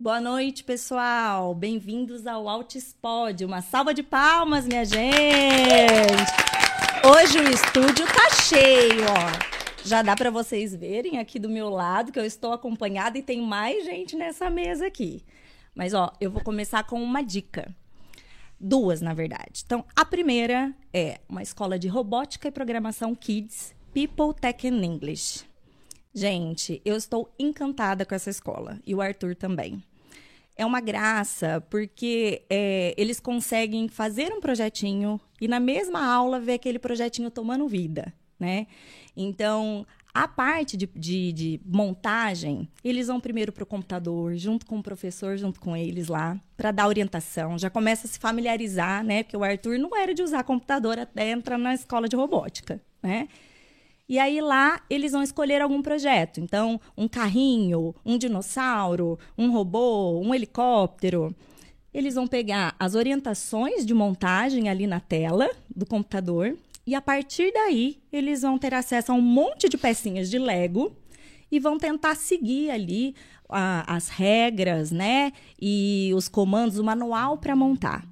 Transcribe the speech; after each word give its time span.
Boa 0.00 0.20
noite, 0.20 0.62
pessoal. 0.62 1.52
Bem-vindos 1.56 2.24
ao 2.24 2.48
Altispod. 2.48 3.44
Uma 3.44 3.60
salva 3.60 3.92
de 3.92 4.04
palmas, 4.04 4.64
minha 4.64 4.84
gente. 4.84 5.10
Hoje 7.04 7.40
o 7.40 7.50
estúdio 7.50 8.06
tá 8.06 8.30
cheio, 8.44 9.02
ó. 9.02 9.84
Já 9.84 10.00
dá 10.00 10.14
para 10.14 10.30
vocês 10.30 10.72
verem 10.72 11.18
aqui 11.18 11.40
do 11.40 11.48
meu 11.48 11.68
lado 11.68 12.12
que 12.12 12.18
eu 12.18 12.24
estou 12.24 12.52
acompanhada 12.52 13.18
e 13.18 13.24
tem 13.24 13.42
mais 13.42 13.84
gente 13.84 14.14
nessa 14.14 14.48
mesa 14.48 14.86
aqui. 14.86 15.24
Mas 15.74 15.92
ó, 15.92 16.12
eu 16.20 16.30
vou 16.30 16.44
começar 16.44 16.84
com 16.84 17.02
uma 17.02 17.20
dica. 17.20 17.74
Duas, 18.60 19.00
na 19.00 19.14
verdade. 19.14 19.64
Então, 19.66 19.84
a 19.96 20.04
primeira 20.04 20.72
é 20.94 21.18
uma 21.28 21.42
escola 21.42 21.76
de 21.76 21.88
robótica 21.88 22.46
e 22.46 22.52
programação 22.52 23.16
Kids, 23.16 23.74
People 23.92 24.32
Tech 24.40 24.64
and 24.64 24.80
English. 24.80 25.44
Gente, 26.14 26.80
eu 26.84 26.96
estou 26.96 27.32
encantada 27.38 28.06
com 28.06 28.14
essa 28.14 28.30
escola 28.30 28.80
e 28.86 28.94
o 28.94 29.00
Arthur 29.00 29.34
também. 29.34 29.82
É 30.58 30.66
uma 30.66 30.80
graça, 30.80 31.64
porque 31.70 32.42
é, 32.50 32.92
eles 32.98 33.20
conseguem 33.20 33.88
fazer 33.88 34.32
um 34.32 34.40
projetinho 34.40 35.20
e 35.40 35.46
na 35.46 35.60
mesma 35.60 36.04
aula 36.04 36.40
ver 36.40 36.54
aquele 36.54 36.80
projetinho 36.80 37.30
tomando 37.30 37.68
vida, 37.68 38.12
né? 38.40 38.66
Então, 39.16 39.86
a 40.12 40.26
parte 40.26 40.76
de, 40.76 40.86
de, 40.96 41.32
de 41.32 41.60
montagem, 41.64 42.68
eles 42.82 43.06
vão 43.06 43.20
primeiro 43.20 43.52
para 43.52 43.62
o 43.62 43.66
computador, 43.66 44.34
junto 44.34 44.66
com 44.66 44.80
o 44.80 44.82
professor, 44.82 45.36
junto 45.36 45.60
com 45.60 45.76
eles 45.76 46.08
lá, 46.08 46.36
para 46.56 46.72
dar 46.72 46.88
orientação. 46.88 47.56
Já 47.56 47.70
começa 47.70 48.08
a 48.08 48.10
se 48.10 48.18
familiarizar, 48.18 49.04
né? 49.04 49.22
Porque 49.22 49.36
o 49.36 49.44
Arthur 49.44 49.78
não 49.78 49.96
era 49.96 50.12
de 50.12 50.22
usar 50.24 50.42
computador 50.42 50.98
até 50.98 51.30
entrar 51.30 51.56
na 51.56 51.72
escola 51.72 52.08
de 52.08 52.16
robótica, 52.16 52.82
né? 53.00 53.28
E 54.08 54.18
aí 54.18 54.40
lá 54.40 54.80
eles 54.88 55.12
vão 55.12 55.22
escolher 55.22 55.60
algum 55.60 55.82
projeto. 55.82 56.40
Então, 56.40 56.80
um 56.96 57.06
carrinho, 57.06 57.94
um 58.04 58.16
dinossauro, 58.16 59.18
um 59.36 59.50
robô, 59.50 60.18
um 60.20 60.34
helicóptero. 60.34 61.34
Eles 61.92 62.14
vão 62.14 62.26
pegar 62.26 62.74
as 62.78 62.94
orientações 62.94 63.84
de 63.84 63.92
montagem 63.92 64.68
ali 64.68 64.86
na 64.86 65.00
tela 65.00 65.50
do 65.74 65.84
computador 65.84 66.56
e 66.88 66.94
a 66.94 67.02
partir 67.02 67.52
daí, 67.52 67.98
eles 68.10 68.40
vão 68.40 68.56
ter 68.56 68.72
acesso 68.72 69.12
a 69.12 69.14
um 69.14 69.20
monte 69.20 69.68
de 69.68 69.76
pecinhas 69.76 70.30
de 70.30 70.38
Lego 70.38 70.96
e 71.52 71.60
vão 71.60 71.76
tentar 71.76 72.14
seguir 72.14 72.70
ali 72.70 73.14
a, 73.46 73.94
as 73.94 74.08
regras, 74.08 74.90
né? 74.90 75.34
E 75.60 76.10
os 76.16 76.30
comandos, 76.30 76.78
o 76.78 76.84
manual 76.84 77.36
para 77.36 77.54
montar. 77.54 78.06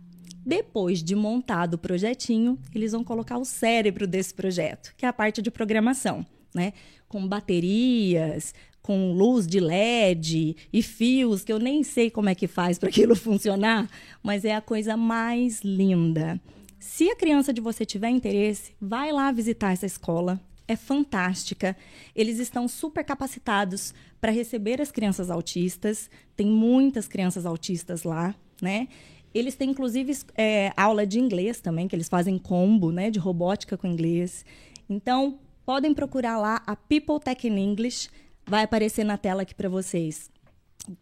Depois 0.47 1.03
de 1.03 1.17
montado 1.17 1.75
o 1.75 1.79
projetinho, 1.79 2.57
eles 2.73 2.93
vão 2.93 3.03
colocar 3.03 3.37
o 3.37 3.45
cérebro 3.45 4.07
desse 4.07 4.33
projeto, 4.33 4.95
que 4.97 5.05
é 5.05 5.09
a 5.09 5.13
parte 5.13 5.43
de 5.43 5.51
programação, 5.51 6.25
né? 6.55 6.73
Com 7.09 7.27
baterias, 7.27 8.55
com 8.81 9.13
luz 9.13 9.45
de 9.45 9.59
LED 9.59 10.57
e 10.73 10.83
fios, 10.85 11.43
que 11.43 11.53
eu 11.53 11.59
nem 11.59 11.83
sei 11.83 12.09
como 12.09 12.29
é 12.29 12.35
que 12.37 12.47
faz 12.47 12.79
para 12.79 12.89
aquilo 12.89 13.17
funcionar, 13.19 13.91
mas 14.23 14.45
é 14.45 14.55
a 14.55 14.61
coisa 14.61 14.97
mais 14.97 15.63
linda. 15.63 16.41
Se 16.79 17.11
a 17.11 17.17
criança 17.17 17.53
de 17.53 17.61
você 17.61 17.85
tiver 17.85 18.11
interesse, 18.11 18.73
vai 18.81 19.11
lá 19.11 19.33
visitar 19.33 19.73
essa 19.73 19.87
escola. 19.87 20.41
É 20.69 20.77
fantástica. 20.77 21.77
Eles 22.15 22.39
estão 22.39 22.69
super 22.69 23.03
capacitados 23.03 23.93
para 24.21 24.31
receber 24.31 24.81
as 24.81 24.93
crianças 24.93 25.29
autistas. 25.29 26.09
Tem 26.37 26.47
muitas 26.47 27.09
crianças 27.09 27.45
autistas 27.45 28.05
lá, 28.05 28.33
né? 28.63 28.87
Eles 29.35 29.55
têm, 29.55 29.71
inclusive, 29.71 30.17
é, 30.35 30.73
aula 30.77 31.07
de 31.07 31.19
inglês 31.19 31.61
também, 31.61 31.87
que 31.87 31.95
eles 31.95 32.09
fazem 32.09 32.39
combo, 32.39 32.91
né? 32.91 33.11
De 33.11 33.19
robótica 33.19 33.77
com 33.77 33.87
inglês. 33.87 34.45
Então, 34.89 35.39
podem 35.65 35.93
procurar 35.93 36.39
lá 36.39 36.63
a 36.67 36.75
People 36.75 37.21
Tech 37.21 37.47
in 37.47 37.59
English. 37.59 38.09
Vai 38.47 38.65
aparecer 38.65 39.05
na 39.05 39.19
tela 39.19 39.43
aqui 39.43 39.55
para 39.55 39.69
vocês. 39.69 40.31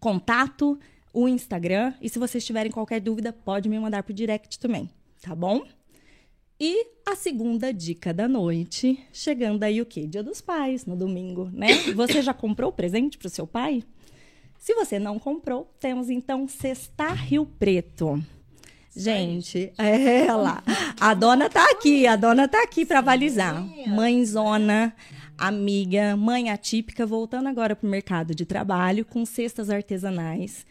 Contato, 0.00 0.78
o 1.12 1.28
Instagram. 1.28 1.94
E 2.00 2.08
se 2.08 2.18
vocês 2.18 2.44
tiverem 2.44 2.72
qualquer 2.72 3.00
dúvida, 3.00 3.32
pode 3.32 3.68
me 3.68 3.78
mandar 3.78 4.02
por 4.02 4.12
direct 4.12 4.58
também 4.58 4.90
tá 5.24 5.34
bom? 5.34 5.64
E 6.60 6.86
a 7.06 7.16
segunda 7.16 7.72
dica 7.72 8.12
da 8.12 8.28
noite, 8.28 9.02
chegando 9.10 9.64
aí 9.64 9.80
o 9.80 9.86
quê? 9.86 10.06
Dia 10.06 10.22
dos 10.22 10.40
Pais, 10.40 10.84
no 10.84 10.94
domingo, 10.94 11.50
né? 11.52 11.68
Você 11.96 12.20
já 12.20 12.34
comprou 12.34 12.70
o 12.70 12.72
presente 12.72 13.18
o 13.24 13.28
seu 13.30 13.46
pai? 13.46 13.82
Se 14.64 14.72
você 14.72 14.98
não 14.98 15.18
comprou, 15.18 15.70
temos 15.78 16.08
então 16.08 16.48
Sexta 16.48 17.08
Rio 17.08 17.44
Preto. 17.44 18.24
Gente, 18.96 19.70
é 19.76 20.32
lá. 20.32 20.64
A 20.98 21.12
dona 21.12 21.50
tá 21.50 21.70
aqui, 21.70 22.06
a 22.06 22.16
dona 22.16 22.48
tá 22.48 22.62
aqui 22.62 22.86
para 22.86 23.00
avalizar. 23.00 23.62
Mãezona, 23.86 24.96
amiga, 25.36 26.16
mãe 26.16 26.48
atípica, 26.48 27.04
voltando 27.04 27.46
agora 27.46 27.76
para 27.76 27.86
o 27.86 27.90
mercado 27.90 28.34
de 28.34 28.46
trabalho 28.46 29.04
com 29.04 29.26
cestas 29.26 29.68
artesanais 29.68 30.64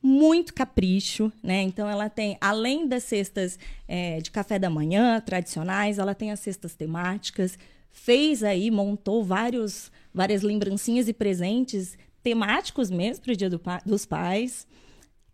muito 0.00 0.54
capricho, 0.54 1.32
né? 1.42 1.62
Então 1.62 1.88
ela 1.88 2.08
tem, 2.08 2.38
além 2.40 2.86
das 2.86 3.02
cestas 3.02 3.58
é, 3.88 4.20
de 4.20 4.30
café 4.30 4.60
da 4.60 4.70
manhã 4.70 5.20
tradicionais, 5.20 5.98
ela 5.98 6.14
tem 6.14 6.30
as 6.30 6.38
cestas 6.38 6.76
temáticas. 6.76 7.58
Fez 7.90 8.44
aí, 8.44 8.70
montou 8.70 9.24
vários, 9.24 9.90
várias 10.12 10.42
lembrancinhas 10.42 11.08
e 11.08 11.12
presentes 11.12 11.96
temáticos 12.24 12.90
mesmo 12.90 13.22
para 13.22 13.34
o 13.34 13.36
Dia 13.36 13.50
do 13.50 13.60
dos 13.84 14.06
Pais. 14.06 14.66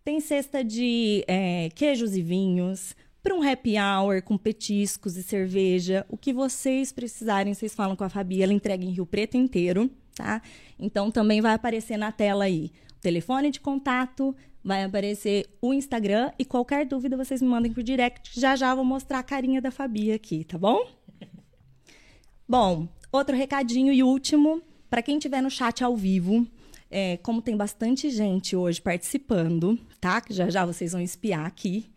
Tem 0.05 0.21
cesta 0.21 0.65
de 0.65 1.25
é, 1.29 1.71
queijos 1.71 2.17
e 2.17 2.23
vinhos, 2.23 2.97
para 3.23 3.35
um 3.35 3.43
happy 3.43 3.75
hour 3.79 4.21
com 4.23 4.37
petiscos 4.37 5.17
e 5.17 5.23
cerveja. 5.23 6.05
O 6.09 6.17
que 6.17 6.33
vocês 6.33 6.91
precisarem, 6.91 7.55
vocês 7.55 7.75
falam 7.75 7.95
com 7.95 8.03
a 8.03 8.09
Fabi, 8.09 8.43
ela 8.43 8.53
entrega 8.53 8.85
em 8.85 8.91
Rio 8.91 9.07
Preto 9.07 9.37
inteiro, 9.37 9.89
tá? 10.17 10.43
Então 10.79 11.11
também 11.11 11.41
vai 11.41 11.55
aparecer 11.55 11.97
na 11.97 12.11
tela 12.11 12.45
aí 12.45 12.73
telefone 13.01 13.51
de 13.51 13.61
contato, 13.61 14.35
vai 14.63 14.85
aparecer 14.85 15.49
o 15.63 15.73
Instagram 15.73 16.33
e 16.39 16.45
qualquer 16.45 16.85
dúvida 16.85 17.17
vocês 17.17 17.41
me 17.41 17.49
mandem 17.49 17.73
por 17.73 17.83
direct. 17.83 18.39
Já 18.39 18.57
já 18.57 18.75
vou 18.75 18.85
mostrar 18.85 19.21
a 19.21 19.23
carinha 19.23 19.61
da 19.61 19.71
Fabi 19.71 20.13
aqui, 20.13 20.45
tá 20.45 20.59
bom? 20.59 20.87
Bom, 22.49 22.89
outro 23.13 23.37
recadinho 23.37 23.93
e 23.93 24.03
último, 24.03 24.61
para 24.91 25.03
quem 25.03 25.17
estiver 25.17 25.41
no 25.41 25.51
chat 25.51 25.85
ao 25.85 25.97
vivo, 25.97 26.47
é, 26.91 27.17
como 27.19 27.41
tem 27.41 27.57
bastante 27.57 28.11
gente 28.11 28.57
hoje 28.57 28.81
participando, 28.83 29.79
tá? 30.01 30.21
Que 30.21 30.35
já 30.35 30.51
já 30.51 30.67
vocês 30.67 30.93
vão 30.93 31.01
espiar 31.01 31.47
aqui. 31.47 31.91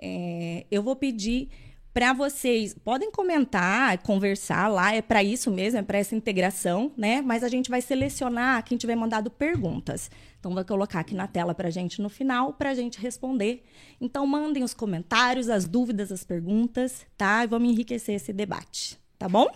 É, 0.00 0.64
eu 0.70 0.82
vou 0.82 0.94
pedir 0.94 1.48
para 1.96 2.12
vocês, 2.12 2.74
podem 2.74 3.10
comentar, 3.10 3.96
conversar 4.02 4.68
lá, 4.68 4.94
é 4.94 5.00
para 5.00 5.24
isso 5.24 5.50
mesmo, 5.50 5.78
é 5.78 5.82
para 5.82 5.96
essa 5.96 6.14
integração, 6.14 6.92
né? 6.94 7.22
Mas 7.22 7.42
a 7.42 7.48
gente 7.48 7.70
vai 7.70 7.80
selecionar 7.80 8.62
quem 8.64 8.76
tiver 8.76 8.94
mandado 8.94 9.30
perguntas. 9.30 10.10
Então, 10.38 10.52
vai 10.52 10.62
colocar 10.62 11.00
aqui 11.00 11.14
na 11.14 11.26
tela 11.26 11.54
para 11.54 11.70
gente 11.70 12.02
no 12.02 12.10
final, 12.10 12.52
para 12.52 12.74
gente 12.74 13.00
responder. 13.00 13.64
Então, 13.98 14.26
mandem 14.26 14.62
os 14.62 14.74
comentários, 14.74 15.48
as 15.48 15.66
dúvidas, 15.66 16.12
as 16.12 16.22
perguntas, 16.22 17.06
tá? 17.16 17.42
E 17.42 17.46
vamos 17.46 17.70
enriquecer 17.70 18.16
esse 18.16 18.30
debate, 18.30 18.98
tá 19.18 19.26
bom? 19.26 19.48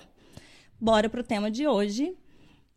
Bora 0.81 1.11
para 1.11 1.21
o 1.21 1.23
tema 1.23 1.51
de 1.51 1.67
hoje. 1.67 2.17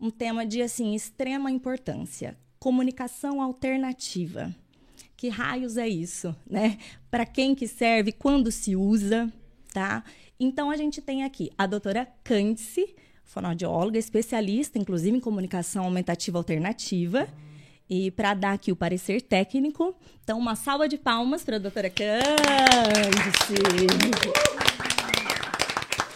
Um 0.04 0.10
tema 0.10 0.46
de, 0.46 0.62
assim, 0.62 0.94
extrema 0.94 1.50
importância. 1.50 2.38
Comunicação 2.60 3.42
alternativa. 3.42 4.54
Que 5.16 5.30
raios 5.30 5.78
é 5.78 5.88
isso, 5.88 6.36
né? 6.46 6.78
Para 7.10 7.26
quem 7.26 7.56
que 7.56 7.70
serve, 7.70 8.12
quando 8.12 8.52
se 8.52 8.76
usa, 8.76 9.32
tá? 9.74 10.04
Então, 10.38 10.70
a 10.70 10.76
gente 10.76 11.02
tem 11.02 11.24
aqui 11.24 11.50
a 11.58 11.66
doutora 11.66 12.06
Cândice, 12.22 12.94
fonoaudióloga, 13.24 13.98
especialista, 13.98 14.78
inclusive, 14.78 15.16
em 15.16 15.22
comunicação 15.22 15.86
aumentativa 15.86 16.38
alternativa. 16.38 17.26
E 17.90 18.12
para 18.12 18.34
dar 18.34 18.52
aqui 18.52 18.74
o 18.74 18.76
parecer 18.76 19.22
técnico, 19.22 19.96
então 20.22 20.38
uma 20.38 20.58
salva 20.58 20.86
de 20.90 20.98
palmas 20.98 21.46
para 21.46 21.56
a 21.56 21.60
doutora 21.60 21.90
Cândice. 21.90 23.54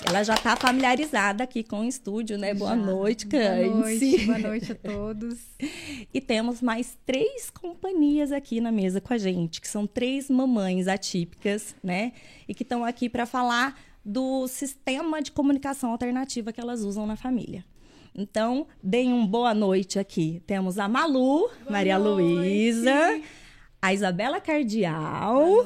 Ela 0.07 0.23
já 0.23 0.35
está 0.35 0.55
familiarizada 0.55 1.43
aqui 1.43 1.63
com 1.63 1.81
o 1.81 1.83
estúdio, 1.83 2.37
né? 2.37 2.53
Boa 2.53 2.69
já. 2.69 2.75
noite, 2.77 3.27
Cândice. 3.27 3.69
Boa 3.69 3.77
noite, 3.83 4.25
boa 4.25 4.39
noite 4.39 4.71
a 4.71 4.75
todos. 4.75 5.37
e 6.13 6.21
temos 6.21 6.61
mais 6.61 6.97
três 7.05 7.49
companhias 7.49 8.31
aqui 8.31 8.61
na 8.61 8.71
mesa 8.71 9.01
com 9.01 9.13
a 9.13 9.17
gente, 9.17 9.59
que 9.59 9.67
são 9.67 9.85
três 9.85 10.29
mamães 10.29 10.87
atípicas, 10.87 11.75
né? 11.83 12.13
E 12.47 12.55
que 12.55 12.63
estão 12.63 12.85
aqui 12.85 13.09
para 13.09 13.25
falar 13.25 13.77
do 14.03 14.47
sistema 14.47 15.21
de 15.21 15.33
comunicação 15.33 15.91
alternativa 15.91 16.53
que 16.53 16.61
elas 16.61 16.83
usam 16.83 17.05
na 17.05 17.17
família. 17.17 17.65
Então, 18.15 18.65
deem 18.81 19.11
um 19.11 19.27
boa 19.27 19.53
noite 19.53 19.99
aqui. 19.99 20.41
Temos 20.47 20.79
a 20.79 20.87
Malu, 20.87 21.49
boa 21.49 21.51
Maria 21.69 21.97
Luísa, 21.97 23.21
a 23.87 23.93
Isabela 23.93 24.41
Cardial 24.41 25.65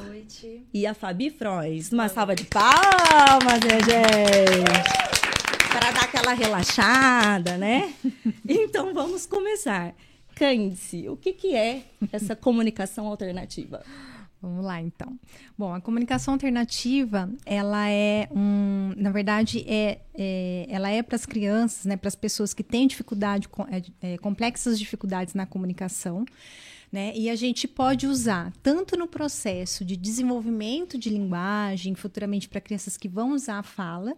e 0.72 0.86
a 0.86 0.94
Fabi 0.94 1.32
Frois. 1.32 1.92
Uma 1.92 2.08
salva 2.08 2.36
de 2.36 2.44
palmas, 2.44 3.60
minha 3.64 3.80
gente! 3.80 5.70
Para 5.72 5.90
dar 5.90 6.04
aquela 6.04 6.34
relaxada, 6.34 7.58
né? 7.58 7.92
Então, 8.48 8.94
vamos 8.94 9.26
começar. 9.26 9.96
Cândice, 10.36 11.10
o 11.10 11.18
que, 11.18 11.34
que 11.34 11.56
é 11.56 11.82
essa 12.12 12.36
comunicação 12.36 13.08
alternativa? 13.08 13.84
Vamos 14.40 14.66
lá, 14.66 14.80
então. 14.80 15.18
Bom, 15.58 15.74
a 15.74 15.82
comunicação 15.82 16.36
alternativa, 16.36 17.28
ela 17.44 17.90
é 17.90 18.28
um, 18.32 18.94
na 18.98 19.10
verdade, 19.10 19.66
é, 19.68 20.00
é 20.14 20.68
ela 20.70 20.92
é 20.92 21.02
para 21.02 21.16
as 21.16 21.26
crianças, 21.26 21.86
né, 21.86 21.98
para 21.98 22.08
as 22.08 22.16
pessoas 22.16 22.54
que 22.54 22.62
têm 22.62 22.88
dificuldade, 22.88 23.48
é, 23.72 24.14
é, 24.14 24.18
complexas 24.20 24.78
dificuldades 24.78 25.34
na 25.34 25.48
comunicação, 25.48 26.24
Né? 26.92 27.14
E 27.16 27.30
a 27.30 27.36
gente 27.36 27.70
pode 27.70 28.06
usar 28.06 28.52
tanto 28.62 28.98
no 28.98 29.08
processo 29.08 29.86
de 29.86 29.96
desenvolvimento 29.96 30.98
de 30.98 31.10
linguagem, 31.10 31.96
futuramente 31.96 32.50
para 32.50 32.60
crianças 32.60 32.98
que 32.98 33.08
vão 33.08 33.32
usar 33.32 33.60
a 33.60 33.64
fala, 33.64 34.14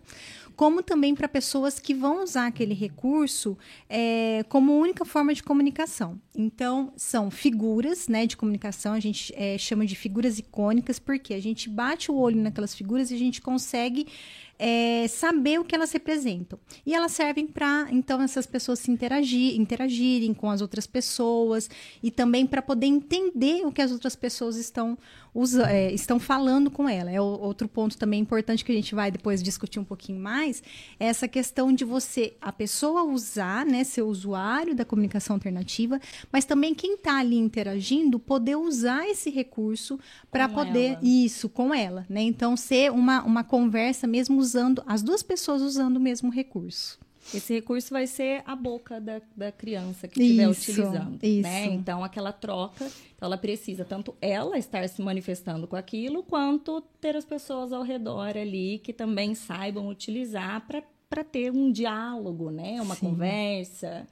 como 0.56 0.82
também 0.82 1.14
para 1.14 1.28
pessoas 1.28 1.80
que 1.80 1.94
vão 1.94 2.24
usar 2.24 2.48
aquele 2.48 2.74
recurso 2.74 3.56
é, 3.88 4.44
como 4.50 4.76
única 4.76 5.06
forma 5.06 5.36
de 5.36 5.44
comunicação. 5.44 6.20
Então, 6.36 6.92
são 6.98 7.30
figuras 7.30 8.08
né, 8.08 8.26
de 8.26 8.36
comunicação, 8.36 8.94
a 8.94 9.00
gente 9.00 9.32
é, 9.36 9.56
chama 9.58 9.86
de 9.86 9.96
figuras 9.96 10.40
icônicas, 10.40 10.98
porque 10.98 11.36
a 11.36 11.42
gente 11.42 11.70
bate 11.70 12.12
o 12.12 12.16
olho 12.16 12.42
naquelas 12.42 12.74
figuras 12.74 13.12
e 13.12 13.16
a 13.16 13.20
gente 13.20 13.40
consegue 13.40 14.08
é, 14.58 15.08
saber 15.08 15.60
o 15.60 15.64
que 15.64 15.76
elas 15.76 15.92
representam. 15.92 16.60
E 16.86 16.94
elas 16.94 17.12
servem 17.12 17.48
para, 17.48 17.88
então, 17.92 18.22
essas 18.22 18.46
pessoas 18.46 18.80
se 18.80 18.92
interagir, 18.92 19.60
interagirem 19.60 20.34
com 20.34 20.50
as 20.50 20.62
outras 20.62 20.88
pessoas 20.88 21.70
e 22.02 22.12
também 22.12 22.46
para 22.46 22.62
poder 22.62 22.88
entender 22.88 23.66
o 23.66 23.72
que 23.72 23.82
as 23.82 23.92
outras 23.92 24.16
pessoas 24.16 24.56
estão, 24.56 24.98
usa, 25.34 25.70
é, 25.70 25.92
estão 25.92 26.20
falando 26.20 26.70
com 26.70 26.88
ela. 26.88 27.12
É 27.12 27.20
outro 27.20 27.68
ponto 27.68 27.98
também 27.98 28.20
importante 28.20 28.64
que 28.64 28.72
a 28.72 28.76
gente 28.76 28.94
vai 28.94 29.12
depois 29.12 29.42
discutir 29.42 29.80
um 29.80 29.84
pouquinho 29.84 30.20
mais, 30.20 30.62
é 31.00 31.08
essa 31.08 31.28
questão 31.28 31.74
de 31.74 31.84
você, 31.84 32.34
a 32.42 32.52
pessoa 32.52 33.04
usar, 33.04 33.66
né, 33.66 33.84
ser 33.84 34.02
usuário 34.02 34.76
da 34.76 34.86
comunicação 34.86 35.36
alternativa, 35.36 36.00
mas 36.32 36.46
também 36.46 36.74
quem 36.74 36.96
está 36.96 37.20
ali 37.20 37.38
interagindo 37.38 38.20
poder 38.20 38.56
usar 38.56 39.08
esse 39.08 39.30
recurso 39.30 40.00
para 40.32 40.48
poder 40.48 40.94
ela. 40.94 41.00
isso 41.02 41.50
com 41.50 41.74
ela, 41.74 42.06
né? 42.10 42.22
Então 42.22 42.56
ser 42.56 42.92
uma, 42.92 43.24
uma 43.24 43.44
conversa 43.44 44.08
mesmo 44.08 44.40
usando 44.40 44.84
as 44.86 45.02
duas 45.02 45.24
pessoas 45.24 45.62
usando 45.62 45.98
o 45.98 46.00
mesmo 46.00 46.30
recurso. 46.30 47.03
Esse 47.34 47.54
recurso 47.54 47.92
vai 47.92 48.08
ser 48.08 48.42
a 48.46 48.56
boca 48.56 49.00
da, 49.00 49.22
da 49.36 49.52
criança 49.52 50.08
que 50.08 50.22
estiver 50.22 50.50
Isso, 50.50 50.72
utilizando. 50.72 51.20
isso. 51.24 51.42
Né? 51.42 51.66
Então, 51.66 52.04
aquela 52.04 52.32
troca, 52.32 52.86
então 53.16 53.28
ela 53.28 53.38
precisa 53.38 53.86
tanto 53.86 54.16
ela 54.20 54.58
estar 54.58 54.88
se 54.90 55.02
manifestando 55.02 55.68
com 55.68 55.76
aquilo, 55.76 56.24
quanto 56.24 56.82
ter 57.00 57.16
as 57.16 57.26
pessoas 57.26 57.72
ao 57.72 57.84
redor 57.84 58.36
ali 58.38 58.80
que 58.80 58.92
também 58.92 59.36
saibam 59.36 59.88
utilizar 59.88 60.66
para 60.68 61.24
ter 61.24 61.52
um 61.52 61.72
diálogo, 61.72 62.50
né? 62.50 62.82
Uma 62.82 62.96
Sim. 62.96 63.08
conversa. 63.08 64.08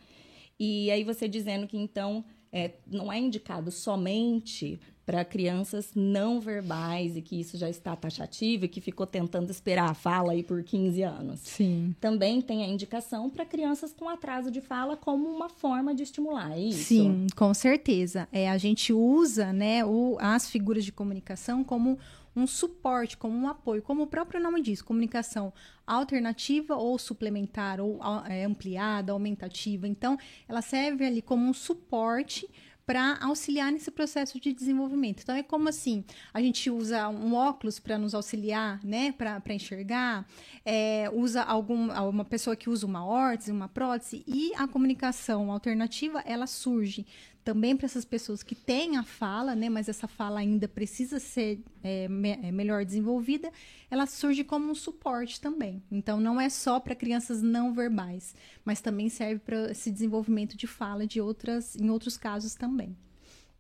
E 0.60 0.92
aí 0.92 1.04
você 1.04 1.28
dizendo 1.28 1.68
que 1.68 1.78
então 1.78 2.24
é, 2.52 2.72
não 2.86 3.12
é 3.12 3.18
indicado 3.18 3.72
somente 3.72 4.80
para 5.06 5.26
crianças 5.26 5.92
não 5.96 6.40
verbais 6.40 7.18
e 7.18 7.22
que 7.22 7.40
isso 7.40 7.58
já 7.58 7.70
está 7.70 7.96
taxativo 7.96 8.66
e 8.66 8.68
que 8.68 8.80
ficou 8.80 9.06
tentando 9.06 9.50
esperar 9.50 9.90
a 9.90 9.94
fala 9.94 10.34
aí 10.34 10.44
por 10.44 10.64
15 10.64 11.02
anos. 11.04 11.40
Sim. 11.42 11.96
Também 12.00 12.42
tem 12.42 12.64
a 12.64 12.68
indicação 12.68 13.30
para 13.30 13.46
crianças 13.46 13.94
com 13.94 14.08
atraso 14.08 14.52
de 14.52 14.62
fala 14.62 14.96
como 14.96 15.28
uma 15.28 15.50
forma 15.50 15.94
de 15.94 16.04
estimular 16.04 16.52
é 16.52 16.60
isso. 16.60 16.84
Sim, 16.84 17.28
com 17.36 17.54
certeza. 17.54 18.28
É, 18.32 18.50
a 18.50 18.58
gente 18.58 18.94
usa 18.94 19.52
né, 19.52 19.84
o, 19.86 20.18
as 20.20 20.50
figuras 20.50 20.86
de 20.86 20.92
comunicação 20.92 21.64
como 21.64 21.98
um 22.36 22.48
suporte, 22.48 23.18
como 23.18 23.38
um 23.38 23.48
apoio, 23.48 23.82
como 23.82 24.04
o 24.04 24.08
próprio 24.08 24.42
nome 24.42 24.62
diz, 24.62 24.82
comunicação 24.82 25.52
alternativa 25.86 26.76
ou 26.76 26.98
suplementar, 26.98 27.82
ou 27.82 28.00
é, 28.26 28.46
ampliada, 28.46 29.12
aumentativa. 29.12 29.88
Então, 29.88 30.18
ela 30.48 30.62
serve 30.62 31.06
ali 31.06 31.22
como 31.22 31.46
um 31.46 31.54
suporte 31.54 32.50
para 32.86 33.18
auxiliar 33.22 33.72
nesse 33.72 33.92
processo 33.92 34.40
de 34.40 34.54
desenvolvimento. 34.54 35.22
Então, 35.24 35.36
é 35.36 35.44
como 35.44 35.70
assim: 35.70 36.04
a 36.34 36.42
gente 36.42 36.70
usa 36.70 37.10
um 37.10 37.34
óculos 37.34 37.80
para 37.80 37.98
nos 37.98 38.14
auxiliar, 38.14 38.80
né, 38.84 39.12
para 39.12 39.54
enxergar, 39.54 40.26
é, 40.66 41.10
usa 41.14 41.42
algum, 41.42 41.92
uma 41.92 42.26
pessoa 42.26 42.56
que 42.56 42.70
usa 42.70 42.86
uma 42.86 43.06
órtese, 43.06 43.52
uma 43.52 43.68
prótese, 43.68 44.24
e 44.28 44.54
a 44.56 44.68
comunicação 44.68 45.52
alternativa 45.52 46.22
ela 46.26 46.48
surge 46.48 47.06
também 47.44 47.76
para 47.76 47.86
essas 47.86 48.06
pessoas 48.06 48.44
que 48.44 48.54
têm 48.54 48.98
a 48.98 49.04
fala, 49.04 49.56
né, 49.56 49.70
mas 49.70 49.90
essa 49.90 50.08
fala 50.08 50.40
ainda 50.40 50.68
precisa 50.68 51.20
ser 51.20 51.64
é, 51.84 52.08
me, 52.08 52.32
é, 52.32 52.52
melhor 52.52 52.86
desenvolvida, 52.86 53.52
ela 53.90 54.06
surge 54.06 54.44
como 54.44 54.70
um 54.70 54.76
suporte 54.76 55.42
também. 55.42 55.82
Então, 55.92 56.20
não 56.20 56.40
é 56.40 56.50
só 56.50 56.80
para 56.80 56.96
crianças 56.96 57.42
não 57.42 57.74
verbais, 57.74 58.36
mas 58.64 58.82
também 58.82 59.10
serve 59.10 59.40
para 59.40 59.72
esse 59.72 59.92
desenvolvimento 59.92 60.56
de 60.56 60.68
fala 60.68 61.08
de 61.08 61.20
outras, 61.20 61.76
em 61.76 61.90
outros 61.90 62.18
casos 62.18 62.54
também. 62.54 62.96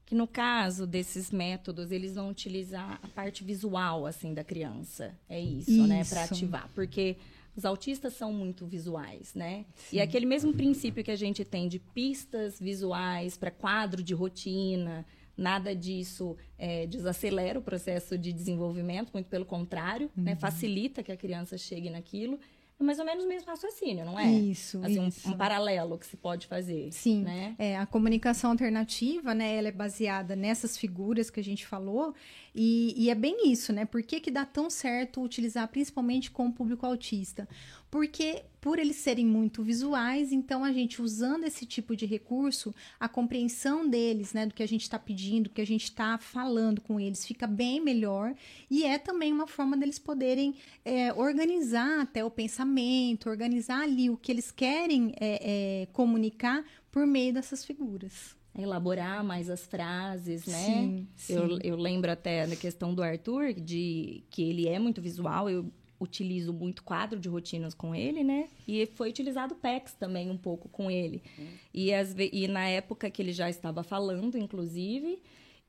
Que 0.05 0.15
no 0.15 0.27
caso 0.27 0.85
desses 0.85 1.31
métodos, 1.31 1.89
eles 1.89 2.15
vão 2.15 2.29
utilizar 2.29 2.99
a 3.01 3.07
parte 3.07 3.43
visual 3.43 4.05
assim 4.05 4.33
da 4.33 4.43
criança. 4.43 5.17
É 5.29 5.39
isso, 5.39 5.71
isso. 5.71 5.87
né, 5.87 6.03
para 6.03 6.25
ativar, 6.25 6.69
porque 6.75 7.15
os 7.56 7.65
autistas 7.65 8.13
são 8.13 8.31
muito 8.31 8.65
visuais, 8.65 9.33
né? 9.36 9.65
Sim. 9.75 9.98
E 9.98 10.01
aquele 10.01 10.25
mesmo 10.25 10.53
princípio 10.53 11.03
que 11.03 11.12
a 11.12 11.15
gente 11.15 11.44
tem 11.44 11.68
de 11.68 11.80
pistas 11.80 12.59
visuais 12.59 13.38
para 13.38 13.51
quadro 13.51 14.01
de 14.01 14.13
rotina, 14.13 15.06
nada 15.36 15.75
disso 15.75 16.38
é, 16.57 16.86
desacelera 16.88 17.59
o 17.59 17.62
processo 17.62 18.18
de 18.18 18.31
desenvolvimento, 18.31 19.12
muito 19.13 19.27
pelo 19.27 19.45
contrário, 19.45 20.09
uhum. 20.15 20.24
né? 20.24 20.36
facilita 20.36 21.03
que 21.03 21.12
a 21.12 21.18
criança 21.18 21.57
chegue 21.57 21.89
naquilo. 21.89 22.39
É 22.80 22.83
mais 22.83 22.98
ou 22.98 23.06
menos 23.06 23.24
o 23.24 23.27
mesmo 23.27 23.48
raciocínio, 23.48 24.03
não 24.03 24.19
é? 24.19 24.27
Isso, 24.27 24.83
assim, 24.83 25.07
isso. 25.07 25.30
Um, 25.30 25.33
um, 25.33 25.38
paralelo 25.38 26.00
que 26.00 26.06
se 26.07 26.18
pode 26.18 26.48
fazer. 26.48 26.92
Sim, 26.92 27.21
né? 27.21 27.56
é, 27.59 27.77
a 27.77 27.86
comunicação 27.86 28.50
alternativa, 28.50 29.36
né, 29.36 29.56
ela 29.56 29.68
é 29.68 29.71
baseada 29.71 30.36
nessas 30.36 30.75
figuras 30.75 31.30
que 31.30 31.39
a 31.39 31.44
gente 31.44 31.63
falou, 31.63 32.15
e, 32.53 32.94
e 32.98 33.09
é 33.09 33.15
bem 33.15 33.50
isso, 33.50 33.71
né? 33.71 33.86
Por 33.86 34.03
que, 34.03 34.19
que 34.19 34.30
dá 34.30 34.45
tão 34.45 34.69
certo 34.69 35.21
utilizar 35.21 35.68
principalmente 35.69 36.30
com 36.30 36.48
o 36.48 36.51
público 36.51 36.86
autista? 36.86 37.48
Porque 37.89 38.44
por 38.59 38.77
eles 38.77 38.98
serem 38.98 39.25
muito 39.25 39.63
visuais, 39.63 40.31
então 40.31 40.63
a 40.63 40.71
gente 40.71 41.01
usando 41.01 41.45
esse 41.45 41.65
tipo 41.65 41.95
de 41.95 42.06
recurso, 42.06 42.74
a 43.00 43.09
compreensão 43.09 43.89
deles, 43.89 44.33
né, 44.33 44.45
do 44.45 44.53
que 44.53 44.62
a 44.62 44.68
gente 44.68 44.83
está 44.83 45.00
pedindo, 45.00 45.45
do 45.45 45.50
que 45.50 45.62
a 45.62 45.65
gente 45.65 45.86
está 45.86 46.18
falando 46.18 46.80
com 46.81 47.00
eles, 47.00 47.25
fica 47.25 47.48
bem 47.48 47.81
melhor 47.81 48.36
e 48.69 48.83
é 48.83 48.98
também 48.98 49.33
uma 49.33 49.48
forma 49.48 49.75
deles 49.75 49.98
poderem 49.98 50.56
é, 50.86 51.12
organizar 51.13 52.01
até 52.01 52.24
o 52.24 52.30
pensamento, 52.30 53.30
organizar 53.30 53.81
ali 53.81 54.09
o 54.09 54.18
que 54.18 54.31
eles 54.31 54.51
querem 54.51 55.13
é, 55.19 55.81
é, 55.81 55.86
comunicar 55.88 56.63
por 56.92 57.07
meio 57.07 57.33
dessas 57.33 57.65
figuras 57.65 58.40
elaborar 58.57 59.24
mais 59.24 59.50
as 59.50 59.65
frases, 59.65 60.45
né? 60.45 60.65
Sim, 60.65 61.07
sim. 61.15 61.33
Eu, 61.33 61.59
eu 61.63 61.75
lembro 61.75 62.12
até 62.12 62.45
da 62.45 62.56
questão 62.56 62.94
do 62.94 63.01
Arthur, 63.01 63.53
de 63.53 64.24
que 64.30 64.44
ele 64.44 64.68
é 64.68 64.77
muito 64.77 65.01
visual, 65.01 65.50
eu 65.50 65.71
utilizo 66.00 66.51
muito 66.51 66.83
quadro 66.83 67.19
de 67.19 67.30
rotinas 67.30 67.74
com 67.74 67.94
ele, 67.94 68.24
né? 68.24 68.50
E 68.68 68.88
foi 68.88 69.09
utilizado 69.09 69.53
o 69.53 69.57
PEX 69.57 69.94
também 69.94 70.31
um 70.31 70.38
pouco 70.38 70.68
com 70.68 70.89
ele. 70.89 71.21
E, 71.74 71.94
as, 71.94 72.15
e 72.18 72.48
na 72.48 72.68
época 72.68 73.09
que 73.09 73.21
ele 73.21 73.31
já 73.31 73.50
estava 73.50 73.83
falando, 73.83 74.36
inclusive, 74.36 75.21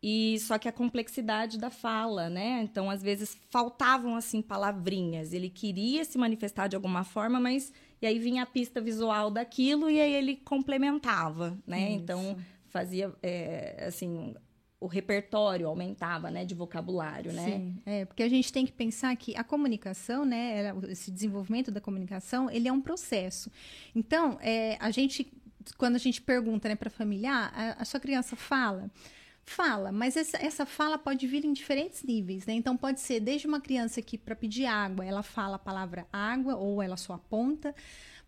e 0.03 0.39
só 0.41 0.59
que 0.59 0.67
a 0.67 0.73
complexidade 0.73 1.59
da 1.59 1.71
fala, 1.71 2.29
né? 2.31 2.63
Então, 2.63 2.91
às 2.91 3.03
vezes 3.03 3.37
faltavam 3.51 4.17
assim 4.17 4.41
palavrinhas. 4.41 5.33
Ele 5.33 5.51
queria 5.51 6.05
se 6.05 6.17
manifestar 6.17 6.67
de 6.67 6.75
alguma 6.75 7.05
forma, 7.05 7.39
mas 7.39 7.73
e 8.01 8.07
aí 8.07 8.19
vinha 8.19 8.43
a 8.43 8.47
pista 8.47 8.81
visual 8.81 9.31
daquilo 9.31 9.89
e 9.89 10.01
aí 10.01 10.13
ele 10.13 10.37
complementava, 10.37 11.57
né? 11.65 11.91
Isso. 11.91 12.03
Então 12.03 12.37
fazia 12.73 13.13
é, 13.23 13.85
assim 13.87 14.35
o 14.81 14.89
repertório 14.89 15.69
aumentava, 15.69 16.29
né, 16.29 16.45
de 16.45 16.57
vocabulário, 16.57 17.33
né? 17.33 17.45
Sim, 17.45 17.77
é, 17.87 18.05
porque 18.05 18.21
a 18.21 18.29
gente 18.29 18.53
tem 18.53 18.67
que 18.67 18.73
pensar 18.73 19.15
que 19.15 19.37
a 19.37 19.45
comunicação, 19.45 20.25
né, 20.25 20.75
esse 20.89 21.09
desenvolvimento 21.09 21.71
da 21.71 21.81
comunicação, 21.81 22.51
ele 22.51 22.67
é 22.67 22.73
um 22.73 22.81
processo. 22.81 23.49
Então, 23.95 24.39
é, 24.41 24.77
a 24.81 24.91
gente, 24.91 25.33
quando 25.79 25.95
a 25.95 26.01
gente 26.01 26.21
pergunta, 26.21 26.69
né, 26.69 26.75
para 26.75 26.91
ah, 26.91 27.53
a, 27.55 27.83
a 27.83 27.85
sua 27.85 28.01
criança 28.01 28.35
fala, 28.35 28.91
fala, 29.45 29.93
mas 29.93 30.17
essa, 30.17 30.37
essa 30.39 30.67
fala 30.67 30.99
pode 30.99 31.29
vir 31.29 31.45
em 31.45 31.53
diferentes 31.53 32.03
níveis, 32.03 32.45
né? 32.47 32.55
Então 32.55 32.77
pode 32.77 33.01
ser 33.01 33.21
desde 33.21 33.47
uma 33.47 33.61
criança 33.61 34.03
que 34.03 34.19
para 34.19 34.35
pedir 34.35 34.67
água, 34.67 35.05
ela 35.05 35.23
fala 35.23 35.57
a 35.57 35.59
palavra 35.61 36.07
água 36.13 36.57
ou 36.57 36.83
ela 36.83 36.97
só 36.97 37.15
aponta. 37.15 37.75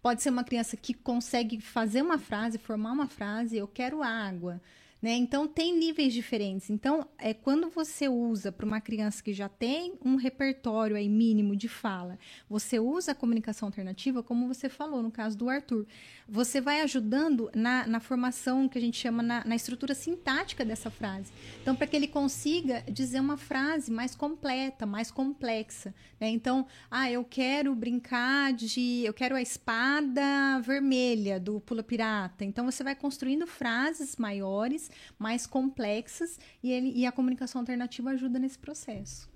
Pode 0.04 0.22
ser 0.22 0.28
uma 0.28 0.44
criança 0.44 0.76
que 0.76 0.92
consegue 0.92 1.58
fazer 1.62 2.02
uma 2.02 2.18
frase, 2.18 2.58
formar 2.58 2.92
uma 2.92 3.06
frase, 3.06 3.56
eu 3.56 3.66
quero 3.66 4.02
água. 4.02 4.60
Né? 5.04 5.16
Então, 5.16 5.46
tem 5.46 5.76
níveis 5.76 6.14
diferentes. 6.14 6.70
Então, 6.70 7.06
é 7.18 7.34
quando 7.34 7.68
você 7.68 8.08
usa 8.08 8.50
para 8.50 8.64
uma 8.64 8.80
criança 8.80 9.22
que 9.22 9.34
já 9.34 9.50
tem 9.50 9.98
um 10.02 10.16
repertório 10.16 10.96
aí 10.96 11.10
mínimo 11.10 11.54
de 11.54 11.68
fala, 11.68 12.18
você 12.48 12.78
usa 12.78 13.12
a 13.12 13.14
comunicação 13.14 13.68
alternativa, 13.68 14.22
como 14.22 14.48
você 14.48 14.66
falou 14.66 15.02
no 15.02 15.10
caso 15.10 15.36
do 15.36 15.46
Arthur, 15.50 15.86
você 16.26 16.58
vai 16.58 16.80
ajudando 16.80 17.50
na, 17.54 17.86
na 17.86 18.00
formação 18.00 18.66
que 18.66 18.78
a 18.78 18.80
gente 18.80 18.98
chama 18.98 19.22
na, 19.22 19.44
na 19.44 19.54
estrutura 19.54 19.94
sintática 19.94 20.64
dessa 20.64 20.90
frase. 20.90 21.30
Então, 21.60 21.76
para 21.76 21.86
que 21.86 21.96
ele 21.96 22.08
consiga 22.08 22.82
dizer 22.90 23.20
uma 23.20 23.36
frase 23.36 23.92
mais 23.92 24.14
completa, 24.14 24.86
mais 24.86 25.10
complexa. 25.10 25.94
Né? 26.18 26.30
Então, 26.30 26.66
ah, 26.90 27.10
eu 27.10 27.22
quero 27.24 27.74
brincar 27.74 28.54
de. 28.54 29.02
Eu 29.04 29.12
quero 29.12 29.36
a 29.36 29.42
espada 29.42 30.60
vermelha 30.62 31.38
do 31.38 31.60
Pula 31.60 31.82
Pirata. 31.82 32.42
Então, 32.42 32.64
você 32.64 32.82
vai 32.82 32.94
construindo 32.94 33.46
frases 33.46 34.16
maiores 34.16 34.93
mais 35.18 35.46
complexas 35.46 36.38
e, 36.62 36.70
ele, 36.70 36.92
e 36.94 37.06
a 37.06 37.12
comunicação 37.12 37.60
alternativa 37.60 38.10
ajuda 38.10 38.38
nesse 38.38 38.58
processo. 38.58 39.32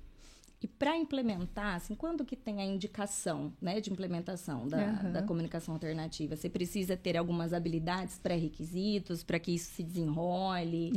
E 0.61 0.67
para 0.67 0.97
implementar, 0.97 1.77
assim, 1.77 1.95
quando 1.95 2.25
que 2.25 2.35
tem 2.35 2.61
a 2.61 2.65
indicação 2.65 3.53
né, 3.63 3.81
de 3.81 3.93
implementação 3.93 4.67
da, 4.67 4.79
Aham. 4.79 5.13
da 5.13 5.23
comunicação 5.23 5.75
alternativa? 5.75 6.35
Você 6.35 6.49
precisa 6.49 6.97
ter 6.97 7.17
algumas 7.17 7.53
habilidades, 7.53 8.19
pré-requisitos 8.19 9.23
para 9.23 9.39
que 9.39 9.53
isso 9.55 9.71
se 9.73 9.85
desenrole? 9.85 10.93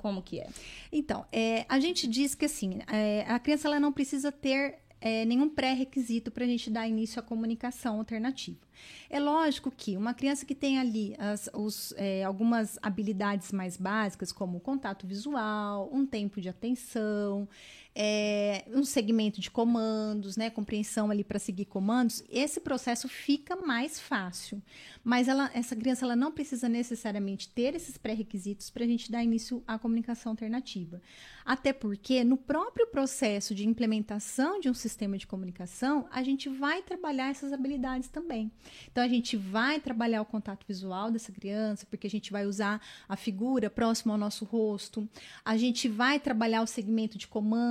Como 0.00 0.22
que 0.22 0.40
é? 0.40 0.48
Então, 0.92 1.24
é, 1.32 1.64
a 1.70 1.80
gente 1.80 2.06
diz 2.06 2.34
que 2.34 2.44
assim, 2.44 2.80
é, 2.86 3.24
a 3.26 3.38
criança 3.38 3.68
ela 3.68 3.80
não 3.80 3.92
precisa 3.92 4.30
ter 4.30 4.78
é, 5.00 5.24
nenhum 5.24 5.48
pré-requisito 5.48 6.30
para 6.30 6.44
a 6.44 6.46
gente 6.46 6.70
dar 6.70 6.88
início 6.88 7.20
à 7.20 7.22
comunicação 7.22 7.98
alternativa. 7.98 8.58
É 9.10 9.18
lógico 9.20 9.70
que 9.70 9.96
uma 9.96 10.14
criança 10.14 10.44
que 10.46 10.54
tem 10.54 10.78
ali 10.78 11.14
as- 11.18 11.48
os, 11.52 11.92
é, 11.96 12.24
algumas 12.24 12.78
habilidades 12.82 13.52
mais 13.52 13.76
básicas, 13.76 14.32
como 14.32 14.60
contato 14.60 15.06
visual, 15.06 15.88
um 15.92 16.06
tempo 16.06 16.40
de 16.40 16.48
atenção, 16.48 17.48
é, 17.94 18.64
um 18.68 18.84
segmento 18.84 19.40
de 19.40 19.50
comandos, 19.50 20.36
né, 20.36 20.50
compreensão 20.50 21.10
ali 21.10 21.24
para 21.24 21.38
seguir 21.38 21.64
comandos, 21.64 22.22
esse 22.30 22.60
processo 22.60 23.08
fica 23.08 23.56
mais 23.56 23.98
fácil. 23.98 24.62
Mas 25.02 25.28
ela, 25.28 25.50
essa 25.54 25.74
criança 25.74 26.04
ela 26.04 26.16
não 26.16 26.30
precisa 26.30 26.68
necessariamente 26.68 27.48
ter 27.48 27.74
esses 27.74 27.96
pré-requisitos 27.96 28.70
para 28.70 28.84
a 28.84 28.86
gente 28.86 29.10
dar 29.10 29.22
início 29.22 29.62
à 29.66 29.78
comunicação 29.78 30.32
alternativa. 30.32 31.00
Até 31.44 31.72
porque 31.72 32.22
no 32.22 32.36
próprio 32.36 32.86
processo 32.88 33.54
de 33.54 33.66
implementação 33.66 34.60
de 34.60 34.68
um 34.68 34.74
sistema 34.74 35.16
de 35.16 35.26
comunicação, 35.26 36.06
a 36.10 36.22
gente 36.22 36.46
vai 36.46 36.82
trabalhar 36.82 37.30
essas 37.30 37.54
habilidades 37.54 38.10
também. 38.10 38.52
Então 38.92 39.02
a 39.02 39.08
gente 39.08 39.34
vai 39.34 39.80
trabalhar 39.80 40.20
o 40.20 40.26
contato 40.26 40.66
visual 40.68 41.10
dessa 41.10 41.32
criança, 41.32 41.86
porque 41.88 42.06
a 42.06 42.10
gente 42.10 42.30
vai 42.30 42.44
usar 42.44 42.82
a 43.08 43.16
figura 43.16 43.70
próxima 43.70 44.12
ao 44.12 44.18
nosso 44.18 44.44
rosto. 44.44 45.08
A 45.42 45.56
gente 45.56 45.88
vai 45.88 46.20
trabalhar 46.20 46.60
o 46.60 46.66
segmento 46.66 47.16
de 47.16 47.26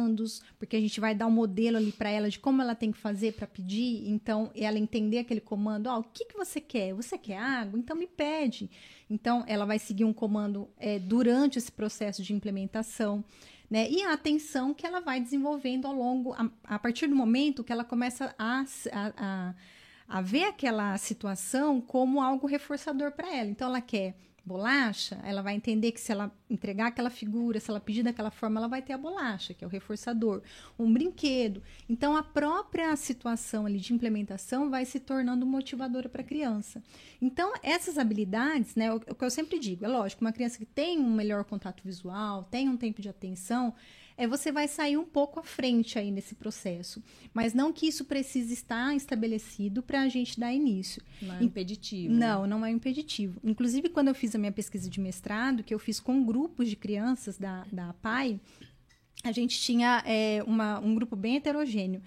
comandos, 0.08 0.42
porque 0.58 0.76
a 0.76 0.80
gente 0.80 1.00
vai 1.00 1.14
dar 1.14 1.28
um 1.28 1.32
modelo 1.32 1.78
ali 1.78 1.92
para 1.92 2.10
ela 2.10 2.30
de 2.30 2.40
como 2.40 2.62
ela 2.62 2.74
tem 2.74 2.92
que 2.92 2.98
fazer 2.98 3.34
para 3.34 3.46
pedir. 3.46 4.10
Então, 4.10 4.50
ela 4.56 4.80
entender 4.80 5.20
aquele 5.20 5.42
comando, 5.42 5.88
ó, 5.88 6.00
o 6.00 6.04
que, 6.04 6.26
que 6.26 6.38
você 6.38 6.62
quer? 6.62 6.94
Você 6.94 7.18
quer 7.18 7.38
água? 7.38 7.78
Então 7.78 7.96
me 7.96 8.08
pede. 8.08 8.70
Então, 9.10 9.44
ela 9.48 9.66
vai 9.66 9.80
seguir 9.80 10.06
um 10.06 10.14
comando 10.14 10.70
é, 10.78 10.98
durante 11.00 11.58
esse 11.58 11.72
processo 11.72 12.24
de 12.24 12.34
implementação. 12.34 13.24
Né? 13.70 13.90
E 13.90 14.02
a 14.02 14.14
atenção 14.14 14.74
que 14.74 14.86
ela 14.86 15.02
vai 15.02 15.20
desenvolvendo 15.20 15.86
ao 15.86 15.94
longo, 15.94 16.34
a, 16.34 16.50
a 16.64 16.80
partir 16.80 17.08
do 17.08 17.16
momento 17.16 17.64
que 17.64 17.72
ela 17.72 17.84
começa 17.84 18.34
a, 18.38 18.64
a, 18.92 19.14
a, 19.18 19.56
a 20.08 20.22
ver 20.22 20.46
aquela 20.46 20.98
situação 20.98 21.82
como 21.82 22.22
algo 22.22 22.48
reforçador 22.48 23.12
para 23.12 23.34
ela. 23.34 23.50
Então, 23.50 23.68
ela 23.68 23.82
quer 23.82 24.16
bolacha, 24.48 25.20
ela 25.24 25.42
vai 25.42 25.54
entender 25.54 25.92
que 25.92 26.00
se 26.00 26.12
ela 26.12 26.32
entregar 26.50 26.88
aquela 26.88 27.10
figura, 27.10 27.60
se 27.60 27.70
ela 27.70 27.80
pedir 27.80 28.02
daquela 28.02 28.32
forma, 28.32 28.60
ela 28.60 28.68
vai 28.68 28.82
ter 28.82 28.94
a 28.94 28.98
bolacha, 28.98 29.54
que 29.54 29.64
é 29.64 29.68
o 29.68 29.70
reforçador, 29.70 30.42
um 30.80 30.92
brinquedo. 30.92 31.62
Então, 31.90 32.16
a 32.16 32.24
própria 32.24 32.96
situação 32.96 33.66
ali 33.66 33.78
de 33.78 33.94
implementação 33.94 34.70
vai 34.70 34.86
se 34.86 35.00
tornando 35.00 35.46
motivadora 35.46 36.08
para 36.08 36.22
a 36.22 36.26
criança. 36.26 36.82
Então, 37.22 37.54
essas 37.62 37.98
habilidades, 37.98 38.76
né, 38.76 38.92
o, 38.94 38.96
o 38.96 39.16
que 39.16 39.26
eu 39.26 39.30
sempre 39.30 39.60
digo, 39.60 39.84
é 39.84 39.88
lógico, 39.88 40.24
uma 40.24 40.32
criança 40.32 40.58
que 40.58 40.66
tem 40.66 40.98
um 41.00 41.14
melhor 41.14 41.44
contato 41.44 41.84
visual, 41.84 42.46
tem 42.46 42.70
um 42.70 42.78
tempo 42.78 43.02
de 43.02 43.10
atenção, 43.10 43.74
é, 44.18 44.28
você 44.28 44.52
vai 44.52 44.68
sair 44.68 44.98
um 44.98 45.06
pouco 45.06 45.40
à 45.40 45.44
frente 45.44 46.00
aí 46.00 46.10
nesse 46.10 46.34
processo. 46.34 47.04
Mas 47.34 47.54
não 47.54 47.72
que 47.72 47.88
isso 47.88 48.04
precise 48.04 48.54
estar 48.54 48.96
estabelecido 48.96 49.84
para 49.84 50.02
a 50.02 50.10
gente 50.10 50.40
dar 50.40 50.52
início. 50.52 51.04
Não 51.22 51.36
é 51.36 51.44
impeditivo. 51.44 52.14
né? 52.14 52.28
Não, 52.28 52.48
não 52.48 52.66
é 52.66 52.72
impeditivo. 52.72 53.40
Inclusive, 53.44 53.90
quando 53.90 54.08
eu 54.08 54.16
fiz 54.16 54.34
a 54.34 54.40
minha 54.40 54.52
pesquisa 54.52 54.90
de 54.90 55.00
mestrado, 55.00 55.64
que 55.64 55.74
eu 55.74 55.80
fiz 55.80 56.00
com 56.00 56.26
grupos 56.26 56.68
de 56.68 56.76
crianças 56.76 57.38
da, 57.38 57.66
da 57.72 57.90
APAI, 57.92 58.40
a 59.24 59.32
gente 59.32 59.60
tinha 59.60 60.04
é, 60.06 60.44
uma, 60.48 60.80
um 60.80 60.96
grupo 60.96 61.16
bem 61.16 61.36
heterogêneo. 61.36 62.02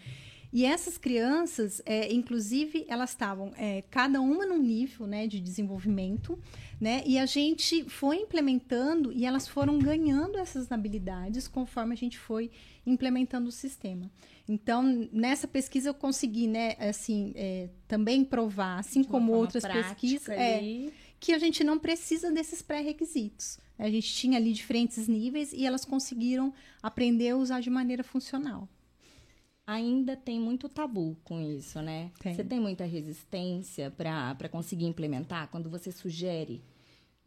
E 0.52 0.64
essas 0.64 0.98
crianças, 0.98 1.80
é, 1.86 2.12
inclusive, 2.12 2.84
elas 2.88 3.10
estavam 3.10 3.52
é, 3.56 3.82
cada 3.82 4.20
uma 4.20 4.44
num 4.44 4.58
nível 4.58 5.06
né, 5.06 5.26
de 5.26 5.38
desenvolvimento, 5.38 6.36
né? 6.80 7.02
E 7.06 7.18
a 7.18 7.26
gente 7.26 7.84
foi 7.84 8.16
implementando 8.16 9.12
e 9.12 9.24
elas 9.24 9.46
foram 9.46 9.78
ganhando 9.78 10.38
essas 10.38 10.72
habilidades 10.72 11.46
conforme 11.46 11.92
a 11.92 11.96
gente 11.96 12.18
foi 12.18 12.50
implementando 12.84 13.48
o 13.48 13.52
sistema. 13.52 14.10
Então, 14.48 15.08
nessa 15.12 15.46
pesquisa 15.46 15.90
eu 15.90 15.94
consegui, 15.94 16.48
né, 16.48 16.74
assim, 16.80 17.32
é, 17.36 17.68
também 17.86 18.24
provar, 18.24 18.80
assim 18.80 19.04
como 19.04 19.32
outras 19.32 19.64
pesquisas, 19.64 20.28
é, 20.30 20.90
que 21.20 21.32
a 21.32 21.38
gente 21.38 21.62
não 21.62 21.78
precisa 21.78 22.32
desses 22.32 22.60
pré-requisitos. 22.60 23.58
A 23.78 23.88
gente 23.88 24.12
tinha 24.12 24.36
ali 24.36 24.52
diferentes 24.52 25.06
níveis 25.06 25.52
e 25.52 25.64
elas 25.64 25.84
conseguiram 25.84 26.52
aprender 26.82 27.30
a 27.30 27.36
usar 27.36 27.60
de 27.60 27.70
maneira 27.70 28.02
funcional. 28.02 28.68
Ainda 29.70 30.16
tem 30.16 30.40
muito 30.40 30.68
tabu 30.68 31.16
com 31.22 31.40
isso, 31.40 31.80
né? 31.80 32.10
Tem. 32.18 32.34
Você 32.34 32.42
tem 32.42 32.58
muita 32.58 32.84
resistência 32.84 33.90
para 33.90 34.48
conseguir 34.48 34.86
implementar? 34.86 35.48
Quando 35.48 35.70
você 35.70 35.92
sugere, 35.92 36.60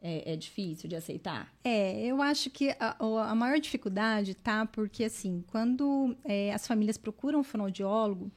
é, 0.02 0.34
é 0.34 0.36
difícil 0.36 0.90
de 0.90 0.96
aceitar? 0.96 1.54
É, 1.64 2.06
eu 2.06 2.22
acho 2.22 2.50
que 2.50 2.76
a, 2.78 2.98
a 3.30 3.34
maior 3.34 3.58
dificuldade 3.60 4.36
tá 4.36 4.66
porque, 4.66 5.06
assim, 5.06 5.42
quando 5.48 6.18
é, 6.26 6.54
as 6.54 6.68
famílias 6.68 6.98
procuram 6.98 7.40
um 7.40 7.44
fonoaudiólogo, 7.44 8.30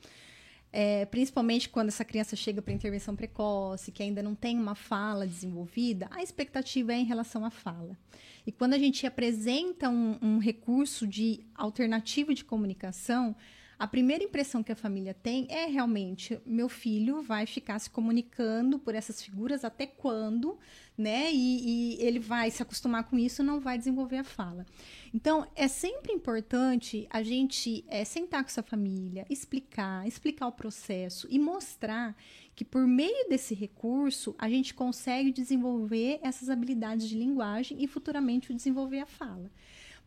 é, 0.73 1.05
principalmente 1.07 1.69
quando 1.69 1.89
essa 1.89 2.05
criança 2.05 2.37
chega 2.37 2.63
para 2.63 2.73
intervenção 2.73 3.17
precoce, 3.17 3.91
que 3.91 4.05
ainda 4.05 4.23
não 4.23 4.37
tem 4.37 4.57
uma 4.57 4.77
fala 4.77 5.27
desenvolvida, 5.27 6.07
a 6.13 6.23
expectativa 6.23 6.93
é 6.93 6.97
em 6.97 7.05
relação 7.05 7.45
à 7.45 7.51
fala. 7.51 7.99
E 8.47 8.53
quando 8.53 8.75
a 8.75 8.79
gente 8.79 9.05
apresenta 9.05 9.89
um, 9.89 10.17
um 10.23 10.39
recurso 10.39 11.09
de 11.09 11.41
alternativo 11.57 12.33
de 12.33 12.45
comunicação, 12.45 13.35
a 13.79 13.87
primeira 13.87 14.25
impressão 14.25 14.63
que 14.63 14.73
a 14.73 14.77
família 14.77 15.13
tem 15.13 15.47
é 15.51 15.67
realmente 15.67 16.41
meu 16.47 16.69
filho 16.69 17.23
vai 17.23 17.45
ficar 17.45 17.79
se 17.79 17.91
comunicando 17.91 18.79
por 18.79 18.95
essas 18.95 19.21
figuras 19.23 19.65
até 19.65 19.87
quando, 19.87 20.59
né? 20.97 21.31
E, 21.31 21.97
e 21.99 22.03
ele 22.03 22.19
vai 22.19 22.51
se 22.51 22.63
acostumar 22.63 23.05
com 23.05 23.19
isso, 23.19 23.43
não 23.43 23.61
vai 23.61 23.77
desenvolver 23.77 24.17
a 24.17 24.25
fala. 24.25 24.65
Então 25.13 25.47
é 25.55 25.69
sempre 25.69 26.13
importante 26.13 27.07
a 27.11 27.23
gente 27.23 27.85
é, 27.89 28.03
sentar 28.03 28.43
com 28.43 28.49
essa 28.49 28.63
família, 28.63 29.27
explicar, 29.29 30.07
explicar 30.09 30.47
o 30.47 30.53
processo 30.53 31.27
e 31.31 31.39
mostrar 31.39 32.17
que 32.55 32.65
por 32.65 32.87
meio 32.87 33.29
desse 33.29 33.55
recurso 33.55 34.35
a 34.39 34.49
gente 34.49 34.73
consegue 34.73 35.31
desenvolver 35.31 36.19
essas 36.23 36.49
habilidades 36.49 37.07
de 37.07 37.19
linguagem 37.19 37.83
e 37.83 37.87
futuramente 37.87 38.55
desenvolver 38.55 39.01
a 39.01 39.07
fala. 39.07 39.51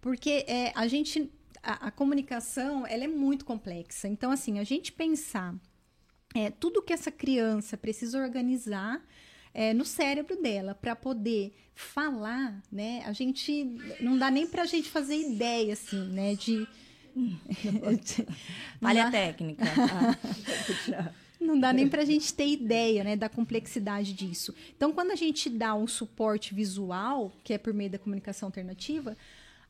Porque 0.01 0.45
é, 0.47 0.71
a 0.75 0.87
gente 0.87 1.31
a, 1.63 1.87
a 1.87 1.91
comunicação 1.91 2.85
ela 2.87 3.03
é 3.03 3.07
muito 3.07 3.45
complexa. 3.45 4.07
Então, 4.07 4.31
assim, 4.31 4.59
a 4.59 4.63
gente 4.63 4.91
pensar 4.91 5.55
é, 6.35 6.49
tudo 6.49 6.81
que 6.81 6.93
essa 6.93 7.11
criança 7.11 7.77
precisa 7.77 8.19
organizar 8.21 9.01
é, 9.53 9.73
no 9.73 9.85
cérebro 9.85 10.41
dela 10.41 10.75
para 10.75 10.95
poder 10.95 11.53
falar, 11.73 12.61
né? 12.71 13.03
A 13.05 13.13
gente 13.13 13.77
não 13.99 14.17
dá 14.17 14.29
nem 14.29 14.45
para 14.45 14.63
a 14.63 14.65
gente 14.65 14.89
fazer 14.89 15.15
ideia, 15.15 15.73
assim, 15.73 16.07
né? 16.09 16.35
De 16.35 16.67
Falha 18.79 19.05
dá- 19.05 19.11
técnica. 19.11 19.63
Ah, 19.65 21.13
Não 21.39 21.57
dá 21.57 21.71
nem 21.71 21.87
para 21.87 22.01
a 22.01 22.05
gente 22.05 22.33
ter 22.33 22.47
ideia 22.47 23.01
né, 23.01 23.15
da 23.15 23.29
complexidade 23.29 24.11
disso. 24.11 24.53
Então, 24.75 24.91
quando 24.91 25.11
a 25.11 25.15
gente 25.15 25.49
dá 25.49 25.73
um 25.73 25.87
suporte 25.87 26.53
visual, 26.53 27.31
que 27.45 27.53
é 27.53 27.57
por 27.57 27.73
meio 27.73 27.89
da 27.89 27.97
comunicação 27.97 28.47
alternativa, 28.47 29.15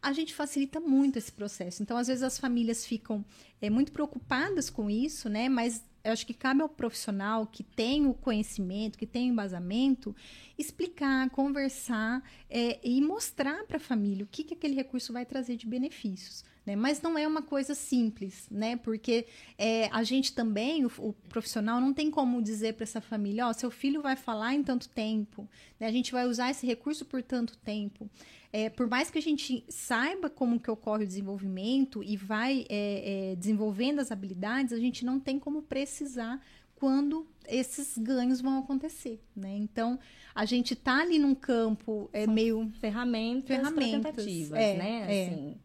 a 0.01 0.13
gente 0.13 0.33
facilita 0.33 0.79
muito 0.79 1.17
esse 1.17 1.31
processo. 1.31 1.83
Então, 1.83 1.97
às 1.97 2.07
vezes, 2.07 2.23
as 2.23 2.37
famílias 2.37 2.85
ficam 2.85 3.23
é, 3.61 3.69
muito 3.69 3.91
preocupadas 3.91 4.69
com 4.69 4.89
isso, 4.89 5.29
né? 5.29 5.49
Mas 5.49 5.83
eu 6.03 6.13
acho 6.13 6.25
que 6.25 6.33
cabe 6.33 6.61
ao 6.61 6.69
profissional 6.69 7.45
que 7.45 7.63
tem 7.63 8.07
o 8.07 8.13
conhecimento, 8.13 8.97
que 8.97 9.05
tem 9.05 9.29
o 9.29 9.33
embasamento, 9.33 10.15
explicar, 10.57 11.29
conversar 11.29 12.23
é, 12.49 12.79
e 12.83 13.01
mostrar 13.01 13.65
para 13.65 13.77
a 13.77 13.81
família 13.81 14.23
o 14.23 14.27
que, 14.27 14.43
que 14.43 14.53
aquele 14.53 14.75
recurso 14.75 15.11
vai 15.11 15.25
trazer 15.25 15.57
de 15.57 15.67
benefícios. 15.67 16.43
Né? 16.65 16.75
Mas 16.75 17.01
não 17.01 17.17
é 17.17 17.27
uma 17.27 17.41
coisa 17.41 17.73
simples, 17.73 18.47
né? 18.51 18.75
Porque 18.77 19.25
é, 19.57 19.89
a 19.91 20.03
gente 20.03 20.33
também, 20.33 20.85
o, 20.85 20.91
o 20.99 21.13
profissional, 21.27 21.79
não 21.81 21.93
tem 21.93 22.11
como 22.11 22.41
dizer 22.41 22.73
para 22.73 22.83
essa 22.83 23.01
família, 23.01 23.47
ó, 23.47 23.53
seu 23.53 23.71
filho 23.71 24.01
vai 24.01 24.15
falar 24.15 24.53
em 24.53 24.63
tanto 24.63 24.87
tempo, 24.89 25.47
né? 25.79 25.87
a 25.87 25.91
gente 25.91 26.11
vai 26.11 26.27
usar 26.27 26.51
esse 26.51 26.65
recurso 26.65 27.05
por 27.05 27.23
tanto 27.23 27.57
tempo. 27.57 28.09
É, 28.51 28.69
por 28.69 28.87
mais 28.87 29.11
que 29.11 29.17
a 29.17 29.21
gente 29.21 29.63
saiba 29.69 30.29
como 30.29 30.59
que 30.59 30.71
ocorre 30.71 31.03
o 31.03 31.07
desenvolvimento 31.07 32.03
e 32.03 32.17
vai 32.17 32.65
é, 32.67 33.31
é, 33.31 33.35
desenvolvendo 33.35 33.99
as 33.99 34.11
habilidades, 34.11 34.73
a 34.73 34.79
gente 34.79 35.05
não 35.05 35.19
tem 35.19 35.37
como 35.37 35.61
precisar 35.61 36.41
quando 36.75 37.27
esses 37.47 37.97
ganhos 37.97 38.41
vão 38.41 38.57
acontecer, 38.59 39.21
né? 39.35 39.55
Então, 39.57 39.99
a 40.33 40.45
gente 40.45 40.75
tá 40.75 41.01
ali 41.01 41.19
num 41.19 41.35
campo 41.35 42.09
é, 42.13 42.25
São 42.25 42.33
meio 42.33 42.71
ferramentas, 42.79 43.47
Ferramentas, 43.47 44.15
tentativas, 44.15 44.59
é, 44.59 44.77
né? 44.77 45.05
é. 45.07 45.27
Assim, 45.27 45.57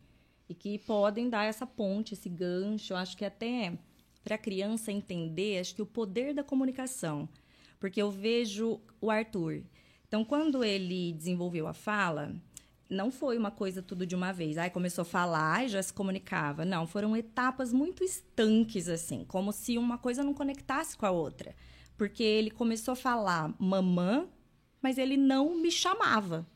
e 0.55 0.57
que 0.57 0.79
podem 0.79 1.29
dar 1.29 1.45
essa 1.45 1.67
ponte, 1.67 2.15
esse 2.15 2.29
gancho. 2.29 2.95
Acho 2.95 3.17
que 3.17 3.25
até 3.25 3.77
para 4.23 4.37
a 4.37 4.39
criança 4.39 4.93
entender, 4.93 5.59
acho 5.59 5.75
que 5.75 5.83
o 5.83 5.87
poder 5.87 6.33
da 6.33 6.45
comunicação. 6.45 7.29
Porque 7.81 8.01
eu 8.01 8.11
vejo 8.11 8.81
o 9.01 9.11
Arthur. 9.11 9.63
Então, 10.07 10.25
quando 10.25 10.63
ele 10.63 11.13
desenvolveu 11.13 11.67
a 11.67 11.75
fala, 11.75 12.35
não 12.89 13.11
foi 13.11 13.37
uma 13.37 13.51
coisa 13.51 13.83
tudo 13.83 14.07
de 14.07 14.15
uma 14.15 14.33
vez. 14.33 14.57
Aí 14.57 14.71
começou 14.71 15.03
a 15.03 15.07
falar 15.07 15.65
e 15.65 15.69
já 15.69 15.83
se 15.83 15.93
comunicava. 15.93 16.65
Não, 16.65 16.87
foram 16.87 17.17
etapas 17.17 17.73
muito 17.73 18.05
estanques, 18.05 18.89
assim, 18.89 19.25
como 19.25 19.53
se 19.53 19.77
uma 19.77 19.99
coisa 19.99 20.23
não 20.23 20.33
conectasse 20.33 20.97
com 20.97 21.05
a 21.05 21.11
outra. 21.11 21.55
Porque 21.99 22.23
ele 22.23 22.51
começou 22.51 22.93
a 22.93 22.97
falar 22.97 23.53
mamã, 23.59 24.29
mas 24.81 24.99
ele 24.99 25.17
não 25.17 25.57
me 25.61 25.71
chamava. 25.71 26.47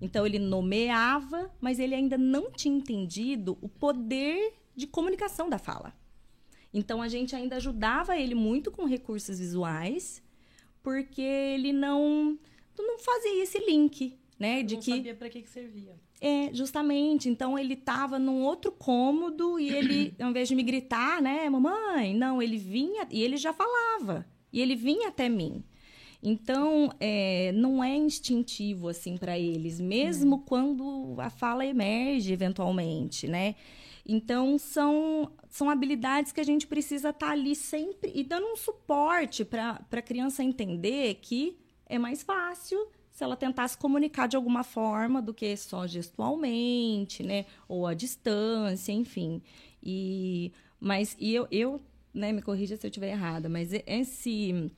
Então 0.00 0.24
ele 0.26 0.38
nomeava, 0.38 1.50
mas 1.60 1.78
ele 1.78 1.94
ainda 1.94 2.16
não 2.16 2.50
tinha 2.50 2.74
entendido 2.76 3.58
o 3.60 3.68
poder 3.68 4.54
de 4.74 4.86
comunicação 4.86 5.48
da 5.50 5.58
fala. 5.58 5.92
Então 6.72 7.02
a 7.02 7.08
gente 7.08 7.34
ainda 7.36 7.56
ajudava 7.56 8.16
ele 8.16 8.34
muito 8.34 8.70
com 8.70 8.84
recursos 8.84 9.38
visuais, 9.38 10.22
porque 10.82 11.20
ele 11.20 11.72
não 11.72 12.38
não 12.78 12.98
fazia 12.98 13.42
esse 13.42 13.58
link, 13.58 14.18
né, 14.38 14.62
de 14.62 14.74
não 14.76 14.82
que 14.82 14.90
sabia 14.90 15.14
para 15.14 15.28
que, 15.28 15.42
que 15.42 15.50
servia. 15.50 16.00
é, 16.18 16.48
justamente. 16.54 17.28
Então 17.28 17.58
ele 17.58 17.74
estava 17.74 18.18
num 18.18 18.42
outro 18.42 18.72
cômodo 18.72 19.60
e 19.60 19.68
ele, 19.68 20.14
ao 20.18 20.30
invés 20.30 20.48
de 20.48 20.54
me 20.54 20.62
gritar, 20.62 21.20
né, 21.20 21.46
mamãe, 21.50 22.14
não, 22.14 22.40
ele 22.40 22.56
vinha 22.56 23.06
e 23.10 23.22
ele 23.22 23.36
já 23.36 23.52
falava. 23.52 24.26
E 24.50 24.60
ele 24.60 24.74
vinha 24.74 25.08
até 25.08 25.28
mim. 25.28 25.62
Então, 26.22 26.92
é, 27.00 27.50
não 27.52 27.82
é 27.82 27.96
instintivo 27.96 28.88
assim 28.88 29.16
para 29.16 29.38
eles, 29.38 29.80
mesmo 29.80 30.40
quando 30.40 31.14
a 31.18 31.30
fala 31.30 31.64
emerge 31.64 32.32
eventualmente, 32.32 33.26
né? 33.26 33.54
Então, 34.06 34.58
são, 34.58 35.32
são 35.48 35.70
habilidades 35.70 36.32
que 36.32 36.40
a 36.40 36.44
gente 36.44 36.66
precisa 36.66 37.10
estar 37.10 37.26
tá 37.26 37.32
ali 37.32 37.54
sempre 37.54 38.12
e 38.14 38.22
dando 38.22 38.46
um 38.46 38.56
suporte 38.56 39.44
para 39.44 39.80
a 39.90 40.02
criança 40.02 40.42
entender 40.42 41.14
que 41.22 41.56
é 41.86 41.98
mais 41.98 42.22
fácil 42.22 42.88
se 43.10 43.24
ela 43.24 43.36
tentar 43.36 43.68
se 43.68 43.76
comunicar 43.76 44.26
de 44.26 44.36
alguma 44.36 44.62
forma 44.62 45.20
do 45.20 45.34
que 45.34 45.56
só 45.56 45.86
gestualmente, 45.86 47.22
né? 47.22 47.46
Ou 47.68 47.86
à 47.86 47.94
distância, 47.94 48.92
enfim. 48.92 49.42
E, 49.82 50.52
mas 50.78 51.16
e 51.18 51.34
eu, 51.34 51.46
eu 51.50 51.80
né, 52.12 52.32
me 52.32 52.42
corrija 52.42 52.76
se 52.76 52.86
eu 52.86 52.88
estiver 52.88 53.10
errada, 53.10 53.48
mas 53.48 53.70
esse 53.86 54.70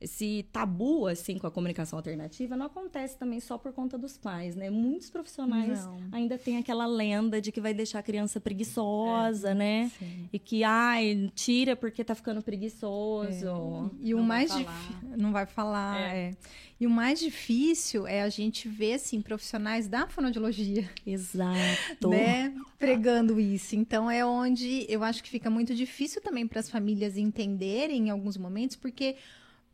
esse 0.00 0.44
tabu 0.52 1.06
assim 1.06 1.38
com 1.38 1.46
a 1.46 1.50
comunicação 1.50 1.98
alternativa 1.98 2.54
não 2.56 2.66
acontece 2.66 3.16
também 3.16 3.40
só 3.40 3.56
por 3.56 3.72
conta 3.72 3.96
dos 3.96 4.18
pais, 4.18 4.54
né? 4.54 4.68
Muitos 4.68 5.08
profissionais 5.08 5.84
Não. 5.84 5.98
ainda 6.12 6.36
têm 6.36 6.58
aquela 6.58 6.86
lenda 6.86 7.40
de 7.40 7.50
que 7.50 7.60
vai 7.60 7.72
deixar 7.72 8.00
a 8.00 8.02
criança 8.02 8.38
preguiçosa, 8.38 9.54
né? 9.54 9.90
Sim. 9.98 10.28
E 10.32 10.38
que 10.38 10.62
ai, 10.64 11.30
tira 11.34 11.74
porque 11.74 12.04
tá 12.04 12.14
ficando 12.14 12.42
preguiçoso. 12.42 13.90
E 14.00 14.14
o 14.14 14.18
Não 14.18 14.26
vai 14.26 14.46
mais 14.46 14.52
falar. 14.52 14.62
difícil. 14.64 15.16
Não 15.16 15.32
vai 15.32 15.46
falar, 15.46 16.00
É. 16.00 16.18
é. 16.30 16.30
E 16.78 16.86
o 16.86 16.90
mais 16.90 17.18
difícil 17.18 18.06
é 18.06 18.20
a 18.20 18.28
gente 18.28 18.68
ver, 18.68 18.94
assim, 18.94 19.22
profissionais 19.22 19.88
da 19.88 20.06
fonoaudiologia, 20.08 20.86
Exato. 21.06 22.10
né? 22.10 22.54
Pregando 22.78 23.40
isso. 23.40 23.74
Então 23.74 24.10
é 24.10 24.24
onde 24.26 24.84
eu 24.86 25.02
acho 25.02 25.22
que 25.24 25.30
fica 25.30 25.48
muito 25.48 25.74
difícil 25.74 26.20
também 26.20 26.46
para 26.46 26.60
as 26.60 26.68
famílias 26.68 27.16
entenderem 27.16 28.08
em 28.08 28.10
alguns 28.10 28.36
momentos, 28.36 28.76
porque 28.76 29.16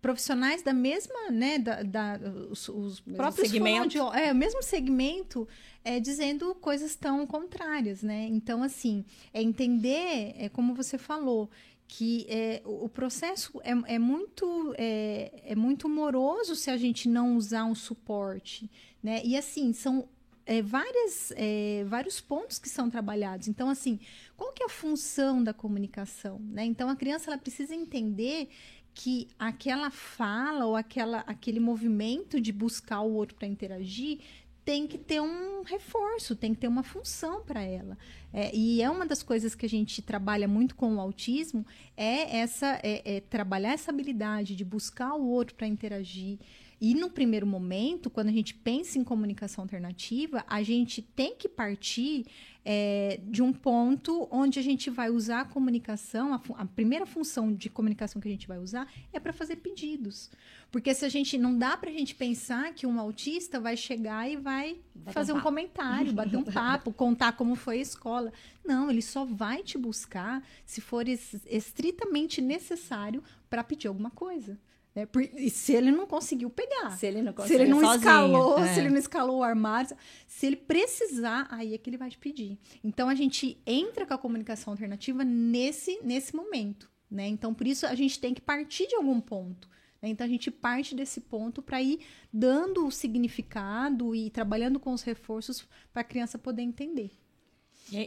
profissionais 0.02 0.62
da 0.62 0.72
mesma, 0.74 1.30
né, 1.30 1.58
da, 1.58 1.82
da- 1.82 2.18
os, 2.50 2.68
os 2.68 3.00
próprios 3.00 3.48
segmento. 3.48 3.92
fonoaudio- 3.98 4.12
é, 4.20 4.32
o 4.32 4.34
mesmo 4.34 4.62
segmento, 4.62 5.48
é, 5.84 6.00
dizendo 6.00 6.54
coisas 6.56 6.96
tão 6.96 7.24
contrárias, 7.26 8.02
né? 8.02 8.26
Então, 8.28 8.62
assim, 8.64 9.04
é 9.32 9.40
entender, 9.40 10.34
é 10.36 10.48
como 10.48 10.74
você 10.74 10.98
falou, 10.98 11.48
que 11.86 12.26
é, 12.28 12.60
o 12.64 12.84
o 12.86 12.88
processo 12.88 13.60
é, 13.62 13.94
é 13.94 13.98
muito 13.98 14.74
é, 14.76 15.30
é 15.46 15.54
muito 15.54 15.88
moroso 15.88 16.56
se 16.56 16.68
a 16.70 16.76
gente 16.76 17.08
não 17.08 17.36
usar 17.36 17.64
um 17.64 17.74
suporte, 17.74 18.68
né? 19.02 19.20
E 19.24 19.36
assim 19.36 19.72
são 19.72 20.08
é, 20.44 20.60
várias, 20.60 21.32
é, 21.36 21.84
vários 21.86 22.20
pontos 22.20 22.58
que 22.58 22.68
são 22.68 22.90
trabalhados. 22.90 23.46
Então, 23.46 23.68
assim, 23.68 24.00
qual 24.42 24.52
que 24.52 24.64
é 24.64 24.66
a 24.66 24.68
função 24.68 25.42
da 25.42 25.54
comunicação? 25.54 26.40
Né? 26.40 26.64
Então, 26.64 26.88
a 26.88 26.96
criança 26.96 27.30
ela 27.30 27.38
precisa 27.38 27.72
entender 27.72 28.48
que 28.92 29.28
aquela 29.38 29.88
fala 29.88 30.66
ou 30.66 30.74
aquela, 30.74 31.20
aquele 31.20 31.60
movimento 31.60 32.40
de 32.40 32.50
buscar 32.50 33.02
o 33.02 33.12
outro 33.12 33.36
para 33.36 33.46
interagir 33.46 34.18
tem 34.64 34.86
que 34.86 34.98
ter 34.98 35.20
um 35.20 35.62
reforço, 35.62 36.34
tem 36.34 36.54
que 36.54 36.60
ter 36.60 36.68
uma 36.68 36.82
função 36.82 37.42
para 37.44 37.62
ela. 37.62 37.96
É, 38.32 38.54
e 38.54 38.82
é 38.82 38.90
uma 38.90 39.06
das 39.06 39.22
coisas 39.22 39.54
que 39.54 39.64
a 39.64 39.68
gente 39.68 40.02
trabalha 40.02 40.48
muito 40.48 40.74
com 40.74 40.96
o 40.96 41.00
autismo, 41.00 41.64
é 41.96 42.38
essa 42.38 42.80
é, 42.82 43.16
é 43.16 43.20
trabalhar 43.20 43.72
essa 43.72 43.92
habilidade 43.92 44.56
de 44.56 44.64
buscar 44.64 45.14
o 45.14 45.24
outro 45.24 45.54
para 45.54 45.66
interagir. 45.68 46.38
E 46.80 46.94
no 46.94 47.08
primeiro 47.08 47.46
momento, 47.46 48.10
quando 48.10 48.28
a 48.28 48.32
gente 48.32 48.54
pensa 48.54 48.98
em 48.98 49.04
comunicação 49.04 49.62
alternativa, 49.62 50.44
a 50.48 50.64
gente 50.64 51.00
tem 51.00 51.36
que 51.36 51.48
partir 51.48 52.26
é, 52.64 53.20
de 53.24 53.42
um 53.42 53.52
ponto 53.52 54.28
onde 54.30 54.58
a 54.58 54.62
gente 54.62 54.88
vai 54.88 55.10
usar 55.10 55.40
a 55.40 55.44
comunicação, 55.44 56.32
a, 56.32 56.40
a 56.56 56.64
primeira 56.64 57.04
função 57.04 57.52
de 57.52 57.68
comunicação 57.68 58.20
que 58.20 58.28
a 58.28 58.30
gente 58.30 58.46
vai 58.46 58.58
usar 58.58 58.86
é 59.12 59.18
para 59.18 59.32
fazer 59.32 59.56
pedidos. 59.56 60.30
Porque 60.70 60.94
se 60.94 61.04
a 61.04 61.08
gente 61.08 61.36
não 61.36 61.58
dá 61.58 61.76
para 61.76 61.90
a 61.90 61.92
gente 61.92 62.14
pensar 62.14 62.72
que 62.72 62.86
um 62.86 62.98
autista 62.98 63.60
vai 63.60 63.76
chegar 63.76 64.30
e 64.30 64.36
vai 64.36 64.78
Bater 64.94 65.12
fazer 65.12 65.32
um 65.32 65.38
um, 65.38 65.40
comentário, 65.40 66.12
bater 66.12 66.36
um 66.36 66.44
papo, 66.44 66.92
contar 66.92 67.32
como 67.32 67.54
foi 67.56 67.78
a 67.78 67.82
escola. 67.82 68.32
Não, 68.64 68.88
ele 68.90 69.02
só 69.02 69.24
vai 69.24 69.62
te 69.62 69.76
buscar 69.76 70.42
se 70.64 70.80
for 70.80 71.06
es- 71.08 71.44
estritamente 71.46 72.40
necessário 72.40 73.22
para 73.50 73.64
pedir 73.64 73.88
alguma 73.88 74.10
coisa. 74.10 74.58
Né? 74.94 75.06
Por- 75.06 75.22
e 75.22 75.48
se 75.48 75.72
ele 75.72 75.90
não 75.90 76.06
conseguiu 76.06 76.50
pegar. 76.50 76.90
Se 76.90 77.06
ele 77.06 77.22
não 77.22 77.34
Se 77.46 77.54
ele 77.54 77.66
não 77.66 77.80
sozinho, 77.80 77.98
escalou, 77.98 78.58
é. 78.58 78.74
se 78.74 78.80
ele 78.80 78.90
não 78.90 78.98
escalou 78.98 79.38
o 79.38 79.42
armário, 79.42 79.96
se 80.26 80.46
ele 80.46 80.56
precisar, 80.56 81.46
aí 81.50 81.72
é 81.74 81.78
que 81.78 81.88
ele 81.88 81.96
vai 81.96 82.10
te 82.10 82.18
pedir. 82.18 82.58
Então 82.84 83.08
a 83.08 83.14
gente 83.14 83.58
entra 83.66 84.04
com 84.04 84.12
a 84.14 84.18
comunicação 84.18 84.72
alternativa 84.72 85.24
nesse 85.24 85.98
nesse 86.02 86.36
momento, 86.36 86.90
né? 87.10 87.26
Então 87.26 87.54
por 87.54 87.66
isso 87.66 87.86
a 87.86 87.94
gente 87.94 88.20
tem 88.20 88.34
que 88.34 88.40
partir 88.42 88.86
de 88.86 88.94
algum 88.94 89.18
ponto. 89.20 89.66
né? 90.02 90.08
Então 90.10 90.26
a 90.26 90.28
gente 90.28 90.50
parte 90.50 90.94
desse 90.94 91.20
ponto 91.22 91.62
para 91.62 91.80
ir 91.80 92.00
dando 92.32 92.86
o 92.86 92.90
significado 92.90 94.14
e 94.14 94.28
trabalhando 94.30 94.78
com 94.80 94.92
os 94.92 95.02
reforços 95.02 95.66
para 95.92 96.02
a 96.02 96.04
criança 96.04 96.36
poder 96.38 96.62
entender. 96.62 97.10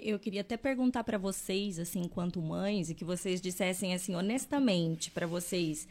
Eu 0.03 0.17
queria 0.19 0.41
até 0.41 0.57
perguntar 0.57 1.03
para 1.03 1.17
vocês, 1.17 1.77
assim, 1.79 2.01
enquanto 2.01 2.41
mães, 2.41 2.89
e 2.89 2.95
que 2.95 3.03
vocês 3.05 3.39
dissessem, 3.39 3.93
assim, 3.93 4.15
honestamente, 4.15 5.11
para 5.11 5.27
vocês, 5.27 5.87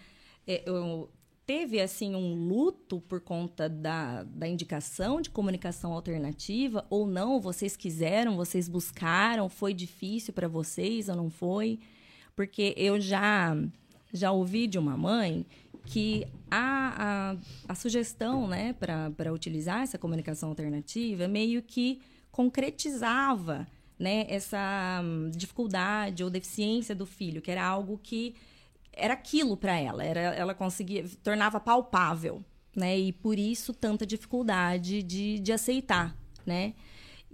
eu- 0.47 1.11
teve, 1.47 1.81
assim, 1.81 2.15
um 2.15 2.35
luto 2.49 3.01
por 3.03 3.21
conta 3.21 3.69
da, 3.69 4.23
da 4.23 4.49
indicação 4.49 5.21
de 5.21 5.29
comunicação 5.31 5.93
alternativa 5.93 6.87
ou 6.89 7.07
não? 7.07 7.41
Vocês 7.41 7.77
quiseram, 7.77 8.37
vocês 8.37 8.69
buscaram, 8.69 9.49
foi 9.49 9.75
difícil 9.75 10.33
para 10.33 10.49
vocês 10.49 11.09
ou 11.09 11.17
não 11.17 11.29
foi? 11.31 11.79
Porque 12.35 12.75
eu 12.77 12.99
já, 13.01 13.57
já 14.13 14.33
ouvi 14.33 14.67
de 14.67 14.79
uma 14.79 14.97
mãe 14.97 15.45
que 15.85 16.27
a, 16.51 17.35
a, 17.69 17.73
a 17.73 17.75
sugestão 17.75 18.49
né, 18.49 18.73
para 18.73 19.33
utilizar 19.33 19.83
essa 19.83 19.99
comunicação 19.99 20.49
alternativa 20.49 21.29
meio 21.29 21.63
que 21.63 22.01
concretizava 22.31 23.67
né, 23.99 24.25
essa 24.29 25.03
hum, 25.05 25.31
dificuldade 25.31 26.25
ou 26.25 26.31
deficiência 26.31 26.95
do 26.95 27.05
filho, 27.07 27.43
que 27.43 27.51
era 27.51 27.65
algo 27.65 28.01
que 28.03 28.35
era 28.97 29.15
aquilo 29.15 29.57
para 29.57 29.79
ela, 29.79 30.05
era, 30.05 30.21
ela 30.21 30.55
conseguia, 30.55 31.05
tornava 31.23 31.61
palpável, 31.61 32.45
né, 32.75 32.99
e 32.99 33.13
por 33.13 33.39
isso 33.39 33.73
tanta 33.73 34.07
dificuldade 34.07 35.03
de, 35.03 35.39
de 35.39 35.53
aceitar, 35.53 36.17
né. 36.45 36.75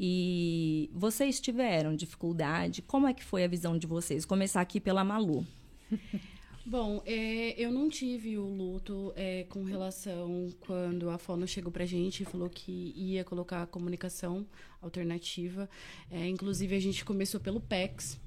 E 0.03 0.91
vocês 0.95 1.39
tiveram 1.39 1.95
dificuldade? 1.95 2.81
Como 2.81 3.07
é 3.07 3.13
que 3.13 3.23
foi 3.23 3.45
a 3.45 3.49
visão 3.49 3.77
de 3.77 3.87
vocês? 3.87 4.25
Começar 4.25 4.63
aqui 4.63 4.81
pela 4.81 5.05
Malu. 5.05 5.47
Bom, 6.65 7.03
é, 7.05 7.55
eu 7.61 7.73
não 7.73 7.89
tive 7.89 8.39
o 8.39 8.47
luto 8.47 9.13
é, 9.17 9.45
com 9.49 9.65
relação 9.65 10.49
quando 10.61 11.11
a 11.11 11.19
Fono 11.19 11.47
chegou 11.47 11.73
pra 11.73 11.85
gente 11.85 12.23
e 12.23 12.25
falou 12.27 12.49
que 12.49 12.93
ia 12.95 13.25
colocar 13.25 13.63
a 13.63 13.67
comunicação 13.67 14.47
alternativa. 14.81 15.69
É, 16.11 16.29
inclusive, 16.29 16.77
a 16.77 16.81
gente 16.81 17.05
começou 17.05 17.41
pelo 17.41 17.61
PEX. 17.61 18.21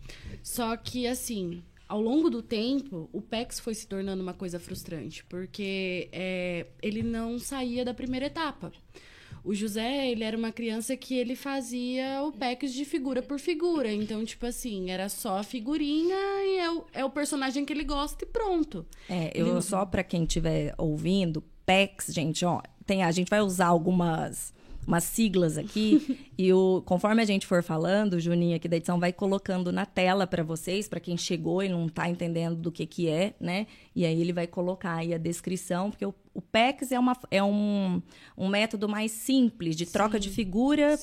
Só 0.43 0.76
que, 0.76 1.08
assim, 1.08 1.63
ao 1.93 2.01
longo 2.01 2.27
do 2.27 2.41
tempo, 2.41 3.08
o 3.13 3.21
PEX 3.21 3.60
foi 3.60 3.75
se 3.75 3.86
tornando 3.86 4.23
uma 4.23 4.34
coisa 4.34 4.60
frustrante, 4.60 5.23
porque 5.25 6.10
é, 6.12 6.65
ele 6.82 7.03
não 7.03 7.38
saía 7.38 7.86
da 7.86 7.93
primeira 7.93 8.25
etapa. 8.25 8.71
O 9.43 9.53
José, 9.53 10.10
ele 10.10 10.23
era 10.23 10.36
uma 10.36 10.51
criança 10.51 10.97
que 10.97 11.13
ele 11.13 11.36
fazia 11.36 12.23
o 12.23 12.32
PEX 12.32 12.73
de 12.73 12.84
figura 12.84 13.21
por 13.21 13.38
figura. 13.38 13.91
Então, 13.93 14.25
tipo 14.25 14.43
assim, 14.43 14.89
era 14.89 15.08
só 15.08 15.38
a 15.38 15.43
figurinha 15.43 16.15
e 16.15 16.58
é 16.58 16.71
o, 16.71 16.86
é 16.93 17.06
o 17.06 17.12
personagem 17.12 17.63
que 17.63 17.71
ele 17.71 17.84
gosta 17.84 18.23
e 18.23 18.27
pronto. 18.27 18.84
É, 19.08 19.32
eu 19.36 19.62
só 19.62 19.86
para 19.86 20.03
quem 20.03 20.23
estiver 20.23 20.73
ouvindo, 20.79 21.43
PEX, 21.63 22.08
gente, 22.08 22.43
ó, 22.43 22.60
tem, 22.88 23.03
a 23.03 23.12
gente 23.12 23.29
vai 23.29 23.41
usar 23.41 23.67
algumas 23.67 24.51
umas 24.86 25.04
siglas 25.04 25.58
aqui 25.58 26.19
e 26.38 26.52
o, 26.54 26.82
conforme 26.86 27.22
a 27.22 27.26
gente 27.26 27.46
for 27.46 27.63
falando, 27.63 28.13
o 28.13 28.19
Juninho 28.19 28.56
aqui 28.56 28.67
da 28.67 28.78
edição 28.78 29.00
vai 29.00 29.13
colocando 29.13 29.72
na 29.72 29.86
tela 29.86 30.28
para 30.28 30.43
vocês, 30.43 30.88
para 30.88 31.00
quem 31.00 31.17
chegou 31.17 31.63
e 31.63 31.69
não 31.69 31.88
está 31.88 32.10
entendendo 32.10 32.56
do 32.56 32.72
que 32.72 32.86
que 32.86 33.08
é, 33.08 33.34
né? 33.39 33.67
E 33.96 34.06
aí 34.06 34.19
ele 34.19 34.34
vai 34.34 34.48
colocar 34.48 34.96
aí 34.96 35.13
a 35.13 35.17
descrição, 35.17 35.89
porque 35.89 36.06
o, 36.06 36.13
o 36.34 36.41
PEX 36.41 36.91
é, 36.91 37.00
uma, 37.00 37.17
é 37.30 37.43
um, 37.43 38.02
um 38.38 38.48
método 38.48 38.89
mais 38.89 39.12
simples 39.12 39.76
de 39.76 39.86
troca 39.86 40.17
Sim. 40.17 40.22
de 40.22 40.30
figura 40.30 41.00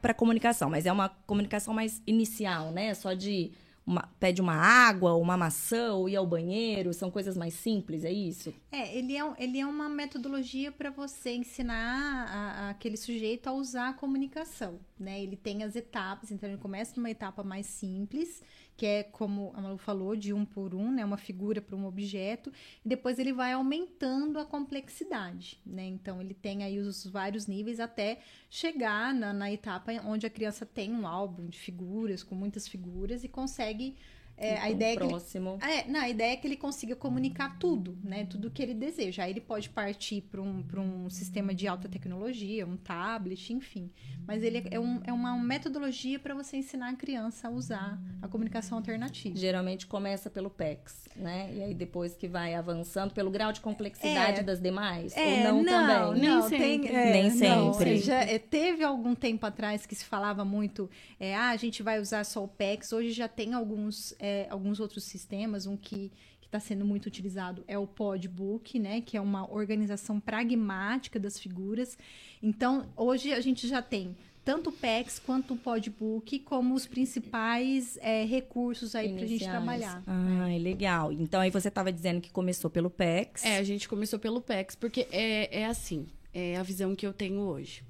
para 0.00 0.14
comunicação, 0.14 0.70
mas 0.70 0.86
é 0.86 0.92
uma 0.92 1.08
comunicação 1.08 1.74
mais 1.74 2.02
inicial, 2.06 2.70
né? 2.70 2.94
Só 2.94 3.14
de 3.14 3.52
uma- 3.88 4.06
pede 4.20 4.40
uma 4.42 4.54
água, 4.54 5.14
uma 5.14 5.34
maçã, 5.36 5.94
ou 5.94 6.08
ir 6.10 6.16
ao 6.16 6.26
banheiro, 6.26 6.92
são 6.92 7.10
coisas 7.10 7.36
mais 7.38 7.54
simples, 7.54 8.04
é 8.04 8.12
isso? 8.12 8.52
É, 8.70 8.94
ele 8.96 9.16
é, 9.16 9.22
ele 9.38 9.58
é 9.58 9.64
uma 9.66 9.88
metodologia 9.88 10.70
para 10.70 10.90
você 10.90 11.32
ensinar 11.34 12.26
a- 12.28 12.66
a- 12.66 12.70
aquele 12.70 12.98
sujeito 12.98 13.46
a 13.48 13.52
usar 13.52 13.88
a 13.88 13.92
comunicação, 13.94 14.78
né? 15.00 15.22
Ele 15.22 15.36
tem 15.36 15.62
as 15.62 15.74
etapas, 15.74 16.30
então 16.30 16.46
ele 16.48 16.58
começa 16.58 16.92
numa 16.96 17.10
etapa 17.10 17.42
mais 17.42 17.66
simples, 17.66 18.42
que 18.78 18.86
é 18.86 19.02
como 19.02 19.50
a 19.56 19.60
Malu 19.60 19.76
falou, 19.76 20.14
de 20.14 20.32
um 20.32 20.44
por 20.44 20.72
um, 20.72 20.92
né? 20.92 21.04
Uma 21.04 21.16
figura 21.16 21.60
para 21.60 21.74
um 21.74 21.84
objeto, 21.84 22.52
e 22.84 22.88
depois 22.88 23.18
ele 23.18 23.32
vai 23.32 23.52
aumentando 23.52 24.38
a 24.38 24.44
complexidade, 24.44 25.60
né? 25.66 25.84
Então 25.84 26.20
ele 26.20 26.32
tem 26.32 26.62
aí 26.62 26.78
os 26.78 27.04
vários 27.04 27.48
níveis 27.48 27.80
até 27.80 28.20
chegar 28.48 29.12
na, 29.12 29.32
na 29.32 29.50
etapa 29.50 29.90
onde 30.06 30.26
a 30.26 30.30
criança 30.30 30.64
tem 30.64 30.92
um 30.92 31.08
álbum 31.08 31.48
de 31.48 31.58
figuras, 31.58 32.22
com 32.22 32.36
muitas 32.36 32.68
figuras, 32.68 33.24
e 33.24 33.28
consegue. 33.28 33.96
É, 34.38 34.58
a 34.58 34.70
ideia 34.70 34.92
é 34.92 34.96
que 34.96 35.02
ele 35.02 35.08
próximo. 35.10 35.58
é, 35.60 35.86
não, 35.88 36.00
a 36.00 36.08
ideia 36.08 36.32
é 36.32 36.36
que 36.36 36.46
ele 36.46 36.56
consiga 36.56 36.94
comunicar 36.96 37.58
tudo, 37.58 37.98
né? 38.02 38.24
Tudo 38.26 38.50
que 38.50 38.62
ele 38.62 38.74
deseja. 38.74 39.24
Aí 39.24 39.32
ele 39.32 39.40
pode 39.40 39.68
partir 39.70 40.22
para 40.22 40.40
um, 40.40 40.62
pra 40.62 40.80
um 40.80 41.10
sistema 41.10 41.54
de 41.54 41.66
alta 41.66 41.88
tecnologia, 41.88 42.66
um 42.66 42.76
tablet, 42.76 43.52
enfim. 43.52 43.90
Mas 44.26 44.42
ele 44.42 44.64
é, 44.70 44.78
um- 44.78 45.00
é 45.04 45.12
uma 45.12 45.36
metodologia 45.38 46.18
para 46.18 46.34
você 46.34 46.56
ensinar 46.58 46.90
a 46.90 46.94
criança 46.96 47.48
a 47.48 47.50
usar 47.50 47.98
a 48.22 48.28
comunicação 48.28 48.78
alternativa. 48.78 49.36
Geralmente 49.36 49.86
começa 49.86 50.28
pelo 50.30 50.50
PEX, 50.50 51.08
né? 51.16 51.50
E 51.54 51.62
aí 51.62 51.74
depois 51.74 52.14
que 52.14 52.28
vai 52.28 52.54
avançando 52.54 53.12
pelo 53.12 53.30
grau 53.30 53.52
de 53.52 53.60
complexidade 53.60 54.40
É. 54.40 54.42
das 54.42 54.60
demais? 54.60 55.16
É, 55.16 55.50
ou 55.52 55.62
não, 55.62 55.86
também? 56.12 56.20
Nem 56.20 56.30
não, 56.30 56.42
sempre. 56.42 56.58
tem, 56.58 56.88
é, 56.96 57.12
Nem 57.12 57.30
não, 57.30 57.36
sempre. 57.38 57.58
ou 57.60 57.74
seja, 57.74 58.14
é, 58.14 58.38
teve 58.38 58.84
algum 58.84 59.14
tempo 59.14 59.46
atrás 59.46 59.86
que 59.86 59.94
se 59.94 60.04
falava 60.04 60.44
muito, 60.44 60.90
é, 61.18 61.34
ah, 61.34 61.48
a 61.50 61.56
gente 61.56 61.82
vai 61.82 61.98
usar 61.98 62.24
só 62.24 62.44
o 62.44 62.48
PEX. 62.48 62.92
Hoje 62.92 63.10
já 63.12 63.26
tem 63.28 63.54
alguns, 63.54 64.14
é, 64.28 64.46
alguns 64.50 64.78
outros 64.78 65.04
sistemas, 65.04 65.66
um 65.66 65.76
que 65.76 66.12
está 66.42 66.58
sendo 66.58 66.84
muito 66.84 67.06
utilizado 67.06 67.62
é 67.68 67.78
o 67.78 67.86
Podbook, 67.86 68.78
né, 68.78 69.00
que 69.00 69.16
é 69.16 69.20
uma 69.20 69.50
organização 69.52 70.18
pragmática 70.18 71.18
das 71.18 71.38
figuras. 71.38 71.96
Então, 72.42 72.86
hoje 72.96 73.32
a 73.32 73.40
gente 73.40 73.68
já 73.68 73.82
tem 73.82 74.16
tanto 74.44 74.70
o 74.70 74.72
PEX 74.72 75.18
quanto 75.18 75.52
o 75.52 75.56
Podbook 75.58 76.38
como 76.38 76.74
os 76.74 76.86
principais 76.86 77.98
é, 78.00 78.24
recursos 78.24 78.94
aí 78.94 79.12
para 79.12 79.24
a 79.24 79.26
gente 79.26 79.44
trabalhar. 79.44 80.02
Ah, 80.06 80.46
legal. 80.58 81.12
Então 81.12 81.38
aí 81.38 81.50
você 81.50 81.68
estava 81.68 81.92
dizendo 81.92 82.18
que 82.18 82.30
começou 82.30 82.70
pelo 82.70 82.88
PEX. 82.88 83.44
É, 83.44 83.58
a 83.58 83.62
gente 83.62 83.86
começou 83.86 84.18
pelo 84.18 84.40
PEX, 84.40 84.74
porque 84.74 85.06
é, 85.12 85.60
é 85.60 85.66
assim, 85.66 86.06
é 86.32 86.56
a 86.56 86.62
visão 86.62 86.94
que 86.96 87.06
eu 87.06 87.12
tenho 87.12 87.40
hoje. 87.40 87.82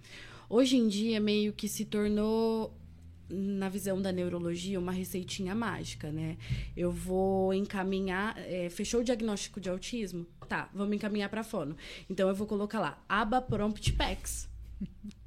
Hoje 0.50 0.76
em 0.76 0.88
dia, 0.88 1.20
meio 1.20 1.52
que 1.52 1.68
se 1.68 1.84
tornou, 1.84 2.72
na 3.28 3.68
visão 3.68 4.00
da 4.00 4.12
neurologia, 4.12 4.78
uma 4.78 4.92
receitinha 4.92 5.54
mágica, 5.54 6.10
né? 6.10 6.36
Eu 6.76 6.90
vou 6.90 7.52
encaminhar, 7.52 8.36
é, 8.38 8.68
fechou 8.70 9.00
o 9.00 9.04
diagnóstico 9.04 9.60
de 9.60 9.68
autismo? 9.68 10.26
Tá, 10.48 10.70
vamos 10.72 10.94
encaminhar 10.94 11.28
para 11.28 11.42
fono. 11.42 11.76
Então, 12.08 12.28
eu 12.28 12.34
vou 12.34 12.46
colocar 12.46 12.80
lá, 12.80 13.02
aba 13.08 13.40
prompt 13.40 13.92
PEX. 13.92 14.48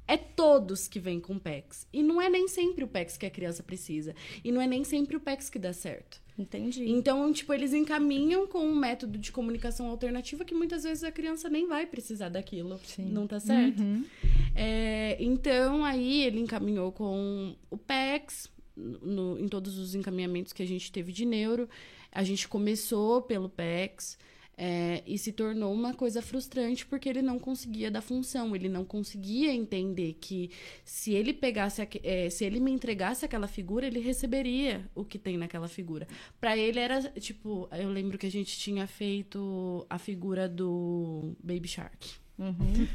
É 0.06 0.16
todos 0.16 0.88
que 0.88 1.00
vêm 1.00 1.20
com 1.20 1.38
PEX. 1.38 1.86
E 1.92 2.02
não 2.02 2.20
é 2.20 2.28
nem 2.28 2.48
sempre 2.48 2.84
o 2.84 2.88
PEX 2.88 3.16
que 3.16 3.26
a 3.26 3.30
criança 3.30 3.62
precisa. 3.62 4.14
E 4.44 4.52
não 4.52 4.60
é 4.60 4.66
nem 4.66 4.84
sempre 4.84 5.16
o 5.16 5.20
PEX 5.20 5.48
que 5.48 5.58
dá 5.58 5.72
certo. 5.72 6.21
Entendi. 6.38 6.88
Então, 6.88 7.30
tipo, 7.32 7.52
eles 7.52 7.72
encaminham 7.74 8.46
com 8.46 8.60
um 8.60 8.74
método 8.74 9.18
de 9.18 9.30
comunicação 9.30 9.88
alternativa 9.88 10.44
que 10.44 10.54
muitas 10.54 10.82
vezes 10.84 11.04
a 11.04 11.12
criança 11.12 11.48
nem 11.50 11.66
vai 11.68 11.84
precisar 11.86 12.28
daquilo. 12.30 12.80
Não 13.12 13.26
tá 13.26 13.38
certo? 13.38 13.80
Uhum. 13.82 14.04
É, 14.54 15.16
então, 15.20 15.84
aí 15.84 16.22
ele 16.24 16.40
encaminhou 16.40 16.90
com 16.92 17.54
o 17.70 17.76
PEX, 17.76 18.50
no- 18.76 19.38
em 19.38 19.46
todos 19.48 19.76
os 19.78 19.94
encaminhamentos 19.94 20.52
que 20.52 20.62
a 20.62 20.66
gente 20.66 20.90
teve 20.90 21.12
de 21.12 21.24
neuro. 21.26 21.68
A 22.10 22.22
gente 22.22 22.48
começou 22.48 23.22
pelo 23.22 23.48
PEX. 23.48 24.16
É, 24.56 25.02
e 25.06 25.16
se 25.16 25.32
tornou 25.32 25.72
uma 25.72 25.94
coisa 25.94 26.20
frustrante 26.20 26.84
porque 26.86 27.08
ele 27.08 27.22
não 27.22 27.38
conseguia 27.38 27.90
dar 27.90 28.02
função, 28.02 28.54
ele 28.54 28.68
não 28.68 28.84
conseguia 28.84 29.52
entender 29.52 30.14
que 30.20 30.50
se 30.84 31.12
ele 31.12 31.32
pegasse, 31.32 31.86
é, 32.02 32.28
se 32.28 32.44
ele 32.44 32.60
me 32.60 32.70
entregasse 32.70 33.24
aquela 33.24 33.46
figura, 33.46 33.86
ele 33.86 34.00
receberia 34.00 34.88
o 34.94 35.04
que 35.04 35.18
tem 35.18 35.36
naquela 35.36 35.68
figura. 35.68 36.06
Pra 36.40 36.56
ele 36.56 36.78
era 36.78 37.00
tipo, 37.12 37.68
eu 37.72 37.90
lembro 37.90 38.18
que 38.18 38.26
a 38.26 38.30
gente 38.30 38.58
tinha 38.58 38.86
feito 38.86 39.86
a 39.88 39.98
figura 39.98 40.48
do 40.48 41.34
Baby 41.42 41.68
Shark. 41.68 42.10
Uhum. 42.38 42.86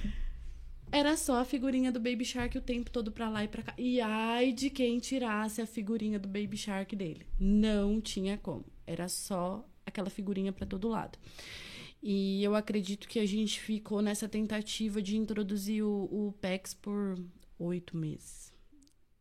Era 0.91 1.17
só 1.17 1.41
a 1.41 1.46
figurinha 1.46 1.91
do 1.91 2.00
Baby 2.00 2.24
Shark 2.24 2.58
o 2.58 2.62
tempo 2.62 2.89
todo 2.89 3.12
pra 3.12 3.30
lá 3.30 3.43
e 3.43 3.48
pra 3.48 3.62
cá. 3.62 3.74
E 3.78 4.00
ai 4.00 4.54
de 4.54 4.70
quem 4.70 5.00
tirasse 5.00 5.62
a 5.62 5.65
figurinha 5.65 6.17
do 6.17 6.28
Baby 6.28 6.56
Shark 6.56 6.96
dele. 6.96 7.26
Não 7.38 8.00
tinha 8.00 8.38
como. 8.38 8.65
Era 8.86 9.10
só 9.10 9.67
aquela 9.88 10.10
figurinha 10.10 10.52
pra 10.52 10.65
todo 10.65 10.88
lado. 10.88 11.17
E 12.02 12.43
eu 12.43 12.56
acredito 12.56 13.08
que 13.08 13.19
a 13.19 13.26
gente 13.26 13.60
ficou 13.60 14.02
nessa 14.02 14.28
tentativa 14.28 15.02
de 15.02 15.17
introduzir 15.17 15.84
o, 15.84 16.04
o 16.12 16.34
PEX 16.39 16.73
por 16.73 17.17
oito 17.58 17.97
meses. 17.97 18.54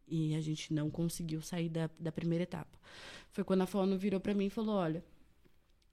E 0.06 0.34
a 0.34 0.40
gente 0.40 0.74
não 0.74 0.90
conseguiu 0.90 1.40
sair 1.40 1.68
da, 1.68 1.90
da 1.98 2.12
primeira 2.12 2.44
etapa. 2.44 2.78
Foi 3.32 3.42
quando 3.42 3.62
a 3.62 3.66
Fono 3.66 3.96
virou 3.98 4.20
pra 4.20 4.34
mim 4.34 4.46
e 4.46 4.50
falou: 4.50 4.76
olha, 4.76 5.04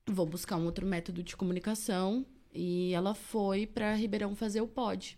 vou 0.06 0.26
buscar 0.26 0.58
um 0.58 0.66
outro 0.66 0.86
método 0.86 1.24
de 1.24 1.36
comunicação. 1.36 2.26
E 2.54 2.94
ela 2.94 3.16
foi 3.16 3.66
pra 3.66 3.96
Ribeirão 3.96 4.36
fazer 4.36 4.62
o 4.62 4.68
POD 4.68 5.18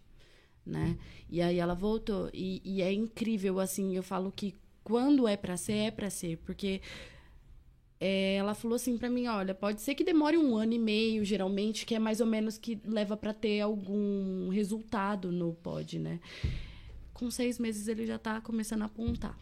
né? 0.65 0.98
E 1.30 1.41
aí 1.41 1.60
ela 1.60 1.76
voltou 1.76 2.30
e, 2.34 2.62
e 2.65 2.82
é 2.82 2.91
incrível 2.91 3.60
assim, 3.60 3.96
eu 3.96 4.02
falo 4.02 4.32
que 4.32 4.56
quando 4.84 5.28
é 5.28 5.38
pra 5.38 5.56
ser 5.58 5.74
é 5.74 5.91
pra 5.91 6.10
ser, 6.10 6.38
porque 6.39 6.82
é, 7.99 8.36
ela 8.36 8.53
falou 8.53 8.75
assim 8.75 8.97
pra 8.97 9.10
mim, 9.10 9.27
olha, 9.27 9.55
pode 9.55 9.81
ser 9.81 9.95
que 9.95 10.03
demore 10.03 10.38
um 10.38 10.55
ano 10.55 10.73
e 10.73 10.79
meio, 10.79 11.23
geralmente, 11.23 11.86
que 11.86 11.95
é 11.95 11.99
mais 11.99 12.19
ou 12.19 12.27
menos 12.27 12.58
que 12.58 12.79
leva 12.86 13.15
pra 13.15 13.34
ter 13.34 13.62
algum 13.62 14.49
resultado 14.49 15.31
no 15.31 15.53
pod, 15.53 15.99
né? 15.99 16.19
Com 17.13 17.31
seis 17.31 17.58
meses 17.58 17.88
ele 17.88 18.05
já 18.05 18.17
tá 18.17 18.41
começando 18.41 18.81
a 18.81 18.86
apontar 18.86 19.38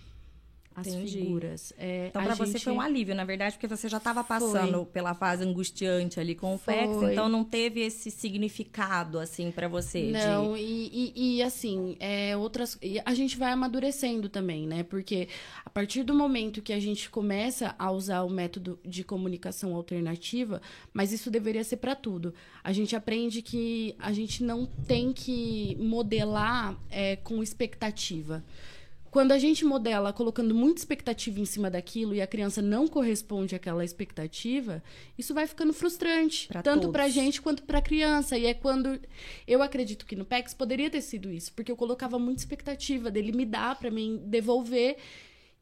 as 0.76 0.88
Entendi. 0.88 1.20
figuras. 1.20 1.72
É, 1.78 2.08
Então, 2.08 2.22
a 2.22 2.26
pra 2.26 2.36
você 2.36 2.54
gente- 2.54 2.64
foi 2.64 2.74
um 2.74 2.82
alívio, 2.82 3.14
na 3.16 3.24
verdade, 3.24 3.56
porque 3.56 3.68
você 3.68 3.88
já 3.88 3.98
estava 3.98 4.24
passando 4.24 4.86
pela 4.86 5.14
fase 5.14 5.44
angustiante 5.44 6.20
ali 6.20 6.34
com 6.36 6.56
o 6.56 6.60
PEX, 6.60 6.96
Foi. 6.96 7.12
então 7.12 7.30
não 7.30 7.44
teve 7.44 7.82
esse 7.82 8.10
significado, 8.12 9.20
assim, 9.20 9.52
pra 9.52 9.68
você. 9.68 10.08
de- 10.08 10.12
Não, 10.14 10.58
e, 10.58 11.12
e, 11.16 11.36
e, 11.38 11.44
assim, 11.44 11.96
é, 12.00 12.36
outras. 12.36 12.78
e 12.82 13.00
a 13.06 13.14
gente 13.14 13.38
vai 13.38 13.52
amadurecendo 13.52 14.28
também, 14.30 14.66
né? 14.68 14.84
Porque 14.84 15.28
a 15.64 15.70
partir 15.70 16.04
do 16.04 16.14
momento 16.14 16.62
que 16.62 16.74
a 16.74 16.80
gente 16.80 17.10
começa 17.10 17.76
a 17.78 17.92
usar 17.92 18.24
o 18.24 18.30
método 18.30 18.80
de 18.84 19.04
comunicação 19.04 19.76
alternativa, 19.76 20.62
mas 20.94 21.12
isso 21.12 21.30
deveria 21.30 21.64
ser 21.64 21.78
para 21.78 21.96
tudo. 21.96 22.34
A 22.64 22.72
gente 22.74 22.96
aprende 22.96 23.42
que 23.42 23.96
a 24.00 24.12
gente 24.12 24.44
não 24.44 24.66
tem 24.66 25.14
que 25.14 25.76
modelar 25.80 26.76
é, 26.90 27.16
com 27.18 27.42
expectativa. 27.44 28.44
Quando 29.14 29.32
a 29.32 29.38
gente 29.38 29.64
modela 29.64 30.12
colocando 30.12 30.56
muita 30.56 30.82
expectativa 30.82 31.40
em 31.40 31.46
cima 31.46 31.70
daquilo 31.70 32.16
e 32.16 32.22
a 32.22 32.26
criança 32.26 32.64
não 32.64 32.88
corresponde 32.88 33.54
àquela 33.54 33.86
expectativa, 33.86 34.82
isso 35.16 35.36
vai 35.36 35.46
ficando 35.46 35.72
frustrante, 35.72 36.48
Pra 36.48 36.64
tanto 36.64 36.82
todos. 36.82 36.94
pra 36.94 37.08
gente 37.08 37.40
quanto 37.40 37.62
pra 37.62 37.80
criança. 37.80 38.36
E 38.36 38.48
é 38.48 38.56
quando 38.56 39.00
eu 39.48 39.62
acredito 39.62 40.08
que 40.08 40.16
no 40.16 40.26
PEX 40.26 40.56
poderia 40.56 40.90
ter 40.90 41.02
sido 41.02 41.30
isso, 41.30 41.54
porque 41.54 41.72
eu 41.72 41.76
colocava 41.76 42.18
muita 42.18 42.42
expectativa 42.42 43.12
dele 43.12 43.32
me 43.32 43.46
dar 43.46 43.78
pra 43.78 43.92
mim 43.92 44.20
devolver 44.26 44.98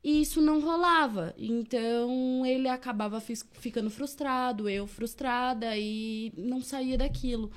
e 0.04 0.22
isso 0.22 0.42
não 0.42 0.60
rolava. 0.60 1.34
Então 1.38 2.46
ele 2.46 2.68
acabava 2.68 3.20
ficando 3.20 3.90
frustrado, 3.90 4.68
eu 4.68 4.88
frustrada 4.88 5.78
e 5.78 6.32
não 6.38 6.62
saía 6.62 6.98
daquilo. 6.98 7.52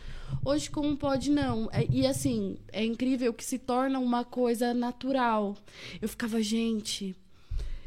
Hoje, 0.44 0.70
como 0.70 0.96
pode, 0.96 1.30
não. 1.30 1.68
É- 1.72 1.86
E 1.90 2.06
assim, 2.06 2.56
é 2.72 2.84
incrível 2.84 3.32
que 3.32 3.44
se 3.44 3.58
torna 3.58 3.98
uma 3.98 4.24
coisa 4.24 4.74
natural. 4.74 5.56
Eu 6.02 6.08
ficava, 6.08 6.42
gente, 6.42 7.14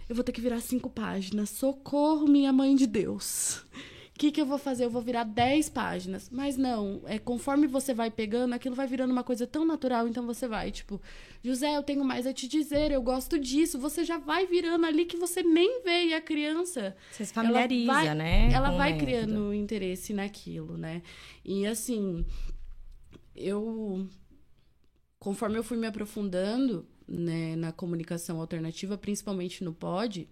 eu 0.10 0.15
vou 0.15 0.24
ter 0.24 0.32
que 0.32 0.41
virar 0.41 0.60
cinco 0.62 0.89
páginas. 0.89 1.50
Socorro, 1.50 2.28
minha 2.28 2.52
mãe 2.54 2.76
de 2.76 2.88
Deus. 2.88 3.58
O 4.15 4.17
que, 4.17 4.32
que 4.32 4.41
eu 4.41 4.46
vou 4.46 4.58
fazer? 4.58 4.86
Eu 4.86 4.89
vou 4.89 5.02
virar 5.02 5.24
dez 5.24 5.70
páginas. 5.70 6.30
Mas 6.32 6.58
não, 6.58 7.02
é 7.06 7.20
conforme 7.20 7.67
você 7.67 7.93
vai 7.93 8.10
pegando, 8.10 8.54
aquilo 8.54 8.74
vai 8.76 8.88
virando 8.88 9.12
uma 9.12 9.24
coisa 9.24 9.46
tão 9.46 9.65
natural, 9.65 10.08
então 10.08 10.26
você 10.26 10.48
vai, 10.48 10.72
tipo, 10.72 11.00
José, 11.43 11.76
eu 11.76 11.84
tenho 11.84 12.04
mais 12.04 12.26
a 12.26 12.34
te 12.34 12.47
dizer, 12.47 12.91
eu 12.91 13.02
gosto 13.02 13.39
disso. 13.39 13.80
Você 13.80 14.04
já 14.04 14.17
vai 14.17 14.45
virando 14.45 14.86
ali 14.86 15.06
que 15.06 15.17
você 15.17 15.43
nem 15.43 15.82
vê 15.84 16.06
e 16.06 16.13
a 16.13 16.21
criança 16.21 16.95
Você 17.12 17.26
se 17.26 17.34
familiariza, 17.34 17.91
ela 17.91 18.04
vai, 18.04 18.15
né? 18.15 18.52
Ela 18.52 18.71
vai 18.71 18.93
método. 18.93 19.06
criando 19.06 19.54
interesse 19.54 20.13
naquilo, 20.13 20.78
né? 20.78 21.02
E 21.43 21.65
assim, 21.65 22.26
eu 23.36 24.08
conforme 25.19 25.58
eu 25.58 25.63
fui 25.63 25.78
me 25.78 25.88
aprofundando 25.88 26.86
né, 27.08 27.56
na 27.56 27.71
comunicação 27.71 28.39
alternativa, 28.39 28.97
principalmente 28.97 29.63
no 29.63 29.73
pod, 29.73 30.28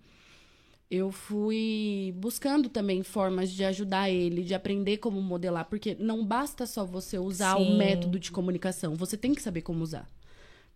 eu 0.89 1.11
fui 1.11 2.13
buscando 2.17 2.69
também 2.69 3.01
formas 3.01 3.49
de 3.51 3.63
ajudar 3.63 4.09
ele, 4.09 4.43
de 4.43 4.53
aprender 4.53 4.97
como 4.97 5.21
modelar, 5.21 5.65
porque 5.65 5.95
não 5.99 6.23
basta 6.25 6.65
só 6.65 6.85
você 6.85 7.17
usar 7.17 7.57
Sim. 7.57 7.63
o 7.63 7.77
método 7.77 8.19
de 8.19 8.31
comunicação, 8.31 8.95
você 8.95 9.17
tem 9.17 9.33
que 9.33 9.41
saber 9.41 9.61
como 9.61 9.83
usar. 9.83 10.07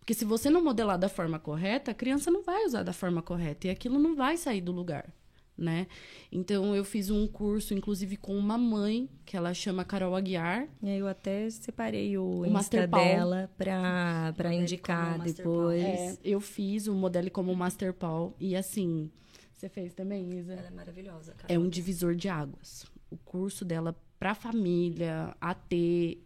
Porque 0.00 0.14
se 0.14 0.24
você 0.24 0.50
não 0.50 0.62
modelar 0.64 0.98
da 0.98 1.08
forma 1.08 1.38
correta, 1.38 1.92
a 1.92 1.94
criança 1.94 2.30
não 2.30 2.42
vai 2.42 2.64
usar 2.64 2.82
da 2.82 2.92
forma 2.92 3.22
correta 3.22 3.68
e 3.68 3.70
aquilo 3.70 3.98
não 3.98 4.16
vai 4.16 4.36
sair 4.36 4.60
do 4.60 4.72
lugar, 4.72 5.12
né? 5.56 5.86
Então 6.32 6.74
eu 6.74 6.84
fiz 6.84 7.10
um 7.10 7.26
curso, 7.28 7.74
inclusive 7.74 8.16
com 8.16 8.36
uma 8.36 8.58
mãe, 8.58 9.08
que 9.24 9.36
ela 9.36 9.54
chama 9.54 9.84
Carol 9.84 10.16
Aguiar. 10.16 10.66
E 10.82 10.88
aí 10.88 10.98
eu 10.98 11.06
até 11.06 11.48
separei 11.50 12.16
o, 12.18 12.40
O 12.40 12.46
Insta 12.46 12.50
Master 12.52 12.88
Paul. 12.88 13.04
dela 13.04 13.50
pra, 13.56 14.32
pra 14.36 14.48
Modele 14.48 14.62
indicar 14.64 15.18
Master 15.18 15.34
depois. 15.36 15.84
É, 15.84 16.18
eu 16.24 16.40
fiz 16.40 16.86
o 16.88 16.94
modelo 16.94 17.30
como 17.30 17.54
Master 17.54 17.92
Paul 17.92 18.34
e 18.40 18.56
assim, 18.56 19.10
você 19.54 19.68
fez 19.68 19.92
também, 19.92 20.30
Isa? 20.38 20.54
Ela 20.54 20.68
é 20.68 20.70
maravilhosa, 20.70 21.34
cara. 21.34 21.52
É 21.52 21.58
um 21.58 21.68
divisor 21.68 22.14
de 22.14 22.30
águas. 22.30 22.86
O 23.10 23.16
curso 23.18 23.62
dela 23.64 23.94
para 24.18 24.34
família, 24.34 25.36
AT, 25.40 25.74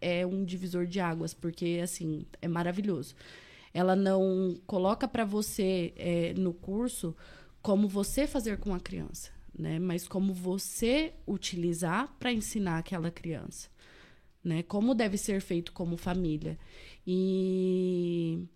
é 0.01 0.25
um 0.25 0.45
divisor 0.45 0.85
de 0.85 0.99
águas, 1.01 1.33
porque 1.33 1.81
assim, 1.83 2.25
é 2.41 2.47
maravilhoso. 2.47 3.13
Ela 3.75 3.93
não 3.93 4.55
coloca 4.65 5.05
para 5.05 5.25
você 5.25 5.91
é, 5.97 6.33
no 6.33 6.53
curso 6.53 7.13
como 7.61 7.89
você 7.89 8.25
fazer 8.25 8.57
com 8.57 8.73
a 8.73 8.79
criança, 8.79 9.31
né? 9.53 9.79
Mas 9.79 10.07
como 10.07 10.33
você 10.33 11.11
utilizar 11.27 12.15
para 12.17 12.31
ensinar 12.31 12.77
aquela 12.77 13.11
criança, 13.11 13.67
né? 14.41 14.63
Como 14.63 14.95
deve 14.95 15.17
ser 15.17 15.41
feito 15.41 15.73
como 15.73 15.97
família. 15.97 16.57
E 17.05 18.47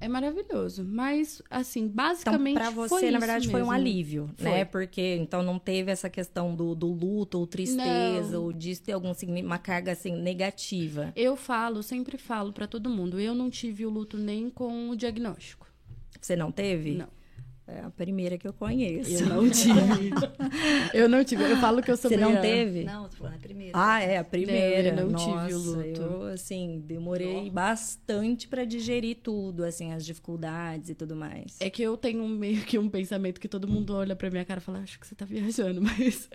é 0.00 0.08
maravilhoso, 0.08 0.84
mas 0.84 1.42
assim, 1.50 1.84
Então, 1.84 1.94
basicamente 1.94 2.54
pra 2.54 2.70
você, 2.70 2.88
foi 2.88 3.10
na 3.10 3.18
verdade, 3.18 3.48
foi 3.48 3.62
um 3.62 3.70
alívio, 3.70 4.30
Foi. 4.36 4.50
né? 4.50 4.64
Porque 4.64 5.16
então 5.16 5.42
não 5.42 5.58
teve 5.58 5.90
essa 5.90 6.08
questão 6.10 6.54
do, 6.54 6.74
do 6.74 6.86
luto 6.92 7.38
ou 7.38 7.46
tristeza, 7.46 8.32
Não. 8.36 8.44
ou 8.44 8.52
de 8.52 8.80
ter 8.80 8.92
algum 8.92 9.12
uma 9.42 9.58
carga 9.58 9.92
assim 9.92 10.12
negativa. 10.16 11.12
Eu 11.16 11.36
falo, 11.36 11.82
sempre 11.82 12.18
falo 12.18 12.52
pra 12.52 12.66
todo 12.66 12.90
mundo, 12.90 13.18
eu 13.20 13.34
não 13.34 13.50
tive 13.50 13.84
o 13.86 13.90
luto 13.90 14.16
nem 14.16 14.50
com 14.50 14.90
o 14.90 14.96
diagnóstico. 14.96 15.66
Você 16.20 16.36
não 16.36 16.50
teve? 16.50 16.92
Não. 16.92 17.08
É 17.66 17.80
a 17.80 17.90
primeira 17.90 18.36
que 18.36 18.46
eu 18.46 18.52
conheço. 18.52 19.10
Eu 19.10 19.26
não 19.26 19.48
tive. 19.48 20.10
eu 20.92 21.08
não 21.08 21.24
tive. 21.24 21.44
Eu 21.44 21.56
falo 21.56 21.82
que 21.82 21.90
eu 21.90 21.96
sou 21.96 22.10
Você 22.10 22.16
não 22.18 22.30
meia- 22.32 22.42
teve? 22.42 22.84
Não, 22.84 23.04
eu 23.04 23.08
tô 23.08 23.16
falando 23.16 23.36
a 23.36 23.38
primeira. 23.38 23.72
Ah, 23.74 24.00
é, 24.02 24.18
a 24.18 24.24
primeira. 24.24 24.92
Não, 24.92 24.98
eu 25.04 25.06
não 25.06 25.12
Nossa, 25.12 25.46
tive 25.46 25.54
o 25.54 25.58
luto. 25.58 26.00
Eu, 26.02 26.22
assim, 26.26 26.82
demorei 26.84 27.48
bastante 27.48 28.48
pra 28.48 28.66
digerir 28.66 29.16
tudo, 29.22 29.64
assim, 29.64 29.92
as 29.94 30.04
dificuldades 30.04 30.90
e 30.90 30.94
tudo 30.94 31.16
mais. 31.16 31.56
É 31.58 31.70
que 31.70 31.82
eu 31.82 31.96
tenho 31.96 32.28
meio 32.28 32.60
que 32.66 32.78
um 32.78 32.88
pensamento 32.88 33.40
que 33.40 33.48
todo 33.48 33.66
mundo 33.66 33.94
olha 33.94 34.14
pra 34.14 34.28
minha 34.30 34.44
cara 34.44 34.60
e 34.60 34.62
fala, 34.62 34.80
acho 34.80 35.00
que 35.00 35.06
você 35.06 35.14
tá 35.14 35.24
viajando, 35.24 35.80
mas 35.82 36.28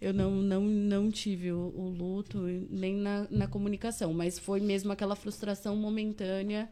eu 0.00 0.14
não, 0.14 0.30
não, 0.30 0.62
não 0.62 1.10
tive 1.10 1.52
o, 1.52 1.58
o 1.76 1.88
luto 1.90 2.38
nem 2.70 2.94
na, 2.96 3.26
na 3.30 3.46
comunicação, 3.46 4.14
mas 4.14 4.38
foi 4.38 4.58
mesmo 4.60 4.90
aquela 4.90 5.14
frustração 5.14 5.76
momentânea 5.76 6.70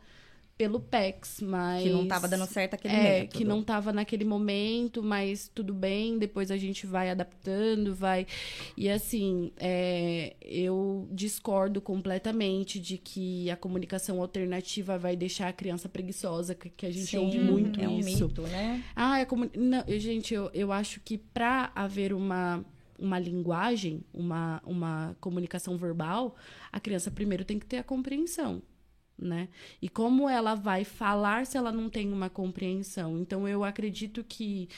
pelo 0.61 0.79
PEX, 0.79 1.40
mas... 1.40 1.83
Que 1.83 1.88
não 1.88 2.07
tava 2.07 2.29
dando 2.29 2.44
certo 2.44 2.75
aquele 2.75 2.94
é, 2.94 3.03
método. 3.20 3.38
que 3.38 3.44
não 3.46 3.62
tava 3.62 3.94
naquele 3.94 4.27
momento, 4.27 5.03
mas 5.03 5.51
tudo 5.55 5.73
bem, 5.73 6.18
depois 6.18 6.51
a 6.51 6.57
gente 6.59 6.87
vai 6.87 7.09
adaptando, 7.09 7.94
vai. 7.94 8.27
E 8.77 8.90
assim, 8.90 9.53
é, 9.57 10.37
eu 10.42 11.09
discordo 11.11 11.81
completamente 11.81 12.79
de 12.79 12.99
que 12.99 13.51
a 13.51 13.57
comunicação 13.57 14.20
alternativa 14.20 14.99
vai 14.99 15.16
deixar 15.16 15.49
a 15.49 15.53
criança 15.55 15.88
preguiçosa, 15.88 16.55
que, 16.55 16.68
que 16.68 16.85
a 16.85 16.90
gente 16.90 17.16
ouve 17.16 17.38
Sim, 17.38 17.44
muito 17.44 17.81
é 17.81 17.88
um 17.88 17.99
isso. 17.99 18.27
mito, 18.27 18.42
né? 18.42 18.85
Ah, 18.94 19.18
é 19.18 19.25
como. 19.25 19.49
Não, 19.57 19.83
eu- 19.88 19.99
gente, 19.99 20.35
eu, 20.35 20.51
eu 20.53 20.70
acho 20.70 21.01
que 21.01 21.16
para 21.16 21.73
haver 21.75 22.12
uma, 22.12 22.62
uma 22.99 23.18
linguagem, 23.18 24.05
uma, 24.12 24.61
uma 24.66 25.16
comunicação 25.23 25.79
verbal, 25.79 26.37
a 26.70 26.79
criança 26.79 27.11
primeiro 27.11 27.46
tem 27.46 27.59
que 27.59 27.64
ter 27.64 27.79
a 27.79 27.83
compreensão. 27.83 28.61
Né? 29.20 29.48
E 29.83 29.88
como 29.88 30.28
ela 30.28 30.54
vai 30.54 30.83
falar 30.83 31.44
se 31.44 31.59
ela 31.59 31.70
não 31.70 31.90
tem 31.90 32.11
uma 32.11 32.30
compreensão? 32.30 33.18
Então, 33.18 33.46
eu 33.46 33.62
acredito 33.62 34.24
que 34.24 34.68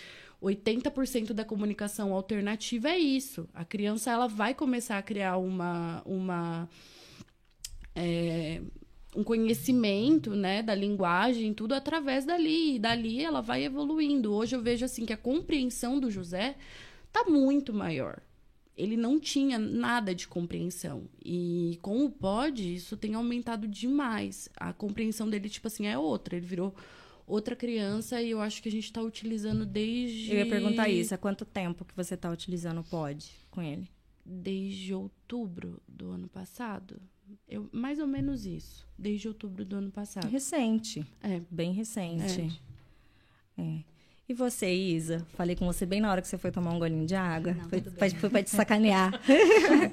80% 0.42 1.32
da 1.32 1.44
comunicação 1.44 2.12
alternativa 2.12 2.88
é 2.88 2.98
isso. 2.98 3.48
A 3.54 3.64
criança 3.64 4.10
ela 4.10 4.26
vai 4.26 4.52
começar 4.52 4.98
a 4.98 5.02
criar 5.02 5.36
uma, 5.36 6.02
uma 6.04 6.68
é, 7.94 8.60
um 9.14 9.22
conhecimento, 9.22 10.34
né, 10.34 10.62
da 10.62 10.74
linguagem, 10.74 11.54
tudo 11.54 11.74
através 11.74 12.24
dali. 12.24 12.76
E 12.76 12.78
dali 12.78 13.22
ela 13.22 13.40
vai 13.40 13.64
evoluindo. 13.64 14.34
Hoje 14.34 14.56
eu 14.56 14.62
vejo 14.62 14.84
assim 14.84 15.06
que 15.06 15.12
a 15.12 15.16
compreensão 15.16 16.00
do 16.00 16.10
José 16.10 16.56
tá 17.12 17.24
muito 17.24 17.72
maior. 17.72 18.20
Ele 18.76 18.96
não 18.96 19.20
tinha 19.20 19.58
nada 19.58 20.14
de 20.14 20.26
compreensão. 20.26 21.08
E 21.24 21.78
com 21.82 22.04
o 22.04 22.10
pod, 22.10 22.74
isso 22.74 22.96
tem 22.96 23.14
aumentado 23.14 23.68
demais. 23.68 24.48
A 24.56 24.72
compreensão 24.72 25.28
dele, 25.28 25.48
tipo 25.48 25.66
assim, 25.66 25.86
é 25.86 25.98
outra. 25.98 26.36
Ele 26.36 26.46
virou 26.46 26.74
outra 27.26 27.54
criança 27.54 28.20
e 28.22 28.30
eu 28.30 28.40
acho 28.40 28.62
que 28.62 28.68
a 28.68 28.72
gente 28.72 28.92
tá 28.92 29.02
utilizando 29.02 29.66
desde. 29.66 30.32
Eu 30.32 30.38
ia 30.38 30.48
perguntar 30.48 30.88
isso. 30.88 31.14
Há 31.14 31.18
quanto 31.18 31.44
tempo 31.44 31.84
que 31.84 31.94
você 31.94 32.16
tá 32.16 32.30
utilizando 32.30 32.80
o 32.80 32.84
pod 32.84 33.30
com 33.50 33.60
ele? 33.60 33.88
Desde 34.24 34.94
outubro 34.94 35.82
do 35.86 36.10
ano 36.10 36.28
passado. 36.28 37.00
Eu, 37.48 37.68
mais 37.72 37.98
ou 37.98 38.06
menos 38.06 38.46
isso. 38.46 38.86
Desde 38.98 39.28
outubro 39.28 39.64
do 39.64 39.76
ano 39.76 39.90
passado. 39.90 40.28
Recente. 40.28 41.06
É. 41.20 41.40
Bem 41.50 41.72
recente. 41.72 42.60
É. 43.58 43.91
E 44.28 44.34
você, 44.34 44.72
Isa? 44.72 45.26
Falei 45.34 45.56
com 45.56 45.66
você 45.66 45.84
bem 45.84 46.00
na 46.00 46.10
hora 46.10 46.22
que 46.22 46.28
você 46.28 46.38
foi 46.38 46.50
tomar 46.50 46.70
um 46.72 46.78
golinho 46.78 47.06
de 47.06 47.14
água. 47.14 47.52
Não, 47.52 47.68
foi, 47.68 47.80
pra, 47.80 48.08
bem. 48.08 48.10
foi 48.10 48.30
pra 48.30 48.42
te 48.42 48.50
sacanear. 48.50 49.12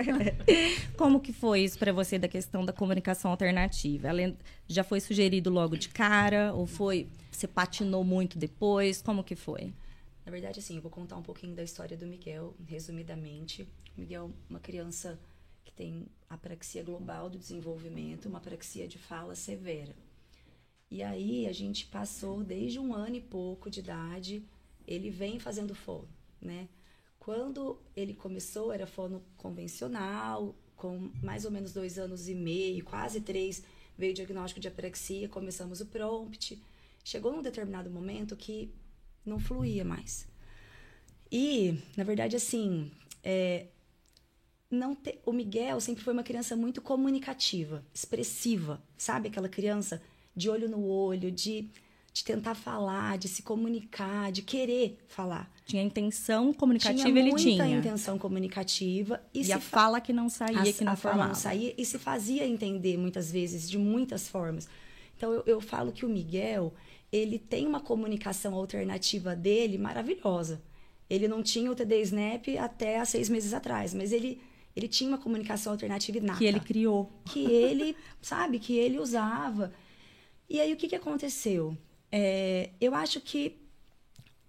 Como 0.95 1.19
que 1.19 1.33
foi 1.33 1.61
isso 1.61 1.77
pra 1.79 1.91
você 1.91 2.19
da 2.19 2.27
questão 2.27 2.63
da 2.63 2.71
comunicação 2.71 3.31
alternativa? 3.31 4.07
Ela 4.07 4.35
já 4.67 4.83
foi 4.83 4.99
sugerido 4.99 5.49
logo 5.49 5.75
de 5.75 5.89
cara? 5.89 6.53
Ou 6.53 6.65
foi... 6.67 7.07
Você 7.31 7.47
patinou 7.47 8.03
muito 8.03 8.37
depois? 8.37 9.01
Como 9.01 9.23
que 9.23 9.35
foi? 9.35 9.73
Na 10.25 10.31
verdade, 10.31 10.59
assim, 10.59 10.75
eu 10.75 10.81
vou 10.81 10.91
contar 10.91 11.17
um 11.17 11.23
pouquinho 11.23 11.55
da 11.55 11.63
história 11.63 11.97
do 11.97 12.05
Miguel, 12.05 12.53
resumidamente. 12.67 13.63
O 13.97 14.01
Miguel 14.01 14.29
é 14.29 14.51
uma 14.51 14.59
criança 14.59 15.19
que 15.65 15.73
tem 15.73 16.05
apraxia 16.29 16.83
global 16.83 17.29
do 17.29 17.37
desenvolvimento, 17.37 18.27
uma 18.27 18.37
apraxia 18.37 18.87
de 18.87 18.99
fala 18.99 19.33
severa. 19.33 19.95
E 20.89 21.03
aí 21.03 21.47
a 21.47 21.51
gente 21.53 21.85
passou 21.85 22.43
desde 22.43 22.79
um 22.79 22.93
ano 22.93 23.15
e 23.15 23.21
pouco 23.21 23.69
de 23.69 23.79
idade, 23.79 24.43
ele 24.87 25.09
vem 25.09 25.39
fazendo 25.39 25.75
fono, 25.75 26.07
né? 26.41 26.67
Quando 27.19 27.79
ele 27.95 28.13
começou, 28.13 28.71
era 28.71 28.87
fono 28.87 29.23
convencional, 29.37 30.55
com 30.75 31.11
mais 31.21 31.45
ou 31.45 31.51
menos 31.51 31.73
dois 31.73 31.99
anos 31.99 32.27
e 32.27 32.33
meio, 32.33 32.83
quase 32.83 33.21
três, 33.21 33.61
veio 33.97 34.13
o 34.13 34.15
diagnóstico 34.15 34.59
de 34.59 34.67
apraxia, 34.67 35.29
começamos 35.29 35.81
o 35.81 35.85
prompt. 35.85 36.59
Chegou 37.03 37.31
num 37.31 37.41
determinado 37.41 37.89
momento 37.89 38.35
que 38.35 38.73
não 39.25 39.39
fluía 39.39 39.83
mais. 39.85 40.27
E, 41.31 41.77
na 41.95 42.03
verdade, 42.03 42.35
assim, 42.35 42.91
é, 43.23 43.67
não 44.71 44.95
te- 44.95 45.19
o 45.25 45.33
Miguel 45.33 45.79
sempre 45.79 46.03
foi 46.03 46.13
uma 46.13 46.23
criança 46.23 46.55
muito 46.55 46.81
comunicativa, 46.81 47.83
expressiva, 47.93 48.81
sabe? 48.97 49.27
Aquela 49.27 49.49
criança 49.49 50.01
de 50.35 50.49
olho 50.49 50.69
no 50.69 50.83
olho, 50.85 51.31
de, 51.31 51.69
de 52.13 52.23
tentar 52.23 52.55
falar, 52.55 53.17
de 53.17 53.27
se 53.27 53.41
comunicar, 53.43 54.31
de 54.31 54.41
querer 54.41 54.97
falar. 55.07 55.51
Tinha 55.65 55.83
intenção 55.83 56.51
comunicativa, 56.53 57.03
tinha 57.03 57.19
ele 57.19 57.29
muita 57.31 57.63
tinha. 57.63 57.77
intenção 57.77 58.17
comunicativa 58.17 59.21
e, 59.33 59.41
E, 59.41 59.45
se 59.45 59.53
a 59.53 59.59
fa- 59.59 59.81
fala 59.81 60.01
que 60.01 60.11
não 60.13 60.29
saía, 60.29 60.61
a, 60.61 60.73
que 60.73 60.83
não 60.83 60.93
a 60.93 60.95
fala 60.95 61.13
formava. 61.13 61.27
não 61.29 61.35
saía 61.35 61.73
e 61.77 61.85
se 61.85 61.99
fazia 61.99 62.47
entender 62.47 62.97
muitas 62.97 63.31
vezes 63.31 63.69
de 63.69 63.77
muitas 63.77 64.27
formas. 64.27 64.67
Então 65.17 65.31
eu, 65.33 65.43
eu 65.45 65.61
falo 65.61 65.91
que 65.91 66.05
o 66.05 66.09
Miguel 66.09 66.73
ele 67.11 67.37
tem 67.39 67.67
uma 67.67 67.79
comunicação 67.79 68.53
alternativa 68.55 69.35
dele 69.35 69.77
maravilhosa. 69.77 70.61
Ele 71.09 71.27
não 71.27 71.41
tinha 71.43 71.71
o 71.71 71.75
TD 71.75 72.01
Snap 72.03 72.45
até 72.59 72.99
há 72.99 73.05
seis 73.05 73.29
meses 73.29 73.53
atrás, 73.53 73.93
mas 73.93 74.11
ele 74.11 74.39
ele 74.75 74.87
tinha 74.87 75.09
uma 75.09 75.17
comunicação 75.17 75.73
alternativa 75.73 76.19
inata 76.19 76.37
Que 76.39 76.45
ele 76.45 76.59
criou. 76.59 77.11
que 77.25 77.43
ele, 77.43 77.95
sabe, 78.21 78.59
que 78.59 78.77
ele 78.77 78.97
usava. 78.99 79.73
E 80.49 80.59
aí 80.59 80.73
o 80.73 80.77
que, 80.77 80.87
que 80.87 80.95
aconteceu? 80.95 81.77
É, 82.11 82.71
eu 82.81 82.95
acho 82.95 83.21
que 83.21 83.59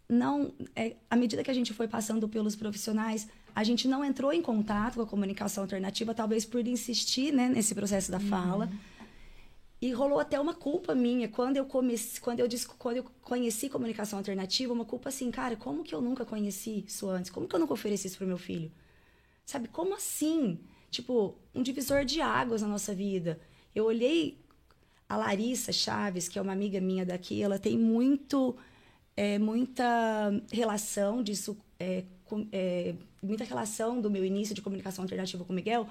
não, 0.08 0.52
é, 0.74 0.96
à 1.08 1.14
medida 1.14 1.44
que 1.44 1.50
a 1.50 1.54
gente 1.54 1.72
foi 1.72 1.86
passando 1.86 2.28
pelos 2.28 2.56
profissionais, 2.56 3.28
a 3.54 3.62
gente 3.62 3.86
não 3.86 4.04
entrou 4.04 4.32
em 4.32 4.42
contato 4.42 4.94
com 4.94 5.02
a 5.02 5.06
comunicação 5.06 5.62
alternativa, 5.62 6.14
talvez 6.14 6.44
por 6.44 6.66
insistir, 6.66 7.32
né, 7.32 7.48
nesse 7.48 7.74
processo 7.74 8.10
da 8.10 8.18
fala. 8.18 8.68
E 9.80 9.92
rolou 9.92 10.18
até 10.18 10.38
uma 10.38 10.52
culpa 10.52 10.94
minha 10.94 11.28
quando 11.28 11.56
eu 11.56 11.64
comecei, 11.64 12.20
quando 12.20 12.40
eu, 12.40 12.48
quando 12.76 12.96
eu 12.98 13.04
conheci 13.22 13.68
comunicação 13.68 14.18
alternativa, 14.18 14.72
uma 14.72 14.84
culpa 14.84 15.08
assim, 15.08 15.30
cara, 15.30 15.56
como 15.56 15.82
que 15.82 15.94
eu 15.94 16.02
nunca 16.02 16.24
conheci 16.24 16.84
isso 16.86 17.08
antes? 17.08 17.30
Como 17.30 17.48
que 17.48 17.54
eu 17.54 17.60
nunca 17.60 17.72
ofereci 17.72 18.08
isso 18.08 18.18
pro 18.18 18.26
meu 18.26 18.36
filho? 18.36 18.70
Sabe, 19.46 19.68
como 19.68 19.94
assim? 19.94 20.60
Tipo, 20.90 21.34
um 21.54 21.62
divisor 21.62 22.04
de 22.04 22.20
águas 22.20 22.62
na 22.62 22.68
nossa 22.68 22.94
vida. 22.94 23.40
Eu 23.74 23.86
olhei 23.86 24.38
a 25.10 25.16
Larissa 25.16 25.72
Chaves, 25.72 26.28
que 26.28 26.38
é 26.38 26.42
uma 26.42 26.52
amiga 26.52 26.80
minha 26.80 27.04
daqui, 27.04 27.42
ela 27.42 27.58
tem 27.58 27.76
muito, 27.76 28.56
é, 29.16 29.40
muita 29.40 29.84
relação 30.52 31.20
disso, 31.20 31.58
é, 31.80 32.04
com, 32.24 32.46
é, 32.52 32.94
muita 33.20 33.42
relação 33.42 34.00
do 34.00 34.08
meu 34.08 34.24
início 34.24 34.54
de 34.54 34.62
comunicação 34.62 35.02
alternativa 35.02 35.44
com 35.44 35.52
o 35.52 35.56
Miguel, 35.56 35.88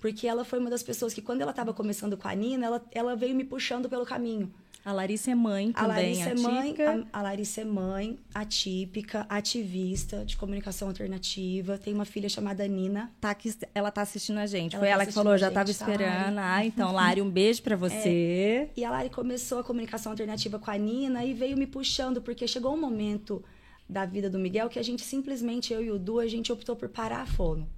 porque 0.00 0.26
ela 0.26 0.44
foi 0.44 0.58
uma 0.58 0.68
das 0.68 0.82
pessoas 0.82 1.14
que, 1.14 1.22
quando 1.22 1.42
ela 1.42 1.52
estava 1.52 1.72
começando 1.72 2.16
com 2.16 2.26
a 2.26 2.34
Nina, 2.34 2.66
ela, 2.66 2.84
ela 2.90 3.14
veio 3.14 3.36
me 3.36 3.44
puxando 3.44 3.88
pelo 3.88 4.04
caminho. 4.04 4.52
A 4.86 4.92
Larissa 4.92 5.32
é 5.32 5.34
mãe 5.34 5.72
A 5.74 5.82
também, 5.82 5.96
Larissa 5.96 6.30
é 6.30 6.34
mãe, 6.36 6.70
atípica. 6.70 7.08
a, 7.12 7.18
a 7.18 7.22
Larissa 7.22 7.60
é 7.60 7.64
mãe, 7.64 8.18
atípica, 8.32 9.26
ativista 9.28 10.24
de 10.24 10.36
comunicação 10.36 10.86
alternativa. 10.86 11.76
Tem 11.76 11.92
uma 11.92 12.04
filha 12.04 12.28
chamada 12.28 12.64
Nina. 12.68 13.12
Tá 13.20 13.30
aqui, 13.30 13.52
ela 13.74 13.90
tá 13.90 14.02
assistindo 14.02 14.38
a 14.38 14.46
gente. 14.46 14.76
Ela 14.76 14.80
Foi 14.80 14.88
tá 14.88 14.94
ela 14.94 15.04
que 15.04 15.10
falou, 15.10 15.32
a 15.32 15.36
já 15.36 15.50
tava 15.50 15.64
tá, 15.64 15.72
esperando. 15.72 16.38
Ah, 16.38 16.64
então, 16.64 16.92
Lari, 16.92 17.20
um 17.20 17.28
beijo 17.28 17.62
pra 17.62 17.74
você. 17.74 18.70
E 18.76 18.84
a 18.84 18.90
Lari 18.92 19.10
começou 19.10 19.58
a 19.58 19.64
comunicação 19.64 20.12
alternativa 20.12 20.56
com 20.56 20.70
a 20.70 20.76
Nina 20.78 21.24
e 21.24 21.34
veio 21.34 21.56
me 21.56 21.66
puxando, 21.66 22.22
porque 22.22 22.46
chegou 22.46 22.72
um 22.72 22.80
momento 22.80 23.44
da 23.88 24.06
vida 24.06 24.30
do 24.30 24.38
Miguel 24.38 24.68
que 24.68 24.78
a 24.78 24.84
gente 24.84 25.02
simplesmente, 25.02 25.72
eu 25.72 25.82
e 25.82 25.90
o 25.90 25.98
Du, 25.98 26.20
a 26.20 26.28
gente 26.28 26.52
optou 26.52 26.76
por 26.76 26.88
parar 26.88 27.22
a 27.22 27.26
fono. 27.26 27.68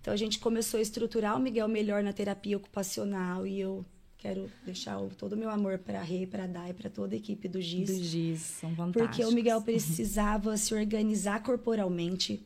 Então 0.00 0.12
a 0.12 0.16
gente 0.16 0.40
começou 0.40 0.78
a 0.78 0.82
estruturar 0.82 1.36
o 1.36 1.40
Miguel 1.40 1.68
melhor 1.68 2.02
na 2.02 2.12
terapia 2.12 2.56
ocupacional 2.56 3.46
e 3.46 3.60
eu 3.60 3.84
quero 4.20 4.50
deixar 4.64 4.98
o- 5.00 5.08
todo 5.10 5.32
o 5.32 5.36
meu 5.36 5.48
amor 5.50 5.78
para 5.78 6.00
a 6.00 6.02
Rê, 6.02 6.26
para 6.26 6.44
a 6.44 6.46
Dai, 6.46 6.72
para 6.74 6.90
toda 6.90 7.14
a 7.14 7.18
equipe 7.18 7.48
do 7.48 7.60
GIS. 7.60 7.86
Do 7.98 8.04
Giz, 8.04 8.40
são 8.40 8.74
fantásticos. 8.74 9.16
Porque 9.16 9.24
o 9.24 9.34
Miguel 9.34 9.62
precisava 9.64 10.56
se 10.56 10.74
organizar 10.74 11.42
corporalmente 11.42 12.44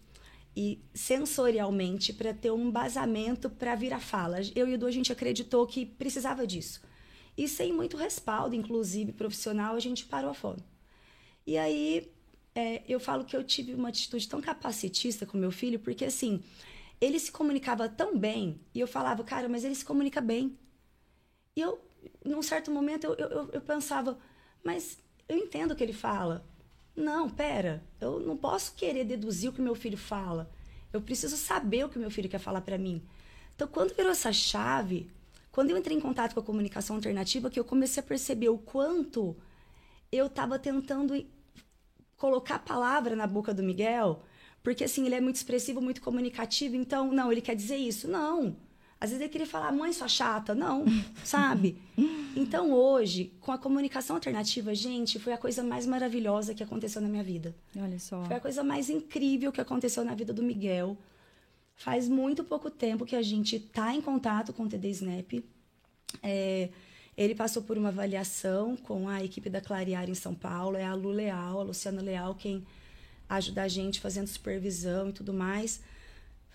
e 0.56 0.78
sensorialmente 0.94 2.12
para 2.12 2.32
ter 2.32 2.50
um 2.52 2.68
embasamento 2.68 3.50
para 3.50 3.74
vir 3.74 3.92
a 3.92 3.98
fala. 3.98 4.38
Eu 4.54 4.68
e 4.68 4.74
o 4.74 4.78
Du, 4.78 4.86
a 4.86 4.90
gente 4.90 5.10
acreditou 5.12 5.66
que 5.66 5.84
precisava 5.84 6.46
disso. 6.46 6.80
E 7.36 7.48
sem 7.48 7.72
muito 7.72 7.96
respaldo, 7.96 8.54
inclusive 8.54 9.10
profissional, 9.12 9.74
a 9.74 9.80
gente 9.80 10.04
parou 10.04 10.30
a 10.30 10.34
fono. 10.34 10.62
E 11.44 11.58
aí, 11.58 12.08
é, 12.54 12.82
eu 12.88 13.00
falo 13.00 13.24
que 13.24 13.36
eu 13.36 13.42
tive 13.42 13.74
uma 13.74 13.88
atitude 13.88 14.28
tão 14.28 14.40
capacitista 14.40 15.26
com 15.26 15.36
meu 15.36 15.50
filho, 15.50 15.80
porque 15.80 16.04
assim, 16.04 16.40
ele 17.00 17.18
se 17.18 17.32
comunicava 17.32 17.88
tão 17.88 18.16
bem, 18.16 18.60
e 18.72 18.78
eu 18.78 18.86
falava, 18.86 19.24
cara, 19.24 19.48
mas 19.48 19.64
ele 19.64 19.74
se 19.74 19.84
comunica 19.84 20.20
bem. 20.20 20.56
E 21.56 21.60
eu, 21.60 21.80
num 22.24 22.42
certo 22.42 22.70
momento, 22.70 23.04
eu, 23.06 23.14
eu, 23.14 23.50
eu 23.52 23.60
pensava, 23.60 24.18
mas 24.62 24.98
eu 25.28 25.36
entendo 25.38 25.72
o 25.72 25.76
que 25.76 25.82
ele 25.82 25.92
fala. 25.92 26.44
Não, 26.96 27.28
pera, 27.28 27.82
eu 28.00 28.20
não 28.20 28.36
posso 28.36 28.74
querer 28.74 29.04
deduzir 29.04 29.50
o 29.50 29.52
que 29.52 29.60
meu 29.60 29.74
filho 29.74 29.96
fala. 29.98 30.50
Eu 30.92 31.00
preciso 31.00 31.36
saber 31.36 31.84
o 31.84 31.88
que 31.88 31.98
meu 31.98 32.10
filho 32.10 32.28
quer 32.28 32.38
falar 32.38 32.60
para 32.60 32.78
mim. 32.78 33.02
Então, 33.54 33.68
quando 33.68 33.94
virou 33.94 34.12
essa 34.12 34.32
chave, 34.32 35.10
quando 35.50 35.70
eu 35.70 35.78
entrei 35.78 35.96
em 35.96 36.00
contato 36.00 36.34
com 36.34 36.40
a 36.40 36.42
comunicação 36.42 36.96
alternativa, 36.96 37.50
que 37.50 37.58
eu 37.58 37.64
comecei 37.64 38.00
a 38.02 38.06
perceber 38.06 38.48
o 38.48 38.58
quanto 38.58 39.36
eu 40.10 40.26
estava 40.26 40.58
tentando 40.58 41.24
colocar 42.16 42.56
a 42.56 42.58
palavra 42.60 43.16
na 43.16 43.26
boca 43.26 43.52
do 43.52 43.62
Miguel, 43.62 44.22
porque 44.62 44.84
assim, 44.84 45.06
ele 45.06 45.14
é 45.16 45.20
muito 45.20 45.36
expressivo, 45.36 45.80
muito 45.80 46.00
comunicativo, 46.00 46.74
então, 46.76 47.12
não, 47.12 47.30
ele 47.30 47.40
quer 47.40 47.54
dizer 47.54 47.76
isso. 47.76 48.08
Não. 48.08 48.56
Às 49.04 49.10
vezes 49.10 49.20
ele 49.20 49.30
queria 49.30 49.46
falar, 49.46 49.70
mãe, 49.70 49.92
sua 49.92 50.08
chata. 50.08 50.54
Não, 50.54 50.82
sabe? 51.22 51.76
Então, 52.34 52.72
hoje, 52.72 53.30
com 53.38 53.52
a 53.52 53.58
comunicação 53.58 54.16
alternativa, 54.16 54.74
gente, 54.74 55.18
foi 55.18 55.34
a 55.34 55.36
coisa 55.36 55.62
mais 55.62 55.86
maravilhosa 55.86 56.54
que 56.54 56.62
aconteceu 56.62 57.02
na 57.02 57.08
minha 57.08 57.22
vida. 57.22 57.54
Olha 57.76 57.98
só. 57.98 58.24
Foi 58.24 58.36
a 58.36 58.40
coisa 58.40 58.64
mais 58.64 58.88
incrível 58.88 59.52
que 59.52 59.60
aconteceu 59.60 60.06
na 60.06 60.14
vida 60.14 60.32
do 60.32 60.42
Miguel. 60.42 60.96
Faz 61.76 62.08
muito 62.08 62.42
pouco 62.42 62.70
tempo 62.70 63.04
que 63.04 63.14
a 63.14 63.20
gente 63.20 63.56
está 63.56 63.94
em 63.94 64.00
contato 64.00 64.54
com 64.54 64.62
o 64.62 64.68
TD 64.70 64.88
Snap. 64.88 65.32
É, 66.22 66.70
ele 67.14 67.34
passou 67.34 67.62
por 67.62 67.76
uma 67.76 67.90
avaliação 67.90 68.74
com 68.74 69.06
a 69.06 69.22
equipe 69.22 69.50
da 69.50 69.60
Clarear 69.60 70.08
em 70.08 70.14
São 70.14 70.34
Paulo. 70.34 70.78
É 70.78 70.84
a 70.86 70.94
Lu 70.94 71.10
Leal, 71.10 71.60
a 71.60 71.62
Luciana 71.62 72.00
Leal, 72.00 72.34
quem 72.36 72.64
ajuda 73.28 73.64
a 73.64 73.68
gente 73.68 74.00
fazendo 74.00 74.28
supervisão 74.28 75.10
e 75.10 75.12
tudo 75.12 75.34
mais. 75.34 75.82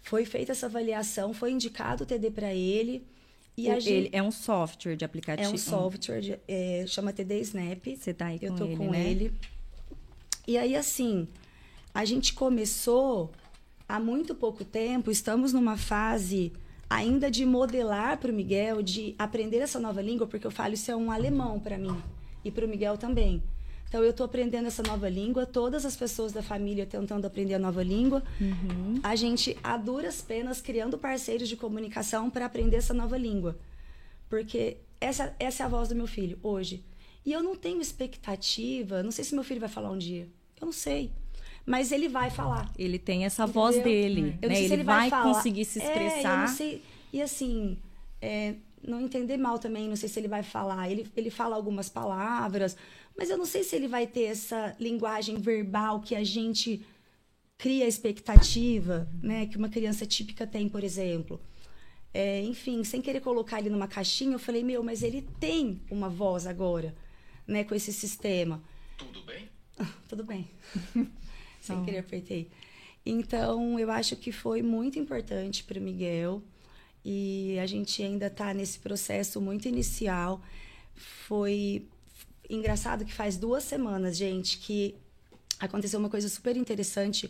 Foi 0.03 0.25
feita 0.25 0.51
essa 0.51 0.65
avaliação, 0.65 1.33
foi 1.33 1.51
indicado 1.51 2.03
o 2.03 2.05
TD 2.05 2.31
para 2.31 2.53
ele. 2.53 3.05
E 3.57 3.67
O- 3.67 3.71
a 3.73 3.79
gente, 3.79 3.93
ele 3.93 4.09
é 4.13 4.23
um 4.23 4.31
software 4.31 4.95
de 4.95 5.03
aplicativo. 5.05 5.49
é 5.49 5.53
um 5.53 5.57
software, 5.57 6.21
de- 6.21 6.39
é, 6.47 6.85
chama 6.87 7.11
TD 7.13 7.39
Snap. 7.41 7.85
Você 7.97 8.13
tá 8.13 8.27
aí 8.27 8.39
Eu 8.41 8.51
com 8.51 8.55
tô 8.57 8.65
ele, 8.65 8.75
com 8.77 8.89
né? 8.91 9.09
ele. 9.11 9.33
E 10.47 10.57
aí, 10.57 10.75
assim, 10.75 11.27
a 11.93 12.05
gente 12.05 12.33
começou 12.33 13.31
há 13.87 13.99
muito 13.99 14.33
pouco 14.33 14.63
tempo, 14.63 15.11
estamos 15.11 15.51
numa 15.53 15.77
fase 15.77 16.53
ainda 16.89 17.29
de 17.29 17.45
modelar 17.45 18.17
para 18.17 18.31
o 18.31 18.33
Miguel, 18.33 18.81
de 18.81 19.13
aprender 19.19 19.57
essa 19.57 19.79
nova 19.79 20.01
língua, 20.01 20.25
porque 20.25 20.47
eu 20.47 20.51
falo 20.51 20.73
isso 20.73 20.89
é 20.89 20.95
um 20.95 21.11
alemão 21.11 21.59
para 21.59 21.77
mim 21.77 21.95
e 22.43 22.49
para 22.49 22.65
o 22.65 22.67
Miguel 22.69 22.97
também. 22.97 23.43
Então, 23.89 24.03
eu 24.03 24.11
estou 24.11 24.25
aprendendo 24.25 24.67
essa 24.67 24.83
nova 24.83 25.09
língua, 25.09 25.45
todas 25.47 25.83
as 25.83 25.95
pessoas 25.95 26.31
da 26.31 26.43
família 26.43 26.85
tentando 26.85 27.25
aprender 27.25 27.55
a 27.55 27.59
nova 27.59 27.81
língua. 27.83 28.23
Uhum. 28.39 28.99
A 29.01 29.15
gente, 29.15 29.57
a 29.63 29.75
duras 29.77 30.21
penas, 30.21 30.61
criando 30.61 30.95
parceiros 30.97 31.49
de 31.49 31.57
comunicação 31.57 32.29
para 32.29 32.45
aprender 32.45 32.77
essa 32.77 32.93
nova 32.93 33.17
língua. 33.17 33.57
Porque 34.29 34.77
essa, 35.01 35.35
essa 35.39 35.63
é 35.63 35.65
a 35.65 35.69
voz 35.69 35.89
do 35.89 35.95
meu 35.95 36.05
filho 36.05 36.37
hoje. 36.43 36.83
E 37.25 37.33
eu 37.33 37.41
não 37.41 37.55
tenho 37.55 37.81
expectativa, 37.81 39.01
não 39.01 39.11
sei 39.11 39.23
se 39.25 39.33
meu 39.33 39.43
filho 39.43 39.59
vai 39.59 39.69
falar 39.69 39.89
um 39.89 39.97
dia. 39.97 40.27
Eu 40.61 40.65
não 40.67 40.73
sei. 40.73 41.11
Mas 41.65 41.91
ele 41.91 42.07
vai 42.07 42.29
falar. 42.29 42.71
Ele 42.77 42.97
tem 42.99 43.25
essa 43.25 43.45
voz 43.45 43.75
Entendeu? 43.75 43.91
dele, 43.93 44.37
Eu 44.41 44.49
não 44.49 44.55
né? 44.55 44.63
Ele, 44.63 44.73
ele 44.73 44.83
vai, 44.83 45.09
falar. 45.09 45.33
conseguir 45.33 45.65
se 45.65 45.79
É, 45.81 45.83
expressar. 45.83 46.47
não 46.47 46.55
sei. 46.55 46.83
E 47.11 47.21
assim, 47.21 47.77
é, 48.21 48.53
não 48.87 49.01
entender 49.01 49.37
mal 49.37 49.57
também, 49.59 49.87
não 49.87 49.95
sei 49.95 50.07
se 50.09 50.19
ele 50.19 50.27
vai 50.27 50.43
falar. 50.43 50.89
Ele, 50.89 51.07
ele 51.15 51.29
fala 51.29 51.55
algumas 51.55 51.89
palavras, 51.89 52.77
mas 53.19 53.29
eu 53.29 53.37
não 53.37 53.45
sei 53.45 53.63
se 53.65 53.75
ele 53.75 53.87
vai 53.89 54.07
ter 54.07 54.23
essa 54.23 54.73
linguagem 54.79 55.35
verbal 55.37 55.99
que 55.99 56.15
a 56.15 56.23
gente 56.23 56.85
cria 57.57 57.85
expectativa, 57.85 59.09
né? 59.21 59.45
Que 59.45 59.57
uma 59.57 59.67
criança 59.67 60.05
típica 60.05 60.47
tem, 60.47 60.69
por 60.69 60.81
exemplo. 60.85 61.41
É, 62.13 62.41
enfim, 62.43 62.81
sem 62.85 63.01
querer 63.01 63.19
colocar 63.19 63.59
ele 63.59 63.69
numa 63.69 63.89
caixinha, 63.89 64.33
eu 64.35 64.39
falei, 64.39 64.63
meu, 64.63 64.81
mas 64.81 65.03
ele 65.03 65.21
tem 65.37 65.81
uma 65.91 66.07
voz 66.09 66.47
agora, 66.47 66.95
né? 67.45 67.65
Com 67.65 67.75
esse 67.75 67.91
sistema. 67.91 68.63
Tudo 68.97 69.21
bem? 69.23 69.49
Tudo 70.07 70.23
bem. 70.23 70.47
Sem 71.59 71.75
Então. 71.75 71.83
querer 71.85 71.97
apertei. 71.99 72.49
Então, 73.05 73.77
eu 73.77 73.91
acho 73.91 74.15
que 74.15 74.31
foi 74.31 74.61
muito 74.61 74.97
importante 74.97 75.63
para 75.65 75.77
o 75.77 75.81
Miguel. 75.83 76.41
E 77.03 77.57
a 77.59 77.65
gente 77.65 78.01
ainda 78.01 78.27
está 78.27 78.53
nesse 78.53 78.79
processo 78.79 79.41
muito 79.41 79.67
inicial. 79.67 80.41
Foi 80.95 81.85
engraçado 82.49 83.05
que 83.05 83.13
faz 83.13 83.37
duas 83.37 83.63
semanas, 83.63 84.17
gente, 84.17 84.57
que 84.57 84.95
aconteceu 85.59 85.99
uma 85.99 86.09
coisa 86.09 86.27
super 86.27 86.55
interessante. 86.57 87.29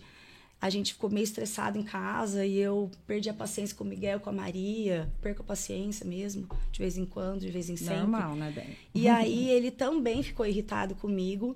A 0.62 0.70
gente 0.70 0.94
ficou 0.94 1.10
meio 1.10 1.24
estressado 1.24 1.78
em 1.78 1.84
casa 1.84 2.46
e 2.46 2.58
eu 2.58 2.92
perdi 3.08 3.30
a 3.30 3.34
paciência 3.34 3.76
com 3.76 3.84
o 3.84 3.88
Miguel, 3.88 4.20
com 4.20 4.30
a 4.30 4.34
Maria. 4.34 5.10
Perco 5.22 5.42
a 5.42 5.46
paciência 5.46 6.06
mesmo, 6.06 6.48
de 6.72 6.80
vez 6.80 6.98
em 6.98 7.06
quando, 7.06 7.42
de 7.42 7.52
vez 7.52 7.70
em 7.70 7.78
sempre. 7.78 7.98
Normal, 7.98 8.36
né, 8.36 8.52
Dani? 8.54 8.78
E 8.94 9.08
aí 9.08 9.48
ele 9.52 9.72
também 9.72 10.22
ficou 10.22 10.46
irritado 10.46 10.96
comigo. 10.96 11.56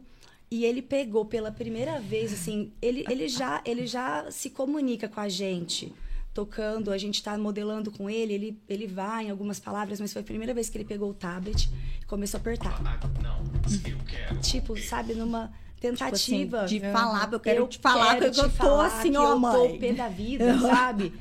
E 0.49 0.65
ele 0.65 0.83
pegou 0.83 1.25
pela 1.25 1.51
primeira 1.51 1.99
vez, 1.99 2.31
assim, 2.31 2.71
ele, 2.79 3.03
ele, 3.09 3.27
já, 3.27 3.59
ele 3.65 3.87
já 3.87 4.29
se 4.29 4.51
comunica 4.51 5.09
com 5.09 5.19
a 5.19 5.27
gente, 5.27 5.91
tocando, 6.33 6.91
a 6.91 6.97
gente 6.97 7.21
tá 7.21 7.37
modelando 7.37 7.91
com 7.91 8.09
ele, 8.09 8.33
ele, 8.33 8.61
ele 8.67 8.87
vai 8.87 9.25
em 9.25 9.29
algumas 9.29 9.59
palavras, 9.59 9.99
mas 9.99 10.11
foi 10.11 10.21
a 10.21 10.25
primeira 10.25 10.53
vez 10.53 10.69
que 10.69 10.77
ele 10.77 10.85
pegou 10.85 11.09
o 11.11 11.13
tablet 11.13 11.69
e 12.01 12.05
começou 12.05 12.37
a 12.37 12.41
apertar. 12.41 12.81
Ah, 12.83 12.99
não, 13.21 13.39
eu 13.91 13.97
quero. 14.05 14.39
Tipo, 14.41 14.77
sabe, 14.79 15.13
numa 15.13 15.51
Tipo 15.79 16.05
assim, 16.05 16.47
tentativa. 16.47 16.65
de 16.65 16.79
falar, 16.79 17.29
eu 17.33 17.39
quero 17.41 17.59
eu 17.63 17.67
te 17.67 17.77
falar 17.77 18.15
quero 18.15 18.19
que 18.19 18.25
eu 18.25 18.31
te 18.31 18.41
tô 18.41 18.49
falar 18.51 18.85
assim, 18.87 19.17
ó, 19.17 19.31
eu 19.31 19.39
mãe. 19.39 19.73
tô 19.73 19.79
pé 19.79 19.91
da 19.91 20.07
vida, 20.07 20.57
sabe? 20.59 21.11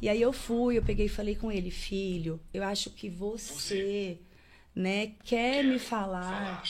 E 0.00 0.08
aí 0.08 0.22
eu 0.22 0.32
fui, 0.32 0.78
eu 0.78 0.82
peguei 0.84 1.06
e 1.06 1.08
falei 1.08 1.34
com 1.34 1.50
ele, 1.50 1.68
filho, 1.68 2.40
eu 2.52 2.62
acho 2.62 2.90
que 2.90 3.10
você, 3.10 4.18
né, 4.72 5.08
quer 5.24 5.64
me 5.64 5.80
falar, 5.80 6.62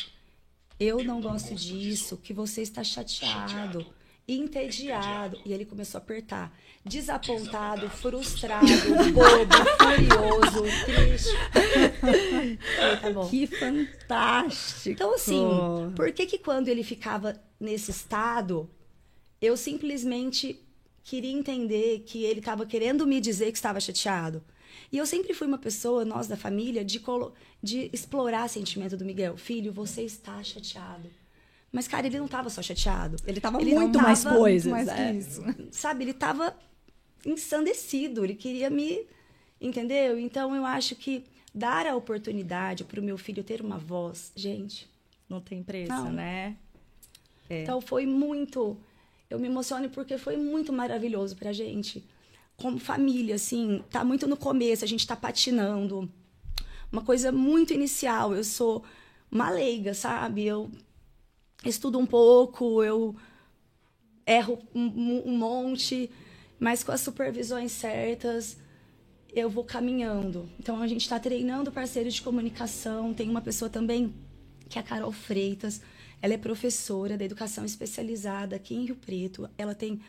eu 0.81 1.05
não 1.05 1.21
gosto 1.21 1.55
disso, 1.55 2.17
que 2.17 2.33
você 2.33 2.63
está 2.63 2.83
chateado, 2.83 3.85
entediado. 4.27 5.39
E 5.45 5.53
ele 5.53 5.65
começou 5.65 5.99
a 5.99 6.03
apertar. 6.03 6.57
Desapontado, 6.85 7.89
frustrado, 7.89 8.67
bobo, 9.13 9.55
furioso, 9.81 10.63
triste. 10.85 11.31
Tá 13.01 13.11
bom. 13.11 13.29
Que 13.29 13.47
fantástico! 13.47 14.91
Então, 14.91 15.15
assim, 15.15 15.43
por 15.97 16.13
que 16.13 16.27
que 16.27 16.39
quando 16.39 16.69
ele 16.69 16.83
ficava 16.83 17.41
nesse 17.59 17.91
estado, 17.91 18.69
eu 19.41 19.57
simplesmente 19.57 20.61
queria 21.03 21.33
entender 21.33 22.01
que 22.01 22.25
ele 22.25 22.41
estava 22.41 22.67
querendo 22.67 23.07
me 23.07 23.21
dizer 23.21 23.51
que 23.51 23.59
estava 23.59 23.81
chateado? 23.81 24.43
E 24.93 24.99
eu 24.99 25.07
sempre 25.07 25.35
fui 25.35 25.47
uma 25.47 25.59
pessoa, 25.59 26.05
nós 26.05 26.27
da 26.27 26.37
família, 26.37 26.85
de, 26.85 27.03
de 27.63 27.91
explorar 27.93 28.49
sentimento 28.49 28.97
do 28.97 29.05
Miguel. 29.05 29.37
Filho, 29.37 29.73
você 29.73 30.03
está 30.03 30.43
chateado. 30.43 31.09
Mas, 31.75 31.89
cara, 31.89 32.07
ele 32.07 32.19
não 32.19 32.27
estava 32.27 32.49
só 32.49 32.63
chateado. 32.63 33.17
Ele 33.27 33.41
tava 33.41 33.61
Ele 33.61 33.75
muito 33.75 33.99
mais 34.01 34.23
tava 34.23 34.37
coisas. 34.37 34.71
mais 34.71 34.87
né? 34.87 35.13
que 35.13 35.19
isso. 35.19 35.43
sabe, 35.73 36.05
ele 36.05 36.13
estava 36.13 36.57
ensandecido, 37.27 38.25
ele 38.25 38.37
queria 38.37 38.71
me. 38.71 39.05
Entendeu? 39.61 40.17
Então 40.17 40.55
eu 40.55 40.65
acho 40.65 40.95
que 40.95 41.25
dar 41.53 41.85
a 41.85 41.97
oportunidade 41.97 42.85
para 42.85 43.01
o 43.01 43.03
meu 43.03 43.19
filho 43.19 43.43
ter 43.43 43.61
uma 43.61 43.77
voz, 43.77 44.31
gente. 44.37 44.89
Não 45.29 45.41
tem 45.41 45.65
preço, 45.65 45.91
Não. 45.91 46.13
né? 46.13 46.55
É. 47.51 47.63
Então 47.63 47.81
foi 47.81 48.07
muito. 48.07 48.77
Eu 49.29 49.41
me 49.41 49.49
emociono 49.49 49.89
porque 49.91 50.17
foi 50.17 50.37
muito 50.37 50.73
maravilhoso 50.73 51.35
pra 51.35 51.53
gente. 51.53 52.05
Como 52.57 52.79
família, 52.79 53.35
assim, 53.35 53.83
tá 53.91 54.05
muito 54.05 54.29
no 54.29 54.37
começo, 54.37 54.85
a 54.85 54.89
gente 54.89 55.05
tá 55.05 55.17
patinando. 55.17 56.09
Uma 56.93 57.03
coisa 57.03 57.33
muito 57.33 57.75
inicial. 57.75 58.33
Eu 58.33 58.45
sou 58.45 58.85
uma 59.29 59.51
leiga, 59.51 59.93
sabe? 59.93 60.45
Eu 60.45 60.71
estudo 61.69 61.99
um 61.99 62.07
pouco, 62.07 62.83
eu 62.83 63.15
erro 64.27 64.59
um, 64.75 65.23
um 65.27 65.37
monte, 65.37 66.11
mas 66.59 66.83
com 66.83 66.93
as 66.93 67.01
supervisões 67.01 67.73
certas, 67.73 68.57
eu 69.33 69.51
vou 69.51 69.65
caminhando. 69.65 70.49
Então 70.59 70.81
a 70.81 70.87
gente 70.87 71.03
está 71.03 71.19
treinando 71.19 71.73
parceiros 71.73 72.15
de 72.15 72.23
comunicação. 72.23 73.13
Tem 73.13 73.29
uma 73.29 73.41
pessoa 73.41 73.69
também 73.69 74.15
que 74.69 74.79
é 74.79 74.81
a 74.81 74.85
Carol 74.85 75.13
Freitas. 75.13 75.83
Ela 76.23 76.35
é 76.35 76.39
professora 76.39 77.19
da 77.19 77.25
educação 77.25 77.65
especializada 77.65 78.57
aqui 78.57 78.75
em 78.75 78.85
Rio 78.87 78.97
Preto. 78.97 79.49
Ela 79.59 79.75
tem 79.75 80.01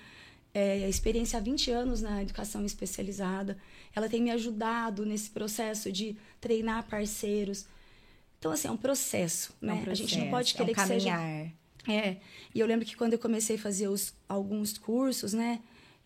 é, 0.54 0.88
experiência 0.88 1.38
há 1.38 1.42
20 1.42 1.72
anos 1.72 2.02
na 2.02 2.22
educação 2.22 2.64
especializada. 2.66 3.58
Ela 3.94 4.08
tem 4.08 4.22
me 4.22 4.32
ajudado 4.32 5.06
nesse 5.06 5.30
processo 5.30 5.92
de 5.92 6.16
treinar 6.40 6.88
parceiros. 6.88 7.66
Então, 8.46 8.54
assim, 8.54 8.68
é 8.68 8.72
um 8.72 8.78
processo, 8.78 9.56
É 9.60 9.66
né? 9.66 9.74
um 9.74 9.90
a 9.90 9.96
gente 9.96 10.20
não 10.20 10.30
processo, 10.30 10.30
pode 10.30 10.52
é 10.52 10.54
um 10.54 10.58
querer 10.58 10.76
que 10.76 10.88
seja 10.88 11.20
é, 11.88 12.18
e 12.54 12.60
eu 12.60 12.68
lembro 12.68 12.86
que 12.86 12.96
quando 12.96 13.14
eu 13.14 13.20
comecei 13.20 13.56
a 13.56 13.60
fazer 13.60 13.88
os, 13.88 14.14
alguns 14.30 14.78
cursos, 14.78 15.34
né? 15.34 15.62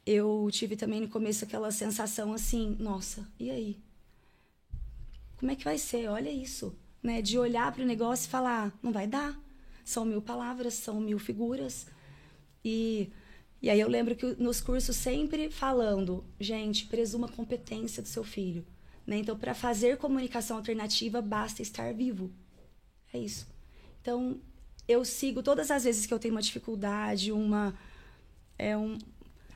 Eu 0.06 0.48
tive 0.50 0.78
também 0.78 1.02
no 1.02 1.10
começo 1.10 1.44
aquela 1.44 1.70
sensação 1.70 2.32
assim, 2.34 2.78
nossa, 2.80 3.28
e 3.38 3.52
aí? 3.52 3.78
Como 5.36 5.52
é 5.52 5.56
que 5.56 5.66
vai 5.66 5.78
ser? 5.78 6.08
Olha 6.08 6.30
isso, 6.30 6.74
né? 7.04 7.22
De 7.22 7.38
olhar 7.38 7.74
para 7.74 7.84
o 7.84 7.86
negócio 7.86 8.28
e 8.28 8.30
falar, 8.30 8.74
não 8.82 8.94
vai 8.94 9.06
dar. 9.06 9.38
São 9.84 10.06
mil 10.06 10.22
palavras, 10.22 10.76
são 10.76 10.98
mil 11.02 11.20
figuras. 11.20 11.88
E, 12.64 13.10
e 13.62 13.70
aí 13.70 13.82
eu 13.82 13.90
lembro 13.90 14.16
que 14.16 14.26
nos 14.42 14.62
cursos 14.62 14.96
sempre 14.96 15.50
falando, 15.50 16.24
gente, 16.40 16.86
presuma 16.86 17.28
a 17.28 17.32
competência 17.32 18.02
do 18.02 18.08
seu 18.08 18.24
filho. 18.24 18.66
Né? 19.10 19.18
Então, 19.18 19.36
para 19.36 19.56
fazer 19.56 19.98
comunicação 19.98 20.58
alternativa, 20.58 21.20
basta 21.20 21.64
estar 21.64 21.92
vivo. 21.96 22.30
É 23.12 23.18
isso. 23.18 23.48
Então, 24.00 24.40
eu 24.88 25.04
sigo 25.04 25.42
todas 25.42 25.72
as 25.72 25.84
vezes 25.84 26.06
que 26.06 26.14
eu 26.14 26.20
tenho 26.20 26.36
uma 26.36 26.44
dificuldade, 26.44 27.32
uma. 27.32 27.74
É 28.56 28.78
um, 28.78 29.00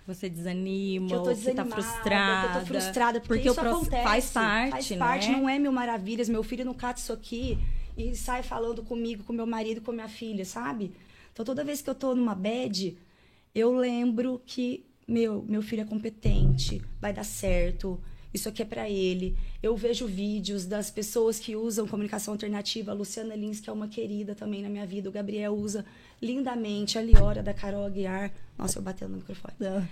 Você 0.08 0.28
desanima, 0.28 1.08
que 1.08 1.14
eu 1.14 1.22
tô 1.22 1.30
ou 1.30 1.36
que 1.36 1.54
tá 1.54 1.64
frustrada. 1.66 2.48
que 2.52 2.58
eu 2.58 2.62
tô 2.62 2.66
frustrada, 2.66 3.20
porque, 3.20 3.34
porque 3.36 3.50
isso 3.50 3.60
o 3.60 3.64
pro- 3.64 3.76
acontece. 3.76 4.04
faz 4.04 4.32
parte, 4.32 4.72
faz 4.72 4.90
né? 4.90 4.98
parte, 4.98 5.30
não 5.32 5.48
é 5.48 5.60
mil 5.60 5.72
maravilhas. 5.72 6.28
Meu 6.28 6.42
filho 6.42 6.66
não 6.66 6.74
cata 6.74 7.00
isso 7.00 7.14
aqui 7.14 7.60
e 7.96 8.16
sai 8.16 8.42
falando 8.42 8.82
comigo, 8.82 9.24
com 9.24 9.34
meu 9.34 9.46
marido, 9.46 9.82
com 9.82 9.92
minha 9.92 10.10
filha, 10.10 10.46
sabe? 10.46 10.96
Então 11.32 11.46
toda 11.46 11.64
vez 11.64 11.80
que 11.80 11.90
eu 11.92 11.96
tô 11.96 12.16
numa 12.16 12.34
bad, 12.34 12.98
eu 13.54 13.72
lembro 13.78 14.42
que 14.48 14.84
meu, 15.08 15.44
meu 15.44 15.62
filho 15.62 15.84
é 15.84 15.86
competente, 15.86 16.82
vai 17.00 17.14
dar 17.14 17.24
certo. 17.24 18.02
Isso 18.34 18.50
aqui 18.50 18.62
é 18.62 18.66
pra 18.66 18.90
ele. 18.90 19.38
Eu 19.62 19.76
vejo 19.78 20.08
vídeos 20.08 20.66
das 20.66 20.90
pessoas 20.90 21.38
que 21.40 21.56
usam 21.56 21.88
comunicação 21.88 22.34
alternativa. 22.34 22.92
A 22.92 22.96
Luciana 22.96 23.36
Lins, 23.36 23.60
que 23.60 23.70
é 23.70 23.74
uma 23.74 23.88
querida 23.88 24.34
também 24.34 24.62
na 24.64 24.70
minha 24.70 24.86
vida. 24.88 25.08
O 25.08 25.12
Gabriel 25.12 25.54
usa 25.54 25.86
lindamente. 26.22 26.98
A 26.98 27.02
Liora, 27.02 27.44
da 27.44 27.54
Carol 27.54 27.86
Aguiar. 27.86 28.34
Nossa, 28.58 28.80
eu 28.80 28.82
batendo 28.82 29.12
no 29.12 29.18
microfone. 29.18 29.54
Não. 29.60 29.88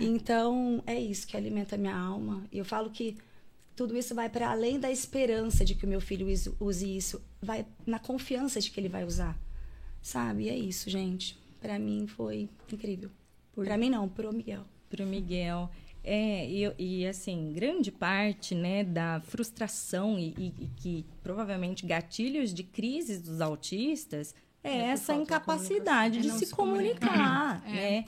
Então, 0.00 0.82
é 0.86 0.98
isso 1.00 1.26
que 1.26 1.36
alimenta 1.36 1.74
a 1.74 1.78
minha 1.78 1.96
alma. 1.96 2.44
E 2.52 2.58
eu 2.58 2.64
falo 2.64 2.90
que 2.90 3.16
tudo 3.74 3.96
isso 3.96 4.14
vai 4.14 4.28
para 4.28 4.50
além 4.50 4.78
da 4.78 4.90
esperança 4.90 5.64
de 5.64 5.74
que 5.74 5.84
o 5.84 5.88
meu 5.88 6.00
filho 6.00 6.28
use- 6.30 6.52
use 6.60 6.96
isso, 6.96 7.20
vai 7.40 7.66
na 7.86 7.98
confiança 7.98 8.60
de 8.60 8.70
que 8.70 8.78
ele 8.78 8.88
vai 8.88 9.04
usar. 9.04 9.38
Sabe? 10.02 10.44
E 10.44 10.48
é 10.48 10.56
isso, 10.56 10.88
gente. 10.88 11.38
Para 11.60 11.78
mim 11.78 12.06
foi 12.06 12.48
incrível. 12.72 13.10
Por- 13.52 13.64
Para 13.64 13.76
mim 13.76 13.90
não, 13.90 14.08
pro 14.08 14.32
Miguel. 14.32 14.64
Pro 14.88 15.04
Miguel. 15.06 15.70
É, 16.02 16.48
e, 16.48 16.74
e, 16.78 17.06
assim, 17.06 17.52
grande 17.52 17.92
parte, 17.92 18.54
né, 18.54 18.82
da 18.82 19.20
frustração 19.22 20.18
e, 20.18 20.34
e- 20.38 20.54
e 20.60 20.66
que 20.76 21.04
provavelmente 21.22 21.84
gatilhos 21.84 22.54
de 22.54 22.62
crises 22.64 23.20
dos 23.20 23.40
autistas 23.40 24.34
é, 24.64 24.70
É 24.70 24.78
essa 24.88 25.14
incapacidade 25.14 26.18
comunicação. 26.18 26.20
de 26.20 26.28
É 26.28 26.38
se 26.38 26.46
se 26.46 26.54
comunicar. 26.54 27.60
comunicar, 27.60 27.62
É. 27.68 27.72
né? 28.00 28.04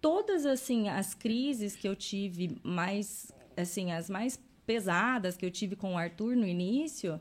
Todas, 0.00 0.44
assim, 0.46 0.88
as 0.88 1.14
crises 1.14 1.74
que 1.76 1.88
eu 1.88 1.96
tive 1.96 2.58
mais, 2.62 3.30
assim, 3.56 3.90
as 3.92 4.08
mais 4.10 4.38
pesadas 4.66 5.36
que 5.36 5.44
eu 5.44 5.50
tive 5.50 5.76
com 5.76 5.94
o 5.94 5.98
Arthur 5.98 6.34
no 6.36 6.46
início, 6.46 7.20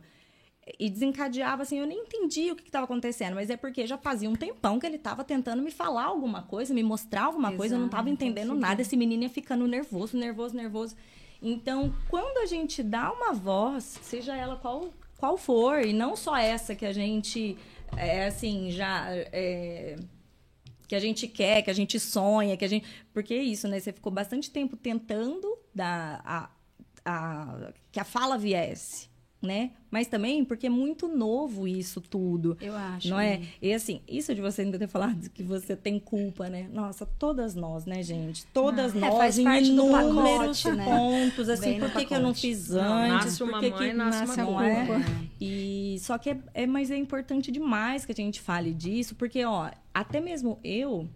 e 0.79 0.89
desencadeava 0.89 1.63
assim, 1.63 1.79
eu 1.79 1.85
nem 1.85 1.99
entendia 1.99 2.53
o 2.53 2.55
que 2.55 2.63
estava 2.63 2.85
acontecendo, 2.85 3.35
mas 3.35 3.49
é 3.49 3.57
porque 3.57 3.85
já 3.85 3.97
fazia 3.97 4.29
um 4.29 4.35
tempão 4.35 4.79
que 4.79 4.85
ele 4.85 4.95
estava 4.95 5.23
tentando 5.23 5.61
me 5.61 5.71
falar 5.71 6.05
alguma 6.05 6.43
coisa, 6.43 6.73
me 6.73 6.83
mostrar 6.83 7.23
alguma 7.23 7.51
coisa, 7.51 7.75
eu 7.75 7.79
não 7.79 7.87
estava 7.87 8.09
Exato, 8.09 8.23
entendendo 8.23 8.55
nada, 8.55 8.81
esse 8.81 8.95
menino 8.95 9.23
ia 9.23 9.29
ficando 9.29 9.67
nervoso, 9.67 10.17
nervoso, 10.17 10.55
nervoso. 10.55 10.95
Então, 11.41 11.93
quando 12.09 12.37
a 12.37 12.45
gente 12.45 12.81
dá 12.81 13.11
uma 13.11 13.33
voz, 13.33 13.99
seja 14.01 14.35
ela 14.35 14.55
qual, 14.55 14.93
qual 15.17 15.37
for, 15.37 15.85
e 15.85 15.91
não 15.91 16.15
só 16.15 16.37
essa 16.37 16.73
que 16.73 16.85
a 16.85 16.93
gente, 16.93 17.57
é, 17.97 18.27
assim, 18.27 18.71
já... 18.71 19.07
é, 19.11 19.97
que 20.87 20.95
a 20.95 20.99
gente 20.99 21.27
quer, 21.27 21.61
que 21.63 21.71
a 21.71 21.73
gente 21.73 21.99
sonha, 21.99 22.55
que 22.55 22.63
a 22.63 22.67
gente. 22.67 22.85
Porque 23.11 23.33
é 23.33 23.41
isso, 23.41 23.67
né? 23.67 23.79
Você 23.79 23.91
ficou 23.91 24.11
bastante 24.11 24.51
tempo 24.51 24.77
tentando 24.77 25.57
dar 25.73 26.21
a, 26.23 26.49
a, 27.03 27.73
que 27.91 27.99
a 27.99 28.03
fala 28.03 28.37
viesse, 28.37 29.09
né? 29.45 29.71
Mas 29.91 30.07
também 30.07 30.43
porque 30.43 30.67
é 30.67 30.69
muito 30.69 31.07
novo 31.07 31.67
isso 31.67 32.01
tudo. 32.01 32.57
Eu 32.59 32.75
acho. 32.75 33.09
Não 33.09 33.19
é? 33.19 33.41
E 33.61 33.73
assim, 33.73 34.01
isso 34.07 34.33
de 34.33 34.41
você 34.41 34.63
ainda 34.63 34.79
ter 34.79 34.87
falado 34.87 35.29
que 35.29 35.43
você 35.43 35.75
tem 35.75 35.99
culpa, 35.99 36.49
né? 36.49 36.67
Nossa, 36.73 37.05
todas 37.05 37.53
nós, 37.53 37.85
né, 37.85 38.01
gente? 38.01 38.45
Todas 38.47 38.93
Ah, 38.95 38.97
é, 38.97 39.01
nós, 39.01 39.17
faz 39.17 39.37
em 39.37 39.43
parte 39.43 39.67
do 39.67 39.71
inúmeros 39.73 40.63
pacote, 40.63 40.77
né? 40.77 40.85
pontos, 40.85 41.49
assim, 41.49 41.79
por 41.79 41.91
que, 41.91 42.05
que 42.05 42.15
eu 42.15 42.21
não 42.21 42.33
fiz 42.33 42.69
Não, 42.69 42.81
antes? 42.81 43.09
nasce 43.25 43.37
por 43.37 43.49
uma 43.49 43.59
que 43.59 43.69
mãe, 43.69 43.89
que 43.89 43.93
nasce 43.93 44.23
uma 44.23 44.35
não 44.37 44.61
é? 44.61 44.85
culpa. 44.85 45.01
E 45.39 45.97
só 45.99 46.17
que 46.17 46.29
é, 46.31 46.37
é, 46.53 46.65
mas 46.65 46.89
é 46.89 46.97
importante 46.97 47.51
demais 47.51 48.05
que 48.05 48.11
a 48.11 48.15
gente 48.15 48.41
fale 48.41 48.73
disso, 48.73 49.13
porque 49.15 49.43
ó, 49.45 49.69
até 49.93 50.19
mesmo 50.19 50.59
eu 50.63 51.07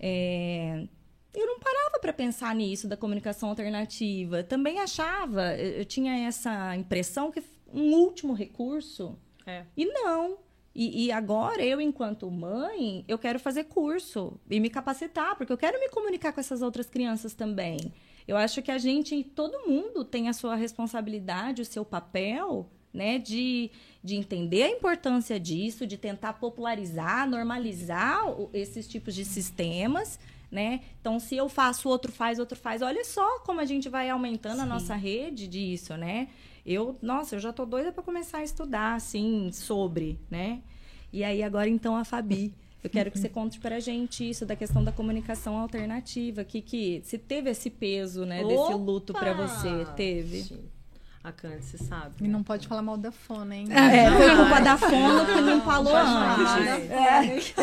é, 0.00 0.86
eu 1.34 1.46
não 1.46 1.58
parava 1.58 1.98
para 2.00 2.12
pensar 2.12 2.54
nisso 2.54 2.86
da 2.86 2.96
comunicação 2.96 3.48
alternativa. 3.48 4.42
Também 4.42 4.80
achava, 4.80 5.54
eu 5.56 5.74
eu 5.74 5.84
tinha 5.84 6.26
essa 6.26 6.74
impressão 6.76 7.30
que 7.30 7.42
um 7.74 7.92
último 7.94 8.32
recurso. 8.32 9.18
É. 9.46 9.64
E 9.76 9.84
não. 9.84 10.38
E, 10.74 11.06
e 11.06 11.12
agora, 11.12 11.62
eu, 11.64 11.80
enquanto 11.80 12.30
mãe, 12.30 13.04
eu 13.06 13.16
quero 13.18 13.38
fazer 13.38 13.64
curso 13.64 14.40
e 14.50 14.58
me 14.58 14.68
capacitar, 14.68 15.36
porque 15.36 15.52
eu 15.52 15.58
quero 15.58 15.78
me 15.78 15.88
comunicar 15.88 16.32
com 16.32 16.40
essas 16.40 16.62
outras 16.62 16.90
crianças 16.90 17.32
também. 17.32 17.92
Eu 18.26 18.36
acho 18.36 18.60
que 18.62 18.70
a 18.70 18.78
gente, 18.78 19.22
todo 19.22 19.68
mundo 19.68 20.04
tem 20.04 20.28
a 20.28 20.32
sua 20.32 20.56
responsabilidade, 20.56 21.62
o 21.62 21.64
seu 21.64 21.84
papel, 21.84 22.68
né, 22.92 23.18
de, 23.18 23.70
de 24.02 24.16
entender 24.16 24.62
a 24.64 24.70
importância 24.70 25.38
disso, 25.38 25.86
de 25.86 25.98
tentar 25.98 26.34
popularizar, 26.34 27.28
normalizar 27.28 28.24
esses 28.52 28.88
tipos 28.88 29.14
de 29.14 29.24
sistemas, 29.24 30.18
né? 30.50 30.80
Então, 31.00 31.18
se 31.18 31.36
eu 31.36 31.48
faço, 31.48 31.88
outro 31.88 32.12
faz, 32.12 32.38
outro 32.38 32.56
faz. 32.56 32.80
Olha 32.80 33.04
só 33.04 33.40
como 33.40 33.60
a 33.60 33.64
gente 33.64 33.88
vai 33.88 34.08
aumentando 34.08 34.62
a 34.62 34.66
nossa 34.66 34.94
rede 34.94 35.48
disso, 35.48 35.96
né? 35.96 36.28
Eu, 36.64 36.96
nossa, 37.02 37.36
eu 37.36 37.40
já 37.40 37.52
tô 37.52 37.66
doida 37.66 37.92
para 37.92 38.02
começar 38.02 38.38
a 38.38 38.42
estudar, 38.44 38.94
assim, 38.94 39.50
sobre, 39.52 40.18
né? 40.30 40.62
E 41.12 41.22
aí, 41.22 41.42
agora, 41.42 41.68
então, 41.68 41.96
a 41.96 42.04
Fabi. 42.04 42.54
Eu 42.82 42.90
quero 42.90 43.10
que 43.10 43.18
você 43.18 43.28
conte 43.30 43.58
pra 43.60 43.80
gente 43.80 44.28
isso 44.28 44.44
da 44.44 44.56
questão 44.56 44.82
da 44.82 44.92
comunicação 44.92 45.58
alternativa, 45.58 46.44
que, 46.44 46.60
que 46.60 47.00
se 47.04 47.18
teve 47.18 47.50
esse 47.50 47.70
peso, 47.70 48.24
né, 48.24 48.42
desse 48.42 48.54
Opa! 48.54 48.74
luto 48.74 49.12
pra 49.12 49.32
você, 49.32 49.86
teve? 49.96 50.42
Sim. 50.42 50.73
A 51.24 51.32
Candice 51.32 51.78
sabe. 51.78 52.22
E 52.22 52.28
não 52.28 52.44
pode 52.44 52.68
falar 52.68 52.82
mal 52.82 52.98
da 52.98 53.10
fona, 53.10 53.56
hein? 53.56 53.66
É, 53.72 54.10
foi 54.10 54.26
Jamais. 54.26 54.36
culpa 54.36 54.60
da 54.60 54.76
Fono 54.76 55.24
que 55.24 55.40
não 55.40 55.62
falou 55.62 55.96
antes. 55.96 57.54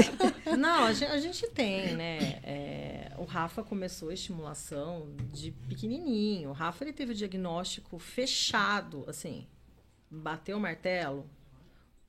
Não, 0.58 0.86
a 0.86 0.94
gente, 0.94 1.12
a 1.12 1.18
gente 1.20 1.48
tem, 1.50 1.96
né? 1.96 2.40
é, 2.44 3.12
o 3.22 3.24
Rafa 3.24 3.62
começou 3.64 4.10
a 4.10 4.16
estimulação 4.16 5.14
de 5.32 5.52
pequenininho. 5.52 6.50
O 6.50 6.54
Rafa 6.54 6.84
ele 6.84 6.92
teve 6.92 7.12
o 7.12 7.16
diagnóstico 7.16 8.00
fechado, 8.00 9.06
assim, 9.08 9.46
bateu 10.10 10.58
o 10.58 10.60
martelo, 10.60 11.30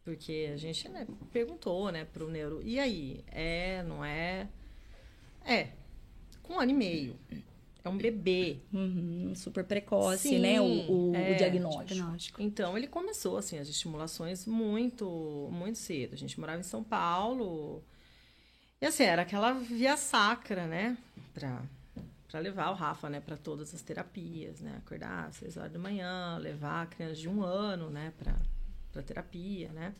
porque 0.02 0.50
a 0.54 0.56
gente 0.56 0.88
né, 0.88 1.06
perguntou, 1.30 1.92
né, 1.92 2.06
pro 2.06 2.30
neuro, 2.30 2.62
e 2.64 2.80
aí, 2.80 3.22
é, 3.28 3.82
não 3.82 4.02
é? 4.02 4.48
É, 5.44 5.68
com 6.42 6.54
um 6.54 6.60
ano 6.60 6.70
e 6.70 6.74
meio. 6.74 7.16
É 7.84 7.88
um 7.88 7.96
bebê. 7.96 8.58
Uhum, 8.72 9.32
super 9.34 9.64
precoce, 9.64 10.28
Sim, 10.28 10.38
né, 10.38 10.60
o, 10.60 10.64
o- 11.10 11.12
é, 11.16 11.32
o 11.32 11.36
diagnóstico. 11.36 11.84
Diagnóstico. 11.94 12.40
Então 12.42 12.76
ele 12.78 12.86
começou 12.86 13.36
assim 13.36 13.58
as 13.58 13.68
estimulações 13.68 14.46
muito 14.46 15.48
muito 15.52 15.78
cedo. 15.78 16.14
A 16.14 16.16
gente 16.16 16.38
morava 16.38 16.60
em 16.60 16.64
São 16.64 16.82
Paulo. 16.84 17.82
E 18.80 18.86
assim, 18.86 19.04
era 19.04 19.22
aquela 19.22 19.52
via 19.52 19.96
sacra, 19.96 20.66
né, 20.66 20.96
para 21.34 21.62
para 22.28 22.40
levar 22.40 22.70
o 22.70 22.74
Rafa, 22.74 23.10
né, 23.10 23.20
para 23.20 23.36
todas 23.36 23.74
as 23.74 23.82
terapias, 23.82 24.60
né, 24.60 24.76
acordar 24.78 25.26
às 25.28 25.36
seis 25.36 25.56
horas 25.58 25.70
da 25.70 25.78
manhã, 25.78 26.38
levar 26.40 26.82
a 26.82 26.86
criança 26.86 27.16
de 27.16 27.28
um 27.28 27.42
ano, 27.42 27.90
né, 27.90 28.12
para 28.18 28.34
para 28.90 29.02
terapia, 29.02 29.68
né. 29.72 29.94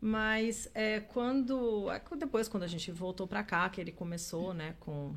Mas 0.00 0.68
é, 0.74 1.00
quando 1.00 1.90
é, 1.90 2.00
depois 2.16 2.48
quando 2.48 2.62
a 2.64 2.66
gente 2.68 2.90
voltou 2.92 3.26
para 3.26 3.42
cá, 3.42 3.68
que 3.68 3.80
ele 3.80 3.90
começou, 3.92 4.52
né, 4.54 4.74
com 4.80 5.14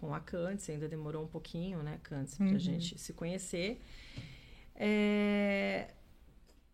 com 0.00 0.14
a 0.14 0.20
Candice, 0.20 0.72
ainda 0.72 0.88
demorou 0.88 1.24
um 1.24 1.28
pouquinho, 1.28 1.82
né, 1.82 1.98
Candice, 2.02 2.36
para 2.36 2.46
a 2.46 2.50
Uhum. 2.52 2.58
gente 2.58 2.98
se 2.98 3.12
conhecer. 3.12 3.80
É, 4.80 5.88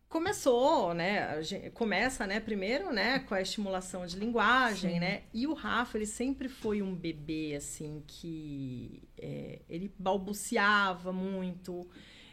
começou, 0.08 0.92
né, 0.94 1.42
gente, 1.42 1.70
começa, 1.70 2.26
né, 2.26 2.38
primeiro, 2.38 2.92
né, 2.92 3.20
com 3.20 3.34
a 3.34 3.40
estimulação 3.40 4.06
de 4.06 4.16
linguagem, 4.18 4.94
Sim. 4.94 5.00
né, 5.00 5.22
e 5.32 5.46
o 5.46 5.54
Rafa, 5.54 5.96
ele 5.98 6.06
sempre 6.06 6.48
foi 6.48 6.82
um 6.82 6.94
bebê, 6.94 7.54
assim, 7.56 8.02
que 8.06 9.02
é, 9.18 9.60
ele 9.68 9.90
balbuciava 9.98 11.12
muito, 11.12 11.88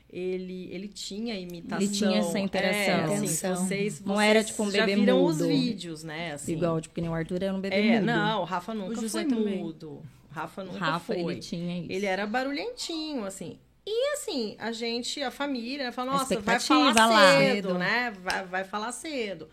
ele, 0.09 0.67
ele 0.71 0.89
tinha 0.89 1.39
imitação. 1.39 1.87
tinha 1.91 2.17
essa 2.19 2.37
interação. 2.37 2.79
É, 2.81 3.03
assim, 3.05 3.25
Interação. 3.25 3.55
vocês, 3.65 4.01
Não 4.01 4.19
era, 4.19 4.39
vocês 4.41 4.47
tipo, 4.51 4.63
um 4.63 4.71
já 4.71 4.85
bebê 4.85 4.99
viram 4.99 5.23
os 5.23 5.37
mudo. 5.37 5.47
vídeos, 5.47 6.03
né, 6.03 6.33
assim. 6.33 6.51
Igual, 6.51 6.81
tipo, 6.81 6.93
que 6.93 6.99
nem 7.01 7.09
o 7.09 7.13
Arthur 7.13 7.41
era 7.41 7.53
um 7.55 7.61
bebê 7.61 7.75
É, 7.77 7.93
mudo. 7.95 8.05
não, 8.07 8.41
o 8.41 8.43
Rafa 8.43 8.73
nunca 8.73 8.95
José 8.95 9.21
foi 9.21 9.25
também. 9.25 9.57
mudo. 9.59 10.03
Rafa 10.31 10.63
nunca 10.63 10.79
Rafa, 10.79 11.13
foi. 11.13 11.19
ele 11.19 11.39
tinha 11.39 11.79
isso. 11.79 11.91
Ele 11.91 12.05
era 12.05 12.25
barulhentinho, 12.25 13.25
assim. 13.25 13.59
E 13.85 14.13
assim, 14.13 14.55
a 14.59 14.71
gente, 14.71 15.21
a 15.21 15.31
família, 15.31 15.85
né, 15.85 15.91
fala, 15.91 16.13
nossa, 16.13 16.39
vai 16.39 16.59
falar 16.59 16.93
lá. 16.93 17.37
cedo, 17.37 17.73
né? 17.73 18.11
Vai, 18.21 18.45
vai 18.45 18.63
falar 18.63 18.91
cedo. 18.91 19.49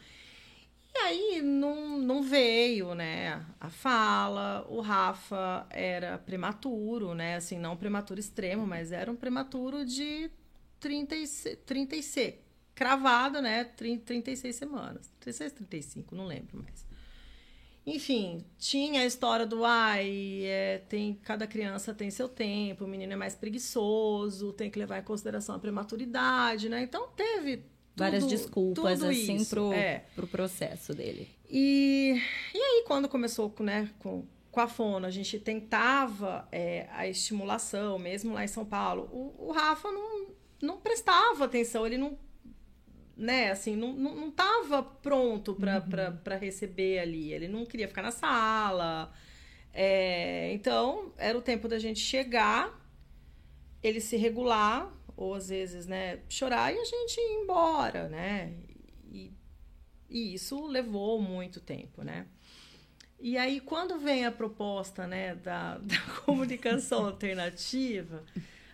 E 0.94 0.98
aí 0.98 1.42
não, 1.42 1.98
não 1.98 2.22
veio, 2.22 2.94
né, 2.94 3.44
a 3.60 3.70
fala. 3.70 4.66
O 4.68 4.80
Rafa 4.80 5.66
era 5.70 6.18
prematuro, 6.18 7.14
né? 7.14 7.36
Assim, 7.36 7.58
não 7.58 7.76
prematuro 7.76 8.20
extremo, 8.20 8.66
mas 8.66 8.92
era 8.92 9.10
um 9.10 9.16
prematuro 9.16 9.84
de 9.84 10.30
36, 10.78 11.58
36 11.64 12.34
cravado, 12.74 13.42
né? 13.42 13.64
30, 13.64 14.04
36 14.04 14.54
semanas. 14.54 15.10
36, 15.18 15.52
35, 15.52 16.14
não 16.14 16.26
lembro 16.26 16.62
mais. 16.62 16.87
Enfim, 17.88 18.44
tinha 18.58 19.00
a 19.02 19.06
história 19.06 19.46
do 19.46 19.64
ai, 19.64 20.42
é, 20.44 20.78
tem, 20.88 21.14
cada 21.22 21.46
criança 21.46 21.94
tem 21.94 22.10
seu 22.10 22.28
tempo, 22.28 22.84
o 22.84 22.88
menino 22.88 23.12
é 23.12 23.16
mais 23.16 23.34
preguiçoso, 23.34 24.52
tem 24.52 24.70
que 24.70 24.78
levar 24.78 24.98
em 24.98 25.02
consideração 25.04 25.54
a 25.54 25.58
prematuridade, 25.58 26.68
né? 26.68 26.82
Então 26.82 27.08
teve 27.16 27.64
Várias 27.96 28.22
tudo- 28.24 28.30
desculpas, 28.30 28.98
tudo 29.00 29.10
assim, 29.10 29.36
isso, 29.36 29.50
pro, 29.50 29.72
é. 29.72 30.04
pro 30.14 30.26
processo 30.26 30.94
dele. 30.94 31.28
E, 31.50 32.14
e 32.54 32.58
aí, 32.58 32.84
quando 32.86 33.08
começou 33.08 33.50
com, 33.50 33.64
né, 33.64 33.90
com, 33.98 34.24
com 34.50 34.60
a 34.60 34.68
fono, 34.68 35.06
a 35.06 35.10
gente 35.10 35.38
tentava 35.40 36.46
é, 36.52 36.86
a 36.92 37.08
estimulação, 37.08 37.98
mesmo 37.98 38.34
lá 38.34 38.44
em 38.44 38.48
São 38.48 38.64
Paulo, 38.64 39.08
o, 39.12 39.48
o 39.48 39.52
Rafa 39.52 39.90
não, 39.90 40.26
não 40.62 40.76
prestava 40.78 41.44
atenção, 41.46 41.86
ele 41.86 41.98
não, 41.98 42.16
né, 43.18 43.50
assim, 43.50 43.74
não, 43.74 43.92
não, 43.92 44.14
não 44.14 44.30
tava 44.30 44.80
pronto 44.80 45.56
para 45.56 46.36
receber 46.36 47.00
ali, 47.00 47.32
ele 47.32 47.48
não 47.48 47.66
queria 47.66 47.88
ficar 47.88 48.02
na 48.02 48.12
sala. 48.12 49.12
É, 49.74 50.52
então, 50.52 51.12
era 51.18 51.36
o 51.36 51.42
tempo 51.42 51.66
da 51.66 51.80
gente 51.80 51.98
chegar, 51.98 52.80
ele 53.82 54.00
se 54.00 54.16
regular, 54.16 54.94
ou 55.16 55.34
às 55.34 55.48
vezes, 55.48 55.86
né, 55.86 56.20
chorar 56.28 56.72
e 56.72 56.78
a 56.78 56.84
gente 56.84 57.18
ir 57.18 57.42
embora, 57.42 58.08
né? 58.08 58.54
E, 59.10 59.32
e 60.08 60.34
isso 60.34 60.64
levou 60.66 61.20
muito 61.20 61.60
tempo, 61.60 62.02
né? 62.02 62.28
E 63.18 63.36
aí, 63.36 63.60
quando 63.60 63.98
vem 63.98 64.26
a 64.26 64.30
proposta, 64.30 65.08
né, 65.08 65.34
da, 65.34 65.78
da 65.82 66.00
comunicação 66.24 67.04
alternativa, 67.06 68.22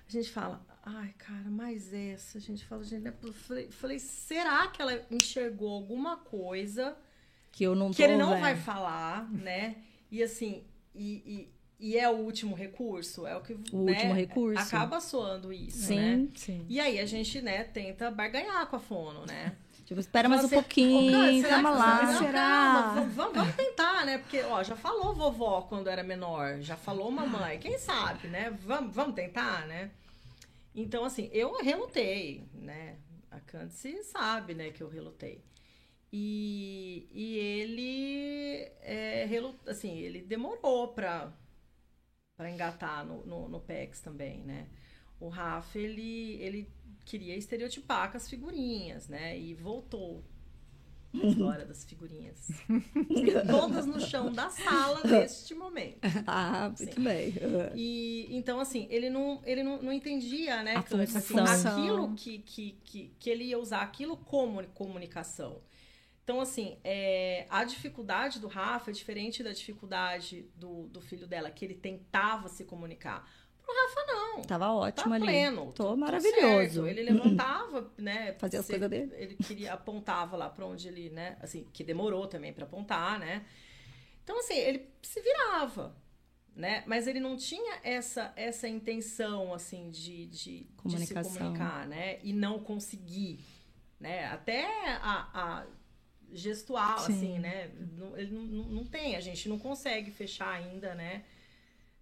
a 0.07 0.12
gente 0.12 0.30
fala, 0.30 0.62
ai, 0.87 1.14
cara, 1.18 1.49
mas 1.51 1.93
essa, 1.93 2.39
a 2.39 2.41
gente 2.41 2.64
fala, 2.64 2.85
gente, 2.85 3.03
né? 3.03 3.14
Eu 3.22 3.32
falei, 3.32 3.70
falei, 3.70 3.99
será 3.99 4.66
que 4.68 4.80
ela 4.82 5.01
enxergou 5.11 5.70
alguma 5.72 6.16
coisa 6.18 6.97
Que 7.53 7.64
eu 7.64 7.74
não 7.74 7.91
que 7.91 8.03
ele 8.03 8.16
não 8.16 8.30
vendo. 8.30 8.41
vai 8.41 8.57
falar, 8.57 9.30
né? 9.32 9.76
E 10.11 10.22
assim, 10.22 10.62
e, 10.95 11.49
e, 11.80 11.89
e 11.93 11.99
é 11.99 12.09
o 12.09 12.14
último 12.16 12.55
recurso, 12.55 13.26
é 13.26 13.35
o 13.37 13.41
que 13.41 13.55
O 13.72 13.85
né, 13.85 13.93
último 13.93 14.14
recurso. 14.14 14.61
acaba 14.62 15.01
soando 15.01 15.53
isso, 15.53 15.78
Sim. 15.87 15.97
né? 15.97 16.28
Sim. 16.35 16.66
E 16.68 16.78
aí 16.80 17.01
a 17.01 17.07
gente, 17.07 17.41
né, 17.41 17.64
tenta 17.64 18.11
barganhar 18.11 18.66
com 18.66 18.76
a 18.76 18.80
fono, 18.80 19.24
né? 19.26 19.57
Tipo, 19.85 20.01
espera 20.01 20.30
mais 20.30 20.41
um 20.43 20.47
assim, 20.47 20.55
pouquinho, 20.55 21.09
"Ô, 21.09 21.11
Cândido, 21.20 21.43
será 21.43 21.55
calma 21.62 21.70
lá. 21.70 22.03
não, 22.07 22.18
Será? 22.18 22.32
calma, 22.32 22.95
vamos, 22.95 23.14
vamos- 23.14 23.35
vamos 23.37 23.55
tentar, 23.55 24.07
né? 24.07 24.16
Porque, 24.16 24.41
ó, 24.43 24.62
já 24.62 24.74
falou 24.76 25.14
vovó 25.14 25.61
quando 25.62 25.89
era 25.91 26.03
menor, 26.03 26.59
já 26.62 26.74
falou 26.74 27.11
mamãe, 27.11 27.59
quem 27.59 27.76
sabe, 27.78 28.28
né? 28.28 28.51
Vamos, 28.64 28.95
vamos 28.95 29.14
tentar, 29.14 29.66
né? 29.66 29.91
Então, 30.75 31.05
assim, 31.05 31.31
eu 31.33 31.57
relutei, 31.62 32.45
né? 32.53 32.99
A 33.31 33.41
Candice 33.41 34.03
sabe, 34.05 34.55
né, 34.55 34.70
que 34.70 34.83
eu 34.83 34.89
relutei. 34.89 35.45
E, 36.12 37.09
e 37.12 37.39
ele, 37.39 38.72
é, 38.83 39.27
relu- 39.27 39.59
assim, 39.66 39.99
ele 39.99 40.22
demorou 40.22 40.89
pra, 40.95 41.33
pra 42.37 42.51
engatar 42.51 43.05
no, 43.05 43.25
no, 43.27 43.49
no 43.49 43.61
PEX 43.61 44.01
também, 44.01 44.43
né? 44.45 44.68
O 45.20 45.29
Rafa, 45.29 45.79
ele, 45.79 46.35
ele 46.43 46.68
queria 47.05 47.37
estereotipar 47.37 48.11
com 48.11 48.16
as 48.16 48.29
figurinhas, 48.29 49.09
né? 49.09 49.39
E 49.39 49.55
voltou. 49.55 50.25
A 51.23 51.27
história 51.27 51.65
das 51.65 51.85
figurinhas. 51.85 52.49
Todas 53.49 53.87
no 53.87 54.01
chão 54.01 54.33
da 54.33 54.51
sala 54.51 55.01
neste 55.05 55.55
momento. 55.55 55.99
Ah, 56.27 56.73
muito 56.77 57.01
bem. 57.01 57.35
E 57.75 58.27
então, 58.31 58.59
assim, 58.59 58.87
ele 58.91 59.09
não, 59.09 59.41
ele 59.45 59.62
não, 59.62 59.81
não 59.83 59.93
entendia, 59.93 60.62
né, 60.62 60.83
Cândice, 60.83 61.17
assim, 61.19 61.69
aquilo 61.69 62.15
que, 62.15 62.39
que, 62.39 62.79
que, 62.85 63.15
que 63.19 63.31
ele 63.31 63.45
ia 63.45 63.59
usar 63.59 63.83
aquilo 63.83 64.17
como 64.17 64.62
comunicação. 64.69 65.62
Então, 66.25 66.41
assim, 66.41 66.79
é, 66.83 67.47
a 67.51 67.65
dificuldade 67.65 68.41
do 68.41 68.49
Rafa 68.49 68.91
é 68.91 68.95
diferente 68.95 69.43
da 69.43 69.53
dificuldade 69.53 70.49
do, 70.57 70.89
do 70.89 71.01
filho 71.01 71.27
dela, 71.27 71.51
que 71.51 71.65
ele 71.65 71.75
tentava 71.75 72.49
se 72.49 72.65
comunicar. 72.65 73.29
Pro 73.65 73.75
Rafa, 73.75 74.12
não. 74.12 74.43
Tava 74.43 74.65
Tá 74.67 74.73
ótimo 74.73 75.15
ali. 75.15 75.25
pleno. 75.25 75.73
Tô 75.73 75.97
maravilhoso. 75.97 76.85
certo. 76.85 76.87
Ele 76.87 77.03
levantava, 77.11 77.91
né? 77.97 78.33
Fazia 78.39 78.61
as 78.61 78.67
coisas 78.67 78.91
dele. 78.91 79.12
Ele 79.17 79.37
queria, 79.37 79.73
apontava 79.73 80.37
lá 80.37 80.49
pra 80.51 80.67
onde 80.67 80.87
ele, 80.89 81.11
né? 81.11 81.37
Assim, 81.41 81.67
que 81.73 81.83
demorou 81.83 82.27
também 82.27 82.53
pra 82.53 82.65
apontar, 82.65 83.19
né? 83.19 83.45
Então, 84.23 84.39
assim, 84.39 84.55
ele 84.55 84.89
se 85.03 85.21
virava, 85.21 85.95
né? 86.55 86.83
Mas 86.87 87.07
ele 87.07 87.21
não 87.21 87.37
tinha 87.37 87.79
essa, 87.83 88.33
essa 88.37 88.69
intenção, 88.69 89.53
assim, 89.53 89.91
de, 89.91 90.27
de, 90.27 90.67
de 90.85 91.07
se 91.07 91.15
comunicar, 91.15 91.87
né? 91.87 92.19
E 92.23 92.33
não 92.33 92.59
conseguir, 92.59 93.41
né? 94.01 94.27
Até 94.27 94.67
a, 95.03 95.29
a 95.35 95.67
gestual, 96.33 96.99
Sim. 96.99 97.12
assim, 97.12 97.39
né? 97.39 97.71
Ele 98.17 98.31
não, 98.33 98.43
não, 98.43 98.65
não 98.67 98.85
tem, 98.85 99.15
a 99.17 99.21
gente 99.21 99.49
não 99.49 99.59
consegue 99.59 100.11
fechar 100.11 100.51
ainda, 100.51 100.95
né? 100.95 101.25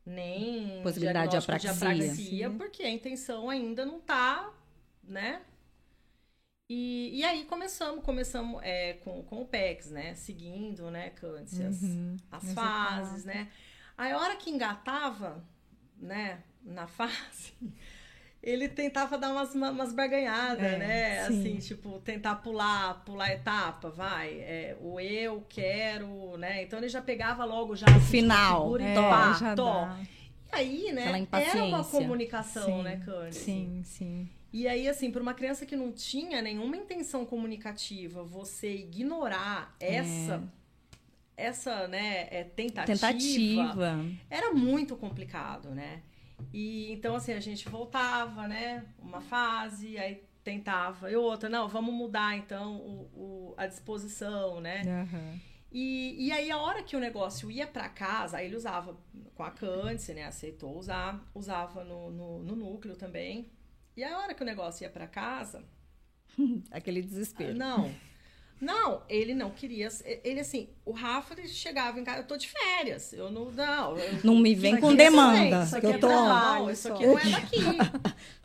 Nem 0.05 0.83
Possibilidade 0.83 1.31
de 1.31 1.37
apraxia. 1.37 1.71
apraxia, 1.71 2.51
porque 2.51 2.83
a 2.83 2.91
intenção 2.91 3.49
ainda 3.49 3.85
não 3.85 4.01
tá, 4.01 4.53
né? 5.03 5.43
E, 6.69 7.19
e 7.21 7.25
aí 7.25 7.45
começamos, 7.45 8.05
começamos 8.05 8.61
é, 8.63 8.95
com, 8.95 9.23
com 9.25 9.43
o 9.43 9.47
PEX, 9.47 9.91
né? 9.91 10.15
Seguindo, 10.15 10.91
né, 10.91 11.11
Cândice, 11.11 11.63
as, 11.63 11.83
Uhum. 11.83 12.17
as 12.31 12.45
As 12.45 12.53
fases, 12.55 13.25
né? 13.25 13.51
Aí 13.97 14.11
a 14.13 14.19
hora 14.19 14.37
que 14.37 14.51
engatava, 14.51 15.45
né, 15.99 16.43
na 16.63 16.87
fase, 16.89 17.53
ele 18.43 18.69
tentava 18.69 19.17
dar 19.17 19.31
umas, 19.31 19.55
uma- 19.55 19.71
umas 19.71 19.93
barganhadas, 19.93 20.65
É, 20.65 20.77
né? 20.79 21.27
sim. 21.29 21.39
Assim, 21.39 21.59
tipo, 21.59 22.01
tentar 22.01 22.37
pular, 22.37 23.05
pular 23.05 23.31
etapa, 23.31 23.89
vai. 23.91 24.31
É, 24.41 24.77
o 24.81 24.99
eu 24.99 25.45
quero, 25.49 26.37
né? 26.37 26.63
Então 26.65 26.79
ele 26.79 26.89
já 26.89 27.01
pegava 27.01 27.45
logo 27.45 27.77
já 27.77 27.87
assim, 27.87 27.99
tipo, 27.99 28.11
final, 28.11 28.81
e 28.81 28.83
é, 28.83 28.95
pá, 28.95 29.33
já 29.33 29.55
tó. 29.55 29.65
dá. 29.87 30.01
E 30.53 30.57
aí, 30.57 30.93
né? 30.93 31.27
Era 31.33 31.65
uma 31.65 31.85
comunicação, 31.85 32.79
Sim, 32.79 32.83
né, 32.83 32.97
Cândice? 33.05 33.45
Sim, 33.45 33.83
sim. 33.85 34.29
E 34.53 34.69
aí, 34.69 34.87
assim, 34.89 35.11
para 35.11 35.23
uma 35.23 35.33
criança 35.33 35.65
que 35.65 35.75
não 35.77 35.93
tinha 35.93 36.43
nenhuma 36.43 36.77
intenção 36.77 37.25
comunicativa, 37.25 38.23
você 38.23 38.75
ignorar 38.75 39.75
essa, 39.81 40.43
essa, 41.37 41.89
né, 41.89 42.27
é, 42.31 42.45
tentativa, 42.45 42.93
Tentativa. 42.95 44.05
era 44.29 44.53
muito 44.53 44.95
complicado, 44.97 45.71
né? 45.71 46.03
E 46.53 46.93
então, 46.93 47.15
assim, 47.17 47.33
a 47.33 47.41
gente 47.41 47.69
voltava, 47.69 48.47
né? 48.49 48.85
Uma 48.99 49.21
fase, 49.21 49.99
aí 49.99 50.23
tentava, 50.45 51.11
e 51.11 51.15
outra, 51.17 51.49
não, 51.49 51.69
vamos 51.69 51.95
mudar 51.95 52.37
então 52.37 52.77
o, 52.77 53.01
o- 53.15 53.55
a 53.57 53.67
disposição, 53.67 54.61
né? 54.61 54.83
Aham. 55.03 55.39
E, 55.71 56.27
e 56.27 56.33
aí, 56.33 56.51
a 56.51 56.59
hora 56.59 56.83
que 56.83 56.95
o 56.97 57.01
negócio 57.01 57.51
ia 57.51 57.67
pra 57.67 57.89
casa, 57.89 58.37
aí 58.37 58.47
ele 58.47 58.57
usava 58.57 58.95
com 59.35 59.43
a 59.43 59.51
Cândice, 59.51 60.13
né? 60.13 60.25
Aceitou 60.25 60.77
usar, 60.77 61.25
usava 61.35 61.83
no, 61.85 62.11
no, 62.11 62.43
no 62.43 62.55
núcleo 62.57 62.95
também. 62.97 63.51
E 63.97 64.05
a 64.05 64.19
hora 64.19 64.35
que 64.35 64.43
o 64.43 64.47
negócio 64.47 64.85
ia 64.85 64.91
pra 64.91 65.07
casa, 65.07 65.65
Aquele 66.71 67.01
desespero. 67.03 67.55
não. 67.57 67.95
Não, 68.63 69.03
ele 69.09 69.35
não 69.35 69.51
queria. 69.51 69.89
Ele 70.23 70.39
assim, 70.39 70.69
o 70.85 70.93
Rafa 70.93 71.35
ele 71.35 71.49
chegava 71.49 71.99
em 71.99 72.05
casa, 72.05 72.21
eu 72.21 72.27
tô 72.29 72.37
de 72.37 72.49
férias. 72.49 73.13
Eu 73.13 73.29
não. 73.29 73.51
Não, 73.51 73.99
eu- 73.99 74.21
Não 74.23 74.37
me 74.39 74.55
vem 74.55 74.79
com 74.81 74.93
é- 74.93 74.95
demanda. 74.95 75.65
Isso 75.65 75.77
aqui 75.77 75.87
eu 75.87 75.91
é 75.95 75.99
tô. 75.99 76.07
trabalho, 76.07 76.71
isso 76.71 76.93
aqui 76.93 77.05
não 77.05 77.19
é 77.19 77.25
daqui. 77.25 77.57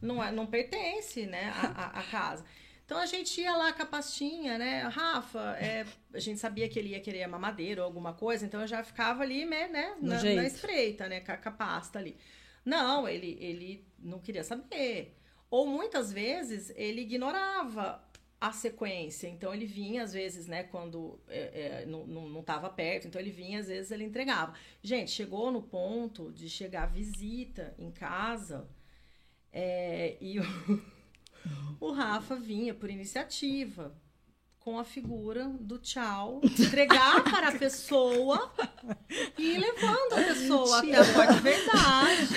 não, 0.01 0.23
é, 0.23 0.31
não 0.31 0.47
pertence, 0.47 1.27
né, 1.27 1.53
a, 1.55 1.67
a- 1.67 1.99
a 1.99 2.03
casa. 2.03 2.43
Então 2.83 2.97
a 2.97 3.05
gente 3.05 3.39
ia 3.41 3.55
lá 3.55 3.71
com 3.73 3.83
a 3.83 3.85
pastinha, 3.85 4.57
né? 4.57 4.81
Rafa, 4.83 5.55
é, 5.59 5.85
a 6.11 6.19
gente 6.19 6.39
sabia 6.39 6.67
que 6.67 6.79
ele 6.79 6.89
ia 6.89 6.99
querer 6.99 7.27
mamadeira 7.27 7.81
ou 7.81 7.85
alguma 7.85 8.13
coisa, 8.13 8.43
então 8.45 8.61
eu 8.61 8.67
já 8.67 8.81
ficava 8.83 9.21
ali, 9.21 9.45
né, 9.45 9.67
né, 9.67 9.93
na, 10.01 10.23
na 10.23 10.47
espreita, 10.47 11.07
né, 11.07 11.19
com 11.19 11.31
a, 11.33 11.37
com 11.37 11.49
a 11.49 11.51
pasta 11.51 11.99
ali. 11.99 12.17
Não, 12.65 13.07
ele, 13.07 13.37
ele 13.39 13.85
não 13.99 14.19
queria 14.19 14.43
saber. 14.43 15.13
Ou 15.49 15.67
muitas 15.67 16.11
vezes 16.11 16.73
ele 16.75 17.01
ignorava 17.01 18.01
a 18.39 18.51
sequência. 18.51 19.27
Então 19.27 19.53
ele 19.53 19.65
vinha, 19.65 20.03
às 20.03 20.13
vezes, 20.13 20.47
né, 20.47 20.63
quando 20.63 21.19
é, 21.27 21.81
é, 21.81 21.85
não, 21.87 22.05
não, 22.05 22.29
não 22.29 22.43
tava 22.43 22.69
perto, 22.69 23.07
então 23.07 23.19
ele 23.19 23.31
vinha, 23.31 23.59
às 23.59 23.67
vezes 23.67 23.91
ele 23.91 24.03
entregava. 24.03 24.53
Gente, 24.81 25.11
chegou 25.11 25.51
no 25.51 25.61
ponto 25.61 26.31
de 26.31 26.49
chegar 26.49 26.85
visita 26.85 27.73
em 27.79 27.89
casa 27.91 28.69
é, 29.51 30.17
e 30.21 30.39
o, 30.39 30.43
o 31.81 31.91
Rafa 31.91 32.35
vinha 32.35 32.73
por 32.73 32.89
iniciativa 32.89 33.95
com 34.59 34.77
a 34.77 34.83
figura 34.83 35.47
do 35.61 35.77
tchau, 35.79 36.41
entregar 36.43 37.23
para 37.23 37.47
a 37.47 37.57
pessoa 37.57 38.51
e 39.37 39.57
levando 39.57 40.13
a 40.13 40.23
pessoa 40.27 40.79
até 40.79 40.97
a 40.97 41.13
porta 41.13 41.33
de 41.35 41.39
verdade. 41.39 42.27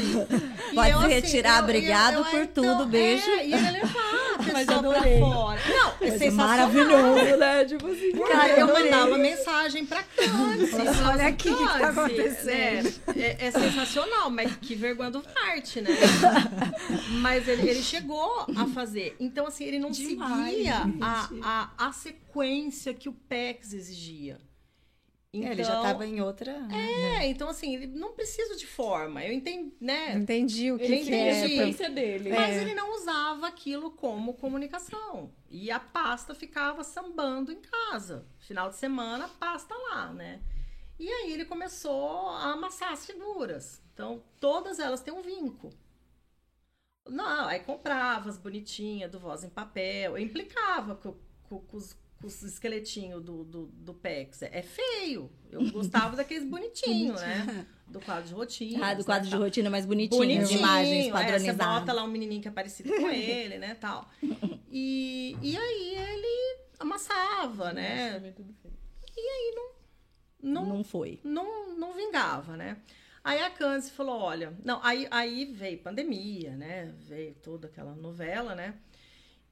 Pode 0.73 0.91
eu, 0.93 0.99
se 1.01 1.05
assim, 1.07 1.13
retirar, 1.15 1.59
eu- 1.59 1.65
obrigado 1.65 2.15
eu- 2.19 2.25
por 2.27 2.41
então, 2.41 2.79
tudo, 2.79 2.89
beijo. 2.89 3.29
É, 3.33 3.47
e 3.49 3.53
ele 3.53 3.71
levar 3.73 4.10
Mas 4.53 4.67
pessoa 4.67 4.83
pra 4.83 4.91
adorei. 4.99 5.19
fora. 5.21 5.61
Não, 5.69 5.89
é 5.89 5.93
Coisa 5.93 6.19
sensacional. 6.19 6.47
maravilhoso, 6.49 7.37
né? 7.37 7.65
Tipo 7.65 7.87
assim, 7.89 8.13
Cara, 8.13 8.49
eu 8.59 8.65
adorei. 8.65 8.85
mandava 8.91 9.19
mensagem 9.19 9.87
pra 9.87 10.03
Cândice. 10.03 10.77
Olha 11.07 11.27
aqui 11.27 11.51
o 11.51 11.57
que 11.57 11.79
tá 11.79 11.89
acontecendo. 11.89 12.85
né? 13.09 13.15
É, 13.17 13.47
é 13.47 13.51
sensacional, 13.51 14.31
mas 14.31 14.55
que 14.57 14.75
vergonha 14.75 15.11
do 15.11 15.21
parte, 15.23 15.81
né? 15.81 15.91
mas 17.21 17.49
ele, 17.49 17.69
ele 17.69 17.83
chegou 17.83 18.47
a 18.57 18.67
fazer. 18.75 19.17
Então, 19.21 19.47
assim, 19.47 19.65
ele 19.65 19.79
não 19.79 19.91
Demais, 19.91 20.55
seguia 20.55 20.83
a, 21.01 21.29
a, 21.79 21.89
a 21.89 21.93
sequência 21.93 22.95
que 22.95 23.09
o 23.09 23.13
PEX 23.13 23.73
exigia. 23.73 24.39
Então, 25.33 25.49
É, 25.49 25.53
ele 25.53 25.63
já 25.63 25.81
tava 25.81 26.05
em 26.05 26.21
outra. 26.21 26.51
É, 26.73 27.27
então 27.29 27.49
assim, 27.49 27.75
ele 27.75 27.87
não 27.87 28.13
precisa 28.15 28.57
de 28.57 28.67
forma. 28.67 29.25
Eu 29.25 29.33
entendo, 29.33 29.73
né? 29.81 30.15
Entendi 30.15 30.73
o 30.73 30.77
que, 30.79 30.85
é. 30.85 30.87
entendi. 31.03 31.11
pra- 31.11 31.35
sequência 31.49 31.89
dele. 31.91 32.31
Mas 32.31 32.57
É. 32.57 32.61
ele 32.63 32.75
não 32.75 32.97
usava 32.97 33.47
aquilo 33.47 33.93
como 33.93 34.35
comunicação. 34.35 35.33
E 35.49 35.71
a 35.71 35.79
pasta 35.79 36.35
ficava 36.35 36.83
sambando 36.83 37.53
em 37.53 37.61
casa. 37.61 38.27
Final 38.41 38.71
de 38.71 38.77
semana, 38.77 39.27
a 39.27 39.29
pasta 39.29 39.73
lá, 39.75 40.13
né? 40.13 40.41
E 40.99 41.09
aí 41.09 41.33
ele 41.33 41.45
começou 41.45 42.29
a 42.31 42.53
amassar 42.53 42.93
as 42.93 43.07
figuras. 43.07 43.81
Então, 43.95 44.25
todas 44.41 44.81
elas 44.81 45.01
têm 45.01 45.15
um 45.15 45.23
vinco. 45.23 45.71
Não, 47.09 47.47
aí 47.49 47.61
comprava 47.61 48.29
as 48.29 48.37
bonitinhas 48.37 49.11
do 49.11 49.19
Voz 49.19 49.43
em 49.45 49.49
Papel. 49.49 50.17
Eu 50.17 50.23
implicava 50.23 50.97
com, 50.97 51.17
com- 51.49 51.61
com 51.61 51.77
os, 51.77 51.97
os 52.23 52.43
esqueletinhos 52.43 53.23
do, 53.23 53.45
do, 53.45 53.67
do 53.67 53.95
Pex. 53.95 54.43
É 54.43 54.63
feio. 54.63 55.31
Eu 55.51 55.71
gostava 55.71 56.17
daqueles 56.17 56.45
bonitinhos, 56.45 57.21
né? 57.21 57.67
Do 57.87 58.01
quadro 58.01 58.29
de 58.29 58.35
rotina. 58.35 58.87
Ah, 58.87 58.95
do 58.95 59.05
quadro 59.05 59.29
de 59.29 59.35
rotina 59.35 59.69
mais 59.69 59.85
bonitinho, 59.85 60.21
Bonitinho, 60.21 60.47
de 60.47 60.57
imagens 60.59 60.99
é, 60.99 61.03
você 61.05 61.11
padronizadas. 61.11 61.81
bota 61.81 61.93
lá 61.93 62.05
um 62.05 62.09
menininho 62.09 62.41
que 62.41 62.49
é 62.49 62.51
parecido 62.51 62.89
com 62.95 63.09
ele, 63.11 63.59
né, 63.59 63.75
tal. 63.75 64.09
E, 64.71 65.37
e 65.43 65.57
aí 65.57 65.97
ele 65.97 66.59
amassava, 66.79 67.73
né? 67.73 68.33
Não, 70.43 70.65
Não 70.65 70.85
foi. 70.85 71.21
não, 71.25 71.77
não 71.77 71.93
vingava, 71.93 72.57
né? 72.57 72.79
Aí 73.23 73.39
a 73.43 73.51
Candice 73.51 73.91
falou, 73.91 74.19
olha... 74.19 74.55
Não, 74.65 74.81
aí, 74.83 75.07
aí 75.11 75.45
veio 75.45 75.79
pandemia, 75.79 76.57
né? 76.57 76.95
Veio 77.07 77.35
toda 77.43 77.67
aquela 77.67 77.95
novela, 77.95 78.55
né? 78.55 78.75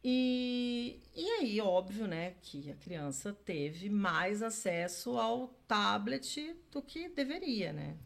E, 0.05 1.01
e 1.15 1.27
aí, 1.41 1.61
óbvio, 1.61 2.07
né, 2.07 2.35
que 2.41 2.71
a 2.71 2.75
criança 2.77 3.33
teve 3.45 3.91
mais 3.91 4.43
acesso 4.43 5.19
ao 5.19 5.49
tablet 5.67 6.55
do 6.71 6.81
que 6.81 7.09
deveria, 7.09 7.73
né? 7.73 7.97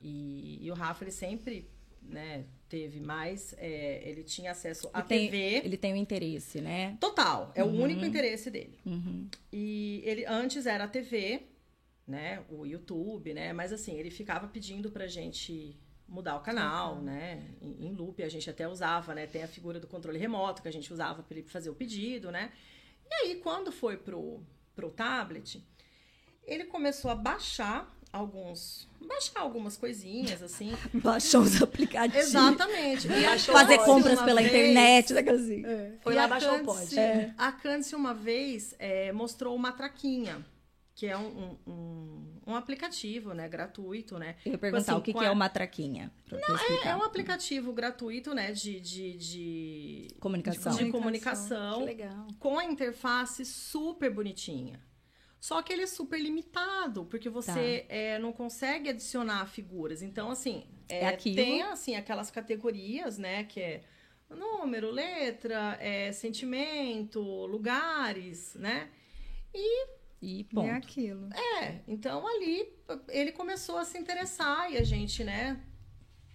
E, 0.00 0.58
e 0.60 0.70
o 0.70 0.74
Rafa, 0.74 1.04
ele 1.04 1.10
sempre, 1.10 1.68
né, 2.02 2.44
teve 2.68 3.00
mais... 3.00 3.54
é, 3.58 4.02
ele 4.08 4.22
tinha 4.24 4.50
acesso 4.50 4.88
à 4.92 4.98
Ele 5.00 5.08
tem- 5.08 5.30
TV... 5.30 5.60
Ele 5.64 5.76
tem 5.76 5.92
o 5.92 5.96
interesse, 5.96 6.60
né? 6.60 6.96
Total, 7.00 7.50
é 7.54 7.62
Uhum. 7.64 7.70
o 7.80 7.82
único 7.82 8.04
interesse 8.04 8.50
dele. 8.50 8.78
Uhum. 8.84 9.28
E 9.52 10.02
ele 10.04 10.24
antes 10.26 10.66
era 10.66 10.84
a 10.84 10.88
TV, 10.88 11.42
né? 12.06 12.44
O 12.50 12.66
YouTube, 12.66 13.32
né? 13.32 13.52
Mas 13.52 13.72
assim, 13.72 13.94
ele 13.98 14.10
ficava 14.10 14.48
pedindo 14.48 14.90
pra 14.90 15.06
gente 15.06 15.76
mudar 16.12 16.36
o 16.36 16.40
canal, 16.40 16.96
né? 17.00 17.42
Em, 17.60 17.86
em 17.86 17.94
loop, 17.94 18.22
a 18.22 18.28
gente 18.28 18.48
até 18.48 18.68
usava, 18.68 19.14
né? 19.14 19.26
Tem 19.26 19.42
a 19.42 19.48
figura 19.48 19.80
do 19.80 19.86
controle 19.86 20.18
remoto 20.18 20.60
que 20.60 20.68
a 20.68 20.72
gente 20.72 20.92
usava 20.92 21.22
para 21.22 21.38
ele 21.38 21.48
fazer 21.48 21.70
o 21.70 21.74
pedido, 21.74 22.30
né? 22.30 22.52
E 23.10 23.14
aí, 23.14 23.34
quando 23.36 23.72
foi 23.72 23.96
pro, 23.96 24.42
pro 24.76 24.90
tablet, 24.90 25.64
ele 26.44 26.64
começou 26.64 27.10
a 27.10 27.14
baixar 27.14 27.90
alguns. 28.12 28.86
Baixar 29.00 29.40
algumas 29.40 29.76
coisinhas, 29.76 30.42
assim. 30.42 30.76
Baixou 30.92 31.40
os 31.40 31.62
aplicativos. 31.62 32.26
Exatamente. 32.26 33.08
E 33.08 33.38
Fazer 33.38 33.78
compras 33.78 34.20
pela 34.20 34.40
vez- 34.42 34.52
internet, 34.52 35.14
daquela 35.14 35.38
assim. 35.38 35.62
Foi 36.02 36.12
e 36.12 36.16
lá 36.16 36.28
baixar 36.28 36.60
o 36.60 36.64
pod. 36.64 36.98
É. 36.98 37.32
A 37.38 37.52
Candice 37.52 37.96
uma 37.96 38.12
vez 38.12 38.74
é, 38.78 39.10
mostrou 39.12 39.56
uma 39.56 39.72
traquinha, 39.72 40.44
que 40.94 41.06
é 41.06 41.16
um, 41.16 41.56
um, 41.66 42.40
um, 42.48 42.54
aplicativo, 42.54 43.32
né, 43.32 43.48
gratuito, 43.48 44.18
né? 44.18 44.36
Eu 44.44 44.52
ia 44.52 44.58
perguntar 44.58 44.92
assim, 44.92 45.00
o 45.00 45.02
que, 45.02 45.16
é 45.24 45.26
a- 45.26 45.32
uma 45.32 45.48
traquinha. 45.48 46.12
Pra 46.28 46.38
eu 46.38 46.44
É 46.54 46.56
explicar. 46.56 46.98
um 46.98 47.02
aplicativo 47.02 47.72
gratuito, 47.72 48.34
né, 48.34 48.52
de, 48.52 48.78
de, 48.80 49.16
de, 49.16 50.08
Comunicação. 50.20 50.72
de 50.76 50.84
Que 50.84 50.90
comunicação 50.90 51.84
legal. 51.84 52.26
com 52.38 52.58
a 52.58 52.64
interface 52.64 53.44
super 53.44 54.10
bonitinha. 54.12 54.80
Só 55.40 55.60
que 55.62 55.72
ele 55.72 55.82
é 55.82 55.86
super 55.86 56.20
limitado, 56.20 57.04
porque 57.06 57.28
você 57.28 57.84
é, 57.88 58.18
não 58.18 58.32
consegue 58.32 58.90
adicionar 58.90 59.46
figuras. 59.46 60.00
Então, 60.02 60.30
assim, 60.30 60.64
é, 60.88 61.04
É 61.06 61.16
tem 61.16 61.62
assim, 61.62 61.96
aquelas 61.96 62.30
categorias, 62.30 63.18
né? 63.18 63.42
Que 63.44 63.60
é 63.60 63.82
número, 64.30 64.90
letra, 64.90 65.76
é, 65.80 66.12
sentimento, 66.12 67.20
lugares, 67.46 68.54
né? 68.54 68.88
E 69.54 69.86
É 70.22 70.44
ponto. 70.54 70.70
aquilo. 70.70 71.28
É, 71.60 71.80
então 71.88 72.26
ali 72.26 72.68
ele 73.08 73.32
começou 73.32 73.76
a 73.78 73.84
se 73.84 73.98
interessar 73.98 74.70
e 74.72 74.76
a 74.78 74.84
gente, 74.84 75.24
né? 75.24 75.60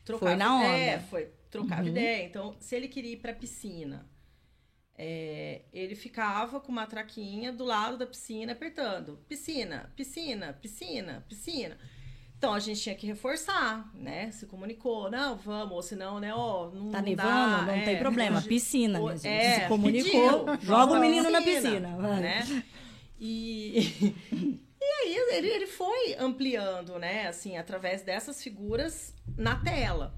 Trocava 0.04 0.32
Foi 0.32 0.38
na 0.38 0.58
ideia, 0.66 0.96
onda. 0.98 1.04
foi 1.08 1.30
trocava 1.50 1.82
Uhum. 1.84 1.88
ideia. 1.88 2.24
Então, 2.26 2.56
se 2.60 2.76
ele 2.76 2.88
queria 2.88 3.14
ir 3.14 3.18
pra 3.18 3.34
piscina, 3.34 4.06
é, 4.98 5.62
ele 5.72 5.96
ficava 5.96 6.60
com 6.60 6.72
uma 6.72 6.86
traquinha 6.88 7.52
do 7.54 7.64
lado 7.64 7.98
da 7.98 8.06
piscina 8.08 8.52
apertando. 8.54 9.20
Piscina, 9.28 9.92
piscina, 9.96 10.54
piscina, 10.62 11.26
piscina. 11.28 11.78
Então 12.38 12.54
a 12.54 12.60
gente 12.60 12.80
tinha 12.82 12.94
que 12.96 13.08
reforçar, 13.08 13.90
né? 13.96 14.30
Se 14.32 14.46
comunicou, 14.46 15.10
não, 15.10 15.36
vamos, 15.36 15.72
ou 15.74 15.82
senão, 15.82 16.20
né, 16.20 16.34
ó, 16.34 16.70
não 16.70 16.92
Tá 16.92 17.02
nevando, 17.02 17.26
dá, 17.58 17.62
não 17.66 17.74
é, 17.74 17.84
tem 17.84 17.98
problema. 17.98 18.42
Piscina, 18.48 19.00
o- 19.00 19.06
minha 19.06 19.18
gente. 19.18 19.28
é, 19.28 19.62
Se 19.62 19.68
comunicou, 19.68 20.46
pediu, 20.46 20.62
joga 20.68 20.94
o 20.94 21.00
menino 21.00 21.30
na 21.32 21.42
piscina. 21.42 21.96
né? 22.20 22.64
E, 23.20 23.80
e 24.32 24.86
aí 24.86 25.16
ele, 25.32 25.48
ele 25.48 25.68
foi 25.68 26.16
ampliando, 26.16 27.00
né, 27.00 27.28
assim, 27.28 27.58
através 27.58 28.02
dessas 28.02 28.42
figuras 28.42 29.14
na 29.36 29.56
tela. 29.56 30.16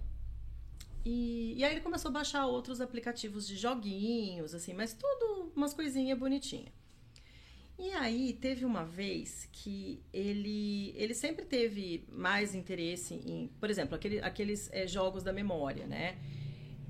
E, 1.06 1.54
e 1.58 1.64
aí 1.64 1.74
ele 1.74 1.82
começou 1.82 2.10
a 2.10 2.14
baixar 2.14 2.46
outros 2.46 2.82
aplicativos 2.82 3.48
de 3.48 3.56
joguinhos, 3.56 4.54
assim, 4.54 4.74
mas 4.74 4.94
tudo 4.94 5.52
umas 5.56 5.74
coisinhas 5.74 6.18
bonitinhas. 6.18 6.74
E 7.78 7.92
aí 7.92 8.34
teve 8.34 8.66
uma 8.66 8.84
vez 8.84 9.48
que 9.54 10.04
ele, 10.12 10.94
ele 10.98 11.14
sempre 11.14 11.46
teve 11.46 12.06
mais 12.10 12.54
interesse 12.54 13.14
em, 13.14 13.48
por 13.58 13.70
exemplo, 13.70 13.96
aquele, 13.96 14.20
aqueles 14.20 14.70
eh, 14.74 14.86
jogos 14.86 15.24
da 15.24 15.32
memória, 15.32 15.88
né? 15.88 16.18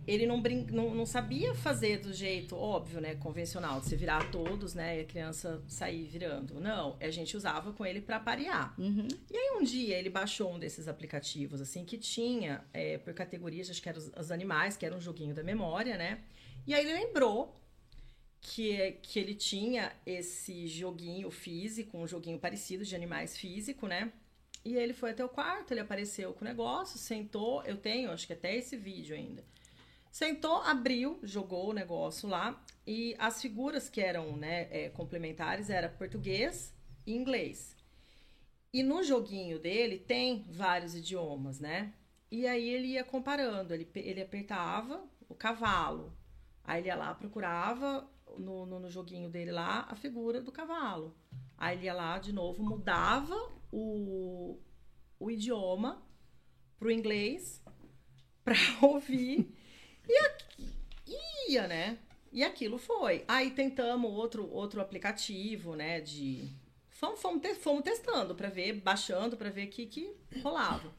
Ele 0.10 0.26
não, 0.26 0.42
brin 0.42 0.66
não, 0.72 0.96
não 0.96 1.06
sabia 1.06 1.54
fazer 1.54 2.00
do 2.00 2.12
jeito 2.12 2.56
óbvio, 2.56 3.00
né? 3.00 3.14
Convencional, 3.14 3.80
de 3.80 3.86
se 3.86 3.96
virar 3.96 4.32
todos, 4.32 4.74
né? 4.74 4.98
E 4.98 5.02
a 5.02 5.06
criança 5.06 5.62
sair 5.68 6.04
virando. 6.06 6.60
Não, 6.60 6.98
a 7.00 7.12
gente 7.12 7.38
usava 7.38 7.72
com 7.72 7.86
ele 7.86 8.02
para 8.02 8.20
parear. 8.20 8.74
Uhum. 8.80 9.08
E 9.30 9.38
aí 9.38 9.58
um 9.60 9.64
dia 9.64 9.98
ele 9.98 10.10
baixou 10.10 10.52
um 10.52 10.58
desses 10.58 10.88
aplicativos, 10.88 11.62
assim, 11.62 11.86
que 11.86 11.96
tinha 11.96 12.66
é, 12.74 12.98
por 12.98 13.14
categorias, 13.14 13.70
acho 13.70 13.82
que 13.82 13.88
eram 13.88 14.00
os, 14.00 14.12
os 14.18 14.32
animais, 14.32 14.76
que 14.76 14.84
era 14.84 14.96
um 14.96 15.02
joguinho 15.02 15.36
da 15.36 15.44
memória, 15.44 15.96
né? 15.96 16.24
E 16.66 16.74
aí 16.74 16.84
ele 16.84 16.94
lembrou 16.94 17.54
que, 18.42 18.94
que 19.04 19.20
ele 19.20 19.36
tinha 19.36 19.92
esse 20.06 20.68
joguinho 20.68 21.30
físico, 21.30 21.98
um 21.98 22.08
joguinho 22.08 22.40
parecido 22.40 22.84
de 22.84 22.96
animais 22.96 23.38
físico, 23.38 23.86
né? 23.86 24.12
E 24.66 24.76
ele 24.76 24.94
foi 24.94 25.12
até 25.12 25.24
o 25.24 25.30
quarto, 25.30 25.72
ele 25.72 25.82
apareceu 25.82 26.34
com 26.34 26.44
o 26.44 26.48
negócio, 26.48 26.98
sentou. 26.98 27.64
Eu 27.64 27.78
tenho, 27.78 28.12
acho 28.12 28.26
que 28.26 28.34
até 28.34 28.56
esse 28.56 28.76
vídeo 28.76 29.16
ainda. 29.16 29.44
Sentou, 30.12 30.58
abriu, 30.62 31.20
jogou 31.24 31.70
o 31.70 31.74
negócio 31.74 32.28
lá. 32.28 32.62
E 32.86 33.16
as 33.20 33.42
figuras 33.42 33.90
que 33.90 34.02
eram 34.02 34.36
né, 34.36 34.68
é, 34.72 34.90
complementares 34.90 35.70
era 35.70 35.88
português 35.90 36.74
e 37.06 37.16
inglês. 37.16 37.76
E 38.74 38.84
no 38.84 39.04
joguinho 39.04 39.60
dele 39.60 39.98
tem 40.00 40.46
vários 40.52 40.96
idiomas, 40.96 41.60
né? 41.60 41.94
E 42.32 42.46
aí 42.46 42.70
ele 42.70 42.90
ia 42.90 43.04
comparando, 43.04 43.74
ele, 43.74 43.90
ele 43.96 44.22
apertava 44.22 45.04
o 45.28 45.34
cavalo. 45.34 46.14
Aí 46.64 46.82
ele 46.82 46.88
ia 46.88 46.96
lá, 46.96 47.14
procurava 47.16 48.08
no, 48.38 48.66
no, 48.66 48.80
no 48.80 48.90
joguinho 48.90 49.30
dele 49.30 49.52
lá 49.52 49.88
a 49.90 49.96
figura 49.96 50.42
do 50.42 50.52
cavalo. 50.52 51.16
Aí 51.58 51.78
ele 51.78 51.86
ia 51.86 51.94
lá 51.94 52.20
de 52.20 52.32
novo, 52.32 52.64
mudava 52.64 53.36
o, 53.72 54.60
o 55.20 55.32
idioma 55.32 56.04
pro 56.78 56.92
inglês 56.92 57.64
pra 58.44 58.56
ouvir. 58.82 59.56
E 60.10 60.18
aqui, 60.26 60.74
ia, 61.50 61.68
né? 61.68 61.98
E 62.32 62.44
aquilo 62.44 62.78
foi. 62.78 63.24
Aí 63.28 63.52
tentamos 63.52 64.12
outro, 64.12 64.50
outro 64.52 64.82
aplicativo, 64.82 65.76
né? 65.76 66.02
De. 66.02 66.50
Fomos, 66.90 67.22
fomos, 67.22 67.42
te- 67.42 67.56
fomos 67.56 67.84
testando 67.84 68.36
pra 68.36 68.50
ver, 68.50 68.74
baixando 68.74 69.38
pra 69.38 69.50
ver 69.50 69.68
o 69.68 69.70
que, 69.70 69.86
que 69.86 70.16
rolava. 70.44 70.94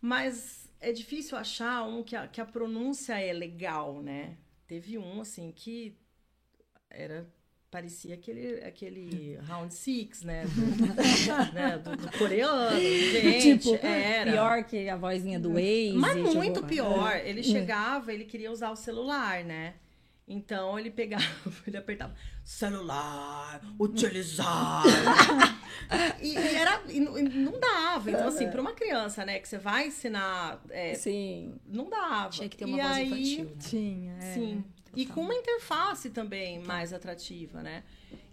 Mas 0.00 0.68
é 0.80 0.90
difícil 0.92 1.36
achar 1.38 1.84
um 1.86 2.02
que 2.02 2.16
a, 2.16 2.26
que 2.26 2.40
a 2.40 2.46
pronúncia 2.46 3.18
é 3.20 3.32
legal, 3.32 4.02
né? 4.02 4.36
Teve 4.66 4.98
um, 4.98 5.20
assim, 5.20 5.52
que 5.52 5.96
era. 6.88 7.28
Parecia 7.70 8.14
aquele, 8.14 8.64
aquele 8.64 9.36
round 9.46 9.72
six, 9.72 10.22
né? 10.24 10.44
Do, 10.44 10.86
né? 11.54 11.78
do, 11.78 11.96
do 11.96 12.18
coreano. 12.18 12.76
Gente, 12.80 13.58
tipo, 13.70 13.86
era. 13.86 14.32
pior 14.32 14.64
que 14.64 14.88
a 14.88 14.96
vozinha 14.96 15.38
do 15.38 15.50
Waze. 15.52 15.92
Mas 15.94 16.16
tipo, 16.16 16.34
muito 16.34 16.64
pior. 16.64 17.12
é. 17.12 17.28
Ele 17.28 17.44
chegava, 17.44 18.12
ele 18.12 18.24
queria 18.24 18.50
usar 18.50 18.70
o 18.70 18.76
celular, 18.76 19.44
né? 19.44 19.74
Então 20.26 20.78
ele 20.78 20.90
pegava, 20.90 21.24
ele 21.66 21.76
apertava 21.76 22.14
celular, 22.44 23.60
utilizar. 23.78 24.82
e, 26.20 26.34
e 26.34 26.36
era, 26.36 26.82
e 26.88 27.00
não- 27.00 27.18
e 27.18 27.22
não 27.22 27.58
dava. 27.58 28.10
Então, 28.10 28.28
assim, 28.28 28.48
para 28.48 28.60
uma 28.60 28.72
criança, 28.72 29.24
né, 29.24 29.38
que 29.38 29.48
você 29.48 29.58
vai 29.58 29.86
ensinar, 29.88 30.60
é, 30.70 30.94
Sim. 30.94 31.54
não 31.66 31.88
dava. 31.88 32.30
Tinha 32.30 32.48
que 32.48 32.56
ter 32.56 32.64
uma 32.64 32.78
e 32.78 32.80
voz 32.80 32.92
aí, 32.96 33.06
infantil, 33.08 33.44
né? 33.44 33.50
Tinha, 33.60 34.12
é. 34.18 34.34
Sim. 34.34 34.64
E 34.94 35.06
com 35.06 35.20
uma 35.22 35.34
interface 35.34 36.10
também 36.10 36.58
mais 36.60 36.92
atrativa, 36.92 37.62
né? 37.62 37.84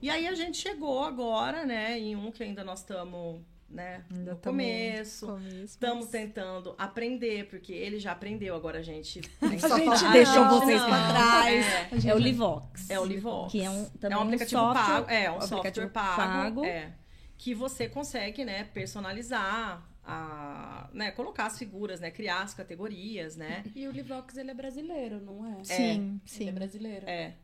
E 0.02 0.10
aí 0.10 0.28
a 0.28 0.34
gente 0.34 0.58
chegou 0.58 1.04
agora, 1.04 1.66
né, 1.66 1.98
em 2.00 2.16
um 2.16 2.32
que 2.32 2.44
ainda 2.44 2.64
nós 2.64 2.80
estamos, 2.80 3.42
né, 3.70 4.04
Ainda 4.12 4.32
no 4.34 4.38
tamo 4.38 4.54
começo. 4.58 5.26
começo, 5.28 5.64
Estamos 5.66 6.04
mas- 6.06 6.12
tentando 6.12 6.74
aprender, 6.78 7.48
porque 7.48 7.74
ele 7.74 8.00
já 8.00 8.12
aprendeu, 8.12 8.56
agora 8.56 8.80
a 8.80 8.84
gente. 8.84 9.22
A 9.42 9.48
gente 9.48 10.12
deixou 10.12 10.46
não, 10.46 10.60
vocês 10.60 10.82
pra 10.84 11.08
trás. 11.10 11.66
É, 12.06 12.10
É 12.10 12.16
o 12.16 12.18
Livox. 12.18 12.90
é 12.90 13.00
o 13.00 13.06
Livox. 13.06 13.52
Que 13.52 13.62
é 13.62 13.70
um, 13.70 13.86
também 14.00 14.16
é 14.18 14.20
um 14.20 14.24
aplicativo 14.24 14.62
software, 14.62 14.84
pago. 14.86 15.10
É, 15.12 15.32
um 15.32 15.36
aplicativo 15.36 15.86
software 15.86 15.90
pago. 15.90 16.16
pago. 16.16 16.66
É, 16.66 16.94
que 17.38 17.54
você 17.54 17.88
consegue, 17.88 18.44
né, 18.44 18.64
personalizar, 18.74 19.87
a, 20.10 20.90
né, 20.94 21.12
colocar 21.12 21.48
as 21.48 21.60
figuras, 21.60 22.00
né, 22.00 22.10
criar 22.10 22.42
as 22.42 22.54
categorias, 22.54 23.36
né? 23.36 23.64
E 23.76 23.86
o 23.88 23.92
Livox, 23.92 24.38
ele 24.38 24.52
é 24.52 24.54
brasileiro, 24.54 25.20
não 25.20 25.46
é? 25.46 25.64
Sim, 25.66 25.84
Ele 25.84 26.22
sim. 26.26 26.48
é 26.48 26.52
brasileiro. 26.54 27.06
É. 27.08 27.36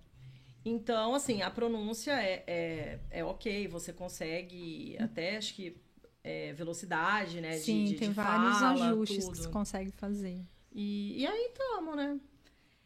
Então, 0.65 1.13
assim, 1.13 1.41
a 1.41 1.51
pronúncia 1.51 2.13
é, 2.13 2.43
é, 2.47 2.99
é 3.11 3.23
ok, 3.25 3.67
você 3.67 3.91
consegue 3.91 4.95
até, 4.97 5.35
acho 5.35 5.53
que, 5.55 5.75
é, 6.23 6.53
velocidade, 6.53 7.41
né? 7.41 7.51
de- 7.57 7.59
Sim, 7.63 7.83
de, 7.83 7.95
tem 7.95 8.09
de 8.09 8.13
vários 8.15 8.57
fala, 8.59 8.89
ajustes 8.91 9.17
que 9.17 9.23
tudo. 9.25 9.35
você 9.43 9.49
consegue 9.49 9.91
fazer. 9.91 10.41
E, 10.71 11.19
e 11.21 11.27
aí 11.27 11.47
estamos, 11.51 11.97
né? 11.97 12.17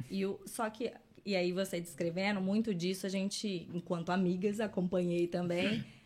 E 0.10 0.26
o, 0.26 0.40
só 0.48 0.68
que, 0.72 0.92
e 1.24 1.36
aí 1.36 1.52
você 1.52 1.80
descrevendo, 1.80 2.42
muito 2.42 2.74
disso 2.74 3.06
a 3.06 3.10
gente, 3.10 3.70
enquanto 3.72 4.10
amigas, 4.12 4.60
acompanhei 4.60 5.28
também. 5.28 5.86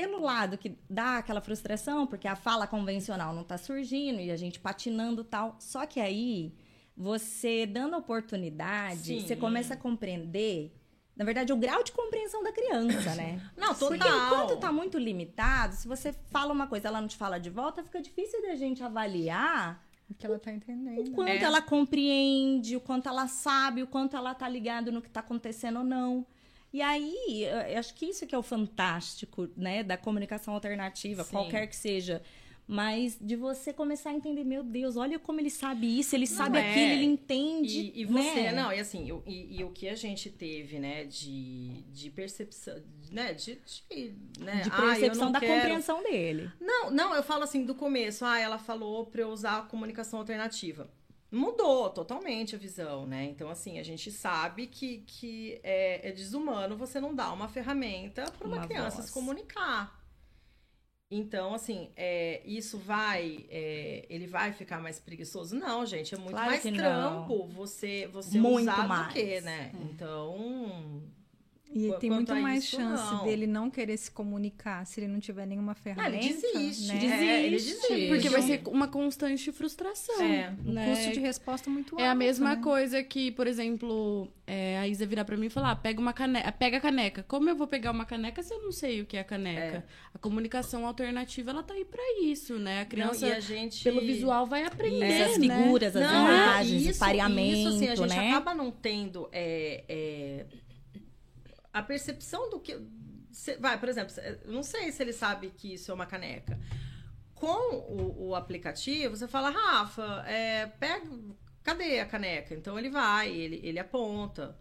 Pelo 0.00 0.20
lado 0.22 0.56
que 0.58 0.76
dá 0.88 1.18
aquela 1.18 1.40
frustração, 1.40 2.06
porque 2.06 2.28
a 2.28 2.36
fala 2.36 2.66
convencional 2.66 3.34
não 3.34 3.44
tá 3.44 3.58
surgindo 3.58 4.20
e 4.20 4.30
a 4.30 4.36
gente 4.36 4.60
patinando 4.60 5.24
tal. 5.24 5.56
Só 5.58 5.84
que 5.86 5.98
aí, 6.00 6.54
você 6.96 7.66
dando 7.66 7.96
oportunidade, 7.96 9.20
Sim. 9.20 9.20
você 9.20 9.36
começa 9.36 9.74
a 9.74 9.76
compreender, 9.76 10.72
na 11.16 11.24
verdade, 11.24 11.52
o 11.52 11.56
grau 11.56 11.82
de 11.82 11.92
compreensão 11.92 12.42
da 12.42 12.52
criança, 12.52 13.14
né? 13.14 13.40
Não, 13.56 13.74
total. 13.74 13.88
Porque 13.98 14.08
enquanto 14.08 14.56
tá 14.60 14.70
muito 14.72 14.98
limitado, 14.98 15.74
se 15.74 15.86
você 15.88 16.12
fala 16.30 16.52
uma 16.52 16.66
coisa 16.66 16.88
ela 16.88 17.00
não 17.00 17.08
te 17.08 17.16
fala 17.16 17.38
de 17.38 17.50
volta, 17.50 17.82
fica 17.82 18.00
difícil 18.00 18.40
da 18.42 18.54
gente 18.54 18.82
avaliar 18.82 19.84
O 20.10 20.14
que 20.14 20.24
ela 20.26 20.38
tá 20.38 20.52
entendendo. 20.52 21.08
o 21.08 21.10
quanto 21.12 21.28
É. 21.30 21.42
ela 21.42 21.60
compreende, 21.60 22.76
o 22.76 22.80
quanto 22.80 23.08
ela 23.08 23.26
sabe, 23.28 23.82
o 23.82 23.86
quanto 23.86 24.16
ela 24.16 24.34
tá 24.34 24.48
ligada 24.48 24.90
no 24.90 25.02
que 25.02 25.10
tá 25.10 25.20
acontecendo 25.20 25.80
ou 25.80 25.84
não. 25.84 26.24
E 26.72 26.82
aí, 26.82 27.44
eu 27.44 27.58
eu 27.72 27.78
acho 27.78 27.94
que 27.94 28.06
isso 28.06 28.26
que 28.26 28.34
é 28.34 28.38
o 28.38 28.42
fantástico, 28.42 29.48
né, 29.56 29.82
da 29.82 29.96
comunicação 29.96 30.54
alternativa, 30.54 31.24
Sim. 31.24 31.30
qualquer 31.30 31.66
que 31.66 31.76
seja. 31.76 32.22
Mas 32.70 33.16
de 33.18 33.34
você 33.34 33.72
começar 33.72 34.10
a 34.10 34.12
entender, 34.12 34.44
meu 34.44 34.62
Deus, 34.62 34.98
olha 34.98 35.18
como 35.18 35.40
ele 35.40 35.48
sabe 35.48 35.98
isso, 35.98 36.14
ele 36.14 36.26
sabe 36.26 36.58
é. 36.58 36.68
aquilo, 36.70 36.92
ele 36.92 37.04
entende. 37.06 37.92
E, 37.94 38.02
e 38.02 38.04
você, 38.04 38.42
né? 38.42 38.52
não, 38.52 38.70
e 38.70 38.78
assim, 38.78 39.10
o- 39.10 39.22
e, 39.26 39.58
e 39.58 39.64
o 39.64 39.70
que 39.70 39.88
a 39.88 39.94
gente 39.94 40.28
teve, 40.28 40.78
né, 40.78 41.04
de, 41.04 41.82
de 41.90 42.10
percepção, 42.10 42.74
né, 43.10 43.32
de, 43.32 43.58
de, 43.90 44.14
né, 44.38 44.60
De 44.60 44.70
ah, 44.70 44.76
eu 44.82 44.86
percepção 44.90 45.24
não 45.24 45.32
da 45.32 45.40
quero- 45.40 45.54
compreensão 45.54 46.02
dele. 46.02 46.50
Não, 46.60 46.90
não, 46.90 47.14
eu 47.14 47.22
falo 47.22 47.42
assim, 47.44 47.64
do 47.64 47.74
começo, 47.74 48.22
ah, 48.26 48.38
ela 48.38 48.58
falou 48.58 49.06
pra 49.06 49.22
eu 49.22 49.28
usar 49.30 49.60
a 49.60 49.62
comunicação 49.62 50.18
alternativa. 50.18 50.90
Mudou 51.30 51.90
totalmente 51.90 52.54
a 52.54 52.58
visão, 52.58 53.06
né? 53.06 53.24
Então, 53.26 53.50
assim, 53.50 53.78
a 53.78 53.82
gente 53.82 54.10
sabe 54.10 54.66
que, 54.66 54.98
que 55.06 55.60
é, 55.62 56.08
é 56.08 56.12
desumano 56.12 56.76
você 56.76 56.98
não 57.00 57.14
dar 57.14 57.32
uma 57.32 57.48
ferramenta 57.48 58.24
para 58.32 58.46
uma, 58.46 58.56
Uma 58.58 58.66
criança 58.66 58.96
voz. 58.96 59.06
se 59.06 59.12
comunicar. 59.12 59.98
Então, 61.10 61.54
assim, 61.54 61.90
é, 61.96 62.42
isso 62.44 62.78
vai. 62.78 63.46
é, 63.50 64.06
ele 64.10 64.26
vai 64.26 64.52
ficar 64.52 64.80
mais 64.80 64.98
preguiçoso? 65.00 65.54
Não, 65.56 65.84
gente, 65.86 66.14
é 66.14 66.18
muito 66.18 66.32
Claro 66.32 66.50
mais 66.50 66.62
trampo 66.62 67.46
você, 67.48 68.06
você 68.08 68.38
Muito 68.38 68.62
usar 68.62 68.86
mais. 68.88 69.08
do 69.08 69.12
que, 69.14 69.40
né? 69.40 69.72
Então. 69.74 71.02
E 71.74 71.88
Qu- 71.88 71.98
tem 71.98 72.10
muito 72.10 72.34
mais 72.34 72.64
isso, 72.64 72.76
chance 72.76 73.12
não. 73.14 73.24
dele 73.24 73.46
não 73.46 73.70
querer 73.70 73.96
se 73.98 74.10
comunicar 74.10 74.86
se 74.86 75.00
ele 75.00 75.06
não 75.08 75.20
tiver 75.20 75.46
nenhuma 75.46 75.72
Ah, 75.72 75.74
ferramenta. 75.74 76.16
ele 76.24 76.32
desiste. 76.34 76.86
Né? 76.92 77.04
É, 77.04 77.44
ele 77.44 77.56
Desiste. 77.56 77.88
desiste. 77.88 78.08
Porque 78.08 78.28
vai 78.30 78.42
ser 78.42 78.62
uma 78.66 78.88
constante 78.88 79.52
frustração. 79.52 80.22
É. 80.24 80.54
Um 80.66 80.72
né? 80.72 80.88
custo 80.94 81.12
de 81.12 81.20
resposta 81.20 81.68
muito 81.68 81.94
alto. 81.94 82.02
É 82.02 82.08
a 82.08 82.14
mesma 82.14 82.56
né? 82.56 82.62
coisa 82.62 83.02
que, 83.02 83.30
por 83.32 83.46
exemplo, 83.46 84.32
é, 84.46 84.78
a 84.78 84.88
Isa 84.88 85.04
virar 85.04 85.24
pra 85.26 85.36
mim 85.36 85.46
e 85.46 85.50
falar, 85.50 85.72
"Ah, 85.72 85.76
pega 85.76 86.00
uma 86.00 86.14
caneca, 86.14 86.50
pega 86.52 86.78
a 86.78 86.80
caneca. 86.80 87.22
Como 87.28 87.50
eu 87.50 87.54
vou 87.54 87.66
pegar 87.66 87.90
uma 87.90 88.06
caneca 88.06 88.42
se 88.42 88.52
eu 88.54 88.62
não 88.62 88.72
sei 88.72 89.02
o 89.02 89.06
que 89.06 89.16
é 89.16 89.20
a 89.20 89.24
caneca? 89.24 89.84
A 90.14 90.18
comunicação 90.18 90.86
alternativa, 90.86 91.50
ela 91.50 91.62
tá 91.62 91.74
aí 91.74 91.84
pra 91.84 92.02
isso, 92.22 92.58
né? 92.58 92.80
A 92.80 92.84
criança, 92.86 93.26
Não, 93.26 93.34
e 93.34 93.36
a 93.36 93.40
gente... 93.40 93.84
pelo 93.84 94.00
visual, 94.00 94.46
vai 94.46 94.64
aprender, 94.64 95.22
As 95.22 95.36
né? 95.38 95.58
figuras, 95.58 95.94
as 95.94 96.02
Não, 96.02 96.24
imagens, 96.32 96.86
isso, 96.86 96.96
o 96.96 96.98
pareamento, 96.98 97.58
isso, 97.58 97.68
assim, 97.68 97.88
a 97.88 97.94
gente 97.94 98.08
né? 98.08 98.30
acaba 98.30 98.54
não 98.54 98.70
tendo 98.70 99.28
é, 99.32 99.84
é, 99.88 100.46
a 101.72 101.82
percepção 101.82 102.50
do 102.50 102.60
que. 102.60 102.78
vai, 103.58 103.78
por 103.78 103.88
exemplo, 103.88 104.14
não 104.46 104.62
sei 104.62 104.90
se 104.92 105.02
ele 105.02 105.12
sabe 105.12 105.50
que 105.50 105.74
isso 105.74 105.90
é 105.90 105.94
uma 105.94 106.06
caneca. 106.06 106.58
Com 107.34 107.76
o, 107.76 108.28
o 108.28 108.34
aplicativo, 108.34 109.16
você 109.16 109.28
fala, 109.28 109.50
Rafa, 109.50 110.24
é, 110.26 110.66
pega. 110.66 111.08
Cadê 111.62 112.00
a 112.00 112.06
caneca? 112.06 112.54
Então 112.54 112.78
ele 112.78 112.88
vai, 112.88 113.30
ele, 113.30 113.60
ele 113.62 113.78
aponta. 113.78 114.58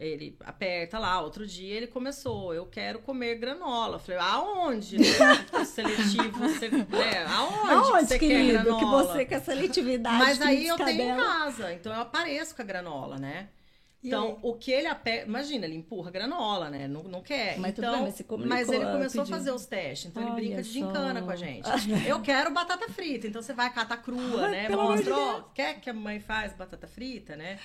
Ele 0.00 0.34
aperta 0.46 0.98
lá, 0.98 1.20
outro 1.20 1.46
dia 1.46 1.76
ele 1.76 1.86
começou, 1.86 2.54
eu 2.54 2.64
quero 2.64 3.00
comer 3.00 3.34
granola. 3.34 3.96
Eu 3.96 3.98
falei, 3.98 4.18
aonde? 4.18 4.96
O 5.52 5.64
seletivo, 5.66 6.38
você, 6.38 6.70
né? 6.70 7.26
Aonde, 7.28 7.60
que 7.60 7.70
Aonde, 7.70 8.08
você 8.08 8.18
quer 8.18 8.26
querido, 8.26 8.58
que 8.58 8.64
granola? 8.64 9.04
você 9.04 9.24
quer 9.26 9.40
seletividade 9.40 10.18
Mas 10.18 10.40
aí 10.40 10.66
eu 10.66 10.76
tenho 10.76 11.02
em 11.02 11.16
casa, 11.16 11.72
então 11.74 11.92
eu 11.92 12.00
apareço 12.00 12.56
com 12.56 12.62
a 12.62 12.64
granola, 12.64 13.18
né? 13.18 13.50
Então, 14.02 14.38
o 14.42 14.54
que 14.54 14.72
ele 14.72 14.86
aperta. 14.86 15.26
Imagina, 15.26 15.66
ele 15.66 15.76
empurra 15.76 16.10
granola, 16.10 16.70
né? 16.70 16.88
Não, 16.88 17.02
não 17.02 17.22
quer. 17.22 17.58
Mas 17.58 17.78
então, 17.78 18.04
bem, 18.04 18.46
mas 18.46 18.68
ele 18.70 18.86
começou 18.86 19.22
a 19.22 19.26
fazer 19.26 19.50
os 19.50 19.66
testes. 19.66 20.10
Então, 20.10 20.22
ele 20.22 20.32
Olha 20.32 20.40
brinca 20.40 20.62
de 20.62 20.68
só. 20.68 20.72
gincana 20.72 21.20
com 21.22 21.30
a 21.30 21.36
gente. 21.36 21.68
Eu 22.08 22.22
quero 22.22 22.50
batata 22.50 22.88
frita. 22.88 23.26
Então, 23.26 23.42
você 23.42 23.52
vai 23.52 23.70
catar 23.72 23.98
crua, 23.98 24.46
Ai, 24.46 24.50
né? 24.50 24.68
Mostra, 24.70 25.14
ó, 25.14 25.42
quer 25.54 25.80
que 25.80 25.90
a 25.90 25.92
mãe 25.92 26.18
faz 26.18 26.54
batata 26.54 26.88
frita, 26.88 27.36
né? 27.36 27.58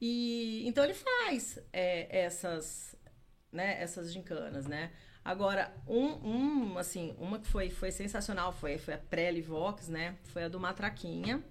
E 0.00 0.66
então 0.66 0.84
ele 0.84 0.94
faz 0.94 1.58
é, 1.72 2.24
essas, 2.24 2.94
né, 3.50 3.80
essas 3.80 4.12
gincanas, 4.12 4.66
né? 4.66 4.92
Agora, 5.24 5.74
um, 5.88 6.06
um, 6.28 6.78
assim, 6.78 7.16
uma 7.18 7.38
que 7.38 7.48
foi, 7.48 7.68
foi 7.68 7.90
sensacional 7.90 8.52
foi, 8.52 8.78
foi 8.78 8.94
a 8.94 8.98
pré-Livox, 8.98 9.88
né? 9.88 10.16
Foi 10.24 10.44
a 10.44 10.48
do 10.48 10.60
Matraquinha, 10.60 11.42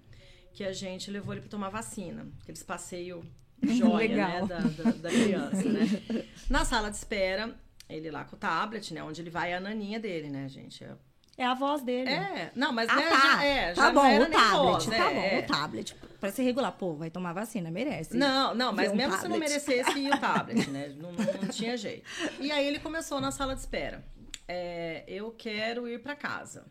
que 0.53 0.63
a 0.63 0.71
gente 0.71 1.11
levou 1.11 1.33
ele 1.33 1.41
para 1.41 1.49
tomar 1.49 1.69
vacina. 1.69 2.25
Aqueles 2.41 2.63
passeios 2.63 3.25
joia, 3.63 4.15
né? 4.27 4.45
Da, 4.47 4.59
da, 4.59 4.91
da 4.91 5.09
criança, 5.09 5.63
né? 5.69 5.85
Na 6.49 6.63
sala 6.65 6.89
de 6.89 6.97
espera, 6.97 7.55
ele 7.89 8.11
lá 8.11 8.23
com 8.25 8.35
o 8.35 8.39
tablet, 8.39 8.93
né? 8.93 9.03
Onde 9.03 9.21
ele 9.21 9.29
vai 9.29 9.51
é 9.51 9.55
a 9.55 9.59
naninha 9.59 9.99
dele, 9.99 10.29
né, 10.29 10.47
gente? 10.49 10.83
É 10.83 10.91
É 11.37 11.45
a 11.45 11.53
voz 11.53 11.81
dele. 11.83 12.09
É, 12.09 12.51
não, 12.55 12.71
mas 12.71 12.87
Ah, 12.89 12.95
né, 12.95 13.09
tá. 13.09 13.19
já, 13.19 13.43
é, 13.45 13.75
já 13.75 13.81
tá 13.81 13.91
não 13.91 14.01
bom, 14.01 14.21
o 14.21 14.29
tablet. 14.31 14.51
voz, 14.51 14.87
né? 14.87 14.97
Tá 14.97 15.09
bom, 15.09 15.19
É. 15.21 15.39
o 15.39 15.47
tablet. 15.47 15.95
Pra 16.19 16.31
se 16.31 16.41
regular, 16.43 16.71
pô, 16.71 16.93
vai 16.95 17.09
tomar 17.09 17.33
vacina, 17.33 17.69
merece. 17.69 18.15
Não, 18.15 18.55
não, 18.55 18.71
mas 18.73 18.91
um 18.91 18.95
mesmo 18.95 19.13
se 19.17 19.27
não 19.27 19.31
tablet. 19.39 19.49
merecesse 19.49 19.99
ia 19.99 20.15
o 20.15 20.19
tablet, 20.19 20.69
né? 20.69 20.93
Não, 20.97 21.11
não, 21.11 21.23
não 21.41 21.47
tinha 21.49 21.75
jeito. 21.77 22.03
E 22.39 22.51
aí 22.51 22.65
ele 22.65 22.79
começou 22.79 23.19
na 23.21 23.31
sala 23.31 23.53
de 23.53 23.61
espera. 23.61 24.03
É, 24.47 25.03
eu 25.07 25.31
quero 25.31 25.87
ir 25.87 25.99
pra 26.01 26.15
casa. 26.15 26.65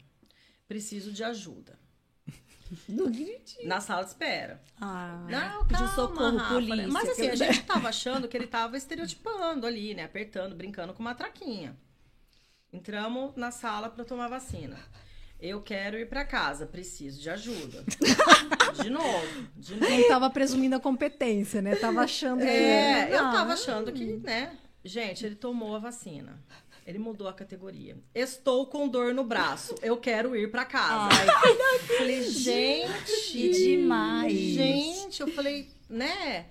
Preciso 0.66 1.12
de 1.12 1.22
ajuda. 1.22 1.78
No 2.88 3.10
gritinho. 3.10 3.68
Na 3.68 3.80
sala 3.80 4.02
de 4.02 4.08
espera. 4.08 4.60
Ah, 4.80 5.26
Não, 5.28 5.66
pedir 5.66 5.78
calma, 5.78 5.94
socorro, 5.94 6.36
Rafa, 6.36 6.54
polícia. 6.54 6.88
Mas 6.88 7.08
assim, 7.10 7.28
a 7.28 7.34
gente 7.36 7.62
tava 7.64 7.88
achando 7.88 8.26
que 8.28 8.36
ele 8.36 8.46
tava 8.46 8.76
estereotipando 8.76 9.66
ali, 9.66 9.94
né? 9.94 10.04
Apertando, 10.04 10.54
brincando 10.56 10.92
com 10.94 11.00
uma 11.00 11.14
traquinha. 11.14 11.76
Entramos 12.72 13.36
na 13.36 13.50
sala 13.50 13.88
pra 13.88 14.04
tomar 14.04 14.28
vacina. 14.28 14.76
Eu 15.40 15.60
quero 15.60 15.98
ir 15.98 16.08
pra 16.08 16.24
casa, 16.24 16.66
preciso 16.66 17.20
de 17.20 17.28
ajuda. 17.28 17.84
De 18.82 18.90
novo, 18.90 19.48
de 19.56 19.76
novo. 19.76 19.88
Não 19.92 20.08
tava 20.08 20.28
presumindo 20.30 20.74
a 20.74 20.80
competência, 20.80 21.62
né? 21.62 21.76
Tava 21.76 22.00
achando 22.02 22.40
que. 22.40 22.46
É, 22.48 23.08
eu 23.14 23.22
Não. 23.22 23.32
tava 23.32 23.52
achando 23.52 23.92
que, 23.92 24.16
né? 24.16 24.56
Gente, 24.84 25.24
ele 25.24 25.36
tomou 25.36 25.76
a 25.76 25.78
vacina. 25.78 26.42
Ele 26.86 26.98
mudou 26.98 27.26
a 27.26 27.32
categoria. 27.32 27.96
Estou 28.14 28.66
com 28.66 28.86
dor 28.88 29.14
no 29.14 29.24
braço. 29.24 29.74
Eu 29.80 29.96
quero 29.96 30.36
ir 30.36 30.50
pra 30.50 30.64
casa. 30.66 31.08
falei, 31.96 32.22
gente, 32.30 33.32
Que 33.32 33.50
demais. 33.50 34.32
Gente, 34.32 35.20
eu 35.20 35.28
falei, 35.28 35.68
né? 35.88 36.46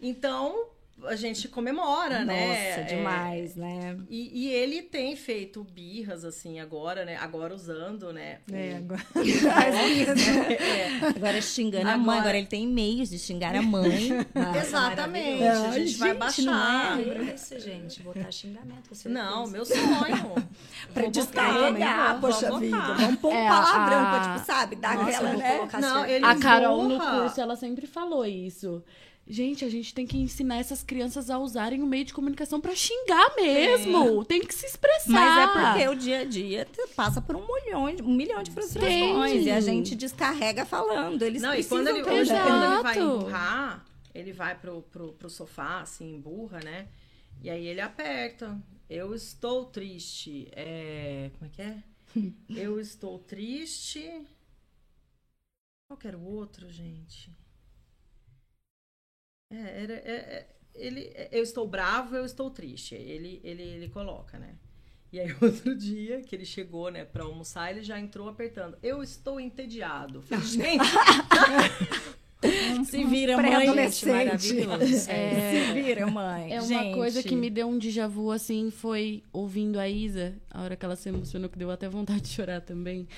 Então, 0.00 0.66
a 1.02 1.16
gente 1.16 1.48
comemora, 1.48 2.20
Nossa, 2.20 2.26
né? 2.32 2.80
É, 2.80 2.82
demais, 2.84 3.56
né? 3.56 3.96
e, 4.08 4.46
e 4.46 4.50
ele 4.50 4.80
tem 4.82 5.14
feito 5.16 5.62
birras, 5.64 6.24
assim, 6.24 6.60
agora, 6.60 7.04
né? 7.04 7.16
Agora 7.20 7.54
usando, 7.54 8.12
né? 8.12 8.38
É, 8.50 8.76
agora. 8.78 9.02
É, 9.84 11.06
Agora 11.16 11.40
xingando 11.42 11.88
a 11.88 11.96
mãe, 11.96 12.02
Agora- 12.02 12.20
agora 12.20 12.38
ele 12.38 12.46
tem 12.46 12.66
meios 12.66 13.10
de 13.10 13.18
xingar 13.18 13.54
a 13.54 13.62
mãe. 13.62 14.08
Exatamente. 14.60 15.42
é 15.42 15.50
a 15.50 15.70
gente 15.72 15.98
vai 15.98 16.14
maravilhoso. 16.14 16.50
baixar. 16.50 16.96
Gente, 16.98 17.18
É 17.30 17.34
isso, 17.34 17.60
gente. 17.60 18.02
Botar 18.02 18.30
xingamento. 18.32 18.94
certeza. 18.94 19.08
Não, 19.08 19.46
meu 19.46 19.64
sonho. 19.64 20.34
Pra 20.94 21.08
descarregar, 21.08 22.14
botar, 22.14 22.20
poxa 22.20 22.48
vou 22.50 22.60
vida. 22.60 22.76
Vamos 22.94 23.16
pôr 23.20 23.32
um 23.32 23.36
É, 23.36 23.48
palavrão 23.48 23.98
a- 24.00 24.10
pra, 24.10 24.34
tipo, 24.34 24.46
sabe? 24.46 24.76
Dar 24.76 24.96
Nossa, 24.96 25.08
aquela, 25.10 25.32
né? 25.34 25.68
Não, 25.80 25.94
certo. 26.00 26.10
ele 26.10 26.24
A 26.24 26.36
Carol 26.36 26.84
no 26.84 26.98
curso, 26.98 27.40
ela 27.40 27.56
sempre 27.56 27.86
falou 27.86 28.24
isso. 28.24 28.82
Gente, 29.26 29.64
a 29.64 29.70
gente 29.70 29.94
tem 29.94 30.06
que 30.06 30.18
ensinar 30.18 30.56
essas 30.58 30.82
crianças 30.82 31.30
a 31.30 31.38
usarem 31.38 31.82
o 31.82 31.86
meio 31.86 32.04
de 32.04 32.12
comunicação 32.12 32.60
pra 32.60 32.74
xingar 32.74 33.34
mesmo. 33.36 34.22
Tem 34.26 34.42
que 34.44 34.54
se 34.54 34.66
expressar. 34.66 35.10
Mas 35.12 35.38
é 35.38 35.46
porque 35.72 35.88
o 35.88 35.94
dia 35.96 36.18
a 36.20 36.24
dia 36.24 36.68
passa 36.94 37.22
por 37.22 37.34
um 37.34 37.46
milhão, 37.46 37.94
de- 37.94 38.02
um 38.02 38.14
milhão 38.14 38.42
de 38.42 38.50
frustrações. 38.50 39.32
Tem. 39.32 39.44
E 39.44 39.50
a 39.50 39.60
gente 39.60 39.94
descarrega 39.94 40.66
falando. 40.66 41.22
Eles 41.22 41.40
Não, 41.40 41.52
e 41.52 41.54
precisam 41.54 41.78
quando 41.78 41.88
ele, 41.88 42.02
quando 42.02 42.16
ele 42.18 42.82
vai 42.82 42.98
Exato. 42.98 43.00
emburrar, 43.16 43.86
ele 44.14 44.32
vai 44.32 44.54
pro, 44.58 44.82
pro, 44.82 45.12
pro 45.14 45.30
sofá, 45.30 45.80
assim, 45.80 46.16
emburra, 46.16 46.60
né? 46.60 46.88
E 47.42 47.48
aí 47.48 47.66
ele 47.66 47.80
aperta. 47.80 48.60
Eu 48.90 49.14
estou 49.14 49.64
triste. 49.64 50.48
É... 50.52 51.30
Como 51.38 51.50
é 51.50 51.54
que 51.54 51.62
é? 51.62 51.82
Eu 52.54 52.78
estou 52.78 53.18
triste. 53.18 54.02
Qual 55.88 55.96
que 55.96 56.06
era 56.06 56.16
o 56.18 56.24
outro, 56.26 56.70
gente? 56.70 57.30
É, 59.50 59.82
era, 59.82 59.94
é, 59.94 60.12
é, 60.12 60.46
ele, 60.74 61.00
é, 61.14 61.28
eu 61.32 61.42
estou 61.42 61.66
bravo, 61.66 62.16
eu 62.16 62.24
estou 62.24 62.50
triste. 62.50 62.94
Ele, 62.94 63.40
ele, 63.44 63.62
ele 63.62 63.88
coloca, 63.88 64.38
né? 64.38 64.54
E 65.12 65.20
aí, 65.20 65.34
outro 65.40 65.76
dia 65.76 66.20
que 66.22 66.34
ele 66.34 66.44
chegou, 66.44 66.90
né, 66.90 67.04
pra 67.04 67.24
almoçar, 67.24 67.70
ele 67.70 67.82
já 67.82 67.98
entrou 67.98 68.28
apertando. 68.28 68.76
Eu 68.82 69.02
estou 69.02 69.38
entediado. 69.38 70.22
Falei, 70.22 70.44
gente, 70.44 70.84
Se 72.84 73.04
vira, 73.04 73.36
mãe. 73.36 73.46
pré-adolescente. 73.46 74.12
Maravilhoso. 74.12 75.10
É. 75.10 75.66
Se 75.66 75.72
vira, 75.72 76.06
mãe. 76.06 76.52
É 76.52 76.60
uma 76.60 76.68
Gente. 76.68 76.94
coisa 76.94 77.22
que 77.22 77.34
me 77.34 77.48
deu 77.48 77.68
um 77.68 77.78
déjà 77.78 78.06
vu, 78.06 78.30
assim, 78.30 78.70
foi 78.70 79.22
ouvindo 79.32 79.78
a 79.78 79.88
Isa, 79.88 80.34
a 80.50 80.62
hora 80.62 80.76
que 80.76 80.84
ela 80.84 80.96
se 80.96 81.08
emocionou, 81.08 81.48
que 81.48 81.58
deu 81.58 81.70
até 81.70 81.88
vontade 81.88 82.20
de 82.20 82.28
chorar 82.28 82.60
também. 82.60 83.08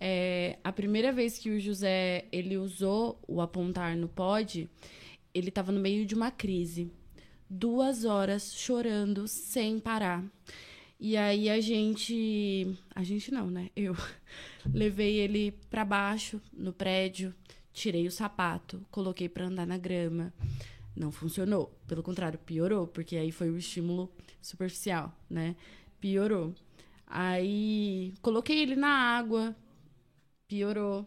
É, 0.00 0.56
a 0.64 0.72
primeira 0.72 1.12
vez 1.12 1.36
que 1.36 1.50
o 1.50 1.60
José, 1.60 2.24
ele 2.32 2.56
usou 2.56 3.20
o 3.28 3.42
apontar 3.42 3.94
no 3.96 4.08
pod, 4.08 4.66
ele 5.34 5.50
tava 5.50 5.72
no 5.72 5.80
meio 5.80 6.04
de 6.06 6.14
uma 6.14 6.30
crise. 6.30 6.90
Duas 7.48 8.04
horas 8.04 8.54
chorando 8.54 9.26
sem 9.26 9.78
parar. 9.78 10.24
E 10.98 11.16
aí 11.16 11.48
a 11.48 11.60
gente... 11.60 12.76
A 12.94 13.02
gente 13.02 13.32
não, 13.32 13.50
né? 13.50 13.70
Eu 13.74 13.96
levei 14.72 15.16
ele 15.16 15.52
pra 15.70 15.84
baixo, 15.84 16.40
no 16.52 16.72
prédio, 16.72 17.34
tirei 17.72 18.06
o 18.06 18.12
sapato, 18.12 18.84
coloquei 18.90 19.28
pra 19.28 19.46
andar 19.46 19.66
na 19.66 19.78
grama. 19.78 20.32
Não 20.94 21.10
funcionou. 21.10 21.74
Pelo 21.86 22.02
contrário, 22.02 22.38
piorou, 22.38 22.86
porque 22.86 23.16
aí 23.16 23.32
foi 23.32 23.50
o 23.50 23.56
estímulo 23.56 24.12
superficial, 24.42 25.16
né? 25.28 25.56
Piorou. 26.00 26.54
Aí 27.06 28.14
coloquei 28.22 28.60
ele 28.60 28.76
na 28.76 28.88
água, 28.88 29.56
piorou. 30.46 31.06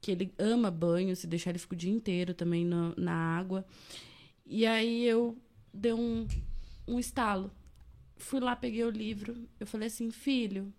Que 0.00 0.12
ele 0.12 0.32
ama 0.38 0.70
banho, 0.70 1.16
se 1.16 1.26
deixar 1.26 1.50
ele 1.50 1.58
fica 1.58 1.74
o 1.74 1.78
dia 1.78 1.92
inteiro 1.92 2.34
também 2.34 2.64
na, 2.64 2.92
na 2.96 3.12
água. 3.12 3.64
E 4.44 4.64
aí 4.66 5.04
eu 5.04 5.36
dei 5.72 5.92
um, 5.92 6.26
um 6.86 6.98
estalo. 6.98 7.50
Fui 8.16 8.40
lá, 8.40 8.54
peguei 8.54 8.84
o 8.84 8.90
livro. 8.90 9.36
Eu 9.58 9.66
falei 9.66 9.88
assim, 9.88 10.10
filho, 10.10 10.72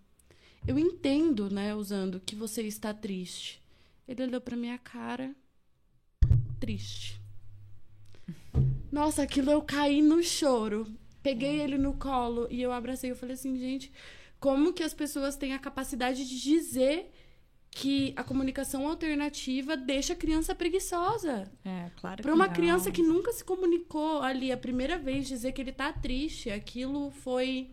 eu 0.65 0.77
entendo, 0.79 1.49
né, 1.49 1.75
usando 1.75 2.19
que 2.19 2.35
você 2.35 2.61
está 2.63 2.93
triste. 2.93 3.61
Ele 4.07 4.23
olhou 4.23 4.41
pra 4.41 4.55
minha 4.55 4.77
cara, 4.77 5.35
triste. 6.59 7.21
Nossa, 8.91 9.23
aquilo 9.23 9.51
eu 9.51 9.61
caí 9.61 10.01
no 10.01 10.23
choro. 10.23 10.87
Peguei 11.21 11.59
ele 11.59 11.77
no 11.77 11.93
colo 11.93 12.47
e 12.49 12.61
eu 12.61 12.71
abracei. 12.71 13.11
Eu 13.11 13.15
falei 13.15 13.33
assim, 13.33 13.57
gente, 13.57 13.91
como 14.39 14.73
que 14.73 14.83
as 14.83 14.93
pessoas 14.93 15.35
têm 15.35 15.53
a 15.53 15.59
capacidade 15.59 16.27
de 16.27 16.41
dizer 16.41 17.11
que 17.77 18.11
a 18.15 18.23
comunicação 18.23 18.87
alternativa 18.87 19.77
deixa 19.77 20.13
a 20.13 20.15
criança 20.15 20.55
preguiçosa? 20.55 21.43
É, 21.63 21.91
claro 21.97 22.23
Para 22.23 22.33
uma 22.33 22.47
não. 22.47 22.53
criança 22.53 22.89
que 22.89 23.03
nunca 23.03 23.31
se 23.31 23.43
comunicou 23.43 24.23
ali 24.23 24.51
a 24.51 24.57
primeira 24.57 24.97
vez 24.97 25.27
dizer 25.27 25.51
que 25.51 25.61
ele 25.61 25.71
tá 25.71 25.93
triste, 25.93 26.49
aquilo 26.49 27.11
foi 27.11 27.69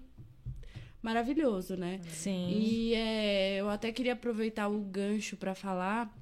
maravilhoso, 1.00 1.74
né? 1.74 2.00
Sim. 2.10 2.50
E 2.50 2.94
é, 2.94 3.56
eu 3.56 3.70
até 3.70 3.90
queria 3.90 4.12
aproveitar 4.12 4.68
o 4.68 4.78
gancho 4.78 5.38
para 5.38 5.54
falar 5.54 6.14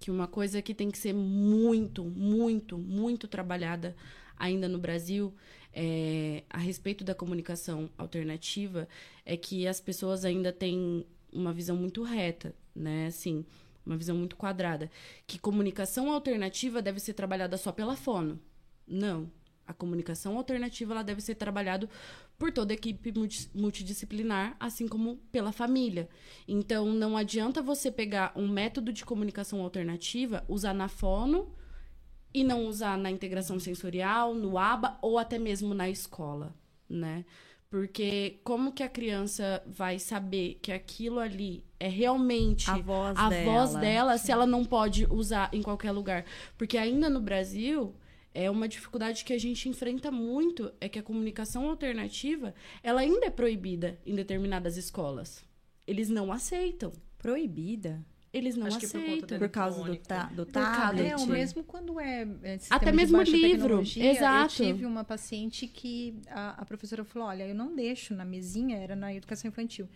que 0.00 0.10
uma 0.10 0.26
coisa 0.26 0.60
que 0.60 0.74
tem 0.74 0.90
que 0.90 0.98
ser 0.98 1.12
muito, 1.12 2.02
muito, 2.04 2.76
muito 2.76 3.28
trabalhada 3.28 3.94
ainda 4.36 4.68
no 4.68 4.78
Brasil 4.78 5.32
é, 5.72 6.42
a 6.50 6.58
respeito 6.58 7.04
da 7.04 7.14
comunicação 7.14 7.88
alternativa 7.96 8.88
é 9.24 9.36
que 9.36 9.68
as 9.68 9.80
pessoas 9.80 10.24
ainda 10.24 10.52
têm 10.52 11.06
uma 11.32 11.52
visão 11.52 11.76
muito 11.76 12.02
reta, 12.02 12.54
né? 12.78 13.06
Assim, 13.06 13.44
uma 13.84 13.96
visão 13.96 14.16
muito 14.16 14.36
quadrada. 14.36 14.90
Que 15.26 15.38
comunicação 15.38 16.10
alternativa 16.10 16.80
deve 16.80 17.00
ser 17.00 17.14
trabalhada 17.14 17.56
só 17.56 17.72
pela 17.72 17.96
fono. 17.96 18.40
Não. 18.86 19.30
A 19.66 19.74
comunicação 19.74 20.38
alternativa 20.38 20.94
ela 20.94 21.02
deve 21.02 21.20
ser 21.20 21.34
trabalhada 21.34 21.90
por 22.38 22.50
toda 22.50 22.72
a 22.72 22.76
equipe 22.76 23.12
multi- 23.12 23.50
multidisciplinar, 23.54 24.56
assim 24.58 24.88
como 24.88 25.16
pela 25.30 25.52
família. 25.52 26.08
Então, 26.46 26.86
não 26.94 27.16
adianta 27.16 27.60
você 27.60 27.90
pegar 27.90 28.32
um 28.34 28.48
método 28.48 28.92
de 28.92 29.04
comunicação 29.04 29.60
alternativa, 29.60 30.42
usar 30.48 30.72
na 30.72 30.88
fono 30.88 31.52
e 32.32 32.42
não 32.44 32.66
usar 32.66 32.96
na 32.96 33.10
integração 33.10 33.58
sensorial, 33.58 34.34
no 34.34 34.56
ABA 34.56 34.98
ou 35.02 35.18
até 35.18 35.38
mesmo 35.38 35.74
na 35.74 35.90
escola, 35.90 36.54
né? 36.88 37.24
Porque 37.70 38.40
como 38.42 38.72
que 38.72 38.82
a 38.82 38.88
criança 38.88 39.62
vai 39.66 39.98
saber 39.98 40.58
que 40.62 40.72
aquilo 40.72 41.18
ali 41.18 41.62
é 41.78 41.88
realmente 41.88 42.70
A 42.70 42.78
voz 42.78 43.16
a 43.18 43.28
dela. 43.28 43.52
voz 43.52 43.74
dela 43.74 44.18
se 44.18 44.32
ela 44.32 44.46
não 44.46 44.64
pode 44.64 45.06
usar 45.10 45.50
em 45.52 45.62
qualquer 45.62 45.92
lugar? 45.92 46.24
Porque 46.56 46.78
ainda 46.78 47.10
no 47.10 47.20
Brasil 47.20 47.94
é 48.34 48.50
uma 48.50 48.66
dificuldade 48.68 49.22
que 49.24 49.34
a 49.34 49.38
gente 49.38 49.68
enfrenta 49.68 50.10
muito 50.10 50.72
é 50.80 50.88
que 50.88 50.98
a 50.98 51.02
comunicação 51.02 51.68
alternativa 51.68 52.54
ela 52.82 53.02
ainda 53.02 53.26
é 53.26 53.30
proibida 53.30 53.98
em 54.06 54.14
determinadas 54.14 54.76
escolas. 54.76 55.44
Eles 55.86 56.08
não 56.08 56.32
aceitam. 56.32 56.92
Proibida. 57.18 58.02
Eles 58.38 58.56
não 58.56 58.66
Acho 58.66 58.78
que 58.78 58.86
por 58.86 58.92
conta 58.92 59.10
aceitam. 59.10 59.38
da 59.38 59.38
Por 59.38 59.48
causa 59.48 59.82
do, 59.84 59.96
ta 59.96 60.24
do 60.24 60.46
Por 60.46 60.52
tablet. 60.52 61.10
É, 61.10 61.16
ou 61.16 61.26
mesmo 61.26 61.64
quando 61.64 62.00
é, 62.00 62.26
é 62.42 62.58
Até 62.70 62.92
mesmo 62.92 63.20
livro, 63.22 63.80
exato. 63.80 64.62
Eu 64.62 64.72
tive 64.72 64.86
uma 64.86 65.04
paciente 65.04 65.66
que 65.66 66.14
a, 66.28 66.62
a 66.62 66.64
professora 66.64 67.04
falou, 67.04 67.28
olha, 67.28 67.46
eu 67.46 67.54
não 67.54 67.74
deixo 67.74 68.14
na 68.14 68.24
mesinha, 68.24 68.76
era 68.78 68.94
na 68.94 69.12
educação 69.12 69.48
infantil, 69.48 69.88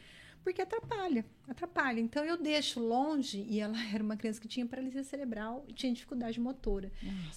porque 0.43 0.63
atrapalha, 0.63 1.25
atrapalha. 1.49 2.01
Então 2.01 2.25
eu 2.25 2.37
deixo 2.37 2.81
longe 2.81 3.45
e 3.49 3.61
ela 3.61 3.77
era 3.93 4.03
uma 4.03 4.17
criança 4.17 4.41
que 4.41 4.49
tinha 4.49 4.67
paralisia 4.67 5.03
cerebral 5.05 5.65
e 5.69 5.73
tinha 5.73 5.93
dificuldade 5.93 6.41
motora. 6.41 6.91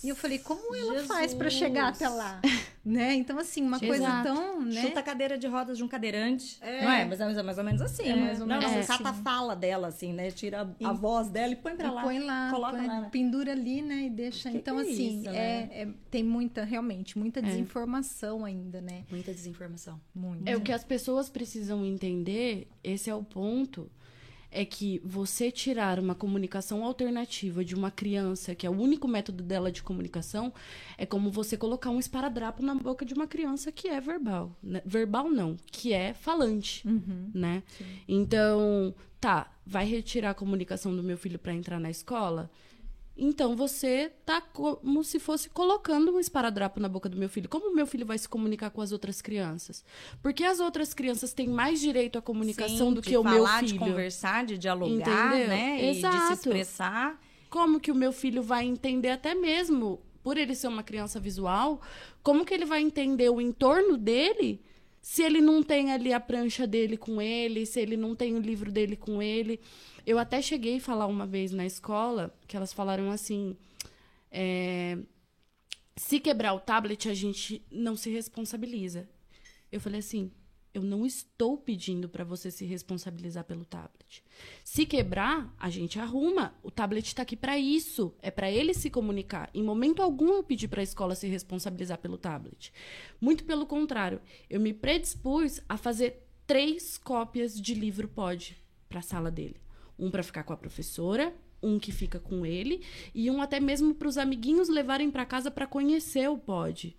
E 0.03 0.09
eu 0.09 0.15
falei, 0.15 0.39
como 0.39 0.75
ela 0.75 1.03
faz 1.03 1.33
para 1.33 1.49
chegar 1.49 1.89
até 1.89 2.07
lá, 2.09 2.41
né? 2.83 3.13
Então 3.15 3.37
assim, 3.39 3.61
uma 3.61 3.79
coisa 3.79 4.03
Exato. 4.03 4.23
tão, 4.33 4.61
né? 4.61 4.81
Chuta 4.81 4.99
a 4.99 5.03
cadeira 5.03 5.37
de 5.37 5.47
rodas 5.47 5.77
de 5.77 5.83
um 5.83 5.87
cadeirante. 5.87 6.57
É. 6.61 6.83
Não 6.83 6.91
é? 6.91 7.05
Mas 7.05 7.19
é 7.21 7.43
mais 7.43 7.57
ou 7.57 7.63
menos 7.63 7.81
assim. 7.81 8.07
É 8.09 8.15
mais 8.15 8.41
ou 8.41 8.47
não, 8.47 8.57
menos 8.57 8.71
não, 8.71 8.79
assim. 8.79 8.87
cata 8.87 9.09
a 9.09 9.13
fala 9.13 9.55
dela, 9.55 9.87
assim, 9.87 10.13
né? 10.13 10.31
Tira 10.31 10.61
a, 10.83 10.89
a 10.89 10.93
voz 10.93 11.29
dela 11.29 11.53
e 11.53 11.55
põe 11.55 11.75
pra 11.75 11.87
E 11.87 11.91
lá. 11.91 12.01
põe 12.03 12.19
lá, 12.19 12.49
coloca 12.51 12.77
põe- 12.77 12.87
lá, 12.87 13.01
né? 13.01 13.09
pendura 13.11 13.51
ali, 13.51 13.81
né? 13.81 14.05
E 14.05 14.09
deixa. 14.09 14.49
Que 14.49 14.57
então, 14.57 14.77
que 14.77 14.81
é 14.89 14.91
assim, 14.91 15.19
isso, 15.19 15.29
é, 15.29 15.31
né? 15.31 15.69
é- 15.71 15.87
tem 16.09 16.23
muita, 16.23 16.63
realmente, 16.63 17.17
muita 17.17 17.41
desinformação 17.41 18.45
ainda, 18.45 18.81
né? 18.81 19.03
Muita 19.09 19.31
desinformação. 19.33 19.99
Muito. 20.13 20.47
É 20.47 20.55
o 20.55 20.61
que 20.61 20.71
as 20.71 20.83
pessoas 20.83 21.29
precisam 21.29 21.85
entender, 21.85 22.67
esse 22.95 23.09
é 23.09 23.15
o 23.15 23.23
ponto, 23.23 23.89
é 24.51 24.63
que 24.63 25.01
você 25.03 25.51
tirar 25.51 25.99
uma 25.99 26.15
comunicação 26.15 26.83
alternativa 26.85 27.63
de 27.65 27.75
uma 27.75 27.91
criança, 27.91 28.55
que 28.55 28.65
é 28.65 28.69
o 28.69 28.73
único 28.79 29.05
método 29.07 29.43
dela 29.43 29.69
de 29.69 29.83
comunicação, 29.83 30.53
é 30.97 31.05
como 31.05 31.29
você 31.29 31.57
colocar 31.57 31.89
um 31.89 31.99
esparadrapo 31.99 32.63
na 32.63 32.73
boca 32.73 33.03
de 33.05 33.13
uma 33.13 33.27
criança 33.27 33.69
que 33.71 33.89
é 33.89 33.99
verbal. 33.99 34.55
né? 34.63 34.81
Verbal 34.85 35.29
não, 35.29 35.57
que 35.71 35.91
é 35.91 36.13
falante, 36.13 36.87
Uhum. 36.87 37.31
né? 37.33 37.63
Então, 38.07 38.93
tá, 39.19 39.51
vai 39.65 39.85
retirar 39.85 40.29
a 40.31 40.33
comunicação 40.35 40.95
do 40.95 41.03
meu 41.03 41.17
filho 41.17 41.37
para 41.39 41.53
entrar 41.53 41.79
na 41.79 41.89
escola? 41.89 42.49
Então 43.17 43.55
você 43.55 44.11
tá 44.25 44.41
como 44.41 45.03
se 45.03 45.19
fosse 45.19 45.49
colocando 45.49 46.11
um 46.13 46.19
esparadrapo 46.19 46.79
na 46.81 46.89
boca 46.89 47.07
do 47.07 47.17
meu 47.17 47.29
filho. 47.29 47.47
Como 47.47 47.69
o 47.69 47.73
meu 47.75 47.87
filho 47.87 48.05
vai 48.05 48.17
se 48.17 48.27
comunicar 48.27 48.69
com 48.71 48.81
as 48.81 48.91
outras 48.91 49.21
crianças? 49.21 49.85
Porque 50.21 50.43
as 50.43 50.59
outras 50.59 50.93
crianças 50.93 51.31
têm 51.33 51.47
mais 51.47 51.79
direito 51.79 52.17
à 52.17 52.21
comunicação 52.21 52.89
Sim, 52.89 52.93
do 52.93 53.01
que 53.01 53.15
o 53.15 53.23
meu 53.23 53.45
falar, 53.45 53.59
filho. 53.59 53.73
de 53.73 53.79
conversar, 53.79 54.45
de 54.45 54.57
dialogar, 54.57 55.29
Entendeu? 55.29 55.47
né? 55.47 55.77
E 55.77 55.91
de 55.93 55.97
Exato. 55.99 56.27
se 56.27 56.33
expressar. 56.33 57.21
Como 57.49 57.79
que 57.79 57.89
o 57.91 57.95
meu 57.95 58.11
filho 58.11 58.43
vai 58.43 58.65
entender 58.65 59.11
até 59.11 59.33
mesmo, 59.33 60.01
por 60.21 60.37
ele 60.37 60.53
ser 60.53 60.67
uma 60.67 60.83
criança 60.83 61.17
visual, 61.19 61.79
como 62.21 62.43
que 62.43 62.53
ele 62.53 62.65
vai 62.65 62.81
entender 62.81 63.29
o 63.29 63.39
entorno 63.39 63.95
dele 63.95 64.61
se 65.05 65.21
ele 65.21 65.39
não 65.39 65.61
tem 65.61 65.91
ali 65.91 66.11
a 66.11 66.19
prancha 66.19 66.65
dele 66.65 66.97
com 66.97 67.21
ele, 67.21 67.63
se 67.67 67.79
ele 67.79 67.95
não 67.95 68.15
tem 68.15 68.33
o 68.33 68.39
livro 68.39 68.71
dele 68.71 68.95
com 68.95 69.21
ele? 69.21 69.59
Eu 70.03 70.17
até 70.17 70.41
cheguei 70.41 70.77
a 70.77 70.81
falar 70.81 71.05
uma 71.05 71.27
vez 71.27 71.51
na 71.51 71.63
escola 71.63 72.35
que 72.47 72.57
elas 72.57 72.73
falaram 72.73 73.11
assim: 73.11 73.55
é, 74.31 74.97
se 75.95 76.19
quebrar 76.19 76.55
o 76.55 76.59
tablet, 76.59 77.07
a 77.07 77.13
gente 77.13 77.63
não 77.69 77.95
se 77.95 78.09
responsabiliza. 78.09 79.07
Eu 79.71 79.79
falei 79.79 79.99
assim: 79.99 80.31
eu 80.75 80.81
não 80.81 81.05
estou 81.05 81.57
pedindo 81.57 82.09
para 82.09 82.25
você 82.25 82.51
se 82.51 82.65
responsabilizar 82.65 83.45
pelo 83.45 83.63
tablet. 83.63 84.21
Se 84.63 84.85
quebrar, 84.85 85.55
a 85.57 85.69
gente 85.69 85.97
arruma. 85.97 86.53
O 86.61 86.69
tablet 86.69 87.07
está 87.07 87.21
aqui 87.21 87.37
para 87.37 87.57
isso. 87.57 88.13
É 88.21 88.29
para 88.29 88.51
ele 88.51 88.73
se 88.73 88.89
comunicar. 88.89 89.49
Em 89.53 89.63
momento 89.63 90.01
algum 90.01 90.33
eu 90.33 90.43
pedi 90.43 90.67
para 90.67 90.81
a 90.81 90.83
escola 90.83 91.15
se 91.15 91.27
responsabilizar 91.27 91.97
pelo 91.99 92.17
tablet. 92.17 92.73
Muito 93.21 93.45
pelo 93.45 93.65
contrário, 93.65 94.21
eu 94.49 94.59
me 94.59 94.73
predispus 94.73 95.61
a 95.69 95.77
fazer 95.77 96.27
três 96.45 96.97
cópias 96.97 97.59
de 97.59 97.73
livro 97.73 98.09
pod 98.09 98.57
para 98.89 98.99
a 98.99 99.03
sala 99.03 99.31
dele. 99.31 99.61
Um 99.97 100.11
para 100.11 100.23
ficar 100.23 100.43
com 100.43 100.51
a 100.51 100.57
professora, 100.57 101.33
um 101.63 101.79
que 101.79 101.93
fica 101.93 102.19
com 102.19 102.45
ele 102.45 102.83
e 103.13 103.31
um 103.31 103.41
até 103.41 103.61
mesmo 103.61 103.95
para 103.95 104.09
os 104.09 104.17
amiguinhos 104.17 104.67
levarem 104.67 105.09
para 105.09 105.25
casa 105.25 105.49
para 105.49 105.65
conhecer 105.65 106.29
o 106.29 106.37
pod. 106.37 106.95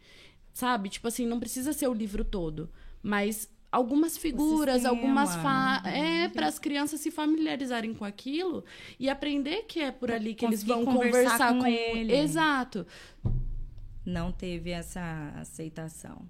Sabe? 0.55 0.89
Tipo 0.89 1.09
assim, 1.09 1.27
não 1.27 1.39
precisa 1.39 1.75
ser 1.75 1.89
o 1.89 1.93
livro 1.93 2.25
todo, 2.25 2.71
mas 3.03 3.55
algumas 3.71 4.17
figuras, 4.17 4.83
sistema, 4.83 4.97
algumas 4.97 5.35
fa... 5.37 5.83
uhum. 5.85 5.91
é 5.91 6.29
para 6.29 6.47
as 6.47 6.59
crianças 6.59 7.01
se 7.01 7.11
familiarizarem 7.11 7.95
com 7.95 8.05
aquilo 8.05 8.65
e 8.99 9.09
aprender 9.09 9.65
que 9.65 9.81
é 9.81 9.91
por 9.91 10.11
ali 10.11 10.35
que 10.35 10.45
eles 10.45 10.63
vão 10.63 10.85
conversar 10.85 11.39
conversar, 11.39 11.53
com 11.55 11.61
com, 11.61 11.67
ele. 11.67 12.15
Exato. 12.15 12.87
Não 14.05 14.31
teve 14.33 14.71
essa 14.71 15.33
aceitação. 15.37 16.27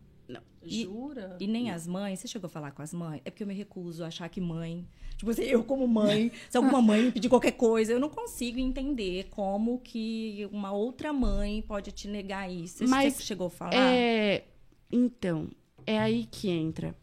E- 0.66 0.82
Jura? 0.82 1.36
E 1.40 1.46
nem 1.46 1.70
as 1.70 1.86
mães, 1.86 2.18
você 2.18 2.28
chegou 2.28 2.46
a 2.46 2.50
falar 2.50 2.72
com 2.72 2.82
as 2.82 2.92
mães? 2.92 3.20
É 3.24 3.30
porque 3.30 3.42
eu 3.42 3.46
me 3.46 3.54
recuso 3.54 4.04
a 4.04 4.08
achar 4.08 4.28
que 4.28 4.40
mãe. 4.40 4.86
Tipo 5.16 5.30
assim, 5.30 5.42
eu 5.44 5.64
como 5.64 5.86
mãe, 5.86 6.30
se 6.50 6.56
alguma 6.56 6.82
mãe 6.82 7.04
me 7.04 7.12
pedir 7.12 7.28
qualquer 7.28 7.52
coisa, 7.52 7.92
eu 7.92 8.00
não 8.00 8.10
consigo 8.10 8.58
entender 8.58 9.28
como 9.30 9.78
que 9.78 10.48
uma 10.52 10.72
outra 10.72 11.12
mãe 11.12 11.62
pode 11.62 11.92
te 11.92 12.08
negar 12.08 12.50
isso. 12.50 12.78
Você 12.78 12.86
Mas 12.86 13.22
chegou 13.22 13.46
a 13.46 13.50
falar? 13.50 13.74
É, 13.74 14.44
então, 14.90 15.48
é 15.86 15.98
aí 15.98 16.26
que 16.30 16.50
entra. 16.50 16.94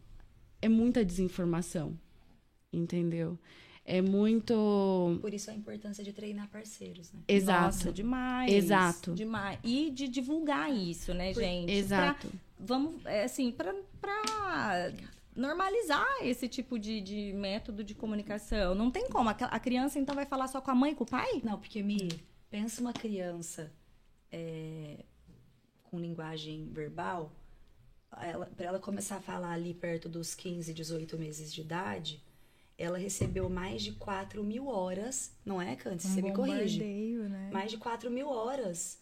É 0.64 0.68
muita 0.68 1.04
desinformação. 1.04 1.98
Entendeu? 2.72 3.38
É 3.84 4.00
muito. 4.00 5.18
Por 5.20 5.34
isso 5.34 5.50
a 5.50 5.54
importância 5.54 6.02
de 6.02 6.12
treinar 6.12 6.48
parceiros, 6.48 7.12
né? 7.12 7.20
Exato. 7.28 7.64
Nossa, 7.66 7.92
demais. 7.92 8.50
Exato. 8.52 9.12
Demais. 9.14 9.58
E 9.62 9.90
de 9.90 10.08
divulgar 10.08 10.72
isso, 10.74 11.12
né, 11.12 11.34
gente? 11.34 11.70
Exato. 11.70 12.28
Pra- 12.28 12.38
vamos, 12.58 13.04
é, 13.04 13.24
assim, 13.24 13.52
pra, 13.52 13.74
pra 14.00 14.90
normalizar 15.36 16.06
esse 16.22 16.48
tipo 16.48 16.78
de, 16.78 17.00
de 17.02 17.32
método 17.34 17.84
de 17.84 17.94
comunicação. 17.94 18.74
Não 18.74 18.90
tem 18.90 19.08
como. 19.10 19.28
A, 19.28 19.32
a 19.32 19.60
criança, 19.60 19.98
então, 19.98 20.14
vai 20.14 20.24
falar 20.24 20.48
só 20.48 20.60
com 20.62 20.70
a 20.70 20.74
mãe 20.74 20.92
e 20.92 20.94
com 20.94 21.04
o 21.04 21.06
pai? 21.06 21.42
Não, 21.44 21.58
porque 21.58 21.82
me 21.82 22.08
pensa 22.50 22.80
uma 22.80 22.92
criança 22.94 23.70
é, 24.32 25.04
com 25.82 25.98
linguagem 26.00 26.70
verbal, 26.72 27.30
ela, 28.22 28.46
para 28.46 28.66
ela 28.66 28.78
começar 28.78 29.16
a 29.16 29.20
falar 29.20 29.52
ali 29.52 29.74
perto 29.74 30.08
dos 30.08 30.34
15, 30.34 30.72
18 30.74 31.18
meses 31.18 31.52
de 31.52 31.60
idade, 31.60 32.22
ela 32.76 32.98
recebeu 32.98 33.48
mais 33.48 33.82
de 33.82 33.92
4 33.92 34.42
mil 34.42 34.66
horas, 34.68 35.32
não 35.44 35.60
é, 35.62 35.76
Cantes? 35.76 36.06
Você 36.06 36.20
me 36.22 36.32
corrige. 36.32 36.82
né? 36.82 37.50
Mais 37.52 37.70
de 37.70 37.78
4 37.78 38.10
mil 38.10 38.28
horas 38.28 38.98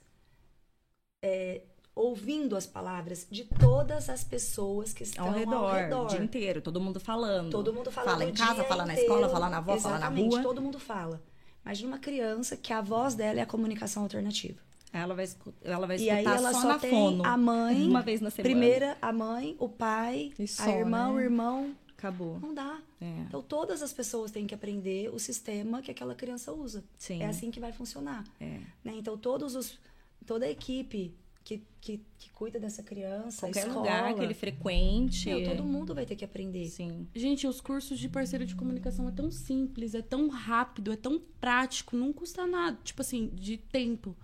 é, 1.22 1.62
ouvindo 1.94 2.56
as 2.56 2.66
palavras 2.66 3.26
de 3.30 3.44
todas 3.44 4.08
as 4.08 4.24
pessoas 4.24 4.92
que 4.92 5.02
estão 5.02 5.26
Ao 5.26 5.32
redor, 5.32 5.54
ao 5.54 5.74
redor. 5.74 6.04
o 6.04 6.08
dia 6.08 6.20
inteiro, 6.22 6.60
todo 6.60 6.80
mundo 6.80 6.98
falando. 7.00 7.50
Todo 7.50 7.72
mundo 7.72 7.90
fala 7.90 8.10
Fala 8.12 8.24
o 8.24 8.28
em 8.28 8.32
casa, 8.34 8.64
fala 8.64 8.84
na 8.86 8.92
inteiro. 8.94 9.12
escola, 9.12 9.28
fala 9.28 9.48
na 9.48 9.58
avó, 9.58 9.76
fala 9.78 9.98
na 9.98 10.06
Exatamente, 10.06 10.30
rua. 10.34 10.42
todo 10.42 10.60
mundo 10.62 10.78
fala. 10.80 11.22
Imagina 11.64 11.88
uma 11.92 11.98
criança 11.98 12.56
que 12.56 12.72
a 12.72 12.80
voz 12.80 13.14
dela 13.14 13.38
é 13.38 13.42
a 13.42 13.46
comunicação 13.46 14.02
alternativa. 14.02 14.58
Ela 14.92 15.14
vai, 15.14 15.26
ela 15.62 15.86
vai 15.86 15.96
E 15.96 16.00
escutar 16.08 16.16
aí 16.18 16.24
ela 16.26 16.52
só, 16.52 16.60
só 16.62 16.68
na 16.68 16.78
tem 16.78 16.90
fono. 16.90 17.24
a 17.24 17.36
mãe, 17.36 17.88
Uma 17.88 18.02
vez 18.02 18.20
na 18.20 18.30
semana. 18.30 18.54
primeira 18.54 18.98
a 19.00 19.12
mãe, 19.12 19.56
o 19.58 19.68
pai, 19.68 20.32
E 20.38 20.46
só, 20.46 20.64
a 20.64 20.70
irmã, 20.70 21.06
né? 21.06 21.12
o 21.12 21.20
irmão. 21.20 21.74
Acabou. 21.96 22.38
Não 22.40 22.52
dá. 22.52 22.80
É. 23.00 23.06
Então 23.28 23.40
todas 23.42 23.80
as 23.80 23.92
pessoas 23.92 24.30
têm 24.30 24.46
que 24.46 24.54
aprender 24.54 25.08
o 25.14 25.18
sistema 25.18 25.80
que 25.80 25.90
aquela 25.90 26.14
criança 26.14 26.52
usa. 26.52 26.84
Sim. 26.98 27.22
É 27.22 27.26
assim 27.26 27.50
que 27.50 27.60
vai 27.60 27.72
funcionar. 27.72 28.24
É. 28.40 28.58
né? 28.84 28.92
Então 28.96 29.16
todos 29.16 29.54
os 29.54 29.78
toda 30.26 30.44
a 30.46 30.50
equipe 30.50 31.14
que, 31.44 31.62
que, 31.80 32.00
que 32.18 32.30
cuida 32.30 32.60
dessa 32.60 32.82
criança, 32.84 33.46
a 33.46 33.48
Qualquer 33.48 33.66
escola, 33.66 33.78
lugar 33.80 34.14
que 34.14 34.20
ele 34.20 34.34
frequente. 34.34 35.28
meu, 35.28 35.44
todo 35.48 35.64
mundo 35.64 35.94
vai 35.94 36.06
ter 36.06 36.14
que 36.16 36.24
aprender. 36.24 36.68
Sim. 36.68 37.06
Gente, 37.14 37.46
os 37.46 37.60
cursos 37.60 37.98
de 37.98 38.08
parceiro 38.08 38.44
de 38.46 38.54
comunicação 38.54 39.08
é 39.08 39.12
tão 39.12 39.30
simples, 39.30 39.94
é 39.94 40.02
tão 40.02 40.28
rápido, 40.28 40.92
é 40.92 40.96
tão 40.96 41.20
prático, 41.40 41.96
não 41.96 42.12
custa 42.12 42.46
nada. 42.46 42.78
Tipo 42.84 43.02
assim, 43.02 43.28
de 43.34 43.56
tempo. 43.56 44.16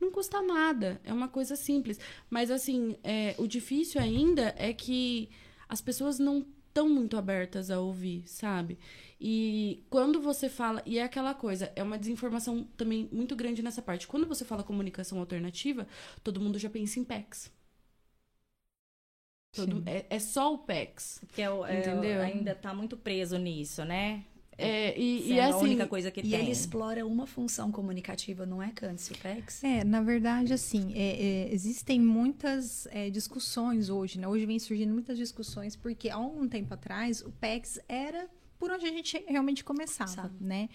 Não 0.00 0.10
custa 0.10 0.42
nada. 0.42 1.00
É 1.04 1.12
uma 1.12 1.28
coisa 1.28 1.56
simples. 1.56 1.98
Mas, 2.30 2.50
assim, 2.50 2.96
é, 3.02 3.34
o 3.38 3.46
difícil 3.46 4.00
ainda 4.00 4.54
é 4.58 4.72
que 4.72 5.30
as 5.68 5.80
pessoas 5.80 6.18
não 6.18 6.46
estão 6.68 6.88
muito 6.88 7.16
abertas 7.16 7.70
a 7.70 7.80
ouvir, 7.80 8.22
sabe? 8.26 8.78
E 9.20 9.84
quando 9.88 10.20
você 10.20 10.48
fala. 10.48 10.82
E 10.84 10.98
é 10.98 11.02
aquela 11.02 11.34
coisa, 11.34 11.72
é 11.74 11.82
uma 11.82 11.98
desinformação 11.98 12.64
também 12.76 13.08
muito 13.10 13.34
grande 13.34 13.62
nessa 13.62 13.80
parte. 13.82 14.06
Quando 14.06 14.26
você 14.26 14.44
fala 14.44 14.62
comunicação 14.62 15.18
alternativa, 15.18 15.86
todo 16.22 16.40
mundo 16.40 16.58
já 16.58 16.68
pensa 16.68 17.00
em 17.00 17.04
PECs. 17.04 17.50
Todo- 19.52 19.82
é, 19.86 20.06
é 20.10 20.18
só 20.18 20.52
o 20.52 20.58
PECs. 20.58 21.18
Porque 21.26 21.40
é, 21.42 21.46
é, 21.46 21.78
Entendeu? 21.80 22.20
ainda 22.22 22.54
tá 22.54 22.74
muito 22.74 22.96
preso 22.96 23.38
nisso, 23.38 23.84
né? 23.84 24.24
É, 24.58 24.98
e, 24.98 25.18
e 25.20 25.28
Sendo 25.28 25.40
assim, 25.40 25.52
a 25.52 25.58
única 25.58 25.86
coisa 25.86 26.10
que 26.10 26.20
E 26.20 26.30
tem. 26.30 26.40
ele 26.40 26.50
explora 26.50 27.06
uma 27.06 27.26
função 27.26 27.70
comunicativa, 27.70 28.46
não 28.46 28.62
é, 28.62 28.70
Candice, 28.70 29.12
o 29.12 29.18
PEX? 29.18 29.62
É, 29.62 29.84
na 29.84 30.00
verdade, 30.00 30.52
assim, 30.54 30.92
é, 30.94 31.48
é, 31.48 31.54
existem 31.54 32.00
muitas 32.00 32.86
é, 32.90 33.10
discussões 33.10 33.90
hoje, 33.90 34.18
né? 34.18 34.26
Hoje 34.26 34.46
vem 34.46 34.58
surgindo 34.58 34.92
muitas 34.92 35.18
discussões, 35.18 35.76
porque 35.76 36.08
há 36.08 36.18
um 36.18 36.48
tempo 36.48 36.72
atrás 36.72 37.20
o 37.20 37.30
PEX 37.32 37.78
era 37.88 38.28
por 38.58 38.70
onde 38.70 38.86
a 38.86 38.90
gente 38.90 39.22
realmente 39.28 39.62
começava, 39.62 40.10
Sabe. 40.10 40.36
né? 40.40 40.68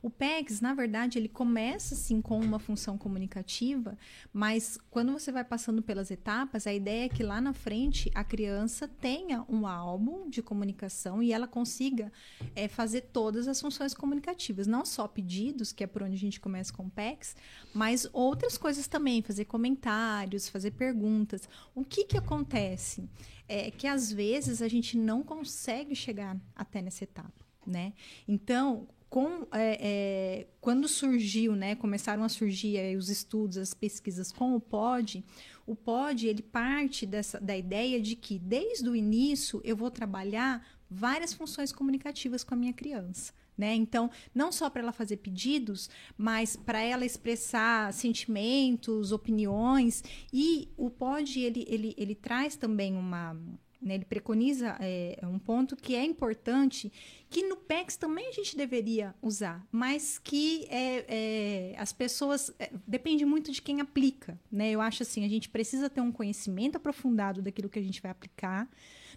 O 0.00 0.08
PEX, 0.08 0.60
na 0.60 0.74
verdade, 0.74 1.18
ele 1.18 1.28
começa, 1.28 1.94
assim, 1.94 2.22
com 2.22 2.38
uma 2.38 2.60
função 2.60 2.96
comunicativa, 2.96 3.98
mas 4.32 4.78
quando 4.90 5.12
você 5.12 5.32
vai 5.32 5.42
passando 5.42 5.82
pelas 5.82 6.10
etapas, 6.10 6.66
a 6.68 6.72
ideia 6.72 7.06
é 7.06 7.08
que 7.08 7.22
lá 7.22 7.40
na 7.40 7.52
frente 7.52 8.08
a 8.14 8.22
criança 8.22 8.86
tenha 8.86 9.44
um 9.48 9.66
álbum 9.66 10.30
de 10.30 10.40
comunicação 10.40 11.20
e 11.20 11.32
ela 11.32 11.48
consiga 11.48 12.12
é, 12.54 12.68
fazer 12.68 13.02
todas 13.12 13.48
as 13.48 13.60
funções 13.60 13.92
comunicativas, 13.92 14.68
não 14.68 14.84
só 14.84 15.08
pedidos, 15.08 15.72
que 15.72 15.82
é 15.82 15.86
por 15.86 16.04
onde 16.04 16.14
a 16.14 16.18
gente 16.18 16.38
começa 16.38 16.72
com 16.72 16.84
o 16.84 16.90
PEX, 16.90 17.34
mas 17.74 18.08
outras 18.12 18.56
coisas 18.56 18.86
também, 18.86 19.20
fazer 19.20 19.46
comentários, 19.46 20.48
fazer 20.48 20.70
perguntas. 20.72 21.48
O 21.74 21.84
que 21.84 22.04
que 22.04 22.16
acontece? 22.16 23.08
É 23.48 23.70
que 23.70 23.86
às 23.86 24.12
vezes 24.12 24.60
a 24.60 24.68
gente 24.68 24.96
não 24.96 25.22
consegue 25.22 25.94
chegar 25.94 26.36
até 26.54 26.82
nessa 26.82 27.04
etapa. 27.04 27.46
né? 27.66 27.92
Então, 28.26 28.88
com, 29.08 29.46
é, 29.52 29.78
é, 29.80 30.46
quando 30.60 30.86
surgiu, 30.86 31.54
né, 31.54 31.74
começaram 31.74 32.22
a 32.22 32.28
surgir 32.28 32.78
aí, 32.78 32.96
os 32.96 33.08
estudos, 33.08 33.56
as 33.56 33.72
pesquisas 33.72 34.30
com 34.30 34.54
o 34.54 34.60
POD, 34.60 35.24
o 35.66 35.74
POD 35.74 36.28
ele 36.28 36.42
parte 36.42 37.06
dessa, 37.06 37.40
da 37.40 37.56
ideia 37.56 38.00
de 38.00 38.14
que 38.16 38.38
desde 38.38 38.88
o 38.88 38.94
início 38.94 39.60
eu 39.64 39.76
vou 39.76 39.90
trabalhar 39.90 40.66
várias 40.90 41.32
funções 41.32 41.72
comunicativas 41.72 42.44
com 42.44 42.54
a 42.54 42.56
minha 42.56 42.72
criança. 42.72 43.32
Né? 43.58 43.74
Então, 43.74 44.08
não 44.32 44.52
só 44.52 44.70
para 44.70 44.82
ela 44.82 44.92
fazer 44.92 45.16
pedidos, 45.16 45.90
mas 46.16 46.54
para 46.54 46.80
ela 46.80 47.04
expressar 47.04 47.92
sentimentos, 47.92 49.10
opiniões. 49.10 50.04
E 50.32 50.68
o 50.76 50.88
POD, 50.88 51.40
ele, 51.40 51.66
ele, 51.68 51.94
ele 51.98 52.14
traz 52.14 52.54
também 52.54 52.94
uma, 52.94 53.36
né, 53.80 53.94
ele 53.94 54.04
preconiza 54.04 54.76
é, 54.80 55.18
um 55.22 55.38
ponto 55.38 55.76
que 55.76 55.94
é 55.94 56.04
importante, 56.04 56.92
que 57.30 57.46
no 57.46 57.56
PEX 57.56 57.96
também 57.96 58.28
a 58.28 58.32
gente 58.32 58.56
deveria 58.56 59.14
usar, 59.22 59.66
mas 59.70 60.18
que 60.18 60.66
é, 60.68 61.04
é, 61.08 61.74
as 61.78 61.92
pessoas. 61.92 62.52
É, 62.58 62.70
depende 62.86 63.24
muito 63.24 63.52
de 63.52 63.62
quem 63.62 63.80
aplica. 63.80 64.38
Né? 64.50 64.70
Eu 64.70 64.80
acho 64.80 65.02
assim: 65.02 65.24
a 65.24 65.28
gente 65.28 65.48
precisa 65.48 65.88
ter 65.88 66.00
um 66.00 66.10
conhecimento 66.10 66.76
aprofundado 66.76 67.40
daquilo 67.40 67.68
que 67.68 67.78
a 67.78 67.82
gente 67.82 68.02
vai 68.02 68.10
aplicar, 68.10 68.68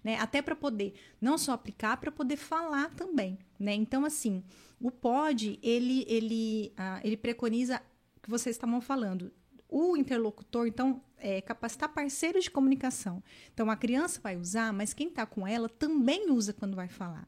né? 0.03 0.17
até 0.19 0.41
para 0.41 0.55
poder 0.55 0.93
não 1.19 1.37
só 1.37 1.53
aplicar, 1.53 1.97
para 1.97 2.11
poder 2.11 2.37
falar 2.37 2.89
também. 2.95 3.37
Né? 3.59 3.73
Então, 3.73 4.05
assim, 4.05 4.43
o 4.79 4.91
POD, 4.91 5.59
ele, 5.61 6.05
ele, 6.07 6.73
ah, 6.77 6.99
ele 7.03 7.17
preconiza 7.17 7.81
que 8.21 8.29
vocês 8.29 8.55
estavam 8.55 8.81
falando. 8.81 9.31
O 9.69 9.95
interlocutor, 9.95 10.67
então, 10.67 11.01
é, 11.17 11.39
capacitar 11.41 11.93
parceiros 11.93 12.43
de 12.43 12.51
comunicação. 12.51 13.23
Então, 13.53 13.69
a 13.69 13.75
criança 13.75 14.19
vai 14.21 14.35
usar, 14.35 14.73
mas 14.73 14.93
quem 14.93 15.07
está 15.07 15.25
com 15.25 15.47
ela 15.47 15.69
também 15.69 16.29
usa 16.29 16.51
quando 16.51 16.75
vai 16.75 16.89
falar. 16.89 17.27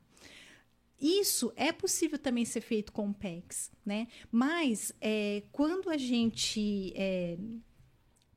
Isso 0.99 1.51
é 1.55 1.71
possível 1.71 2.17
também 2.17 2.45
ser 2.45 2.61
feito 2.61 2.91
com 2.93 3.09
o 3.09 3.13
PEX, 3.13 3.69
né? 3.86 4.07
Mas 4.32 4.93
é, 5.01 5.43
quando 5.51 5.89
a 5.89 5.97
gente 5.97 6.93
é, 6.95 7.38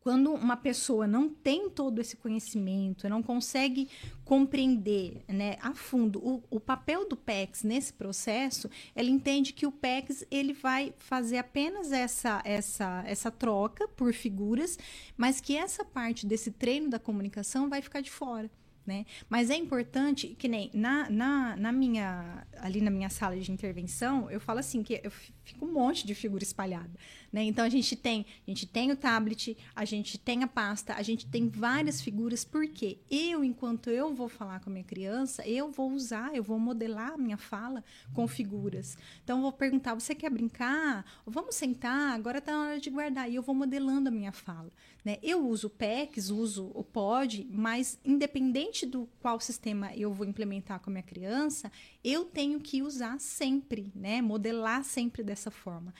quando 0.07 0.33
uma 0.33 0.57
pessoa 0.57 1.05
não 1.05 1.29
tem 1.29 1.69
todo 1.69 2.01
esse 2.01 2.17
conhecimento, 2.17 3.09
não 3.09 3.25
consegue 3.25 3.89
compreender 4.25 5.25
né, 5.27 5.57
a 5.61 5.75
fundo 5.75 6.21
o, 6.25 6.45
o, 6.49 6.61
papel 6.61 7.09
do 7.09 7.17
PEX 7.17 7.65
nesse 7.65 7.93
processo, 7.93 8.71
ela 8.95 9.11
entende 9.11 9.53
que 9.53 9.67
o 9.67 9.73
PEX 9.73 10.25
ele 10.31 10.53
vai 10.53 10.95
fazer 10.97 11.39
apenas 11.39 11.91
essa, 11.91 12.41
essa, 12.45 13.03
essa 13.05 13.33
troca 13.33 13.89
por 13.89 14.13
figuras, 14.13 14.79
mas 15.17 15.41
que 15.41 15.57
essa 15.57 15.85
parte 15.85 16.25
desse 16.25 16.53
treino 16.53 16.89
da 16.89 17.01
comunicação 17.01 17.69
vai 17.69 17.83
ficar 17.83 18.01
de 18.01 18.13
fora. 18.13 18.49
Né? 18.87 19.05
Mas 19.29 19.51
é 19.51 19.57
importante 19.57 20.37
que 20.39 20.47
nem 20.47 20.71
na, 20.73 21.11
na, 21.11 21.57
na 21.57 21.73
minha 21.73 22.47
ali 22.61 22.81
na 22.81 22.91
minha 22.91 23.09
sala 23.09 23.39
de 23.39 23.51
intervenção 23.51 24.31
eu 24.31 24.41
falo 24.41 24.61
assim 24.61 24.83
que 24.83 25.01
eu 25.03 25.11
fico 25.11 25.65
um 25.65 25.73
monte 25.73 26.07
de 26.07 26.15
figura 26.15 26.43
espalhada 26.43 26.93
né? 27.37 27.43
Então 27.43 27.67
a 27.67 27.69
gente 27.69 27.95
tem, 27.95 28.25
a 28.47 28.51
gente 28.51 28.67
tem 28.67 28.91
o 28.91 28.97
tablet, 28.97 29.59
a 29.75 29.85
gente 29.85 30.17
tem 30.17 30.43
a 30.43 30.47
pasta, 30.47 30.95
a 30.95 31.03
gente 31.03 31.27
tem 31.27 31.51
várias 31.51 32.01
figuras, 32.01 32.47
porque 32.47 32.99
eu, 33.11 33.45
enquanto 33.45 33.91
eu 33.91 34.15
vou 34.15 34.27
falar 34.27 34.61
com 34.61 34.71
a 34.71 34.73
minha 34.73 34.85
criança, 34.85 35.47
eu 35.47 35.71
vou 35.71 35.93
usar, 35.93 36.35
eu 36.35 36.43
vou 36.43 36.59
modelar 36.59 37.13
a 37.13 37.19
minha 37.19 37.37
fala 37.37 37.85
com 38.15 38.27
figuras. 38.27 38.97
Então 39.23 39.37
eu 39.37 39.43
vou 39.43 39.53
perguntar: 39.53 39.93
você 39.93 40.15
quer 40.15 40.31
brincar? 40.31 41.05
Vamos 41.27 41.55
sentar, 41.55 42.15
agora 42.15 42.39
está 42.39 42.53
na 42.53 42.63
hora 42.63 42.81
de 42.81 42.89
guardar. 42.89 43.31
E 43.31 43.35
eu 43.35 43.43
vou 43.43 43.55
modelando 43.55 44.09
a 44.09 44.13
minha 44.13 44.33
fala. 44.33 44.71
Né? 45.05 45.19
Eu 45.23 45.47
uso 45.47 45.69
o 45.69 45.71
PEX, 45.71 46.31
uso 46.31 46.73
o 46.75 46.83
POD, 46.83 47.47
mas 47.51 48.01
independente 48.05 48.85
do 48.85 49.09
qual 49.21 49.39
sistema 49.39 49.95
eu 49.95 50.13
vou 50.13 50.27
implementar 50.27 50.81
com 50.81 50.91
a 50.91 50.93
minha 50.93 51.03
criança, 51.03 51.71
eu 52.03 52.25
tenho 52.25 52.56
que 52.59 52.83
usar 52.83 53.19
sempre, 53.19 53.93
né? 53.95 54.21
modelar 54.21 54.85
sempre 54.85 55.23
dessa 55.23 55.51
forma 55.51 55.93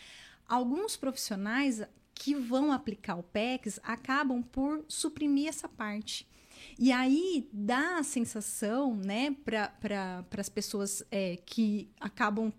alguns 0.49 0.97
profissionais 0.97 1.83
que 2.15 2.35
vão 2.35 2.73
aplicar 2.73 3.17
o 3.17 3.23
PECs 3.23 3.79
acabam 3.83 4.43
por 4.43 4.85
suprimir 4.89 5.49
essa 5.49 5.69
parte. 5.69 6.27
E 6.79 6.91
aí 6.91 7.49
dá 7.53 7.99
a 7.99 8.03
sensação, 8.03 8.97
né, 8.97 9.35
para 9.45 9.69
pra, 9.69 10.25
as 10.39 10.49
pessoas 10.49 11.03
é, 11.11 11.37
que 11.37 11.91
acabam, 12.01 12.53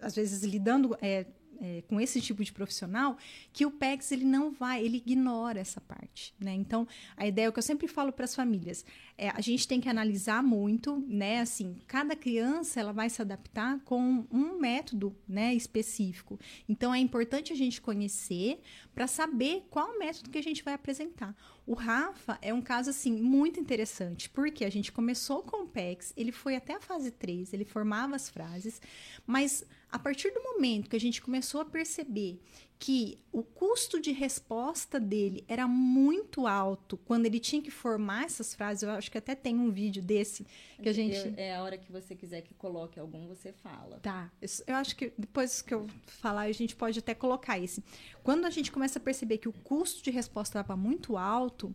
às 0.00 0.14
vezes, 0.14 0.42
lidando 0.42 0.96
é, 1.00 1.26
é, 1.60 1.82
com 1.88 2.00
esse 2.00 2.20
tipo 2.20 2.42
de 2.42 2.52
profissional 2.52 3.16
que 3.52 3.66
o 3.66 3.70
PEX 3.70 4.12
ele 4.12 4.24
não 4.24 4.50
vai, 4.50 4.84
ele 4.84 4.96
ignora 4.96 5.60
essa 5.60 5.80
parte, 5.80 6.34
né? 6.40 6.54
Então, 6.54 6.86
a 7.16 7.26
ideia 7.26 7.48
é 7.48 7.52
que 7.52 7.58
eu 7.58 7.62
sempre 7.62 7.86
falo 7.86 8.12
para 8.12 8.24
as 8.24 8.34
famílias, 8.34 8.84
é, 9.18 9.28
a 9.28 9.40
gente 9.40 9.68
tem 9.68 9.80
que 9.80 9.88
analisar 9.88 10.42
muito, 10.42 11.04
né? 11.06 11.40
Assim, 11.40 11.76
cada 11.86 12.16
criança 12.16 12.80
ela 12.80 12.92
vai 12.92 13.10
se 13.10 13.20
adaptar 13.20 13.78
com 13.80 14.26
um 14.30 14.58
método, 14.58 15.14
né, 15.28 15.54
específico. 15.54 16.38
Então, 16.68 16.94
é 16.94 16.98
importante 16.98 17.52
a 17.52 17.56
gente 17.56 17.80
conhecer 17.80 18.60
para 18.94 19.06
saber 19.06 19.66
qual 19.70 19.98
método 19.98 20.30
que 20.30 20.38
a 20.38 20.42
gente 20.42 20.64
vai 20.64 20.74
apresentar. 20.74 21.36
O 21.66 21.74
Rafa 21.74 22.38
é 22.42 22.52
um 22.52 22.62
caso 22.62 22.90
assim 22.90 23.12
muito 23.20 23.60
interessante, 23.60 24.28
porque 24.28 24.64
a 24.64 24.70
gente 24.70 24.90
começou 24.90 25.42
com 25.42 25.64
o 25.64 25.68
PEX, 25.68 26.12
ele 26.16 26.32
foi 26.32 26.56
até 26.56 26.74
a 26.74 26.80
fase 26.80 27.10
3, 27.10 27.52
ele 27.52 27.64
formava 27.64 28.16
as 28.16 28.28
frases, 28.28 28.80
mas 29.26 29.64
a 29.90 29.98
partir 29.98 30.30
do 30.30 30.42
momento 30.42 30.88
que 30.88 30.96
a 30.96 31.00
gente 31.00 31.20
começou 31.20 31.60
a 31.60 31.64
perceber 31.64 32.40
que 32.78 33.18
o 33.30 33.42
custo 33.42 34.00
de 34.00 34.10
resposta 34.10 34.98
dele 34.98 35.44
era 35.46 35.68
muito 35.68 36.46
alto 36.46 36.96
quando 36.96 37.26
ele 37.26 37.38
tinha 37.38 37.60
que 37.60 37.70
formar 37.70 38.24
essas 38.24 38.54
frases, 38.54 38.82
eu 38.82 38.90
acho 38.90 39.10
que 39.10 39.18
até 39.18 39.34
tem 39.34 39.54
um 39.54 39.70
vídeo 39.70 40.02
desse 40.02 40.46
que 40.82 40.88
a 40.88 40.92
gente 40.92 41.14
eu, 41.14 41.34
é 41.36 41.56
a 41.56 41.62
hora 41.62 41.76
que 41.76 41.92
você 41.92 42.14
quiser 42.14 42.40
que 42.40 42.54
coloque 42.54 42.98
algum, 42.98 43.26
você 43.26 43.52
fala. 43.52 43.98
Tá. 44.00 44.32
Eu 44.66 44.76
acho 44.76 44.96
que 44.96 45.12
depois 45.18 45.60
que 45.60 45.74
eu 45.74 45.86
falar, 46.06 46.42
a 46.42 46.52
gente 46.52 46.74
pode 46.74 46.98
até 46.98 47.14
colocar 47.14 47.58
esse. 47.58 47.84
Quando 48.22 48.46
a 48.46 48.50
gente 48.50 48.72
começa 48.72 48.98
a 48.98 49.02
perceber 49.02 49.36
que 49.36 49.48
o 49.48 49.52
custo 49.52 50.02
de 50.02 50.10
resposta 50.10 50.58
estava 50.58 50.74
muito 50.74 51.18
alto, 51.18 51.74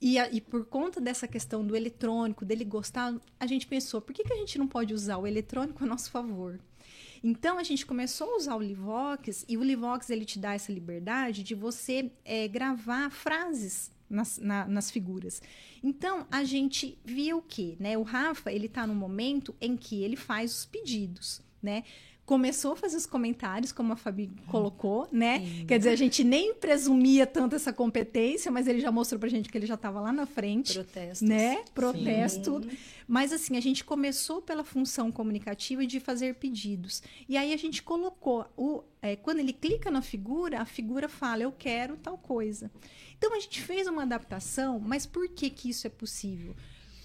e, 0.00 0.18
a, 0.18 0.30
e, 0.30 0.40
por 0.40 0.64
conta 0.66 1.00
dessa 1.00 1.26
questão 1.26 1.66
do 1.66 1.74
eletrônico, 1.74 2.44
dele 2.44 2.64
gostar, 2.64 3.14
a 3.40 3.46
gente 3.46 3.66
pensou, 3.66 4.00
por 4.00 4.14
que, 4.14 4.24
que 4.24 4.32
a 4.32 4.36
gente 4.36 4.58
não 4.58 4.68
pode 4.68 4.92
usar 4.92 5.16
o 5.18 5.26
eletrônico 5.26 5.82
a 5.84 5.86
nosso 5.86 6.10
favor? 6.10 6.60
Então 7.28 7.58
a 7.58 7.64
gente 7.64 7.84
começou 7.84 8.34
a 8.34 8.36
usar 8.36 8.54
o 8.54 8.60
Livox 8.60 9.44
e 9.48 9.56
o 9.56 9.64
Livox 9.64 10.10
ele 10.10 10.24
te 10.24 10.38
dá 10.38 10.54
essa 10.54 10.70
liberdade 10.70 11.42
de 11.42 11.56
você 11.56 12.12
é, 12.24 12.46
gravar 12.46 13.10
frases 13.10 13.90
nas, 14.08 14.38
na, 14.38 14.64
nas 14.64 14.92
figuras. 14.92 15.42
Então 15.82 16.24
a 16.30 16.44
gente 16.44 16.96
viu 17.04 17.42
que, 17.42 17.76
né? 17.80 17.98
O 17.98 18.04
Rafa 18.04 18.52
ele 18.52 18.66
está 18.66 18.86
no 18.86 18.94
momento 18.94 19.56
em 19.60 19.76
que 19.76 20.04
ele 20.04 20.14
faz 20.14 20.56
os 20.56 20.66
pedidos, 20.66 21.42
né? 21.60 21.82
Começou 22.26 22.72
a 22.72 22.76
fazer 22.76 22.96
os 22.96 23.06
comentários, 23.06 23.70
como 23.70 23.92
a 23.92 23.96
Fabi 23.96 24.28
colocou, 24.48 25.08
né? 25.12 25.38
Sim. 25.38 25.66
Quer 25.66 25.78
dizer, 25.78 25.90
a 25.90 25.96
gente 25.96 26.24
nem 26.24 26.52
presumia 26.54 27.24
tanto 27.24 27.54
essa 27.54 27.72
competência, 27.72 28.50
mas 28.50 28.66
ele 28.66 28.80
já 28.80 28.90
mostrou 28.90 29.20
pra 29.20 29.28
gente 29.28 29.48
que 29.48 29.56
ele 29.56 29.64
já 29.64 29.74
estava 29.74 30.00
lá 30.00 30.12
na 30.12 30.26
frente. 30.26 30.74
Protesto. 30.74 31.24
Né? 31.24 31.64
Protesto. 31.72 32.60
Sim. 32.62 32.76
Mas 33.06 33.32
assim, 33.32 33.56
a 33.56 33.60
gente 33.60 33.84
começou 33.84 34.42
pela 34.42 34.64
função 34.64 35.12
comunicativa 35.12 35.86
de 35.86 36.00
fazer 36.00 36.34
pedidos. 36.34 37.00
E 37.28 37.36
aí 37.36 37.52
a 37.54 37.56
gente 37.56 37.80
colocou 37.80 38.44
o. 38.56 38.82
É, 39.00 39.14
quando 39.14 39.38
ele 39.38 39.52
clica 39.52 39.88
na 39.88 40.02
figura, 40.02 40.60
a 40.60 40.64
figura 40.64 41.08
fala, 41.08 41.44
eu 41.44 41.52
quero 41.52 41.96
tal 41.96 42.18
coisa. 42.18 42.72
Então 43.16 43.32
a 43.36 43.38
gente 43.38 43.62
fez 43.62 43.86
uma 43.86 44.02
adaptação, 44.02 44.80
mas 44.80 45.06
por 45.06 45.28
que, 45.28 45.48
que 45.48 45.70
isso 45.70 45.86
é 45.86 45.90
possível? 45.90 46.56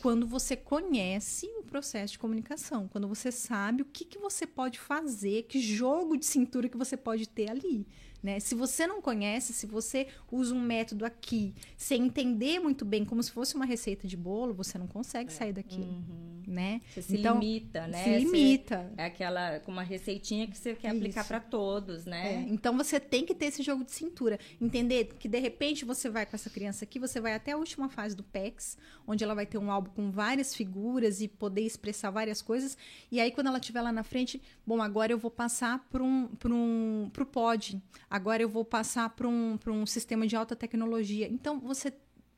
Quando 0.02 0.26
você 0.26 0.56
conhece 0.56 1.46
o 1.60 1.64
processo 1.64 2.14
de 2.14 2.20
comunicação, 2.20 2.88
quando 2.88 3.08
você 3.08 3.32
sabe 3.32 3.84
o 3.84 3.86
que, 3.86 4.04
que 4.04 4.18
você 4.18 4.48
pode 4.48 4.80
fazer, 4.80 5.44
que 5.44 5.62
jogo 5.62 6.18
de 6.18 6.26
cintura 6.26 6.68
que 6.68 6.76
você 6.76 6.98
pode 6.98 7.30
ter 7.30 7.52
ali. 7.52 7.86
Né? 8.24 8.40
Se 8.40 8.54
você 8.54 8.86
não 8.86 9.02
conhece, 9.02 9.52
se 9.52 9.66
você 9.66 10.08
usa 10.32 10.54
um 10.54 10.60
método 10.60 11.06
aqui 11.06 11.56
sem 11.76 12.04
entender 12.04 12.60
muito 12.60 12.86
bem, 12.86 13.04
como 13.04 13.22
se 13.24 13.32
fosse 13.32 13.56
uma 13.56 13.66
receita 13.66 14.08
de 14.08 14.16
bolo, 14.16 14.54
você 14.54 14.78
não 14.78 14.86
consegue 14.86 15.32
é. 15.32 15.34
sair 15.34 15.54
daquilo, 15.54 15.86
uhum. 15.86 16.44
né? 16.46 16.82
Você 16.94 17.02
se 17.02 17.18
então, 17.18 17.40
limita, 17.40 17.88
né? 17.88 18.04
Se 18.04 18.18
limita. 18.20 18.92
Você 18.96 19.02
é 19.02 19.06
aquela 19.06 19.60
com 19.62 19.72
uma 19.72 19.82
receitinha 19.82 20.46
que 20.46 20.56
você 20.56 20.76
quer 20.76 20.90
Isso. 20.90 20.98
aplicar 20.98 21.26
para 21.26 21.40
todos, 21.40 22.06
né? 22.06 22.36
É. 22.36 22.54
Então 22.54 22.78
você 22.78 23.00
tem 23.00 23.26
que 23.26 23.34
ter 23.34 23.48
esse 23.48 23.64
jogo 23.64 23.84
de 23.84 23.92
cintura, 23.92 24.40
entender 24.60 25.16
que 25.18 25.28
de 25.28 25.40
repente 25.40 25.84
você 25.84 26.08
vai 26.08 26.24
com 26.24 26.36
essa 26.36 26.50
criança 26.50 26.86
aqui, 26.86 27.00
você 27.00 27.20
vai 27.20 27.34
até 27.34 27.54
a 27.54 27.58
última 27.58 27.90
fase 27.90 28.16
do 28.16 28.24
PEX, 28.24 28.78
onde 29.08 29.24
ela 29.24 29.34
vai 29.34 29.48
ter 29.48 29.58
um 29.58 29.72
álbum 29.72 29.90
com 29.96 30.12
várias 30.12 30.54
figuras 30.54 31.22
e 31.22 31.28
poder 31.28 31.62
expressar 31.62 32.12
várias 32.12 32.40
coisas, 32.40 32.78
e 33.12 33.20
aí 33.20 33.32
quando 33.32 33.48
ela 33.48 33.58
estiver 33.58 33.82
lá 33.82 33.92
na 33.92 34.04
frente, 34.04 34.40
bom, 34.66 34.80
agora 34.80 35.12
eu 35.12 35.18
vou 35.18 35.32
passar 35.32 35.80
para 35.90 36.04
um 36.04 36.28
para 36.28 36.54
um 36.54 37.10
pro 37.12 37.26
pod 37.26 37.82
agora 38.12 38.44
eu 38.44 38.50
vou 38.50 38.66
passar 38.66 39.10
para 39.10 39.28
um, 39.28 39.58
um 39.68 39.86
sistema 39.86 40.28
de 40.28 40.36
alta 40.36 40.56
tecnologia. 40.56 41.28
Então, 41.28 41.60
você 41.60 41.92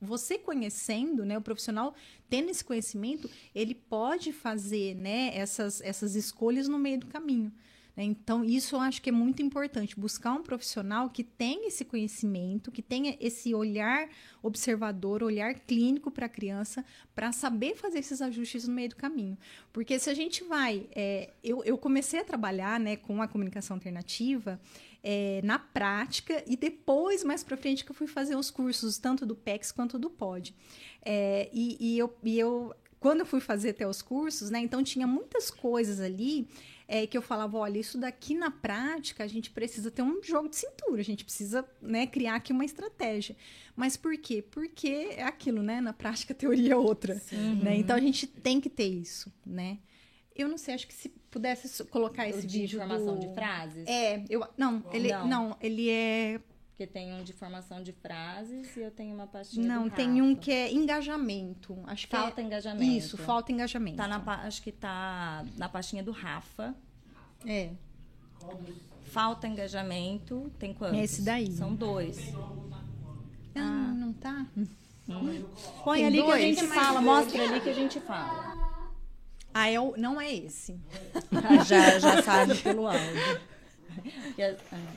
você 0.04 0.38
conhecendo, 0.38 1.26
né, 1.26 1.38
o 1.38 1.42
profissional 1.42 1.96
tendo 2.30 2.50
esse 2.50 2.64
conhecimento, 2.64 3.30
ele 3.56 3.74
pode 3.74 4.34
fazer, 4.34 4.96
né, 4.96 5.32
essas, 5.34 5.82
essas 5.82 6.16
escolhas 6.16 6.68
no 6.68 6.78
meio 6.78 7.00
do 7.00 7.08
caminho. 7.08 7.52
né? 7.96 8.04
Então, 8.04 8.44
isso 8.44 8.76
eu 8.76 8.82
acho 8.82 9.02
que 9.02 9.10
é 9.10 9.14
muito 9.14 9.42
importante, 9.42 9.98
buscar 9.98 10.34
um 10.34 10.44
profissional 10.44 11.10
que 11.10 11.24
tenha 11.24 11.68
esse 11.68 11.86
conhecimento, 11.86 12.72
que 12.72 12.82
tenha 12.82 13.16
esse 13.20 13.54
olhar 13.56 14.10
observador, 14.42 15.24
olhar 15.24 15.54
clínico 15.54 16.12
para 16.12 16.26
a 16.26 16.30
criança, 16.30 16.84
para 17.16 17.32
saber 17.32 17.76
fazer 17.76 18.00
esses 18.00 18.22
ajustes 18.22 18.68
no 18.68 18.74
meio 18.74 18.90
do 18.90 18.96
caminho. 18.96 19.38
Porque 19.72 19.98
se 20.00 20.10
a 20.10 20.14
gente 20.14 20.44
vai. 20.44 20.88
É, 20.94 21.30
eu, 21.44 21.64
eu 21.64 21.78
comecei 21.78 22.20
a 22.20 22.26
trabalhar 22.26 22.80
né, 22.80 22.98
com 22.98 23.22
a 23.22 23.28
comunicação 23.28 23.78
alternativa. 23.78 24.60
É, 25.06 25.42
na 25.44 25.60
prática 25.60 26.42
e 26.48 26.56
depois, 26.56 27.26
mais 27.26 27.44
para 27.44 27.58
frente, 27.58 27.84
que 27.84 27.92
eu 27.92 27.96
fui 27.96 28.08
fazer 28.08 28.38
os 28.38 28.50
cursos 28.50 28.98
tanto 28.98 29.26
do 29.26 29.36
PEX 29.36 29.72
quanto 29.72 30.00
do 30.00 30.10
POD. 30.10 30.56
É, 31.04 31.50
e, 31.52 31.76
e, 31.78 32.00
eu, 32.00 32.16
e 32.24 32.40
eu, 32.40 32.74
quando 33.02 33.20
eu 33.20 33.26
fui 33.26 33.42
fazer 33.42 33.72
até 33.72 33.86
os 33.86 34.02
cursos, 34.02 34.50
né, 34.50 34.60
então 34.60 34.82
tinha 34.82 35.06
muitas 35.06 35.52
coisas 35.52 36.00
ali 36.00 36.48
é, 36.88 37.06
que 37.08 37.18
eu 37.18 37.22
falava, 37.22 37.58
olha, 37.58 37.80
isso 37.80 37.98
daqui 37.98 38.34
na 38.34 38.52
prática 38.52 39.24
a 39.24 39.28
gente 39.28 39.50
precisa 39.52 39.90
ter 39.92 40.02
um 40.02 40.22
jogo 40.24 40.48
de 40.48 40.56
cintura, 40.56 41.02
a 41.02 41.04
gente 41.04 41.24
precisa 41.24 41.68
né, 41.82 42.08
criar 42.08 42.36
aqui 42.36 42.54
uma 42.54 42.66
estratégia. 42.66 43.36
Mas 43.76 43.98
por 43.98 44.18
quê? 44.18 44.42
Porque 44.42 45.10
é 45.18 45.24
aquilo, 45.24 45.64
né? 45.64 45.82
Na 45.82 45.94
prática 45.94 46.34
a 46.34 46.36
teoria 46.36 46.74
é 46.74 46.76
outra. 46.76 47.22
Né? 47.62 47.78
Então 47.78 47.96
a 47.96 48.00
gente 48.00 48.28
tem 48.28 48.62
que 48.62 48.70
ter 48.70 48.88
isso, 48.88 49.34
né? 49.46 49.80
Eu 50.36 50.48
não 50.48 50.58
sei, 50.58 50.74
acho 50.74 50.88
que 50.88 50.94
se 50.94 51.10
pudesse 51.30 51.84
colocar 51.86 52.28
esse 52.28 52.46
de 52.46 52.60
vídeo 52.62 52.80
formação 52.80 53.16
do... 53.16 53.20
de 53.20 53.34
frases? 53.34 53.88
É, 53.88 54.24
eu 54.30 54.46
não, 54.58 54.84
ele 54.92 55.12
Não. 55.12 55.28
não, 55.28 55.58
ele 55.62 55.90
é 55.90 56.40
Porque 56.70 56.88
tem 56.88 57.14
um 57.14 57.24
de 57.24 57.34
formação 57.34 57.84
de 57.84 57.92
frases 57.92 58.76
e 58.76 58.82
eu 58.82 58.90
tenho 58.92 59.14
uma 59.14 59.28
pastinha 59.28 59.68
não, 59.68 59.88
do 59.88 59.96
tem 59.96 60.22
um 60.22 60.36
que 60.36 60.52
é 60.52 60.72
engajamento. 60.72 61.78
Acho 61.86 62.08
que 62.08 62.16
Falta 62.16 62.42
é... 62.42 62.44
engajamento. 62.44 62.84
Isso, 62.92 63.18
falta 63.18 63.52
engajamento. 63.52 63.98
Tá 63.98 64.08
na, 64.08 64.18
acho 64.46 64.62
que 64.62 64.72
tá 64.72 65.46
na 65.56 65.70
pastinha 65.70 66.04
do 66.04 66.12
Rafa. 66.12 66.76
É. 67.46 67.72
Falta 69.06 69.48
engajamento. 69.48 70.52
Tem 70.58 70.74
quantos? 70.74 70.98
Esse 71.00 71.22
daí. 71.22 71.52
São 71.52 71.76
dois. 71.76 72.18
Ah, 73.56 73.94
não 73.96 74.12
tá? 74.14 74.48
Põe 75.84 75.98
Tem 76.00 76.08
ali 76.08 76.18
que 76.18 76.24
a 76.24 76.26
dois? 76.26 76.42
gente 76.42 76.68
fala. 76.68 77.02
Mostra 77.02 77.44
ali 77.44 77.62
que 77.62 77.70
a 77.70 77.74
gente 77.74 78.00
fala. 78.00 78.63
Ah, 79.54 79.70
é 79.70 79.80
o... 79.80 79.96
não 79.98 80.20
é 80.20 80.34
esse. 80.34 80.80
já, 81.68 82.00
já 82.00 82.22
sabe 82.24 82.56
pelo 82.58 82.88
áudio. 82.88 83.04
Que 84.36 84.42
é- 84.42 84.58
ah. 84.72 84.94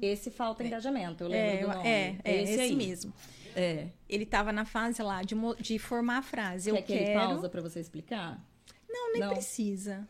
Esse 0.00 0.30
falta 0.30 0.64
engajamento, 0.64 1.24
eu 1.24 1.32
É, 1.32 1.52
lembro 1.52 1.68
do 1.68 1.76
nome. 1.76 1.88
é, 1.88 2.18
é 2.24 2.42
esse, 2.42 2.60
aí. 2.60 2.74
mesmo. 2.74 3.12
É. 3.54 3.88
Ele 4.08 4.24
tava 4.24 4.50
na 4.50 4.64
fase 4.64 5.02
lá 5.02 5.22
de, 5.22 5.34
de 5.60 5.78
formar 5.78 6.18
a 6.18 6.22
frase. 6.22 6.70
Eu 6.70 6.76
Quer 6.76 6.82
que 6.82 6.92
ele 6.94 7.04
quero. 7.04 7.20
pausa 7.20 7.48
pra 7.50 7.60
você 7.60 7.78
explicar? 7.80 8.40
Não, 8.88 9.12
nem 9.12 9.20
Não. 9.20 9.28
precisa. 9.34 10.08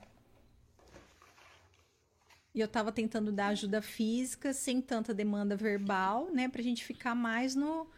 E 2.54 2.60
eu 2.60 2.68
tava 2.68 2.92
tentando 2.92 3.32
dar 3.32 3.48
ajuda 3.48 3.82
física 3.82 4.52
sem 4.52 4.80
tanta 4.80 5.12
demanda 5.12 5.56
verbal, 5.56 6.28
né? 6.32 6.48
Pra 6.48 6.62
gente 6.62 6.84
ficar 6.84 7.14
mais 7.14 7.54
no. 7.56 7.88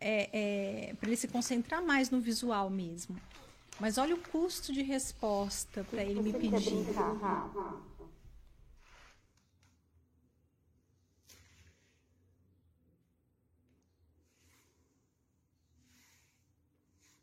É, 0.00 0.88
é, 0.90 0.94
para 0.94 1.08
ele 1.08 1.16
se 1.16 1.28
concentrar 1.28 1.80
mais 1.82 2.10
no 2.10 2.20
visual 2.20 2.68
mesmo. 2.68 3.16
Mas 3.80 3.98
olha 3.98 4.14
o 4.14 4.18
custo 4.18 4.72
de 4.72 4.82
resposta 4.82 5.84
para 5.84 6.04
ele 6.04 6.22
me 6.22 6.32
pedir. 6.32 6.86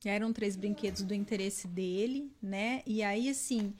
Eram 0.05 0.31
três 0.31 0.55
brinquedos 0.55 1.03
do 1.03 1.13
interesse 1.13 1.67
dele, 1.67 2.31
né? 2.41 2.81
E 2.85 3.03
aí, 3.03 3.29
assim, 3.29 3.73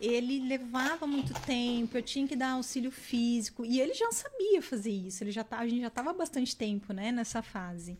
ele 0.00 0.40
levava 0.46 1.06
muito 1.06 1.32
tempo, 1.44 1.96
eu 1.96 2.02
tinha 2.02 2.26
que 2.26 2.36
dar 2.36 2.52
auxílio 2.52 2.90
físico. 2.90 3.64
E 3.64 3.80
ele 3.80 3.94
já 3.94 4.10
sabia 4.12 4.62
fazer 4.62 4.90
isso, 4.90 5.24
ele 5.24 5.32
já 5.32 5.42
tá, 5.42 5.58
a 5.58 5.66
gente 5.68 5.80
já 5.80 5.88
estava 5.88 6.10
há 6.10 6.14
bastante 6.14 6.56
tempo, 6.56 6.92
né, 6.92 7.10
nessa 7.12 7.42
fase. 7.42 7.98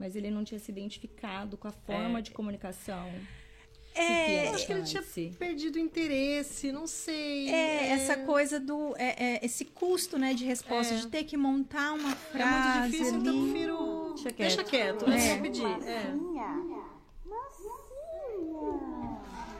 Mas 0.00 0.16
ele 0.16 0.30
não 0.30 0.42
tinha 0.42 0.58
se 0.58 0.70
identificado 0.72 1.56
com 1.58 1.68
a 1.68 1.72
forma 1.72 2.22
de 2.22 2.30
comunicação. 2.30 3.06
É, 3.94 4.46
Eu 4.48 4.54
acho 4.54 4.66
que 4.66 4.72
ele 4.72 4.82
tinha 4.84 5.02
perdido 5.38 5.76
o 5.76 5.78
interesse, 5.78 6.72
não 6.72 6.86
sei. 6.86 7.50
É, 7.50 7.88
essa 7.90 8.16
coisa 8.18 8.58
do. 8.58 8.94
é, 8.96 9.34
é, 9.34 9.44
esse 9.44 9.64
custo, 9.64 10.16
né, 10.18 10.32
de 10.32 10.44
resposta, 10.44 10.94
É. 10.94 10.96
de 10.98 11.08
ter 11.08 11.24
que 11.24 11.36
montar 11.36 11.92
uma 11.92 12.12
É 12.12 12.14
frase. 12.14 12.78
muito 12.78 12.92
difícil, 12.92 13.14
ali. 13.14 13.22
então 13.28 13.42
prefiro. 13.50 14.14
Deixa 14.14 14.30
Deixa 14.32 14.64
quieto. 14.64 15.04
quieto, 15.04 15.10
é. 15.10 15.16
É. 15.16 15.34
só 15.36 15.42
pedir. 15.42 15.66
É. 15.66 16.14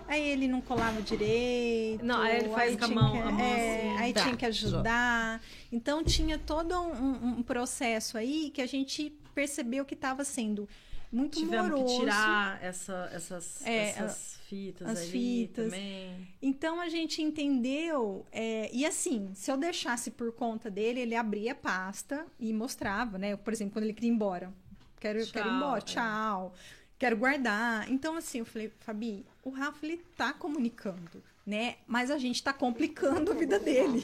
Aí 0.09 0.29
ele 0.29 0.49
não 0.49 0.61
colava 0.61 1.01
direito. 1.03 2.05
Não, 2.05 2.21
aí 2.21 2.39
ele 2.39 2.49
faz 2.49 2.75
com 2.77 2.85
a 2.85 2.89
mão- 2.89 3.13
que- 3.13 3.19
a 3.19 3.31
mão 3.31 3.41
é, 3.41 3.77
assim. 3.91 3.99
aí 3.99 4.13
Tá, 4.13 4.23
tinha 4.25 4.37
que 4.37 4.47
ajudar. 4.47 5.41
Então 5.73 6.03
tinha 6.03 6.39
todo 6.39 6.75
um, 6.81 7.39
um 7.39 7.43
processo 7.43 8.19
aí 8.19 8.51
que 8.51 8.61
a 8.61 8.67
gente 8.67 9.11
percebeu 9.35 9.85
que 9.85 9.95
estava 9.95 10.25
sendo 10.25 10.69
muito 11.13 11.39
Tivemos 11.41 11.71
moroso. 11.71 11.95
que 11.95 12.01
tirar 12.01 12.63
essa, 12.63 13.11
essas, 13.13 13.67
É, 13.67 13.89
essas 13.91 14.39
fitas 14.49 14.89
as 14.89 15.07
fitas. 15.07 15.65
também. 15.67 16.29
Então 16.43 16.81
a 16.81 16.89
gente 16.89 17.21
entendeu, 17.23 18.25
é, 18.33 18.71
e 18.73 18.85
assim, 18.87 19.31
se 19.35 19.51
eu 19.51 19.57
deixasse 19.57 20.11
por 20.11 20.33
conta 20.33 20.71
dele, 20.71 21.01
ele 21.01 21.15
abria 21.17 21.53
a 21.53 21.55
pasta 21.55 22.27
e 22.39 22.53
mostrava, 22.53 23.19
né? 23.19 23.37
Por 23.37 23.53
exemplo, 23.53 23.73
quando 23.75 23.85
ele 23.85 23.95
queria 23.95 24.11
ir 24.11 24.15
embora. 24.15 24.53
Quero, 25.01 25.19
quero 25.27 25.47
ir 25.47 25.51
Tchau, 25.51 25.57
embora, 25.57 25.79
é. 25.79 25.83
tchau. 25.83 26.55
Quero 26.99 27.17
guardar. 27.17 27.91
Então, 27.91 28.15
assim, 28.17 28.41
eu 28.41 28.45
falei, 28.45 28.71
Fabi, 28.81 29.25
o 29.43 29.51
Rafa, 29.51 29.85
ele 29.87 29.97
tá 30.17 30.33
comunicando, 30.35 31.23
né? 31.47 31.77
Mas 31.87 32.11
a 32.11 32.19
gente 32.19 32.43
tá 32.43 32.53
complicando 32.53 33.33
a 33.33 33.35
vida 33.35 33.59
dele, 33.59 34.03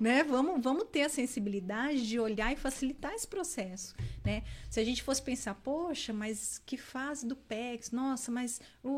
né? 0.00 0.24
Vamos, 0.24 0.62
vamos 0.62 0.84
ter 0.90 1.02
a 1.02 1.08
sensibilidade 1.08 2.06
de 2.08 2.18
olhar 2.18 2.52
e 2.52 2.56
facilitar 2.56 3.12
esse 3.14 3.28
processo, 3.28 3.94
né? 4.24 4.42
Se 4.70 4.80
a 4.80 4.84
gente 4.84 5.02
fosse 5.02 5.22
pensar, 5.22 5.54
poxa, 5.54 6.12
mas 6.12 6.58
que 6.64 6.76
fase 6.76 7.26
do 7.26 7.36
PEX? 7.36 7.90
Nossa, 7.90 8.30
mas 8.32 8.60
o, 8.82 8.90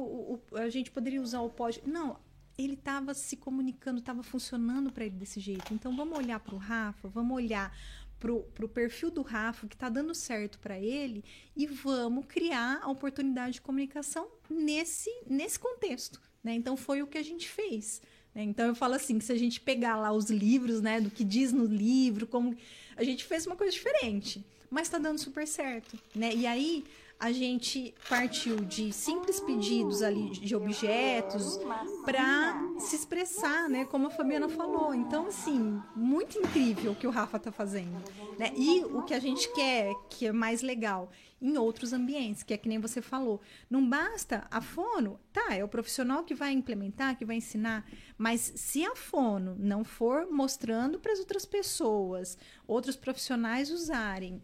o- 0.53 0.57
a 0.57 0.69
gente 0.71 0.91
poderia 0.91 1.21
usar 1.21 1.41
o 1.41 1.51
pod. 1.51 1.83
Não, 1.85 2.19
ele 2.57 2.75
estava 2.75 3.13
se 3.15 3.37
comunicando, 3.37 3.99
estava 3.99 4.23
funcionando 4.23 4.93
para 4.93 5.05
ele 5.05 5.17
desse 5.17 5.41
jeito. 5.41 5.75
Então 5.75 5.95
vamos 5.97 6.17
olhar 6.17 6.39
para 6.41 6.55
o 6.55 6.59
Rafa, 6.59 7.09
vamos 7.09 7.37
olhar 7.37 7.77
para 8.19 8.33
o 8.33 8.69
perfil 8.69 9.11
do 9.11 9.23
Rafa 9.23 9.67
que 9.67 9.75
está 9.75 9.89
dando 9.89 10.15
certo 10.15 10.57
para 10.61 10.79
ele 10.79 11.25
e 11.57 11.67
vamos 11.67 12.25
criar 12.27 12.79
a 12.81 12.89
oportunidade 12.89 13.55
de 13.55 13.61
comunicação 13.61 14.29
nesse, 14.49 15.11
nesse 15.27 15.59
contexto. 15.59 16.21
Né? 16.43 16.55
Então 16.55 16.77
foi 16.77 17.03
o 17.03 17.07
que 17.07 17.19
a 17.19 17.23
gente 17.23 17.49
fez. 17.49 18.03
né? 18.35 18.43
Então 18.43 18.67
eu 18.67 18.75
falo 18.75 18.95
assim, 18.95 19.19
que 19.19 19.25
se 19.25 19.33
a 19.33 19.39
gente 19.39 19.61
pegar 19.61 19.97
lá 19.97 20.13
os 20.13 20.31
livros, 20.31 20.81
né, 20.81 21.01
do 21.01 21.11
que 21.11 21.25
diz 21.25 21.53
no 21.53 21.65
livro, 21.65 22.27
como 22.27 22.57
a 22.97 23.05
gente 23.05 23.25
fez 23.25 23.47
uma 23.47 23.57
coisa 23.57 23.73
diferente, 23.73 24.45
mas 24.71 24.87
está 24.89 24.99
dando 24.99 25.19
super 25.19 25.47
certo, 25.47 25.99
né? 26.15 26.35
E 26.35 26.47
aí 26.47 26.85
a 27.21 27.31
gente 27.31 27.95
partiu 28.09 28.57
de 28.57 28.93
simples 28.93 29.39
pedidos 29.39 30.03
ali 30.03 30.31
de 30.31 30.57
objetos 30.57 31.61
para 32.05 32.61
se 32.81 32.97
expressar, 32.97 33.69
né? 33.69 33.85
Como 33.85 34.09
a 34.09 34.11
Fabiana 34.11 34.49
falou. 34.49 34.93
Então, 34.93 35.27
assim, 35.29 35.81
muito 35.95 36.37
incrível 36.39 36.91
o 36.93 36.97
que 36.97 37.07
o 37.07 37.11
Rafa 37.11 37.39
tá 37.39 37.53
fazendo, 37.53 38.03
né? 38.37 38.51
E 38.57 38.83
o 38.87 39.03
que 39.03 39.15
a 39.15 39.21
gente 39.21 39.53
quer, 39.53 39.95
que 40.11 40.27
é 40.27 40.33
mais 40.33 40.63
legal, 40.63 41.13
em 41.43 41.59
outros 41.59 41.93
ambientes, 41.93 42.45
que 42.45 42.55
é 42.55 42.57
que 42.57 42.69
nem 42.69 42.79
você 42.79 43.03
falou. 43.03 43.41
Não 43.69 43.87
basta 43.87 44.47
a 44.49 44.61
fono, 44.61 45.19
tá, 45.33 45.55
é 45.55 45.65
o 45.65 45.69
profissional 45.69 46.23
que 46.23 46.35
vai 46.35 46.53
implementar, 46.53 47.19
que 47.19 47.25
vai 47.25 47.37
ensinar, 47.37 47.85
mas 48.17 48.53
se 48.55 48.85
a 48.85 48.95
fono 48.95 49.57
não 49.59 49.83
for 49.83 50.31
mostrando 50.31 51.01
para 51.01 51.13
as 51.13 51.19
outras 51.19 51.45
pessoas, 51.45 52.39
outros 52.67 52.95
profissionais 52.95 53.71
usarem, 53.71 54.41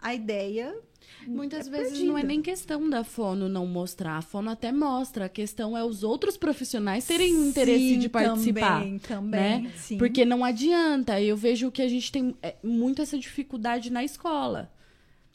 a 0.00 0.14
ideia 0.14 0.78
Muitas 1.26 1.66
é 1.66 1.70
vezes 1.70 1.88
perdida. 1.88 2.08
não 2.08 2.18
é 2.18 2.22
nem 2.22 2.42
questão 2.42 2.88
da 2.88 3.02
fono 3.02 3.48
não 3.48 3.66
mostrar. 3.66 4.18
A 4.18 4.22
fono 4.22 4.50
até 4.50 4.70
mostra. 4.72 5.26
A 5.26 5.28
questão 5.28 5.76
é 5.76 5.84
os 5.84 6.02
outros 6.02 6.36
profissionais 6.36 7.06
terem 7.06 7.32
interesse 7.48 7.94
Sim, 7.94 7.98
de 7.98 8.08
participar. 8.08 8.80
Também, 8.80 8.98
também. 8.98 9.62
né? 9.62 9.72
sim. 9.76 9.98
Porque 9.98 10.24
não 10.24 10.44
adianta. 10.44 11.20
Eu 11.20 11.36
vejo 11.36 11.70
que 11.70 11.82
a 11.82 11.88
gente 11.88 12.10
tem 12.12 12.36
é, 12.42 12.56
muito 12.62 13.02
essa 13.02 13.18
dificuldade 13.18 13.90
na 13.90 14.04
escola. 14.04 14.70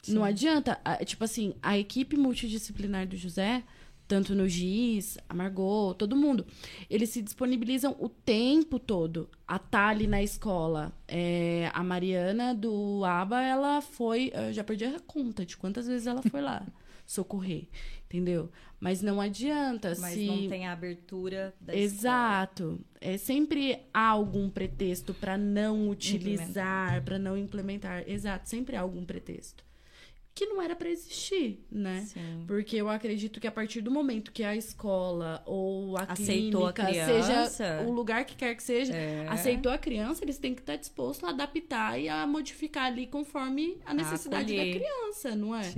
Não 0.08 0.24
adianta. 0.24 0.80
Tipo 1.04 1.24
assim, 1.24 1.54
a 1.62 1.78
equipe 1.78 2.16
multidisciplinar 2.16 3.06
do 3.06 3.16
José, 3.16 3.62
tanto 4.08 4.34
no 4.34 4.48
GIS, 4.48 5.16
a 5.28 5.34
Margot, 5.34 5.94
todo 5.94 6.16
mundo, 6.16 6.44
eles 6.90 7.10
se 7.10 7.22
disponibilizam 7.22 7.96
o 7.98 8.08
tempo 8.08 8.78
todo 8.78 9.28
a 9.46 9.56
estar 9.56 9.88
ali 9.88 10.06
na 10.06 10.22
escola. 10.22 10.92
É, 11.08 11.70
a 11.72 11.82
Mariana 11.82 12.54
do 12.54 13.04
ABA, 13.04 13.40
ela 13.42 13.80
foi. 13.80 14.30
Eu 14.34 14.52
já 14.52 14.64
perdi 14.64 14.84
a 14.84 15.00
conta 15.00 15.46
de 15.46 15.56
quantas 15.56 15.86
vezes 15.86 16.06
ela 16.06 16.22
foi 16.22 16.40
lá 16.40 16.66
socorrer. 17.06 17.68
Entendeu? 18.04 18.50
Mas 18.78 19.00
não 19.00 19.20
adianta 19.20 19.94
Mas 19.98 20.14
se. 20.14 20.26
não 20.26 20.48
tem 20.48 20.66
a 20.66 20.72
abertura 20.72 21.54
da 21.58 21.74
escola. 21.74 21.84
Exato. 21.84 22.80
É 23.00 23.16
sempre 23.16 23.78
há 23.94 24.08
algum 24.08 24.50
pretexto 24.50 25.14
para 25.14 25.38
não 25.38 25.88
utilizar, 25.88 27.02
para 27.02 27.18
não 27.18 27.38
implementar. 27.38 28.04
Exato, 28.06 28.50
sempre 28.50 28.76
há 28.76 28.82
algum 28.82 29.04
pretexto. 29.04 29.64
Que 30.34 30.46
não 30.46 30.62
era 30.62 30.74
para 30.74 30.88
existir, 30.88 31.62
né? 31.70 32.00
Sim. 32.06 32.44
Porque 32.46 32.76
eu 32.76 32.88
acredito 32.88 33.38
que 33.38 33.46
a 33.46 33.52
partir 33.52 33.82
do 33.82 33.90
momento 33.90 34.32
que 34.32 34.42
a 34.42 34.56
escola 34.56 35.42
ou 35.44 35.96
a 35.98 36.04
Aceitou 36.04 36.66
a 36.66 36.72
clínica, 36.72 37.06
criança. 37.06 37.50
seja 37.50 37.82
o 37.82 37.92
lugar 37.92 38.24
que 38.24 38.34
quer 38.34 38.54
que 38.54 38.62
seja, 38.62 38.94
É. 38.94 39.28
aceitou 39.28 39.70
a 39.70 39.76
criança, 39.76 40.24
eles 40.24 40.38
têm 40.38 40.54
que 40.54 40.62
estar 40.62 40.76
dispostos 40.76 41.28
a 41.28 41.30
adaptar 41.32 41.98
e 42.00 42.08
a 42.08 42.26
modificar 42.26 42.84
ali 42.86 43.06
conforme 43.06 43.78
a 43.84 43.92
necessidade 43.92 44.56
da 44.56 44.62
acolher. 44.62 44.78
criança, 44.80 45.34
não 45.36 45.54
é? 45.54 45.70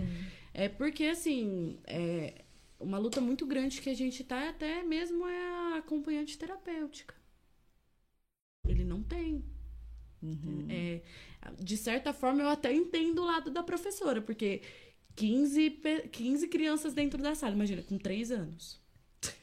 É 0.52 0.68
porque, 0.68 1.04
assim, 1.06 1.78
é 1.84 2.42
uma 2.78 2.98
luta 2.98 3.20
muito 3.20 3.44
grande 3.46 3.80
que 3.80 3.90
a 3.90 3.94
gente 3.94 4.22
tá 4.22 4.48
até 4.50 4.84
mesmo 4.84 5.26
é 5.26 5.46
a 5.74 5.78
acompanhante 5.78 6.38
terapêutica. 6.38 7.14
Ele 8.68 8.84
não 8.84 9.02
tem. 9.02 9.44
Uhum. 10.22 10.66
É, 10.70 11.02
de 11.60 11.76
certa 11.76 12.12
forma, 12.12 12.42
eu 12.42 12.48
até 12.48 12.72
entendo 12.72 13.22
o 13.22 13.26
lado 13.26 13.50
da 13.50 13.62
professora, 13.62 14.20
porque 14.22 14.62
15, 15.16 15.70
pe- 15.70 16.08
15 16.08 16.48
crianças 16.48 16.92
dentro 16.94 17.22
da 17.22 17.34
sala, 17.34 17.54
imagina, 17.54 17.82
com 17.82 17.96
3 17.98 18.30
anos. 18.30 18.80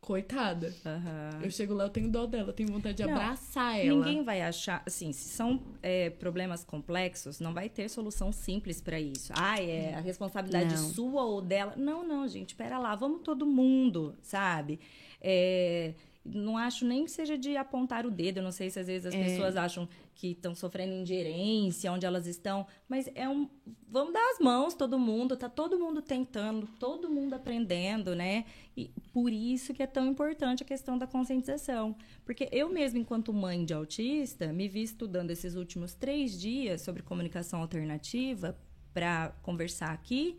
Coitada. 0.00 0.74
Aham. 0.84 1.40
Eu 1.42 1.50
chego 1.50 1.72
lá, 1.72 1.84
eu 1.84 1.88
tenho 1.90 2.08
dó 2.10 2.26
dela, 2.26 2.50
eu 2.50 2.52
tenho 2.52 2.68
vontade 2.70 2.96
de 2.98 3.04
Não, 3.06 3.12
abraçar 3.14 3.78
ela. 3.78 3.96
Ninguém 3.96 4.22
vai 4.22 4.42
achar, 4.42 4.82
assim, 4.84 5.12
se 5.12 5.28
são 5.30 5.62
é, 5.82 6.10
problemas 6.10 6.62
complexos, 6.62 7.40
não 7.40 7.54
vai 7.54 7.70
ter 7.70 7.88
solução 7.88 8.30
simples 8.30 8.80
para 8.82 9.00
isso. 9.00 9.32
Ah, 9.34 9.58
é 9.60 9.94
a 9.94 10.00
responsabilidade 10.00 10.74
Não. 10.74 10.88
sua 10.90 11.22
ou 11.24 11.40
dela. 11.40 11.74
Não, 11.76 12.06
não, 12.06 12.28
gente, 12.28 12.54
pera 12.54 12.78
lá, 12.78 12.94
vamos 12.94 13.22
todo 13.22 13.46
mundo, 13.46 14.14
sabe? 14.20 14.78
É, 15.22 15.94
não 16.22 16.58
acho 16.58 16.84
nem 16.84 17.04
que 17.06 17.10
seja 17.10 17.38
de 17.38 17.56
apontar 17.56 18.04
o 18.04 18.10
dedo, 18.10 18.38
eu 18.38 18.42
não 18.42 18.52
sei 18.52 18.68
se 18.68 18.78
às 18.78 18.86
vezes 18.86 19.06
as 19.06 19.14
É. 19.14 19.24
pessoas 19.24 19.56
acham 19.56 19.88
que 20.14 20.28
estão 20.32 20.54
sofrendo 20.54 20.92
ingerência, 20.94 21.90
onde 21.92 22.06
elas 22.06 22.26
estão, 22.26 22.66
mas 22.88 23.10
é 23.14 23.28
um. 23.28 23.48
Vamos 23.88 24.12
dar 24.12 24.30
as 24.32 24.38
mãos, 24.38 24.74
todo 24.74 24.98
mundo, 24.98 25.36
tá 25.36 25.48
todo 25.48 25.78
mundo 25.78 26.00
tentando, 26.02 26.66
todo 26.78 27.08
mundo 27.10 27.34
aprendendo, 27.34 28.14
né? 28.14 28.44
E 28.76 28.90
por 29.12 29.32
isso 29.32 29.72
que 29.74 29.82
é 29.82 29.86
tão 29.86 30.06
importante 30.08 30.62
a 30.62 30.66
questão 30.66 30.96
da 30.96 31.06
conscientização. 31.06 31.96
Porque 32.24 32.48
eu 32.52 32.68
mesma, 32.68 32.98
enquanto 32.98 33.32
mãe 33.32 33.64
de 33.64 33.74
autista, 33.74 34.52
me 34.52 34.68
vi 34.68 34.82
estudando 34.82 35.30
esses 35.30 35.54
últimos 35.54 35.94
três 35.94 36.38
dias 36.40 36.80
sobre 36.82 37.02
comunicação 37.02 37.60
alternativa 37.60 38.56
para 38.92 39.30
conversar 39.42 39.90
aqui. 39.92 40.38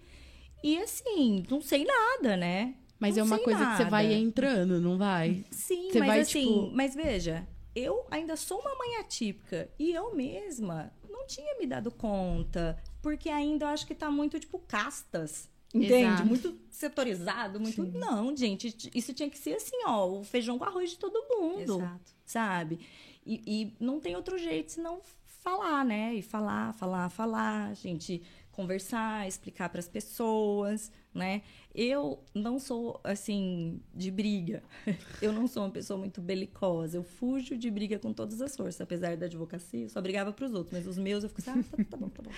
E 0.63 0.77
assim, 0.79 1.43
não 1.49 1.61
sei 1.61 1.85
nada, 1.85 2.35
né? 2.35 2.75
Mas 2.97 3.17
Não 3.17 3.23
é 3.23 3.27
uma 3.27 3.39
coisa 3.39 3.59
que 3.59 3.71
você 3.73 3.83
nada. 3.83 3.89
vai 3.89 4.13
entrando, 4.13 4.79
não 4.79 4.97
vai? 4.97 5.43
Sim, 5.51 5.89
Você 5.91 5.99
mas 5.99 6.07
vai, 6.07 6.19
assim, 6.21 6.45
tipo- 6.45 6.71
mas 6.73 6.95
veja, 6.95 7.45
eu 7.75 8.05
ainda 8.09 8.35
sou 8.35 8.59
uma 8.59 8.75
mãe 8.75 8.97
atípica 8.97 9.69
e 9.77 9.91
eu 9.91 10.15
mesma 10.15 10.91
não 11.09 11.25
tinha 11.27 11.57
me 11.57 11.65
dado 11.65 11.91
conta, 11.91 12.81
porque 13.01 13.29
ainda 13.29 13.65
eu 13.65 13.69
acho 13.69 13.85
que 13.85 13.95
tá 13.95 14.09
muito 14.09 14.39
tipo 14.39 14.59
castas. 14.59 15.49
Entende? 15.73 16.05
Exato. 16.05 16.25
Muito 16.25 16.59
setorizado, 16.69 17.59
muito. 17.59 17.83
Não, 17.83 18.35
gente, 18.35 18.73
isso 18.95 19.13
tinha 19.13 19.29
que 19.29 19.37
ser 19.37 19.55
assim, 19.55 19.75
ó, 19.85 20.07
o 20.07 20.23
feijão 20.23 20.57
com 20.57 20.63
arroz 20.63 20.91
de 20.91 20.97
todo 20.97 21.27
mundo 21.29 21.79
Exato. 21.79 22.15
sabe? 22.25 22.79
E, 23.25 23.41
e 23.45 23.75
não 23.83 23.99
tem 23.99 24.15
outro 24.15 24.37
jeito 24.37 24.71
senão 24.71 25.01
falar, 25.23 25.83
né? 25.83 26.13
E 26.15 26.21
falar, 26.21 26.73
falar, 26.73 27.09
falar, 27.09 27.75
gente 27.75 28.23
conversar, 28.51 29.27
explicar 29.27 29.67
para 29.67 29.79
as 29.79 29.87
pessoas, 29.87 30.89
né? 31.13 31.41
Eu 31.77 32.23
não 32.33 32.57
sou 32.57 33.01
assim 33.03 33.81
de 33.93 34.09
briga. 34.09 34.63
Eu 35.21 35.33
não 35.33 35.45
sou 35.45 35.63
uma 35.63 35.69
pessoa 35.69 35.99
muito 35.99 36.21
belicosa. 36.21 36.97
Eu 36.97 37.03
fujo 37.03 37.57
de 37.57 37.69
briga 37.69 37.99
com 37.99 38.13
todas 38.13 38.41
as 38.41 38.55
forças, 38.55 38.79
apesar 38.79 39.17
da 39.17 39.25
advocacia, 39.25 39.83
eu 39.83 39.89
só 39.89 39.99
brigava 40.01 40.31
para 40.31 40.45
os 40.45 40.53
outros, 40.53 40.71
mas 40.71 40.87
os 40.87 40.97
meus 40.97 41.23
eu 41.23 41.29
fico 41.29 41.41
assim, 41.41 41.59
ah, 41.59 41.63
tá, 41.77 41.83
tá 41.83 41.97
bom, 41.97 42.07
tá 42.07 42.23
bom. 42.23 42.31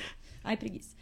Ai, 0.43 0.57
preguiça. 0.57 0.95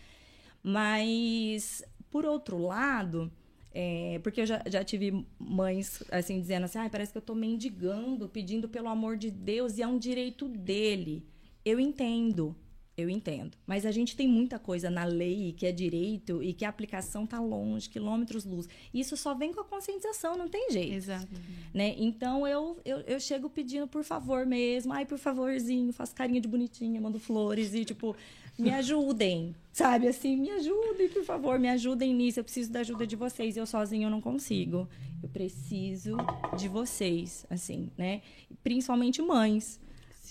Mas 0.61 1.81
por 2.11 2.25
outro 2.25 2.57
lado, 2.57 3.31
é, 3.71 4.19
porque 4.23 4.41
eu 4.41 4.45
já, 4.45 4.61
já 4.67 4.83
tive 4.83 5.25
mães 5.39 6.03
assim 6.11 6.39
dizendo 6.39 6.65
assim, 6.65 6.79
ah, 6.79 6.89
parece 6.89 7.13
que 7.13 7.17
eu 7.17 7.21
tô 7.21 7.35
mendigando, 7.35 8.27
pedindo 8.27 8.67
pelo 8.67 8.89
amor 8.89 9.15
de 9.17 9.31
Deus, 9.31 9.77
e 9.77 9.81
é 9.81 9.87
um 9.87 9.97
direito 9.97 10.49
dele. 10.49 11.25
Eu 11.63 11.79
entendo, 11.79 12.53
eu 12.97 13.09
entendo. 13.09 13.57
Mas 13.67 13.85
a 13.85 13.91
gente 13.91 14.15
tem 14.15 14.27
muita 14.27 14.57
coisa 14.57 14.89
na 14.89 15.03
lei 15.03 15.53
que 15.53 15.65
é 15.65 15.71
direito 15.71 16.41
e 16.41 16.53
que 16.53 16.63
a 16.63 16.69
aplicação 16.69 17.25
tá 17.25 17.39
longe, 17.39 17.89
quilômetros 17.89 18.45
luz. 18.45 18.67
Isso 18.93 19.17
só 19.17 19.33
vem 19.33 19.53
com 19.53 19.61
a 19.61 19.65
conscientização, 19.65 20.37
não 20.37 20.47
tem 20.47 20.71
jeito 20.71 20.93
Exato. 20.93 21.27
né? 21.73 21.93
Então 21.97 22.47
eu, 22.47 22.77
eu, 22.85 22.99
eu 23.01 23.19
chego 23.19 23.49
pedindo 23.49 23.87
por 23.87 24.03
favor 24.03 24.45
mesmo, 24.45 24.93
ai, 24.93 25.05
por 25.05 25.17
favorzinho, 25.17 25.91
faço 25.91 26.15
carinha 26.15 26.39
de 26.39 26.47
bonitinha, 26.47 27.01
mando 27.01 27.19
flores 27.19 27.73
e 27.73 27.83
tipo, 27.83 28.15
me 28.57 28.71
ajudem, 28.71 29.53
sabe? 29.73 30.07
Assim, 30.07 30.37
me 30.37 30.49
ajudem, 30.51 31.09
por 31.09 31.23
favor, 31.25 31.59
me 31.59 31.67
ajudem 31.69 32.13
nisso. 32.13 32.39
Eu 32.39 32.43
preciso 32.45 32.71
da 32.71 32.79
ajuda 32.79 33.05
de 33.05 33.15
vocês, 33.15 33.57
eu 33.57 33.65
sozinho 33.65 34.09
não 34.09 34.21
consigo. 34.21 34.87
Eu 35.21 35.27
preciso 35.27 36.15
de 36.57 36.69
vocês, 36.69 37.45
assim, 37.49 37.89
né? 37.97 38.21
Principalmente 38.63 39.21
mães, 39.21 39.79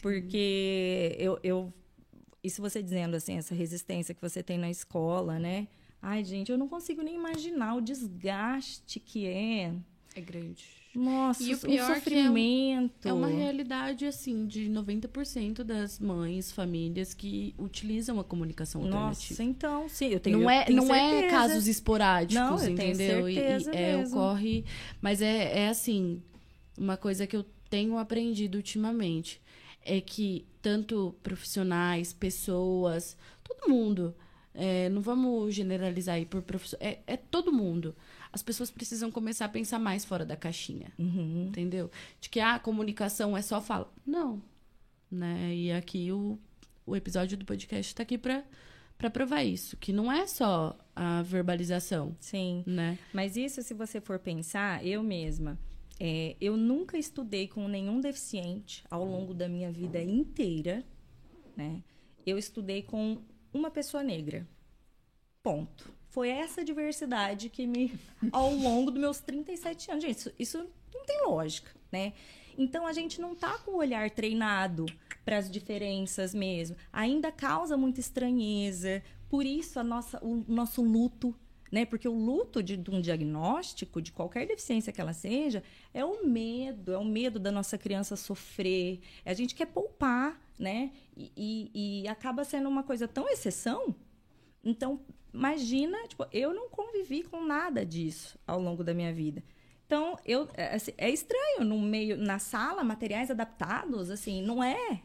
porque 0.00 1.14
eu, 1.18 1.38
eu 1.42 1.72
isso 2.44 2.60
você 2.62 2.82
dizendo 2.82 3.16
assim, 3.16 3.36
essa 3.38 3.54
resistência 3.54 4.14
que 4.14 4.20
você 4.22 4.42
tem 4.42 4.58
na 4.58 4.70
escola, 4.70 5.38
né? 5.38 5.66
Ai, 6.00 6.22
gente, 6.22 6.52
eu 6.52 6.58
não 6.58 6.68
consigo 6.68 7.02
nem 7.02 7.14
imaginar 7.16 7.74
o 7.76 7.80
desgaste 7.80 9.00
que 9.00 9.26
é. 9.26 9.72
É 10.14 10.20
grande. 10.20 10.64
Nossa, 10.94 11.42
E 11.42 11.52
o 11.52 11.56
o 11.56 11.60
pior 11.60 11.66
que 11.66 11.78
é 11.78 11.82
um- 11.82 11.94
sofrimento. 11.94 13.08
É 13.08 13.12
uma 13.12 13.26
realidade, 13.26 14.06
assim, 14.06 14.46
de 14.46 14.68
90% 14.68 15.64
das 15.64 15.98
mães, 15.98 16.52
famílias 16.52 17.12
que 17.14 17.52
utilizam 17.58 18.20
a 18.20 18.24
comunicação 18.24 18.82
alternativa. 18.82 19.08
Nossa, 19.08 19.42
então, 19.42 19.88
sim, 19.88 20.08
eu 20.10 20.20
tenho 20.20 20.38
não 20.38 20.48
é, 20.50 20.64
tenho 20.66 20.76
não 20.76 20.94
é 20.94 21.10
certeza. 21.10 21.30
casos 21.30 21.66
esporádicos, 21.66 22.34
Não, 22.34 22.52
eu 22.58 22.76
tenho 22.76 22.92
entendeu? 22.92 23.28
E- 23.28 23.34
certeza 23.34 23.72
e, 23.74 23.76
é, 23.76 23.96
mesmo. 23.96 24.16
ocorre. 24.16 24.64
Mas 25.02 25.20
é, 25.20 25.64
é 25.64 25.68
assim, 25.68 26.22
uma 26.78 26.96
coisa 26.96 27.26
que 27.26 27.34
eu 27.36 27.44
tenho 27.68 27.98
aprendido 27.98 28.54
ultimamente 28.56 29.40
é 29.84 30.00
que 30.00 30.46
tanto 30.62 31.14
profissionais, 31.22 32.12
pessoas, 32.12 33.16
todo 33.42 33.68
mundo. 33.68 34.14
é, 34.54 34.88
não 34.88 35.02
vamos 35.02 35.52
generalizar 35.54 36.14
aí 36.14 36.24
por 36.24 36.40
profissão. 36.42 36.78
É, 36.80 37.00
é 37.06 37.16
todo 37.16 37.52
mundo. 37.52 37.94
As 38.32 38.42
pessoas 38.42 38.70
precisam 38.70 39.10
começar 39.10 39.46
a 39.46 39.48
pensar 39.48 39.78
mais 39.78 40.04
fora 40.04 40.24
da 40.24 40.36
caixinha. 40.36 40.92
Uhum. 40.98 41.46
Entendeu? 41.48 41.90
De 42.20 42.28
que 42.28 42.40
a 42.40 42.58
comunicação 42.58 43.36
é 43.36 43.42
só 43.42 43.60
fala. 43.60 43.92
Não. 44.06 44.40
Né? 45.10 45.54
E 45.54 45.72
aqui 45.72 46.10
o, 46.12 46.38
o 46.86 46.94
episódio 46.96 47.36
do 47.36 47.44
podcast 47.44 47.90
está 47.92 48.02
aqui 48.02 48.16
para 48.16 48.44
para 48.96 49.10
provar 49.10 49.42
isso, 49.42 49.76
que 49.76 49.92
não 49.92 50.10
é 50.10 50.24
só 50.24 50.78
a 50.94 51.20
verbalização, 51.22 52.16
Sim, 52.20 52.62
né? 52.64 52.96
mas 53.12 53.36
isso 53.36 53.60
se 53.60 53.74
você 53.74 54.00
for 54.00 54.20
pensar, 54.20 54.86
eu 54.86 55.02
mesma, 55.02 55.58
é, 56.00 56.36
eu 56.40 56.56
nunca 56.56 56.98
estudei 56.98 57.46
com 57.46 57.68
nenhum 57.68 58.00
deficiente 58.00 58.84
ao 58.90 59.04
longo 59.04 59.32
da 59.32 59.48
minha 59.48 59.70
vida 59.70 60.02
inteira, 60.02 60.84
né? 61.56 61.82
Eu 62.26 62.38
estudei 62.38 62.82
com 62.82 63.18
uma 63.52 63.70
pessoa 63.70 64.02
negra. 64.02 64.46
Ponto. 65.42 65.92
Foi 66.08 66.28
essa 66.28 66.64
diversidade 66.64 67.48
que 67.48 67.66
me, 67.66 67.92
ao 68.32 68.52
longo 68.54 68.90
dos 68.90 69.00
meus 69.00 69.20
37 69.20 69.90
anos. 69.90 70.04
Gente, 70.04 70.18
isso, 70.18 70.32
isso 70.38 70.70
não 70.92 71.04
tem 71.04 71.22
lógica, 71.26 71.70
né? 71.92 72.12
Então 72.56 72.86
a 72.86 72.92
gente 72.92 73.20
não 73.20 73.34
tá 73.34 73.58
com 73.58 73.72
o 73.72 73.76
olhar 73.78 74.10
treinado 74.10 74.86
para 75.24 75.38
as 75.38 75.50
diferenças 75.50 76.34
mesmo. 76.34 76.76
Ainda 76.92 77.32
causa 77.32 77.76
muita 77.76 78.00
estranheza. 78.00 79.02
Por 79.28 79.44
isso 79.44 79.78
a 79.80 79.84
nossa, 79.84 80.24
o 80.24 80.44
nosso 80.46 80.82
luto, 80.82 81.34
né? 81.74 81.84
Porque 81.84 82.06
o 82.06 82.14
luto 82.14 82.62
de, 82.62 82.76
de 82.76 82.88
um 82.88 83.00
diagnóstico, 83.00 84.00
de 84.00 84.12
qualquer 84.12 84.46
deficiência 84.46 84.92
que 84.92 85.00
ela 85.00 85.12
seja, 85.12 85.60
é 85.92 86.04
o 86.04 86.24
medo, 86.24 86.92
é 86.92 86.96
o 86.96 87.04
medo 87.04 87.40
da 87.40 87.50
nossa 87.50 87.76
criança 87.76 88.14
sofrer. 88.14 89.00
A 89.26 89.34
gente 89.34 89.56
quer 89.56 89.66
poupar, 89.66 90.40
né? 90.56 90.92
E, 91.16 91.32
e, 91.36 92.02
e 92.02 92.08
acaba 92.08 92.44
sendo 92.44 92.68
uma 92.68 92.84
coisa 92.84 93.08
tão 93.08 93.28
exceção. 93.28 93.92
Então, 94.62 95.00
imagina, 95.32 95.98
tipo, 96.06 96.24
eu 96.32 96.54
não 96.54 96.68
convivi 96.68 97.24
com 97.24 97.44
nada 97.44 97.84
disso 97.84 98.38
ao 98.46 98.60
longo 98.60 98.84
da 98.84 98.94
minha 98.94 99.12
vida. 99.12 99.42
Então, 99.84 100.16
eu, 100.24 100.48
é, 100.54 100.76
assim, 100.76 100.92
é 100.96 101.10
estranho 101.10 101.64
no 101.64 101.80
meio, 101.80 102.16
na 102.16 102.38
sala, 102.38 102.84
materiais 102.84 103.32
adaptados, 103.32 104.10
assim, 104.10 104.40
não 104.42 104.62
é, 104.62 105.00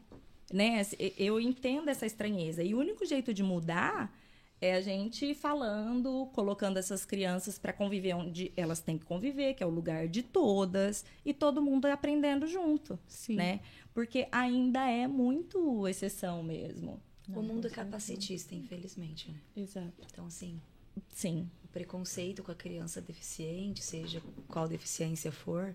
né? 0.54 0.82
Assim, 0.82 0.98
Eu 1.18 1.40
entendo 1.40 1.90
essa 1.90 2.06
estranheza. 2.06 2.62
E 2.62 2.76
o 2.76 2.80
único 2.80 3.04
jeito 3.08 3.34
de 3.34 3.42
mudar 3.42 4.16
é 4.62 4.74
a 4.76 4.82
gente 4.82 5.34
falando, 5.34 6.28
colocando 6.34 6.78
essas 6.78 7.06
crianças 7.06 7.58
para 7.58 7.72
conviver 7.72 8.14
onde 8.14 8.52
elas 8.58 8.82
têm 8.82 8.98
que 8.98 9.06
conviver, 9.06 9.54
que 9.54 9.64
é 9.64 9.66
o 9.66 9.70
lugar 9.70 10.08
de 10.08 10.22
todas, 10.22 11.06
e 11.26 11.34
todo 11.34 11.62
mundo 11.62 11.86
aprendendo 11.86 12.46
junto, 12.46 13.00
Sim. 13.08 13.36
né? 13.36 13.62
Porque 13.94 14.28
ainda 14.32 14.86
é 14.90 15.08
muito 15.08 15.88
exceção 15.88 16.44
mesmo. 16.44 17.02
o 17.30 17.42
mundo 17.42 17.68
é 17.68 17.70
capacitista, 17.70 18.54
infelizmente, 18.54 19.32
né? 19.32 19.40
Exato. 19.56 19.94
Então, 20.12 20.26
assim, 20.26 20.60
Sim. 21.08 21.50
o 21.64 21.68
preconceito 21.70 22.44
com 22.44 22.52
a 22.52 22.56
criança 22.56 23.00
deficiente, 23.00 23.82
seja 23.82 24.22
qual 24.48 24.68
deficiência 24.68 25.32
for, 25.32 25.74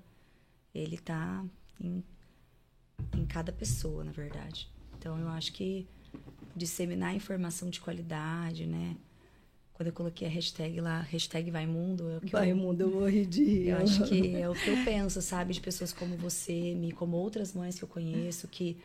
ele 0.74 0.98
tá 0.98 1.42
em, 1.80 2.04
em 3.16 3.24
cada 3.24 3.52
pessoa, 3.52 4.04
na 4.04 4.12
verdade. 4.12 4.70
Então, 4.98 5.18
eu 5.18 5.28
acho 5.28 5.52
que 5.54 5.86
disseminar 6.56 7.14
informação 7.14 7.70
de 7.70 7.80
qualidade, 7.80 8.66
né? 8.66 8.96
quando 9.74 9.88
eu 9.88 9.92
coloquei 9.92 10.28
a 10.28 10.30
hashtag 10.30 10.80
lá, 10.80 11.00
hashtag 11.02 11.50
vai 11.50 11.66
mundo, 11.66 12.08
é 12.10 12.18
o 12.18 12.20
que 12.20 12.32
Vai, 12.32 12.50
eu, 12.52 12.56
mundo, 12.56 12.80
eu 12.82 12.90
morri 12.90 13.26
de 13.26 13.40
eu 13.68 13.76
acho 13.76 14.02
que 14.02 14.36
é 14.36 14.48
o 14.48 14.56
que 14.56 14.68
eu 14.70 14.76
penso, 14.76 15.20
sabe? 15.22 15.52
De 15.54 15.60
pessoas 15.60 15.92
como 15.92 16.16
você, 16.16 16.74
me, 16.74 16.92
como 16.92 17.16
outras 17.16 17.52
mães 17.54 17.78
que 17.78 17.84
eu 17.84 17.88
conheço, 17.88 18.48
que 18.48 18.78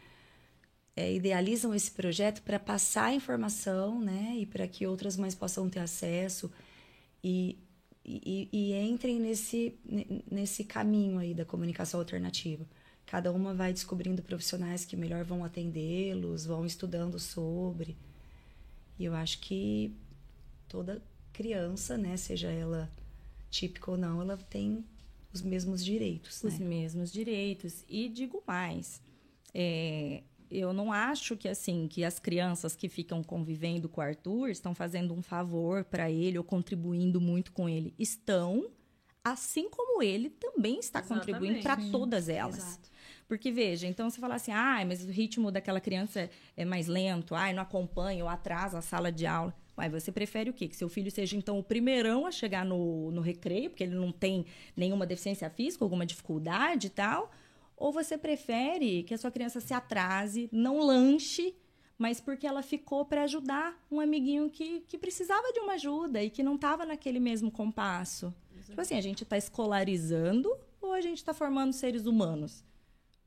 é, 0.96 1.14
idealizam 1.14 1.74
esse 1.74 1.92
projeto 1.92 2.42
para 2.44 2.60
passar 2.60 3.06
a 3.06 3.14
informação, 3.14 4.00
né? 4.02 4.36
E 4.38 4.46
para 4.46 4.68
que 4.68 4.86
outras 4.86 5.16
mães 5.18 5.36
possam 5.36 5.70
ter 5.70 5.80
acesso 5.80 6.52
e, 7.24 7.58
e, 8.06 8.50
e 8.52 8.74
entrem 8.76 9.20
nesse, 9.20 9.80
ne- 9.86 10.24
nesse 10.32 10.64
caminho 10.66 11.20
aí 11.20 11.34
da 11.34 11.46
comunicação 11.46 12.00
alternativa. 12.00 12.66
Cada 13.10 13.32
uma 13.32 13.56
vai 13.56 13.74
descobrindo 13.74 14.22
profissionais 14.22 14.86
que 14.86 14.96
melhor 14.96 15.24
vão 15.24 15.44
atendê-los, 15.44 16.46
vão 16.46 16.64
estudando 16.64 17.18
sobre. 17.18 17.98
E 19.00 19.06
eu 19.06 19.16
acho 19.16 19.40
que 19.40 19.96
toda 20.68 21.02
criança, 21.34 21.98
né, 21.98 22.16
seja 22.18 22.52
ela 22.52 22.88
típica 23.50 23.90
ou 23.90 23.98
não, 23.98 24.22
ela 24.22 24.38
tem 24.38 24.86
os 25.34 25.42
mesmos 25.42 25.84
direitos, 25.84 26.44
os 26.44 26.60
né? 26.60 26.66
mesmos 26.68 27.12
direitos. 27.12 27.84
E 27.90 28.08
digo 28.10 28.44
mais, 28.46 29.02
é, 29.56 30.22
eu 30.52 30.72
não 30.72 30.94
acho 30.94 31.36
que 31.36 31.48
assim 31.48 31.88
que 31.88 32.04
as 32.04 32.20
crianças 32.20 32.76
que 32.76 32.88
ficam 32.88 33.24
convivendo 33.24 33.90
com 33.90 34.02
o 34.02 34.04
Arthur 34.04 34.50
estão 34.50 34.76
fazendo 34.76 35.16
um 35.16 35.24
favor 35.24 35.84
para 35.84 36.12
ele 36.12 36.38
ou 36.38 36.44
contribuindo 36.44 37.20
muito 37.20 37.52
com 37.54 37.68
ele. 37.68 37.92
Estão, 37.98 38.70
assim 39.24 39.68
como 39.68 40.04
ele 40.04 40.30
também 40.30 40.78
está 40.78 41.02
contribuindo 41.02 41.60
para 41.62 41.74
Exatamente. 41.74 41.92
todas 41.92 42.30
elas. 42.30 42.58
Exato. 42.60 42.99
Porque, 43.30 43.52
veja, 43.52 43.86
então 43.86 44.10
você 44.10 44.20
fala 44.20 44.34
assim, 44.36 44.52
ah, 44.52 44.84
mas 44.88 45.06
o 45.06 45.12
ritmo 45.12 45.52
daquela 45.52 45.80
criança 45.80 46.28
é 46.58 46.66
mais 46.66 46.88
lento, 46.88 47.36
ai, 47.36 47.54
não 47.54 47.62
acompanha 47.62 48.24
ou 48.24 48.30
atrasa 48.30 48.80
a 48.80 48.82
sala 48.82 49.12
de 49.12 49.28
aula. 49.28 49.56
Mas 49.78 49.92
você 49.94 50.12
prefere 50.12 50.50
o 50.50 50.54
quê? 50.54 50.68
Que 50.68 50.76
seu 50.76 50.90
filho 50.90 51.12
seja, 51.12 51.38
então, 51.38 51.60
o 51.60 51.64
primeirão 51.64 52.26
a 52.26 52.32
chegar 52.32 52.66
no, 52.66 53.12
no 53.12 53.22
recreio, 53.22 53.70
porque 53.70 53.84
ele 53.84 53.94
não 53.94 54.12
tem 54.12 54.48
nenhuma 54.76 55.06
deficiência 55.06 55.48
física, 55.48 55.86
alguma 55.86 56.08
dificuldade 56.08 56.88
e 56.88 56.90
tal? 56.90 57.30
Ou 57.78 57.92
você 57.92 58.18
prefere 58.18 59.04
que 59.04 59.14
a 59.14 59.18
sua 59.18 59.30
criança 59.30 59.60
se 59.60 59.76
atrase, 59.76 60.50
não 60.52 60.80
lanche, 60.80 61.54
mas 62.00 62.20
porque 62.20 62.48
ela 62.48 62.64
ficou 62.64 63.06
para 63.06 63.26
ajudar 63.26 63.80
um 63.92 64.00
amiguinho 64.00 64.50
que, 64.50 64.80
que 64.88 64.98
precisava 64.98 65.54
de 65.54 65.60
uma 65.60 65.74
ajuda 65.74 66.24
e 66.24 66.32
que 66.32 66.42
não 66.42 66.56
estava 66.56 66.84
naquele 66.84 67.20
mesmo 67.20 67.52
compasso? 67.52 68.34
Tipo 68.66 68.82
assim, 68.82 68.96
a 68.96 69.02
gente 69.02 69.22
está 69.22 69.38
escolarizando 69.38 70.52
ou 70.82 70.94
a 70.94 71.00
gente 71.00 71.18
está 71.18 71.32
formando 71.32 71.74
seres 71.74 72.08
humanos? 72.08 72.68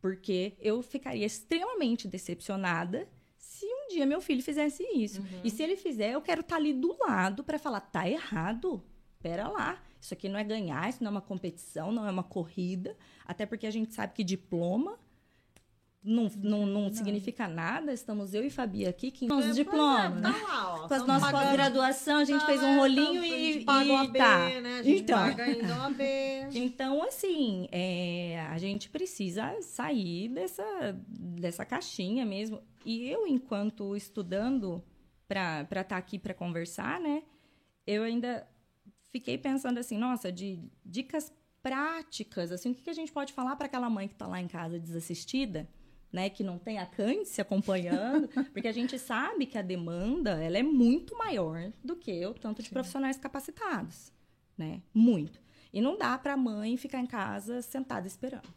Porque 0.02 0.54
eu 0.60 0.82
ficaria 0.82 1.24
extremamente 1.24 2.08
decepcionada 2.08 3.08
se 3.38 3.64
um 3.64 3.88
dia 3.88 4.04
meu 4.04 4.20
filho 4.20 4.42
fizesse 4.42 4.82
isso. 4.92 5.22
E 5.44 5.48
se 5.48 5.62
ele 5.62 5.76
fizer, 5.76 6.12
eu 6.12 6.20
quero 6.20 6.40
estar 6.40 6.56
ali 6.56 6.74
do 6.74 6.96
lado 6.98 7.44
para 7.44 7.56
falar: 7.56 7.80
tá 7.80 8.08
errado. 8.08 8.82
Pera 9.22 9.48
lá. 9.48 9.80
Isso 10.00 10.12
aqui 10.12 10.28
não 10.28 10.36
é 10.36 10.42
ganhar, 10.42 10.90
isso 10.90 11.04
não 11.04 11.10
é 11.10 11.12
uma 11.12 11.20
competição, 11.20 11.92
não 11.92 12.04
é 12.04 12.10
uma 12.10 12.24
corrida. 12.24 12.96
Até 13.24 13.46
porque 13.46 13.64
a 13.64 13.70
gente 13.70 13.94
sabe 13.94 14.12
que 14.12 14.24
diploma 14.24 14.98
não, 16.04 16.28
não, 16.42 16.66
não, 16.66 16.92
significa 16.92 17.46
nada. 17.46 17.92
Estamos 17.92 18.34
eu 18.34 18.44
e 18.44 18.50
Fabi 18.50 18.86
aqui, 18.86 19.10
que 19.10 19.32
os 19.32 19.54
diplomas. 19.54 20.20
Tá 20.20 20.30
lá, 20.30 20.74
ó. 20.84 20.88
Com 20.88 20.94
as 20.94 21.06
nossas 21.06 21.22
pagando- 21.30 21.42
pós-graduação, 21.44 22.18
a 22.18 22.24
gente 22.24 22.40
Tá, 22.40 22.46
fez 22.46 22.60
um 22.62 22.66
né? 22.66 22.76
rolinho 22.76 23.20
Tá, 23.20 23.20
a 23.20 23.38
e, 23.38 23.52
gente 23.52 23.64
paga 23.64 23.84
o 23.90 23.92
e 23.92 23.96
AB, 24.06 24.18
tá. 24.18 24.38
né? 24.60 24.78
A 24.78 24.82
gente 24.82 25.02
Então. 25.02 25.18
paga 25.18 25.44
ainda 25.44 25.76
o 25.78 25.82
AB. 25.82 26.02
Então, 26.54 27.02
assim, 27.04 27.68
é, 27.70 28.40
a 28.50 28.58
gente 28.58 28.88
precisa 28.90 29.56
sair 29.62 30.28
dessa, 30.28 30.64
dessa 31.08 31.64
caixinha 31.64 32.26
mesmo. 32.26 32.60
E 32.84 33.08
eu, 33.08 33.26
enquanto 33.26 33.94
estudando 33.96 34.82
para 35.28 35.62
estar 35.80 35.96
aqui 35.96 36.18
para 36.18 36.34
conversar, 36.34 37.00
né? 37.00 37.22
Eu 37.86 38.02
ainda 38.02 38.46
fiquei 39.12 39.38
pensando 39.38 39.78
assim, 39.78 39.96
nossa, 39.96 40.30
de 40.32 40.58
dicas 40.84 41.32
práticas, 41.62 42.50
assim, 42.52 42.72
o 42.72 42.74
que, 42.74 42.82
que 42.82 42.90
a 42.90 42.94
gente 42.94 43.12
pode 43.12 43.32
falar 43.32 43.54
para 43.56 43.66
aquela 43.66 43.88
mãe 43.88 44.08
que 44.08 44.14
está 44.14 44.26
lá 44.26 44.40
em 44.40 44.48
casa 44.48 44.78
desassistida, 44.80 45.68
né? 46.12 46.28
Que 46.28 46.44
não 46.44 46.58
tem 46.58 46.78
a 46.78 46.86
Cândice 46.86 47.40
acompanhando, 47.40 48.28
porque 48.52 48.68
a 48.68 48.72
gente 48.72 48.98
sabe 48.98 49.46
que 49.46 49.56
a 49.56 49.62
demanda, 49.62 50.32
ela 50.42 50.58
é 50.58 50.62
muito 50.62 51.16
maior 51.16 51.72
do 51.82 51.96
que 51.96 52.24
o 52.26 52.34
tanto 52.34 52.62
de 52.62 52.68
profissionais 52.68 53.16
capacitados, 53.16 54.12
né? 54.56 54.82
Muito. 54.92 55.40
E 55.72 55.80
não 55.80 55.96
dá 55.96 56.18
para 56.18 56.34
a 56.34 56.36
mãe 56.36 56.76
ficar 56.76 57.00
em 57.00 57.06
casa 57.06 57.62
sentada 57.62 58.06
esperando. 58.06 58.52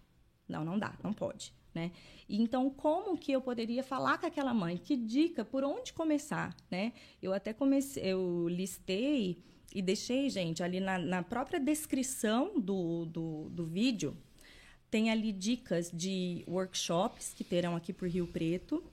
Não, 0.47 0.65
não 0.65 0.77
dá, 0.77 0.93
não 1.01 1.13
pode, 1.13 1.53
né? 1.73 1.91
E 2.27 2.41
Então, 2.41 2.69
como 2.69 3.17
que 3.17 3.31
eu 3.31 3.41
poderia 3.41 3.83
falar 3.83 4.17
com 4.17 4.25
aquela 4.25 4.53
mãe? 4.53 4.77
Que 4.77 4.97
dica, 4.97 5.45
por 5.45 5.63
onde 5.63 5.93
começar, 5.93 6.55
né? 6.69 6.91
Eu 7.21 7.33
até 7.33 7.53
comecei, 7.53 8.03
eu 8.03 8.47
listei 8.49 9.41
e 9.73 9.81
deixei, 9.81 10.29
gente, 10.29 10.61
ali 10.61 10.79
na, 10.79 10.97
na 10.97 11.23
própria 11.23 11.59
descrição 11.59 12.59
do, 12.59 13.05
do, 13.05 13.49
do 13.49 13.65
vídeo, 13.65 14.15
tem 14.89 15.09
ali 15.09 15.31
dicas 15.31 15.91
de 15.91 16.43
workshops 16.47 17.33
que 17.33 17.43
terão 17.43 17.75
aqui 17.75 17.91
por 17.91 18.07
Rio 18.07 18.27
Preto, 18.27 18.83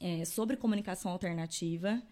é, 0.00 0.24
sobre 0.24 0.56
comunicação 0.56 1.10
alternativa, 1.10 2.02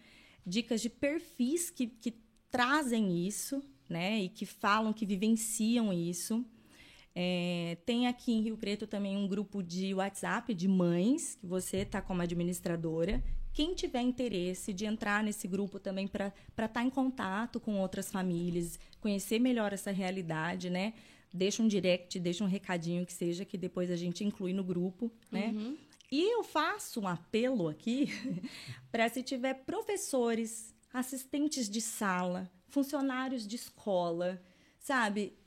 dicas 0.45 0.81
de 0.81 0.89
perfis 0.89 1.69
que, 1.69 1.87
que 1.87 2.13
trazem 2.49 3.25
isso, 3.27 3.61
né? 3.89 4.19
E 4.21 4.29
que 4.29 4.45
falam, 4.45 4.93
que 4.93 5.05
vivenciam 5.05 5.91
isso. 5.93 6.45
É, 7.15 7.77
tem 7.85 8.07
aqui 8.07 8.31
em 8.31 8.41
Rio 8.41 8.57
Preto 8.57 8.85
também 8.85 9.17
um 9.17 9.27
grupo 9.27 9.63
de 9.63 9.93
WhatsApp 9.93 10.53
de 10.53 10.67
mães, 10.67 11.35
que 11.35 11.47
você 11.47 11.77
está 11.77 12.01
como 12.01 12.21
administradora. 12.21 13.23
Quem 13.53 13.73
tiver 13.73 14.01
interesse 14.01 14.71
de 14.71 14.85
entrar 14.85 15.23
nesse 15.23 15.47
grupo 15.47 15.79
também 15.79 16.07
para 16.07 16.31
estar 16.63 16.83
em 16.83 16.91
contato 16.91 17.59
com 17.59 17.79
outras 17.79 18.11
famílias, 18.11 18.79
conhecer 19.01 19.39
melhor 19.39 19.73
essa 19.73 19.89
realidade, 19.89 20.69
né? 20.69 20.93
Deixa 21.33 21.61
um 21.61 21.67
direct, 21.67 22.19
deixa 22.19 22.43
um 22.43 22.47
recadinho 22.47 23.05
que 23.05 23.13
seja, 23.13 23.45
que 23.45 23.57
depois 23.57 23.91
a 23.91 23.95
gente 23.95 24.23
inclui 24.23 24.53
no 24.53 24.63
grupo, 24.63 25.11
né? 25.31 25.53
E 26.11 26.33
eu 26.33 26.43
faço 26.43 27.01
um 27.01 27.07
apelo 27.07 27.67
aqui 27.67 28.07
para 28.91 29.09
se 29.09 29.21
tiver 29.21 29.53
professores, 29.65 30.73
assistentes 30.93 31.69
de 31.69 31.81
sala, 31.81 32.49
funcionários 32.69 33.45
de 33.45 33.55
escola, 33.57 34.41
sabe? 34.79 35.37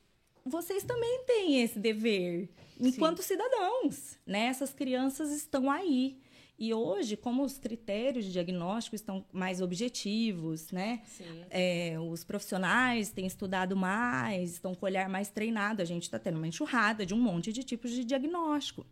Vocês 0.45 0.85
também 0.85 1.25
têm 1.27 1.63
esse 1.63 1.79
dever 1.79 2.51
enquanto 2.79 3.23
cidadãos, 3.23 4.19
né? 4.27 4.47
Essas 4.47 4.73
crianças 4.73 5.31
estão 5.31 5.71
aí. 5.71 6.21
E 6.61 6.75
hoje, 6.75 7.17
como 7.17 7.43
os 7.43 7.57
critérios 7.57 8.27
de 8.27 8.33
diagnóstico 8.33 8.95
estão 8.95 9.25
mais 9.33 9.63
objetivos, 9.63 10.71
né? 10.71 11.01
Sim. 11.07 11.25
É, 11.49 11.97
os 11.99 12.23
profissionais 12.23 13.09
têm 13.09 13.25
estudado 13.27 13.75
mais, 13.75 14.53
estão 14.53 14.75
com 14.75 14.85
o 14.85 14.89
olhar 14.89 15.09
mais 15.09 15.31
treinado. 15.31 15.81
A 15.81 15.87
gente 15.87 16.03
está 16.03 16.19
tendo 16.19 16.37
uma 16.37 16.47
enxurrada 16.47 17.07
de 17.07 17.15
um 17.15 17.19
monte 17.19 17.51
de 17.51 17.65
tipos 17.65 17.91
de 17.91 18.05
diagnóstico. 18.05 18.85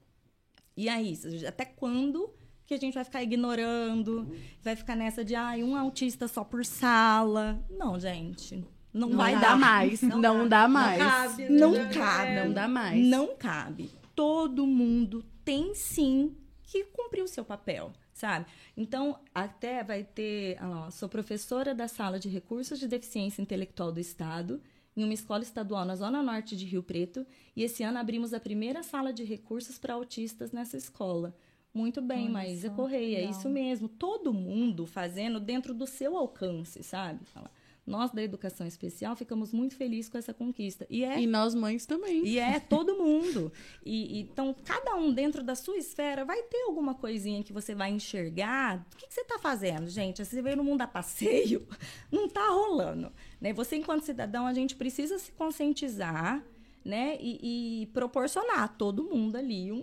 E 0.75 0.89
aí, 0.89 1.19
até 1.47 1.67
quando 1.67 2.33
que 2.65 2.73
a 2.73 2.79
gente 2.79 2.95
vai 2.95 3.05
ficar 3.05 3.23
ignorando? 3.23 4.31
Vai 4.63 4.75
ficar 4.75 4.97
nessa 4.97 5.23
de, 5.23 5.35
ai, 5.35 5.63
um 5.63 5.77
autista 5.77 6.27
só 6.27 6.45
por 6.45 6.65
sala? 6.65 7.63
Não, 7.69 8.01
gente. 8.01 8.65
Não, 8.95 9.11
Não 9.11 9.17
vai 9.19 9.35
dá 9.35 9.41
dar. 9.41 9.59
mais. 9.59 10.01
Não, 10.01 10.49
dá 10.49 10.67
mais. 10.67 10.99
cabe, 10.99 11.49
Não 11.51 11.73
né? 11.73 11.91
cabe. 11.93 12.35
Não 12.35 12.53
dá 12.55 12.67
mais. 12.67 13.07
Não 13.07 13.37
cabe. 13.37 13.91
Todo 14.15 14.67
mundo 14.67 15.23
tem 15.45 15.75
sim 15.75 16.35
que 16.69 16.85
cumprir 16.85 17.23
o 17.23 17.29
seu 17.29 17.45
papel, 17.45 17.91
sabe? 18.13 18.45
Então, 18.77 19.19
até 19.35 19.83
vai 19.83 20.05
ter. 20.05 20.59
ó, 20.63 20.91
sou 20.91 21.09
professora 21.09 21.75
da 21.75 21.89
sala 21.89 22.19
de 22.19 22.29
recursos 22.29 22.79
de 22.79 22.87
deficiência 22.87 23.41
intelectual 23.41 23.91
do 23.91 23.99
Estado, 23.99 24.61
em 24.95 25.03
uma 25.03 25.15
escola 25.15 25.43
estadual 25.43 25.87
na 25.87 25.97
Zona 25.97 26.23
Norte 26.23 26.55
de 26.55 26.67
Rio 26.67 26.83
Preto, 26.83 27.27
e 27.57 27.63
esse 27.63 27.83
ano 27.83 27.99
abrimos 27.99 28.35
a 28.35 28.41
primeira 28.41 28.83
sala 28.83 29.15
de 29.15 29.25
recursos 29.25 29.79
para 29.79 29.95
autistas 29.95 30.53
nessa 30.53 30.77
escola. 30.77 31.35
Muito 31.73 32.03
bem, 32.03 32.25
Olha 32.25 32.33
Maísa 32.33 32.69
Correia, 32.71 33.19
é 33.19 33.25
isso 33.25 33.49
mesmo. 33.49 33.89
Todo 33.89 34.35
mundo 34.35 34.85
fazendo 34.87 35.41
dentro 35.41 35.73
do 35.73 35.87
seu 35.87 36.19
alcance, 36.19 36.83
sabe? 36.83 37.25
Fala, 37.27 37.51
Nós 37.89 38.11
da 38.11 38.23
educação 38.23 38.67
especial 38.67 39.17
ficamos 39.17 39.51
muito 39.51 39.75
felizes 39.75 40.11
com 40.11 40.19
essa 40.19 40.35
conquista. 40.35 40.87
E 40.91 41.03
é 41.03 41.19
E 41.19 41.27
nós 41.27 41.55
mães 41.55 41.87
também. 41.87 42.23
e 42.23 42.39
é 42.39 42.61
todo 42.61 42.95
mundo. 42.97 43.51
E, 43.85 44.21
então, 44.21 44.55
cada 44.63 44.95
um 44.95 45.11
dentro 45.11 45.43
da 45.43 45.55
sua 45.55 45.79
esfera 45.79 46.23
vai 46.23 46.43
ter 46.43 46.61
alguma 46.65 46.95
coisinha 46.95 47.43
que 47.43 47.53
você 47.53 47.75
vai 47.75 47.91
enxergar. 47.91 48.87
O 48.93 48.97
que, 48.99 49.07
que 49.07 49.15
você 49.15 49.23
está 49.23 49.39
fazendo, 49.39 49.89
gente? 49.89 50.23
Você 50.23 50.43
veio 50.43 50.59
no 50.59 50.65
mundo 50.65 50.83
a 50.83 50.87
passeio, 50.87 51.67
não 52.13 52.27
está 52.27 52.47
rolando. 52.51 53.11
Né? 53.41 53.55
Você, 53.55 53.77
enquanto 53.77 54.03
cidadão, 54.03 54.47
a 54.47 54.53
gente 54.53 54.77
precisa 54.77 55.19
se 55.19 55.33
conscientizar 55.33 56.45
né? 56.85 57.17
e, 57.19 57.83
e 57.83 57.87
proporcionar 57.87 58.65
a 58.65 58.69
todo 58.69 59.03
mundo 59.03 59.37
ali 59.37 59.73
um, 59.73 59.83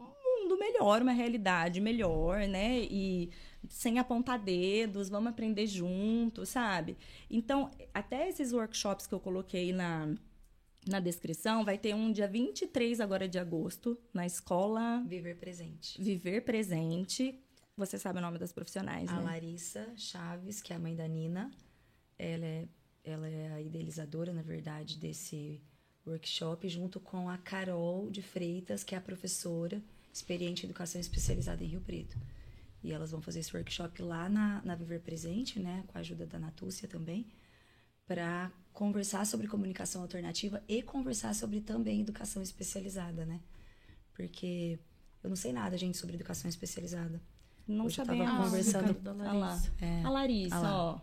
um 0.00 0.42
mundo 0.42 0.58
melhor, 0.58 1.02
uma 1.02 1.12
realidade 1.12 1.80
melhor, 1.80 2.48
né? 2.48 2.80
E 2.80 3.30
sem 3.68 3.98
apontar 3.98 4.38
dedos, 4.38 5.08
vamos 5.08 5.30
aprender 5.30 5.66
juntos, 5.66 6.48
sabe? 6.48 6.96
Então, 7.30 7.70
até 7.92 8.28
esses 8.28 8.52
workshops 8.52 9.06
que 9.06 9.14
eu 9.14 9.20
coloquei 9.20 9.72
na, 9.72 10.14
na 10.86 11.00
descrição, 11.00 11.64
vai 11.64 11.78
ter 11.78 11.94
um 11.94 12.10
dia 12.10 12.26
23 12.26 13.00
agora 13.00 13.28
de 13.28 13.38
agosto, 13.38 13.98
na 14.12 14.26
escola 14.26 15.02
Viver 15.06 15.36
presente. 15.36 16.02
Viver 16.02 16.42
Presente. 16.42 17.38
Você 17.76 17.98
sabe 17.98 18.18
o 18.18 18.22
nome 18.22 18.38
das 18.38 18.52
profissionais, 18.52 19.08
A 19.08 19.16
né? 19.16 19.22
Larissa 19.22 19.86
Chaves, 19.96 20.60
que 20.60 20.72
é 20.72 20.76
a 20.76 20.78
mãe 20.78 20.96
da 20.96 21.06
Nina, 21.06 21.50
ela 22.18 22.44
é, 22.44 22.68
ela 23.04 23.28
é 23.28 23.52
a 23.52 23.60
idealizadora, 23.60 24.32
na 24.32 24.42
verdade, 24.42 24.98
desse 24.98 25.60
workshop, 26.04 26.68
junto 26.68 26.98
com 26.98 27.28
a 27.28 27.38
Carol 27.38 28.10
de 28.10 28.22
Freitas, 28.22 28.82
que 28.82 28.94
é 28.94 28.98
a 28.98 29.00
professora 29.00 29.80
experiente 30.12 30.64
em 30.64 30.68
educação 30.68 31.00
especializada 31.00 31.62
em 31.62 31.68
Rio 31.68 31.80
Preto. 31.80 32.18
E 32.82 32.92
elas 32.92 33.10
vão 33.10 33.20
fazer 33.20 33.40
esse 33.40 33.54
workshop 33.56 34.00
lá 34.02 34.28
na, 34.28 34.62
na 34.64 34.74
Viver 34.74 35.00
Presente, 35.00 35.58
né, 35.58 35.82
com 35.88 35.98
a 35.98 36.00
ajuda 36.00 36.26
da 36.26 36.38
Natúcia 36.38 36.86
também, 36.88 37.26
para 38.06 38.50
conversar 38.72 39.26
sobre 39.26 39.48
comunicação 39.48 40.02
alternativa 40.02 40.62
e 40.68 40.82
conversar 40.82 41.34
sobre 41.34 41.60
também 41.60 42.00
educação 42.00 42.42
especializada, 42.42 43.24
né? 43.26 43.40
Porque 44.14 44.78
eu 45.22 45.28
não 45.28 45.36
sei 45.36 45.52
nada, 45.52 45.76
gente, 45.76 45.98
sobre 45.98 46.14
educação 46.14 46.48
especializada. 46.48 47.20
Não 47.66 47.86
Hoje 47.86 48.00
eu 48.00 48.06
sabemos. 48.06 48.26
tava 48.30 48.44
conversando- 48.44 48.96
Ah 49.20 49.32
lá. 49.32 49.32
Larissa. 49.48 49.72
É. 49.80 50.02
A 50.04 50.10
Larissa, 50.10 50.58
lá. 50.58 50.84
ó. 50.94 51.00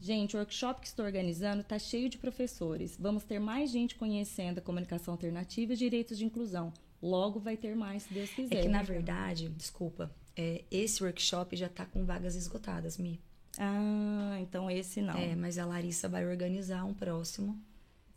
Gente, 0.00 0.36
o 0.36 0.38
workshop 0.38 0.80
que 0.80 0.86
estou 0.86 1.04
organizando 1.04 1.60
está 1.62 1.78
cheio 1.78 2.08
de 2.08 2.16
professores. 2.16 2.96
Vamos 2.98 3.24
ter 3.24 3.40
mais 3.40 3.70
gente 3.70 3.96
conhecendo 3.96 4.58
a 4.58 4.62
comunicação 4.62 5.12
alternativa 5.12 5.72
e 5.72 5.76
direitos 5.76 6.16
de 6.16 6.24
inclusão. 6.24 6.72
Logo 7.02 7.40
vai 7.40 7.56
ter 7.56 7.74
mais, 7.76 8.04
se 8.04 8.14
Deus 8.14 8.30
quiser. 8.30 8.58
É 8.58 8.62
que, 8.62 8.68
na 8.68 8.82
verdade, 8.82 9.48
desculpa, 9.50 10.10
é, 10.38 10.62
esse 10.70 11.02
workshop 11.02 11.56
já 11.56 11.68
tá 11.68 11.84
com 11.84 12.04
vagas 12.04 12.36
esgotadas, 12.36 12.96
Mi. 12.96 13.20
Ah, 13.58 14.38
então 14.40 14.70
esse 14.70 15.02
não. 15.02 15.18
É, 15.18 15.34
mas 15.34 15.58
a 15.58 15.66
Larissa 15.66 16.08
vai 16.08 16.24
organizar 16.24 16.84
um 16.84 16.94
próximo. 16.94 17.60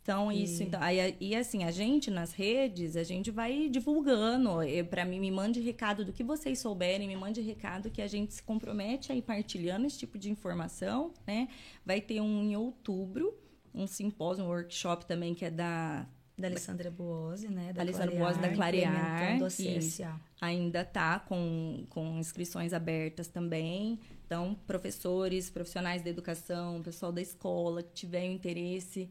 Então, 0.00 0.30
isso. 0.30 0.62
Então, 0.62 0.80
aí, 0.82 1.16
e 1.20 1.34
assim, 1.34 1.64
a 1.64 1.70
gente 1.70 2.10
nas 2.10 2.32
redes, 2.32 2.96
a 2.96 3.02
gente 3.02 3.30
vai 3.30 3.68
divulgando. 3.68 4.50
Para 4.88 5.04
mim, 5.04 5.18
me 5.18 5.30
mande 5.30 5.60
recado 5.60 6.04
do 6.04 6.12
que 6.12 6.22
vocês 6.22 6.60
souberem, 6.60 7.08
me 7.08 7.16
mande 7.16 7.40
recado 7.40 7.90
que 7.90 8.02
a 8.02 8.06
gente 8.06 8.34
se 8.34 8.42
compromete 8.42 9.10
a 9.10 9.16
ir 9.16 9.22
partilhando 9.22 9.86
esse 9.86 9.98
tipo 9.98 10.18
de 10.18 10.30
informação, 10.30 11.12
né? 11.26 11.48
Vai 11.84 12.00
ter 12.00 12.20
um 12.20 12.42
em 12.42 12.56
outubro, 12.56 13.36
um 13.74 13.86
simpósio, 13.86 14.44
um 14.44 14.48
workshop 14.48 15.06
também 15.06 15.34
que 15.34 15.44
é 15.44 15.50
da. 15.50 16.06
Da 16.38 16.48
Alessandra 16.48 16.90
Buozzi, 16.90 17.48
né? 17.48 17.72
Da 17.72 17.82
Alessandra 17.82 18.16
Buozzi, 18.16 18.40
da 18.40 18.48
Clarear, 18.48 18.92
implementando 18.92 19.44
a 19.44 19.48
isso. 19.48 20.02
Ainda 20.42 20.84
tá 20.84 21.20
com, 21.20 21.86
com 21.88 22.18
inscrições 22.18 22.72
abertas 22.72 23.28
também. 23.28 24.00
Então, 24.26 24.56
professores, 24.66 25.48
profissionais 25.48 26.02
da 26.02 26.10
educação, 26.10 26.82
pessoal 26.82 27.12
da 27.12 27.22
escola 27.22 27.80
que 27.80 27.92
tiver 27.92 28.24
interesse, 28.26 29.08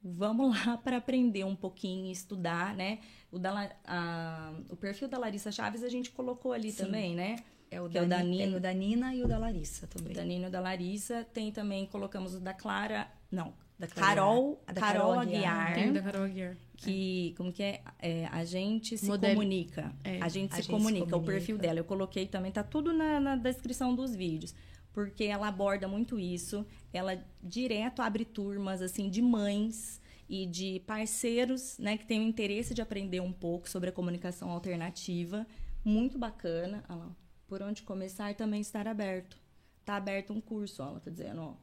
vamos 0.00 0.54
lá 0.64 0.76
para 0.78 0.98
aprender 0.98 1.42
um 1.44 1.56
pouquinho, 1.56 2.12
estudar, 2.12 2.76
né? 2.76 3.00
O, 3.32 3.40
da, 3.40 3.72
a- 3.84 4.52
o 4.70 4.76
perfil 4.76 5.08
da 5.08 5.18
Larissa 5.18 5.50
Chaves 5.50 5.82
a 5.82 5.88
gente 5.88 6.12
colocou 6.12 6.52
ali 6.52 6.70
Sim. 6.70 6.84
também, 6.84 7.14
né? 7.16 7.34
É 7.72 7.80
o, 7.82 7.88
Que 7.88 7.98
é 7.98 8.00
da, 8.02 8.06
o 8.06 8.08
da 8.10 8.22
Ni- 8.22 8.38
Nina. 8.38 8.56
o 8.56 8.60
da 8.60 8.72
Nina 8.72 9.14
e 9.16 9.22
o 9.24 9.26
da 9.26 9.36
Larissa 9.36 9.84
O 9.86 9.88
também. 9.88 10.14
da 10.14 10.22
Nina 10.24 10.44
e 10.44 10.48
o 10.48 10.50
da 10.52 10.60
Larissa. 10.60 11.26
Tem 11.34 11.50
também, 11.50 11.86
colocamos 11.86 12.36
o 12.36 12.40
da 12.40 12.54
Clara. 12.54 13.10
Não, 13.32 13.52
Da. 13.78 13.86
Carol, 13.86 14.60
da 14.66 14.74
Carol, 14.74 15.00
Carol 15.08 15.20
Aguiar. 15.20 15.56
Aguiar. 15.70 15.74
Tem 15.74 15.92
da 15.92 16.02
Carol 16.02 16.24
Aguiar. 16.24 16.56
que 16.76 17.32
como 17.36 17.52
que 17.52 17.62
é, 17.62 17.82
É, 18.00 18.26
a 18.26 18.44
gente 18.44 18.98
se 18.98 19.06
Modelo- 19.06 19.34
comunica 19.34 19.94
É, 20.02 20.20
a 20.20 20.28
gente 20.28 20.52
a 20.52 20.56
se 20.56 20.62
gente 20.62 20.64
se 20.66 20.70
comunica 20.70 21.06
o 21.06 21.10
comunica. 21.10 21.32
perfil 21.32 21.58
dela 21.58 21.78
eu 21.78 21.84
coloquei 21.84 22.26
também 22.26 22.50
tá 22.50 22.64
tudo 22.64 22.92
na, 22.92 23.20
na 23.20 23.36
descrição 23.36 23.94
dos 23.94 24.14
vídeos 24.16 24.52
porque 24.92 25.24
ela 25.24 25.46
aborda 25.46 25.86
muito 25.86 26.18
isso 26.18 26.66
ela 26.92 27.24
direto 27.40 28.02
abre 28.02 28.24
turmas 28.24 28.82
assim 28.82 29.08
de 29.08 29.22
mães 29.22 30.00
e 30.28 30.44
de 30.44 30.80
parceiros 30.80 31.78
né 31.78 31.96
que 31.96 32.04
têm 32.04 32.18
o 32.18 32.24
interesse 32.24 32.74
de 32.74 32.82
aprender 32.82 33.20
um 33.20 33.32
pouco 33.32 33.68
sobre 33.70 33.90
a 33.90 33.92
comunicação 33.92 34.50
alternativa 34.50 35.46
muito 35.84 36.18
bacana 36.18 36.82
Olha 36.88 36.98
lá, 36.98 37.16
por 37.46 37.62
onde 37.62 37.82
começar 37.84 38.34
também 38.34 38.60
estar 38.60 38.88
aberto 38.88 39.38
tá 39.84 39.94
aberto 39.96 40.32
um 40.32 40.40
curso 40.40 40.82
ó, 40.82 40.88
ela 40.88 41.00
tá 41.00 41.10
dizendo 41.12 41.40
ó 41.42 41.54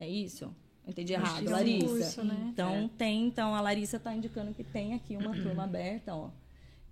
é 0.00 0.08
isso 0.08 0.54
Eu 0.84 0.90
entendi 0.90 1.12
errado 1.14 1.46
é 1.46 1.50
Larissa 1.50 1.86
curso, 1.88 2.24
né? 2.24 2.50
então 2.52 2.88
tem, 2.88 3.26
então 3.26 3.54
a 3.54 3.60
Larissa 3.60 3.96
está 3.96 4.14
indicando 4.14 4.52
que 4.52 4.62
tem 4.62 4.94
aqui 4.94 5.16
uma 5.16 5.34
turma 5.34 5.64
aberta, 5.64 6.14
ó, 6.14 6.30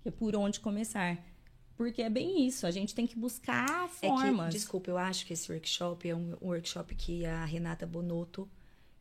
que 0.01 0.09
é 0.09 0.11
por 0.11 0.35
onde 0.35 0.59
começar. 0.59 1.17
Porque 1.75 2.01
é 2.01 2.09
bem 2.09 2.45
isso, 2.45 2.67
a 2.67 2.71
gente 2.71 2.93
tem 2.93 3.05
que 3.07 3.17
buscar 3.17 3.85
É 4.01 4.07
formas. 4.07 4.47
que, 4.47 4.51
desculpa, 4.59 4.89
eu 4.89 4.97
acho 4.97 5.25
que 5.25 5.33
esse 5.33 5.51
workshop 5.51 6.07
é 6.07 6.15
um, 6.15 6.35
um 6.41 6.47
workshop 6.49 6.93
que 6.95 7.25
a 7.25 7.45
Renata 7.45 7.85
Bonotto, 7.85 8.49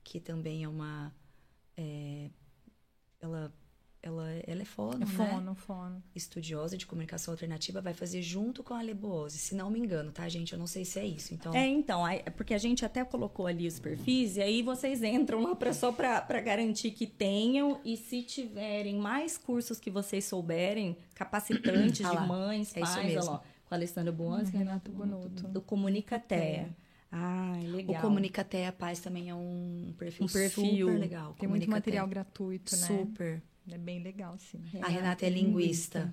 que 0.02 0.18
também 0.20 0.64
é 0.64 0.68
uma. 0.68 1.12
é, 1.76 2.30
ela, 3.20 3.52
ela, 4.02 4.28
ela 4.46 4.62
é 4.62 4.64
fono, 4.64 4.94
É 4.96 4.98
né? 4.98 5.06
fono, 5.06 5.54
fono. 5.54 6.02
Estudiosa 6.14 6.76
de 6.76 6.84
comunicação 6.86 7.32
alternativa, 7.32 7.80
vai 7.80 7.94
fazer 7.94 8.20
junto 8.20 8.62
com 8.64 8.74
a 8.74 8.82
Leboose, 8.82 9.38
se 9.38 9.54
não 9.54 9.70
me 9.70 9.78
engano, 9.78 10.10
tá, 10.10 10.28
gente? 10.28 10.52
Eu 10.52 10.58
não 10.58 10.66
sei 10.66 10.84
se 10.84 10.98
é 10.98 11.06
isso. 11.06 11.32
Então, 11.32 11.54
É, 11.54 11.66
então, 11.68 12.06
é 12.06 12.18
porque 12.30 12.52
a 12.52 12.58
gente 12.58 12.84
até 12.84 13.04
colocou 13.04 13.46
ali 13.46 13.66
os 13.68 13.78
perfis, 13.78 14.36
e 14.36 14.42
aí 14.42 14.62
vocês 14.62 15.02
entram 15.02 15.40
lá 15.42 15.54
pra, 15.54 15.72
só 15.72 15.92
para 15.92 16.40
garantir 16.40 16.90
que 16.90 17.06
tenham, 17.06 17.80
e 17.84 17.96
se 17.96 18.22
tiverem 18.22 18.96
mais 18.96 19.38
cursos 19.38 19.78
que 19.78 19.90
vocês 19.90 20.24
souberem, 20.24 20.96
capacitantes 21.14 22.04
Ah 22.06 22.14
de 22.22 22.26
mães, 22.26 22.76
é 22.76 22.80
isso 22.80 22.94
pais, 22.94 23.06
mesmo. 23.06 23.20
olha 23.22 23.30
lá, 23.30 23.38
com 23.66 23.74
a 23.74 23.76
Alessandra 23.76 24.12
Boas, 24.12 24.48
Uhum, 24.52 24.58
Renato 24.58 24.90
Bonotto, 24.90 25.46
do 25.48 25.60
Comunicatea. 25.60 26.68
Ah, 27.14 27.52
o 27.62 27.76
legal. 27.76 28.00
Comunicatea 28.00 28.72
Paz 28.72 28.98
também 29.00 29.28
é 29.28 29.34
um 29.34 29.94
perfil, 29.98 30.24
Um 30.24 30.28
perfil. 30.28 30.86
super 30.88 30.98
legal. 30.98 31.34
Tem 31.38 31.48
muito 31.48 31.70
material 31.70 32.06
gratuito, 32.08 32.74
né? 32.76 32.86
Super. 32.86 33.42
É 33.70 33.78
bem 33.78 34.02
legal, 34.02 34.36
sim. 34.38 34.60
A 34.80 34.88
Renata 34.88 35.26
é 35.26 35.30
linguista. 35.30 36.12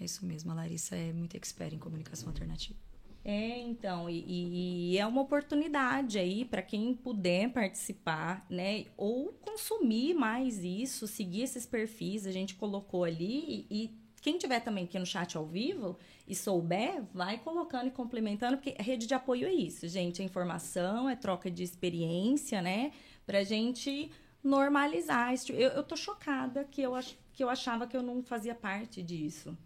É 0.00 0.04
isso 0.04 0.24
mesmo, 0.24 0.50
a 0.50 0.54
Larissa 0.54 0.96
é 0.96 1.12
muito 1.12 1.36
expert 1.36 1.74
em 1.74 1.78
comunicação 1.78 2.28
alternativa. 2.28 2.78
É, 3.22 3.58
então, 3.60 4.08
e, 4.08 4.18
e- 4.26 4.90
e 4.92 4.98
é 4.98 5.06
uma 5.06 5.20
oportunidade 5.20 6.18
aí 6.18 6.42
para 6.44 6.62
quem 6.62 6.94
puder 6.94 7.52
participar, 7.52 8.46
né? 8.48 8.86
Ou 8.96 9.34
consumir 9.34 10.14
mais 10.14 10.64
isso, 10.64 11.06
seguir 11.06 11.42
esses 11.42 11.66
perfis, 11.66 12.26
a 12.26 12.32
gente 12.32 12.54
colocou 12.54 13.04
ali. 13.04 13.66
E, 13.70 13.84
e 13.84 14.00
quem 14.22 14.38
tiver 14.38 14.60
também 14.60 14.84
aqui 14.84 14.98
no 14.98 15.04
chat 15.04 15.36
ao 15.36 15.46
vivo 15.46 15.98
e 16.26 16.34
souber, 16.34 17.02
vai 17.12 17.36
colocando 17.38 17.88
e 17.88 17.90
complementando, 17.90 18.56
porque 18.56 18.74
a 18.78 18.82
rede 18.82 19.06
de 19.06 19.12
apoio 19.12 19.46
é 19.46 19.52
isso, 19.52 19.86
gente. 19.86 20.22
É 20.22 20.24
informação, 20.24 21.06
é 21.08 21.14
troca 21.14 21.50
de 21.50 21.62
experiência, 21.62 22.62
né? 22.62 22.90
Pra 23.26 23.44
gente 23.44 24.10
normalizar. 24.42 25.32
isso. 25.32 25.52
Eu, 25.52 25.70
eu 25.70 25.82
tô 25.82 25.96
chocada 25.96 26.64
que 26.64 26.82
eu, 26.82 26.94
ach, 26.94 27.16
que 27.32 27.42
eu 27.42 27.48
achava 27.48 27.86
que 27.86 27.96
eu 27.96 28.02
não 28.02 28.22
fazia 28.22 28.54
parte 28.54 29.02
disso. 29.02 29.56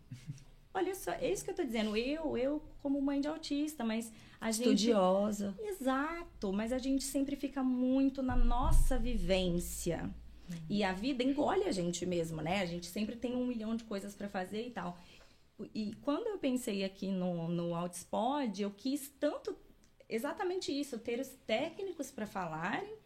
Olha 0.73 0.95
só, 0.95 1.13
é 1.13 1.31
isso 1.31 1.45
que 1.45 1.51
eu 1.51 1.55
tô 1.55 1.63
dizendo. 1.63 1.97
Eu, 1.97 2.37
eu 2.37 2.63
como 2.83 3.01
mãe 3.01 3.21
de 3.21 3.29
autista, 3.29 3.85
mas 3.85 4.13
a 4.41 4.51
gente 4.51 4.65
Estudiosa. 4.65 5.55
Exato, 5.61 6.53
mas 6.53 6.73
a 6.73 6.79
gente 6.79 7.05
sempre 7.05 7.37
fica 7.37 7.63
muito 7.63 8.23
na 8.23 8.37
nossa 8.37 8.99
vivência. 8.99 10.11
E 10.69 10.85
a 10.85 10.93
vida 10.93 11.23
engole 11.23 11.65
a 11.65 11.73
gente 11.73 12.05
mesmo, 12.05 12.43
né? 12.43 12.61
A 12.61 12.67
gente 12.67 12.87
sempre 12.87 13.17
tem 13.17 13.35
um 13.35 13.47
milhão 13.47 13.75
de 13.77 13.85
coisas 13.85 14.15
para 14.15 14.29
fazer 14.29 14.67
e 14.67 14.71
tal. 14.71 14.99
E 15.73 15.95
quando 16.03 16.27
eu 16.27 16.39
pensei 16.39 16.85
aqui 16.85 17.09
no, 17.09 17.49
no 17.49 17.75
Outspod, 17.75 18.61
eu 18.61 18.71
quis 18.71 19.09
tanto 19.21 19.57
exatamente 20.09 20.73
isso, 20.73 20.99
ter 20.99 21.21
os 21.21 21.29
técnicos 21.47 22.11
para 22.11 22.27
falarem 22.27 23.04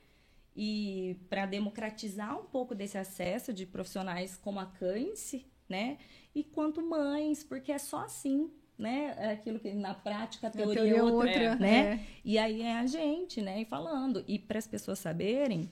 e 0.60 1.16
para 1.30 1.46
democratizar 1.46 2.36
um 2.36 2.42
pouco 2.44 2.74
desse 2.74 2.98
acesso 2.98 3.52
de 3.52 3.64
profissionais 3.64 4.36
como 4.36 4.58
a 4.58 4.66
Cândice, 4.66 5.46
né? 5.68 5.98
E 6.34 6.42
quanto 6.42 6.82
mães, 6.82 7.44
porque 7.44 7.70
é 7.70 7.78
só 7.78 8.00
assim, 8.00 8.50
né? 8.76 9.14
É 9.16 9.30
aquilo 9.30 9.60
que 9.60 9.72
na 9.72 9.94
prática 9.94 10.48
a 10.48 10.50
A 10.50 10.52
teoria, 10.52 10.74
teoria 10.74 10.94
é 10.94 10.98
é 10.98 11.02
outra, 11.04 11.28
outra, 11.28 11.54
né? 11.54 11.78
é. 11.94 12.06
E 12.24 12.36
aí 12.38 12.62
é 12.62 12.76
a 12.76 12.86
gente, 12.86 13.40
né? 13.40 13.60
E 13.60 13.64
falando. 13.66 14.24
E 14.26 14.36
para 14.36 14.58
as 14.58 14.66
pessoas 14.66 14.98
saberem 14.98 15.70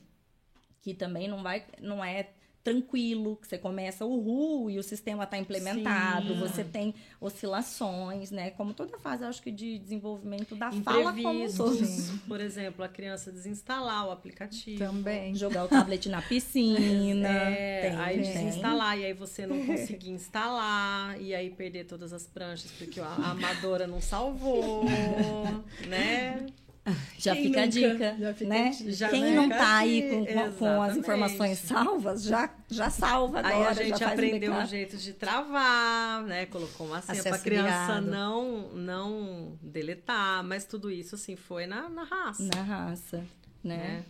que 0.81 0.95
também 0.95 1.27
não 1.27 1.43
vai, 1.43 1.67
não 1.83 2.05
é 2.05 2.31
tranquilo, 2.67 3.37
que 3.37 3.47
você 3.47 3.57
começa 3.57 4.05
o 4.05 4.19
RU 4.19 4.69
e 4.69 4.77
o 4.77 4.83
sistema 4.83 5.23
está 5.23 5.39
implementado, 5.39 6.35
Sim. 6.35 6.41
você 6.41 6.65
tem 6.65 6.93
oscilações, 7.21 8.33
né? 8.33 8.51
Como 8.51 8.75
toda 8.75 8.99
fase, 8.99 9.23
acho 9.23 9.41
que 9.41 9.53
de 9.53 9.79
desenvolvimento 9.79 10.57
da 10.57 10.73
fala 10.73 11.13
como 11.13 11.23
todo. 11.23 11.75
Imprevistos. 11.75 12.11
Por 12.27 12.41
exemplo, 12.41 12.85
a 12.85 12.89
criança 12.89 13.31
desinstalar 13.31 14.09
o 14.09 14.11
aplicativo. 14.11 14.81
Também. 14.81 15.33
Jogar 15.37 15.67
o 15.67 15.69
tablet 15.69 16.09
na 16.09 16.21
piscina. 16.21 17.29
É, 17.29 17.91
tem, 17.91 18.01
aí 18.01 18.21
tem. 18.21 18.33
desinstalar, 18.33 18.99
e 18.99 19.05
aí 19.05 19.13
você 19.13 19.47
não 19.47 19.63
conseguir 19.65 20.11
instalar, 20.11 21.21
e 21.21 21.37
aí 21.37 21.51
perder 21.51 21.85
todas 21.85 22.13
as 22.13 22.27
pranchas, 22.27 22.73
porque 22.73 22.99
a 22.99 23.07
a 23.07 23.31
amadora 23.31 23.87
não 23.87 24.01
salvou, 24.01 24.85
né? 25.89 26.47
Já 27.19 27.35
Quem 27.35 27.43
fica 27.45 27.61
a 27.63 27.67
nunca? 27.67 27.79
dica, 27.81 28.17
Já 28.19 28.35
fica 28.35 28.49
né? 28.51 28.69
a. 28.69 28.91
Já 28.93 29.09
Quem 29.09 29.35
não 29.35 29.45
a 29.47 29.49
tá 29.49 29.77
aí 29.79 30.11
com, 30.11 30.53
com- 30.53 30.83
as 30.83 30.97
informações 30.97 31.59
salvas, 31.59 32.23
já, 32.23 32.55
já 32.71 32.89
salva 32.91 33.41
agora. 33.41 33.55
Aí 33.57 33.65
a 33.67 33.73
já 33.73 33.83
gente 33.85 34.05
aprendeu 34.05 34.51
backup. 34.53 34.67
um 34.67 34.71
jeito 34.71 34.97
de 34.97 35.13
travar, 35.13 36.23
né? 36.25 36.47
Colocou 36.47 36.87
uma 36.87 37.03
senha 37.03 37.21
pra 37.23 37.31
Acesso 37.33 37.45
criança 37.45 37.87
virado. 38.01 38.07
não, 38.11 38.69
não 38.75 39.59
deletar, 39.63 40.45
mas 40.45 40.65
tudo 40.65 40.91
isso, 40.91 41.17
assim, 41.17 41.35
foi 41.37 41.67
na, 41.67 41.89
na 41.89 42.05
raça, 42.05 42.43
Na 42.55 42.63
raça, 42.63 43.19
né? 43.65 43.77
né? 43.77 44.05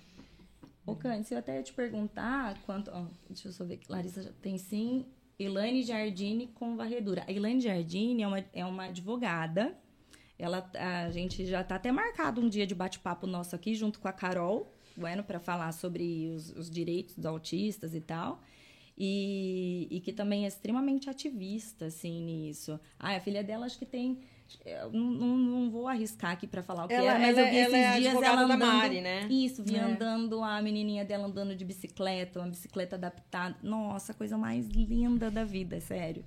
Ô, 0.85 0.95
Cândice, 0.95 1.33
eu 1.35 1.39
até 1.41 1.57
ia 1.57 1.63
te 1.63 1.73
perguntar 1.73 2.57
quanto. 2.67 2.91
ó, 2.93 3.05
deixa 3.29 3.49
eu 3.49 3.53
só 3.53 3.65
ver 3.65 3.81
Larissa 3.89 4.23
já 4.23 4.31
tem 4.43 4.57
sim. 4.59 5.05
Elaine 5.39 5.83
Jardine 5.83 6.47
com 6.55 6.77
varredura. 6.77 7.25
A 7.27 7.33
Elaine 7.33 7.61
Jardine 7.61 8.23
é 8.23 8.27
uma, 8.27 8.45
é 8.53 8.65
uma 8.65 8.85
advogada. 8.85 9.75
Ela, 10.39 10.71
a 10.75 11.11
gente 11.11 11.47
já 11.47 11.65
tá 11.65 11.77
até 11.77 11.91
marcado 11.91 12.41
um 12.41 12.49
dia 12.49 12.67
de 12.67 12.75
bate-papo 12.75 13.27
nosso 13.27 13.57
aqui, 13.57 13.75
junto 13.75 13.99
com 13.99 14.09
a 14.09 14.13
Carol, 14.13 14.71
bueno, 14.97 15.25
para 15.25 15.41
falar 15.41 15.73
sobre 15.73 16.31
os, 16.35 16.51
os 16.51 16.71
direitos 16.71 17.17
dos 17.17 17.27
autistas 17.27 17.95
e 17.95 18.01
tal. 18.01 18.43
E, 18.99 19.89
e, 19.91 20.01
que 20.01 20.11
também 20.11 20.45
é 20.45 20.49
extremamente 20.49 21.11
ativista, 21.11 21.87
assim, 21.87 22.23
nisso. 22.23 22.81
Ah, 22.99 23.15
a 23.15 23.21
filha 23.21 23.45
dela 23.45 23.67
acho 23.67 23.79
que 23.79 23.85
tem... 23.85 24.21
Eu 24.65 24.91
não, 24.91 25.37
não, 25.37 25.71
vou 25.71 25.87
arriscar 25.87 26.31
aqui 26.31 26.47
para 26.47 26.63
falar 26.63 26.85
o 26.85 26.89
que 26.89 26.95
ela, 26.95 27.15
é, 27.15 27.19
mas 27.19 27.37
ela, 27.37 27.47
eu 27.47 27.53
vi 27.53 27.59
ela 27.59 27.77
esses 27.77 27.97
é 27.97 28.01
dias 28.01 28.15
ela 28.15 28.47
da 28.47 28.55
andando... 28.55 28.59
Mari, 28.59 29.01
né? 29.03 29.27
Isso, 29.29 29.63
vi 29.63 29.77
É. 29.77 29.81
andando 29.81 30.43
a 30.43 30.63
menininha 30.63 31.05
dela 31.05 31.27
andando 31.27 31.55
de 31.55 31.65
bicicleta, 31.65 32.39
uma 32.39 32.49
bicicleta 32.49 32.97
adaptada. 32.97 33.57
Nossa, 33.63 34.15
coisa 34.15 34.39
mais 34.39 34.67
linda 34.69 35.31
da 35.31 35.45
vida, 35.45 35.77
é 35.77 35.81
sério. 35.81 36.25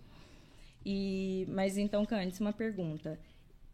E, 0.86 1.48
mas 1.50 1.76
então, 1.78 2.06
Candice, 2.06 2.42
uma 2.42 2.54
pergunta. 2.54 3.18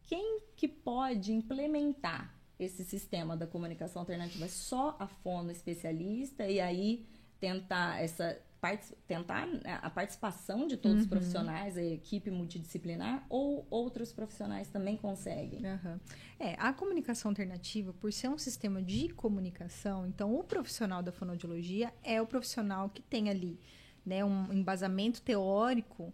Quem 0.05 0.41
que 0.55 0.67
pode 0.67 1.33
implementar 1.33 2.33
esse 2.59 2.83
sistema 2.83 3.35
da 3.35 3.47
comunicação 3.47 4.01
alternativa? 4.01 4.45
É 4.45 4.49
só 4.49 4.95
a 4.99 5.07
fono 5.07 5.51
especialista 5.51 6.47
e 6.47 6.59
aí 6.59 7.05
tentar 7.39 8.01
essa 8.01 8.39
tentar 9.07 9.45
né, 9.45 9.79
a 9.81 9.89
participação 9.91 10.65
de 10.65 10.75
todos 10.75 11.01
os 11.01 11.07
profissionais, 11.07 11.77
a 11.77 11.83
equipe 11.83 12.31
multidisciplinar, 12.31 13.23
ou 13.29 13.67
outros 13.69 14.11
profissionais 14.11 14.67
também 14.69 14.97
conseguem? 14.97 15.63
Aham. 15.63 15.99
É, 16.39 16.55
a 16.57 16.73
comunicação 16.73 17.29
alternativa, 17.29 17.93
por 17.93 18.11
ser 18.11 18.29
um 18.29 18.39
sistema 18.39 18.81
de 18.81 19.09
comunicação, 19.09 20.07
então 20.07 20.33
o 20.35 20.43
profissional 20.43 21.03
da 21.03 21.11
fonoaudiologia 21.11 21.93
é 22.03 22.19
o 22.19 22.25
profissional 22.25 22.89
que 22.89 23.03
tem 23.03 23.29
ali 23.29 23.59
né, 24.05 24.23
um 24.23 24.53
embasamento 24.53 25.21
teórico 25.21 26.13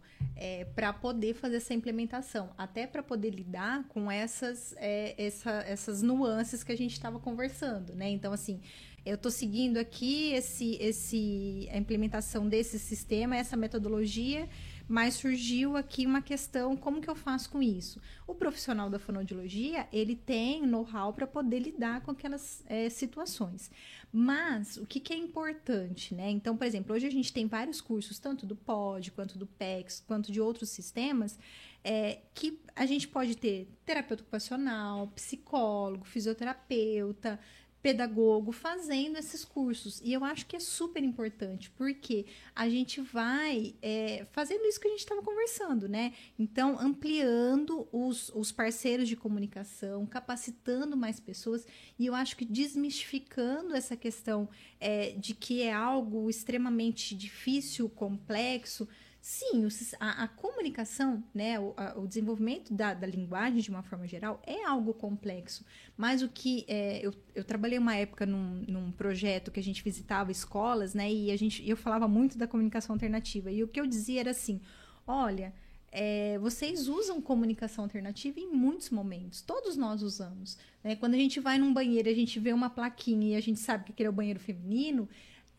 para 0.75 0.91
poder 0.93 1.33
fazer 1.35 1.57
essa 1.57 1.73
implementação, 1.73 2.49
até 2.57 2.87
para 2.87 3.03
poder 3.03 3.29
lidar 3.31 3.83
com 3.89 4.09
essas, 4.11 4.73
é, 4.77 5.13
essa- 5.17 5.63
essas 5.67 6.01
nuances 6.01 6.63
que 6.63 6.71
a 6.71 6.77
gente 6.77 6.93
estava 6.93 7.19
conversando, 7.19 7.93
né? 7.93 8.09
Então, 8.09 8.31
assim, 8.33 8.59
eu 9.05 9.15
estou 9.15 9.31
seguindo 9.31 9.77
aqui 9.77 10.31
esse, 10.33 10.75
esse, 10.79 11.67
a 11.71 11.77
implementação 11.77 12.47
desse 12.47 12.79
sistema, 12.79 13.35
essa 13.35 13.57
metodologia, 13.57 14.47
mas 14.87 15.15
surgiu 15.15 15.75
aqui 15.75 16.05
uma 16.05 16.21
questão, 16.21 16.75
como 16.75 17.01
que 17.01 17.09
eu 17.09 17.15
faço 17.15 17.49
com 17.49 17.61
isso? 17.61 18.01
O 18.27 18.35
profissional 18.35 18.89
da 18.89 18.99
fonoaudiologia, 18.99 19.87
ele 19.91 20.15
tem 20.15 20.65
know-how 20.65 21.13
para 21.13 21.27
poder 21.27 21.59
lidar 21.59 22.01
com 22.01 22.11
aquelas 22.11 22.63
eh, 22.67 22.89
situações. 22.89 23.71
Mas, 24.11 24.77
o 24.77 24.85
que, 24.85 24.99
que 24.99 25.13
é 25.13 25.17
importante, 25.17 26.13
né? 26.13 26.29
Então, 26.29 26.57
por 26.57 26.67
exemplo, 26.67 26.93
hoje 26.93 27.07
a 27.07 27.11
gente 27.11 27.31
tem 27.31 27.47
vários 27.47 27.79
cursos, 27.79 28.19
tanto 28.19 28.45
do 28.45 28.55
POD, 28.55 29.11
quanto 29.11 29.37
do 29.37 29.47
PEX, 29.47 30.03
quanto 30.05 30.31
de 30.31 30.41
outros 30.41 30.69
sistemas, 30.69 31.39
é, 31.83 32.19
que 32.33 32.59
a 32.75 32.85
gente 32.85 33.07
pode 33.07 33.35
ter 33.35 33.67
terapeuta 33.85 34.21
ocupacional, 34.23 35.07
psicólogo, 35.15 36.05
fisioterapeuta, 36.05 37.39
pedagogo 37.81 38.51
fazendo 38.51 39.17
esses 39.17 39.43
cursos. 39.43 39.99
E 40.03 40.13
eu 40.13 40.23
acho 40.23 40.45
que 40.45 40.55
é 40.55 40.59
super 40.59 41.03
importante, 41.03 41.69
porque 41.71 42.25
a 42.55 42.69
gente 42.69 43.01
vai 43.01 43.75
é, 43.81 44.25
fazendo 44.31 44.65
isso 44.65 44.79
que 44.79 44.87
a 44.87 44.91
gente 44.91 44.99
estava 44.99 45.21
conversando, 45.21 45.89
né? 45.89 46.13
Então, 46.37 46.77
ampliando 46.79 47.87
os, 47.91 48.29
os 48.29 48.51
parceiros 48.51 49.07
de 49.07 49.15
comunicação, 49.15 50.05
capacitando 50.05 50.95
mais 50.95 51.19
pessoas, 51.19 51.65
e 51.97 52.05
eu 52.05 52.13
acho 52.13 52.37
que 52.37 52.45
desmistificando 52.45 53.75
essa 53.75 53.95
questão 53.95 54.47
é, 54.79 55.11
de 55.11 55.33
que 55.33 55.61
é 55.63 55.73
algo 55.73 56.29
extremamente 56.29 57.15
difícil, 57.15 57.89
complexo. 57.89 58.87
Sim, 59.23 59.67
a, 59.99 60.23
a 60.23 60.27
comunicação, 60.27 61.23
né, 61.31 61.59
o, 61.59 61.75
a- 61.77 61.93
o 61.99 62.07
desenvolvimento 62.07 62.73
da, 62.73 62.91
da 62.95 63.05
linguagem 63.05 63.61
de 63.61 63.69
uma 63.69 63.83
forma 63.83 64.07
geral 64.07 64.41
é 64.47 64.63
algo 64.65 64.95
complexo. 64.95 65.63
Mas 65.95 66.23
o 66.23 66.27
que 66.29 66.65
é, 66.67 67.05
eu, 67.05 67.13
eu 67.35 67.43
trabalhei 67.43 67.77
uma 67.77 67.95
época 67.95 68.25
num, 68.25 68.63
num 68.67 68.91
projeto 68.91 69.51
que 69.51 69.59
a 69.59 69.63
gente 69.63 69.83
visitava 69.83 70.31
escolas, 70.31 70.95
né, 70.95 71.11
e 71.11 71.29
a 71.31 71.37
gente, 71.37 71.67
eu 71.69 71.77
falava 71.77 72.07
muito 72.07 72.35
da 72.35 72.47
comunicação 72.47 72.95
alternativa. 72.95 73.51
E 73.51 73.63
o 73.63 73.67
que 73.67 73.79
eu 73.79 73.85
dizia 73.85 74.21
era 74.21 74.31
assim: 74.31 74.59
olha, 75.05 75.53
é, 75.91 76.39
vocês 76.39 76.87
usam 76.87 77.21
comunicação 77.21 77.83
alternativa 77.83 78.39
em 78.39 78.47
muitos 78.51 78.89
momentos. 78.89 79.41
Todos 79.41 79.77
nós 79.77 80.01
usamos. 80.01 80.57
né? 80.83 80.95
Quando 80.95 81.13
a 81.13 81.17
gente 81.17 81.39
vai 81.39 81.59
num 81.59 81.71
banheiro, 81.71 82.09
a 82.09 82.13
gente 82.13 82.39
vê 82.39 82.53
uma 82.53 82.69
plaquinha 82.71 83.33
e 83.33 83.35
a 83.35 83.41
gente 83.41 83.59
sabe 83.59 83.85
que 83.85 83.91
aquele 83.91 84.07
é 84.07 84.09
o 84.09 84.13
banheiro 84.13 84.39
feminino 84.39 85.07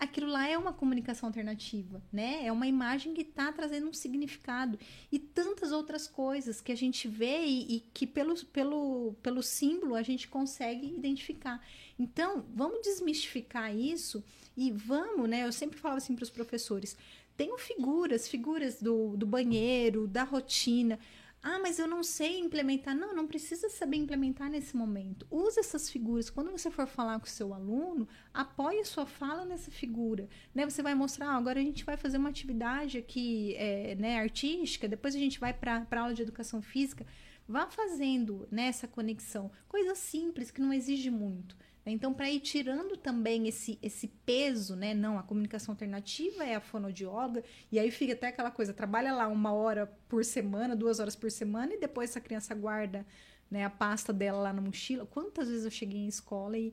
aquilo 0.02 0.26
lá 0.26 0.48
é 0.48 0.58
uma 0.58 0.72
comunicação 0.72 1.28
alternativa, 1.28 2.02
né? 2.12 2.44
É 2.44 2.50
uma 2.50 2.66
imagem 2.66 3.14
que 3.14 3.22
está 3.22 3.52
trazendo 3.52 3.88
um 3.88 3.92
significado. 3.92 4.76
E 5.12 5.18
tantas 5.18 5.70
outras 5.70 6.08
coisas 6.08 6.60
que 6.60 6.72
a 6.72 6.76
gente 6.76 7.06
vê 7.06 7.44
e, 7.44 7.76
e 7.76 7.80
que 7.94 8.04
pelo, 8.04 8.34
pelo, 8.46 9.14
pelo 9.22 9.42
símbolo 9.42 9.94
a 9.94 10.02
gente 10.02 10.26
consegue 10.26 10.86
identificar. 10.86 11.64
Então, 11.96 12.44
vamos 12.52 12.82
desmistificar 12.82 13.74
isso 13.74 14.24
e 14.56 14.72
vamos, 14.72 15.28
né? 15.28 15.46
Eu 15.46 15.52
sempre 15.52 15.78
falo 15.78 15.96
assim 15.96 16.16
para 16.16 16.24
os 16.24 16.30
professores: 16.30 16.96
tenham 17.36 17.56
figuras, 17.56 18.26
figuras 18.26 18.82
do, 18.82 19.16
do 19.16 19.26
banheiro, 19.26 20.08
da 20.08 20.24
rotina. 20.24 20.98
Ah, 21.43 21.59
mas 21.59 21.81
eu 21.81 21.89
não 21.89 22.05
sei 22.05 22.39
implementar. 22.39 22.94
Não, 22.94 23.12
não 23.12 23.27
precisa 23.27 23.69
saber 23.69 23.97
implementar 23.97 24.48
nesse 24.48 24.77
momento. 24.77 25.27
Use 25.28 25.59
essas 25.59 25.90
figuras. 25.90 26.31
Quando 26.31 26.52
você 26.52 26.70
for 26.70 26.86
falar 26.86 27.19
com 27.19 27.27
o 27.27 27.28
seu 27.28 27.52
aluno, 27.52 28.06
apoie 28.32 28.85
sua 28.85 29.05
fala 29.06 29.44
nessa 29.44 29.70
figura. 29.70 30.28
Né? 30.55 30.64
Você 30.64 30.82
vai 30.82 30.94
mostrar, 30.94 31.31
ah, 31.31 31.36
agora 31.36 31.59
a 31.59 31.62
gente 31.62 31.85
vai 31.85 31.97
fazer 31.97 32.19
uma 32.19 32.28
atividade 32.28 32.97
aqui 32.97 33.56
é, 33.56 33.97
né, 33.97 34.20
artística, 34.20 34.86
depois 34.86 35.16
a 35.16 35.19
gente 35.19 35.40
vai 35.40 35.52
para 35.52 35.85
a 35.90 36.01
aula 36.01 36.14
de 36.14 36.23
educação 36.23 36.62
física. 36.62 37.05
Vá 37.48 37.66
fazendo 37.66 38.47
né, 38.48 38.66
essa 38.66 38.86
conexão. 38.86 39.51
Coisa 39.69 39.97
simples, 39.97 40.52
que 40.52 40.60
não 40.60 40.73
exige 40.73 41.10
muito. 41.10 41.56
Né? 41.84 41.92
Então, 41.92 42.12
para 42.14 42.30
ir 42.30 42.40
tirando 42.40 42.96
também 42.96 43.48
esse, 43.48 43.78
esse 43.82 44.06
peso, 44.09 44.76
né? 44.76 44.94
Não, 44.94 45.18
a 45.18 45.22
comunicação 45.22 45.72
alternativa 45.72 46.44
é 46.44 46.54
a 46.54 46.60
fonoaudióloga, 46.60 47.42
e 47.70 47.78
aí 47.78 47.90
fica 47.90 48.12
até 48.12 48.28
aquela 48.28 48.50
coisa, 48.50 48.72
trabalha 48.72 49.12
lá 49.12 49.26
uma 49.28 49.52
hora 49.52 49.86
por 50.09 50.24
semana, 50.24 50.76
duas 50.76 51.00
horas 51.00 51.16
por 51.16 51.30
semana, 51.30 51.74
e 51.74 51.80
depois 51.80 52.10
essa 52.10 52.20
criança 52.20 52.54
guarda 52.54 53.04
né, 53.50 53.64
a 53.64 53.70
pasta 53.70 54.12
dela 54.12 54.40
lá 54.40 54.52
na 54.52 54.60
mochila. 54.62 55.04
Quantas 55.06 55.48
vezes 55.48 55.64
eu 55.64 55.70
cheguei 55.70 56.00
em 56.00 56.09
escola 56.09 56.56
e. 56.56 56.72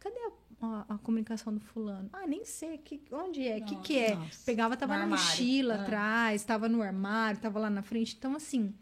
Cadê 0.00 0.16
a, 0.20 0.66
a- 0.66 0.84
a 0.94 0.98
comunicação 0.98 1.52
do 1.52 1.58
fulano? 1.60 2.08
Ah, 2.12 2.24
nem 2.26 2.44
sei. 2.44 2.78
Que, 2.78 3.02
onde 3.10 3.46
é? 3.46 3.58
O 3.58 3.64
que, 3.64 3.76
que 3.80 3.98
é? 3.98 4.14
Nossa. 4.14 4.46
Pegava, 4.46 4.76
tava 4.76 4.92
No 4.94 4.98
na 5.00 5.04
armário. 5.06 5.24
mochila 5.26 5.74
Ah. 5.74 5.82
atrás, 5.82 6.44
tava 6.44 6.68
no 6.68 6.80
armário, 6.82 7.40
tava 7.40 7.58
lá 7.58 7.68
na 7.68 7.82
frente. 7.82 8.14
Então, 8.16 8.36
assim, 8.36 8.72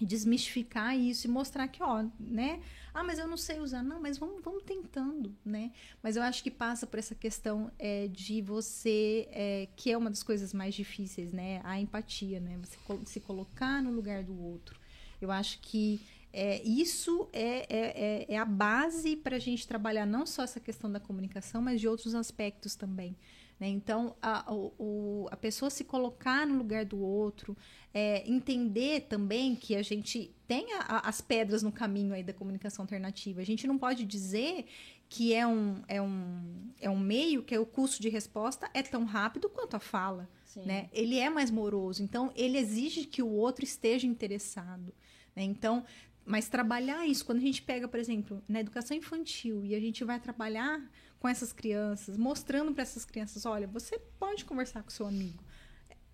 desmistificar 0.00 0.96
isso 0.96 1.26
e 1.26 1.30
mostrar 1.30 1.66
que, 1.68 1.82
ó, 1.82 2.04
né? 2.20 2.60
Ah, 2.94 3.02
mas 3.02 3.18
eu 3.18 3.26
não 3.26 3.36
sei 3.36 3.58
usar. 3.58 3.82
Não, 3.82 4.00
mas 4.00 4.18
vamos, 4.18 4.40
vamos 4.42 4.62
tentando, 4.62 5.34
né? 5.44 5.72
Mas 6.00 6.14
eu 6.16 6.22
acho 6.22 6.42
que 6.44 6.50
passa 6.50 6.86
por 6.86 6.98
essa 6.98 7.14
questão 7.14 7.70
é, 7.76 8.06
de 8.06 8.40
você, 8.40 9.28
é, 9.32 9.68
que 9.76 9.90
é 9.90 9.96
uma 9.98 10.08
das 10.10 10.22
coisas 10.22 10.54
mais 10.54 10.74
difíceis, 10.76 11.32
né? 11.32 11.60
A 11.64 11.80
empatia, 11.80 12.38
né? 12.38 12.56
Você 12.62 12.78
se 13.06 13.18
colocar 13.20 13.82
no 13.82 13.90
lugar 13.90 14.22
do 14.22 14.40
outro. 14.40 14.78
Eu 15.20 15.32
acho 15.32 15.58
que 15.60 16.00
é, 16.32 16.62
isso 16.62 17.28
é, 17.32 17.66
é, 17.68 18.24
é- 18.28 18.34
é 18.34 18.38
a 18.38 18.44
base 18.44 19.16
para 19.16 19.36
a 19.36 19.40
gente 19.40 19.66
trabalhar 19.66 20.06
não 20.06 20.24
só 20.24 20.44
essa 20.44 20.60
questão 20.60 20.90
da 20.90 21.00
comunicação, 21.00 21.60
mas 21.60 21.80
de 21.80 21.88
outros 21.88 22.14
aspectos 22.14 22.76
também. 22.76 23.16
Né? 23.58 23.68
Então, 23.68 24.16
a, 24.20 24.52
o- 24.52 25.28
a 25.30 25.36
pessoa 25.36 25.70
se 25.70 25.84
colocar 25.84 26.46
no 26.46 26.56
lugar 26.58 26.84
do 26.84 26.98
outro, 26.98 27.56
é, 27.92 28.28
entender 28.30 29.02
também 29.02 29.54
que 29.54 29.76
a 29.76 29.82
gente 29.82 30.34
tem 30.46 30.72
a- 30.74 31.08
as 31.08 31.20
pedras 31.20 31.62
no 31.62 31.70
caminho 31.72 32.12
aí 32.14 32.22
da 32.22 32.32
comunicação 32.32 32.82
alternativa. 32.82 33.40
A 33.40 33.44
gente 33.44 33.66
não 33.66 33.78
pode 33.78 34.04
dizer 34.04 34.66
que 35.08 35.32
é 35.32 35.46
um, 35.46 35.82
é 35.86 36.02
um, 36.02 36.70
é 36.80 36.90
um 36.90 36.98
meio 36.98 37.42
que 37.42 37.56
o 37.56 37.64
custo 37.66 38.02
de 38.02 38.08
resposta 38.08 38.68
é 38.74 38.82
tão 38.82 39.04
rápido 39.04 39.48
quanto 39.48 39.76
a 39.76 39.80
fala 39.80 40.28
Sim. 40.44 40.64
né? 40.66 40.88
Ele 40.92 41.18
é 41.18 41.28
mais 41.30 41.50
moroso, 41.50 42.02
então 42.02 42.32
ele 42.34 42.56
exige 42.58 43.04
que 43.04 43.22
o 43.22 43.28
outro 43.28 43.64
esteja 43.64 44.06
interessado, 44.06 44.92
né? 45.34 45.42
Então, 45.42 45.84
mas 46.24 46.48
trabalhar 46.48 47.06
isso 47.06 47.24
quando 47.24 47.38
a 47.38 47.42
gente 47.42 47.60
pega, 47.62 47.86
por 47.86 47.98
exemplo, 48.00 48.42
na 48.48 48.60
educação 48.60 48.96
infantil 48.96 49.64
e 49.64 49.74
a 49.74 49.80
gente 49.80 50.02
vai 50.04 50.18
trabalhar 50.18 50.80
com 51.18 51.28
essas 51.28 51.52
crianças, 51.52 52.16
mostrando 52.16 52.72
para 52.72 52.82
essas 52.82 53.04
crianças, 53.04 53.46
olha, 53.46 53.66
você 53.66 53.98
pode 54.18 54.44
conversar 54.44 54.82
com 54.82 54.90
seu 54.90 55.06
amigo. 55.06 55.42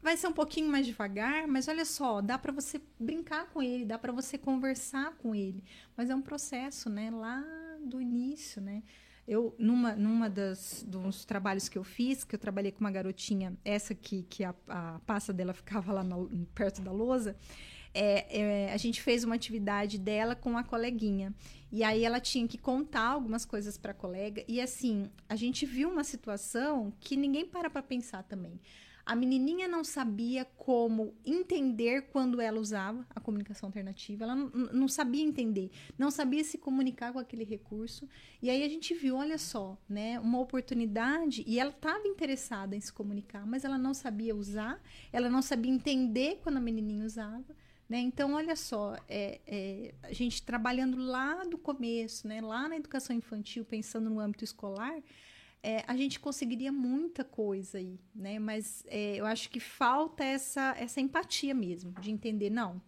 Vai 0.02 0.16
ser 0.16 0.28
um 0.28 0.32
pouquinho 0.32 0.70
mais 0.70 0.86
devagar, 0.86 1.46
mas 1.46 1.68
olha 1.68 1.84
só, 1.84 2.22
dá 2.22 2.38
para 2.38 2.52
você 2.52 2.80
brincar 2.98 3.46
com 3.50 3.62
ele, 3.62 3.84
dá 3.84 3.98
para 3.98 4.12
você 4.12 4.38
conversar 4.38 5.12
com 5.18 5.34
ele, 5.34 5.62
mas 5.96 6.08
é 6.08 6.14
um 6.14 6.22
processo, 6.22 6.88
né, 6.88 7.10
lá 7.10 7.44
do 7.84 8.00
início, 8.00 8.62
né? 8.62 8.82
Eu, 9.28 9.54
numa, 9.58 9.94
numa 9.94 10.28
das, 10.28 10.84
dos 10.88 11.24
trabalhos 11.24 11.68
que 11.68 11.78
eu 11.78 11.84
fiz, 11.84 12.24
que 12.24 12.34
eu 12.34 12.38
trabalhei 12.38 12.72
com 12.72 12.80
uma 12.80 12.90
garotinha, 12.90 13.56
essa 13.64 13.92
aqui, 13.92 14.26
que 14.28 14.42
a, 14.42 14.54
a 14.66 14.98
pasta 15.06 15.32
dela 15.32 15.52
ficava 15.54 15.92
lá 15.92 16.04
perto 16.54 16.80
da 16.80 16.90
lousa, 16.90 17.36
é, 17.92 18.40
é, 18.40 18.72
a 18.72 18.76
gente 18.76 19.02
fez 19.02 19.24
uma 19.24 19.34
atividade 19.34 19.98
dela 19.98 20.34
com 20.34 20.56
a 20.56 20.64
coleguinha. 20.64 21.34
E 21.72 21.84
aí 21.84 22.04
ela 22.04 22.20
tinha 22.20 22.46
que 22.48 22.58
contar 22.58 23.06
algumas 23.06 23.44
coisas 23.44 23.78
para 23.78 23.92
a 23.92 23.94
colega. 23.94 24.44
E 24.48 24.60
assim, 24.60 25.10
a 25.28 25.36
gente 25.36 25.64
viu 25.64 25.88
uma 25.88 26.04
situação 26.04 26.92
que 27.00 27.16
ninguém 27.16 27.46
para 27.46 27.70
para 27.70 27.82
pensar 27.82 28.22
também. 28.24 28.60
A 29.04 29.16
menininha 29.16 29.66
não 29.66 29.82
sabia 29.82 30.44
como 30.44 31.14
entender 31.24 32.02
quando 32.12 32.40
ela 32.40 32.60
usava 32.60 33.04
a 33.10 33.18
comunicação 33.18 33.68
alternativa, 33.68 34.24
ela 34.24 34.36
não, 34.36 34.48
não 34.50 34.86
sabia 34.86 35.24
entender, 35.24 35.70
não 35.98 36.12
sabia 36.12 36.44
se 36.44 36.58
comunicar 36.58 37.12
com 37.12 37.18
aquele 37.18 37.42
recurso. 37.42 38.08
E 38.40 38.48
aí 38.48 38.62
a 38.62 38.68
gente 38.68 38.94
viu, 38.94 39.16
olha 39.16 39.38
só, 39.38 39.76
né, 39.88 40.20
uma 40.20 40.38
oportunidade 40.38 41.42
e 41.46 41.58
ela 41.58 41.70
estava 41.70 42.06
interessada 42.06 42.76
em 42.76 42.80
se 42.80 42.92
comunicar, 42.92 43.44
mas 43.44 43.64
ela 43.64 43.78
não 43.78 43.94
sabia 43.94 44.36
usar, 44.36 44.80
ela 45.12 45.28
não 45.28 45.42
sabia 45.42 45.72
entender 45.72 46.38
quando 46.42 46.58
a 46.58 46.60
menininha 46.60 47.04
usava. 47.04 47.56
Né? 47.90 47.98
Então, 47.98 48.34
olha 48.34 48.54
só, 48.54 48.96
é, 49.08 49.40
é, 49.44 49.94
a 50.04 50.12
gente 50.12 50.44
trabalhando 50.44 50.96
lá 50.96 51.42
do 51.42 51.58
começo, 51.58 52.28
né? 52.28 52.40
lá 52.40 52.68
na 52.68 52.76
educação 52.76 53.16
infantil, 53.16 53.64
pensando 53.64 54.08
no 54.08 54.20
âmbito 54.20 54.44
escolar, 54.44 55.02
é, 55.60 55.82
a 55.88 55.96
gente 55.96 56.20
conseguiria 56.20 56.70
muita 56.70 57.24
coisa 57.24 57.78
aí, 57.78 57.98
né? 58.14 58.38
Mas 58.38 58.82
é, 58.86 59.16
eu 59.16 59.26
acho 59.26 59.50
que 59.50 59.60
falta 59.60 60.24
essa, 60.24 60.74
essa 60.78 61.00
empatia 61.00 61.52
mesmo, 61.52 61.92
de 62.00 62.10
entender, 62.10 62.48
não, 62.48 62.80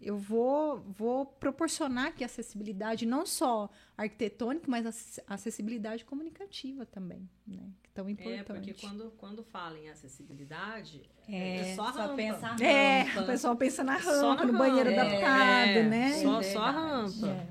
eu 0.00 0.16
vou, 0.16 0.80
vou 0.80 1.26
proporcionar 1.26 2.06
aqui 2.06 2.24
acessibilidade, 2.24 3.04
não 3.04 3.26
só 3.26 3.68
arquitetônica, 3.96 4.70
mas 4.70 5.20
acessibilidade 5.26 6.04
comunicativa 6.04 6.86
também, 6.86 7.28
né? 7.46 7.68
Tão 7.94 8.10
importante. 8.10 8.40
É, 8.40 8.42
porque 8.42 8.74
quando, 8.74 9.12
quando 9.16 9.44
fala 9.44 9.78
em 9.78 9.88
acessibilidade, 9.88 11.02
é, 11.28 11.70
é 11.70 11.74
só, 11.76 11.92
só 11.92 12.14
pensa 12.16 12.48
rampa. 12.48 12.64
É, 12.64 13.20
o 13.20 13.24
pessoal 13.24 13.56
pensa 13.56 13.84
na 13.84 13.96
rampa, 13.96 14.44
no 14.44 14.52
rampa. 14.52 14.58
banheiro 14.58 14.90
é, 14.90 14.98
adaptado, 14.98 15.78
é, 15.78 15.82
né? 15.84 16.12
Só, 16.20 16.42
só 16.42 16.58
a 16.58 16.70
rampa. 16.72 17.46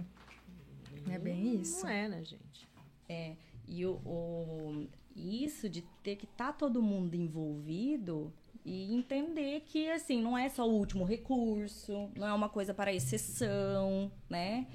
É. 1.07 1.13
é 1.13 1.17
bem 1.17 1.61
isso. 1.61 1.83
Não 1.83 1.89
é, 1.89 2.09
né, 2.09 2.25
gente? 2.25 2.67
É, 3.07 3.35
e 3.65 3.85
o, 3.85 3.93
o 4.05 4.85
isso 5.15 5.69
de 5.69 5.81
ter 6.03 6.17
que 6.17 6.25
estar 6.25 6.47
tá 6.47 6.53
todo 6.53 6.81
mundo 6.81 7.15
envolvido 7.15 8.33
e 8.65 8.93
entender 8.93 9.61
que, 9.61 9.89
assim, 9.89 10.21
não 10.21 10.37
é 10.37 10.49
só 10.49 10.67
o 10.67 10.73
último 10.73 11.05
recurso, 11.05 12.09
não 12.17 12.27
é 12.27 12.33
uma 12.33 12.49
coisa 12.49 12.73
para 12.73 12.93
exceção, 12.93 14.11
né? 14.29 14.67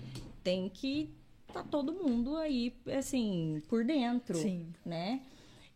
Tem 0.43 0.67
que 0.71 1.15
tá 1.53 1.63
todo 1.63 1.93
mundo 1.93 2.37
aí, 2.37 2.75
assim, 2.97 3.63
por 3.69 3.85
dentro, 3.85 4.37
Sim. 4.37 4.73
né? 4.85 5.21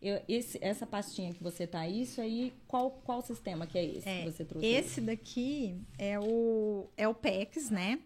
Eu, 0.03 0.21
esse, 0.27 0.59
essa 0.61 0.85
pastinha 0.85 1.33
que 1.33 1.41
você 1.41 1.65
tá, 1.65 1.87
isso 1.87 2.19
aí, 2.19 2.51
qual, 2.67 2.91
qual 2.91 3.21
sistema 3.21 3.65
que 3.65 3.77
é 3.77 3.85
esse 3.85 4.09
é, 4.09 4.19
que 4.19 4.31
você 4.31 4.43
trouxe? 4.43 4.67
Esse 4.67 4.99
daqui 4.99 5.77
é 5.97 6.19
o, 6.19 6.89
é 6.97 7.07
o 7.07 7.13
PEX, 7.13 7.69
né? 7.69 7.99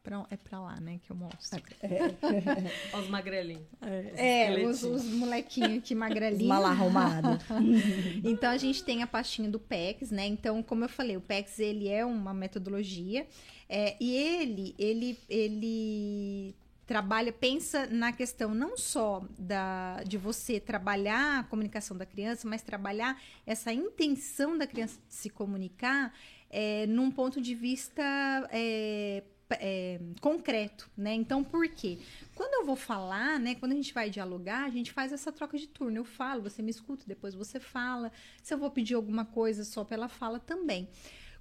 Pra, 0.00 0.24
é 0.30 0.36
pra 0.36 0.60
lá, 0.60 0.80
né, 0.80 1.00
que 1.04 1.10
eu 1.10 1.16
mostro. 1.16 1.60
É. 1.82 2.94
os 2.96 3.08
magrelinhos. 3.08 3.66
É, 4.16 4.54
é 4.54 4.64
os, 4.64 4.84
os 4.84 5.04
molequinhos 5.04 5.78
aqui 5.78 5.92
magrelinhos. 5.96 6.46
mal 6.46 6.64
arrumados. 6.64 7.44
então, 8.24 8.50
a 8.50 8.56
gente 8.56 8.84
tem 8.84 9.02
a 9.02 9.06
pastinha 9.06 9.50
do 9.50 9.58
PEX, 9.58 10.12
né? 10.12 10.26
Então, 10.26 10.62
como 10.62 10.84
eu 10.84 10.88
falei, 10.88 11.16
o 11.16 11.20
PEX, 11.20 11.58
ele 11.58 11.88
é 11.88 12.04
uma 12.04 12.32
metodologia. 12.32 13.26
É, 13.68 13.96
e 14.00 14.14
ele, 14.14 14.74
ele, 14.78 15.18
ele 15.28 16.54
trabalha, 16.90 17.32
pensa 17.32 17.86
na 17.86 18.10
questão 18.10 18.52
não 18.52 18.76
só 18.76 19.24
da, 19.38 20.02
de 20.02 20.18
você 20.18 20.58
trabalhar 20.58 21.38
a 21.38 21.44
comunicação 21.44 21.96
da 21.96 22.04
criança, 22.04 22.48
mas 22.48 22.62
trabalhar 22.62 23.16
essa 23.46 23.72
intenção 23.72 24.58
da 24.58 24.66
criança 24.66 24.98
de 25.06 25.14
se 25.14 25.30
comunicar 25.30 26.12
é, 26.50 26.88
num 26.88 27.08
ponto 27.08 27.40
de 27.40 27.54
vista 27.54 28.02
é, 28.50 29.22
é, 29.52 30.00
concreto, 30.20 30.90
né? 30.96 31.14
Então, 31.14 31.44
por 31.44 31.68
quê? 31.68 32.00
Quando 32.34 32.54
eu 32.54 32.66
vou 32.66 32.74
falar, 32.74 33.38
né? 33.38 33.54
Quando 33.54 33.70
a 33.70 33.76
gente 33.76 33.94
vai 33.94 34.10
dialogar, 34.10 34.64
a 34.64 34.70
gente 34.70 34.90
faz 34.90 35.12
essa 35.12 35.30
troca 35.30 35.56
de 35.56 35.68
turno. 35.68 35.96
Eu 35.96 36.04
falo, 36.04 36.42
você 36.42 36.60
me 36.60 36.72
escuta, 36.72 37.04
depois 37.06 37.36
você 37.36 37.60
fala. 37.60 38.10
Se 38.42 38.52
eu 38.52 38.58
vou 38.58 38.68
pedir 38.68 38.94
alguma 38.94 39.24
coisa 39.24 39.62
só 39.62 39.84
pela 39.84 40.08
fala 40.08 40.40
também. 40.40 40.88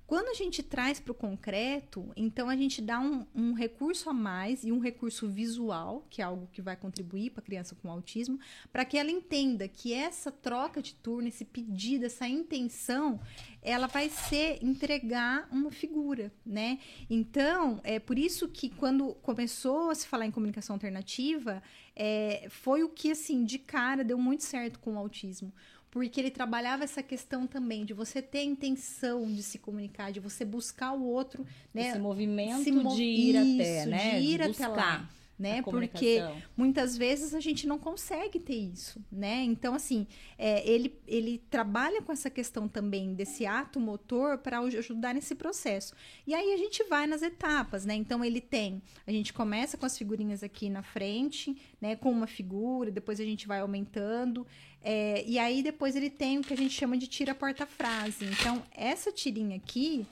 Quando 0.10 0.30
a 0.30 0.34
gente 0.34 0.64
traz 0.64 0.99
para 0.99 1.11
o 1.11 1.14
concreto, 1.14 2.11
então 2.18 2.49
a 2.49 2.56
gente 2.56 2.81
dá 2.81 2.99
um, 2.99 3.27
um, 3.36 3.53
recurso 3.53 4.10
a 4.10 4.14
mais 4.14 4.64
e 4.64 4.72
um 4.72 4.80
recurso 4.80 5.30
visual, 5.30 6.03
que 6.10 6.19
é 6.19 6.26
algo 6.26 6.49
que 6.52 6.64
vai 6.64 6.76
contribuir 6.76 7.30
para 7.30 7.41
a 7.41 7.45
criança 7.45 7.76
com 7.76 7.91
autismo, 7.91 8.40
para 8.73 8.84
que 8.86 8.98
ela 8.98 9.11
entenda 9.11 9.68
que 9.68 9.94
essa 9.94 10.31
troca 10.31 10.81
de 10.81 10.95
turno, 10.95 11.27
esse 11.27 11.45
pedido, 11.45 12.07
essa 12.07 12.27
intenção, 12.27 13.19
ela 13.61 13.86
vai 13.86 14.10
ser 14.10 14.57
entregar 14.64 15.48
uma 15.52 15.69
figura, 15.69 16.34
né? 16.44 16.80
Então, 17.07 17.80
é 17.84 17.99
por 17.99 18.18
isso 18.18 18.48
que 18.48 18.68
quando 18.68 19.14
começou 19.22 19.91
a 19.91 19.95
se 19.95 20.07
falar 20.07 20.26
em 20.26 20.31
comunicação 20.31 20.76
alternativa, 20.76 21.61
é, 21.95 22.48
foi 22.49 22.81
o 22.81 22.90
que, 22.90 23.11
assim, 23.11 23.45
de 23.45 23.60
cara 23.60 24.03
deu 24.03 24.18
muito 24.18 24.44
certo 24.44 24.80
com 24.80 24.95
o 24.95 24.98
autismo 24.98 25.53
porque 25.91 26.20
ele 26.20 26.32
trabalhava 26.32 26.84
essa 26.84 27.02
questão 27.02 27.48
também 27.48 27.86
de 27.86 27.94
você 27.94 28.22
ter 28.22 28.40
a 28.40 28.44
intenção 28.44 29.26
de 29.32 29.41
se 29.41 29.57
comunicar, 29.57 30.11
de 30.11 30.20
você 30.20 30.45
buscar 30.45 30.94
o 30.94 31.03
outro, 31.03 31.45
né? 31.74 31.90
Esse 31.90 31.99
movimento 31.99 32.95
de 32.95 33.03
ir 33.03 33.36
isso, 33.36 33.61
até, 33.61 33.86
né? 33.86 34.20
De 34.20 34.26
ir 34.26 34.38
de 34.38 34.52
até 34.52 34.68
lá 34.68 35.10
né? 35.40 35.61
Porque 35.61 36.22
muitas 36.57 36.98
vezes 36.98 37.34
a 37.34 37.40
gente 37.40 37.66
não 37.66 37.80
consegue 37.80 38.40
ter 38.40 38.57
isso, 38.57 39.02
né? 39.10 39.41
Então, 39.44 39.74
assim, 39.74 40.06
é, 40.38 40.70
ele, 40.70 40.99
ele 41.07 41.41
trabalha 41.49 42.02
com 42.02 42.11
essa 42.11 42.30
questão 42.30 42.68
também 42.68 43.14
desse 43.14 43.45
ato 43.45 43.80
motor 43.80 44.38
para 44.40 44.60
ajudar 44.60 45.14
nesse 45.14 45.34
processo. 45.34 45.95
E 46.28 46.36
aí 46.36 46.53
a 46.53 46.57
gente 46.57 46.84
vai 46.84 47.07
nas 47.07 47.22
etapas, 47.22 47.86
né? 47.86 47.95
Então, 47.95 48.24
ele 48.24 48.41
tem, 48.41 48.82
a 49.07 49.11
gente 49.11 49.32
começa 49.32 49.78
com 49.78 49.86
as 49.86 49.98
figurinhas 49.98 50.44
aqui 50.44 50.70
na 50.70 50.84
frente, 50.84 51.56
né? 51.80 51.95
Com 51.95 52.11
uma 52.11 52.28
figura, 52.28 52.91
depois 52.91 53.18
a 53.22 53.24
gente 53.24 53.48
vai 53.48 53.61
aumentando. 53.61 54.45
É, 54.82 55.24
e 55.26 55.40
aí 55.40 55.64
depois 55.64 55.95
ele 55.95 56.10
tem 56.10 56.38
o 56.38 56.41
que 56.41 56.53
a 56.53 56.57
gente 56.57 56.74
chama 56.74 56.98
de 56.98 57.07
tira 57.07 57.34
porta-frase. 57.34 58.26
Então, 58.26 58.61
essa 58.76 59.10
tirinha 59.10 59.56
aqui, 59.56 60.06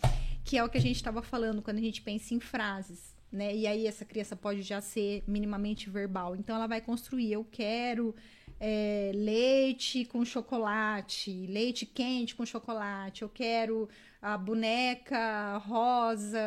que 0.45 0.58
é 0.58 0.64
o 0.64 0.70
que 0.70 0.78
a 0.78 0.82
gente 0.82 0.95
estava 0.95 1.22
falando 1.22 1.62
quando 1.62 1.80
a 1.80 1.82
gente 1.82 2.02
pensa 2.02 2.34
em 2.34 2.40
frases 2.40 3.16
né? 3.32 3.56
E 3.56 3.68
aí 3.68 3.88
essa 3.88 4.06
criança 4.06 4.36
pode 4.36 4.62
já 4.62 4.82
ser 4.82 5.24
minimamente 5.28 5.90
verbal. 5.90 6.36
Então 6.36 6.56
ela 6.56 6.68
vai 6.68 6.82
construir, 6.82 7.32
eu 7.32 7.44
quero 7.44 8.16
é, 8.60 9.12
leite 9.14 10.06
com 10.06 10.24
chocolate, 10.26 11.45
leite 11.48 11.86
quente 11.86 12.36
com 12.36 12.45
chocolate, 12.45 13.22
eu 13.22 13.30
quero 13.30 13.88
a 14.22 14.38
boneca 14.38 15.58
rosa 15.58 16.40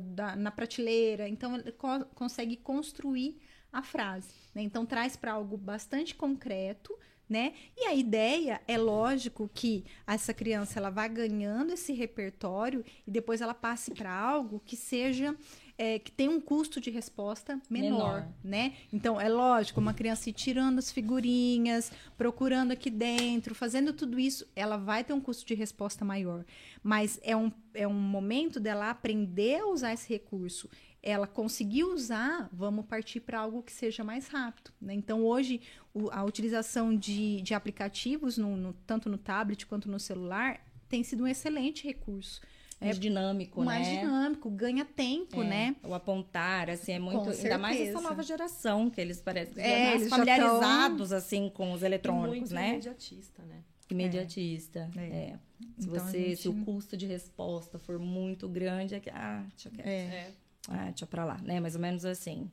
da, 0.00 0.36
na 0.36 0.50
prateleira. 0.50 1.28
Então 1.28 1.56
ele 1.56 1.72
co 1.72 2.04
consegue 2.14 2.56
construir 2.56 3.40
a 3.72 3.82
frase. 3.82 4.34
Né? 4.54 4.62
Então 4.62 4.84
traz 4.84 5.16
para 5.16 5.32
algo 5.32 5.56
bastante 5.56 6.14
concreto. 6.14 6.96
Né? 7.26 7.54
E 7.74 7.86
a 7.86 7.94
ideia 7.94 8.60
é 8.68 8.76
lógico 8.76 9.50
que 9.52 9.82
essa 10.06 10.34
criança 10.34 10.78
ela 10.78 10.90
vai 10.90 11.08
ganhando 11.08 11.72
esse 11.72 11.94
repertório 11.94 12.84
e 13.06 13.10
depois 13.10 13.40
ela 13.40 13.54
passe 13.54 13.92
para 13.92 14.12
algo 14.12 14.60
que 14.62 14.76
seja 14.76 15.34
é, 15.76 15.98
que 15.98 16.10
tem 16.10 16.28
um 16.28 16.40
custo 16.40 16.80
de 16.80 16.90
resposta 16.90 17.60
menor, 17.68 17.90
menor, 17.90 18.28
né? 18.42 18.74
Então, 18.92 19.20
é 19.20 19.28
lógico, 19.28 19.80
uma 19.80 19.92
criança 19.92 20.30
ir 20.30 20.32
tirando 20.32 20.78
as 20.78 20.92
figurinhas, 20.92 21.90
procurando 22.16 22.72
aqui 22.72 22.90
dentro, 22.90 23.54
fazendo 23.54 23.92
tudo 23.92 24.18
isso, 24.18 24.46
ela 24.54 24.76
vai 24.76 25.02
ter 25.02 25.12
um 25.12 25.20
custo 25.20 25.44
de 25.44 25.54
resposta 25.54 26.04
maior. 26.04 26.44
Mas 26.82 27.18
é 27.22 27.36
um, 27.36 27.50
é 27.72 27.88
um 27.88 27.94
momento 27.94 28.60
dela 28.60 28.90
aprender 28.90 29.60
a 29.60 29.66
usar 29.66 29.92
esse 29.92 30.08
recurso. 30.08 30.70
Ela 31.02 31.26
conseguir 31.26 31.84
usar, 31.84 32.48
vamos 32.52 32.86
partir 32.86 33.20
para 33.20 33.40
algo 33.40 33.62
que 33.62 33.72
seja 33.72 34.04
mais 34.04 34.28
rápido. 34.28 34.70
Né? 34.80 34.94
Então, 34.94 35.24
hoje, 35.24 35.60
o, 35.92 36.08
a 36.10 36.22
utilização 36.24 36.96
de, 36.96 37.42
de 37.42 37.52
aplicativos, 37.52 38.38
no, 38.38 38.56
no, 38.56 38.72
tanto 38.86 39.10
no 39.10 39.18
tablet 39.18 39.66
quanto 39.66 39.90
no 39.90 39.98
celular, 39.98 40.64
tem 40.88 41.02
sido 41.02 41.24
um 41.24 41.26
excelente 41.26 41.84
recurso 41.84 42.40
mais 42.80 42.96
é 42.96 43.00
dinâmico, 43.00 43.64
mais 43.64 43.86
né? 43.86 43.94
Mais 43.94 44.06
dinâmico, 44.06 44.50
ganha 44.50 44.84
tempo, 44.84 45.42
é, 45.42 45.46
né? 45.46 45.76
O 45.82 45.94
apontar, 45.94 46.70
assim, 46.70 46.92
é 46.92 46.98
muito. 46.98 47.16
Com 47.16 47.22
ainda 47.22 47.34
certeza. 47.34 47.58
mais 47.58 47.80
essa 47.80 48.00
nova 48.00 48.22
geração, 48.22 48.90
que 48.90 49.00
eles 49.00 49.20
parecem 49.20 49.62
é, 49.62 49.84
mais 49.84 50.00
eles 50.00 50.10
familiarizados, 50.10 51.12
assim, 51.12 51.48
com 51.48 51.72
os 51.72 51.82
eletrônicos, 51.82 52.50
muito 52.50 52.54
né? 52.54 52.70
Imediatista, 52.70 53.42
né? 53.42 53.62
Imediatista. 53.90 54.90
É. 54.96 55.00
é. 55.00 55.38
Se 55.78 55.88
Então, 55.88 56.04
você, 56.04 56.22
gente... 56.30 56.36
se 56.36 56.48
o 56.48 56.64
custo 56.64 56.96
de 56.96 57.06
resposta 57.06 57.78
for 57.78 57.98
muito 57.98 58.48
grande, 58.48 58.94
é 58.94 59.00
que. 59.00 59.10
Ah, 59.10 59.44
deixa 59.50 59.68
eu 59.68 59.84
é. 59.84 60.30
Ah, 60.68 60.84
deixa 60.86 61.06
pra 61.06 61.24
lá, 61.24 61.38
né? 61.42 61.60
Mais 61.60 61.74
ou 61.74 61.80
menos 61.80 62.04
assim. 62.04 62.50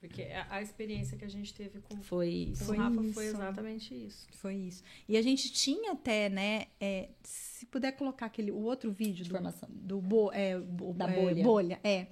Porque 0.00 0.22
a, 0.22 0.46
a 0.54 0.62
experiência 0.62 1.16
que 1.16 1.26
a 1.26 1.28
gente 1.28 1.52
teve 1.52 1.78
com, 1.82 2.02
foi 2.02 2.28
isso. 2.28 2.64
com 2.64 2.72
o 2.72 2.76
Rafa 2.76 3.02
foi 3.12 3.26
exatamente 3.26 3.94
isso. 3.94 4.26
Foi 4.32 4.54
isso. 4.54 4.82
E 5.06 5.14
a 5.14 5.22
gente 5.22 5.52
tinha 5.52 5.92
até, 5.92 6.30
né? 6.30 6.68
É, 6.80 7.10
se 7.22 7.66
puder 7.66 7.92
colocar 7.92 8.26
aquele, 8.26 8.50
o 8.50 8.62
outro 8.62 8.90
vídeo 8.90 9.22
de 9.22 9.28
do, 9.28 9.34
formação. 9.34 9.68
do 9.70 10.00
bo, 10.00 10.32
é, 10.32 10.58
bo, 10.58 10.94
da 10.94 11.06
é, 11.10 11.14
bolha. 11.14 11.44
bolha. 11.44 11.80
É. 11.84 12.06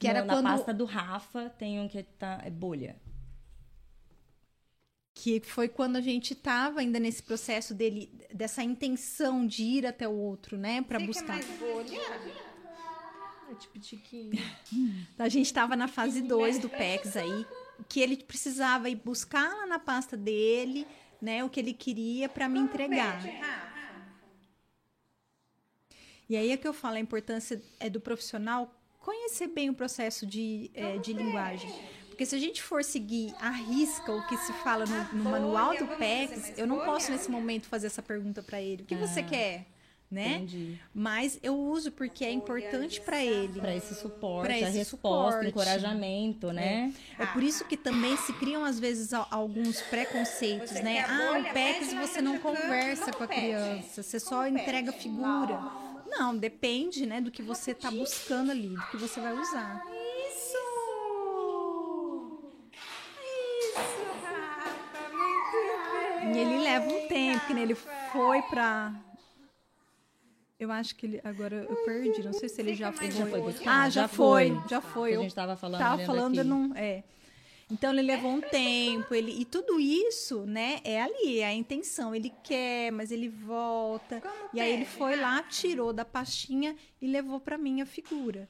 Que 0.00 0.08
no, 0.08 0.10
era 0.10 0.24
na 0.24 0.34
quando... 0.34 0.44
pasta 0.46 0.74
do 0.74 0.84
Rafa 0.84 1.48
tem 1.50 1.78
um 1.80 1.88
que 1.88 2.02
tá. 2.02 2.42
É 2.44 2.50
bolha. 2.50 2.96
Que 5.14 5.40
foi 5.40 5.68
quando 5.68 5.94
a 5.94 6.00
gente 6.00 6.32
estava 6.32 6.80
ainda 6.80 6.98
nesse 6.98 7.22
processo 7.22 7.72
dele, 7.72 8.10
dessa 8.34 8.64
intenção 8.64 9.46
de 9.46 9.62
ir 9.62 9.86
até 9.86 10.08
o 10.08 10.12
outro, 10.12 10.56
né? 10.58 10.82
Para 10.82 10.98
buscar. 10.98 11.38
Quer 11.38 11.46
mais 11.46 11.58
bolha? 11.60 12.47
É 13.58 13.60
tipo 13.60 13.78
tiquinho. 13.80 14.30
a 15.18 15.28
gente 15.28 15.46
estava 15.46 15.74
na 15.74 15.88
fase 15.88 16.22
2 16.22 16.60
do 16.60 16.68
PEX 16.68 17.16
aí, 17.16 17.44
que 17.88 17.98
ele 18.00 18.16
precisava 18.16 18.88
ir 18.88 18.94
buscar 18.94 19.48
lá 19.48 19.66
na 19.66 19.80
pasta 19.80 20.16
dele, 20.16 20.86
né, 21.20 21.42
o 21.42 21.50
que 21.50 21.58
ele 21.58 21.72
queria 21.72 22.28
para 22.28 22.48
me 22.48 22.60
entregar. 22.60 23.20
E 26.28 26.36
aí 26.36 26.52
é 26.52 26.56
que 26.56 26.68
eu 26.68 26.72
falo, 26.72 26.96
a 26.96 27.00
importância 27.00 27.60
é 27.80 27.90
do 27.90 28.00
profissional 28.00 28.72
conhecer 29.00 29.48
bem 29.48 29.70
o 29.70 29.74
processo 29.74 30.24
de, 30.24 30.70
é, 30.74 30.98
de 30.98 31.12
linguagem. 31.12 31.72
Porque 32.08 32.26
se 32.26 32.36
a 32.36 32.38
gente 32.38 32.62
for 32.62 32.84
seguir 32.84 33.34
à 33.40 33.50
risca 33.50 34.12
o 34.12 34.26
que 34.26 34.36
se 34.36 34.52
fala 34.52 34.84
no, 34.84 35.22
no 35.22 35.30
manual 35.30 35.76
do 35.76 35.86
PECs, 35.96 36.56
eu 36.58 36.66
não 36.66 36.84
posso 36.84 37.10
nesse 37.10 37.30
momento 37.30 37.66
fazer 37.66 37.86
essa 37.88 38.02
pergunta 38.02 38.42
para 38.42 38.60
ele. 38.60 38.82
O 38.82 38.86
que 38.86 38.94
você 38.94 39.22
quer? 39.22 39.66
Né? 40.10 40.36
Entendi. 40.36 40.80
Mas 40.94 41.38
eu 41.42 41.54
uso 41.54 41.92
porque 41.92 42.24
é 42.24 42.32
importante 42.32 42.98
para 42.98 43.22
ele. 43.22 43.60
Para 43.60 43.76
esse 43.76 43.94
suporte, 43.94 44.46
Pra 44.46 44.54
a 44.54 44.58
esse 44.58 44.78
resposta, 44.78 45.30
suporte. 45.32 45.48
encorajamento, 45.48 46.50
né? 46.50 46.94
É 47.18 47.26
por 47.26 47.42
isso 47.42 47.62
que 47.66 47.76
também 47.76 48.16
se 48.16 48.32
criam, 48.32 48.64
às 48.64 48.80
vezes, 48.80 49.12
alguns 49.12 49.82
preconceitos, 49.82 50.72
né? 50.72 51.04
Ah, 51.06 51.38
o 51.38 51.52
PECs 51.52 51.92
você 51.92 52.22
não 52.22 52.38
conversa 52.38 53.12
com 53.12 53.22
a 53.24 53.28
criança, 53.28 54.02
você 54.02 54.18
só 54.18 54.46
entrega 54.46 54.92
figura. 54.92 55.60
Não, 56.06 56.34
depende, 56.34 57.04
né, 57.04 57.20
do 57.20 57.30
que 57.30 57.42
você 57.42 57.74
tá 57.74 57.90
buscando 57.90 58.50
ali, 58.50 58.68
do 58.70 58.86
que 58.90 58.96
você 58.96 59.20
vai 59.20 59.34
usar. 59.34 59.82
Isso! 59.86 60.56
Isso, 63.60 64.06
Rafa! 64.24 65.10
Muito 65.12 66.22
bem! 66.22 66.34
E 66.34 66.38
ele 66.38 66.58
leva 66.64 66.86
um 66.88 67.06
tempo, 67.08 67.46
que 67.46 67.52
nem 67.52 67.64
ele 67.64 67.74
foi 67.74 68.40
pra. 68.42 68.94
Eu 70.58 70.72
acho 70.72 70.94
que 70.96 71.06
ele. 71.06 71.20
Agora 71.22 71.66
eu 71.68 71.76
perdi, 71.84 72.22
não 72.22 72.32
sei 72.32 72.48
se 72.48 72.60
ele 72.60 72.74
já 72.74 72.90
foi. 72.92 73.06
Ele 73.06 73.14
já 73.16 73.26
foi 73.26 73.40
buscar? 73.40 73.70
Ah, 73.82 73.88
já, 73.90 74.00
Já 74.02 74.08
foi, 74.08 74.50
foi. 74.50 74.68
já 74.68 74.80
foi. 74.80 75.08
Que 75.10 75.14
a 75.14 75.18
Eu 75.18 75.22
gente 75.22 75.34
tava 75.34 75.56
falando, 75.56 75.78
Tava 75.80 76.04
falando, 76.04 76.32
aqui. 76.32 76.40
eu 76.40 76.44
não. 76.44 76.72
É. 76.76 77.04
Então 77.70 77.92
ele 77.92 78.00
levou 78.02 78.30
um 78.32 78.40
tempo, 78.40 79.14
ele 79.14 79.30
e 79.40 79.44
tudo 79.44 79.78
isso, 79.78 80.46
né, 80.46 80.80
é 80.84 81.02
ali, 81.02 81.40
é 81.40 81.46
a 81.46 81.52
intenção. 81.52 82.14
Ele 82.14 82.32
quer, 82.42 82.90
mas 82.90 83.12
ele 83.12 83.28
volta. 83.28 84.22
e 84.54 84.60
aí 84.60 84.72
ele 84.72 84.86
foi 84.86 85.16
lá, 85.16 85.42
tirou 85.42 85.92
da 85.92 86.04
pastinha 86.04 86.74
e 87.00 87.06
levou 87.06 87.38
pra 87.38 87.58
mim 87.58 87.80
a 87.82 87.86
figura. 87.86 88.48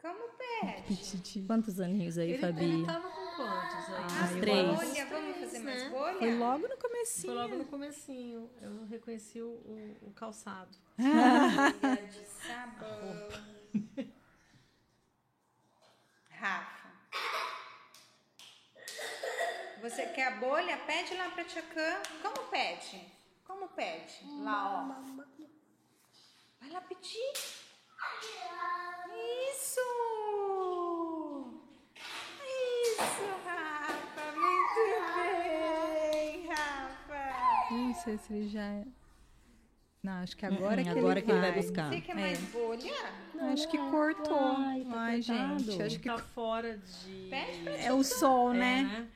Como 0.00 0.18
pede? 0.36 1.42
Quantos 1.46 1.78
aninhos 1.80 2.18
aí, 2.18 2.30
Ele, 2.32 2.38
Fabi? 2.38 2.64
ele 2.64 2.84
tava 2.84 3.08
com 3.08 3.21
quantos 3.36 3.88
aí? 3.88 4.04
Ah, 4.10 4.32
Eu 4.32 4.40
três. 4.40 4.92
que 4.92 5.04
vamos 5.04 5.36
fazer 5.38 5.58
mais 5.60 5.82
né? 5.84 5.88
bolha? 5.90 6.18
Foi 6.18 6.34
logo 6.38 6.68
no 6.68 6.76
comecinho. 6.76 7.32
Foi 7.32 7.42
logo 7.42 7.56
no 7.56 7.64
comecinho. 7.66 8.50
Eu 8.60 8.86
reconheci 8.86 9.40
o, 9.42 9.46
o- 9.48 9.98
o 10.08 10.12
calçado. 10.12 10.76
Bolha 10.98 12.06
de 12.06 12.26
sabão. 12.26 13.28
Rafa. 16.30 16.90
Você 19.80 20.06
quer 20.06 20.26
a 20.28 20.36
bolha? 20.36 20.76
Pede 20.86 21.14
lá 21.14 21.30
pra 21.30 21.44
Tchacã. 21.44 22.00
Como 22.22 22.48
pede? 22.48 23.12
Como 23.44 23.68
pede? 23.68 24.24
Lá, 24.42 24.80
ó. 24.88 25.02
Vai 26.60 26.70
lá 26.70 26.80
pedir. 26.82 27.32
Isso! 29.50 29.80
Isso, 33.02 33.22
Rafa. 33.44 34.32
Muito 34.38 34.80
bem, 35.16 36.46
Rafa. 36.48 37.74
Não 37.74 37.94
sei 37.94 38.18
se 38.18 38.32
ele 38.32 38.48
já. 38.48 38.62
é- 38.62 38.84
Não, 40.02 40.14
acho 40.14 40.36
que 40.36 40.44
agora 40.44 40.80
Hum, 40.80 40.84
que 40.84 40.90
agora 40.90 41.18
ele 41.18 41.22
que 41.26 41.30
ele 41.30 41.40
vai 41.40 41.52
buscar. 41.52 41.88
Você 41.92 42.00
quer 42.00 42.14
mais 42.16 42.38
bolha? 42.40 42.92
Acho 43.52 43.68
que 43.68 43.78
cortou. 43.78 44.56
Ai, 44.56 44.84
tá 44.84 44.98
Ai, 45.00 45.22
gente, 45.22 45.82
acho 45.82 45.98
que 46.00 46.08
Tá 46.08 46.18
fora 46.18 46.76
de. 46.78 47.28
Pede 47.30 47.58
pra 47.62 47.72
é 47.76 47.92
o 47.92 48.02
sol, 48.02 48.52
É, 48.52 48.58
né? 48.58 49.06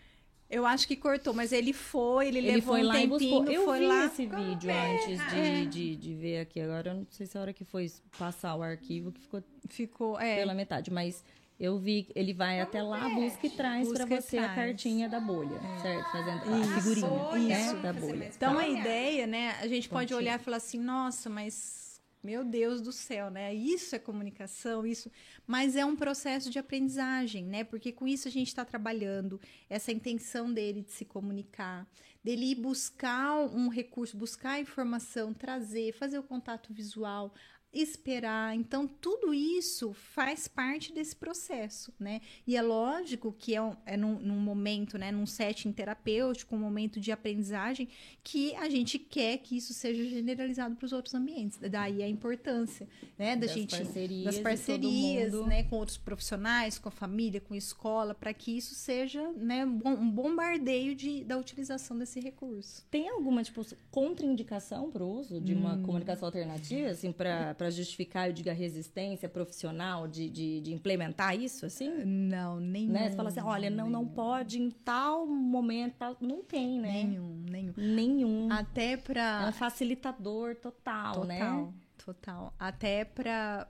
Eu 0.49 0.65
acho 0.65 0.87
que 0.87 0.95
cortou, 0.95 1.35
mas 1.35 1.51
ele 1.51 1.73
foi, 1.73 2.29
ele, 2.29 2.39
Ele 2.39 2.53
levou 2.53 2.75
foi 2.77 2.85
um 2.85 2.87
lá 2.87 2.97
e 3.01 3.09
tempinho, 3.09 3.41
buscou. 3.41 3.53
Eu 3.53 3.65
foi 3.65 3.79
vi 3.81 3.87
lá. 3.87 4.05
esse 4.05 4.27
vídeo 4.27 4.71
antes 4.73 5.31
de, 5.33 5.67
de, 5.67 5.97
de 5.97 6.15
ver 6.15 6.39
aqui. 6.43 6.61
Agora 6.61 6.91
eu 6.91 6.95
não 6.95 7.07
sei 7.11 7.27
se 7.27 7.37
a 7.37 7.41
hora 7.41 7.53
que 7.53 7.65
foi 7.65 7.91
passar 8.17 8.55
o 8.55 8.63
arquivo 8.63 9.11
que 9.11 9.21
ficou 9.21 9.43
Ficou, 9.69 10.21
é. 10.21 10.37
pela 10.37 10.55
metade, 10.55 10.89
mas 10.93 11.25
eu 11.59 11.79
vi 11.79 12.09
ele 12.15 12.35
vai 12.35 12.61
até 12.61 12.83
lá, 12.83 13.09
busca 13.09 13.47
e 13.47 13.51
traz 13.51 13.89
e 13.89 13.93
você 13.93 14.39
a 14.39 14.43
traz. 14.43 14.55
cartinha 14.55 15.09
da 15.09 15.19
bolha, 15.21 15.59
certo? 15.81 16.13
Fazendo 16.13 16.55
a 16.55 16.59
Isso. 16.61 16.75
figurinha, 16.75 17.09
Bolha, 17.09 17.49
né, 17.49 17.65
vamos 17.67 17.83
da 17.83 17.95
fazer 17.95 18.07
bolha. 18.07 18.31
Então 18.37 18.59
a 18.59 18.69
ideia, 18.69 19.27
né? 19.27 19.51
A 19.61 19.67
gente 19.67 19.89
pode 19.89 20.07
Pontinho. 20.13 20.19
olhar 20.19 20.39
e 20.39 20.43
falar 20.43 20.59
assim, 20.59 20.79
nossa, 20.79 21.31
mas 21.31 21.87
meu 22.23 22.45
Deus 22.45 22.81
do 22.81 22.91
céu, 22.93 23.31
né? 23.31 23.55
Isso 23.55 23.95
é 23.95 23.99
comunicação, 24.01 24.85
isso. 24.85 25.11
Mas 25.47 25.77
é 25.77 25.85
um 25.85 25.95
processo 25.95 26.51
de 26.51 26.59
aprendizagem, 26.59 27.45
né? 27.47 27.63
Porque 27.63 27.93
com 27.93 28.07
isso 28.07 28.27
a 28.27 28.31
gente 28.31 28.49
está 28.49 28.65
trabalhando 28.65 29.41
essa 29.71 29.93
intenção 29.93 30.53
dele 30.53 30.83
de 30.83 30.91
se 30.91 31.05
comunicar, 31.05 31.87
dele 32.25 32.51
ir 32.51 32.57
buscar 32.57 33.37
um 33.39 33.69
recurso, 33.69 34.17
buscar 34.17 34.61
informação, 34.61 35.33
trazer, 35.33 35.93
fazer 35.93 36.19
o 36.19 36.23
contato 36.25 36.75
visual, 36.75 37.33
esperar. 37.81 38.55
Então, 38.57 38.87
tudo 38.87 39.33
isso 39.35 39.93
faz 39.93 40.49
parte 40.49 40.93
desse 40.93 41.15
processo, 41.17 41.93
né? 41.99 42.21
E 42.47 42.57
é 42.57 42.63
lógico 42.63 43.33
que 43.39 43.55
é, 43.55 43.63
um, 43.63 43.75
é 43.85 43.97
num, 43.97 44.19
num 44.19 44.39
momento, 44.41 44.97
né? 44.99 45.11
Num 45.13 45.27
setting 45.27 45.73
terapêutico, 45.73 46.55
um 46.55 46.59
momento 46.59 46.99
de 47.01 47.13
aprendizagem, 47.13 47.89
que 48.23 48.55
a 48.57 48.69
gente 48.69 48.99
quer 48.99 49.39
que 49.39 49.57
isso 49.57 49.73
seja 49.75 50.05
generalizado 50.05 50.75
para 50.77 50.87
os 50.87 50.93
outros 50.93 51.15
ambientes. 51.15 51.59
Daí 51.59 52.03
a 52.03 52.09
importância, 52.09 52.89
né? 53.19 53.37
Da 53.37 53.47
Das 53.47 53.55
gente 53.55 53.77
parcerias 53.77 54.25
das 54.25 54.39
parcerias, 54.39 55.33
mundo. 55.33 55.47
né? 55.47 55.63
Com 55.65 55.77
outros 55.77 55.99
profissionais, 55.99 56.79
com 56.79 56.89
a 56.89 56.93
família, 56.93 57.41
com 57.41 57.55
a 57.55 57.57
escola, 57.57 58.15
para 58.15 58.33
que 58.35 58.57
isso 58.57 58.75
seja, 58.75 59.31
né? 59.37 59.65
Um 59.65 60.11
bombardeio 60.11 60.95
de, 60.95 61.25
da 61.25 61.37
utilização 61.37 61.97
desse 61.99 62.21
recurso. 62.21 62.85
Tem 62.91 63.09
alguma, 63.09 63.43
tipo, 63.43 63.65
contraindicação 63.91 64.91
pro 64.91 65.07
uso 65.07 65.41
de 65.41 65.55
Hum. 65.55 65.61
uma 65.61 65.79
comunicação 65.79 66.27
alternativa, 66.27 66.91
assim, 66.91 67.11
pra 67.13 67.55
pra 67.67 67.71
justificar, 67.71 68.29
eu 68.29 68.33
digo, 68.33 68.49
a 68.49 68.53
resistência 68.53 69.29
profissional 69.29 70.07
de, 70.07 70.31
de, 70.31 70.61
de 70.61 70.73
implementar 70.73 71.39
isso, 71.39 71.67
assim? 71.67 71.89
Não, 72.05 72.61
nenhum. 72.61 72.93
Né? 72.93 73.11
Você 73.11 73.17
fala 73.17 73.29
assim, 73.29 73.41
olha, 73.41 73.69
não, 73.69 73.91
não 73.91 74.07
pode 74.07 74.61
em 74.61 74.71
tal 74.71 75.27
momento, 75.27 75.95
tal... 75.95 76.17
não 76.21 76.43
tem, 76.43 76.79
né? 76.79 77.03
Nenhum, 77.05 77.45
nenhum. 77.51 77.75
Nenhum. 77.77 78.53
Até 78.53 78.93
É 78.93 78.97
para 78.97 79.47
um 79.49 79.53
facilitador 79.53 80.55
total, 80.57 81.15
Total, 81.15 81.27
né? 81.27 81.73
total. 82.05 82.55
Até 82.59 83.05
para 83.05 83.69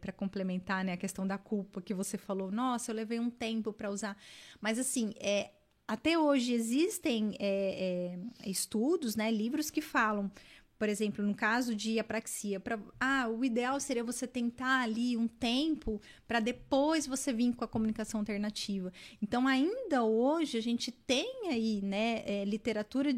para 0.00 0.12
complementar 0.12 0.84
né, 0.84 0.92
a 0.92 0.96
questão 0.96 1.26
da 1.26 1.36
culpa 1.36 1.82
que 1.82 1.92
você 1.92 2.16
falou, 2.16 2.50
nossa, 2.52 2.92
eu 2.92 2.94
levei 2.94 3.18
um 3.18 3.30
tempo 3.30 3.72
para 3.72 3.90
usar. 3.90 4.16
Mas 4.60 4.78
assim, 4.78 5.12
é, 5.18 5.50
até 5.88 6.18
hoje 6.18 6.52
existem 6.52 7.34
é, 7.40 8.18
é, 8.44 8.48
estudos, 8.48 9.16
né, 9.16 9.30
livros 9.30 9.70
que 9.70 9.80
falam, 9.80 10.30
por 10.78 10.88
exemplo, 10.88 11.24
no 11.24 11.34
caso 11.34 11.74
de 11.74 11.98
apraxia, 11.98 12.60
pra, 12.60 12.78
ah, 13.00 13.28
o 13.28 13.44
ideal 13.44 13.80
seria 13.80 14.04
você 14.04 14.26
tentar 14.28 14.82
ali 14.82 15.16
um 15.16 15.26
tempo 15.26 16.00
para 16.26 16.38
depois 16.38 17.06
você 17.06 17.32
vir 17.32 17.52
com 17.54 17.64
a 17.64 17.68
comunicação 17.68 18.20
alternativa. 18.20 18.92
Então, 19.20 19.48
ainda 19.48 20.04
hoje 20.04 20.56
a 20.56 20.62
gente 20.62 20.92
tem 20.92 21.48
aí, 21.48 21.82
né, 21.82 22.22
é, 22.24 22.44
literatura 22.44 23.12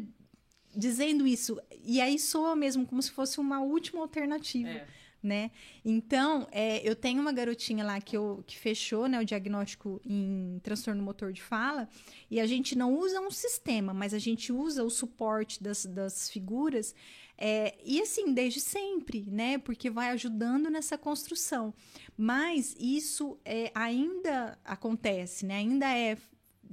dizendo 0.75 1.27
isso. 1.27 1.59
E 1.83 2.01
aí 2.01 2.17
soa 2.17 2.55
mesmo 2.55 2.85
como 2.85 3.01
se 3.01 3.11
fosse 3.11 3.39
uma 3.39 3.61
última 3.61 4.01
alternativa, 4.01 4.69
É. 4.69 4.87
né? 5.21 5.51
Então, 5.85 6.47
é, 6.51 6.81
eu 6.87 6.95
tenho 6.95 7.21
uma 7.21 7.31
garotinha 7.31 7.83
lá 7.83 8.01
que, 8.01 8.17
eu, 8.17 8.43
que 8.47 8.57
fechou 8.57 9.07
né, 9.07 9.19
o 9.19 9.25
diagnóstico 9.25 10.01
em 10.03 10.59
transtorno 10.63 11.03
motor 11.03 11.31
de 11.31 11.41
fala, 11.43 11.87
e 12.29 12.39
a 12.39 12.47
gente 12.47 12.75
não 12.75 12.97
usa 12.97 13.19
um 13.21 13.29
sistema, 13.29 13.93
mas 13.93 14.13
a 14.13 14.19
gente 14.19 14.51
usa 14.51 14.83
o 14.83 14.89
suporte 14.89 15.61
das, 15.61 15.85
das 15.85 16.29
figuras, 16.29 16.95
é, 17.37 17.77
e 17.83 18.01
assim, 18.01 18.33
desde 18.33 18.59
sempre, 18.59 19.25
né? 19.29 19.57
Porque 19.57 19.89
vai 19.89 20.09
ajudando 20.09 20.69
nessa 20.69 20.97
construção. 20.97 21.73
Mas 22.17 22.75
isso 22.79 23.39
é, 23.43 23.71
ainda 23.73 24.57
acontece, 24.63 25.45
né? 25.45 25.55
Ainda 25.57 25.87
é 25.87 26.17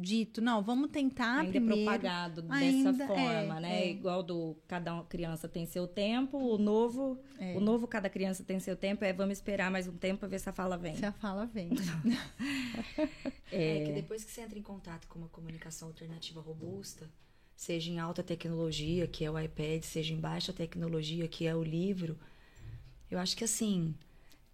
dito, 0.01 0.40
não, 0.40 0.62
vamos 0.62 0.90
tentar 0.90 1.39
Ainda 1.40 1.48
é 1.48 1.60
primeiro. 1.60 1.82
propagado 1.82 2.44
Ainda 2.51 2.93
dessa 2.93 3.06
forma, 3.09 3.56
é, 3.56 3.60
né? 3.60 3.82
é. 3.82 3.90
Igual 3.90 4.22
do 4.22 4.56
cada 4.68 5.02
criança 5.02 5.48
tem 5.48 5.66
seu 5.66 5.89
tempo, 5.89 6.39
o 6.39 6.56
novo, 6.56 7.18
É. 7.36 7.56
o 7.56 7.60
novo 7.60 7.89
cada 7.89 8.09
criança 8.09 8.44
tem 8.44 8.60
seu 8.60 8.76
tempo, 8.76 9.05
é 9.05 9.12
vamos 9.12 9.39
esperar 9.39 9.72
mais 9.72 9.89
um 9.89 9.97
tempo 9.97 10.20
para 10.20 10.28
ver 10.28 10.39
se 10.39 10.48
a 10.48 10.52
fala 10.52 10.76
vem. 10.76 10.94
Se 10.97 11.05
a 11.05 11.10
fala 11.12 11.47
vem. 11.47 11.70
É 13.51 13.85
que 13.85 13.93
depois 13.93 14.24
que 14.24 14.30
você 14.30 14.43
entra 14.43 14.59
em 14.59 14.62
contato 14.62 15.09
com 15.09 15.18
uma 15.18 15.28
comunicação 15.28 15.89
alternativa 15.89 16.40
robusta, 16.40 17.10
seja 17.59 17.90
em 17.90 17.98
alta 17.98 18.22
tecnologia, 18.22 19.09
que 19.09 19.24
é 19.24 19.30
o 19.30 19.36
iPad, 19.36 19.82
seja 19.82 20.14
em 20.14 20.20
baixa 20.20 20.52
tecnologia, 20.52 21.26
que 21.26 21.44
é 21.44 21.56
o 21.56 21.62
livro, 21.62 22.16
eu 23.10 23.18
acho 23.18 23.36
que 23.36 23.43
assim, 23.43 23.93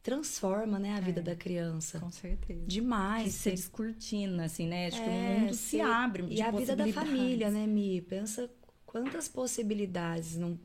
transforma, 0.02 0.78
né, 0.78 0.94
a 0.96 1.00
vida 1.00 1.20
da 1.20 1.36
criança. 1.36 2.00
Com 2.00 2.10
certeza. 2.10 2.60
Que 2.62 2.66
Demais. 2.66 3.34
você 3.34 3.50
Você- 3.50 3.56
descortina, 3.56 4.44
assim, 4.46 4.66
né? 4.66 4.86
Acho 4.86 4.96
que 5.02 5.08
É, 5.10 5.34
o 5.36 5.40
mundo 5.40 5.54
se 5.54 5.76
você- 5.76 5.80
abre 5.82 6.24
E 6.30 6.40
a 6.40 6.50
vida 6.50 6.74
da 6.74 6.88
família, 6.88 7.50
né, 7.50 7.66
Mi? 7.66 8.00
Pensa 8.00 8.50
quantas 8.86 9.28
possibilidades 9.28 10.36
não, 10.36 10.58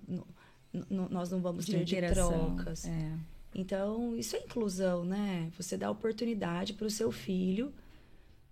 não- 0.90 1.10
nós 1.10 1.30
não 1.30 1.42
vamos 1.42 1.66
De 1.66 1.74
ter 1.74 1.84
de 1.84 2.14
trocas. 2.14 2.86
É. 2.86 3.18
Então, 3.54 4.16
isso 4.16 4.38
é 4.38 4.40
inclusão, 4.40 5.04
né? 5.04 5.52
Você 5.58 5.76
dá 5.76 5.92
oportunidade 5.92 6.72
para 6.74 6.88
o 6.88 6.90
seu 6.90 7.12
filho 7.12 7.74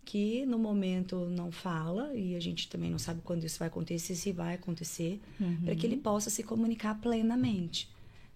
que 0.08 0.46
no 0.46 0.58
momento 0.58 1.26
não 1.30 1.52
fala 1.52 2.14
e 2.16 2.34
a 2.34 2.40
gente 2.40 2.70
também 2.70 2.90
não 2.90 2.98
sabe 2.98 3.20
quando 3.26 3.44
isso 3.44 3.60
vai 3.60 3.68
acontecer, 3.68 4.16
se 4.16 4.32
vai 4.32 4.56
acontecer, 4.56 5.20
para 5.66 5.76
que 5.76 5.86
ele 5.86 5.98
possa 5.98 6.30
se 6.30 6.44
comunicar 6.44 6.96
plenamente. 7.02 7.90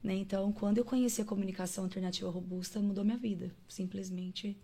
Né? 0.03 0.15
Então, 0.15 0.51
quando 0.51 0.79
eu 0.79 0.83
conheci 0.85 1.21
a 1.21 1.25
comunicação 1.25 1.85
alternativa 1.85 2.29
robusta, 2.29 2.81
mudou 2.81 3.05
minha 3.05 3.17
vida. 3.17 3.51
Simplesmente, 3.69 4.57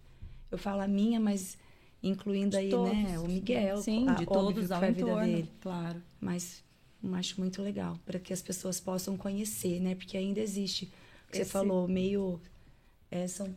eu 0.52 0.58
falo 0.58 0.82
a 0.82 0.88
minha, 0.88 1.18
mas 1.18 1.58
incluindo 2.04 2.52
De 2.52 2.58
aí, 2.58 2.70
todos. 2.70 2.92
né, 2.92 3.18
o 3.20 3.28
Miguel, 3.28 3.78
Sim, 3.78 4.10
a- 4.10 4.16
de 4.16 4.26
todos 4.26 4.70
a 4.70 4.80
vida 4.82 5.00
entorno, 5.02 5.26
dele. 5.32 5.50
claro. 5.62 6.04
Mas 6.20 6.62
acho 7.14 7.40
muito 7.40 7.62
legal, 7.62 7.98
para 8.06 8.20
que 8.20 8.34
as 8.34 8.42
pessoas 8.42 8.82
possam 8.82 9.16
conhecer, 9.16 9.80
né? 9.80 9.96
Porque 9.96 10.18
ainda 10.18 10.42
existe, 10.42 10.86
o 10.86 11.32
que 11.32 11.38
você 11.38 11.44
Esse- 11.44 11.52
falou, 11.52 11.88
meio. 11.88 12.42
é, 13.10 13.26
são 13.28 13.48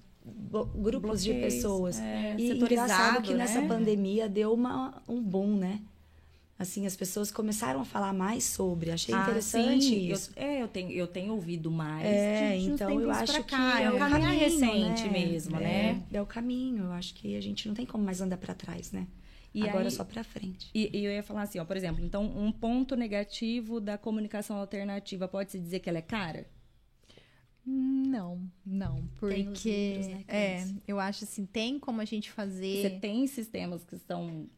grupos 0.75 1.23
de 1.23 1.31
Bloqueios, 1.33 1.55
pessoas. 1.55 1.99
é, 2.01 2.35
e 2.39 2.51
engraçado 2.53 3.23
que 3.23 3.35
nessa 3.35 3.61
né? 3.61 3.69
pandemia 3.69 4.29
deu 4.29 4.53
uma, 4.53 5.03
um 5.09 5.23
boom, 5.23 5.57
né? 5.57 5.81
Assim, 6.59 6.85
as 6.85 6.95
pessoas 6.95 7.31
começaram 7.31 7.81
a 7.81 7.85
falar 7.87 8.13
mais 8.13 8.45
sobre. 8.45 8.91
Achei 8.91 9.15
Ah, 9.15 9.23
interessante 9.23 9.83
sim, 9.83 10.09
eu- 10.09 10.15
isso. 10.15 10.31
é, 10.37 10.61
eu 10.63 10.69
tenho, 10.69 10.91
eu 10.91 11.07
tenho 11.07 11.33
ouvido 11.33 11.71
mais. 11.71 12.05
É, 12.07 12.53
de- 12.59 12.65
de 12.65 12.71
então 12.73 13.01
eu 13.01 13.11
acho 13.11 13.33
pra 13.33 13.43
que 13.43 13.51
cá. 13.51 13.81
é, 13.81 13.85
é 13.85 13.91
o 13.91 13.99
caminho 13.99 14.21
caminho 14.21 14.39
recente 14.41 15.05
né? 15.05 15.11
mesmo, 15.11 15.57
é, 15.57 15.61
né? 15.61 16.03
É 16.13 16.21
o 16.21 16.27
caminho. 16.27 16.85
Eu 16.85 16.93
acho 16.93 17.15
que 17.15 17.35
a 17.35 17.41
gente 17.41 17.67
não 17.67 17.75
tem 17.75 17.87
como 17.87 18.05
mais 18.05 18.21
andar 18.21 18.37
para 18.37 18.53
trás, 18.53 18.93
né? 18.93 19.07
E 19.55 19.63
Agora 19.67 19.81
aí- 19.81 19.87
é 19.87 19.91
só 19.91 20.05
para 20.05 20.23
frente. 20.23 20.69
E, 20.75 20.97
e 20.99 21.03
eu 21.05 21.11
ia 21.11 21.23
falar 21.23 21.43
assim, 21.43 21.59
ó, 21.59 21.65
por 21.65 21.79
exemplo, 21.79 22.05
então 22.05 22.25
um 22.25 22.53
ponto 22.53 22.95
negativo 22.95 23.81
da 23.81 23.97
comunicação 23.97 24.59
alternativa 24.59 25.27
pode 25.27 25.51
se 25.53 25.59
dizer 25.59 25.81
que 25.81 25.89
ela 25.89 25.99
é 25.99 26.03
cara? 26.03 26.47
Não, 27.65 28.41
não, 28.65 29.05
porque 29.19 29.35
Tem 29.35 29.49
os 29.49 29.65
números, 29.65 30.07
né, 30.09 30.25
é, 30.29 30.67
eu 30.89 30.99
acho 30.99 31.25
assim, 31.25 31.45
tem 31.47 31.79
como 31.79 32.01
a 32.01 32.05
gente 32.05 32.31
fazer, 32.31 32.83
Você 32.83 32.91
tem 32.99 33.27
sistemas 33.27 33.85
que 33.85 33.95
estão 33.97 34.49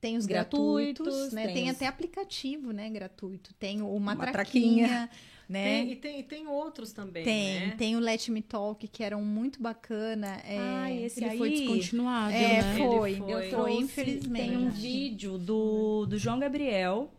tem 0.00 0.16
os 0.16 0.26
gratuitos, 0.26 1.04
gratuitos, 1.06 1.32
né? 1.32 1.44
tem 1.46 1.54
Tem, 1.54 1.70
os- 1.70 1.76
até 1.76 1.86
aplicativo, 1.86 2.72
né, 2.72 2.90
gratuito. 2.90 3.54
Tem 3.54 3.80
o 3.82 3.98
Matraquinha, 3.98 4.82
Matraquinha. 4.88 5.10
né? 5.48 5.62
Tem, 5.64 5.92
e, 5.92 5.96
tem, 5.96 6.20
e 6.20 6.22
tem 6.24 6.46
outros 6.48 6.92
também, 6.92 7.24
Tem, 7.24 7.68
né? 7.68 7.74
tem 7.78 7.96
o 7.96 8.00
Let 8.00 8.28
Me 8.28 8.42
Talk, 8.42 8.86
que 8.88 9.02
era 9.04 9.16
um 9.16 9.24
muito 9.24 9.62
bacana. 9.62 10.40
É, 10.44 10.58
Ah, 10.58 10.92
esse 10.92 11.22
Ele 11.24 11.36
foi 11.38 11.48
aí- 11.50 11.58
descontinuado, 11.58 12.32
é, 12.34 12.62
né? 12.62 12.78
foi, 12.78 13.10
Ele 13.12 13.20
foi. 13.20 13.32
eu 13.46 13.50
foi, 13.50 13.72
infelizmente. 13.74 14.48
Tem 14.48 14.56
um 14.58 14.70
vídeo 14.70 15.38
do, 15.38 16.04
do 16.06 16.18
João 16.18 16.38
Gabriel 16.38 17.12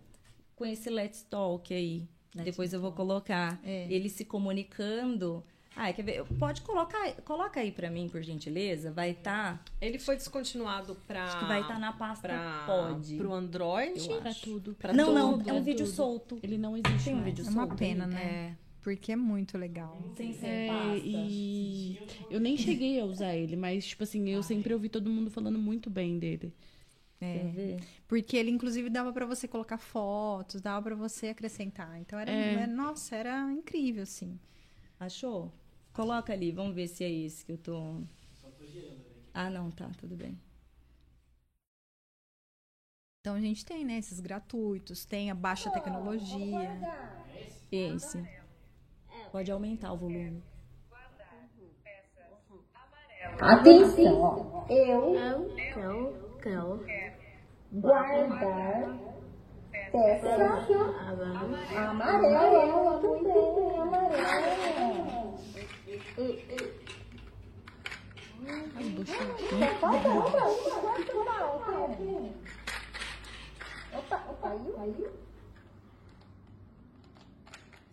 com 0.55 0.65
esse 0.65 0.89
Let's 0.89 1.23
Talk 1.23 1.73
aí. 1.73 2.07
Depois 2.35 2.73
eu 2.73 2.79
vou 2.81 2.91
colocar. 2.91 3.59
É. 3.63 3.87
Ele 3.89 4.09
se 4.09 4.25
comunicando. 4.25 5.43
Ah, 5.75 5.91
quer 5.91 6.03
ver? 6.03 6.23
Pode 6.37 6.61
colocar, 6.61 7.13
coloca 7.23 7.59
aí 7.59 7.71
pra 7.71 7.89
mim, 7.89 8.07
por 8.07 8.21
gentileza. 8.21 8.91
Vai 8.91 9.09
estar. 9.11 9.63
Ele 9.81 9.97
foi 9.97 10.15
descontinuado 10.15 10.95
para 11.07 11.23
acho 11.25 11.39
que 11.39 11.45
vai 11.45 11.61
estar 11.61 11.79
na 11.79 11.91
pasta 11.93 12.27
pra, 12.27 12.63
Pod. 12.67 13.15
pro 13.17 13.33
Android. 13.33 14.07
Acho. 14.23 14.41
tudo. 14.43 14.75
Pra 14.75 14.93
não, 14.93 15.07
tudo, 15.07 15.15
não, 15.47 15.49
é 15.49 15.53
um 15.53 15.63
vídeo 15.63 15.85
tudo. 15.85 15.95
solto. 15.95 16.39
Ele 16.43 16.57
não 16.59 16.77
existe 16.77 17.05
Tem 17.05 17.13
um 17.13 17.17
mais. 17.21 17.25
vídeo 17.25 17.45
É 17.47 17.49
uma 17.49 17.63
solto. 17.65 17.75
pena, 17.75 18.05
né? 18.05 18.55
Porque 18.83 19.13
é 19.13 19.15
muito 19.15 19.57
legal. 19.57 19.97
Sem 20.15 20.33
ser 20.33 20.45
É, 20.45 20.67
pasta. 20.67 20.97
e 21.05 21.97
eu 22.29 22.39
nem 22.39 22.55
cheguei 22.57 22.99
a 22.99 23.05
usar 23.05 23.33
ele, 23.33 23.55
mas, 23.55 23.85
tipo 23.85 24.03
assim, 24.03 24.29
eu 24.29 24.43
sempre 24.43 24.73
ouvi 24.73 24.89
todo 24.89 25.09
mundo 25.09 25.31
falando 25.31 25.57
muito 25.57 25.89
bem 25.89 26.19
dele. 26.19 26.53
Ver? 27.55 27.79
Porque 28.07 28.37
ele, 28.37 28.51
inclusive, 28.51 28.89
dava 28.89 29.11
pra 29.13 29.25
você 29.25 29.47
colocar 29.47 29.77
fotos, 29.77 30.61
dava 30.61 30.81
pra 30.83 30.95
você 30.95 31.27
acrescentar. 31.29 31.99
Então, 31.99 32.19
era, 32.19 32.31
É. 32.31 32.53
era- 32.53 32.67
nossa, 32.67 33.15
era 33.15 33.51
incrível, 33.51 34.03
assim. 34.03 34.39
Achou? 34.99 35.51
Coloca 35.93 36.33
ali, 36.33 36.51
vamos 36.51 36.75
ver 36.75 36.87
se 36.87 37.03
é 37.03 37.09
esse 37.11 37.45
que 37.45 37.51
eu 37.53 37.57
tô. 37.57 38.01
Ah, 39.33 39.49
não, 39.49 39.69
tá, 39.71 39.89
tudo 39.99 40.15
bem. 40.15 40.37
Então, 43.21 43.35
a 43.35 43.41
gente 43.41 43.65
tem, 43.65 43.85
né, 43.85 43.97
esses 43.97 44.19
gratuitos, 44.19 45.05
tem 45.05 45.31
a 45.31 45.35
baixa 45.35 45.69
tecnologia. 45.71 46.69
Esse. 47.71 48.27
Pode 49.31 49.51
aumentar 49.51 49.91
o 49.93 49.97
volume. 49.97 50.41
Atenção, 53.39 54.21
ó. 54.21 54.65
Eu 54.69 55.13
quero 56.43 56.83
guardar 57.71 59.13
peça 59.91 60.35
amarela. 61.77 62.99
Muito 63.01 63.23
bem, 63.23 63.79
amarela. 63.79 64.53
Só 69.49 69.75
falta 69.79 70.09
uma, 70.09 70.29
uma, 70.43 70.83
guarda 70.83 71.13
uma 71.13 71.45
outra. 71.45 71.71
Opa, 73.97 74.17
opa, 74.29 74.49
caiu. 74.49 75.11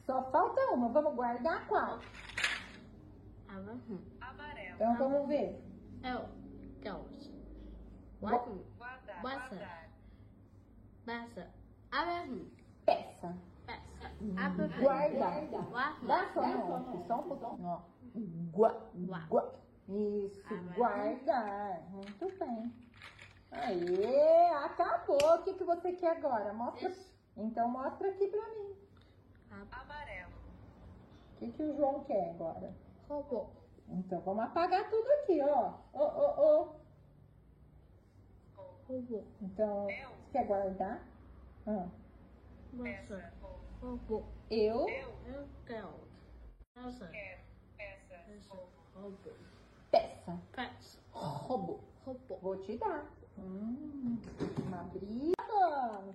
Só 0.06 0.22
falta 0.30 0.60
uma, 0.72 0.88
vamos 0.88 1.14
guardar 1.14 1.66
qual? 1.68 2.00
Então 4.74 4.96
vamos 4.98 5.28
ver. 5.28 5.62
Eu 6.02 6.28
gosto. 6.82 7.29
What? 8.20 8.48
Basta. 9.22 9.68
Basta. 11.06 11.50
Abre. 11.90 12.52
Peça. 12.84 13.34
Basta. 13.66 14.10
Abre. 14.36 14.68
Guardar. 14.80 15.42
What? 15.72 16.06
Dá 16.06 16.30
só 16.34 16.40
um 16.40 17.06
só 17.06 17.54
um. 17.54 17.66
Ó. 17.66 17.80
Gua, 18.52 18.90
gua. 19.28 19.54
Isso, 19.88 20.42
guardar. 20.76 21.82
Muito 21.90 22.38
bem. 22.38 22.72
Aê, 23.52 24.50
acabou. 24.64 25.16
O 25.16 25.42
que, 25.42 25.54
que 25.54 25.64
você 25.64 25.92
quer 25.92 26.16
agora? 26.18 26.52
Mostra. 26.52 26.94
Então 27.36 27.68
mostra 27.68 28.08
aqui 28.10 28.26
pra 28.28 28.48
mim. 28.50 28.76
Amarelo. 29.50 30.32
O 31.34 31.38
que, 31.38 31.52
que 31.52 31.62
o 31.62 31.76
João 31.76 32.04
quer 32.04 32.30
agora? 32.30 32.72
Robô. 33.08 33.48
Então 33.88 34.20
vamos 34.20 34.44
apagar 34.44 34.88
tudo 34.88 35.08
aqui, 35.22 35.40
ó. 35.42 35.72
Ô, 35.92 36.04
ô, 36.04 36.60
ô. 36.60 36.79
Robô. 38.90 39.22
Então, 39.40 39.84
você 39.84 40.32
quer 40.32 40.46
guardar? 40.48 41.00
Ah. 41.64 41.86
Robô. 43.80 44.24
eu 44.50 44.88
Eu 45.24 45.48
quero. 45.64 45.94
Basta. 46.74 47.08
Peça. 47.76 48.50
Robô. 48.92 49.30
peça. 49.92 50.38
Peça. 50.50 50.98
Robô. 51.12 51.78
Robô. 52.04 52.38
Vou 52.42 52.56
te 52.58 52.76
dar. 52.76 53.10
Hum, 53.38 54.18
uma 54.66 54.82
briga. 54.84 55.34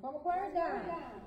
Vamos 0.01 0.21
guardar. 0.21 1.21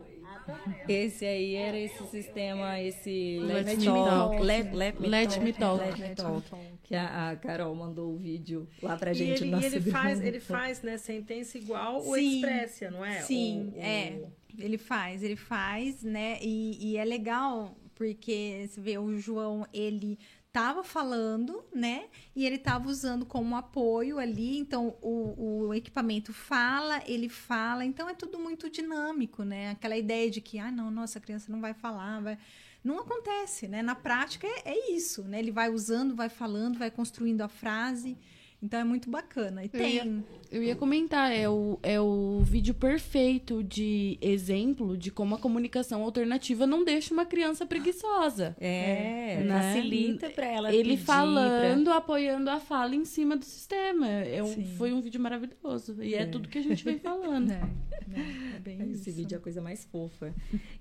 Esse 0.89 1.25
aí 1.25 1.55
era 1.55 1.77
esse 1.79 2.05
sistema, 2.07 2.81
esse 2.81 3.39
Let 3.41 3.65
Let, 3.67 3.77
Me 3.79 3.85
Talk. 3.85 4.09
Talk. 4.11 4.43
Let, 4.43 4.73
let 4.75 5.01
Me 5.01 5.09
Let 5.09 5.29
Talk. 5.31 5.45
Me 5.45 5.53
Talk. 5.53 5.85
Let 5.85 5.99
Me 5.99 6.15
Talk. 6.15 6.51
Que 6.83 6.95
a, 6.95 7.31
a 7.31 7.37
Carol 7.37 7.75
mandou 7.75 8.13
o 8.15 8.17
vídeo 8.17 8.69
lá 8.83 8.97
pra 8.97 9.11
E 9.13 9.15
gente. 9.15 9.43
ele, 9.43 9.51
no 9.51 9.61
e 9.61 9.65
ele 9.65 9.77
nosso 9.79 9.91
faz, 9.91 10.15
grupo. 10.19 10.29
ele 10.29 10.41
faz, 10.41 10.83
né, 10.83 10.97
sentença 10.99 11.59
igual 11.59 11.99
o 11.99 12.15
Sim. 12.15 12.37
Expressia, 12.37 12.91
não 12.91 13.05
é? 13.05 13.21
Sim, 13.21 13.73
O- 13.75 13.79
o- 13.79 13.83
é. 13.83 14.23
Ele 14.59 14.79
faz, 14.79 15.23
ele 15.23 15.37
faz, 15.37 16.03
né? 16.03 16.39
E, 16.43 16.93
e 16.93 16.97
é 16.97 17.05
legal 17.05 17.77
porque 17.95 18.67
você 18.69 18.81
vê 18.81 18.97
o 18.99 19.17
João, 19.19 19.67
ele 19.73 20.19
tava 20.59 20.83
falando, 20.83 21.65
né? 21.73 22.07
E 22.35 22.45
ele 22.45 22.59
tava 22.59 22.89
usando 22.89 23.25
como 23.25 23.55
apoio 23.55 24.19
ali. 24.19 24.59
Então 24.59 24.97
o, 25.01 25.67
o 25.69 25.73
equipamento 25.75 26.33
fala, 26.33 27.01
ele 27.07 27.29
fala. 27.29 27.85
Então 27.85 28.09
é 28.09 28.15
tudo 28.15 28.41
muito 28.41 28.69
dinâmico, 28.69 29.45
né? 29.45 29.71
Aquela 29.71 29.97
ideia 29.97 30.29
de 30.29 30.41
que, 30.41 30.59
ah, 30.59 30.73
não, 30.73 30.91
nossa, 30.91 31.21
a 31.21 31.23
criança 31.23 31.53
não 31.53 31.61
vai 31.61 31.75
falar, 31.75 32.21
vai. 32.21 32.37
Não 32.83 32.99
acontece, 32.99 33.69
né? 33.69 33.83
Na 33.83 33.95
prática 33.95 34.49
é, 34.49 34.73
é 34.73 34.91
isso, 34.91 35.23
né? 35.23 35.39
Ele 35.39 35.53
vai 35.53 35.71
usando, 35.71 36.17
vai 36.17 36.29
falando, 36.29 36.77
vai 36.77 36.91
construindo 36.91 37.43
a 37.43 37.49
frase. 37.49 38.19
Então 38.61 38.81
é 38.81 38.85
muito 38.85 39.09
bacana. 39.09 39.63
E 39.65 39.71
Eu 39.73 39.81
ia- 39.81 40.03
tem. 40.03 40.25
Eu 40.51 40.63
ia 40.63 40.75
comentar, 40.75 41.31
é 41.31 41.47
o, 41.49 41.79
é 41.83 42.01
o 42.01 42.41
vídeo 42.43 42.73
perfeito 42.75 43.63
de 43.63 44.17
exemplo 44.21 44.97
de 44.97 45.11
como 45.11 45.35
a 45.35 45.39
comunicação 45.39 46.03
alternativa 46.03 46.67
não 46.67 46.83
deixa 46.85 47.13
uma 47.13 47.27
criança 47.27 47.67
preguiçosa. 47.67 48.57
É, 48.59 49.43
Né? 49.45 49.75
facilita 49.75 50.31
pra 50.31 50.47
ela 50.47 50.73
Ele 50.75 50.91
pedir, 50.93 51.05
pra- 51.05 51.15
falando, 51.17 51.89
apoiando 51.93 52.49
a 52.51 52.59
fala 52.59 52.95
em 52.97 53.05
cima 53.05 53.37
do 53.37 53.45
sistema. 53.45 54.09
É 54.09 54.43
um- 54.43 54.47
Sim. 54.47 54.65
foi 54.79 54.93
um 54.93 55.03
vídeo 55.03 55.21
maravilhoso. 55.21 56.03
E 56.03 56.15
é, 56.15 56.25
tudo 56.27 56.49
que 56.49 56.57
a 56.59 56.63
gente 56.63 56.83
vem 56.83 56.99
falando. 56.99 57.51
É, 57.53 57.61
né? 58.09 58.55
É 58.57 58.59
bem 58.59 58.81
Esse 58.91 59.11
isso. 59.11 59.19
vídeo 59.19 59.37
é 59.37 59.39
a 59.39 59.43
coisa 59.43 59.61
mais 59.61 59.85
fofa. 59.85 60.35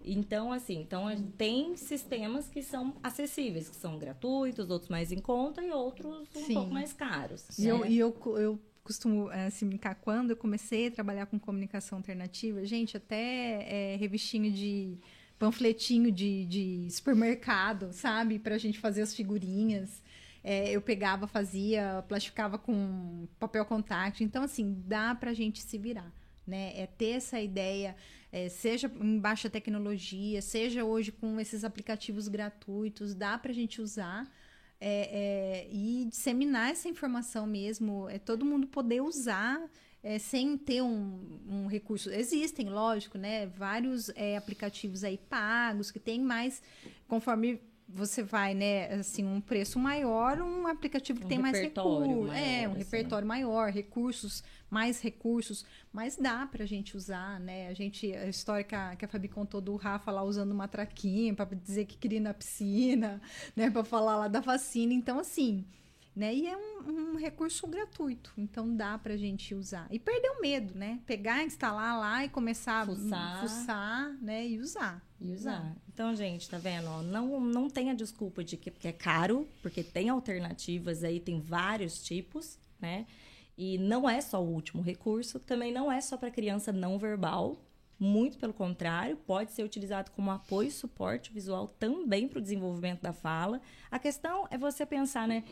Então, 0.04 0.52
assim, 0.54 0.80
então 0.80 1.06
a 1.08 1.14
gente 1.14 1.32
tem 1.34 1.76
sistemas 1.76 2.48
que 2.48 2.64
são 2.64 2.94
acessíveis, 3.04 3.68
que 3.70 3.76
são 3.76 4.00
gratuitos, 4.00 4.70
outros 4.70 4.90
mais 4.90 5.12
em 5.12 5.20
conta 5.20 5.62
e 5.62 5.70
outros 5.72 6.26
um 6.36 6.42
Sim. 6.42 6.54
pouco 6.54 6.74
mais 6.74 6.94
caros. 6.94 7.46
E 7.68 7.70
eu, 7.70 7.80
né? 7.80 7.90
e 7.90 7.98
eu, 8.00 8.16
eu 8.38 8.60
costumo 8.84 9.30
eh, 9.32 9.48
assim, 9.48 9.68
brincar, 9.68 9.96
quando 9.96 10.32
eu 10.32 10.38
comecei 10.38 10.88
a 10.88 10.92
trabalhar 10.92 11.26
com 11.26 11.38
comunicação 11.40 11.98
alternativa, 11.98 12.64
gente, 12.66 12.98
até 12.98 13.94
eh, 13.94 13.98
revistinho 13.98 14.52
de 14.52 14.98
panfletinho 15.38 16.12
de, 16.12 16.46
de 16.46 16.88
supermercado, 16.92 17.92
sabe? 17.94 18.40
Pra 18.40 18.58
gente 18.58 18.80
fazer 18.80 19.02
as 19.02 19.14
figurinhas. 19.14 20.02
é, 20.44 20.72
eu 20.72 20.82
pegava, 20.82 21.28
fazia, 21.28 22.04
plastificava 22.08 22.58
com 22.58 23.28
papel 23.40 23.66
contact. 23.66 24.24
Então, 24.24 24.44
assim, 24.44 24.82
dá 24.86 25.14
pra 25.16 25.34
gente 25.34 25.62
se 25.62 25.78
virar, 25.78 26.12
né? 26.46 26.72
É 26.80 26.88
ter 26.88 27.12
essa 27.18 27.40
ideia, 27.40 27.96
é, 28.32 28.48
seja 28.50 28.90
em 29.02 29.20
baixa 29.20 29.50
tecnologia, 29.50 30.42
seja 30.42 30.86
hoje 30.86 31.12
com 31.12 31.40
esses 31.40 31.64
aplicativos 31.66 32.28
gratuitos, 32.30 33.14
dá 33.14 33.38
pra 33.38 33.52
gente 33.54 33.82
usar. 33.82 34.26
É, 34.80 35.66
é, 35.66 35.68
e 35.72 36.06
disseminar 36.06 36.72
essa 36.72 36.88
informação 36.88 37.48
mesmo, 37.48 38.08
é 38.10 38.20
todo 38.20 38.46
mundo 38.46 38.68
poder 38.68 39.02
usar 39.02 39.60
é, 40.04 40.20
sem 40.20 40.58
ter 40.58 40.82
um, 40.82 41.40
um 41.50 41.68
recurso. 41.68 42.10
Existem, 42.10 42.70
lógico, 42.70 43.18
né? 43.18 43.48
Vários 43.48 44.10
é, 44.16 44.38
aplicativos 44.38 45.04
aí 45.04 45.18
pagos 45.18 45.92
que 45.92 46.00
tem 46.00 46.22
mais, 46.22 46.62
conforme 47.08 47.60
você 47.90 48.22
vai, 48.22 48.54
né, 48.54 48.94
assim, 48.96 49.26
um 49.26 49.40
preço 49.40 49.80
maior, 49.80 50.42
um 50.42 50.68
aplicativo 50.68 51.20
que 51.20 51.26
Um 51.26 51.30
tem 51.30 51.40
mais 51.40 51.58
recursos. 51.58 52.34
É, 52.36 52.68
um 52.68 52.72
assim. 52.72 52.80
repertório 52.80 53.28
maior, 53.28 53.72
recursos, 53.72 54.44
mais 54.70 55.02
recursos, 55.02 55.66
mas 55.92 56.18
dá 56.18 56.46
pra 56.46 56.66
gente 56.66 56.98
usar, 56.98 57.40
né? 57.40 57.68
A 57.68 57.74
gente, 57.74 58.14
a 58.14 58.28
história 58.28 58.64
que 58.64 58.76
a, 58.76 58.96
que 58.96 59.06
a 59.06 59.08
Fabi 59.08 59.28
contou 59.28 59.62
do 59.62 59.76
Rafa 59.76 60.12
lá 60.12 60.24
usando 60.24 60.52
uma 60.52 60.68
traquinha 60.68 61.34
para 61.34 61.56
dizer 61.56 61.86
que 61.86 61.98
queria 61.98 62.18
ir 62.18 62.22
na 62.22 62.34
piscina, 62.34 63.22
né, 63.56 63.70
para 63.70 63.84
falar 63.84 64.18
lá 64.18 64.28
da 64.28 64.40
vacina. 64.40 64.94
Então, 64.94 65.20
assim, 65.20 65.66
né? 66.18 66.34
E 66.34 66.48
é 66.48 66.58
um, 66.58 67.14
um 67.14 67.16
recurso 67.16 67.68
gratuito, 67.68 68.34
então 68.36 68.76
dá 68.76 68.98
pra 68.98 69.16
gente 69.16 69.54
usar. 69.54 69.88
E 69.92 70.00
perder 70.00 70.32
o 70.32 70.42
medo, 70.42 70.76
né? 70.76 71.00
Pegar, 71.06 71.44
instalar 71.44 71.98
lá 72.00 72.26
e 72.26 72.30
começar 72.30 72.88
Fuçar. 72.88 73.38
a 73.38 73.42
fuçar, 73.42 74.18
né? 74.20 74.48
E 74.48 74.60
usar. 74.60 75.06
E 75.22 75.32
usar. 75.32 75.76
Então, 75.94 76.16
gente, 76.16 76.50
tá 76.50 76.58
vendo? 76.58 77.04
Não, 77.04 77.40
não 77.40 77.70
tenha 77.70 77.94
desculpa 77.96 78.44
de 78.44 78.58
que, 78.58 78.72
que 78.72 78.88
é 78.88 78.92
caro, 78.92 79.48
porque 79.62 79.84
tem 79.84 80.10
alternativas 80.10 81.04
aí, 81.04 81.20
tem 81.20 81.40
vários 81.40 82.02
tipos, 82.02 82.58
né? 82.82 83.06
E 83.58 83.78
não 83.78 84.08
é 84.08 84.22
só 84.22 84.42
o 84.44 84.48
último 84.48 84.84
recurso, 84.84 85.40
também 85.40 85.72
não 85.74 85.92
é 85.92 86.00
só 86.00 86.16
para 86.16 86.30
criança 86.30 86.72
não 86.72 86.98
verbal. 87.00 87.64
Muito 88.00 88.38
pelo 88.38 88.54
contrário, 88.54 89.18
pode 89.18 89.52
ser 89.52 89.64
utilizado 89.64 90.12
como 90.12 90.30
apoio 90.30 90.68
e 90.68 90.72
suporte 90.72 91.34
visual 91.34 91.68
também 91.68 92.28
para 92.28 92.38
o 92.38 92.42
desenvolvimento 92.42 93.02
da 93.02 93.12
fala. 93.12 93.60
A 93.90 93.98
questão 93.98 94.48
é 94.52 94.58
você 94.58 94.86
pensar, 94.86 95.28
né? 95.28 95.44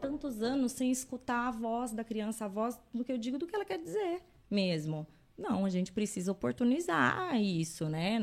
Tantos 0.00 0.40
anos 0.40 0.70
sem 0.70 0.92
escutar 0.92 1.48
a 1.48 1.50
voz 1.50 1.90
da 1.90 2.04
criança, 2.04 2.44
a 2.44 2.48
voz 2.48 2.78
do 2.94 3.02
que 3.04 3.10
eu 3.10 3.18
digo, 3.18 3.36
do 3.36 3.48
que 3.48 3.54
ela 3.56 3.64
quer 3.64 3.78
dizer 3.78 4.22
mesmo. 4.48 5.04
Não, 5.36 5.64
a 5.64 5.70
gente 5.70 5.90
precisa 5.90 6.30
oportunizar 6.30 7.34
isso, 7.42 7.88
né? 7.88 8.20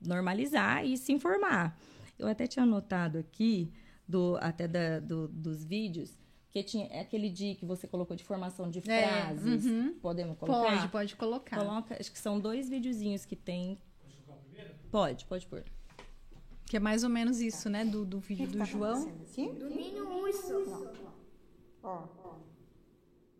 Normalizar 0.00 0.84
e 0.84 0.96
se 0.98 1.10
informar. 1.12 1.78
Eu 2.18 2.28
até 2.28 2.46
tinha 2.46 2.64
anotado 2.64 3.16
aqui, 3.18 3.72
do, 4.06 4.36
até 4.42 4.68
da- 4.68 5.00
do- 5.00 5.28
dos 5.28 5.64
vídeos, 5.64 6.18
que 6.54 6.62
tinha 6.62 6.86
é 6.86 7.00
aquele 7.00 7.28
dia 7.28 7.52
que 7.56 7.66
você 7.66 7.84
colocou 7.88 8.16
de 8.16 8.22
formação 8.22 8.70
de 8.70 8.78
É, 8.78 8.82
frases. 9.08 9.64
uhum. 9.66 9.94
Podemos 10.00 10.38
colocar? 10.38 10.70
Pode, 10.76 10.88
pode 10.88 11.16
colocar. 11.16 11.58
Coloca, 11.58 11.96
acho 11.98 12.12
que 12.12 12.18
são 12.18 12.38
dois 12.38 12.68
videozinhos 12.68 13.24
que 13.26 13.34
tem. 13.34 13.76
Pode, 14.88 15.26
pode 15.26 15.48
pôr. 15.48 15.64
Que 16.66 16.76
é 16.76 16.80
mais 16.80 17.02
ou 17.02 17.10
menos 17.10 17.40
isso, 17.40 17.68
né? 17.68 17.84
Do, 17.84 18.04
do 18.04 18.20
vídeo 18.20 18.46
do 18.46 18.64
João. 18.64 19.08
Aqui? 19.28 19.50
Dormindo 19.50 20.08
urso. 20.08 20.92
Ó. 21.82 22.04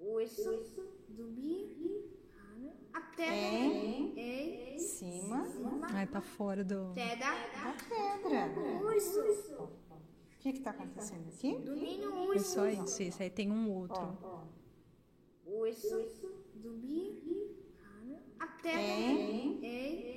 Urso. 0.01 0.65
Dormir. 1.09 2.11
Até. 2.93 3.61
Em 3.65 4.75
Em. 4.75 4.79
cima 4.79 5.47
Ai, 5.93 6.07
tá 6.09 6.21
fora 6.21 6.65
do. 6.65 6.91
Pedra. 6.95 7.17
da 7.27 7.75
pedra. 7.89 8.85
Urso. 8.85 9.69
O 9.84 9.84
que 10.45 10.53
que 10.53 10.61
tá 10.61 10.71
acontecendo 10.73 11.27
aqui? 11.29 11.55
É 11.55 12.07
urso. 12.07 12.45
só 12.55 12.67
isso, 12.69 13.03
isso 13.03 13.23
aí 13.23 13.31
tem 13.31 13.51
um 13.51 13.71
outro. 13.73 14.19
Urso. 15.47 16.07
Dormir. 16.57 17.57
Até. 18.39 18.75
Em 18.75 19.65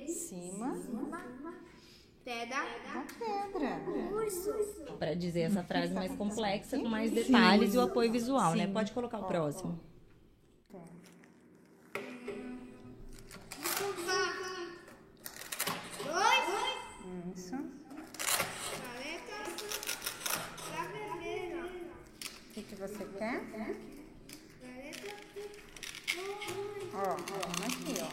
Em. 0.04 0.08
cima 0.08 0.76
Pedra. 2.22 2.56
da 2.58 3.06
pedra. 3.18 3.80
Urso. 4.12 4.52
Para 4.98 5.14
dizer 5.14 5.40
essa 5.40 5.62
frase 5.64 5.94
mais 5.94 6.14
complexa, 6.14 6.78
com 6.78 6.88
mais 6.88 7.10
detalhes 7.10 7.72
e 7.72 7.78
o 7.78 7.80
apoio 7.80 8.12
visual, 8.12 8.54
né? 8.54 8.66
Pode 8.66 8.92
colocar 8.92 9.20
o 9.20 9.24
próximo. 9.26 9.80
Dois. 16.04 16.48
Isso. 17.34 17.56
Caneta. 18.78 19.38
Travesseiro. 20.66 21.68
O 22.54 23.07
Caneta. 23.18 23.76
Ó, 26.94 27.16
vamos 27.16 27.60
aqui, 27.66 27.94
ó. 28.00 28.08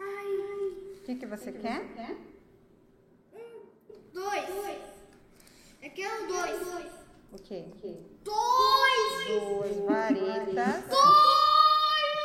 Ai. 0.00 0.28
O 0.96 1.00
que 1.04 1.14
que 1.14 1.26
você 1.26 1.52
quer? 1.52 1.82
Dois. 4.12 4.48
Eu 5.82 5.90
quero 5.90 6.26
dois. 6.28 6.62
O 7.32 7.38
quê? 7.38 7.64
Dois. 8.22 9.26
Duas 9.28 9.76
varetas. 9.86 10.84
Dois. 10.88 12.24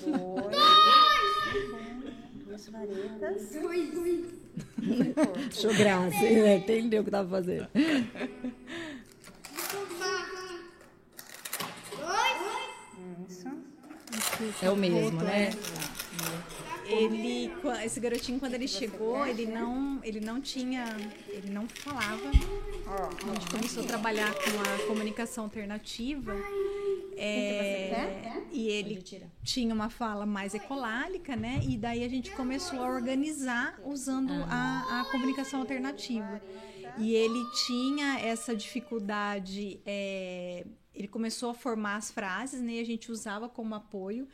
Dois. 0.00 0.56
Duas 2.46 2.68
varetas. 2.68 3.50
Dois. 3.52 3.90
Achou 5.48 5.74
graça? 5.74 6.24
Entendeu 6.24 7.02
o 7.02 7.04
que 7.04 7.10
tava 7.10 7.28
fazendo. 7.30 7.68
Dois. 11.98 12.38
Isso. 13.28 13.50
É 14.62 14.70
o 14.70 14.76
mesmo, 14.76 15.20
né? 15.22 15.50
Ele, 16.84 17.48
qua- 17.62 17.84
esse 17.84 17.98
garotinho 18.00 18.38
quando 18.38 18.54
ele 18.54 18.68
chegou, 18.68 19.24
ele 19.26 19.46
não, 19.46 20.00
ele 20.02 20.20
não 20.20 20.40
tinha, 20.40 20.84
ele 21.28 21.48
não 21.50 21.66
falava. 21.68 22.20
A 22.28 23.34
gente 23.34 23.50
começou 23.50 23.82
a 23.82 23.86
trabalhar 23.86 24.32
com 24.34 24.50
a 24.60 24.86
comunicação 24.88 25.44
alternativa. 25.44 26.34
é, 27.16 27.88
quer? 28.22 28.42
e 28.50 28.68
ele 28.68 29.02
tinha 29.42 29.72
uma 29.74 29.88
fala 29.88 30.26
mais 30.26 30.54
ecolálica, 30.54 31.34
né? 31.36 31.60
E 31.66 31.78
daí 31.78 32.04
a 32.04 32.08
gente 32.08 32.30
começou 32.32 32.80
a 32.82 32.86
organizar 32.90 33.80
usando 33.84 34.32
a, 34.50 35.00
a 35.00 35.04
comunicação 35.10 35.60
alternativa. 35.60 36.42
E 36.98 37.14
ele 37.14 37.42
tinha 37.66 38.18
essa 38.20 38.54
dificuldade, 38.54 39.80
é, 39.86 40.66
ele 40.94 41.08
começou 41.08 41.50
a 41.50 41.54
formar 41.54 41.96
as 41.96 42.10
frases, 42.10 42.60
né? 42.60 42.74
E 42.74 42.80
a 42.80 42.84
gente 42.84 43.10
usava 43.10 43.48
como 43.48 43.74
apoio. 43.74 44.28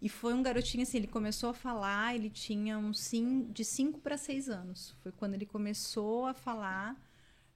E 0.00 0.08
foi 0.08 0.34
um 0.34 0.42
garotinho 0.42 0.82
assim, 0.82 0.98
ele 0.98 1.06
começou 1.06 1.50
a 1.50 1.54
falar, 1.54 2.14
ele 2.14 2.28
tinha 2.28 2.76
uns 2.76 2.98
cin, 2.98 3.44
de 3.52 3.64
5 3.64 4.00
para 4.00 4.16
6 4.16 4.48
anos. 4.48 4.96
Foi 5.00 5.12
quando 5.12 5.34
ele 5.34 5.46
começou 5.46 6.26
a 6.26 6.34
falar, 6.34 7.00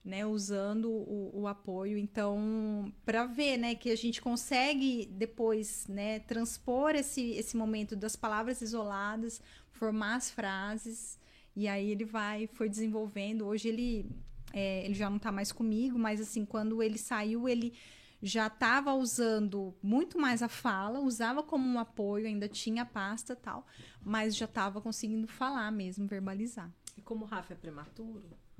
né, 0.03 0.25
usando 0.25 0.89
o, 0.89 1.41
o 1.41 1.47
apoio. 1.47 1.97
Então, 1.97 2.91
para 3.05 3.25
ver, 3.25 3.57
né, 3.57 3.75
que 3.75 3.91
a 3.91 3.97
gente 3.97 4.21
consegue 4.21 5.09
depois, 5.11 5.85
né, 5.89 6.19
transpor 6.19 6.95
esse, 6.95 7.31
esse 7.31 7.57
momento 7.57 7.97
das 7.97 8.15
palavras 8.15 8.61
isoladas, 8.61 9.41
formar 9.73 10.15
as 10.15 10.31
frases, 10.31 11.19
e 11.53 11.67
aí 11.67 11.91
ele 11.91 12.05
vai, 12.05 12.47
foi 12.47 12.69
desenvolvendo. 12.69 13.45
Hoje 13.45 13.67
ele, 13.67 14.09
é, 14.53 14.85
ele 14.85 14.93
já 14.93 15.09
não 15.09 15.17
está 15.17 15.33
mais 15.33 15.51
comigo, 15.51 15.99
mas 15.99 16.21
assim, 16.21 16.45
quando 16.45 16.81
ele 16.81 16.97
saiu, 16.97 17.49
ele 17.49 17.73
já 18.21 18.47
estava 18.47 18.93
usando 18.93 19.75
muito 19.81 20.17
mais 20.19 20.41
a 20.41 20.47
fala, 20.47 20.99
usava 20.99 21.43
como 21.43 21.67
um 21.67 21.77
apoio, 21.79 22.25
ainda 22.27 22.47
tinha 22.47 22.85
pasta 22.85 23.33
e 23.33 23.35
tal, 23.35 23.65
mas 24.01 24.35
já 24.35 24.45
estava 24.45 24.81
conseguindo 24.81 25.27
falar 25.27 25.71
mesmo, 25.71 26.07
verbalizar. 26.07 26.71
E 26.97 27.01
como 27.01 27.25
o 27.25 27.27
Rafa 27.27 27.53
é 27.53 27.55
prematuro, 27.55 28.23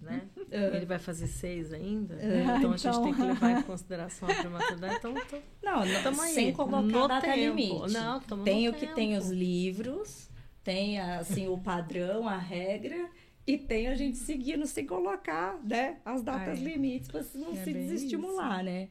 né? 0.00 0.28
Ele 0.50 0.86
vai 0.86 0.98
fazer 0.98 1.26
seis 1.26 1.72
ainda. 1.72 2.14
então 2.56 2.72
a 2.72 2.76
gente 2.76 2.88
então- 2.88 3.04
tem 3.04 3.14
que 3.14 3.22
levar 3.22 3.50
em 3.50 3.62
consideração 3.64 4.28
a 4.30 4.34
prematuridade. 4.34 4.96
Então, 4.96 5.14
tô, 5.14 5.36
Não, 5.62 5.84
não 5.84 6.02
tamo 6.02 6.22
aí. 6.22 6.32
sem 6.34 6.52
colocar 6.52 6.80
no 6.80 7.08
data 7.08 7.20
tempo. 7.32 7.56
limite. 7.56 7.92
Não, 7.92 8.20
tamo 8.20 8.44
tem 8.44 8.68
o 8.68 8.72
que 8.72 8.86
tem 8.86 9.10
tempo. 9.10 9.22
os 9.22 9.30
livros, 9.30 10.30
tem 10.64 10.98
assim 11.00 11.48
o 11.48 11.58
padrão, 11.58 12.26
a 12.26 12.38
regra 12.38 13.10
e 13.54 13.58
tem 13.58 13.88
a 13.88 13.94
gente 13.94 14.16
seguindo 14.18 14.66
sem 14.66 14.86
colocar, 14.86 15.58
né, 15.64 16.00
as 16.04 16.22
datas 16.22 16.58
Ai. 16.58 16.64
limites 16.64 17.08
para 17.08 17.24
não 17.34 17.52
É 17.52 17.64
se 17.64 17.72
desestimular, 17.72 18.62
né? 18.62 18.88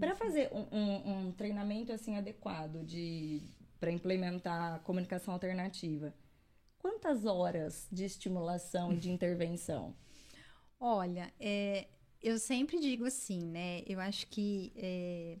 Para 0.00 0.14
fazer 0.16 0.50
um, 0.52 0.66
um- 0.76 1.28
um 1.28 1.32
treinamento 1.32 1.92
assim 1.92 2.16
adequado 2.16 2.84
de 2.84 3.42
para 3.78 3.90
implementar 3.90 4.74
a 4.74 4.78
comunicação 4.78 5.34
alternativa, 5.34 6.14
quantas 6.78 7.24
horas 7.24 7.88
de 7.90 8.04
estimulação 8.04 8.92
e 8.92 8.96
de 8.96 9.10
intervenção? 9.16 9.94
Olha, 10.78 11.32
é, 11.38 11.86
eu 12.20 12.38
sempre 12.38 12.78
digo 12.80 13.04
assim, 13.04 13.40
né? 13.40 13.82
Eu 13.86 14.00
acho 14.00 14.26
que 14.28 14.72
é, 14.76 15.38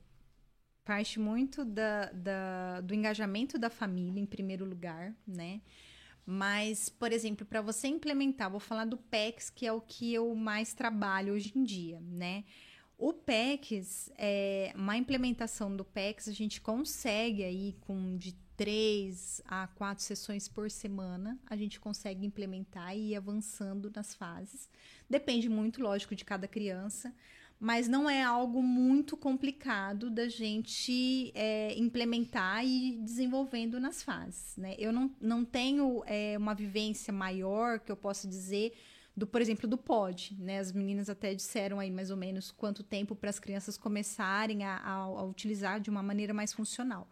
parte 0.84 1.18
muito 1.20 1.64
da, 1.64 2.06
da- 2.12 2.80
do 2.80 2.94
engajamento 2.94 3.58
da 3.58 3.70
família, 3.70 4.20
em 4.20 4.26
primeiro 4.26 4.64
lugar, 4.64 5.14
né? 5.26 5.60
Mas, 6.24 6.88
por 6.88 7.12
exemplo, 7.12 7.44
para 7.44 7.60
você 7.60 7.88
implementar, 7.88 8.50
vou 8.50 8.60
falar 8.60 8.84
do 8.84 8.96
PEX, 8.96 9.50
que 9.50 9.66
é 9.66 9.72
o 9.72 9.80
que 9.80 10.14
eu 10.14 10.34
mais 10.34 10.72
trabalho 10.72 11.34
hoje 11.34 11.52
em 11.56 11.64
dia, 11.64 12.00
né? 12.00 12.44
O 12.96 13.12
PEX, 13.12 14.10
é, 14.16 14.72
uma 14.76 14.96
implementação 14.96 15.74
do 15.76 15.84
PEX, 15.84 16.28
a 16.28 16.32
gente 16.32 16.60
consegue 16.60 17.42
aí 17.42 17.76
com 17.80 18.16
de 18.16 18.32
três 18.56 19.42
a 19.44 19.66
quatro 19.66 20.04
sessões 20.04 20.46
por 20.46 20.70
semana, 20.70 21.36
a 21.46 21.56
gente 21.56 21.80
consegue 21.80 22.24
implementar 22.24 22.96
e 22.96 23.10
ir 23.10 23.16
avançando 23.16 23.90
nas 23.92 24.14
fases. 24.14 24.68
Depende 25.10 25.48
muito, 25.48 25.82
lógico, 25.82 26.14
de 26.14 26.24
cada 26.24 26.46
criança, 26.46 27.12
mas 27.62 27.86
não 27.86 28.10
é 28.10 28.20
algo 28.20 28.60
muito 28.60 29.16
complicado 29.16 30.10
da 30.10 30.28
gente 30.28 31.30
é, 31.32 31.72
implementar 31.78 32.66
e 32.66 32.98
desenvolvendo 33.00 33.78
nas 33.78 34.02
fases. 34.02 34.56
Né? 34.56 34.74
Eu 34.80 34.92
não, 34.92 35.14
não 35.20 35.44
tenho 35.44 36.02
é, 36.04 36.36
uma 36.36 36.54
vivência 36.56 37.12
maior 37.12 37.78
que 37.78 37.92
eu 37.92 37.96
possa 37.96 38.26
dizer 38.26 38.72
do, 39.16 39.28
por 39.28 39.40
exemplo, 39.40 39.68
do 39.68 39.78
pod, 39.78 40.36
né? 40.40 40.58
As 40.58 40.72
meninas 40.72 41.08
até 41.08 41.34
disseram 41.34 41.78
aí 41.78 41.88
mais 41.88 42.10
ou 42.10 42.16
menos 42.16 42.50
quanto 42.50 42.82
tempo 42.82 43.14
para 43.14 43.30
as 43.30 43.38
crianças 43.38 43.78
começarem 43.78 44.64
a, 44.64 44.78
a, 44.78 44.94
a, 44.94 45.22
utilizar 45.22 45.78
de 45.80 45.88
uma 45.88 46.02
maneira 46.02 46.34
mais 46.34 46.52
funcional. 46.52 47.06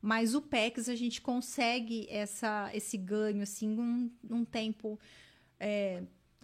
Mas 0.00 0.34
o 0.34 0.42
PEX 0.42 0.88
a 0.88 0.96
gente 0.96 1.20
consegue 1.20 2.08
essa, 2.10 2.70
esse 2.74 2.96
ganho 2.96 3.40
assim 3.40 3.78
um, 3.78 4.10
um 4.28 4.44
tempo 4.44 4.98
é, 5.60 6.02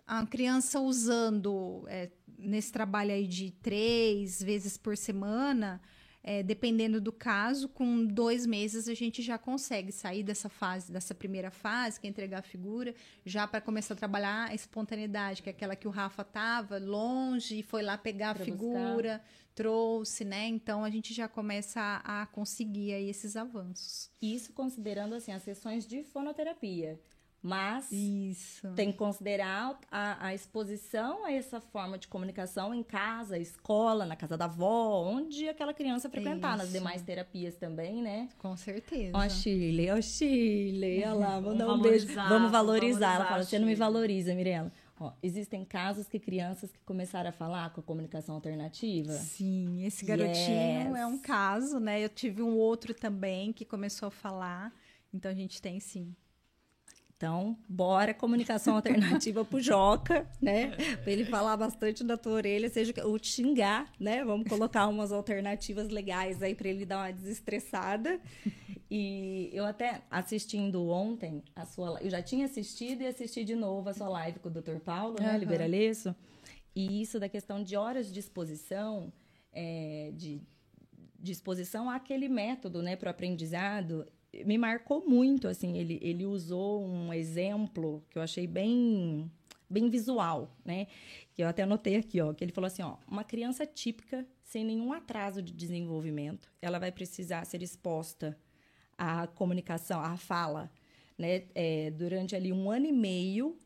a 0.08 0.26
criança 0.26 0.80
usando 0.80 1.84
é, 1.86 2.10
nesse 2.38 2.72
trabalho 2.72 3.12
aí 3.12 3.26
de 3.26 3.50
três 3.52 4.42
vezes 4.42 4.76
por 4.76 4.96
semana 4.96 5.80
é, 6.22 6.42
dependendo 6.42 7.00
do 7.00 7.10
caso, 7.10 7.70
com 7.70 8.04
dois 8.04 8.44
meses 8.44 8.86
a 8.86 8.92
gente 8.92 9.22
já 9.22 9.38
consegue 9.38 9.90
sair 9.90 10.22
dessa 10.22 10.50
fase, 10.50 10.92
dessa 10.92 11.14
primeira 11.14 11.50
fase, 11.50 11.98
que 11.98 12.06
é 12.06 12.10
entregar 12.10 12.40
a 12.40 12.42
figura, 12.42 12.94
já 13.24 13.46
para 13.46 13.62
começar 13.62 13.94
a 13.94 13.96
trabalhar 13.96 14.48
a 14.50 14.54
espontaneidade, 14.54 15.42
que 15.42 15.48
é 15.48 15.52
aquela 15.52 15.76
que 15.76 15.88
o 15.88 15.90
Rafa 15.90 16.20
estava 16.20 16.76
longe 16.76 17.60
e 17.60 17.62
foi 17.62 17.82
lá 17.82 17.96
pegar 17.96 18.34
pra 18.34 18.42
a 18.42 18.44
figura, 18.44 19.18
buscar. 19.18 19.54
trouxe, 19.54 20.24
né? 20.24 20.46
Então 20.48 20.84
a 20.84 20.90
gente 20.90 21.14
já 21.14 21.28
começa 21.28 21.80
a, 21.80 22.22
a 22.22 22.26
conseguir 22.26 22.92
aí 22.92 23.08
esses 23.08 23.36
avanços. 23.36 24.10
Isso 24.20 24.52
considerando 24.52 25.14
assim 25.14 25.32
as 25.32 25.42
sessões 25.42 25.86
de 25.86 26.02
fonoterapia. 26.02 27.00
Mas 27.40 27.90
Isso. 27.92 28.68
tem 28.74 28.90
que 28.90 28.98
considerar 28.98 29.78
a, 29.90 30.26
a, 30.26 30.34
exposição 30.34 31.24
a 31.24 31.32
essa 31.32 31.60
forma 31.60 31.96
de 31.96 32.08
comunicação 32.08 32.74
em 32.74 32.82
casa, 32.82 33.38
escola, 33.38 34.04
na 34.04 34.16
casa 34.16 34.36
da 34.36 34.46
avó, 34.46 35.04
onde 35.04 35.48
aquela 35.48 35.72
criança 35.72 36.10
frequentar, 36.10 36.56
Isso. 36.56 36.64
nas 36.64 36.72
demais 36.72 37.00
terapias 37.02 37.54
também, 37.54 38.02
né? 38.02 38.28
Com 38.38 38.56
certeza. 38.56 39.16
Ó, 39.16 39.28
Chile, 39.28 39.88
ó, 39.88 40.00
Chile, 40.00 41.04
olha 41.04 41.14
lá, 41.14 41.40
vamos 41.40 41.58
dar 41.58 41.72
um 41.72 41.80
beijo. 41.80 42.12
Vamos 42.28 42.50
valorizar. 42.50 43.14
Ela 43.14 43.26
fala, 43.26 43.44
você 43.44 43.58
não 43.58 43.66
me 43.66 43.74
valoriza, 43.76 44.34
Mirella. 44.34 44.72
Ó, 45.00 45.12
existem 45.22 45.64
casos 45.64 46.08
que 46.08 46.18
crianças 46.18 46.72
que 46.72 46.80
começaram 46.80 47.30
a 47.30 47.32
falar 47.32 47.70
com 47.70 47.80
a 47.80 47.84
comunicação 47.84 48.34
alternativa? 48.34 49.12
Sim, 49.12 49.84
esse 49.84 50.04
garotinho 50.04 50.90
yes. 50.90 50.96
é 50.96 51.06
um 51.06 51.18
caso, 51.18 51.78
né? 51.78 52.04
Eu 52.04 52.08
tive 52.08 52.42
um 52.42 52.56
outro 52.56 52.92
também 52.92 53.52
que 53.52 53.64
começou 53.64 54.08
a 54.08 54.10
falar. 54.10 54.74
Então 55.14 55.30
a 55.30 55.34
gente 55.34 55.62
tem 55.62 55.78
sim. 55.78 56.16
Então, 57.18 57.58
bora 57.68 58.14
comunicação 58.14 58.76
alternativa 58.76 59.44
pro 59.44 59.60
Joca, 59.60 60.24
né? 60.40 60.70
Para 61.02 61.12
ele 61.12 61.24
falar 61.24 61.56
bastante 61.56 62.04
da 62.04 62.16
tua 62.16 62.34
orelha, 62.34 62.68
seja 62.70 62.94
o 63.04 63.18
xingar, 63.20 63.92
né? 63.98 64.24
Vamos 64.24 64.48
colocar 64.48 64.86
umas 64.86 65.10
alternativas 65.10 65.88
legais 65.88 66.40
aí 66.40 66.54
para 66.54 66.68
ele 66.68 66.86
dar 66.86 66.98
uma 66.98 67.12
desestressada. 67.12 68.20
E 68.88 69.50
eu 69.52 69.66
até 69.66 70.00
assistindo 70.08 70.88
ontem 70.88 71.42
a 71.56 71.66
sua, 71.66 72.00
eu 72.00 72.08
já 72.08 72.22
tinha 72.22 72.46
assistido 72.46 73.02
e 73.02 73.06
assisti 73.08 73.42
de 73.44 73.56
novo 73.56 73.88
a 73.88 73.94
sua 73.94 74.08
live 74.08 74.38
com 74.38 74.48
o 74.48 74.52
Dr. 74.52 74.78
Paulo, 74.78 75.16
né, 75.20 75.32
uhum. 75.32 75.38
Liberalesso. 75.38 76.14
E 76.72 77.02
isso 77.02 77.18
da 77.18 77.28
questão 77.28 77.64
de 77.64 77.76
horas 77.76 78.12
de 78.12 78.20
exposição, 78.20 79.12
é, 79.52 80.12
de, 80.14 80.40
exposição 81.24 81.90
àquele 81.90 82.28
método, 82.28 82.80
né, 82.80 82.94
para 82.94 83.08
o 83.08 83.10
aprendizado, 83.10 84.06
me 84.44 84.58
marcou 84.58 85.04
muito, 85.06 85.48
assim, 85.48 85.76
ele, 85.76 85.98
ele 86.02 86.26
usou 86.26 86.84
um 86.84 87.12
exemplo 87.12 88.04
que 88.10 88.18
eu 88.18 88.22
achei 88.22 88.46
bem 88.46 89.30
bem 89.70 89.90
visual, 89.90 90.56
né? 90.64 90.86
Que 91.34 91.42
eu 91.42 91.48
até 91.48 91.62
anotei 91.62 91.96
aqui, 91.96 92.20
ó, 92.20 92.32
que 92.32 92.42
ele 92.42 92.52
falou 92.52 92.66
assim, 92.66 92.82
ó, 92.82 92.96
uma 93.06 93.22
criança 93.22 93.66
típica 93.66 94.26
sem 94.42 94.64
nenhum 94.64 94.92
atraso 94.94 95.42
de 95.42 95.52
desenvolvimento, 95.52 96.50
ela 96.62 96.78
vai 96.78 96.90
precisar 96.90 97.44
ser 97.44 97.62
exposta 97.62 98.38
à 98.96 99.26
comunicação, 99.26 100.00
à 100.00 100.16
fala, 100.16 100.70
né? 101.18 101.44
É, 101.54 101.90
durante 101.90 102.34
ali 102.34 102.52
um 102.52 102.70
ano 102.70 102.86
e 102.86 102.92
meio, 102.92 103.58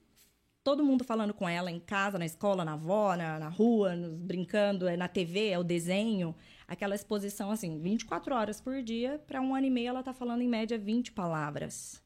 todo 0.65 0.85
mundo 0.85 1.05
falando 1.05 1.33
com 1.33 1.49
ela 1.49 1.71
em 1.71 1.79
casa, 1.79 2.19
na 2.19 2.27
escola, 2.27 2.65
na 2.65 2.75
avó, 2.75 3.15
na, 3.17 3.39
na 3.39 3.49
rua, 3.49 3.95
nos, 3.95 4.19
brincando, 4.19 4.89
é 4.89 4.97
na 4.97 5.09
TV, 5.09 5.51
é 5.51 5.59
o 5.59 5.65
desenho 5.65 6.35
aquela 6.73 6.95
exposição 6.95 7.51
assim, 7.51 7.79
24 7.79 8.35
horas 8.35 8.61
por 8.61 8.83
dia, 8.83 9.23
para 9.27 9.43
um 9.43 9.55
ano 9.55 9.67
e 9.67 9.71
meio 9.71 9.89
ela 9.89 10.01
está 10.01 10.15
falando 10.15 10.41
em 10.41 10.49
média 10.49 10.79
20 10.79 11.13
palavras. 11.13 12.03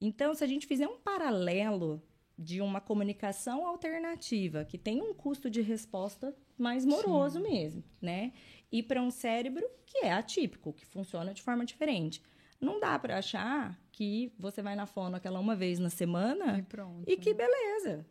Então, 0.00 0.34
se 0.34 0.42
a 0.42 0.46
gente 0.46 0.66
fizer 0.66 0.88
um 0.88 0.98
paralelo 0.98 2.02
de 2.36 2.60
uma 2.60 2.80
comunicação 2.80 3.66
alternativa 3.66 4.64
que 4.64 4.76
tem 4.76 5.00
um 5.00 5.14
custo 5.14 5.48
de 5.48 5.60
resposta 5.60 6.34
mais 6.58 6.84
moroso 6.84 7.38
Sim. 7.38 7.44
mesmo, 7.44 7.84
né? 8.00 8.32
E 8.72 8.82
para 8.82 9.00
um 9.00 9.10
cérebro 9.10 9.64
que 9.86 9.98
é 9.98 10.12
atípico, 10.12 10.72
que 10.72 10.84
funciona 10.86 11.32
de 11.32 11.42
forma 11.42 11.64
diferente. 11.64 12.22
Não 12.60 12.80
dá 12.80 12.98
para 12.98 13.18
achar 13.18 13.78
que 13.92 14.32
você 14.38 14.62
vai 14.62 14.74
na 14.74 14.86
fono 14.86 15.16
aquela 15.16 15.38
uma 15.38 15.54
vez 15.54 15.78
na 15.78 15.90
semana 15.90 16.58
e, 16.58 16.62
pronto. 16.62 17.04
e 17.08 17.16
que 17.16 17.32
beleza. 17.32 18.04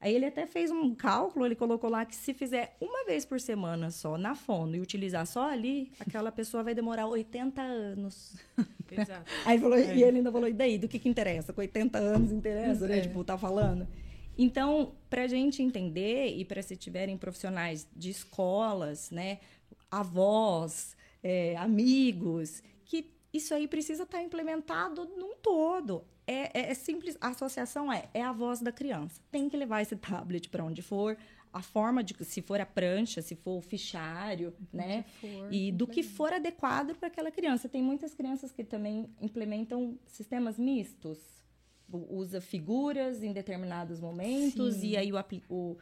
Aí 0.00 0.14
ele 0.14 0.24
até 0.24 0.46
fez 0.46 0.70
um 0.70 0.94
cálculo, 0.94 1.44
ele 1.44 1.54
colocou 1.54 1.90
lá 1.90 2.06
que 2.06 2.16
se 2.16 2.32
fizer 2.32 2.74
uma 2.80 3.04
vez 3.04 3.26
por 3.26 3.38
semana 3.38 3.90
só 3.90 4.16
na 4.16 4.34
fono 4.34 4.74
e 4.74 4.80
utilizar 4.80 5.26
só 5.26 5.50
ali, 5.50 5.92
aquela 6.00 6.32
pessoa 6.32 6.62
vai 6.62 6.74
demorar 6.74 7.06
80 7.06 7.60
anos. 7.60 8.34
Exato. 8.90 9.30
Aí 9.44 9.58
falou, 9.58 9.76
é. 9.76 9.94
e 9.94 10.02
ele 10.02 10.18
ainda 10.18 10.32
falou, 10.32 10.48
e 10.48 10.54
daí, 10.54 10.78
do 10.78 10.88
que 10.88 10.98
que 10.98 11.08
interessa? 11.08 11.52
Com 11.52 11.60
80 11.60 11.98
anos 11.98 12.32
interessa, 12.32 12.88
né? 12.88 12.98
é. 12.98 13.00
Tipo, 13.02 13.22
tá 13.22 13.36
falando. 13.36 13.86
Então, 14.38 14.94
para 15.10 15.24
a 15.24 15.28
gente 15.28 15.62
entender 15.62 16.34
e 16.34 16.46
para 16.46 16.62
se 16.62 16.76
tiverem 16.76 17.18
profissionais 17.18 17.86
de 17.94 18.08
escolas, 18.08 19.10
né, 19.10 19.38
avós, 19.90 20.96
é, 21.22 21.56
amigos, 21.56 22.62
que 22.86 23.12
isso 23.34 23.52
aí 23.52 23.68
precisa 23.68 24.04
estar 24.04 24.16
tá 24.16 24.24
implementado 24.24 25.04
num 25.14 25.36
todo 25.36 26.06
é, 26.30 26.50
é, 26.54 26.70
é, 26.70 26.74
simples. 26.74 27.16
A 27.20 27.28
associação 27.28 27.92
é, 27.92 28.08
é 28.14 28.22
a 28.22 28.32
voz 28.32 28.60
da 28.60 28.70
criança. 28.70 29.20
Tem 29.32 29.48
que 29.48 29.56
levar 29.56 29.82
esse 29.82 29.96
tablet 29.96 30.48
para 30.48 30.64
onde 30.64 30.80
for. 30.80 31.16
A 31.52 31.60
forma 31.60 32.04
de, 32.04 32.14
se 32.24 32.40
for 32.40 32.60
a 32.60 32.66
prancha, 32.66 33.20
se 33.20 33.34
for 33.34 33.58
o 33.58 33.60
fichário, 33.60 34.54
né? 34.72 35.04
For, 35.20 35.52
e 35.52 35.72
do 35.72 35.84
que 35.84 36.04
for 36.04 36.32
adequado 36.32 36.94
para 36.94 37.08
aquela 37.08 37.32
criança. 37.32 37.68
Tem 37.68 37.82
muitas 37.82 38.14
crianças 38.14 38.52
que 38.52 38.62
também 38.62 39.10
implementam 39.20 39.98
sistemas 40.06 40.56
mistos. 40.56 41.18
Usa 41.92 42.40
figuras 42.40 43.24
em 43.24 43.32
determinados 43.32 43.98
momentos 43.98 44.76
Sim. 44.76 44.90
e 44.90 44.96
aí 44.96 45.12
o, 45.12 45.16
o 45.48 45.76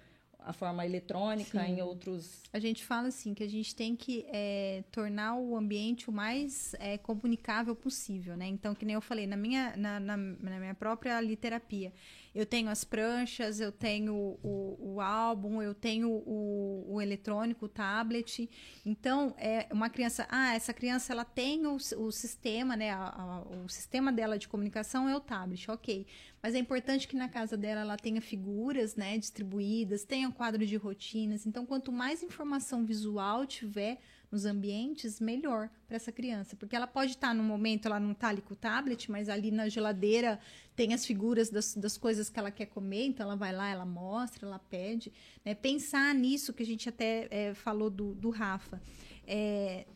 a 0.49 0.53
forma 0.55 0.85
eletrônica 0.87 1.63
Sim. 1.63 1.73
em 1.73 1.83
outros. 1.83 2.43
A 2.51 2.59
gente 2.59 2.83
fala 2.83 3.09
assim 3.09 3.35
que 3.35 3.45
a 3.45 3.49
gente 3.49 3.77
tem 3.77 3.95
que 3.95 4.25
é, 4.29 4.83
tornar 4.91 5.37
o 5.37 5.55
ambiente 5.55 6.09
o 6.09 6.13
mais 6.13 6.75
é, 6.79 6.97
comunicável 6.97 7.77
possível, 7.77 8.35
né? 8.35 8.47
Então, 8.47 8.75
que 8.75 8.87
nem 8.87 8.95
eu 8.95 9.01
falei, 9.03 9.27
na 9.27 9.37
minha, 9.37 9.77
na, 9.77 10.01
na, 10.01 10.17
na 10.17 10.59
minha 10.59 10.75
própria 10.75 11.21
literapia, 11.21 11.93
eu 12.35 12.47
tenho 12.47 12.71
as 12.71 12.83
pranchas, 12.83 13.61
eu 13.61 13.71
tenho 13.71 14.15
o, 14.43 14.95
o 14.95 15.01
álbum, 15.03 15.61
eu 15.61 15.75
tenho 15.75 16.09
o, 16.09 16.95
o 16.95 17.03
eletrônico, 17.03 17.67
o 17.67 17.69
tablet. 17.69 18.49
Então, 18.87 19.35
é 19.37 19.67
uma 19.71 19.91
criança, 19.91 20.27
ah, 20.31 20.55
essa 20.55 20.73
criança 20.73 21.13
ela 21.13 21.27
tem 21.27 21.67
o, 21.67 21.77
o 21.77 22.11
sistema, 22.11 22.75
né? 22.75 22.91
A, 22.91 23.09
a, 23.09 23.43
o 23.65 23.69
sistema 23.69 24.11
dela 24.11 24.39
de 24.39 24.49
comunicação 24.49 25.07
é 25.09 25.15
o 25.15 25.21
tablet, 25.21 25.71
ok. 25.71 26.07
Mas 26.43 26.55
é 26.55 26.59
importante 26.59 27.09
que 27.09 27.17
na 27.17 27.29
casa 27.29 27.57
dela 27.57 27.81
ela 27.81 27.97
tenha 27.97 28.21
figuras, 28.21 28.95
né, 28.97 29.19
distribuídas, 29.19 30.05
tenha 30.05 30.29
um 30.29 30.33
quadro 30.33 30.65
de 30.65 30.77
rotinas. 30.77 31.47
Então, 31.47 31.67
quanto 31.67 31.91
mais 31.91 32.23
informação 32.23 32.85
visual 32.85 33.45
tiver, 33.47 33.99
nos 34.31 34.45
ambientes, 34.45 35.21
melhor 35.21 35.71
para 35.87 35.97
essa 35.97 36.13
criança. 36.13 36.55
Porque 36.55 36.77
ela 36.77 36.87
pode 36.87 37.13
estar 37.13 37.29
tá, 37.29 37.35
no 37.35 37.43
momento, 37.43 37.87
ela 37.87 37.99
não 37.99 38.13
está 38.13 38.29
ali 38.29 38.43
com 38.43 38.53
o 38.53 38.57
tablet, 38.57 39.11
mas 39.11 39.29
ali 39.29 39.51
na 39.51 39.69
geladeira 39.69 40.39
tem 40.77 40.93
as 40.93 41.05
figuras 41.05 41.51
das, 41.51 41.75
das 41.75 41.97
coisas 41.97 42.29
que 42.29 42.39
ela 42.39 42.51
quer 42.51 42.67
comer, 42.67 43.07
então 43.07 43.27
ela 43.27 43.37
vai 43.37 43.53
lá, 43.53 43.69
ela 43.69 43.87
mostra, 43.87 44.47
ela 44.47 44.59
pede. 44.59 45.13
Né? 45.45 45.55
Pensar 45.55 46.15
nisso 46.15 46.53
que 46.53 46.63
a 46.63 46.67
gente 46.67 46.89
até 46.89 47.27
é, 47.31 47.55
falou 47.55 47.91
do, 47.91 48.15
do 48.15 48.31
Rafa. 48.31 48.81
É, 49.27 49.87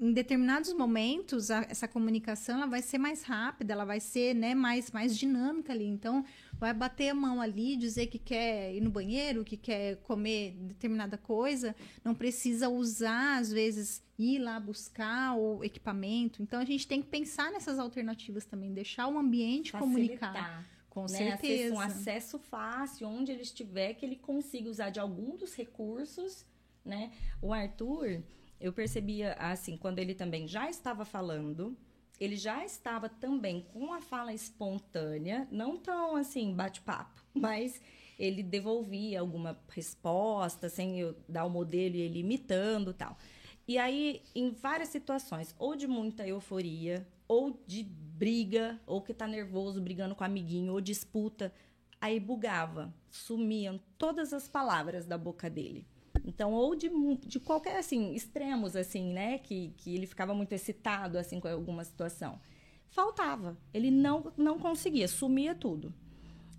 em 0.00 0.12
determinados 0.12 0.72
momentos 0.72 1.50
a, 1.50 1.66
essa 1.68 1.88
comunicação 1.88 2.56
ela 2.58 2.66
vai 2.66 2.80
ser 2.80 2.98
mais 2.98 3.24
rápida, 3.24 3.72
ela 3.72 3.84
vai 3.84 3.98
ser 3.98 4.32
né, 4.34 4.54
mais, 4.54 4.92
mais 4.92 5.18
dinâmica 5.18 5.72
ali. 5.72 5.86
Então, 5.86 6.24
vai 6.54 6.72
bater 6.72 7.08
a 7.08 7.14
mão 7.14 7.40
ali, 7.40 7.76
dizer 7.76 8.06
que 8.06 8.18
quer 8.18 8.74
ir 8.74 8.80
no 8.80 8.90
banheiro, 8.90 9.44
que 9.44 9.56
quer 9.56 9.96
comer 10.02 10.52
determinada 10.60 11.18
coisa, 11.18 11.74
não 12.04 12.14
precisa 12.14 12.68
usar, 12.68 13.38
às 13.38 13.50
vezes, 13.50 14.02
ir 14.16 14.38
lá 14.38 14.60
buscar 14.60 15.36
o 15.36 15.64
equipamento. 15.64 16.42
Então, 16.42 16.60
a 16.60 16.64
gente 16.64 16.86
tem 16.86 17.02
que 17.02 17.08
pensar 17.08 17.50
nessas 17.50 17.78
alternativas 17.78 18.44
também, 18.44 18.72
deixar 18.72 19.08
o 19.08 19.18
ambiente 19.18 19.72
comunicar. 19.72 20.32
Facilitar. 20.32 20.78
Com 20.90 21.02
né? 21.02 21.08
certeza. 21.08 21.64
Acesso- 21.64 21.74
Um 21.74 21.80
acesso 21.80 22.38
fácil, 22.38 23.08
onde 23.08 23.32
ele 23.32 23.42
estiver, 23.42 23.94
que 23.94 24.06
ele 24.06 24.16
consiga 24.16 24.70
usar 24.70 24.90
de 24.90 24.98
algum 25.00 25.36
dos 25.36 25.54
recursos, 25.54 26.44
né? 26.84 27.12
O 27.42 27.52
Arthur, 27.52 28.22
eu 28.60 28.72
percebia, 28.72 29.34
assim, 29.34 29.76
quando 29.76 29.98
ele 29.98 30.14
também 30.14 30.48
já 30.48 30.68
estava 30.68 31.04
falando, 31.04 31.76
ele 32.18 32.36
já 32.36 32.64
estava 32.64 33.08
também 33.08 33.62
com 33.72 33.92
a 33.92 34.00
fala 34.00 34.32
espontânea, 34.32 35.46
não 35.50 35.76
tão, 35.76 36.16
assim, 36.16 36.52
bate-papo, 36.52 37.22
mas 37.32 37.80
ele 38.18 38.42
devolvia 38.42 39.20
alguma 39.20 39.58
resposta, 39.68 40.68
sem 40.68 40.98
eu 40.98 41.16
dar 41.28 41.44
o 41.44 41.50
modelo 41.50 41.94
e 41.94 42.00
ele 42.00 42.18
imitando 42.18 42.92
tal. 42.92 43.16
E 43.66 43.78
aí, 43.78 44.22
em 44.34 44.50
várias 44.50 44.88
situações, 44.88 45.54
ou 45.58 45.76
de 45.76 45.86
muita 45.86 46.26
euforia, 46.26 47.06
ou 47.28 47.62
de 47.66 47.84
briga, 47.84 48.80
ou 48.86 49.02
que 49.02 49.14
tá 49.14 49.28
nervoso, 49.28 49.80
brigando 49.80 50.14
com 50.14 50.24
o 50.24 50.26
amiguinho, 50.26 50.72
ou 50.72 50.80
disputa, 50.80 51.52
aí 52.00 52.18
bugava, 52.18 52.92
sumiam 53.10 53.78
todas 53.98 54.32
as 54.32 54.48
palavras 54.48 55.06
da 55.06 55.18
boca 55.18 55.48
dele. 55.50 55.86
Então, 56.24 56.52
ou 56.52 56.74
de, 56.74 56.90
de 57.26 57.40
qualquer, 57.40 57.78
assim, 57.78 58.14
extremos, 58.14 58.76
assim, 58.76 59.12
né, 59.12 59.38
que, 59.38 59.72
que 59.76 59.94
ele 59.94 60.06
ficava 60.06 60.34
muito 60.34 60.52
excitado, 60.52 61.18
assim, 61.18 61.40
com 61.40 61.48
alguma 61.48 61.84
situação. 61.84 62.40
Faltava, 62.90 63.56
ele 63.72 63.90
não, 63.90 64.32
não 64.36 64.58
conseguia, 64.58 65.06
sumia 65.08 65.54
tudo. 65.54 65.92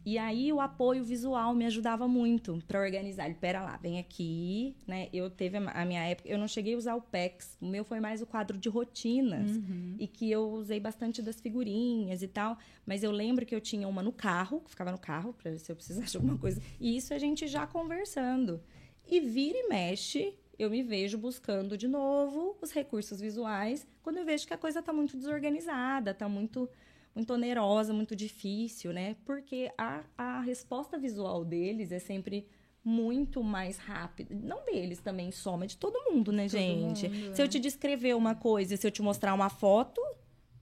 E 0.05 0.17
aí 0.17 0.51
o 0.51 0.61
apoio 0.61 1.03
visual 1.03 1.53
me 1.53 1.65
ajudava 1.65 2.07
muito 2.07 2.57
para 2.67 2.79
organizar. 2.79 3.25
Ele, 3.25 3.35
pera 3.35 3.61
lá, 3.61 3.77
vem 3.77 3.99
aqui, 3.99 4.75
né? 4.87 5.09
Eu 5.11 5.29
teve 5.29 5.57
a 5.57 5.85
minha 5.85 6.03
época, 6.03 6.27
eu 6.29 6.37
não 6.37 6.47
cheguei 6.47 6.73
a 6.73 6.77
usar 6.77 6.95
o 6.95 7.01
PEX, 7.01 7.57
o 7.61 7.67
meu 7.67 7.83
foi 7.83 7.99
mais 7.99 8.21
o 8.21 8.25
quadro 8.25 8.57
de 8.57 8.69
rotinas 8.69 9.51
e 9.99 10.07
que 10.07 10.31
eu 10.31 10.49
usei 10.49 10.79
bastante 10.79 11.21
das 11.21 11.39
figurinhas 11.39 12.23
e 12.23 12.27
tal, 12.27 12.57
mas 12.85 13.03
eu 13.03 13.11
lembro 13.11 13.45
que 13.45 13.53
eu 13.53 13.61
tinha 13.61 13.87
uma 13.87 14.01
no 14.01 14.11
carro, 14.11 14.61
que 14.61 14.69
ficava 14.69 14.91
no 14.91 14.97
carro 14.97 15.33
para 15.33 15.55
se 15.57 15.71
eu 15.71 15.75
precisasse 15.75 16.11
de 16.11 16.17
alguma 16.17 16.37
coisa. 16.37 16.61
E 16.79 16.95
isso 16.95 17.13
a 17.13 17.19
gente 17.19 17.45
já 17.47 17.67
conversando. 17.67 18.61
E 19.09 19.19
vira 19.19 19.57
e 19.57 19.67
mexe, 19.67 20.37
eu 20.57 20.69
me 20.69 20.83
vejo 20.83 21.17
buscando 21.17 21.77
de 21.77 21.87
novo 21.87 22.57
os 22.61 22.71
recursos 22.71 23.19
visuais 23.19 23.87
quando 24.03 24.17
eu 24.17 24.25
vejo 24.25 24.45
que 24.45 24.53
a 24.53 24.57
coisa 24.57 24.81
tá 24.81 24.93
muito 24.93 25.17
desorganizada, 25.17 26.13
tá 26.13 26.27
muito 26.27 26.69
muito 27.15 27.33
onerosa, 27.33 27.91
muito 27.91 28.15
difícil, 28.15 28.93
né? 28.93 29.15
Porque 29.25 29.71
a, 29.77 30.03
a 30.17 30.41
resposta 30.41 30.97
visual 30.97 31.43
deles 31.43 31.91
é 31.91 31.99
sempre 31.99 32.47
muito 32.83 33.43
mais 33.43 33.77
rápida. 33.77 34.33
Não 34.33 34.63
deles 34.63 34.99
também 34.99 35.31
só, 35.31 35.57
mas 35.57 35.71
de 35.71 35.77
todo 35.77 36.11
mundo, 36.11 36.31
né, 36.31 36.47
gente? 36.47 37.09
mundo, 37.09 37.35
se 37.35 37.41
eu 37.41 37.47
te 37.47 37.59
descrever 37.59 38.15
uma 38.15 38.35
coisa, 38.35 38.77
se 38.77 38.87
eu 38.87 38.91
te 38.91 39.01
mostrar 39.01 39.33
uma 39.33 39.49
foto, 39.49 40.01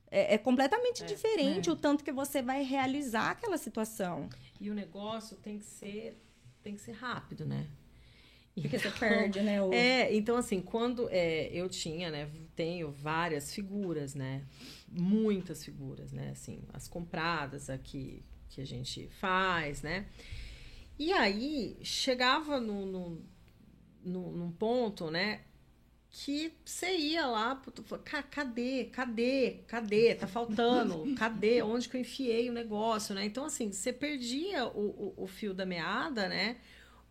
é, 0.10 0.36
é 0.36 0.38
completamente 0.38 1.06
diferente 1.06 1.70
o 1.70 1.76
tanto 1.76 2.04
que 2.04 2.12
você 2.12 2.42
vai 2.42 2.64
realizar 2.64 3.32
aquela 3.32 3.58
situação. 3.58 4.30
E 4.60 4.70
o 4.70 4.74
negócio 4.74 5.38
tem 5.38 5.60
que 5.60 5.66
ser, 5.66 6.18
tem 6.64 6.76
que 6.76 6.82
ser 6.82 6.94
rápido, 6.94 7.46
né? 7.46 7.68
Porque 8.62 8.80
você 8.80 8.90
perde, 8.92 9.42
né? 9.42 9.62
O... 9.62 9.72
É, 9.74 10.14
então 10.16 10.36
assim, 10.38 10.62
quando 10.62 11.08
é, 11.12 11.48
eu 11.54 11.70
tinha, 11.70 12.10
né, 12.10 12.30
tenho 12.56 12.92
várias 12.92 13.54
figuras, 13.54 14.16
né, 14.16 14.44
muitas 14.90 15.64
figuras, 15.64 16.12
né, 16.12 16.32
assim, 16.32 16.62
as 16.74 16.88
compradas 16.88 17.70
aqui 17.70 18.24
que 18.50 18.60
a 18.62 18.66
gente 18.66 19.08
faz, 19.20 19.82
né, 19.84 20.08
e 20.98 21.12
aí 21.14 21.78
chegava 21.84 22.60
no, 22.60 22.86
no, 22.86 23.22
no- 24.04 24.32
num 24.32 24.52
ponto, 24.52 25.12
né, 25.12 25.42
que 26.10 26.52
você 26.66 26.96
ia 26.98 27.28
lá, 27.28 27.54
puto, 27.56 27.84
fala, 27.84 28.02
"Ca- 28.02 28.24
cadê, 28.24 28.86
cadê, 28.86 29.60
cadê, 29.68 30.16
tá 30.16 30.26
faltando, 30.26 31.14
cadê, 31.16 31.62
onde 31.62 31.88
que 31.88 31.96
eu 31.98 32.02
enfiei 32.02 32.50
o 32.50 32.54
negócio, 32.54 33.14
né, 33.14 33.24
então 33.26 33.46
assim, 33.46 33.72
você 33.72 33.94
perdia 33.94 34.66
o, 34.66 35.14
o, 35.18 35.24
o 35.24 35.28
fio 35.28 35.54
da 35.54 35.66
meada, 35.66 36.28
né, 36.28 36.58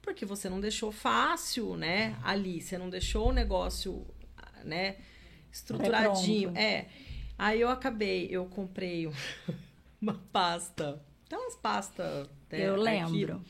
porque 0.06 0.24
você 0.24 0.48
não 0.48 0.60
deixou 0.60 0.92
fácil, 0.92 1.76
né, 1.76 2.16
ali, 2.22 2.62
você 2.62 2.78
não 2.78 2.88
deixou 2.88 3.28
o 3.28 3.32
negócio, 3.32 4.06
né, 4.64 4.96
estruturadinho, 5.52 6.50
é, 6.56 6.86
aí 7.36 7.60
eu 7.60 7.68
acabei, 7.68 8.28
eu 8.30 8.46
comprei 8.46 9.08
um- 9.08 9.12
uma 10.00 10.14
pasta, 10.32 11.02
tem 11.28 11.36
umas 11.36 11.56
pastas, 11.56 12.28
né, 12.50 12.68
eu 12.68 12.76
lembro. 12.76 13.44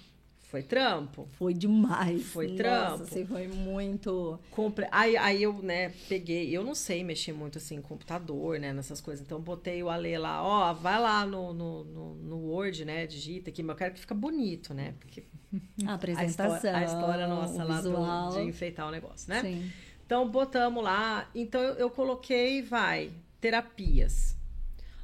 Foi 0.48 0.62
trampo, 0.62 1.27
Foi 1.32 1.52
demais. 1.52 2.23
Foi 2.27 2.47
Nossa, 2.47 2.56
trampo. 2.56 3.05
Você 3.06 3.24
foi 3.27 3.48
muito. 3.48 4.39
Compre... 4.51 4.86
Aí, 4.93 5.16
aí 5.16 5.43
eu, 5.43 5.52
né, 5.60 5.90
peguei. 6.09 6.56
Eu 6.56 6.62
não 6.62 6.74
sei 6.74 7.02
mexer 7.02 7.32
muito 7.32 7.59
assim 7.59 7.74
em 7.77 7.82
computador, 7.82 8.59
né, 8.60 8.73
nessas 8.73 9.01
coisas. 9.01 9.24
Então 9.27 9.40
botei 9.40 9.82
o 9.82 9.90
Ale 9.90 10.16
lá, 10.16 10.43
ó, 10.43 10.73
vai 10.73 11.01
lá 11.01 11.27
no, 11.27 11.52
no, 11.52 11.85
no, 11.85 12.14
no 12.14 12.36
Word, 12.39 12.85
né, 12.85 13.06
digita 13.06 13.51
aqui, 13.51 13.62
mas 13.62 13.74
eu 13.74 13.78
quero 13.78 13.94
que 13.94 14.01
fica 14.01 14.14
bonito, 14.14 14.73
né? 14.73 14.94
Porque 15.01 15.24
A 15.86 15.90
a 15.90 15.94
apresentação. 15.94 16.55
história, 16.56 16.78
a 16.78 16.85
história 16.85 17.27
nossa 17.27 17.64
lá 17.64 17.81
do- 17.81 18.35
de 18.36 18.43
enfeitar 18.48 18.86
o 18.86 18.90
negócio, 18.90 19.28
né? 19.28 19.40
Sim. 19.43 19.70
Então 20.05 20.28
botamos 20.31 20.82
lá. 20.85 21.28
Então 21.35 21.60
eu, 21.60 21.74
eu 21.74 21.90
coloquei, 21.90 22.62
vai, 22.62 23.10
terapias, 23.40 24.36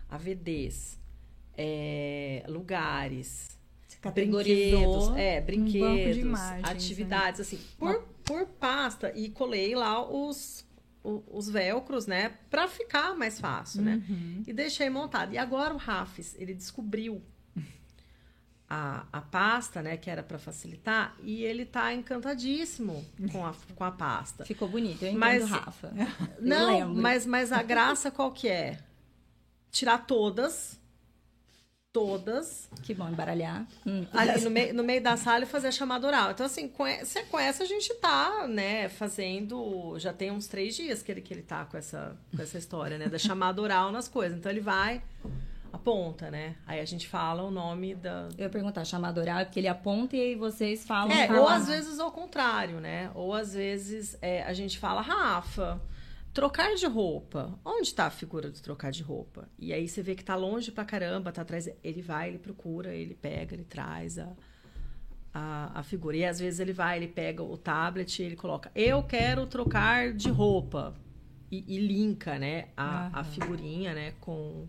AVDs, 0.09 0.98
é, 1.56 2.44
lugares, 2.48 3.59
Você 4.03 4.11
brinquedos, 4.11 5.16
é, 5.16 5.41
brinquedos, 5.41 6.16
imagens, 6.16 6.69
atividades, 6.69 7.41
assim, 7.41 7.59
por, 7.79 8.03
por 8.24 8.47
pasta 8.47 9.12
e 9.15 9.29
colei 9.31 9.74
lá 9.77 10.05
os, 10.05 10.66
os 11.05 11.49
velcros, 11.49 12.07
né, 12.07 12.33
pra 12.51 12.66
ficar 12.66 13.15
mais 13.16 13.39
fácil, 13.39 13.83
né, 13.83 14.03
Uhum. 14.09 14.43
e 14.47 14.53
deixei 14.53 14.91
montado. 14.91 15.33
E 15.33 15.39
agora 15.39 15.73
o 15.73 15.77
Rafis, 15.77 16.35
ele 16.39 16.53
descobriu 16.53 17.23
a, 18.69 19.05
a 19.12 19.20
pasta, 19.20 19.83
né, 19.83 19.97
que 19.97 20.09
era 20.09 20.23
pra 20.23 20.39
facilitar, 20.39 21.15
e 21.23 21.45
ele 21.45 21.65
tá 21.66 21.93
encantadíssimo 21.93 23.05
com 23.31 23.45
a, 23.47 23.55
com 23.74 23.85
a 23.85 23.91
pasta. 23.93 24.45
Ficou 24.47 24.66
bonito, 24.69 25.03
eu 25.03 25.09
entendo, 25.11 25.20
Mas- 25.20 25.49
Rafa. 25.49 25.93
Não, 26.41 26.95
mas, 26.95 27.27
mas 27.27 27.53
a 27.53 27.62
graça 27.62 28.11
qual 28.11 28.33
que 28.33 28.49
é? 28.49 28.79
Tirar 29.70 29.99
todas, 30.07 30.81
todas, 31.93 32.70
Que 32.82 32.94
bom 32.94 33.09
embaralhar. 33.09 33.66
Hum. 33.86 34.06
ali 34.12 34.40
no, 34.40 34.51
meio 34.51 34.74
no 34.74 34.82
meio 34.82 35.02
da 35.02 35.16
sala 35.16 35.44
e 35.44 35.47
fazer 35.47 35.69
a 35.69 35.73
chamada 35.73 36.06
oral. 36.06 36.31
Então, 36.31 36.47
assim, 36.47 36.66
com 36.66 36.86
essa, 36.86 37.23
com 37.24 37.39
essa 37.39 37.62
a 37.62 37.66
gente 37.66 37.93
tá, 37.94 38.47
né, 38.48 38.89
fazendo. 38.89 39.98
Já 39.98 40.12
tem 40.12 40.31
uns 40.31 40.47
três 40.47 40.74
dias 40.74 41.02
que 41.02 41.12
ele, 41.12 41.20
que 41.20 41.35
ele 41.35 41.43
tá 41.43 41.64
com 41.66 41.77
essa, 41.77 42.16
com 42.35 42.43
essa 42.43 42.56
história, 42.56 42.97
né, 42.97 43.09
da 43.09 43.19
chamada 43.19 43.60
oral 43.60 43.93
nas 43.93 44.09
coisas. 44.09 44.39
Então, 44.39 44.51
ele 44.51 44.60
vai, 44.60 45.02
aponta, 45.73 46.31
né? 46.31 46.56
Aí 46.66 46.81
a 46.81 46.85
gente 46.85 47.06
fala 47.06 47.43
o 47.43 47.51
nome 47.51 47.94
da. 47.94 48.28
Eu 48.39 48.44
ia 48.44 48.51
perguntar, 48.51 48.85
chamada 48.85 49.20
oral, 49.20 49.40
é 49.40 49.44
porque 49.44 49.60
ele 49.60 49.69
aponta 49.69 50.16
e 50.16 50.20
aí 50.20 50.35
vocês 50.35 50.86
falam. 50.86 51.12
É, 51.12 51.31
ou 51.39 51.47
às 51.47 51.66
vezes 51.66 52.01
ao 52.01 52.10
contrário, 52.10 52.81
né? 52.81 53.10
Ou 53.14 53.35
às 53.35 53.52
vezes 53.52 54.16
é, 54.23 54.43
a 54.44 54.52
gente 54.52 54.78
fala, 54.78 55.02
Rafa, 55.02 55.81
trocar 56.32 56.74
de 56.74 56.86
roupa. 56.86 57.59
Onde 57.64 57.94
tá 57.94 58.06
a 58.06 58.10
figura 58.10 58.50
do 58.50 58.60
trocar 58.60 58.90
de 58.90 59.02
roupa? 59.02 59.48
E 59.59 59.72
aí 59.72 59.88
você 59.88 60.02
vê 60.02 60.14
que 60.14 60.24
tá 60.24 60.34
longe 60.34 60.72
pra 60.72 60.84
caramba, 60.84 61.32
tá 61.32 61.42
atrás. 61.42 61.68
Ele 61.82 62.02
vai, 62.02 62.28
ele 62.28 62.38
procura, 62.38 62.94
ele 62.94 63.14
pega, 63.14 63.54
ele 63.54 63.64
traz 63.64 64.18
a, 64.18 64.32
a, 65.32 65.80
a 65.80 65.82
figura. 65.82 66.16
E 66.16 66.24
às 66.24 66.38
vezes 66.38 66.60
ele 66.60 66.72
vai, 66.72 66.96
ele 66.96 67.09
pega 67.09 67.42
o 67.42 67.56
tablet 67.56 68.18
e 68.18 68.22
ele 68.22 68.36
coloca, 68.36 68.70
eu 68.74 69.02
quero 69.02 69.46
trocar 69.46 70.12
de 70.12 70.30
roupa. 70.30 70.94
E, 71.50 71.76
e 71.76 71.78
linka, 71.86 72.38
né, 72.38 72.68
a, 72.74 73.20
a 73.20 73.24
figurinha, 73.24 73.92
né, 73.92 74.14
com, 74.20 74.66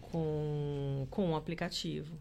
com, 0.00 1.06
com 1.08 1.30
o 1.30 1.36
aplicativo. 1.36 2.18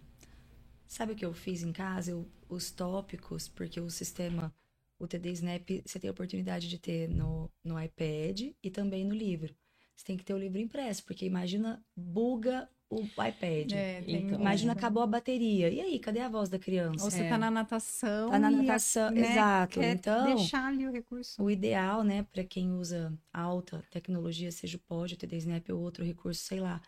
Sabe 0.87 1.13
o 1.13 1.15
que 1.15 1.25
eu 1.25 1.33
fiz 1.33 1.63
em 1.63 1.71
casa? 1.71 2.11
Eu, 2.11 2.27
os 2.47 2.69
tópicos, 2.69 3.47
porque 3.47 3.79
o 3.79 3.89
sistema, 3.89 4.53
o 4.99 5.07
TD 5.07 5.31
Snap, 5.31 5.67
você 5.85 5.99
tem 5.99 6.09
a 6.09 6.11
oportunidade 6.11 6.67
de 6.67 6.77
ter 6.77 7.07
no, 7.09 7.49
no 7.63 7.81
iPad 7.81 8.51
e 8.61 8.69
também 8.69 9.05
no 9.05 9.15
livro. 9.15 9.55
Você 9.95 10.05
tem 10.05 10.17
que 10.17 10.23
ter 10.23 10.33
o 10.33 10.37
livro 10.37 10.59
impresso, 10.59 11.03
porque 11.05 11.25
imagina, 11.25 11.83
buga 11.95 12.69
o 12.89 13.01
iPad. 13.03 13.71
É, 13.73 14.03
Então, 14.07 14.39
Imagina, 14.39 14.73
acabou 14.73 15.03
a 15.03 15.07
bateria. 15.07 15.69
E 15.69 15.79
aí, 15.79 15.99
cadê 15.99 16.19
a 16.21 16.29
voz 16.29 16.49
da 16.49 16.57
criança? 16.57 17.03
Ou 17.03 17.11
você 17.11 17.21
É. 17.23 17.29
tá 17.29 17.37
na 17.37 17.51
natação. 17.51 18.29
Tá 18.29 18.39
na 18.39 18.51
e 18.51 18.55
natação, 18.55 19.11
né, 19.11 19.31
exato. 19.31 19.79
quer 19.79 19.95
Então, 19.95 20.35
deixar 20.35 20.67
ali 20.67 20.87
o 20.87 20.91
recurso. 20.91 21.41
o 21.41 21.49
ideal, 21.51 22.03
né, 22.03 22.23
para 22.23 22.43
quem 22.43 22.71
usa 22.71 23.13
alta 23.33 23.83
tecnologia, 23.91 24.51
seja 24.51 24.77
o 24.77 24.79
POD, 24.79 25.13
o 25.13 25.17
TD 25.17 25.37
Snap 25.37 25.69
ou 25.69 25.79
outro 25.81 26.03
recurso, 26.03 26.41
sei 26.43 26.59
lá. 26.59 26.81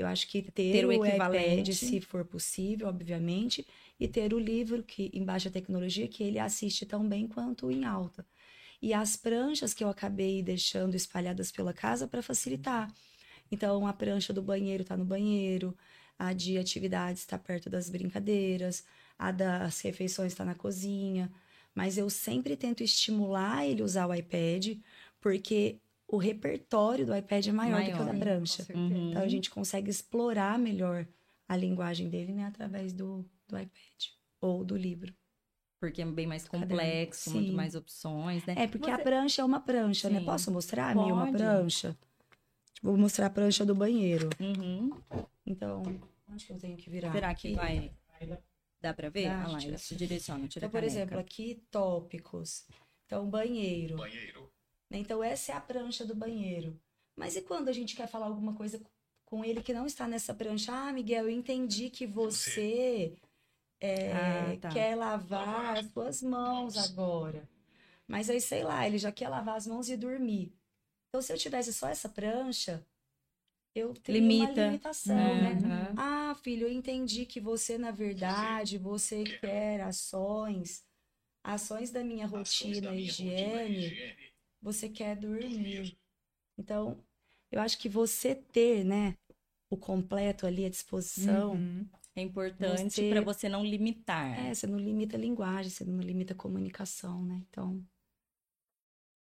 Eu 0.00 0.06
acho 0.06 0.26
que 0.28 0.42
ter, 0.42 0.72
Ter 0.72 0.84
o 0.86 0.88
o 0.88 1.04
equivalente. 1.04 1.70
iPad, 1.70 1.74
se 1.74 2.00
for 2.00 2.24
possível, 2.24 2.88
obviamente, 2.88 3.66
e 3.98 4.06
ter 4.08 4.32
o 4.34 4.38
livro 4.38 4.82
que 4.82 5.10
em 5.12 5.24
baixa 5.24 5.50
tecnologia 5.50 6.08
que 6.08 6.22
ele 6.22 6.38
assiste 6.38 6.86
tão 6.86 7.06
bem 7.08 7.26
quanto 7.26 7.70
em 7.70 7.84
alta. 7.84 8.26
E 8.80 8.94
as 8.94 9.16
pranchas 9.16 9.74
que 9.74 9.82
eu 9.84 9.88
acabei 9.88 10.42
deixando 10.42 10.94
espalhadas 10.94 11.50
pela 11.50 11.72
casa 11.72 12.06
para 12.06 12.22
facilitar. 12.22 12.92
Então, 13.50 13.86
a 13.86 13.92
prancha 13.92 14.32
do 14.32 14.42
banheiro 14.42 14.84
tá 14.84 14.96
no 14.96 15.04
banheiro, 15.04 15.76
a 16.18 16.32
de 16.32 16.58
atividades 16.58 17.22
está 17.22 17.38
perto 17.38 17.70
das 17.70 17.88
brincadeiras, 17.90 18.84
a 19.18 19.30
das 19.32 19.80
refeições 19.80 20.32
está 20.32 20.44
na 20.44 20.54
cozinha. 20.54 21.30
Mas 21.74 21.96
eu 21.98 22.10
sempre 22.10 22.56
tento 22.56 22.82
estimular 22.82 23.66
ele 23.66 23.82
a 23.82 23.84
usar 23.84 24.06
o 24.06 24.14
iPad, 24.14 24.78
porque 25.20 25.78
o 26.08 26.16
repertório 26.16 27.04
do 27.06 27.14
iPad 27.14 27.46
é 27.46 27.52
maior, 27.52 27.80
do 27.80 27.86
que 27.86 27.92
o 27.92 27.98
da 27.98 28.04
Maior. 28.06 28.18
prancha. 28.18 28.66
Uhum. 28.74 29.10
Então 29.10 29.22
a 29.22 29.28
gente 29.28 29.50
consegue 29.50 29.90
explorar 29.90 30.58
melhor 30.58 31.06
a 31.46 31.56
linguagem 31.56 32.08
dele, 32.08 32.32
né, 32.32 32.46
através 32.46 32.92
do, 32.92 33.24
do 33.46 33.58
iPad 33.58 34.04
ou 34.40 34.64
do 34.64 34.76
livro. 34.76 35.14
Porque 35.80 36.02
é 36.02 36.04
bem 36.06 36.26
mais 36.26 36.44
Caderno. 36.44 36.66
complexo, 36.74 37.30
muito 37.30 37.50
Sim. 37.50 37.54
mais 37.54 37.74
opções, 37.76 38.44
né? 38.46 38.54
É, 38.58 38.66
porque 38.66 38.90
a 38.90 38.96
Você- 38.96 39.02
prancha 39.02 39.42
é 39.42 39.44
uma 39.44 39.60
prancha, 39.60 40.10
né? 40.10 40.18
Sim. 40.18 40.24
Posso 40.24 40.50
mostrar, 40.50 40.94
Mi, 40.96 41.12
uma 41.12 41.26
Pode. 41.26 41.36
prancha? 41.36 41.96
Vou 42.82 42.96
mostrar 42.96 43.26
a 43.26 43.30
prancha 43.30 43.64
do 43.64 43.74
banheiro. 43.74 44.28
Uhum. 44.40 44.90
Então, 45.46 45.82
onde 46.30 46.44
que 46.46 46.52
eu 46.52 46.58
tenho 46.58 46.76
que 46.76 46.90
virar? 46.90 47.12
Será 47.12 47.34
que 47.34 47.48
Aqui. 47.48 47.56
vai... 47.56 47.92
Dá 48.80 48.92
pra 48.94 49.08
ver? 49.08 49.28
Dá, 49.28 49.38
Olha 49.44 49.48
lá, 49.52 49.58
tira 49.58 49.70
ele 49.72 49.78
se 49.78 49.94
assim. 49.94 49.96
direciona, 49.96 50.46
tira 50.48 50.66
Então, 50.66 50.68
a 50.68 50.70
por 50.82 50.86
caneca. 50.86 51.00
exemplo, 51.00 51.18
aqui, 51.18 51.62
tópicos. 51.70 52.66
Então, 53.06 53.28
banheiro. 53.28 53.96
Banheiro. 53.96 54.50
Né? 54.90 54.98
Então, 54.98 55.22
essa 55.22 55.52
é 55.52 55.54
a 55.54 55.60
prancha 55.60 56.04
do 56.04 56.14
banheiro. 56.14 56.78
Mas 57.16 57.36
e 57.36 57.42
quando 57.42 57.68
a 57.68 57.72
gente 57.72 57.96
quer 57.96 58.06
falar 58.08 58.26
alguma 58.26 58.54
coisa 58.54 58.80
com 59.24 59.44
ele 59.44 59.62
que 59.62 59.74
não 59.74 59.86
está 59.86 60.06
nessa 60.06 60.34
prancha? 60.34 60.72
Ah, 60.72 60.92
Miguel, 60.92 61.24
eu 61.24 61.30
entendi 61.30 61.90
que 61.90 62.06
você 62.06 63.14
é, 63.80 64.54
Ah, 64.54 64.58
tá. 64.60 64.70
quer 64.70 64.94
lavar 64.96 65.78
as 65.78 65.86
suas 65.92 66.22
mãos 66.22 66.76
agora. 66.76 67.48
Mas 68.06 68.30
aí, 68.30 68.40
sei 68.40 68.64
lá, 68.64 68.86
ele 68.86 68.98
já 68.98 69.12
quer 69.12 69.28
lavar 69.28 69.56
as 69.56 69.66
mãos 69.66 69.88
e 69.90 69.96
dormir. 69.96 70.52
Então, 71.08 71.22
se 71.22 71.32
eu 71.32 71.38
tivesse 71.38 71.72
só 71.72 71.88
essa 71.88 72.08
prancha, 72.08 72.86
eu 73.74 73.94
teria 73.94 74.22
uma 74.32 74.50
Limita. 74.50 74.62
limitação, 74.62 75.14
É, 75.14 75.52
né? 75.52 75.52
aham. 75.64 75.94
Ah, 75.96 76.34
filho, 76.42 76.66
eu 76.66 76.72
entendi 76.72 77.26
que 77.26 77.40
você, 77.40 77.78
na 77.78 77.90
verdade, 77.90 78.78
você 78.78 79.24
quer 79.40 79.80
ações, 79.82 80.84
ações 81.44 81.90
da 81.90 82.04
minha 82.04 82.26
Ações 82.26 82.80
rotina, 82.80 82.80
da 82.80 82.92
minha 82.92 83.12
rotina, 83.12 83.62
higiene, 83.62 83.78
higiene. 83.78 84.32
Você 84.62 84.88
quer 84.88 85.16
dormir. 85.16 85.96
Então, 86.58 87.02
eu 87.50 87.60
acho 87.60 87.78
que 87.78 87.88
você 87.88 88.34
ter, 88.34 88.84
né, 88.84 89.16
o 89.70 89.76
completo 89.76 90.46
ali 90.46 90.64
à 90.66 90.70
disposição, 90.70 91.54
Uhum. 91.54 91.86
É 92.16 92.22
importante 92.22 93.02
Você- 93.02 93.08
pra 93.08 93.20
você 93.20 93.48
não 93.48 93.64
limitar. 93.64 94.28
é, 94.34 94.54
você 94.54 94.66
não 94.66 94.78
limita 94.78 95.16
a 95.16 95.20
linguagem, 95.20 95.70
você 95.70 95.84
não 95.84 96.00
limita 96.00 96.32
a 96.34 96.36
comunicação, 96.36 97.24
né? 97.24 97.42
Então, 97.50 97.84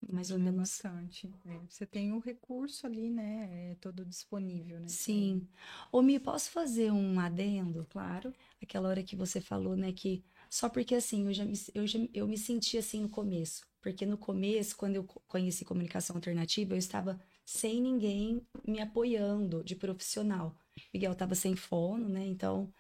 mais 0.10 0.30
ou 0.32 0.38
Ajuda 0.38 0.40
menos. 0.40 0.84
bastante. 0.84 1.34
É, 1.46 1.60
Você 1.70 1.86
tem 1.86 2.12
o 2.14 2.20
recurso 2.20 2.86
ali, 2.86 3.10
né? 3.10 3.72
É 3.72 3.76
todo 3.76 4.06
disponível, 4.06 4.80
né? 4.80 4.94
Sim. 4.94 5.48
Ô, 5.92 6.02
Mi, 6.02 6.20
posso 6.20 6.50
fazer 6.52 6.92
um 6.92 7.18
adendo? 7.20 7.86
Claro. 7.90 8.34
Aquela 8.62 8.90
hora 8.90 9.04
que 9.04 9.16
você 9.16 9.40
falou, 9.40 9.76
né, 9.78 9.94
que 9.94 10.24
só 10.50 10.68
porque 10.70 10.96
assim, 10.96 11.26
eu 11.28 11.34
já 11.34 11.46
me, 11.46 11.54
eu 11.76 11.88
já, 11.88 12.00
eu 12.14 12.28
me 12.28 12.38
senti 12.38 12.78
assim 12.78 13.02
no 13.02 13.10
começo. 13.10 13.66
Porque 13.82 14.06
no 14.06 14.18
começo, 14.18 14.76
quando 14.76 14.96
eu 14.98 15.04
co- 15.04 15.22
conheci 15.28 15.64
comunicação 15.66 16.16
alternativa, 16.16 16.74
eu 16.74 16.78
estava 16.78 17.20
sem 17.46 17.82
ninguém 17.82 18.46
me 18.68 18.80
apoiando 18.82 19.64
de 19.64 19.76
profissional. 19.76 20.56
Miguel 20.94 21.14
estava 21.14 21.36
sem 21.36 21.56
fono, 21.56 22.10
né? 22.10 22.26
Então, 22.26 22.74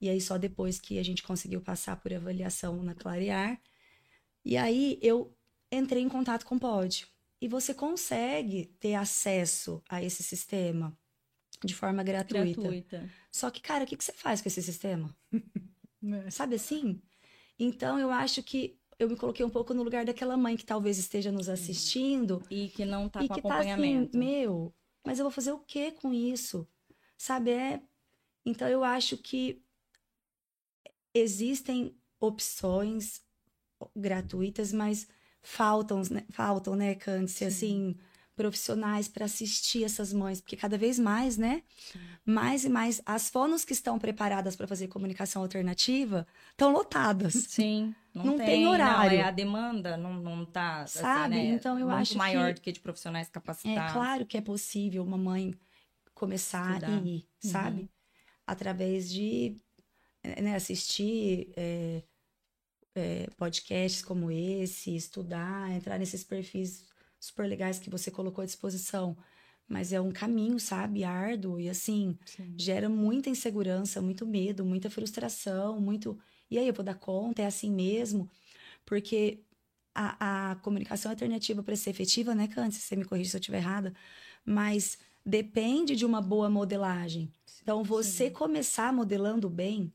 e 0.00 0.08
aí 0.08 0.20
só 0.20 0.38
depois 0.38 0.80
que 0.80 0.98
a 0.98 1.02
gente 1.02 1.22
conseguiu 1.22 1.60
passar 1.60 1.96
por 2.00 2.12
avaliação 2.12 2.82
na 2.82 2.94
Clarear, 2.94 3.60
e 4.44 4.56
aí 4.56 4.98
eu 5.02 5.36
entrei 5.70 6.02
em 6.02 6.08
contato 6.08 6.44
com 6.44 6.56
o 6.56 6.60
Pod. 6.60 7.06
E 7.40 7.48
você 7.48 7.74
consegue 7.74 8.66
ter 8.80 8.94
acesso 8.94 9.82
a 9.88 10.02
esse 10.02 10.22
sistema 10.22 10.96
de 11.64 11.74
forma 11.74 12.02
gratuita. 12.02 12.60
Gratuita. 12.60 13.10
Só 13.30 13.50
que, 13.50 13.60
cara, 13.60 13.84
o 13.84 13.86
que, 13.86 13.96
que 13.96 14.04
você 14.04 14.12
faz 14.12 14.40
com 14.40 14.48
esse 14.48 14.62
sistema? 14.62 15.14
É. 16.06 16.30
Sabe 16.30 16.56
assim? 16.56 17.00
Então, 17.58 17.98
eu 17.98 18.10
acho 18.10 18.42
que 18.42 18.78
eu 18.98 19.08
me 19.08 19.16
coloquei 19.16 19.44
um 19.44 19.50
pouco 19.50 19.74
no 19.74 19.82
lugar 19.82 20.04
daquela 20.04 20.36
mãe 20.36 20.56
que 20.56 20.64
talvez 20.64 20.98
esteja 20.98 21.32
nos 21.32 21.48
assistindo 21.48 22.42
E 22.50 22.68
que 22.68 22.84
não 22.84 23.08
tá 23.08 23.22
e 23.22 23.28
com 23.28 23.34
que 23.34 23.42
tá 23.42 23.58
assim, 23.58 23.70
acompanhamento. 23.70 24.16
meu, 24.16 24.74
mas 25.04 25.18
eu 25.18 25.24
vou 25.24 25.32
fazer 25.32 25.52
o 25.52 25.58
que 25.58 25.92
com 25.92 26.12
isso? 26.12 26.66
Sabe? 27.16 27.50
É... 27.50 27.82
Então, 28.44 28.68
eu 28.68 28.84
acho 28.84 29.16
que 29.16 29.62
existem 31.14 31.96
opções 32.20 33.22
gratuitas, 33.94 34.72
mas 34.72 35.06
faltam, 35.40 36.02
né, 36.10 36.24
faltam, 36.30 36.74
né, 36.74 36.94
Cândice, 36.94 37.44
assim, 37.44 37.96
profissionais 38.36 39.08
para 39.08 39.24
assistir 39.26 39.84
essas 39.84 40.12
mães, 40.12 40.40
porque 40.40 40.56
cada 40.56 40.76
vez 40.78 40.98
mais, 40.98 41.36
né? 41.36 41.62
Mais 42.26 42.64
e 42.64 42.68
mais 42.68 43.00
as 43.04 43.28
fonos 43.28 43.64
que 43.64 43.72
estão 43.72 43.98
preparadas 43.98 44.56
para 44.56 44.66
fazer 44.66 44.88
comunicação 44.88 45.42
alternativa 45.42 46.26
estão 46.50 46.72
lotadas. 46.72 47.34
Sim. 47.34 47.94
Não, 48.14 48.24
Não 48.26 48.36
tem, 48.36 48.46
tem 48.46 48.66
horário. 48.66 49.18
Não, 49.18 49.24
é 49.24 49.28
a 49.28 49.30
demanda 49.30 49.96
não, 49.96 50.14
não 50.14 50.46
tá, 50.46 50.82
assim, 50.82 51.00
Sabe? 51.00 51.34
né, 51.34 51.54
Então, 51.56 51.78
eu 51.78 51.86
muito 51.86 51.98
acho 51.98 52.16
maior 52.18 52.48
que- 52.48 52.54
do 52.54 52.60
que 52.62 52.72
de 52.72 52.80
profissionais 52.80 53.26
É 53.28 53.30
capacitados. 53.32 53.92
claro 53.92 54.24
que 54.26 54.36
é 54.36 54.40
possível 54.40 55.02
uma 55.02 55.18
mãe 55.18 55.52
começar 56.14 56.76
Estudar. 56.76 56.90
e 57.02 57.16
ir, 57.18 57.28
sabe? 57.40 57.90
Através 58.46 59.10
de 59.10 59.56
eh, 60.22 60.40
né, 60.42 60.54
assistir 60.54 61.52
eh, 61.56 62.02
eh, 62.94 63.26
podcasts 63.36 64.02
como 64.02 64.30
esse, 64.30 64.94
estudar, 64.94 65.70
entrar 65.72 65.98
nesses 65.98 66.24
perfis 66.24 66.86
super 67.24 67.46
legais 67.46 67.78
que 67.78 67.90
você 67.90 68.10
colocou 68.10 68.42
à 68.42 68.46
disposição. 68.46 69.16
Mas 69.66 69.92
é 69.92 70.00
um 70.00 70.12
caminho, 70.12 70.60
sabe? 70.60 71.04
Árduo 71.04 71.58
e 71.58 71.70
assim, 71.70 72.18
Sim. 72.26 72.54
gera 72.56 72.88
muita 72.88 73.30
insegurança, 73.30 74.02
muito 74.02 74.26
medo, 74.26 74.64
muita 74.64 74.90
frustração, 74.90 75.80
muito. 75.80 76.18
E 76.50 76.58
aí, 76.58 76.68
eu 76.68 76.74
vou 76.74 76.84
dar 76.84 76.94
conta? 76.94 77.40
É 77.40 77.46
assim 77.46 77.70
mesmo? 77.70 78.30
Porque 78.84 79.42
a, 79.94 80.50
a 80.50 80.56
comunicação 80.56 81.10
alternativa 81.10 81.62
para 81.62 81.76
ser 81.76 81.90
efetiva, 81.90 82.34
né, 82.34 82.46
Cândice? 82.46 82.82
Você 82.82 82.94
me 82.94 83.06
corrige 83.06 83.30
se 83.30 83.36
eu 83.36 83.40
estiver 83.40 83.58
errada, 83.58 83.94
mas 84.44 84.98
depende 85.24 85.96
de 85.96 86.04
uma 86.04 86.20
boa 86.20 86.50
modelagem. 86.50 87.32
Então, 87.62 87.82
você 87.82 88.30
começar 88.30 88.92
modelando 88.92 89.48
bem, 89.48 89.90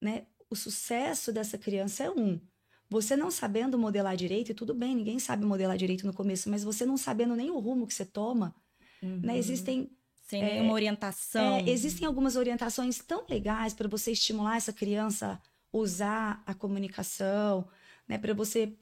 né? 0.00 0.26
O 0.48 0.56
sucesso 0.56 1.30
dessa 1.30 1.58
criança 1.58 2.04
é 2.04 2.10
um. 2.10 2.40
Você 2.90 3.16
não 3.16 3.30
sabendo 3.30 3.78
modelar 3.78 4.16
direito, 4.16 4.50
e 4.50 4.54
tudo 4.54 4.74
bem, 4.74 4.94
ninguém 4.94 5.18
sabe 5.18 5.44
modelar 5.44 5.76
direito 5.76 6.06
no 6.06 6.12
começo, 6.12 6.50
mas 6.50 6.62
você 6.62 6.84
não 6.84 6.96
sabendo 6.96 7.34
nem 7.34 7.50
o 7.50 7.58
rumo 7.58 7.86
que 7.86 7.94
você 7.94 8.04
toma, 8.04 8.54
né? 9.02 9.36
Existem 9.36 9.90
Sem 10.28 10.42
nenhuma 10.42 10.72
orientação. 10.72 11.56
é, 11.56 11.70
existem 11.70 12.06
algumas 12.06 12.36
orientações 12.36 12.98
tão 12.98 13.24
legais 13.28 13.74
para 13.74 13.88
você 13.88 14.12
estimular 14.12 14.56
essa 14.56 14.72
criança 14.72 15.32
a 15.32 15.76
usar 15.76 16.42
a 16.46 16.54
comunicação, 16.54 17.66
né? 18.06 18.18
Para 18.18 18.32
você 18.34 18.72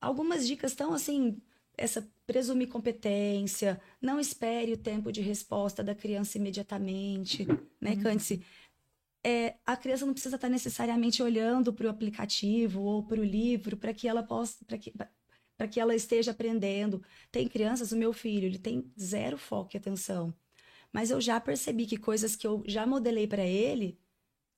algumas 0.00 0.46
dicas 0.46 0.74
tão 0.74 0.92
assim, 0.94 1.36
essa 1.76 2.08
presumir 2.26 2.68
competência, 2.68 3.80
não 4.00 4.20
espere 4.20 4.72
o 4.72 4.76
tempo 4.76 5.10
de 5.10 5.20
resposta 5.20 5.82
da 5.82 5.94
criança 5.94 6.36
imediatamente, 6.38 7.46
né, 7.80 7.96
Cândice? 7.96 8.44
É, 9.24 9.56
a 9.66 9.76
criança 9.76 10.06
não 10.06 10.12
precisa 10.12 10.36
estar 10.36 10.48
necessariamente 10.48 11.22
olhando 11.22 11.72
para 11.72 11.86
o 11.86 11.90
aplicativo 11.90 12.82
ou 12.82 13.02
para 13.04 13.20
o 13.20 13.24
livro 13.24 13.76
para 13.76 13.92
que 13.92 14.08
ela 14.08 14.22
possa, 14.22 14.64
para 14.64 14.78
que, 14.78 14.92
para 15.56 15.68
que 15.68 15.80
ela 15.80 15.94
esteja 15.94 16.30
aprendendo. 16.30 17.02
Tem 17.30 17.48
crianças, 17.48 17.92
o 17.92 17.96
meu 17.96 18.12
filho, 18.12 18.46
ele 18.46 18.58
tem 18.58 18.92
zero 18.98 19.36
foco 19.38 19.70
e 19.74 19.78
atenção. 19.78 20.32
Mas 20.92 21.10
eu 21.10 21.20
já 21.20 21.40
percebi 21.40 21.86
que 21.86 21.96
coisas 21.96 22.36
que 22.36 22.46
eu 22.46 22.62
já 22.66 22.86
modelei 22.86 23.26
para 23.26 23.44
ele, 23.44 23.98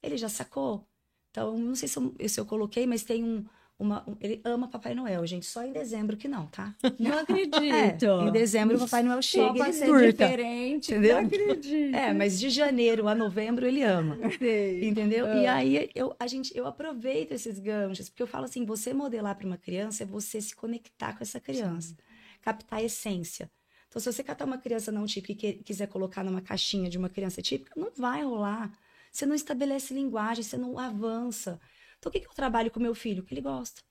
ele 0.03 0.17
já 0.17 0.29
sacou. 0.29 0.87
Então, 1.31 1.57
não 1.59 1.75
sei 1.75 1.89
se 1.89 1.99
eu, 1.99 2.15
se 2.29 2.41
eu 2.41 2.47
coloquei, 2.47 2.87
mas 2.87 3.05
tem 3.05 3.25
um, 3.25 3.45
uma, 3.81 4.05
um- 4.09 4.17
ele 4.21 4.41
ama 4.45 4.69
Papai 4.69 4.95
Noel, 4.95 5.27
gente. 5.27 5.47
Só 5.47 5.65
em 5.65 5.73
dezembro 5.73 6.17
que 6.17 6.29
não, 6.29 6.47
tá? 6.47 6.75
Não 7.01 7.19
acredito. 7.19 7.57
É, 7.75 7.97
em 8.29 8.31
dezembro 8.31 8.77
o 8.77 8.81
Papai 8.81 9.03
Noel 9.03 9.23
chega 9.23 9.59
e 9.59 9.61
ele 9.63 9.73
ser 9.73 9.87
surta. 9.87 10.13
diferente. 10.25 10.93
Entendeu? 10.93 11.17
Não 11.17 11.27
acredito. 11.27 11.97
É, 11.97 12.13
mas 12.13 12.39
de 12.39 12.51
janeiro 12.51 13.09
a 13.09 13.15
novembro 13.15 13.67
ele 13.67 13.83
ama. 13.83 14.19
Sei. 14.39 14.87
Entendeu? 14.89 15.27
É. 15.27 15.43
E 15.43 15.47
aí 15.47 15.91
eu, 15.95 16.15
a 16.21 16.27
gente, 16.27 16.57
eu 16.57 16.67
aproveito 16.67 17.33
esses 17.33 17.59
ganchos, 17.59 18.09
porque 18.09 18.23
eu 18.23 18.27
falo 18.27 18.45
assim, 18.45 18.65
você 18.65 18.93
modelar 18.93 19.35
para 19.37 19.47
uma 19.47 19.57
criança 19.57 20.03
é 20.03 20.07
você 20.07 20.41
se 20.41 20.55
conectar 20.55 21.17
com 21.17 21.23
essa 21.25 21.41
criança, 21.41 21.97
captar 22.43 22.79
a 22.79 22.83
essência. 22.83 23.51
Então, 23.89 23.99
se 24.01 24.13
você 24.13 24.23
catar 24.23 24.45
uma 24.45 24.59
criança 24.59 24.93
não 24.93 25.05
típica 25.07 25.33
e 25.33 25.35
que- 25.55 25.65
quiser 25.65 25.89
colocar 25.89 26.23
numa 26.23 26.41
caixinha 26.41 26.89
de 26.89 26.97
uma 26.97 27.09
criança 27.09 27.43
típica, 27.43 27.73
não 27.77 27.91
vai 27.97 28.23
rolar. 28.23 28.71
Você 29.11 29.27
não 29.27 29.35
estabelece 29.35 29.93
linguagem, 29.93 30.45
você 30.45 30.57
não 30.57 30.79
avança. 30.79 31.59
Então, 32.01 32.11
o 32.11 32.13
que, 32.13 32.21
que 32.21 32.27
eu 32.27 32.33
trabalho 32.35 32.71
com 32.71 32.81
meu 32.81 32.95
filho? 32.95 33.23
Que 33.23 33.35
ele 33.35 33.41
gosta. 33.43 33.83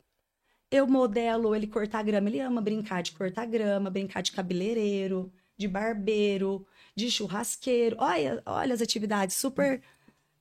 Eu 0.72 0.86
modelo 0.88 1.56
ele 1.56 1.68
cortar 1.68 2.04
grama. 2.04 2.28
Ele 2.30 2.40
ama 2.42 2.62
brincar 2.62 3.02
de 3.02 3.12
cortar 3.14 3.46
grama, 3.46 3.90
brincar 3.90 4.22
de 4.22 4.32
cabeleireiro, 4.32 5.32
de 5.58 5.68
barbeiro, 5.68 6.66
de 6.96 7.10
churrasqueiro. 7.10 7.96
Olha, 8.00 8.42
olha 8.46 8.74
as 8.74 8.82
atividades 8.82 9.36
super, 9.36 9.82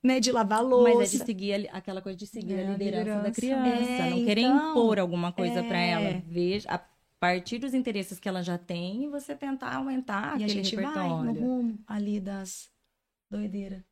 né, 0.03 0.21
de 0.21 0.33
lavar 0.33 0.63
louça. 0.65 0.95
Mas 0.97 1.15
é 1.15 1.19
de 1.19 1.25
seguir 1.25 1.69
aquela 1.73 2.03
coisa 2.03 2.17
de 2.19 2.27
seguir 2.27 2.55
É, 2.55 2.67
a 2.67 2.69
a 2.69 2.73
liderança, 2.73 3.05
da 3.23 3.29
liderança. 3.29 3.41
criança. 3.41 3.91
É, 3.91 4.11
não 4.11 4.25
querer 4.25 4.41
então, 4.43 4.71
impor 4.71 4.99
alguma 4.99 5.33
coisa 5.33 5.61
é. 5.61 5.91
ela. 5.91 6.23
Veja, 6.27 6.69
a 6.71 6.79
partir 7.21 7.59
dos 7.59 7.75
interesses 7.75 8.19
que 8.21 8.29
ela 8.29 8.43
já 8.43 8.57
tem, 8.59 9.11
você 9.11 9.35
tentar 9.35 9.75
aumentar 9.75 10.39
E 10.39 10.43
a 10.45 10.47
aquele 10.47 10.65
gente 10.65 10.77
vai 10.77 10.85
no 10.85 11.33
repertório. 11.33 11.41
rumo 11.41 11.79
ali 11.87 12.21
das 12.21 12.71
doideiras. 13.31 13.83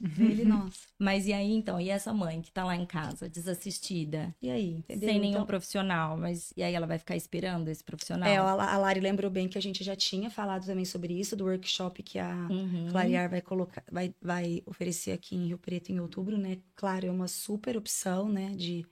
Ele, 0.00 0.44
nossa. 0.44 0.86
Mas 0.98 1.26
e 1.26 1.32
aí, 1.32 1.52
então? 1.52 1.80
E 1.80 1.88
essa 1.90 2.12
mãe 2.12 2.40
que 2.42 2.50
tá 2.50 2.64
lá 2.64 2.76
em 2.76 2.86
casa, 2.86 3.28
desassistida, 3.28 4.34
E 4.40 4.50
aí, 4.50 4.70
entendeu? 4.72 5.08
sem 5.08 5.20
nenhum 5.20 5.32
Então, 5.32 5.46
profissional, 5.46 6.16
mas 6.16 6.52
e 6.56 6.62
aí 6.62 6.74
ela 6.74 6.86
vai 6.86 6.98
ficar 6.98 7.16
esperando 7.16 7.68
esse 7.68 7.82
profissional? 7.82 8.28
É, 8.28 8.36
a 8.36 8.54
La- 8.54 8.72
a 8.74 8.78
Lari 8.78 9.00
lembrou 9.00 9.30
bem 9.30 9.48
que 9.48 9.58
a 9.58 9.60
gente 9.60 9.82
já 9.84 9.94
tinha 9.96 10.30
falado 10.30 10.66
também 10.66 10.84
sobre 10.84 11.18
isso, 11.18 11.36
do 11.36 11.44
workshop 11.44 12.02
que 12.02 12.18
a 12.18 12.48
Uhum. 12.48 12.88
Clarear 12.90 13.28
vai 13.30 13.40
colocar, 13.42 13.84
vai, 13.90 14.14
vai 14.20 14.62
oferecer 14.66 15.12
aqui 15.12 15.34
em 15.36 15.46
Rio 15.48 15.58
Preto 15.58 15.90
em 15.90 16.00
outubro, 16.00 16.36
né? 16.38 16.58
Claro, 16.74 17.06
é 17.06 17.10
uma 17.10 17.28
super 17.28 17.76
opção, 17.76 18.28
né? 18.28 18.50
De 18.56 18.86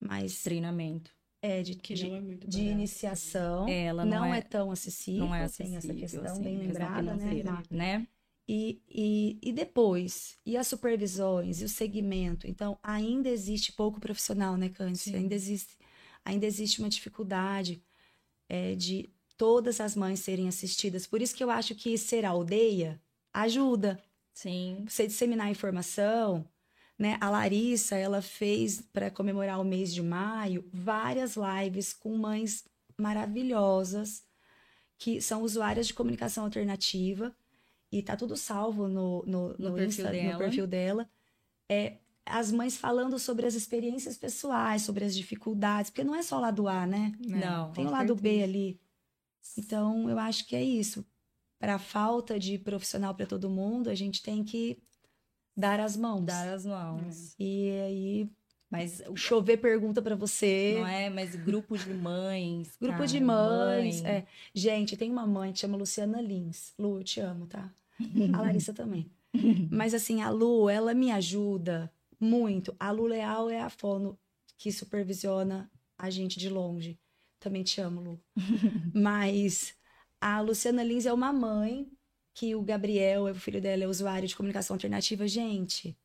mais 0.00 0.42
Treinamento. 0.42 1.10
é 1.42 1.62
de, 1.62 1.74
Que 1.74 1.94
de, 1.94 2.08
não 2.08 2.16
é 2.16 2.20
de 2.20 2.62
barato. 2.62 2.70
iniciação. 2.72 3.68
Ela 3.68 4.04
não, 4.04 4.18
não 4.18 4.34
é, 4.34 4.38
é- 4.38 4.42
tão 4.42 4.70
acessível, 4.70 5.26
Não 5.26 5.34
é 5.34 5.38
tem 5.44 5.76
essa 5.76 5.86
acessível, 5.86 5.96
questão 6.00 6.22
assim, 6.24 6.44
bem 6.44 6.58
lembrada, 6.58 7.14
né? 7.16 7.34
né? 7.70 8.08
E, 8.46 8.82
e, 8.88 9.38
e 9.42 9.52
depois, 9.52 10.36
e 10.44 10.56
as 10.56 10.66
supervisões, 10.66 11.62
e 11.62 11.64
o 11.64 11.68
segmento. 11.68 12.46
Então, 12.46 12.78
ainda 12.82 13.28
existe 13.28 13.72
pouco 13.72 13.98
profissional, 13.98 14.56
né, 14.56 14.68
Cândice? 14.68 15.16
Ainda 15.16 15.34
existe, 15.34 15.78
ainda 16.24 16.44
existe 16.44 16.80
uma 16.80 16.90
dificuldade 16.90 17.82
é, 18.48 18.74
de 18.74 19.08
todas 19.36 19.80
as 19.80 19.96
mães 19.96 20.20
serem 20.20 20.46
assistidas. 20.46 21.06
Por 21.06 21.22
isso 21.22 21.34
que 21.34 21.42
eu 21.42 21.50
acho 21.50 21.74
que 21.74 21.96
ser 21.96 22.24
aldeia 22.24 23.00
ajuda 23.32 23.98
Sim. 24.32 24.84
você 24.88 25.06
disseminar 25.06 25.50
informação, 25.50 26.46
né? 26.98 27.16
A 27.20 27.30
Larissa, 27.30 27.96
ela 27.96 28.22
fez 28.22 28.80
para 28.80 29.10
comemorar 29.10 29.60
o 29.60 29.64
mês 29.64 29.92
de 29.92 30.02
maio 30.02 30.68
várias 30.72 31.34
lives 31.36 31.92
com 31.92 32.16
mães 32.16 32.64
maravilhosas 32.96 34.22
que 34.98 35.20
são 35.20 35.42
usuárias 35.42 35.86
de 35.88 35.94
comunicação 35.94 36.44
alternativa 36.44 37.34
e 37.98 38.02
tá 38.02 38.16
tudo 38.16 38.36
salvo 38.36 38.88
no, 38.88 39.22
no, 39.26 39.48
No 39.58 39.70
no, 39.70 39.74
perfil 39.74 39.86
Insta- 40.04 40.10
dela. 40.10 40.32
no 40.32 40.38
perfil 40.38 40.66
dela. 40.66 41.08
É, 41.70 41.98
as 42.26 42.50
mães 42.50 42.76
falando 42.76 43.18
sobre 43.18 43.46
as 43.46 43.54
experiências 43.54 44.16
pessoais, 44.16 44.82
sobre 44.82 45.04
as 45.04 45.14
dificuldades, 45.14 45.90
porque 45.90 46.04
não 46.04 46.14
é 46.14 46.22
só 46.22 46.38
o 46.38 46.40
lado 46.40 46.66
A, 46.68 46.86
né? 46.86 47.12
Não. 47.20 47.70
Tem 47.72 47.86
o 47.86 47.90
lado 47.90 48.14
B 48.14 48.28
certeza. 48.30 48.44
ali. 48.44 48.80
Então, 49.58 50.08
eu 50.08 50.18
acho 50.18 50.46
que 50.46 50.56
é 50.56 50.62
isso. 50.62 51.04
Para 51.58 51.78
falta 51.78 52.38
de 52.38 52.58
profissional 52.58 53.14
para 53.14 53.26
todo 53.26 53.48
mundo, 53.50 53.88
a 53.90 53.94
gente 53.94 54.22
tem 54.22 54.42
que 54.42 54.78
dar 55.56 55.78
as 55.80 55.96
mãos. 55.96 56.24
Dar 56.24 56.48
as 56.52 56.64
mãos. 56.66 57.34
E 57.38 57.70
aí, 57.86 58.30
Mas 58.70 59.02
o 59.08 59.16
chover 59.16 59.58
pergunta 59.58 60.02
para 60.02 60.16
você. 60.16 60.74
não 60.78 60.86
é, 60.86 61.08
mas 61.08 61.34
grupo 61.36 61.76
de 61.78 61.92
mães. 61.94 62.76
Grupo 62.80 62.94
cara, 62.98 63.06
de 63.06 63.20
mães. 63.20 64.02
mãe. 64.02 64.10
é. 64.10 64.26
Gente, 64.54 64.96
tem 64.96 65.10
uma 65.10 65.26
mãe 65.26 65.52
que 65.52 65.60
chama 65.60 65.76
Luciana 65.76 66.20
Lins. 66.20 66.72
Lu, 66.78 66.98
eu 66.98 67.04
te 67.04 67.20
amo, 67.20 67.46
tá? 67.46 67.70
A 68.32 68.40
Larissa 68.42 68.72
também. 68.72 69.10
Mas 69.70 69.94
assim, 69.94 70.22
a 70.22 70.30
Lu, 70.30 70.68
ela 70.68 70.94
me 70.94 71.10
ajuda 71.10 71.92
muito. 72.20 72.74
A 72.78 72.90
Lu 72.90 73.06
Leal 73.06 73.50
é 73.50 73.60
a 73.60 73.70
fono 73.70 74.18
que 74.56 74.70
supervisiona 74.72 75.70
a 75.98 76.10
gente 76.10 76.38
de 76.38 76.48
longe. 76.48 76.98
Também 77.40 77.62
te 77.62 77.80
amo, 77.80 78.00
Lu. 78.00 78.20
Mas 78.94 79.74
a 80.20 80.40
Luciana 80.40 80.82
Lins 80.82 81.06
é 81.06 81.12
uma 81.12 81.32
mãe 81.32 81.90
que 82.32 82.54
o 82.54 82.62
Gabriel, 82.62 83.24
o 83.24 83.34
filho 83.34 83.60
dela, 83.60 83.84
é 83.84 83.88
usuário 83.88 84.26
de 84.28 84.36
comunicação 84.36 84.74
alternativa. 84.74 85.26
Gente, 85.28 85.96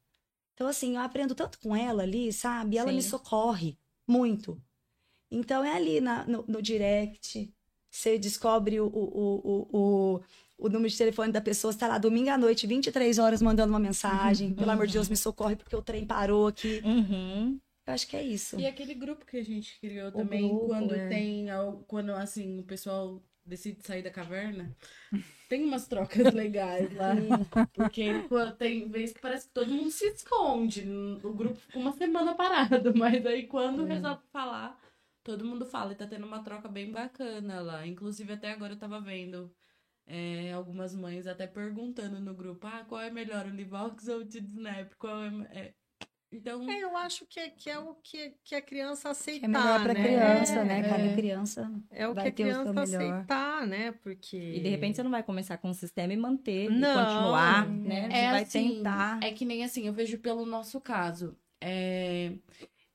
então 0.54 0.68
assim, 0.68 0.96
eu 0.96 1.02
aprendo 1.02 1.36
tanto 1.36 1.60
com 1.60 1.76
ela 1.76 2.04
ali, 2.04 2.34
sabe? 2.34 2.78
Ela 2.78 2.92
me 2.92 3.02
Sim. 3.02 3.10
socorre 3.10 3.78
muito. 4.08 4.62
Então 5.32 5.64
é 5.64 5.76
ali 5.76 6.02
na- 6.02 6.26
no, 6.26 6.44
no 6.48 6.62
direct, 6.62 7.54
você 7.90 8.18
descobre 8.18 8.80
o, 8.80 8.88
o, 8.88 9.68
o, 9.74 10.16
o, 10.18 10.22
o, 10.60 10.66
o 10.66 10.70
número 10.70 10.90
de 10.90 10.98
telefone 10.98 11.32
da 11.32 11.42
pessoa, 11.42 11.72
está 11.72 11.88
lá 11.88 11.98
domingo 11.98 12.30
à 12.30 12.38
noite, 12.38 12.68
23 12.68 13.18
horas, 13.18 13.42
mandando 13.42 13.72
uma 13.72 13.80
mensagem. 13.80 14.54
Pelo 14.54 14.72
amor 14.72 14.88
de 14.88 14.94
Deus, 14.94 15.10
me 15.10 15.18
socorre 15.18 15.56
porque 15.56 15.76
o 15.76 15.82
trem 15.82 16.06
parou 16.06 16.48
aqui. 16.48 16.82
Uhum. 16.84 17.60
Eu 17.88 17.94
acho 17.94 18.08
que 18.08 18.16
é 18.16 18.22
isso. 18.22 18.60
E 18.60 18.68
aquele 18.68 18.94
grupo 18.94 19.26
que 19.26 19.38
a 19.38 19.44
gente 19.44 19.80
criou 19.80 20.12
também, 20.12 20.48
grupo, 20.48 20.68
quando 20.68 20.94
é. 20.94 21.08
tem, 21.08 21.48
quando 21.88 22.12
assim, 22.12 22.60
o 22.60 22.64
pessoal 22.64 23.20
decide 23.50 23.82
sair 23.82 24.04
da 24.04 24.12
caverna, 24.12 24.76
tem 25.50 25.66
umas 25.66 25.88
trocas 25.88 26.32
legais 26.34 26.94
lá. 26.94 27.16
Porque 27.74 28.12
tem 28.60 28.88
vez 28.88 29.12
que 29.12 29.20
parece 29.20 29.48
que 29.48 29.54
todo 29.54 29.74
mundo 29.74 29.90
se 29.90 30.06
esconde. 30.06 30.88
O 31.24 31.34
grupo 31.34 31.56
fica 31.56 31.80
uma 31.80 31.92
semana 31.94 32.36
parado, 32.36 32.94
mas 32.96 33.26
aí 33.26 33.48
quando 33.48 33.86
resolve 33.86 34.22
falar, 34.32 34.80
todo 35.24 35.44
mundo 35.44 35.66
fala. 35.66 35.94
E 35.94 35.96
tá 35.96 36.06
tendo 36.06 36.28
uma 36.28 36.44
troca 36.44 36.70
bem 36.70 36.92
bacana 36.92 37.60
lá. 37.60 37.88
Inclusive, 37.88 38.34
até 38.34 38.52
agora 38.52 38.74
eu 38.74 38.80
tava 38.80 39.02
vendo 39.02 39.52
é, 40.10 40.52
algumas 40.54 40.96
mães 40.96 41.28
até 41.28 41.46
perguntando 41.46 42.20
no 42.20 42.34
grupo: 42.34 42.66
ah, 42.66 42.84
qual 42.88 43.00
é 43.00 43.12
melhor, 43.12 43.46
o 43.46 43.50
Livox 43.50 44.08
ou 44.08 44.20
o 44.22 44.28
Snap? 44.28 44.92
Qual 44.98 45.24
é. 45.24 45.28
é... 45.54 45.74
Então. 46.32 46.70
É, 46.70 46.84
eu 46.84 46.96
acho 46.98 47.26
que, 47.28 47.40
é- 47.40 47.50
que 47.50 47.70
é 47.70 47.80
o 47.80 47.96
que, 47.96 48.36
que 48.44 48.54
a 48.56 48.62
criança 48.62 49.10
aceitar, 49.10 49.46
É 49.46 49.48
melhor 49.48 49.82
para 49.82 49.94
né? 49.94 50.04
criança, 50.04 50.64
né? 50.64 50.80
É. 50.80 50.90
Cada 50.90 51.16
criança. 51.16 51.72
É 51.90 52.08
o 52.08 52.14
vai 52.14 52.24
que 52.26 52.30
a 52.30 52.32
criança 52.32 52.82
aceitar, 52.82 53.66
né? 53.68 53.92
Porque... 53.94 54.38
E 54.38 54.60
de 54.60 54.70
repente 54.70 54.96
você 54.96 55.04
não 55.04 55.10
vai 55.10 55.24
começar 55.24 55.58
com 55.58 55.70
o 55.70 55.74
sistema 55.74 56.14
e 56.14 56.18
manter, 56.18 56.66
e 56.66 56.70
Não. 56.70 56.88
continuar, 57.06 57.68
né? 57.68 58.10
Você 58.10 58.16
É 58.18 58.32
vai 58.32 58.44
assim, 58.44 58.76
tentar. 58.76 59.20
É 59.24 59.32
que 59.32 59.44
nem 59.46 59.64
assim, 59.64 59.88
eu 59.88 59.94
vejo 59.94 60.20
pelo 60.20 60.46
nosso 60.46 60.80
caso. 60.80 61.36
É, 61.62 62.34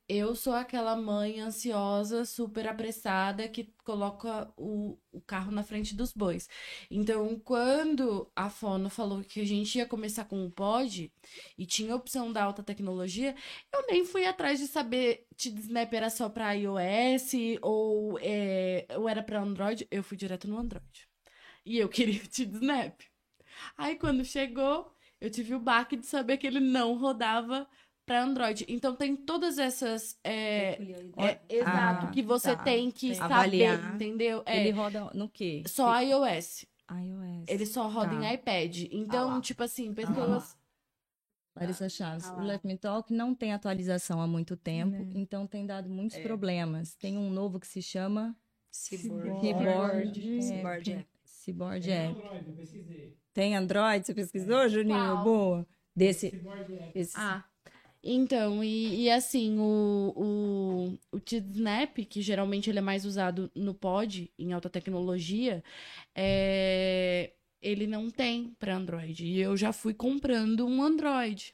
Eu 0.07 0.35
sou 0.35 0.53
aquela 0.53 0.95
mãe 0.95 1.39
ansiosa, 1.39 2.25
super 2.25 2.67
apressada, 2.67 3.47
que 3.47 3.73
coloca 3.83 4.53
o, 4.55 4.99
o 5.11 5.19
carro 5.21 5.51
na 5.51 5.63
frente 5.63 5.95
dos 5.95 6.13
bois. 6.13 6.47
Então, 6.91 7.39
quando 7.39 8.31
a 8.35 8.47
Fono 8.47 8.87
falou 8.87 9.23
que 9.23 9.41
a 9.41 9.45
gente 9.45 9.79
ia 9.79 9.85
começar 9.87 10.25
com 10.25 10.45
o 10.45 10.51
pod 10.51 11.11
e 11.57 11.65
tinha 11.65 11.95
opção 11.95 12.31
da 12.31 12.43
alta 12.43 12.61
tecnologia, 12.61 13.35
eu 13.73 13.83
nem 13.87 14.05
fui 14.05 14.27
atrás 14.27 14.59
de 14.59 14.67
saber 14.67 15.25
se 15.35 15.49
Snap 15.49 15.91
era 15.91 16.11
só 16.11 16.29
para 16.29 16.53
iOS 16.53 17.33
ou, 17.63 18.19
é, 18.21 18.85
ou 18.97 19.09
era 19.09 19.23
para 19.23 19.41
Android. 19.41 19.87
Eu 19.89 20.03
fui 20.03 20.15
direto 20.15 20.47
no 20.47 20.59
Android. 20.59 21.09
E 21.65 21.79
eu 21.79 21.89
queria 21.89 22.21
o 22.21 22.27
Snap. 22.29 23.01
Aí, 23.75 23.95
quando 23.95 24.23
chegou, 24.23 24.93
eu 25.19 25.31
tive 25.31 25.55
o 25.55 25.59
baque 25.59 25.95
de 25.95 26.05
saber 26.05 26.37
que 26.37 26.45
ele 26.45 26.59
não 26.59 26.97
rodava 26.97 27.67
para 28.05 28.23
Android. 28.23 28.65
Então 28.69 28.95
tem 28.95 29.15
todas 29.15 29.57
essas. 29.57 30.17
É, 30.23 30.73
é, 31.17 31.39
exato, 31.49 32.05
Ah, 32.07 32.11
que 32.11 32.21
você 32.21 32.55
tá. 32.55 32.63
tem 32.63 32.91
que 32.91 33.07
Tem. 33.07 33.15
saber, 33.15 33.33
Avaliar. 33.33 33.95
entendeu? 33.95 34.43
É, 34.45 34.59
Ele 34.61 34.71
roda 34.71 35.09
no 35.13 35.27
quê? 35.27 35.63
só 35.65 35.99
iOS. 36.01 36.65
iOS. 36.91 37.45
Ele 37.47 37.65
só 37.65 37.87
roda 37.87 38.09
Tá. 38.15 38.23
em 38.23 38.33
iPad. 38.35 38.87
Então, 38.91 39.27
lá. 39.29 39.41
tipo 39.41 39.63
assim, 39.63 39.93
pessoas. 39.93 40.55
Larissa 41.55 41.87
Chaves, 41.87 42.25
Ah 42.27 42.33
o 42.33 42.37
lá. 42.39 42.43
Let 42.43 42.65
Me 42.65 42.77
Talk 42.77 43.13
não 43.13 43.33
tem 43.33 43.53
atualização 43.53 44.21
há 44.21 44.27
muito 44.27 44.57
tempo, 44.57 44.91
Né. 44.91 45.09
então 45.15 45.47
tem 45.47 45.65
dado 45.65 45.89
muitos 45.89 46.17
É. 46.17 46.21
problemas. 46.21 46.95
Tem 46.95 47.17
um 47.17 47.29
novo 47.29 47.59
que 47.61 47.67
se 47.67 47.81
chama 47.81 48.35
Cyborg. 48.69 49.39
Keyboard. 49.39 50.41
Cyborg 50.41 50.91
é. 50.91 51.05
Cyborg 51.23 51.81
Tem 51.85 51.93
App. 51.95 52.19
Android, 52.19 52.49
eu 52.49 52.53
pesquisei. 52.55 53.17
Tem 53.33 53.55
Android? 53.55 54.05
Você 54.05 54.13
pesquisou, 54.13 54.67
Juninho? 54.67 54.99
Qual? 55.13 55.23
Boa. 55.23 55.67
Desse. 55.95 56.29
Cyborg 56.29 56.73
App. 56.75 56.91
esse- 56.99 57.17
Ah. 57.17 57.45
Então, 58.07 58.63
e, 58.63 59.05
e 59.05 59.09
assim, 59.09 59.57
o, 59.57 60.13
o, 60.15 61.17
o 61.17 61.19
Snap, 61.25 61.97
que 62.05 62.21
geralmente 62.21 62.69
ele 62.69 62.77
é 62.77 62.81
mais 62.81 63.03
usado 63.03 63.49
no 63.55 63.73
pod, 63.73 64.31
em 64.37 64.53
alta 64.53 64.69
tecnologia, 64.69 65.63
é, 66.13 67.31
ele 67.59 67.87
não 67.87 68.11
tem 68.11 68.55
para 68.59 68.75
Android. 68.75 69.25
E 69.25 69.41
eu 69.41 69.57
já 69.57 69.73
fui 69.73 69.95
comprando 69.95 70.67
um 70.67 70.83
Android, 70.83 71.51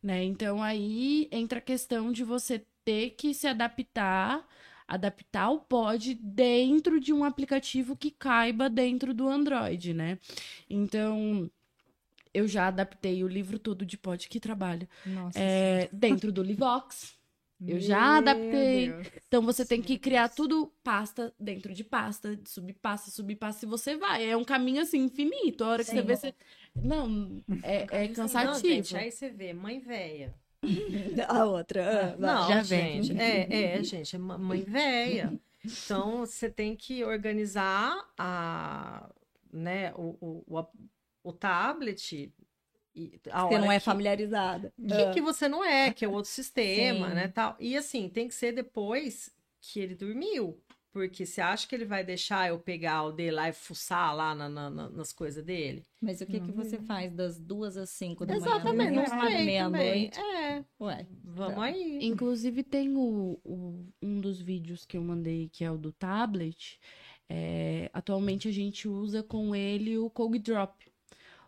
né? 0.00 0.22
Então 0.22 0.62
aí 0.62 1.28
entra 1.32 1.58
a 1.58 1.62
questão 1.62 2.12
de 2.12 2.22
você 2.22 2.64
ter 2.84 3.10
que 3.10 3.34
se 3.34 3.48
adaptar, 3.48 4.46
adaptar 4.86 5.50
o 5.50 5.58
pod 5.58 6.14
dentro 6.14 7.00
de 7.00 7.12
um 7.12 7.24
aplicativo 7.24 7.96
que 7.96 8.12
caiba 8.12 8.70
dentro 8.70 9.12
do 9.12 9.28
Android, 9.28 9.92
né? 9.92 10.20
Então, 10.68 11.50
eu 12.32 12.46
já 12.46 12.68
adaptei 12.68 13.22
o 13.24 13.28
livro 13.28 13.58
todo 13.58 13.84
de 13.84 13.96
pod 13.96 14.28
que 14.28 14.40
trabalho 14.40 14.88
Nossa. 15.04 15.38
é, 15.38 15.88
dentro 15.92 16.32
do 16.32 16.42
Livox. 16.42 17.18
Eu 17.66 17.78
já 17.78 18.16
adaptei. 18.16 18.90
Deus. 18.90 19.06
Então 19.28 19.42
você 19.42 19.66
tem 19.66 19.82
que 19.82 19.98
criar 19.98 20.30
tudo 20.30 20.72
pasta 20.82 21.34
dentro 21.38 21.74
de 21.74 21.84
pasta, 21.84 22.34
de 22.34 22.48
subpasta, 22.48 23.10
subpasta, 23.10 23.66
e 23.66 23.68
você 23.68 23.96
vai. 23.96 24.26
É 24.26 24.34
um 24.36 24.44
caminho 24.44 24.80
assim 24.80 25.04
infinito. 25.04 25.62
A 25.64 25.68
hora 25.68 25.84
que 25.84 25.90
você 25.90 26.00
Sim. 26.00 26.06
vê, 26.06 26.16
você. 26.16 26.34
Não, 26.74 27.42
é, 27.62 27.86
é 27.90 28.08
Não, 28.08 28.14
cansativo. 28.14 28.66
gente, 28.66 28.96
aí 28.96 29.10
você 29.10 29.28
vê, 29.28 29.52
mãe 29.52 29.78
velha. 29.78 30.34
A 31.28 31.44
outra. 31.44 32.14
ah. 32.14 32.16
Não, 32.18 32.48
já 32.48 32.62
vem. 32.62 33.02
gente, 33.02 33.20
é, 33.20 33.76
é, 33.76 33.82
gente, 33.82 34.16
é 34.16 34.18
mãe 34.18 34.62
velha. 34.62 35.38
Então, 35.64 36.20
você 36.20 36.48
tem 36.48 36.74
que 36.74 37.04
organizar 37.04 37.94
a, 38.16 39.10
né, 39.52 39.92
o, 39.94 40.44
o, 40.48 40.66
o, 41.22 41.32
tablet. 41.32 42.32
E 42.94 43.20
Você 43.24 43.58
não 43.58 43.70
é 43.70 43.78
que- 43.78 43.84
familiarizada. 43.84 44.72
que, 44.76 45.10
que 45.14 45.20
você 45.20 45.48
não 45.48 45.64
é, 45.64 45.92
que 45.92 46.04
é 46.04 46.08
outro 46.08 46.30
sistema, 46.30 47.08
Sim. 47.08 47.14
né, 47.14 47.28
tal. 47.28 47.56
E 47.60 47.76
assim, 47.76 48.08
tem 48.08 48.26
que 48.28 48.34
ser 48.34 48.52
depois 48.52 49.30
que 49.60 49.78
ele 49.80 49.94
dormiu. 49.94 50.60
Porque 50.92 51.24
você 51.24 51.40
acha 51.40 51.68
que 51.68 51.74
ele 51.76 51.84
vai 51.84 52.02
deixar 52.02 52.48
eu 52.48 52.58
pegar 52.58 53.04
o 53.04 53.12
dele 53.12 53.30
lá 53.30 53.48
e 53.48 53.52
fuçar 53.52 54.12
lá 54.12 54.34
na- 54.34 54.48
na- 54.48 54.68
na- 54.68 54.88
nas 54.90 55.12
coisas 55.12 55.44
dele? 55.44 55.84
Mas 56.00 56.20
o 56.20 56.26
que, 56.26 56.40
que 56.40 56.50
você 56.50 56.80
faz 56.80 57.12
das 57.12 57.38
duas 57.38 57.76
às 57.76 57.90
cinco 57.90 58.26
da 58.26 58.34
manhã? 58.34 58.44
Exatamente, 58.56 59.08
sei 59.08 59.18
também. 59.20 59.44
meia-noite. 59.46 60.18
É, 60.18 60.64
Ué, 60.80 61.06
vamos 61.22 61.54
Tá. 61.54 61.62
aí. 61.62 62.00
Inclusive, 62.02 62.64
tem 62.64 62.96
o, 62.96 63.38
o- 63.44 63.86
um 64.02 64.20
dos 64.20 64.40
vídeos 64.42 64.84
que 64.84 64.96
eu 64.96 65.02
mandei, 65.02 65.48
que 65.52 65.62
é 65.62 65.70
o 65.70 65.78
do 65.78 65.92
tablet. 65.92 66.80
É, 67.28 67.88
atualmente 67.92 68.48
a 68.48 68.52
gente 68.52 68.88
usa 68.88 69.22
com 69.22 69.54
ele 69.54 69.96
o 69.96 70.10
Cog 70.10 70.36
Drop. 70.40 70.89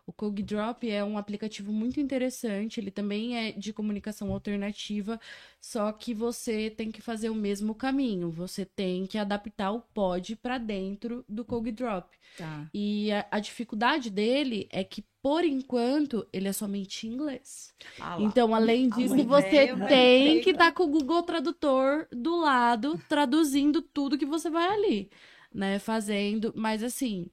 O 0.05 0.11
Cog 0.11 0.43
Drop 0.43 0.89
é 0.89 1.01
um 1.01 1.17
aplicativo 1.17 1.71
muito 1.71 1.99
interessante, 1.99 2.79
ele 2.79 2.91
também 2.91 3.37
é 3.37 3.51
de 3.53 3.71
comunicação 3.71 4.33
alternativa, 4.33 5.19
só 5.61 5.93
que 5.93 6.13
você 6.13 6.69
tem 6.69 6.91
que 6.91 7.01
fazer 7.01 7.29
o 7.29 7.35
mesmo 7.35 7.73
caminho, 7.73 8.29
você 8.29 8.65
tem 8.65 9.05
que 9.05 9.17
adaptar 9.17 9.71
o 9.71 9.79
pod 9.79 10.35
para 10.35 10.57
dentro 10.57 11.23
do 11.27 11.45
Cog 11.45 11.71
Drop. 11.71 12.09
tá. 12.37 12.69
E 12.73 13.13
a, 13.13 13.25
a 13.31 13.39
dificuldade 13.39 14.09
dele 14.09 14.67
é 14.69 14.83
que, 14.83 15.05
por 15.21 15.45
enquanto, 15.45 16.27
ele 16.33 16.49
é 16.49 16.53
somente 16.53 17.07
em 17.07 17.11
inglês. 17.11 17.73
Ah. 17.97 18.17
Então, 18.19 18.53
além 18.53 18.89
disso, 18.89 19.13
uma 19.13 19.23
você 19.23 19.71
uma 19.71 19.87
tem 19.87 20.41
que 20.41 20.49
estar 20.49 20.73
com 20.73 20.83
o 20.83 20.89
Google 20.89 21.23
Tradutor 21.23 22.07
do 22.11 22.41
lado, 22.41 22.99
traduzindo 23.07 23.81
tudo 23.81 24.17
que 24.17 24.25
você 24.25 24.49
vai 24.49 24.67
ali, 24.67 25.09
né? 25.53 25.79
Fazendo. 25.79 26.51
Mas 26.57 26.83
assim, 26.83 27.29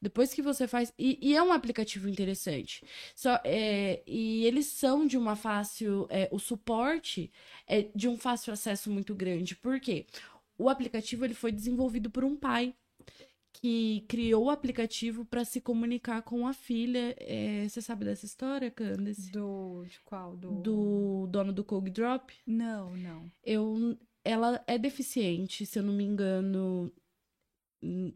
depois 0.00 0.32
que 0.34 0.42
você 0.42 0.66
faz. 0.68 0.92
E, 0.98 1.18
e 1.20 1.34
é 1.36 1.42
um 1.42 1.52
aplicativo 1.52 2.08
interessante. 2.08 2.84
Só, 3.14 3.40
é, 3.44 4.02
e 4.06 4.44
eles 4.44 4.66
são 4.66 5.06
de 5.06 5.16
uma 5.16 5.36
fácil. 5.36 6.06
é, 6.10 6.28
o 6.32 6.38
suporte 6.38 7.30
é 7.66 7.88
de 7.94 8.08
um 8.08 8.16
fácil 8.16 8.52
acesso 8.52 8.90
muito 8.90 9.14
grande. 9.14 9.56
Por 9.56 9.80
quê? 9.80 10.06
O 10.58 10.68
aplicativo 10.68 11.24
ele 11.24 11.34
foi 11.34 11.52
desenvolvido 11.52 12.10
por 12.10 12.24
um 12.24 12.36
pai 12.36 12.74
que 13.52 14.04
criou 14.06 14.44
o 14.44 14.50
aplicativo 14.50 15.24
para 15.24 15.44
se 15.44 15.60
comunicar 15.60 16.22
com 16.22 16.46
a 16.46 16.52
filha. 16.52 17.16
É, 17.18 17.66
você 17.68 17.80
sabe 17.80 18.04
dessa 18.04 18.26
história, 18.26 18.70
Candace? 18.70 19.30
Do. 19.30 19.84
De 19.88 19.98
qual? 20.00 20.36
Do. 20.36 20.50
do 20.60 21.26
dono 21.28 21.52
do 21.52 21.64
Cog 21.64 21.88
Drop, 21.90 22.32
Não, 22.46 22.94
não. 22.96 23.30
eu, 23.42 23.96
ela 24.22 24.62
é 24.66 24.76
deficiente, 24.78 25.64
se 25.64 25.78
eu 25.78 25.82
não 25.82 25.94
me 25.94 26.04
engano. 26.04 26.92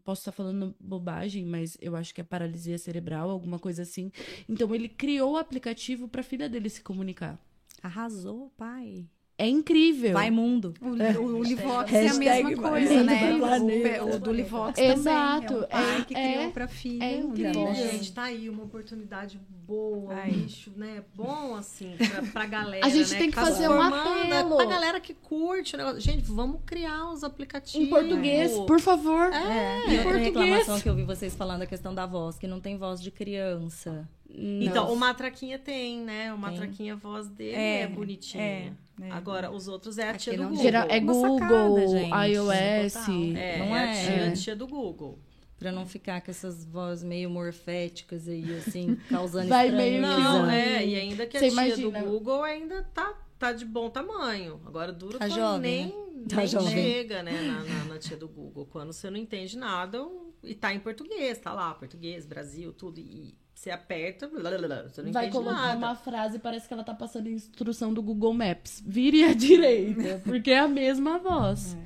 Posso 0.03 0.21
estar 0.21 0.31
falando 0.31 0.75
bobagem, 0.79 1.45
mas 1.45 1.77
eu 1.81 1.95
acho 1.95 2.13
que 2.13 2.21
é 2.21 2.23
paralisia 2.23 2.77
cerebral, 2.77 3.29
alguma 3.29 3.59
coisa 3.59 3.83
assim. 3.83 4.11
Então 4.47 4.73
ele 4.73 4.89
criou 4.89 5.33
o 5.33 5.37
aplicativo 5.37 6.07
para 6.07 6.21
a 6.21 6.23
filha 6.23 6.49
dele 6.49 6.69
se 6.69 6.81
comunicar. 6.81 7.39
Arrasou, 7.81 8.51
pai. 8.57 9.07
É 9.41 9.47
incrível. 9.47 10.13
Vai 10.13 10.29
mundo. 10.29 10.73
O, 10.79 10.89
o, 10.89 11.39
o 11.39 11.43
Livox 11.43 11.91
é 11.93 12.07
a 12.09 12.13
mesma 12.13 12.55
coisa, 12.55 12.93
mundo 12.93 13.05
né? 13.05 13.31
do 13.31 13.35
O, 13.35 13.39
planeta. 13.39 13.89
pe- 13.89 14.01
o 14.01 14.19
do 14.19 14.31
Livox 14.33 14.77
Exato, 14.79 15.47
também. 15.47 15.67
É 15.71 15.77
um 15.77 15.83
pai 15.95 16.05
que 16.07 16.15
é- 16.15 16.33
criou 16.33 16.51
pra 16.51 16.67
filha. 16.67 17.03
é 17.03 17.15
um 17.17 17.29
incrível. 17.29 17.51
Livox. 17.51 17.77
Gente, 17.77 18.11
tá 18.13 18.23
aí 18.23 18.49
uma 18.49 18.63
oportunidade 18.63 19.39
boa, 19.67 20.13
Ai. 20.13 20.29
um 20.31 20.35
nicho, 20.37 20.71
né? 20.75 21.01
Bom, 21.15 21.55
assim, 21.55 21.95
pra, 21.97 22.21
pra 22.31 22.45
galera, 22.47 22.85
A 22.85 22.89
gente 22.89 23.11
né? 23.13 23.17
tem 23.17 23.29
que 23.29 23.35
tá 23.35 23.41
fazer 23.45 23.67
um 23.67 23.71
formando, 23.73 24.33
é 24.33 24.37
apelo. 24.39 24.55
Pra 24.57 24.65
galera 24.65 24.99
que 24.99 25.13
curte 25.13 25.73
o 25.73 25.77
negócio. 25.77 25.99
Gente, 26.01 26.23
vamos 26.29 26.59
criar 26.65 27.09
os 27.11 27.23
aplicativos. 27.23 27.87
Em 27.87 27.89
português, 27.89 28.51
por 28.67 28.79
favor. 28.79 29.31
É, 29.33 29.87
em 29.87 29.93
e 29.93 29.97
outra 29.97 30.03
português. 30.03 30.25
reclamação 30.25 30.79
que 30.79 30.87
eu 30.87 30.93
vi 30.95 31.03
vocês 31.03 31.33
falando 31.35 31.63
a 31.63 31.65
questão 31.65 31.95
da 31.95 32.05
voz, 32.05 32.37
que 32.37 32.47
não 32.47 32.59
tem 32.59 32.77
voz 32.77 33.01
de 33.01 33.09
criança. 33.09 34.07
Então, 34.33 34.85
Não. 34.87 34.93
o 34.93 34.97
Matraquinha 34.97 35.59
tem, 35.59 35.99
né? 36.01 36.33
O. 36.33 36.37
Matraquinha, 36.37 36.93
a 36.93 36.95
voz 36.97 37.27
dele 37.29 37.55
é, 37.55 37.81
É, 37.81 37.87
bonitinha. 37.87 38.43
é, 38.43 38.71
é. 39.01 39.11
Agora, 39.11 39.51
os 39.51 39.67
outros 39.67 39.97
é 39.97 40.09
a 40.09 40.13
tia 40.15 40.33
Aqui 40.33 40.37
do 40.37 40.43
não 40.43 40.49
Google. 40.51 40.63
Geral, 40.63 40.87
é 40.89 40.99
Uma 40.99 41.13
Google, 41.13 41.39
sacada, 41.39 42.27
iOS. 42.27 42.93
Total. 42.93 43.15
É, 43.37 43.57
Não 43.59 43.75
é, 43.75 43.85
é? 43.85 43.91
a 43.91 43.93
tia, 44.05 44.27
a 44.27 44.31
tia 44.33 44.55
do 44.55 44.67
Google. 44.67 45.19
Pra 45.59 45.71
não 45.71 45.85
ficar 45.85 46.21
com 46.21 46.31
essas 46.31 46.65
vozes 46.65 47.03
meio 47.03 47.29
morféticas 47.29 48.27
aí, 48.27 48.51
assim, 48.57 48.95
causando 49.09 49.47
Vai 49.47 49.69
meio. 49.71 50.01
Não, 50.01 50.49
é, 50.49 50.83
e 50.85 50.95
ainda 50.95 51.25
que 51.27 51.37
a 51.37 51.39
Você 51.39 51.49
tia 51.51 51.53
imagina. 51.67 52.01
do 52.01 52.09
Google 52.09 52.41
ainda 52.43 52.81
tá, 52.93 53.13
tá 53.37 53.51
de 53.53 53.63
bom 53.65 53.87
tamanho. 53.89 54.59
Agora 54.65 54.91
dura 54.91 55.19
Tá 55.19 55.29
jovem, 55.29 55.61
nem, 55.61 55.85
né? 56.17 56.25
Tá 56.29 56.35
nem 56.37 56.47
jovem. 56.47 56.69
chega, 56.71 57.21
né, 57.21 57.41
na, 57.43 57.63
na, 57.63 57.83
na 57.93 57.99
tia 57.99 58.17
do 58.17 58.27
Google. 58.27 58.65
Quando 58.65 58.91
você 58.91 59.09
não 59.11 59.17
entende 59.17 59.55
nada 59.55 60.03
e 60.43 60.55
tá 60.55 60.73
em 60.73 60.79
português, 60.79 61.37
tá 61.37 61.53
lá, 61.53 61.75
português, 61.75 62.25
Brasil, 62.25 62.73
tudo. 62.73 62.99
E 62.99 63.35
você 63.61 63.69
aperta, 63.69 64.27
blá, 64.27 64.49
blá, 64.49 64.57
blá, 64.67 64.81
você 64.83 65.03
não 65.03 65.11
Vai 65.11 65.27
entende 65.27 65.43
colocar 65.45 65.77
uma 65.77 65.93
frase, 65.95 66.39
parece 66.39 66.67
que 66.67 66.73
ela 66.73 66.83
tá 66.83 66.95
passando 66.95 67.29
instrução 67.29 67.93
do 67.93 68.01
Google 68.01 68.33
Maps. 68.33 68.81
Vire 68.83 69.23
à 69.23 69.33
direita, 69.35 70.19
porque 70.23 70.49
é 70.49 70.57
a 70.59 70.67
mesma 70.67 71.19
voz. 71.19 71.77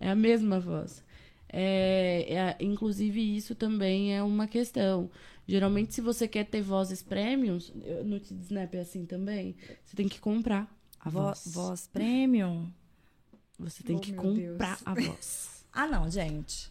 É 0.00 0.10
a 0.10 0.14
mesma 0.16 0.58
voz. 0.58 1.04
É, 1.48 2.56
é- 2.58 2.64
inclusive, 2.64 3.36
isso 3.36 3.54
também 3.54 4.12
é 4.16 4.20
uma 4.24 4.48
questão. 4.48 5.08
Geralmente, 5.46 5.94
se 5.94 6.00
você 6.00 6.26
quer 6.26 6.46
ter 6.46 6.62
vozes 6.62 7.00
premiums, 7.00 7.72
no 8.04 8.16
Snap 8.16 8.74
é 8.74 8.80
assim 8.80 9.06
também, 9.06 9.54
você 9.84 9.94
tem 9.96 10.08
que 10.08 10.18
comprar 10.18 10.68
a 10.98 11.08
Vo- 11.10 11.22
voz. 11.22 11.42
voz 11.46 11.86
premium? 11.86 12.68
Você 13.56 13.84
tem 13.84 13.94
Oh, 13.96 14.00
que 14.00 14.12
comprar 14.12 14.78
Deus. 14.78 14.82
a 14.84 14.94
voz. 14.94 15.64
Ah, 15.72 15.86
não, 15.86 16.10
gente. 16.10 16.70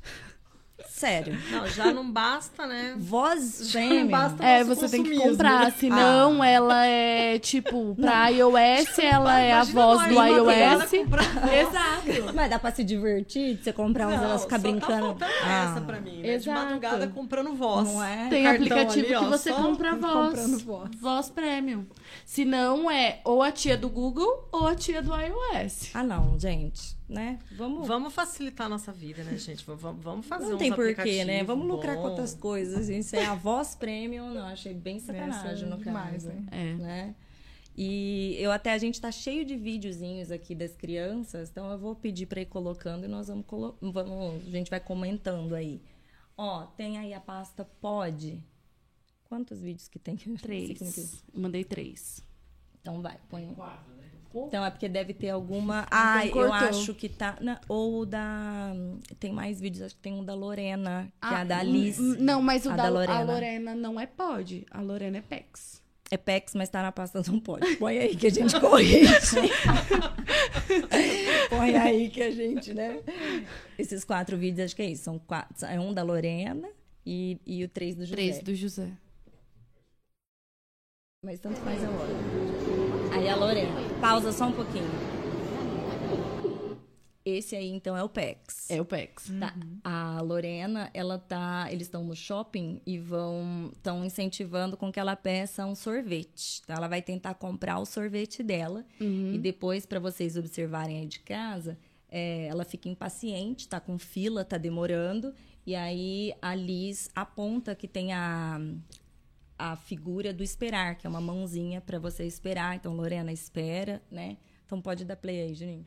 Sério. 0.88 1.38
Não, 1.52 1.68
já 1.68 1.94
não 1.94 2.12
basta, 2.12 2.66
né? 2.68 2.96
Voz 2.98 3.70
premium? 3.72 4.08
basta- 4.10 4.44
É, 4.44 4.64
você 4.64 4.90
tem 4.90 5.04
que 5.04 5.18
comprar, 5.18 5.72
senão 5.74 6.44
ela 6.44 6.86
é 6.86 7.40
tipo, 7.40 7.96
pra 7.96 8.28
iOS, 8.30 9.00
ela 9.00 9.40
é 9.40 9.54
a 9.54 9.64
voz 9.64 10.08
do 10.08 10.14
iOS. 10.14 10.94
Exato. 11.54 12.34
Mas 12.36 12.50
dá 12.50 12.60
pra 12.60 12.72
se 12.72 12.84
divertir? 12.84 13.56
de 13.58 13.64
Você 13.64 13.74
comprar 13.74 14.08
uns, 14.08 14.14
elas 14.22 14.44
ficar 14.44 14.58
só 14.58 14.62
brincando. 14.62 15.14
Tá 15.16 15.28
Ah, 15.44 15.72
essa 15.72 15.82
pra 15.82 16.00
mim, 16.02 16.22
né? 16.22 16.34
exato. 16.34 16.60
De 16.60 16.66
madrugada 16.66 17.08
comprando 17.08 17.54
voz. 17.56 17.88
Não 17.94 18.04
é? 18.04 18.28
Tem 18.30 18.44
Cartão 18.44 18.62
aplicativo 18.66 19.06
ali, 19.06 19.16
ó, 19.16 19.20
que 19.20 19.26
você 19.30 19.52
compra 19.54 19.96
voz. 19.96 20.14
comprando 20.14 20.60
voz. 20.66 20.90
Voz 21.00 21.30
premium. 21.30 21.86
Se 22.26 22.46
não, 22.46 22.90
é 22.92 23.20
ou 23.24 23.42
a 23.42 23.52
tia 23.52 23.78
do 23.78 23.90
Google 23.90 24.48
ou 24.52 24.68
a 24.68 24.76
tia 24.76 25.02
do 25.02 25.12
iOS. 25.16 25.90
Ah, 25.94 26.04
não, 26.04 26.38
gente. 26.40 26.99
Né? 27.10 27.40
Vamos. 27.54 27.88
Vamos 27.88 28.14
facilitar 28.14 28.68
a 28.68 28.70
nossa 28.70 28.92
vida, 28.92 29.24
né, 29.24 29.36
gente? 29.36 29.66
Vamos, 29.66 30.04
vamos 30.04 30.26
fazer 30.28 30.52
Não 30.52 30.58
tem 30.60 30.72
porquê, 30.72 31.26
né? 31.26 31.44
Vamos 31.44 31.68
lucrar 31.68 31.96
com 31.96 32.04
outras 32.04 32.36
coisas. 32.36 32.88
Isso 32.88 33.16
é 33.16 33.26
a 33.26 33.34
voz 33.34 33.74
premium, 33.74 34.32
não. 34.32 34.46
Achei 34.46 34.76
bem 34.76 35.00
sacanagem 35.00 35.54
Essa 35.54 35.66
é 35.66 35.68
no 35.68 35.78
demais, 35.78 36.26
caso. 36.26 36.28
né? 36.28 36.46
É. 36.52 36.74
né? 36.76 37.16
E 37.76 38.36
eu 38.38 38.52
até 38.52 38.74
a 38.74 38.78
gente 38.78 39.00
tá 39.00 39.12
cheio 39.12 39.46
de 39.46 39.56
videozinhos 39.56 40.32
aqui 40.32 40.54
das 40.54 40.76
crianças, 40.76 41.50
então 41.50 41.72
eu 41.72 41.80
vou 41.80 41.96
pedir 41.96 42.26
para 42.26 42.42
ir 42.42 42.46
colocando 42.46 43.06
e 43.06 43.08
nós 43.08 43.30
vamos, 43.30 43.46
colo 43.46 43.78
vamos 43.82 44.46
a 44.48 44.52
gente 44.52 44.70
vai 44.70 44.82
comentando 44.82 45.56
aí. 45.56 45.82
Ó, 46.36 46.66
tem 46.66 46.98
aí 46.98 47.14
a 47.14 47.22
pasta 47.22 47.64
pode. 47.80 48.44
Quantos 49.30 49.62
vídeos 49.62 49.88
que 49.88 49.98
tem? 49.98 50.18
Três. 50.42 51.24
Eu 51.34 51.42
mandei 51.42 51.64
três. 51.64 52.22
Então 52.82 53.02
vai, 53.02 53.18
põe. 53.30 53.56
Então 54.34 54.64
é 54.64 54.70
porque 54.70 54.88
deve 54.88 55.14
ter 55.14 55.30
alguma. 55.30 55.88
Ah, 55.90 56.26
eu 56.26 56.32
cortou. 56.32 56.54
acho 56.54 56.94
que 56.94 57.10
tá. 57.10 57.38
na- 57.42 57.60
Ou 57.68 58.06
da. 58.06 58.72
Tem 59.20 59.32
mais 59.34 59.60
vídeos, 59.60 59.84
acho 59.84 59.96
que 59.96 60.02
tem 60.02 60.14
um 60.14 60.24
da 60.24 60.36
Lorena, 60.36 61.12
que 61.22 61.34
é 61.34 61.38
a 61.38 61.44
da 61.44 61.58
Alice. 61.60 62.02
Não, 62.02 62.42
mas 62.42 62.66
o 62.66 62.70
da, 62.70 62.76
da 62.76 62.90
Lorena. 62.90 63.20
Lorena. 63.20 63.32
a 63.32 63.34
Lorena 63.34 63.76
não 63.76 64.00
é 64.00 64.06
pod. 64.06 64.66
A 64.70 64.82
Lorena 64.82 65.18
é 65.18 65.22
PEX. 65.22 65.80
É 66.12 66.18
PEX, 66.18 66.56
mas 66.56 66.70
tá 66.70 66.82
na 66.82 66.92
pasta 66.92 67.22
não 67.28 67.40
pode. 67.40 67.76
Põe 67.78 68.00
aí 68.00 68.16
que 68.16 68.28
a 68.28 68.32
gente 68.32 68.60
corrige. 68.60 69.06
Põe 71.50 71.76
aí 71.76 72.10
que 72.10 72.22
a 72.22 72.32
gente, 72.32 72.74
né? 72.74 73.02
Esses 73.78 74.04
quatro 74.04 74.38
vídeos, 74.38 74.66
acho 74.66 74.76
que 74.76 74.82
é 74.82 74.90
isso. 74.92 75.04
São 75.04 75.20
quatro. 75.20 75.66
É 75.68 75.80
um 75.80 75.94
da 75.94 76.04
Lorena 76.04 76.68
e, 77.06 77.40
e 77.46 77.64
o 77.64 77.70
três 77.70 77.96
do 77.96 78.04
José. 78.06 78.16
Três 78.16 78.40
do 78.44 78.56
José. 78.56 78.92
Mas 81.24 81.40
tanto 81.40 81.60
faz 81.62 81.84
a 81.84 81.90
hora. 81.90 82.69
Aí 83.12 83.28
a 83.28 83.36
Lorena. 83.36 84.00
Pausa 84.00 84.32
só 84.32 84.46
um 84.46 84.52
pouquinho. 84.52 84.90
Esse 87.26 87.56
aí, 87.56 87.70
então, 87.70 87.96
é 87.96 88.04
o 88.04 88.10
PEX. 88.10 88.70
É 88.72 88.82
o 88.82 88.86
PEX. 88.86 89.32
Tá. 89.40 89.54
A 89.84 90.22
Lorena, 90.22 90.90
ela 90.94 91.18
tá. 91.20 91.68
Eles 91.70 91.88
estão 91.88 92.04
no 92.04 92.16
shopping 92.16 92.82
e 92.86 92.98
vão. 92.98 93.72
estão 93.74 94.04
incentivando 94.06 94.78
com 94.78 94.92
que 94.92 95.00
ela 95.00 95.16
peça 95.16 95.66
um 95.66 95.76
sorvete. 95.76 96.62
Então, 96.64 96.76
ela 96.76 96.88
vai 96.88 97.02
tentar 97.02 97.34
comprar 97.36 97.80
o 97.80 97.86
sorvete 97.86 98.42
dela. 98.42 98.86
E 99.36 99.38
depois, 99.38 99.86
para 99.86 100.00
vocês 100.00 100.38
observarem 100.38 101.00
aí 101.00 101.06
de 101.06 101.20
casa, 101.20 101.78
é, 102.10 102.48
ela 102.48 102.64
fica 102.64 102.90
impaciente, 102.90 103.68
tá 103.68 103.80
com 103.80 103.98
fila, 104.00 104.44
tá 104.44 104.58
demorando. 104.58 105.34
E 105.66 105.76
aí 105.76 106.34
a 106.42 106.56
Liz 106.56 107.10
aponta 107.14 107.76
que 107.76 107.88
tem 107.88 108.14
a, 108.14 108.60
a 109.60 109.76
figura 109.76 110.34
do 110.34 110.42
esperar, 110.42 110.96
que 110.96 111.06
é 111.06 111.10
uma 111.10 111.20
mãozinha 111.20 111.82
para 111.82 112.00
você 112.00 112.26
esperar. 112.26 112.76
Então, 112.76 112.96
Lorena 112.96 113.32
espera, 113.32 114.02
né? 114.10 114.38
Então 114.66 114.82
pode 114.82 115.04
dar 115.04 115.18
play 115.18 115.42
aí, 115.42 115.54
Juninho. 115.54 115.86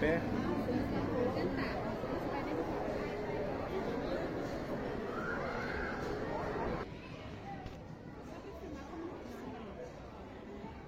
pé. 0.00 0.20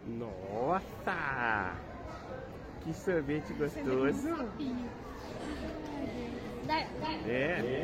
Nossa! 0.07 1.75
Que 2.83 2.93
sorvete 3.07 3.53
gostoso! 3.53 4.51
É. 7.29 7.76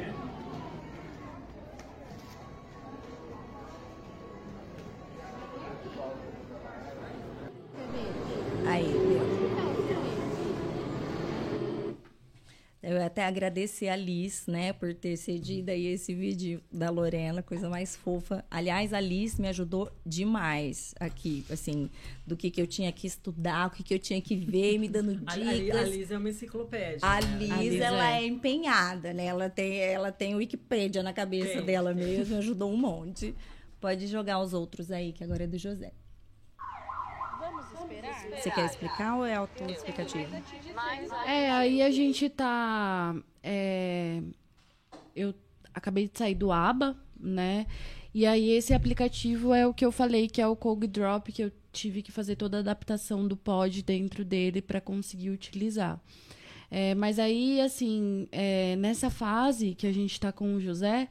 Eu 13.03 13.07
até 13.07 13.25
agradecer 13.25 13.89
a 13.89 13.97
Liz, 13.97 14.47
né, 14.47 14.73
por 14.73 14.95
ter 14.95 15.17
cedido 15.17 15.73
aí 15.73 15.87
esse 15.87 16.15
vídeo 16.15 16.63
da 16.71 16.89
Lorena, 16.89 17.43
coisa 17.43 17.69
mais 17.69 17.97
fofa. 17.97 18.45
Aliás, 18.49 18.93
a 18.93 19.01
Liz 19.01 19.41
me 19.41 19.49
ajudou 19.49 19.91
demais 20.07 20.95
aqui, 21.01 21.45
assim, 21.51 21.91
do 22.25 22.37
que, 22.37 22.49
que 22.49 22.63
eu 22.63 22.67
tinha 22.67 22.93
que 22.93 23.05
estudar, 23.05 23.67
o 23.67 23.71
que, 23.71 23.83
que 23.83 23.93
eu 23.93 23.99
tinha 23.99 24.21
que 24.23 24.37
ver, 24.37 24.79
me 24.79 24.89
dando 24.89 25.21
A, 25.27 25.37
dicas. 25.37 25.77
a, 25.77 25.81
a 25.81 25.85
Liz 25.85 26.11
é 26.13 26.17
uma 26.17 26.31
enciclopédia. 26.31 27.01
A 27.03 27.21
né? 27.21 27.39
Liz, 27.39 27.51
A 27.51 27.57
Liz 27.57 27.81
ela 27.81 28.13
é. 28.13 28.23
é. 28.23 28.27
empenhada, 28.27 29.13
né? 29.13 29.27
Ela 29.27 29.51
tem, 29.51 29.81
ela 29.81 30.13
tem 30.13 30.35
o 30.37 30.39
Wikipédia 30.39 31.03
na 31.03 31.13
cabeça 31.13 31.55
Tem. 31.55 31.65
dela 31.65 31.93
mesmo, 31.93 32.37
ajudou 32.37 32.73
um 32.73 32.77
monte. 32.77 33.35
Pode 33.81 34.07
jogar 34.07 34.39
os 34.39 34.53
outros 34.55 34.93
aí, 34.93 35.13
que 35.13 35.25
agora 35.25 35.43
é 35.43 35.47
do 35.49 35.59
José. 35.59 35.93
Você 38.37 38.51
quer 38.51 38.67
explicar 38.67 39.17
ou 39.17 39.25
é 39.25 39.35
autoexplicativo? 39.35 40.35
É, 41.27 41.51
aí 41.51 41.83
a 41.83 41.91
gente 41.91 42.29
tá. 42.29 43.15
é, 43.43 44.23
eu 45.15 45.35
acabei 45.75 46.09
de 46.09 46.19
sair 46.19 46.35
do 46.35 46.51
ABA, 46.53 46.97
né? 47.19 47.67
E 48.15 48.27
aí 48.27 48.51
esse 48.51 48.75
aplicativo 48.75 49.55
é 49.55 49.67
o 49.67 49.73
que 49.73 49.85
eu 49.85 49.93
falei, 49.93 50.29
que 50.29 50.41
é 50.41 50.47
o 50.47 50.57
Cog 50.57 50.87
Drop, 50.87 51.33
que 51.33 51.43
eu 51.43 51.53
tive 51.73 52.03
que 52.03 52.13
fazer 52.13 52.37
toda 52.37 52.59
a 52.59 52.61
adaptação 52.61 53.27
do 53.27 53.37
pod 53.37 53.83
dentro 53.83 54.25
dele 54.25 54.61
para 54.61 54.81
conseguir 54.81 55.31
utilizar. 55.31 55.99
É, 56.71 56.95
mas 56.95 57.19
aí, 57.19 57.61
assim, 57.61 58.27
é, 58.33 58.77
nessa 58.77 59.11
fase 59.11 59.75
que 59.75 59.87
a 59.87 59.93
gente 59.93 60.19
tá 60.19 60.33
com 60.33 60.55
o 60.55 60.61
José, 60.61 61.09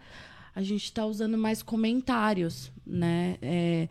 a 0.55 0.61
gente 0.61 0.91
tá 0.91 1.05
usando 1.05 1.37
mais 1.37 1.61
comentários, 1.61 2.71
né? 2.85 3.37
É, 3.41 3.87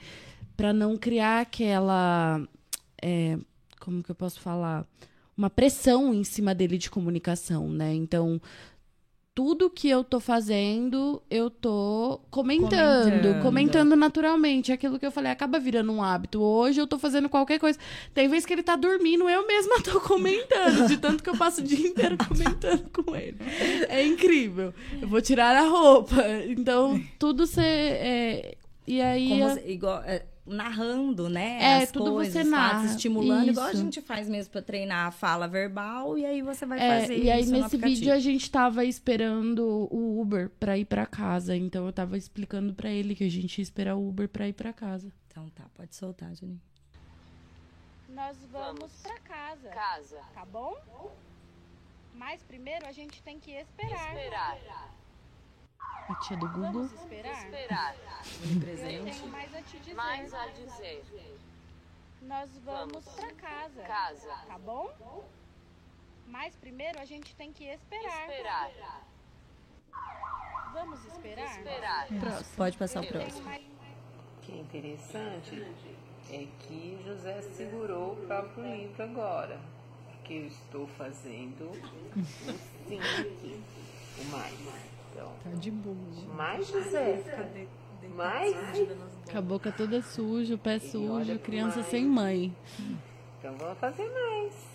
para 0.57 0.73
não 0.73 0.97
criar 0.97 1.41
aquela. 1.41 2.47
É, 3.03 3.39
como 3.81 4.03
que 4.03 4.11
eu 4.11 4.15
posso 4.15 4.41
falar? 4.41 4.87
Uma 5.37 5.49
pressão 5.51 6.13
em 6.13 6.25
cima 6.25 6.55
dele 6.55 6.77
de 6.77 6.91
comunicação, 6.91 7.69
né? 7.71 7.95
Então, 7.95 8.41
tudo 9.35 9.71
que 9.71 9.89
eu 9.89 10.05
tô 10.05 10.21
fazendo, 10.21 11.23
eu 11.31 11.49
tô 11.49 12.21
comentando, 12.31 13.05
Comentando. 13.11 13.43
comentando, 13.43 13.97
naturalmente. 13.97 14.71
Aquilo 14.71 14.99
que 14.99 15.07
eu 15.07 15.11
falei, 15.11 15.33
acaba 15.33 15.59
virando 15.59 15.93
um 15.93 16.03
hábito. 16.03 16.43
Hoje 16.43 16.79
eu 16.81 16.87
tô 16.87 16.99
fazendo 16.99 17.29
qualquer 17.29 17.59
coisa. 17.59 17.79
Tem 18.13 18.29
vezes 18.29 18.45
que 18.45 18.53
ele 18.53 18.63
tá 18.63 18.77
dormindo, 18.77 19.31
eu 19.31 19.47
mesma 19.47 19.81
tô 19.81 19.99
comentando, 20.03 20.87
de 20.89 20.99
tanto 20.99 21.23
que 21.23 21.31
eu 21.31 21.37
passo 21.39 21.63
o 21.63 21.65
dia 21.65 21.89
inteiro 21.89 22.19
comentando 22.29 22.91
com 22.91 23.17
ele. 23.17 23.39
É 23.89 24.05
incrível. 24.05 24.75
Eu 25.01 25.09
vou 25.09 25.23
tirar 25.23 25.57
a 25.57 25.67
roupa. 25.67 26.17
Então, 26.47 27.03
tudo 27.19 27.47
você. 27.47 27.63
é, 27.63 28.57
e 28.87 29.01
aí. 29.01 29.29
Como 29.29 29.59
igual, 29.67 30.03
é, 30.05 30.27
narrando, 30.47 31.29
né? 31.29 31.59
É, 31.63 31.83
as 31.83 31.91
tudo 31.93 32.13
coisas, 32.13 32.33
você 32.33 32.41
fatos, 32.45 32.51
narra. 32.51 32.87
estimulando, 32.87 33.49
igual 33.51 33.67
a 33.67 33.73
Isso. 33.73 33.83
gente 33.83 34.01
faz 34.01 34.29
mesmo 34.29 34.51
pra 34.53 34.63
treinar 34.63 35.07
a 35.07 35.11
fala 35.11 35.47
verbal, 35.47 36.19
e 36.19 36.25
aí 36.25 36.43
você 36.43 36.67
vai 36.67 36.79
É, 36.81 37.01
fazer 37.03 37.19
e 37.19 37.31
aí 37.31 37.41
isso 37.43 37.51
no 37.53 37.57
nesse 37.59 37.67
aplicativo. 37.67 38.01
vídeo 38.01 38.13
a 38.13 38.19
gente 38.19 38.51
tava 38.51 38.85
esperando 38.85 39.89
o 39.91 40.21
Uber 40.21 40.51
pra 40.59 40.77
ir 40.79 40.85
pra 40.85 41.07
casa. 41.07 41.55
Então 41.57 41.87
eu 41.87 41.93
tava 41.93 42.17
explicando 42.19 42.75
pra 42.75 42.91
ele 42.91 43.15
que 43.15 43.25
a 43.25 43.31
gente 43.31 43.59
ia 43.59 43.63
esperar 43.63 43.95
o 43.97 44.09
Uber 44.09 44.29
pra 44.29 44.49
ir 44.49 44.53
pra 44.53 44.73
casa. 44.73 45.13
Então 45.29 45.49
tá, 45.51 45.65
pode 45.75 45.95
soltar, 45.95 46.35
Juninho. 46.35 46.61
Nós 48.09 48.37
vamos 48.53 48.91
pra 49.03 49.19
casa. 49.21 49.69
Casa. 49.69 50.19
Tá 50.35 50.45
bom? 50.45 50.75
Mas 52.15 52.43
primeiro 52.43 52.87
a 52.87 52.93
gente 52.93 53.23
tem 53.23 53.39
que 53.39 53.53
esperar. 53.53 54.15
Esperar. 54.17 54.59
A 56.09 56.15
tia 56.17 56.37
do 56.37 56.49
Google. 56.49 56.73
Vamos 56.73 56.93
esperar? 56.93 57.45
Esperar. 57.45 57.95
Eu 58.43 58.61
Presente. 58.61 59.21
tenho 59.21 59.33
mais 59.33 59.55
a 59.55 59.63
te 59.63 59.79
dizer. 59.79 59.95
Mais 59.95 60.35
a 60.35 60.47
dizer. 60.47 61.05
Nós 62.23 62.51
vamos 62.65 63.05
pra 63.11 63.33
casa. 63.35 63.83
Casa. 63.83 64.35
Tá 64.47 64.59
bom? 64.59 65.25
Mas 66.27 66.55
primeiro 66.57 67.01
a 67.01 67.05
gente 67.05 67.35
tem 67.35 67.53
que 67.53 67.65
esperar. 67.65 68.29
Esperar. 68.29 68.71
Vamos 70.73 71.05
esperar? 71.05 71.59
Esperar. 71.59 72.09
Pode 72.57 72.77
passar 72.77 73.03
o 73.03 73.07
próximo. 73.07 73.49
O 73.51 74.41
que 74.43 74.53
é 74.53 74.57
interessante 74.57 75.67
é 76.31 76.47
que 76.61 77.03
José 77.05 77.43
segurou 77.43 78.13
o 78.13 78.27
próprio 78.27 78.65
livro 78.65 79.03
agora. 79.03 79.61
Porque 80.11 80.35
eu 80.35 80.47
estou 80.47 80.87
fazendo 80.89 81.71
o 81.71 82.23
sim 82.89 83.01
aqui. 83.01 83.63
O 84.19 84.25
mais. 84.27 84.90
Então, 85.13 85.33
Tá 85.45 85.51
de 85.59 85.71
boa. 85.71 85.97
mais 86.37 86.67
José. 86.69 87.23
Mais. 88.17 88.55
Com 89.31 89.39
a 89.39 89.41
boca 89.41 89.71
toda 89.73 90.03
suja, 90.03 90.55
o 90.55 90.59
pé 90.59 90.73
olha 90.73 90.81
sujo, 90.81 91.39
criança 91.41 91.77
mais. 91.77 91.87
sem 91.89 92.07
mãe. 92.07 92.57
Então 93.39 93.55
vamos 93.57 93.79
fazer 93.79 94.09
mais. 94.11 94.71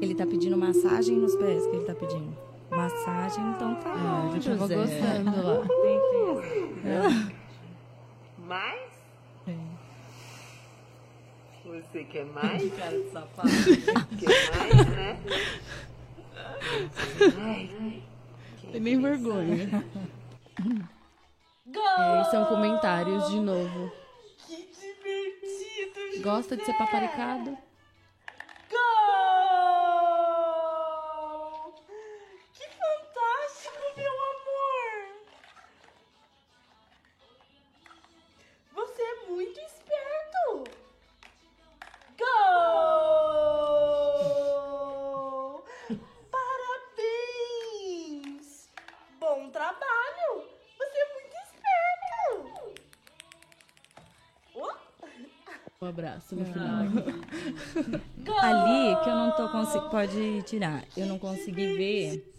Ele 0.00 0.14
tá 0.14 0.26
pedindo 0.26 0.56
massagem 0.56 1.16
nos 1.16 1.34
pés, 1.36 1.64
que 1.66 1.76
ele 1.76 1.84
tá 1.84 1.94
pedindo. 1.94 2.36
Massagem, 2.70 3.44
então 3.50 3.74
tá 3.76 3.92
Ah, 3.94 4.30
ele 4.32 4.42
tava 4.44 4.58
José. 4.58 4.74
gostando 4.74 5.42
lá. 5.46 5.64
Mais? 8.46 8.91
Você 11.72 12.04
quer 12.04 12.26
mais? 12.26 12.62
Cara 12.76 12.98
de 12.98 13.10
sapato. 13.10 13.48
Quer 14.20 14.58
mais, 14.58 14.88
né? 14.90 15.20
Ai, 17.40 18.02
Tem 18.70 18.80
nem 18.80 19.00
vergonha. 19.00 19.82
É, 21.98 22.24
são 22.24 22.44
comentários 22.44 23.30
de 23.30 23.40
novo. 23.40 23.90
Que 24.46 24.56
divertido, 24.56 26.22
Gosta 26.22 26.58
de 26.58 26.64
ser 26.66 26.74
paparicado? 26.76 27.56
Final. 56.36 56.86
Ali, 58.42 59.02
que 59.02 59.08
eu 59.08 59.16
não 59.16 59.30
tô 59.32 59.48
conseguindo. 59.48 59.90
Pode 59.90 60.42
tirar. 60.42 60.84
Eu 60.96 61.06
não 61.06 61.18
consegui 61.18 61.74
ver. 61.74 62.32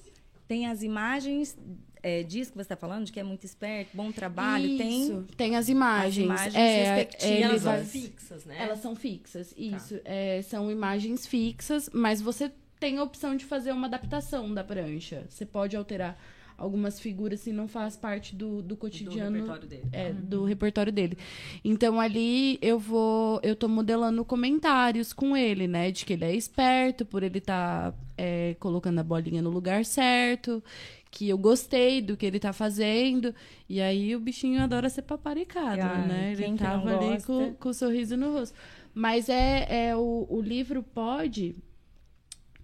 Tem 0.47 0.67
as 0.67 0.83
imagens 0.83 1.57
é, 2.03 2.21
disso 2.21 2.51
que 2.51 2.57
você 2.57 2.67
tá 2.67 2.75
falando, 2.75 3.05
de 3.05 3.13
que 3.13 3.19
é 3.19 3.23
muito 3.23 3.45
esperto, 3.45 3.95
bom 3.95 4.11
trabalho. 4.11 4.77
Tem. 4.77 5.03
Isso, 5.03 5.25
tem 5.37 5.55
as 5.55 5.69
imagens. 5.69 6.29
As 6.29 6.53
imagens 6.53 6.55
é, 6.55 6.95
respectivas. 6.95 7.31
ele 7.31 7.43
Elas 7.43 7.61
são 7.61 7.85
fixas, 7.85 8.45
né? 8.45 8.55
Elas 8.59 8.79
são 8.79 8.95
fixas, 8.95 9.53
isso. 9.57 10.01
É, 10.03 10.41
são 10.41 10.69
imagens 10.69 11.25
fixas, 11.25 11.89
mas 11.93 12.21
você 12.21 12.51
tem 12.79 12.97
a 12.97 13.03
opção 13.03 13.37
de 13.37 13.45
fazer 13.45 13.71
uma 13.71 13.87
adaptação 13.87 14.53
da 14.53 14.63
prancha. 14.63 15.25
Você 15.29 15.45
pode 15.45 15.77
alterar 15.77 16.19
algumas 16.63 16.99
figuras 16.99 17.41
se 17.41 17.51
não 17.51 17.67
faz 17.67 17.97
parte 17.97 18.35
do, 18.35 18.61
do 18.61 18.75
cotidiano. 18.77 19.35
repertório 19.35 19.67
dele. 19.67 19.83
É, 19.91 20.13
do 20.13 20.45
repertório 20.45 20.91
dele. 20.93 21.17
Então 21.63 21.99
ali 21.99 22.57
eu 22.61 22.79
vou. 22.79 23.39
Eu 23.43 23.55
tô 23.55 23.67
modelando 23.67 24.23
comentários 24.23 25.11
com 25.11 25.35
ele, 25.35 25.67
né? 25.67 25.91
De 25.91 26.05
que 26.05 26.13
ele 26.13 26.25
é 26.25 26.35
esperto, 26.35 27.05
por 27.05 27.21
ele 27.21 27.41
tá 27.41 27.93
é, 28.17 28.55
colocando 28.59 28.99
a 28.99 29.03
bolinha 29.03 29.41
no 29.41 29.49
lugar 29.49 29.83
certo. 29.85 30.63
Que 31.11 31.29
eu 31.29 31.37
gostei 31.37 32.01
do 32.01 32.17
que 32.17 32.25
ele 32.25 32.39
tá 32.39 32.51
fazendo. 32.53 33.35
E 33.69 33.79
aí 33.79 34.15
o 34.15 34.19
bichinho 34.19 34.61
adora 34.61 34.89
ser 34.89 35.03
paparicado, 35.03 35.81
Ai, 35.81 36.07
né? 36.07 36.33
Ele 36.35 36.57
tava 36.57 36.97
ali 36.97 37.21
com, 37.21 37.53
com 37.53 37.69
o 37.69 37.73
sorriso 37.73 38.17
no 38.17 38.33
rosto. 38.33 38.57
Mas 38.95 39.29
é, 39.29 39.89
é 39.89 39.95
o, 39.95 40.25
o 40.29 40.41
livro 40.41 40.81
pode. 40.81 41.55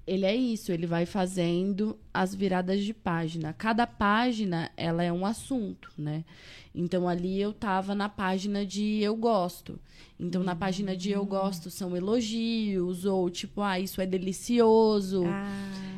ele 0.07 0.25
é 0.25 0.35
isso, 0.35 0.71
ele 0.71 0.87
vai 0.87 1.05
fazendo 1.05 1.95
as 2.13 2.33
viradas 2.33 2.81
de 2.83 2.93
página. 2.93 3.53
Cada 3.53 3.85
página, 3.87 4.71
ela 4.75 5.03
é 5.03 5.11
um 5.11 5.25
assunto, 5.25 5.91
né? 5.97 6.23
Então 6.73 7.07
ali 7.09 7.41
eu 7.41 7.51
tava 7.51 7.95
na 7.95 8.07
página 8.07 8.65
de 8.65 9.01
eu 9.01 9.15
gosto. 9.15 9.79
Então 10.19 10.43
na 10.43 10.55
página 10.55 10.95
de 10.95 11.11
eu 11.11 11.25
gosto 11.25 11.69
são 11.69 11.95
elogios 11.95 13.05
ou 13.05 13.29
tipo, 13.29 13.61
ah, 13.61 13.79
isso 13.79 13.99
é 14.01 14.05
delicioso. 14.05 15.23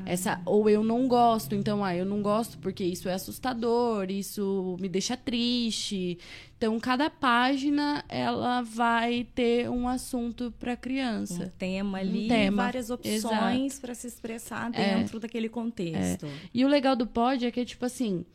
Essa 0.05 0.41
ou 0.45 0.67
eu 0.69 0.83
não 0.83 1.07
gosto, 1.07 1.53
então 1.53 1.83
ah, 1.83 1.95
eu 1.95 2.05
não 2.05 2.21
gosto 2.21 2.57
porque 2.57 2.83
isso 2.83 3.07
é 3.07 3.13
assustador, 3.13 4.09
isso 4.09 4.75
me 4.79 4.89
deixa 4.89 5.15
triste. 5.15 6.17
Então 6.57 6.79
cada 6.79 7.09
página 7.09 8.03
ela 8.07 8.61
vai 8.61 9.27
ter 9.35 9.69
um 9.69 9.87
assunto 9.87 10.51
para 10.59 10.75
criança. 10.75 11.43
Um 11.45 11.49
tema 11.57 11.97
ali, 11.99 12.25
Um 12.25 12.27
tema. 12.29 12.63
várias 12.63 12.89
opções 12.89 13.79
para 13.79 13.93
se 13.93 14.07
expressar 14.07 14.71
É. 14.73 14.95
dentro 14.97 15.19
daquele 15.19 15.49
contexto. 15.49 16.10
E 16.53 16.65
o 16.65 16.67
legal 16.67 16.95
do 16.95 17.07
pod 17.07 17.45
é 17.45 17.51
que, 17.51 17.65
tipo 17.65 17.85
assim, 17.85 18.25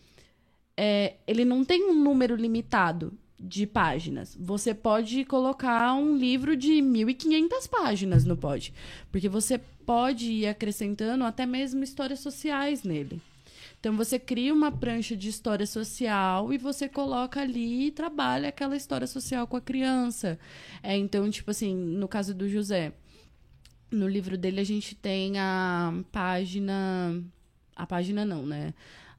é, 0.76 1.14
ele 1.26 1.44
não 1.44 1.64
tem 1.64 1.84
um 1.90 1.94
número 1.94 2.36
limitado 2.36 3.12
de 3.38 3.66
páginas. 3.66 4.36
Você 4.38 4.74
pode 4.74 5.24
colocar 5.24 5.94
um 5.94 6.16
livro 6.16 6.56
de 6.56 6.72
1.500 6.74 7.68
páginas 7.68 8.24
no 8.24 8.36
pod. 8.36 8.72
Porque 9.10 9.28
você 9.28 9.58
pode 9.58 10.30
ir 10.32 10.46
acrescentando 10.46 11.24
até 11.24 11.46
mesmo 11.46 11.84
histórias 11.84 12.20
sociais 12.20 12.82
nele. 12.82 13.20
Então 13.78 13.96
você 13.96 14.18
cria 14.18 14.52
uma 14.52 14.72
prancha 14.72 15.16
de 15.16 15.28
história 15.28 15.66
social 15.66 16.52
e 16.52 16.58
você 16.58 16.88
coloca 16.88 17.40
ali 17.40 17.86
e 17.86 17.90
trabalha 17.90 18.48
aquela 18.48 18.76
história 18.76 19.06
social 19.06 19.46
com 19.46 19.56
a 19.56 19.60
criança. 19.60 20.38
É, 20.82 20.96
então, 20.96 21.30
tipo 21.30 21.50
assim, 21.50 21.74
no 21.74 22.08
caso 22.08 22.34
do 22.34 22.48
José, 22.48 22.92
no 23.90 24.08
livro 24.08 24.36
dele 24.36 24.60
a 24.60 24.64
gente 24.64 24.94
tem 24.94 25.38
a 25.38 25.92
página. 26.10 27.22
A 27.76 27.86
página 27.86 28.24
não, 28.24 28.44
né? 28.44 28.74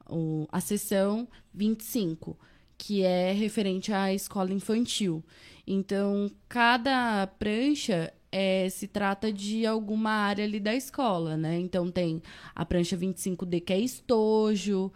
O, 0.09 0.47
a 0.51 0.59
seção 0.59 1.27
25, 1.53 2.37
que 2.77 3.03
é 3.03 3.31
referente 3.31 3.93
à 3.93 4.13
escola 4.13 4.51
infantil. 4.51 5.23
Então, 5.65 6.31
cada 6.49 7.27
prancha 7.39 8.13
é, 8.31 8.67
se 8.69 8.87
trata 8.87 9.31
de 9.31 9.65
alguma 9.65 10.11
área 10.11 10.45
ali 10.45 10.59
da 10.59 10.75
escola, 10.75 11.37
né? 11.37 11.59
Então 11.59 11.89
tem 11.89 12.21
a 12.55 12.65
prancha 12.65 12.97
25D, 12.97 13.61
que 13.61 13.73
é 13.73 13.79
estojo. 13.79 14.91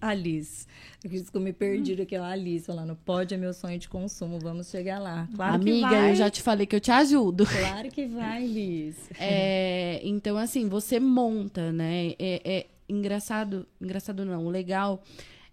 Alice. 0.00 0.66
Eu 1.04 1.10
disse 1.10 1.30
que 1.30 1.36
eu 1.36 1.40
me 1.40 1.52
perdi 1.52 1.94
daquela 1.94 2.28
Alice 2.28 2.66
falando, 2.66 2.96
pode 3.04 3.32
é 3.32 3.36
meu 3.36 3.54
sonho 3.54 3.78
de 3.78 3.88
consumo, 3.88 4.38
vamos 4.40 4.68
chegar 4.68 4.98
lá. 4.98 5.28
Claro 5.34 5.62
que 5.62 5.70
Amiga, 5.70 5.88
vai. 5.88 6.10
eu 6.10 6.16
já 6.16 6.28
te 6.28 6.42
falei 6.42 6.66
que 6.66 6.74
eu 6.74 6.80
te 6.80 6.90
ajudo. 6.90 7.46
Claro 7.46 7.88
que 7.88 8.06
vai, 8.06 8.44
Liz. 8.44 8.96
É, 9.18 10.00
então, 10.02 10.36
assim, 10.36 10.68
você 10.68 10.98
monta, 10.98 11.70
né? 11.70 12.14
É, 12.18 12.42
é 12.44 12.66
engraçado, 12.92 13.66
engraçado 13.80 14.24
não, 14.24 14.48
legal 14.48 15.02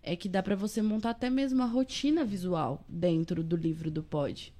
é 0.01 0.15
que 0.15 0.29
dá 0.29 0.41
pra 0.41 0.55
você 0.55 0.81
montar 0.81 1.11
até 1.11 1.29
mesmo 1.29 1.61
a 1.61 1.65
rotina 1.65 2.23
visual 2.23 2.83
dentro 2.87 3.43
do 3.43 3.55
livro 3.55 3.91
do 3.91 4.01
Pod. 4.01 4.53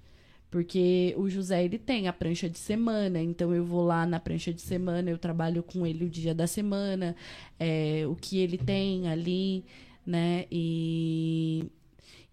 Porque 0.52 1.14
o 1.16 1.30
José, 1.30 1.64
ele 1.64 1.78
tem 1.78 2.08
a 2.08 2.14
prancha 2.14 2.50
de 2.50 2.58
semana, 2.58 3.22
então 3.22 3.54
eu 3.54 3.64
vou 3.64 3.86
lá 3.86 4.06
na 4.06 4.20
prancha 4.20 4.52
de 4.52 4.62
semana, 4.62 5.10
eu 5.10 5.18
trabalho 5.18 5.62
com 5.62 5.86
ele 5.86 6.06
o 6.06 6.10
dia 6.10 6.34
da 6.34 6.48
semana, 6.48 7.16
é, 7.60 8.04
o 8.08 8.16
que 8.16 8.40
ele 8.40 8.58
tem 8.58 9.08
ali, 9.08 9.64
né? 10.04 10.46
E, 10.52 11.66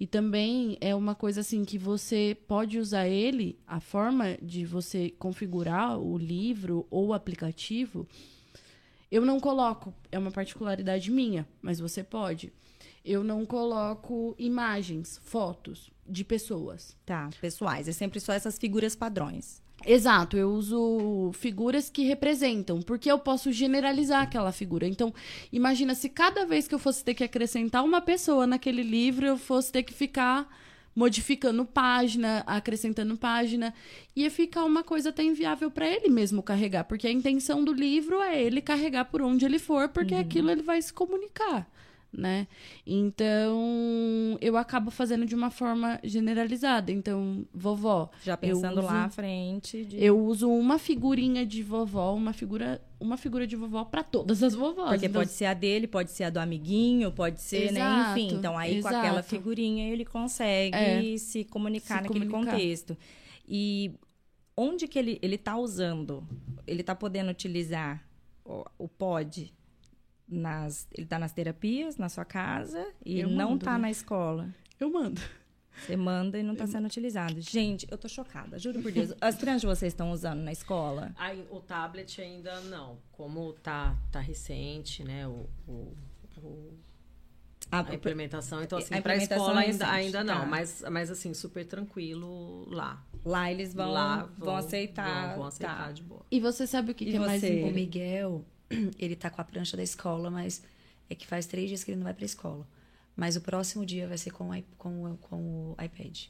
e 0.00 0.06
também 0.06 0.78
é 0.80 0.94
uma 0.94 1.14
coisa 1.14 1.42
assim 1.42 1.62
que 1.62 1.76
você 1.76 2.34
pode 2.48 2.78
usar 2.78 3.06
ele, 3.06 3.58
a 3.66 3.80
forma 3.80 4.38
de 4.40 4.64
você 4.64 5.10
configurar 5.10 5.98
o 5.98 6.16
livro 6.16 6.86
ou 6.90 7.08
o 7.08 7.14
aplicativo. 7.14 8.08
Eu 9.10 9.24
não 9.24 9.38
coloco, 9.38 9.94
é 10.10 10.18
uma 10.18 10.30
particularidade 10.30 11.10
minha, 11.10 11.46
mas 11.62 11.78
você 11.78 12.02
pode. 12.02 12.52
Eu 13.04 13.22
não 13.22 13.46
coloco 13.46 14.34
imagens, 14.38 15.20
fotos 15.24 15.90
de 16.06 16.24
pessoas. 16.24 16.96
Tá, 17.06 17.30
pessoais. 17.40 17.86
É 17.88 17.92
sempre 17.92 18.18
só 18.18 18.32
essas 18.32 18.58
figuras 18.58 18.96
padrões. 18.96 19.62
Exato, 19.84 20.36
eu 20.36 20.50
uso 20.50 21.30
figuras 21.34 21.88
que 21.88 22.02
representam, 22.02 22.80
porque 22.80 23.10
eu 23.10 23.18
posso 23.18 23.52
generalizar 23.52 24.22
aquela 24.22 24.50
figura. 24.50 24.88
Então, 24.88 25.14
imagina 25.52 25.94
se 25.94 26.08
cada 26.08 26.44
vez 26.44 26.66
que 26.66 26.74
eu 26.74 26.78
fosse 26.78 27.04
ter 27.04 27.14
que 27.14 27.22
acrescentar 27.22 27.84
uma 27.84 28.00
pessoa 28.00 28.46
naquele 28.46 28.82
livro, 28.82 29.26
eu 29.26 29.36
fosse 29.36 29.70
ter 29.70 29.82
que 29.82 29.92
ficar 29.94 30.48
modificando 30.96 31.66
página, 31.66 32.42
acrescentando 32.46 33.18
página, 33.18 33.74
ia 34.16 34.30
ficar 34.30 34.64
uma 34.64 34.82
coisa 34.82 35.10
até 35.10 35.22
inviável 35.22 35.70
para 35.70 35.86
ele 35.86 36.08
mesmo 36.08 36.42
carregar, 36.42 36.84
porque 36.84 37.06
a 37.06 37.12
intenção 37.12 37.62
do 37.62 37.72
livro 37.72 38.22
é 38.22 38.42
ele 38.42 38.62
carregar 38.62 39.04
por 39.04 39.20
onde 39.20 39.44
ele 39.44 39.58
for, 39.58 39.90
porque 39.90 40.14
aquilo 40.14 40.50
ele 40.50 40.62
vai 40.62 40.80
se 40.80 40.90
comunicar, 40.90 41.70
né? 42.16 42.46
Então, 42.86 44.38
eu 44.40 44.56
acabo 44.56 44.90
fazendo 44.90 45.26
de 45.26 45.34
uma 45.34 45.50
forma 45.50 46.00
generalizada. 46.02 46.90
Então, 46.90 47.46
vovó, 47.52 48.10
Já 48.24 48.36
pensando 48.36 48.78
uso- 48.78 48.86
lá 48.86 49.04
à 49.04 49.08
frente. 49.10 49.84
De... 49.84 50.02
eu 50.02 50.18
uso 50.18 50.48
uma 50.50 50.78
figurinha 50.78 51.44
de 51.44 51.62
vovó, 51.62 52.14
uma 52.14 52.32
figura, 52.32 52.80
uma 52.98 53.16
figura 53.16 53.46
de 53.46 53.54
vovó 53.56 53.84
para 53.84 54.02
todas 54.02 54.42
as 54.42 54.54
vovós. 54.54 54.90
Porque 54.90 55.06
Então, 55.06 55.20
pode 55.20 55.30
ser 55.32 55.44
a 55.46 55.54
dele, 55.54 55.86
pode 55.86 56.10
ser 56.10 56.24
a 56.24 56.30
do 56.30 56.38
amiguinho, 56.38 57.12
pode 57.12 57.40
ser, 57.42 57.70
né? 57.72 57.80
Exato, 57.80 58.18
Enfim, 58.18 58.34
então 58.36 58.56
aí 58.56 58.72
com 58.72 58.88
exato. 58.88 58.96
aquela 58.96 59.22
figurinha 59.22 59.88
ele 59.92 60.04
consegue 60.04 60.74
É. 60.76 61.18
se 61.18 61.44
comunicar 61.44 61.98
Se 61.98 62.02
naquele 62.04 62.26
comunicar. 62.26 62.52
contexto. 62.52 62.96
E 63.48 63.92
onde 64.56 64.88
que 64.88 64.98
ele, 64.98 65.18
ele 65.22 65.36
tá 65.38 65.56
usando? 65.58 66.26
Ele 66.66 66.82
tá 66.82 66.94
podendo 66.94 67.30
utilizar 67.30 68.02
o, 68.44 68.64
o 68.78 68.88
pod 68.88 69.52
nas... 70.28 70.86
Ele 70.92 71.06
tá 71.06 71.18
nas 71.18 71.32
terapias, 71.32 71.96
na 71.96 72.08
sua 72.08 72.24
casa, 72.24 72.86
e 73.04 73.20
Eu 73.20 73.28
não 73.30 73.50
mando, 73.50 73.64
tá 73.64 73.72
né? 73.72 73.78
na 73.78 73.90
escola. 73.90 74.48
Eu 74.78 74.90
mando. 74.90 75.20
Você 75.78 75.94
manda 75.94 76.38
e 76.38 76.42
não 76.42 76.54
tá 76.56 76.66
sendo 76.66 76.86
utilizado. 76.86 77.38
Gente, 77.40 77.86
eu 77.90 77.98
tô 77.98 78.08
chocada, 78.08 78.58
juro 78.58 78.80
por 78.80 78.90
Deus. 78.90 79.12
As 79.20 79.36
crianças 79.36 79.60
de 79.60 79.66
vocês 79.66 79.92
estão 79.92 80.10
usando 80.10 80.40
na 80.40 80.50
escola? 80.50 81.12
Aí, 81.18 81.46
o 81.50 81.60
tablet 81.60 82.18
ainda 82.20 82.60
não. 82.62 82.96
Como 83.12 83.52
tá, 83.52 83.94
tá 84.10 84.18
recente, 84.18 85.04
né? 85.04 85.26
O, 85.28 85.46
o- 85.68 85.92
o- 86.42 86.72
A- 87.70 87.90
a 87.90 87.94
implementação. 87.94 88.62
Então, 88.62 88.78
a 88.78 88.80
assim, 88.80 88.88
pra 88.88 88.98
implementação 89.00 89.36
escola 89.44 89.62
é 89.62 89.66
ainda, 89.66 89.90
ainda 89.90 90.24
não. 90.24 90.40
tá. 90.40 90.46
Mas, 90.46 90.82
mas, 90.90 91.10
assim, 91.10 91.34
super 91.34 91.66
tranquilo 91.66 92.64
lá. 92.70 93.04
Lá 93.22 93.50
eles 93.52 93.74
vão, 93.74 93.90
Lá 93.92 94.28
vão, 94.38 94.56
aceitar. 94.56 95.28
Vão, 95.28 95.36
vão 95.38 95.46
aceitar 95.48 95.86
tá. 95.88 95.92
de 95.92 96.02
boa. 96.02 96.24
E 96.30 96.40
você 96.40 96.66
sabe 96.66 96.92
o 96.92 96.94
que, 96.94 97.04
que 97.04 97.16
é 97.16 97.18
mais 97.18 97.40
você? 97.42 97.64
O? 97.64 97.70
Miguel, 97.72 98.44
ele 98.98 99.16
tá 99.16 99.30
com 99.30 99.40
a 99.40 99.44
prancha 99.44 99.76
da 99.76 99.82
escola, 99.82 100.30
mas 100.30 100.62
é 101.08 101.14
que 101.14 101.26
faz 101.26 101.46
três 101.46 101.68
dias 101.68 101.84
que 101.84 101.90
ele 101.90 101.96
não 101.98 102.04
vai 102.04 102.14
pra 102.14 102.24
escola. 102.24 102.66
Mas 103.14 103.36
o 103.36 103.40
próximo 103.40 103.84
dia 103.86 104.06
vai 104.08 104.18
ser 104.18 104.30
com 104.30 104.50
com, 104.76 105.04
o- 105.12 105.16
com 105.18 105.36
o 105.72 105.76
iPad. 105.82 106.24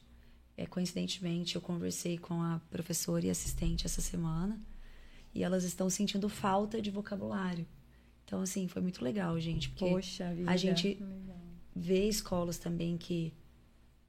É, 0.56 0.64
coincidentemente, 0.66 1.56
eu 1.56 1.60
conversei 1.60 2.16
com 2.16 2.40
a 2.42 2.60
professora 2.70 3.26
e 3.26 3.30
assistente 3.30 3.84
essa 3.86 4.00
semana 4.00 4.58
e 5.34 5.42
elas 5.42 5.64
estão 5.64 5.90
sentindo 5.90 6.28
falta 6.28 6.80
de 6.80 6.90
vocabulário. 6.90 7.66
Então, 8.24 8.40
assim, 8.40 8.66
foi 8.66 8.80
muito 8.82 9.04
legal, 9.04 9.38
gente, 9.38 9.68
porque 9.68 9.84
Poxa 9.90 10.32
vida. 10.34 10.50
a 10.50 10.56
gente 10.56 10.98
vê 11.74 12.08
escolas 12.08 12.56
também 12.58 12.96
que 12.96 13.32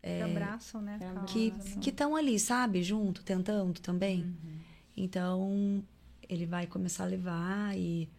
Que 0.01 0.21
abraçam, 0.21 0.81
né? 0.81 0.97
a 1.01 1.25
que 1.25 1.53
estão 1.89 2.15
ali, 2.15 2.39
sabe, 2.39 2.81
junto, 2.81 3.23
tentando 3.23 3.79
também. 3.81 4.33
Então, 4.95 5.83
ele 6.29 6.45
vai 6.45 6.65
começar 6.65 7.03
a 7.03 7.07
levar 7.07 7.77
e 7.77 8.09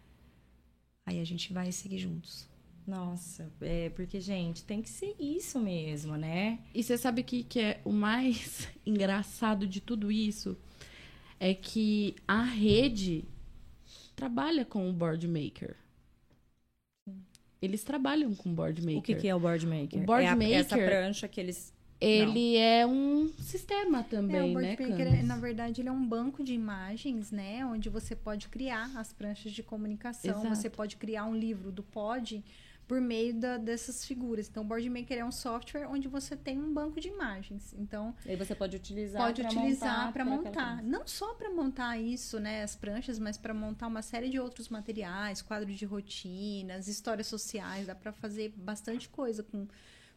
aí 1.09 1.19
a 1.19 1.25
gente 1.25 1.51
vai 1.53 1.71
seguir 1.71 1.99
juntos. 1.99 2.47
Nossa, 2.87 3.51
é 3.61 3.89
porque, 3.89 4.19
gente, 4.19 4.63
tem 4.63 4.81
que 4.81 4.89
ser 4.89 5.15
isso 5.19 5.59
mesmo, 5.59 6.15
né? 6.15 6.59
E 6.73 6.81
você 6.81 6.97
sabe 6.97 7.21
o 7.21 7.23
que, 7.23 7.43
que 7.43 7.59
é 7.59 7.81
o 7.85 7.91
mais 7.91 8.67
engraçado 8.85 9.67
de 9.67 9.79
tudo 9.79 10.11
isso? 10.11 10.57
É 11.39 11.53
que 11.53 12.15
a 12.27 12.41
rede 12.41 13.23
trabalha 14.15 14.65
com 14.65 14.89
o 14.89 14.93
board 14.93 15.27
maker. 15.27 15.75
Eles 17.61 17.83
trabalham 17.83 18.33
com 18.33 18.53
board 18.53 18.81
maker. 18.81 18.99
O 18.99 19.01
que, 19.03 19.15
que 19.15 19.27
é 19.27 19.35
o 19.35 19.39
board 19.39 19.67
maker? 19.67 20.01
O 20.01 20.05
board 20.05 20.25
é 20.25 20.29
a- 20.29 20.35
maker, 20.35 20.53
essa 20.55 20.77
prancha 20.77 21.27
que 21.27 21.39
eles. 21.39 21.73
Ele 21.99 22.55
é 22.57 22.85
um 22.87 23.27
sistema 23.39 23.99
É, 23.99 24.03
também, 24.03 24.49
o 24.51 24.53
Board 24.53 24.83
né, 24.83 25.19
é, 25.19 25.23
na 25.23 25.37
verdade, 25.37 25.81
ele 25.81 25.89
é 25.89 25.91
um 25.91 26.07
banco 26.07 26.43
de 26.43 26.53
imagens, 26.53 27.31
né? 27.31 27.65
Onde 27.65 27.89
você 27.89 28.15
pode 28.15 28.47
criar 28.49 28.89
as 28.97 29.11
pranchas 29.11 29.51
de 29.51 29.61
comunicação. 29.63 30.31
Exato. 30.39 30.55
Você 30.55 30.69
pode 30.69 30.95
criar 30.97 31.25
um 31.25 31.35
livro 31.35 31.71
do 31.71 31.83
Pod 31.83 32.43
por 32.87 32.99
meio 32.99 33.35
da- 33.35 33.57
dessas 33.57 34.03
figuras. 34.03 34.49
Então, 34.49 34.63
o 34.63 34.65
Board 34.65 34.89
Maker 34.89 35.19
é 35.19 35.23
um 35.23 35.31
software 35.31 35.85
onde 35.87 36.07
você 36.07 36.35
tem 36.35 36.57
um 36.57 36.73
banco 36.73 36.99
de 36.99 37.07
imagens. 37.07 37.71
Então, 37.77 38.15
Aí 38.25 38.35
você 38.35 38.55
pode 38.55 38.75
utilizar. 38.75 39.21
pode 39.21 39.41
pra 39.43 39.51
utilizar 39.51 39.97
montar 39.99 40.11
para 40.13 40.25
montar. 40.25 40.49
aquela- 40.49 40.81
Não 40.81 41.05
só 41.05 41.35
para 41.35 41.51
montar 41.51 41.99
isso, 41.99 42.39
né, 42.39 42.63
as 42.63 42.75
pranchas, 42.75 43.19
mas 43.19 43.37
para 43.37 43.53
montar 43.53 43.85
uma 43.85 44.01
série 44.01 44.27
de 44.29 44.39
outros 44.39 44.69
materiais, 44.69 45.39
quadros 45.43 45.77
de 45.77 45.85
rotinas, 45.85 46.87
histórias 46.87 47.27
sociais. 47.27 47.85
Dá 47.85 47.93
para 47.93 48.11
fazer 48.11 48.53
bastante 48.57 49.07
coisa 49.07 49.43
com, 49.43 49.67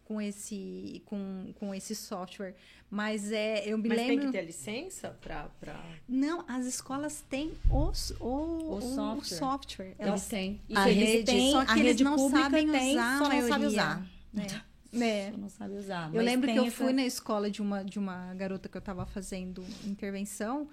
com 0.05 0.21
esse 0.21 1.03
com, 1.07 1.53
com 1.59 1.75
esse 1.75 1.95
software. 1.95 2.55
Mas 2.91 3.33
é, 3.33 3.67
eu 3.67 3.79
me 3.79 3.89
Mas 3.89 3.97
lembro 3.99 4.17
tem 4.17 4.27
que 4.27 4.33
ter 4.39 4.45
licença 4.45 5.17
pra. 5.23 5.49
pra... 5.59 5.83
Não, 6.07 6.45
as 6.47 6.67
escolas 6.67 7.25
têm 7.31 7.53
os, 7.71 8.11
o, 8.21 8.27
O 8.27 8.75
o, 8.77 8.81
software. 8.83 9.39
software. 9.39 9.87
Eles 9.99 9.99
Elas 10.01 10.29
têm. 10.29 10.61
A 10.75 10.85
rede, 10.85 11.25
têm, 11.25 11.53
só 11.53 11.65
que 11.65 11.71
a 11.71 11.75
eles 11.75 11.87
rede 11.87 12.05
não 12.05 12.31
sabem 12.31 12.71
tem, 12.71 12.91
usar 12.93 13.15
a 13.15 13.19
só 13.19 13.29
não 13.31 13.49
sabe 13.49 13.67
usar. 13.67 14.07
É. 14.95 15.31
Só 15.31 15.37
não 15.39 15.49
sabe 15.49 15.75
usar. 15.79 16.09
Eu 16.09 16.17
mas 16.17 16.25
lembro 16.27 16.53
que 16.53 16.59
eu 16.59 16.67
essa- 16.67 16.77
fui 16.85 16.93
na 16.93 17.07
escola 17.07 17.51
de 17.51 17.63
uma, 17.63 17.83
de 17.83 17.99
uma 17.99 18.35
garota 18.35 18.69
que 18.69 18.77
eu 18.77 18.81
estava 18.81 19.07
fazendo 19.07 19.65
intervenção. 19.87 20.69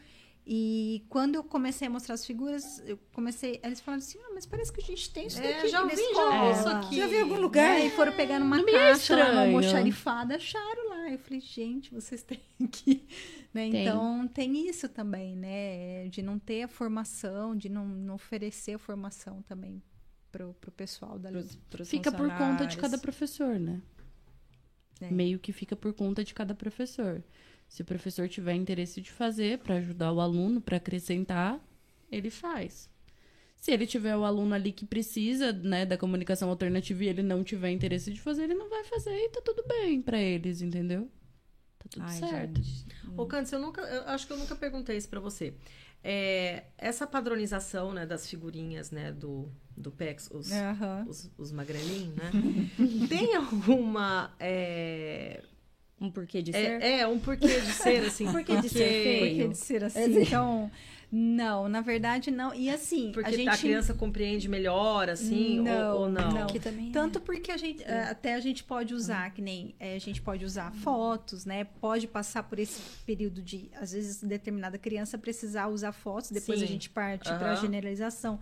E 0.52 1.06
quando 1.10 1.36
eu 1.36 1.44
comecei 1.44 1.88
a 1.88 1.92
mostrar 1.92 2.16
as 2.16 2.26
figuras, 2.26 2.82
eu 2.88 2.98
comecei. 3.14 3.60
Eles 3.64 3.80
falaram 3.80 4.00
assim: 4.04 4.18
ah, 4.24 4.32
mas 4.34 4.48
parece 4.48 4.74
que 4.74 4.82
a 4.82 4.84
gente 4.84 5.14
tem 5.14 5.28
isso 5.28 5.40
É, 5.40 5.54
daqui 5.58 5.68
já 5.68 5.82
na 5.82 5.88
vi, 5.90 5.96
já 5.96 6.02
vi 6.02 6.60
isso 6.60 6.70
aqui. 6.70 6.96
Já 6.98 7.06
vi 7.08 7.16
em 7.18 7.22
algum 7.22 7.40
lugar? 7.40 7.80
E 7.80 7.92
foram 7.92 8.12
pegar 8.14 8.40
numa 8.40 8.60
é 8.60 8.64
caixa, 8.64 9.16
lá, 9.16 9.22
uma 9.22 9.30
estranho. 9.30 9.40
almoxarifada, 9.46 10.36
acharam 10.38 10.90
lá. 10.90 11.12
Eu 11.12 11.20
falei, 11.20 11.40
gente, 11.40 11.94
vocês 11.94 12.24
têm 12.26 12.42
que. 12.72 13.08
Né? 13.54 13.70
Tem. 13.70 13.82
Então 13.86 14.28
tem 14.28 14.68
isso 14.68 14.90
também, 14.90 15.36
né? 15.36 16.08
De 16.08 16.24
não 16.24 16.40
ter 16.40 16.64
a 16.64 16.68
formação, 16.68 17.56
de 17.56 17.70
não, 17.70 17.86
não 17.88 18.16
oferecer 18.16 18.74
a 18.74 18.80
formação 18.80 19.44
também 19.44 19.80
pro, 20.32 20.56
pro 20.56 20.72
pessoal. 20.72 21.20
Pros- 21.20 21.56
pros 21.70 21.88
Fica 21.92 22.12
por 22.12 22.28
conta 22.36 22.66
de 22.66 22.76
cada 22.76 22.98
professor, 22.98 23.60
né? 23.60 23.80
É. 25.00 25.12
Meio 25.12 25.38
que 25.38 25.54
fica 25.54 25.76
por 25.76 25.94
conta 25.94 26.24
de 26.24 26.34
cada 26.34 26.56
professor. 26.56 27.24
Se 27.70 27.84
o 27.84 27.86
professor 27.86 28.28
tiver 28.28 28.56
interesse 28.56 29.00
de 29.00 29.12
fazer 29.12 29.60
para 29.60 29.76
ajudar 29.76 30.12
o 30.12 30.20
aluno, 30.20 30.60
para 30.60 30.78
acrescentar, 30.78 31.64
ele 32.12 32.30
faz. 32.32 32.90
Se 33.56 33.72
ele 33.72 33.86
tiver 33.86 34.18
o 34.18 34.24
aluno 34.24 34.56
ali 34.56 34.72
que 34.72 34.86
precisa, 34.86 35.54
né, 35.54 35.86
da 35.86 35.98
comunicação 35.98 36.50
alternativa 36.50 37.04
e 37.04 37.08
ele 37.08 37.22
não 37.22 37.44
tiver 37.44 37.70
interesse 37.72 38.12
de 38.12 38.20
fazer, 38.20 38.44
ele 38.46 38.56
não 38.56 38.70
vai 38.70 38.84
fazer 38.86 39.16
e 39.16 39.30
tá 39.30 39.42
tudo 39.46 39.64
bem 39.68 40.02
para 40.02 40.20
eles, 40.20 40.62
entendeu? 40.62 41.10
Tá 41.78 41.86
tudo 41.90 42.06
Ai, 42.06 42.20
certo. 42.20 42.62
gente. 42.62 42.86
Ô, 43.16 43.26
Candice, 43.26 43.54
eu 43.54 43.60
nunca. 43.60 43.82
Eu 43.82 44.04
acho 44.10 44.26
que 44.26 44.34
eu 44.34 44.38
nunca 44.38 44.56
perguntei 44.56 44.98
isso 44.98 45.10
pra 45.10 45.20
você. 45.20 45.54
É, 46.04 46.64
essa 46.78 47.06
padronização 47.06 47.94
né, 47.94 48.06
das 48.06 48.28
figurinhas 48.30 48.90
né, 48.92 49.12
do, 49.12 49.52
do 49.76 49.92
PEX, 49.92 50.30
os, 50.32 50.52
Aham. 50.52 51.06
os, 51.08 51.30
os 51.38 51.52
magrelinhos, 51.52 52.16
né? 52.16 52.32
tem 53.10 53.36
alguma. 53.36 54.34
É, 54.40 55.44
Um 56.02 56.10
porquê 56.10 56.42
de 56.42 56.52
ser? 56.52 56.82
é, 56.82 57.00
é, 57.02 57.08
um 57.08 57.20
porquê 57.20 57.48
de 57.48 57.72
ser, 57.74 58.06
assim. 58.06 58.26
Porquê 58.32 58.62
de 58.62 58.70
ser 58.70 58.78
feio? 58.78 59.20
Porque 59.20 59.48
de 59.50 59.58
ser 59.58 59.84
assim. 59.84 60.22
Então, 60.22 60.72
não, 61.12 61.68
na 61.68 61.82
verdade 61.82 62.30
não. 62.30 62.54
E 62.54 62.70
assim, 62.70 63.12
Porque 63.12 63.30
a 63.30 63.32
gente 63.32 63.50
a 63.50 63.58
criança 63.58 63.94
compreende 63.94 64.48
melhor, 64.48 65.10
assim, 65.10 65.58
ou- 65.60 65.66
Não, 65.66 65.98
ou, 65.98 66.10
não? 66.10 66.32
não. 66.32 66.48
Que 66.48 66.60
também 66.60 66.92
Tanto 66.92 67.20
porque 67.20 67.52
a 67.52 67.58
gente 67.58 67.84
eh, 67.84 68.04
até 68.10 68.36
a 68.36 68.40
gente 68.40 68.64
pode 68.64 68.94
usar, 68.94 69.32
que 69.34 69.42
nem 69.42 69.74
eh, 69.80 69.96
a 69.96 70.00
gente 70.00 70.22
pode 70.22 70.46
usar 70.46 70.72
fotos, 70.72 71.46
né? 71.46 71.64
Pode 71.64 72.08
passar 72.08 72.44
por 72.44 72.60
esse 72.60 72.80
período 73.06 73.42
de, 73.42 73.72
às 73.82 73.92
vezes, 73.92 74.22
determinada 74.22 74.78
criança 74.78 75.18
precisar 75.18 75.68
usar 75.68 75.92
fotos, 75.92 76.30
depois 76.32 76.60
Sim. 76.60 76.66
a 76.66 76.68
gente 76.68 76.90
parte 76.90 77.28
para 77.28 77.54
a 77.54 77.56
generalização. 77.56 78.40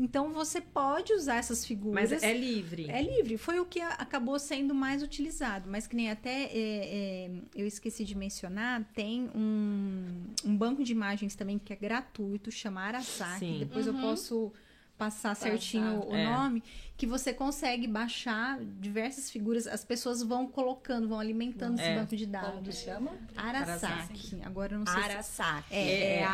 Então 0.00 0.32
você 0.32 0.62
pode 0.62 1.12
usar 1.12 1.36
essas 1.36 1.66
figuras. 1.66 2.10
Mas 2.10 2.22
é 2.22 2.32
livre. 2.32 2.88
É 2.88 3.02
livre, 3.02 3.36
foi 3.36 3.60
o 3.60 3.66
que 3.66 3.82
acabou 3.82 4.38
sendo 4.38 4.74
mais 4.74 5.02
utilizado, 5.02 5.68
mas 5.70 5.86
que 5.86 5.94
nem 5.94 6.10
até 6.10 6.44
é, 6.44 6.48
é, 6.54 7.30
eu 7.54 7.66
esqueci 7.66 8.02
de 8.02 8.16
mencionar, 8.16 8.82
tem 8.94 9.30
um, 9.34 10.06
um 10.42 10.56
banco 10.56 10.82
de 10.82 10.92
imagens 10.92 11.34
também 11.34 11.58
que 11.58 11.70
é 11.74 11.76
gratuito, 11.76 12.50
chama 12.50 12.80
Arasaki, 12.80 13.40
Sim. 13.40 13.58
depois 13.58 13.86
eu 13.86 13.92
posso 13.92 14.50
passar 14.96 15.36
certinho 15.36 16.06
o 16.08 16.14
é. 16.14 16.24
nome, 16.24 16.62
que 16.96 17.06
você 17.06 17.34
consegue 17.34 17.86
baixar 17.86 18.58
diversas 18.80 19.30
figuras, 19.30 19.66
as 19.66 19.84
pessoas 19.84 20.22
vão 20.22 20.46
colocando, 20.46 21.08
vão 21.08 21.20
alimentando 21.20 21.78
esse 21.78 21.88
É. 21.88 21.94
banco 21.94 22.16
de 22.16 22.24
Como 22.26 22.38
que 22.38 22.46
dados. 22.46 22.76
chama? 22.76 23.10
Arasaki, 23.36 24.40
agora 24.44 24.74
eu 24.74 24.78
não 24.78 24.86
sei 24.86 25.02
se... 25.02 25.10
Arasaki. 25.10 25.74
É, 25.74 26.20
é 26.20 26.24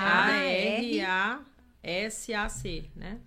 A-R-A-S-A-C, 1.83 2.85
né? 2.95 3.19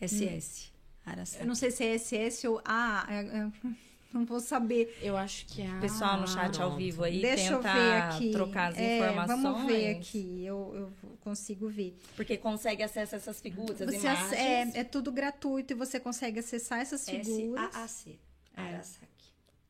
SS. 0.00 0.72
Arasaki. 1.04 1.42
Eu 1.42 1.46
não 1.46 1.54
sei 1.54 1.70
se 1.70 1.84
é 1.84 1.94
SS 1.98 2.46
ou 2.48 2.60
A, 2.64 3.06
é- 3.08 3.20
é- 3.38 3.52
não 4.12 4.24
vou 4.24 4.40
saber. 4.40 4.96
Eu 5.00 5.16
acho 5.16 5.46
que 5.46 5.62
é 5.62 5.70
a... 5.70 5.78
Pessoal 5.80 6.20
no 6.20 6.26
chat 6.26 6.60
ao 6.60 6.74
vivo 6.76 7.04
aí, 7.04 7.20
Deixa 7.20 7.52
eu 7.52 7.58
tenta 7.58 7.72
ver 7.74 7.92
aqui. 8.02 8.30
trocar 8.32 8.72
as 8.72 8.78
É, 8.78 8.98
informações. 8.98 9.42
Vamos 9.42 9.66
ver 9.66 9.96
aqui, 9.96 10.44
eu, 10.44 10.72
eu 10.74 11.16
consigo 11.20 11.68
ver. 11.68 11.96
Porque 12.16 12.36
consegue 12.36 12.82
acesso 12.82 13.14
a 13.14 13.18
essas 13.18 13.40
figuras, 13.40 13.80
as 13.80 13.88
Você 13.90 13.96
imagens. 13.98 14.32
ac- 14.32 14.36
é, 14.40 14.80
é 14.80 14.84
tudo 14.84 15.12
gratuito 15.12 15.72
e 15.72 15.76
você 15.76 16.00
consegue 16.00 16.38
acessar 16.40 16.80
essas 16.80 17.08
figuras. 17.08 17.64
S-A-A-C. 17.74 18.18
Arasaki. 18.54 19.06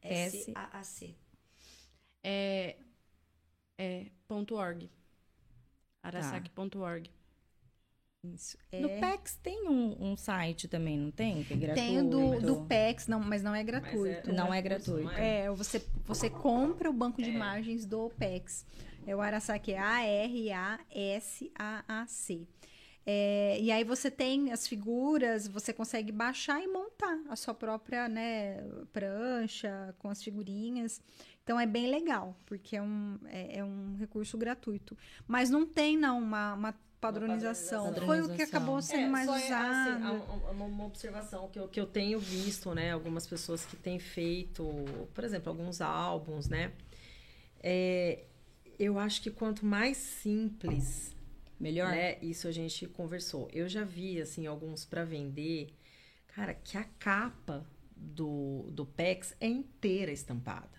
S- 0.02 0.36
S-A-A-C. 0.50 1.14
É, 2.22 2.76
é 3.78 4.06
ponto 4.28 4.54
.org. 4.54 4.88
Arasaki.org. 6.02 7.10
Isso. 8.34 8.58
No 8.72 8.88
É. 8.88 9.00
PEX 9.00 9.36
tem 9.42 9.68
um, 9.68 10.12
um 10.12 10.16
site 10.16 10.68
também, 10.68 10.98
não 10.98 11.10
tem? 11.10 11.44
Que 11.44 11.54
é 11.54 11.56
gratuito. 11.56 11.88
Tem 11.88 12.00
o 12.00 12.08
do, 12.08 12.40
do 12.40 12.66
PEX, 12.66 13.06
não, 13.06 13.20
mas 13.20 13.42
não 13.42 13.54
é 13.54 13.62
gratuito. 13.62 14.32
Não 14.32 14.52
é 14.52 14.60
gratuito. 14.60 15.10
É, 15.10 15.50
você, 15.50 15.84
você 16.04 16.28
compra 16.30 16.90
o 16.90 16.92
banco 16.92 17.22
de 17.22 17.30
imagens 17.30 17.84
do 17.86 18.10
PEX. 18.18 18.66
É 19.06 19.14
o 19.14 19.20
Arasaki, 19.20 19.72
é 19.72 19.78
A-R-A-S-A-A-C. 21.38 22.46
É, 23.08 23.56
e 23.60 23.70
aí 23.70 23.84
você 23.84 24.10
tem 24.10 24.50
as 24.50 24.66
figuras, 24.66 25.46
você 25.46 25.72
consegue 25.72 26.10
baixar 26.10 26.60
e 26.60 26.66
montar 26.66 27.20
a 27.28 27.36
sua 27.36 27.54
própria 27.54 28.08
né, 28.08 28.60
prancha 28.92 29.94
com 30.00 30.08
as 30.08 30.20
figurinhas. 30.20 31.00
Então 31.44 31.60
é 31.60 31.66
bem 31.66 31.88
legal, 31.88 32.36
porque 32.44 32.76
é 32.76 32.82
um, 32.82 33.16
é, 33.26 33.58
é 33.58 33.64
um 33.64 33.94
recurso 33.96 34.36
gratuito. 34.36 34.98
Mas 35.28 35.48
não 35.48 35.64
tem, 35.64 35.96
não, 35.96 36.18
uma, 36.18 36.54
uma 36.54 36.74
padronização. 37.00 37.94
Foi 37.94 38.20
o 38.22 38.28
que 38.34 38.42
acabou 38.42 38.80
sendo 38.82 39.06
É, 39.06 39.08
mais 39.08 39.26
só 39.26 39.36
é, 39.36 39.42
assim, 39.42 39.46
usado. 39.46 40.04
há 40.06 40.12
um- 40.12 40.50
uma, 40.50 40.64
uma 40.64 40.84
observação 40.86 41.48
que 41.48 41.58
eu, 41.58 41.68
que 41.68 41.80
eu 41.80 41.86
tenho 41.86 42.18
visto, 42.18 42.74
né? 42.74 42.92
Algumas 42.92 43.26
pessoas 43.26 43.64
que 43.64 43.76
têm 43.76 43.98
feito, 43.98 44.64
por 45.14 45.24
exemplo, 45.24 45.50
alguns 45.50 45.80
álbuns, 45.80 46.48
né? 46.48 46.72
É, 47.60 48.24
eu 48.78 48.98
acho 48.98 49.22
que 49.22 49.30
quanto 49.30 49.64
mais 49.64 49.96
simples, 49.96 51.14
Melhor? 51.58 51.90
né? 51.90 52.18
Isso 52.22 52.46
a 52.48 52.52
gente 52.52 52.86
conversou. 52.86 53.48
Eu 53.52 53.68
já 53.68 53.84
vi, 53.84 54.20
assim, 54.20 54.46
alguns 54.46 54.84
para 54.84 55.04
vender, 55.04 55.74
cara, 56.28 56.54
que 56.54 56.76
a 56.76 56.84
capa 56.84 57.66
do, 57.96 58.68
do 58.70 58.84
PEX 58.84 59.34
é 59.40 59.46
inteira 59.48 60.12
estampada. 60.12 60.76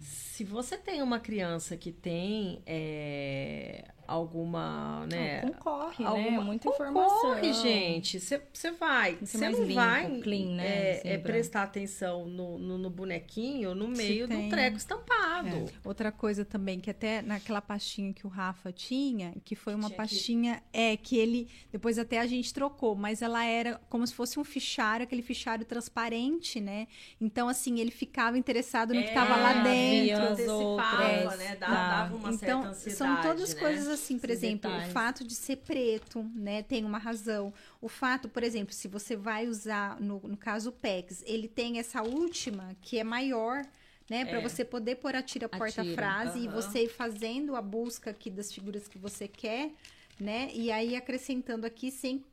Se 0.00 0.42
você 0.42 0.76
tem 0.76 1.00
uma 1.02 1.20
criança 1.20 1.76
que 1.76 1.92
tem 1.92 2.62
é, 2.66 3.92
alguma, 4.06 5.06
né? 5.06 5.42
Não, 5.42 5.52
concorre, 5.52 6.04
né? 6.04 6.10
alguma- 6.10 6.42
Muita 6.42 6.70
concorre, 6.70 6.90
informação. 6.90 7.62
gente. 7.62 8.20
Você 8.20 8.70
vai, 8.78 9.16
que 9.16 9.26
você 9.26 9.50
não 9.50 9.64
limpo, 9.64 9.74
vai 9.74 10.20
clean, 10.20 10.56
né, 10.56 10.66
é, 10.66 11.00
é, 11.14 11.18
prestar 11.18 11.62
atenção 11.62 12.26
no, 12.26 12.58
no, 12.58 12.78
no 12.78 12.90
bonequinho 12.90 13.74
no 13.74 13.88
meio 13.88 14.26
do 14.28 14.48
treco 14.48 14.76
estampado. 14.76 15.48
É. 15.48 15.64
Outra 15.84 16.10
coisa 16.12 16.44
também, 16.44 16.80
que 16.80 16.90
até 16.90 17.22
naquela 17.22 17.60
pastinha 17.60 18.12
que 18.12 18.26
o 18.26 18.30
Rafa 18.30 18.72
tinha, 18.72 19.34
que 19.44 19.54
foi 19.54 19.74
uma 19.74 19.88
tinha 19.88 19.96
pastinha, 19.96 20.62
é, 20.72 20.96
que 20.96 21.16
ele, 21.16 21.48
depois 21.70 21.98
até 21.98 22.20
a 22.20 22.26
gente 22.26 22.52
trocou, 22.52 22.94
mas 22.94 23.22
ela 23.22 23.44
era 23.44 23.80
como 23.88 24.06
se 24.06 24.14
fosse 24.14 24.38
um 24.38 24.44
fichário, 24.44 25.04
aquele 25.04 25.22
fichário 25.22 25.64
transparente, 25.64 26.60
né? 26.60 26.86
Então, 27.20 27.48
assim, 27.48 27.80
ele 27.80 27.90
ficava 27.90 28.38
interessado 28.38 28.94
no 28.94 29.02
que 29.02 29.08
estava 29.08 29.36
lá 29.36 29.62
dentro. 29.62 30.22
antecipava, 30.24 31.02
outras, 31.02 31.38
né? 31.38 31.56
Dava, 31.56 31.74
dava 31.74 32.16
uma 32.16 32.32
então, 32.32 32.62
certa 32.62 32.68
ansiedade, 32.68 32.96
são 32.96 33.22
todas 33.22 33.54
né? 33.54 33.60
coisas 33.60 33.88
assim, 33.96 34.18
por 34.18 34.30
Esses 34.30 34.42
exemplo, 34.44 34.70
detalhes. 34.70 34.90
o 34.90 34.92
fato 34.92 35.24
de 35.24 35.34
ser 35.34 35.56
preto, 35.58 36.22
né, 36.34 36.62
tem 36.62 36.84
uma 36.84 36.98
razão. 36.98 37.52
O 37.80 37.88
fato, 37.88 38.28
por 38.28 38.42
exemplo, 38.42 38.72
se 38.74 38.88
você 38.88 39.16
vai 39.16 39.46
usar, 39.48 40.00
no, 40.00 40.20
no 40.20 40.36
caso 40.36 40.70
o 40.70 40.72
PEX, 40.72 41.22
ele 41.26 41.48
tem 41.48 41.78
essa 41.78 42.02
última 42.02 42.76
que 42.82 42.98
é 42.98 43.04
maior, 43.04 43.64
né, 44.08 44.24
para 44.24 44.38
É. 44.38 44.40
você 44.40 44.64
poder 44.64 44.96
pôr 44.96 45.14
a 45.16 45.22
tira 45.22 45.48
porta-frase 45.48 46.38
e 46.40 46.48
aham. 46.48 46.54
você 46.62 46.84
ir 46.84 46.88
fazendo 46.88 47.56
a 47.56 47.62
busca 47.62 48.10
aqui 48.10 48.30
das 48.30 48.52
figuras 48.52 48.86
que 48.88 48.98
você 48.98 49.26
quer, 49.28 49.72
né, 50.18 50.50
e 50.54 50.70
aí 50.70 50.96
acrescentando 50.96 51.66
aqui 51.66 51.90
sem 51.90 52.24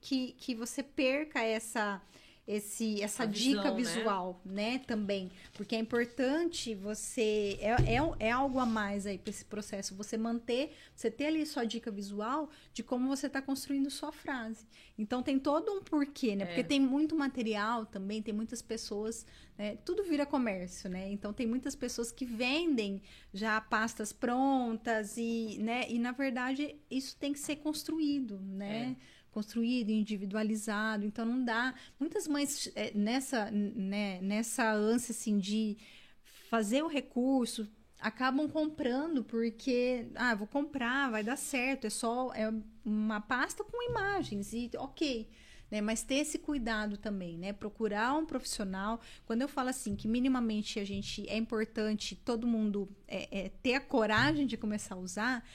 que, 0.00 0.32
que 0.38 0.54
você 0.54 0.82
perca 0.82 1.40
essa 1.42 2.00
esse 2.56 3.02
essa 3.02 3.22
A 3.24 3.26
dica 3.26 3.72
visão, 3.72 3.74
né? 3.74 3.76
visual, 3.76 4.40
né, 4.44 4.78
também, 4.86 5.30
porque 5.54 5.74
é 5.74 5.78
importante 5.78 6.74
você 6.74 7.58
é, 7.60 7.94
é, 7.94 8.26
é 8.28 8.30
algo 8.30 8.58
a 8.58 8.66
mais 8.66 9.06
aí 9.06 9.18
para 9.18 9.30
esse 9.30 9.44
processo, 9.44 9.94
você 9.94 10.16
manter, 10.16 10.72
você 10.94 11.10
ter 11.10 11.26
ali 11.26 11.44
sua 11.46 11.64
dica 11.64 11.90
visual 11.90 12.50
de 12.72 12.82
como 12.82 13.08
você 13.08 13.26
está 13.26 13.40
construindo 13.40 13.90
sua 13.90 14.12
frase. 14.12 14.66
Então 14.98 15.22
tem 15.22 15.38
todo 15.38 15.72
um 15.72 15.82
porquê, 15.82 16.36
né? 16.36 16.44
É. 16.44 16.46
Porque 16.46 16.64
tem 16.64 16.80
muito 16.80 17.16
material 17.16 17.86
também, 17.86 18.22
tem 18.22 18.34
muitas 18.34 18.60
pessoas, 18.60 19.26
né? 19.56 19.76
Tudo 19.84 20.04
vira 20.04 20.26
comércio, 20.26 20.90
né? 20.90 21.10
Então 21.10 21.32
tem 21.32 21.46
muitas 21.46 21.74
pessoas 21.74 22.12
que 22.12 22.24
vendem 22.24 23.02
já 23.32 23.60
pastas 23.60 24.12
prontas 24.12 25.16
e, 25.16 25.58
né? 25.60 25.86
E 25.88 25.98
na 25.98 26.12
verdade 26.12 26.76
isso 26.90 27.16
tem 27.16 27.32
que 27.32 27.38
ser 27.38 27.56
construído, 27.56 28.38
né? 28.40 28.96
Construído, 29.32 29.90
individualizado. 29.90 31.04
Então 31.04 31.24
não 31.24 31.44
dá. 31.44 31.74
Muitas 31.98 32.28
mães 32.28 32.70
é, 32.76 32.92
nessa, 32.94 33.50
né, 33.50 34.20
nessa 34.22 34.72
ânsia 34.72 35.12
assim 35.12 35.38
de 35.38 35.76
fazer 36.48 36.82
o 36.82 36.86
recurso 36.86 37.68
acabam 37.98 38.48
comprando 38.48 39.24
porque 39.24 40.08
ah 40.16 40.34
vou 40.34 40.46
comprar 40.46 41.08
vai 41.08 41.22
dar 41.22 41.36
certo 41.36 41.86
é 41.86 41.90
só 41.90 42.32
é 42.34 42.52
uma 42.84 43.20
pasta 43.20 43.62
com 43.62 43.90
imagens 43.90 44.52
e 44.52 44.68
ok 44.76 45.30
né? 45.72 45.80
Mas 45.80 46.02
ter 46.02 46.16
esse 46.16 46.38
cuidado 46.38 46.98
também, 46.98 47.38
né? 47.38 47.50
Procurar 47.54 48.12
um 48.12 48.26
profissional. 48.26 49.00
Quando 49.24 49.40
eu 49.40 49.48
falo 49.48 49.70
assim 49.70 49.96
que 49.96 50.06
minimamente 50.06 50.78
a 50.78 50.84
gente 50.84 51.26
é 51.30 51.36
importante 51.36 52.14
todo 52.14 52.46
mundo 52.46 52.86
é, 53.08 53.46
é, 53.46 53.48
ter 53.62 53.76
a 53.76 53.80
coragem 53.80 54.46
de 54.46 54.58
começar 54.58 54.96
a 54.96 54.98
usar 54.98 55.48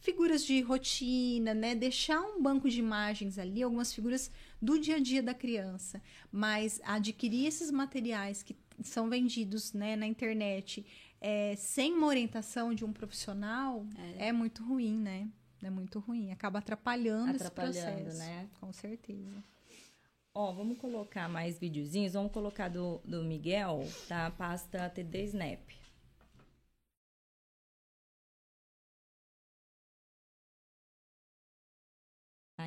figuras 0.00 0.44
de 0.44 0.60
rotina, 0.60 1.54
né? 1.54 1.74
Deixar 1.74 2.20
um 2.20 2.42
banco 2.42 2.68
de 2.68 2.78
imagens 2.78 3.38
ali, 3.38 3.62
algumas 3.62 3.92
figuras 3.92 4.30
do 4.60 4.78
dia 4.78 4.96
a 4.96 4.98
dia 5.00 5.22
da 5.22 5.34
criança, 5.34 6.02
mas 6.32 6.80
adquirir 6.84 7.46
esses 7.46 7.70
materiais 7.70 8.42
que 8.42 8.56
são 8.82 9.08
vendidos 9.08 9.72
né, 9.72 9.94
na 9.94 10.06
internet 10.06 10.84
é, 11.20 11.54
sem 11.56 11.92
uma 11.92 12.06
orientação 12.06 12.74
de 12.74 12.84
um 12.84 12.92
profissional 12.92 13.86
é. 14.18 14.28
é 14.28 14.32
muito 14.32 14.64
ruim, 14.64 14.96
né? 14.96 15.28
É 15.62 15.68
muito 15.68 15.98
ruim, 15.98 16.32
acaba 16.32 16.58
atrapalhando, 16.60 17.36
atrapalhando 17.36 17.76
esse 17.76 17.84
processo. 17.84 18.18
né? 18.18 18.48
Com 18.58 18.72
certeza. 18.72 19.44
Ó, 20.32 20.52
vamos 20.52 20.78
colocar 20.78 21.28
mais 21.28 21.58
videozinhos. 21.58 22.14
Vamos 22.14 22.32
colocar 22.32 22.68
do, 22.68 23.00
do 23.04 23.22
Miguel, 23.22 23.86
da 24.08 24.30
pasta 24.30 24.88
TD 24.88 25.24
Snap. 25.24 25.79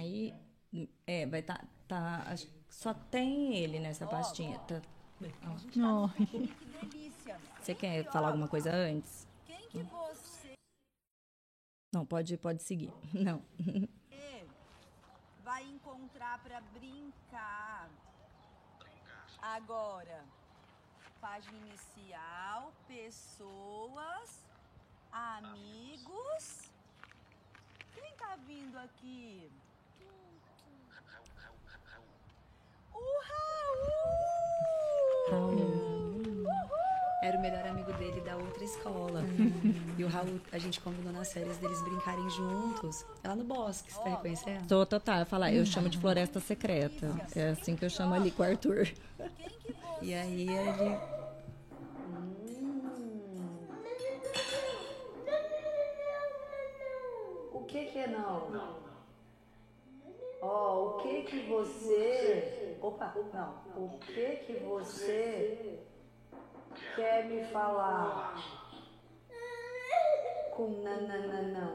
Aí, 0.04 0.36
é, 1.08 1.26
vai 1.26 1.42
tá, 1.42 1.64
tá, 1.88 2.36
só 2.70 2.94
tem 2.94 3.56
ele 3.56 3.80
nessa 3.80 4.06
pastinha. 4.06 4.60
Tá, 4.60 4.82
ó. 5.82 6.10
Você 7.62 7.74
quer 7.74 8.04
falar 8.12 8.28
alguma 8.28 8.50
coisa 8.50 8.70
antes? 8.70 9.26
Quem 9.46 9.66
que 9.70 9.82
você 9.84 10.56
Não, 11.94 12.06
pode, 12.06 12.36
pode 12.38 12.62
seguir. 12.62 12.92
Não. 13.14 13.42
vai 15.42 15.64
encontrar 15.70 16.44
para 16.44 16.60
brincar? 16.60 17.90
Agora, 19.42 20.26
página 21.22 21.58
inicial, 21.60 22.74
pessoas, 22.90 24.44
amigos. 25.14 26.70
Quem 27.96 28.14
tá 28.18 28.36
vindo 28.46 28.78
aqui? 28.78 29.50
O 32.94 33.00
Raul! 35.32 35.64
Era 37.24 37.38
o 37.38 37.42
melhor 37.42 37.66
amigo 37.68 37.94
dele 37.94 38.20
da 38.22 38.36
outra 38.36 38.64
escola. 38.64 39.24
E 39.98 40.04
o 40.04 40.08
Raul, 40.08 40.42
a 40.52 40.58
gente 40.58 40.82
combinou 40.82 41.14
nas 41.14 41.32
férias 41.32 41.58
deles 41.58 41.82
brincarem 41.82 42.30
juntos. 42.30 43.06
Lá 43.24 43.36
no 43.36 43.44
bosque, 43.46 43.94
você 43.94 44.00
tá 44.02 44.10
reconhecendo? 44.10 44.68
Tô 44.68 44.86
total. 44.86 45.20
Eu 45.20 45.26
falar, 45.26 45.54
eu 45.54 45.66
chamo 45.66 45.88
de 45.90 45.98
floresta 45.98 46.40
secreta. 46.40 47.16
É 47.36 47.50
assim 47.52 47.76
que 47.76 47.86
eu 47.86 47.90
chamo 47.90 48.14
ali 48.14 48.30
com 48.30 48.44
o 48.44 48.46
Arthur. 48.46 48.90
E 50.02 50.14
aí 50.14 50.50
ele. 50.50 50.98
O 57.54 57.64
que 57.66 57.86
que 57.86 58.00
é 58.00 58.08
não? 58.08 58.84
Ó, 60.46 60.74
oh, 60.76 60.88
o 60.88 60.98
que 60.98 61.24
que 61.24 61.40
você. 61.48 62.78
Opa, 62.82 63.16
não. 63.34 63.64
O 63.82 63.98
que 64.00 64.36
que 64.46 64.54
você 64.56 65.80
quer 66.98 67.28
me 67.28 67.46
falar 67.46 68.36
com 70.52 70.84
nananã? 70.84 71.72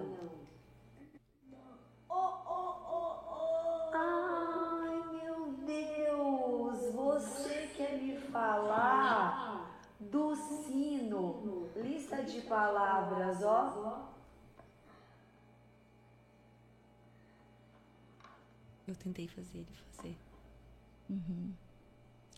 Ai, 3.91 5.03
meu 5.13 5.47
Deus, 5.65 6.93
você 6.93 7.71
quer 7.75 7.97
me 7.97 8.19
falar 8.19 9.83
do 9.99 10.37
sino? 10.37 11.71
Lista 11.75 12.23
de 12.23 12.43
palavras, 12.43 13.43
ó. 13.43 14.18
Eu 18.89 18.97
tentei 18.97 19.28
fazer 19.28 19.58
ele 19.58 19.76
fazer. 19.92 20.17
Uhum. 21.10 21.52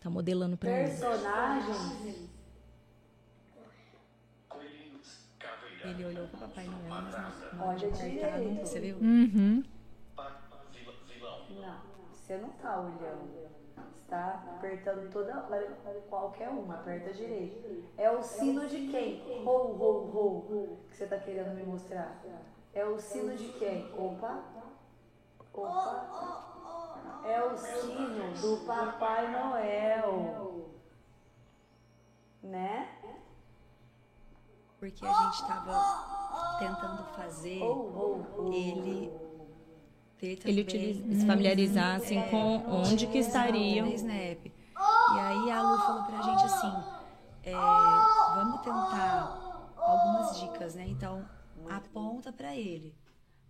Tá 0.03 0.09
modelando 0.09 0.57
pra 0.57 0.69
ele. 0.69 0.89
Personagens. 0.89 2.29
Ele 5.83 6.05
olhou 6.05 6.27
pro 6.27 6.39
Papai 6.39 6.65
Noel, 6.65 6.89
mas 6.89 7.53
não, 7.53 7.67
Olha 7.67 7.89
direito. 7.89 8.59
Você 8.59 8.79
viu? 8.81 8.97
Uhum. 8.97 9.63
Não, 11.61 11.81
você 12.11 12.37
não 12.37 12.49
tá 12.49 12.81
olhando. 12.81 13.49
Você 13.93 14.05
tá 14.09 14.43
apertando 14.57 15.09
toda 15.09 15.47
qualquer 16.09 16.49
uma, 16.49 16.75
aperta 16.75 17.13
direito. 17.13 17.85
É 17.97 18.11
o 18.11 18.21
sino 18.21 18.67
de 18.67 18.89
quem? 18.89 19.41
Rou, 19.43 19.73
rou, 19.73 20.05
rou. 20.09 20.85
Que 20.89 20.97
você 20.97 21.07
tá 21.07 21.17
querendo 21.17 21.55
me 21.55 21.63
mostrar. 21.63 22.21
É 22.73 22.85
o 22.85 22.99
sino 22.99 23.35
de 23.37 23.53
quem? 23.53 23.89
Opa. 23.97 24.60
Opa. 25.53 27.21
É 27.25 27.43
o 27.43 27.57
sino 27.57 28.33
do 28.41 28.65
Papai 28.65 29.31
Noel. 29.31 30.69
Né? 32.41 32.89
Porque 34.79 35.05
a 35.05 35.13
gente 35.13 35.47
tava 35.47 36.57
tentando 36.57 37.03
fazer 37.15 37.61
ele 38.51 39.11
ele 40.23 40.61
utiliza, 40.61 41.19
se 41.19 41.25
familiarizar 41.25 41.95
assim 41.95 42.17
é, 42.17 42.29
com 42.29 42.57
onde 42.69 43.07
que 43.07 43.17
estariam. 43.17 43.87
Snap. 43.87 44.45
E 44.45 45.19
aí 45.19 45.51
a 45.51 45.61
Lu 45.61 45.77
falou 45.79 46.03
pra 46.03 46.21
gente 46.21 46.45
assim, 46.45 46.73
é, 47.43 47.53
vamos 48.35 48.61
tentar 48.61 49.73
algumas 49.77 50.39
dicas, 50.39 50.75
né? 50.75 50.87
Então, 50.87 51.27
aponta 51.69 52.31
para 52.31 52.55
ele. 52.55 52.95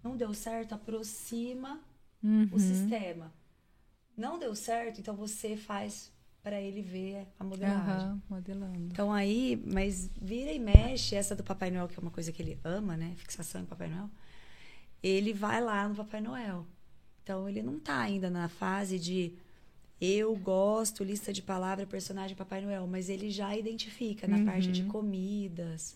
Não 0.02 0.16
deu 0.16 0.34
certo, 0.34 0.74
aproxima 0.74 1.80
uhum. 2.24 2.50
o 2.52 2.60
sistema. 2.60 3.32
Não 4.18 4.38
deu 4.38 4.56
certo, 4.56 5.00
então 5.00 5.16
você 5.16 5.56
faz 5.56 6.12
para 6.44 6.60
ele 6.60 6.82
ver 6.82 7.28
a 7.40 7.44
modelagem. 7.44 8.10
Uhum, 8.10 8.22
modelando. 8.30 8.80
Então 8.92 9.12
aí, 9.14 9.62
mas 9.66 10.10
vira 10.20 10.52
e 10.52 10.60
mexe, 10.60 11.16
essa 11.16 11.36
do 11.36 11.44
Papai 11.44 11.70
Noel, 11.72 11.88
que 11.88 11.98
é 11.98 12.02
uma 12.02 12.12
coisa 12.12 12.32
que 12.32 12.42
ele 12.42 12.60
ama, 12.64 12.98
né? 12.98 13.14
Fixação 13.18 13.62
em 13.62 13.66
Papai 13.66 13.90
Noel. 13.90 14.10
Ele 15.04 15.34
vai 15.34 15.62
lá 15.62 15.88
no 15.88 15.96
Papai 15.96 16.20
Noel. 16.22 16.66
Então 17.24 17.48
ele 17.48 17.62
não 17.62 17.80
tá 17.80 18.00
ainda 18.00 18.30
na 18.30 18.50
fase 18.50 19.00
de 19.00 19.34
eu 20.00 20.36
gosto, 20.36 21.04
lista 21.04 21.32
de 21.32 21.44
palavra, 21.44 21.86
personagem 21.86 22.36
Papai 22.36 22.62
Noel, 22.62 22.88
mas 22.88 23.08
ele 23.08 23.30
já 23.30 23.56
identifica 23.56 24.28
na 24.28 24.38
Uhum. 24.38 24.46
parte 24.46 24.72
de 24.72 24.84
comidas. 24.86 25.96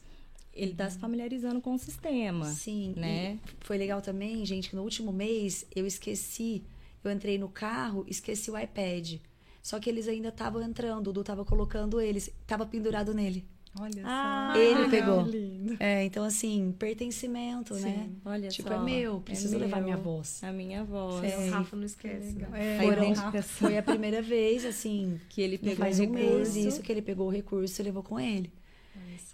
Ele 0.56 0.74
tá 0.74 0.90
se 0.90 0.98
familiarizando 0.98 1.60
com 1.62 1.74
o 1.74 1.78
sistema. 1.78 2.46
Sim, 2.46 2.94
né? 2.96 3.38
Foi 3.60 3.78
legal 3.78 4.02
também, 4.02 4.46
gente, 4.46 4.70
que 4.70 4.76
no 4.76 4.84
último 4.84 5.12
mês 5.12 5.66
eu 5.76 5.86
esqueci, 5.86 6.64
eu 7.04 7.12
entrei 7.12 7.38
no 7.38 7.50
carro, 7.50 8.06
esqueci 8.08 8.50
o 8.50 8.58
iPad. 8.58 9.16
Só 9.62 9.80
que 9.80 9.90
eles 9.90 10.08
ainda 10.08 10.30
estavam 10.30 10.62
entrando, 10.62 11.08
o 11.10 11.14
Du 11.14 11.24
tava 11.24 11.44
colocando 11.44 12.00
eles, 12.00 12.30
tava 12.48 12.66
pendurado 12.66 13.14
nele. 13.14 13.44
Olha 13.78 14.04
Ah, 14.06 14.54
só. 14.56 14.62
ele 14.62 14.90
pegou. 14.90 15.22
lindo. 15.24 15.76
É, 15.82 16.06
então 16.06 16.24
assim, 16.24 16.74
pertencimento, 16.80 17.74
né? 17.76 18.10
Olha 18.24 18.48
Tipo, 18.48 18.70
só. 18.70 18.76
é 18.76 18.80
meu, 18.86 19.20
preciso 19.20 19.58
levar 19.58 19.82
minha 19.82 19.98
voz. 19.98 20.42
A 20.42 20.54
minha 20.54 20.86
voz. 20.86 21.22
É. 21.26 21.38
O 21.38 21.52
Rafa 21.52 21.76
não 21.76 21.84
esquece. 21.84 22.38
né? 22.38 22.48
É, 22.54 22.80
Foram- 22.82 23.14
foi 23.44 23.78
a 23.78 23.84
primeira 23.84 24.22
vez, 24.22 24.64
assim, 24.64 25.20
Que 25.28 25.42
ele 25.42 25.58
pegou 25.58 25.76
faz 25.76 26.00
o 26.00 26.04
um 26.04 26.10
mês 26.10 26.30
recurso. 26.56 26.60
isso, 26.70 26.82
que 26.82 26.90
ele 26.94 27.02
pegou 27.02 27.28
o 27.28 27.30
recurso 27.30 27.82
e 27.82 27.84
levou 27.84 28.02
com 28.04 28.18
ele. 28.18 28.50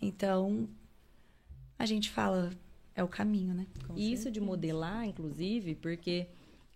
Então, 0.02 0.68
a 1.82 1.86
gente 1.88 2.12
fala, 2.12 2.52
é 2.96 3.04
o 3.04 3.08
caminho, 3.08 3.56
né? 3.56 3.66
Com 3.88 3.98
E 3.98 4.14
Isso 4.14 4.30
de 4.30 4.40
modelar, 4.40 5.04
inclusive, 5.04 5.74
porque 5.74 6.28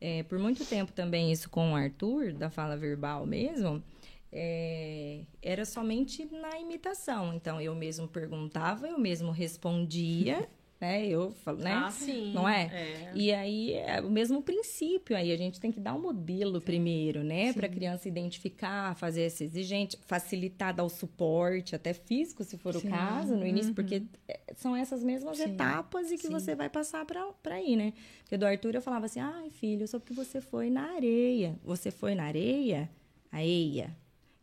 é, 0.02 0.24
por 0.24 0.40
muito 0.40 0.66
tempo 0.66 0.92
também 0.92 1.32
isso 1.32 1.48
com 1.48 1.74
o 1.74 1.76
Arthur, 1.76 2.34
da 2.34 2.50
fala 2.50 2.76
verbal 2.76 3.24
mesmo, 3.24 3.84
é, 4.32 5.22
era 5.44 5.64
somente 5.64 6.26
na 6.26 6.60
imitação. 6.60 7.36
Então, 7.36 7.62
eu 7.62 7.76
mesmo 7.76 8.08
perguntava, 8.08 8.88
eu 8.88 8.98
mesmo 8.98 9.30
respondia 9.30 10.50
né? 10.80 11.08
Eu 11.08 11.32
falo, 11.32 11.58
né? 11.60 11.74
Ah, 11.86 11.92
sim. 11.92 12.32
Não 12.34 12.48
é? 12.48 12.64
É. 12.66 13.12
E 13.14 13.34
aí 13.34 13.74
é 13.74 14.02
o 14.02 14.10
mesmo 14.12 14.42
princípio 14.42 15.16
aí, 15.16 15.32
a 15.32 15.38
gente 15.38 15.60
tem 15.60 15.72
que 15.72 15.80
dar 15.80 15.94
um 15.94 16.02
modelo 16.02 16.60
primeiro, 16.62 17.24
né, 17.24 17.54
para 17.54 17.66
a 17.68 17.70
criança 17.70 18.08
identificar, 18.08 18.96
fazer 18.96 19.22
essa 19.24 19.44
exigente, 19.44 19.98
facilitar, 20.06 20.74
dar 20.74 20.84
o 20.84 20.90
suporte, 20.90 21.76
até 21.76 21.94
físico, 21.94 22.44
se 22.44 22.58
for 22.58 22.74
Sim. 22.76 22.88
o 22.88 22.90
caso, 22.90 23.36
no 23.38 23.46
início, 23.46 23.70
Uhum. 23.70 23.76
porque 23.76 24.04
é, 24.28 24.40
são 24.56 24.76
essas 24.76 25.04
mesmas 25.04 25.38
Sim. 25.38 25.54
etapas 25.54 26.12
e 26.12 26.18
que 26.18 26.28
Sim. 26.28 26.34
você 26.34 26.56
vai 26.56 26.70
passar 26.70 27.06
para 27.06 27.26
para 27.42 27.62
ir, 27.62 27.76
né? 27.76 27.94
Porque 28.24 28.38
do 28.38 28.46
Arthur 28.46 28.76
eu 28.76 28.82
falava 28.82 29.06
assim: 29.06 29.20
"Ai, 29.20 29.50
filho, 29.50 29.88
só 29.88 29.98
porque 30.00 30.14
você 30.14 30.42
foi 30.42 30.70
na 30.70 30.94
areia. 30.96 31.58
Você 31.64 31.90
foi 31.92 32.16
na 32.16 32.24
areia? 32.26 32.90
Areia. 33.32 33.96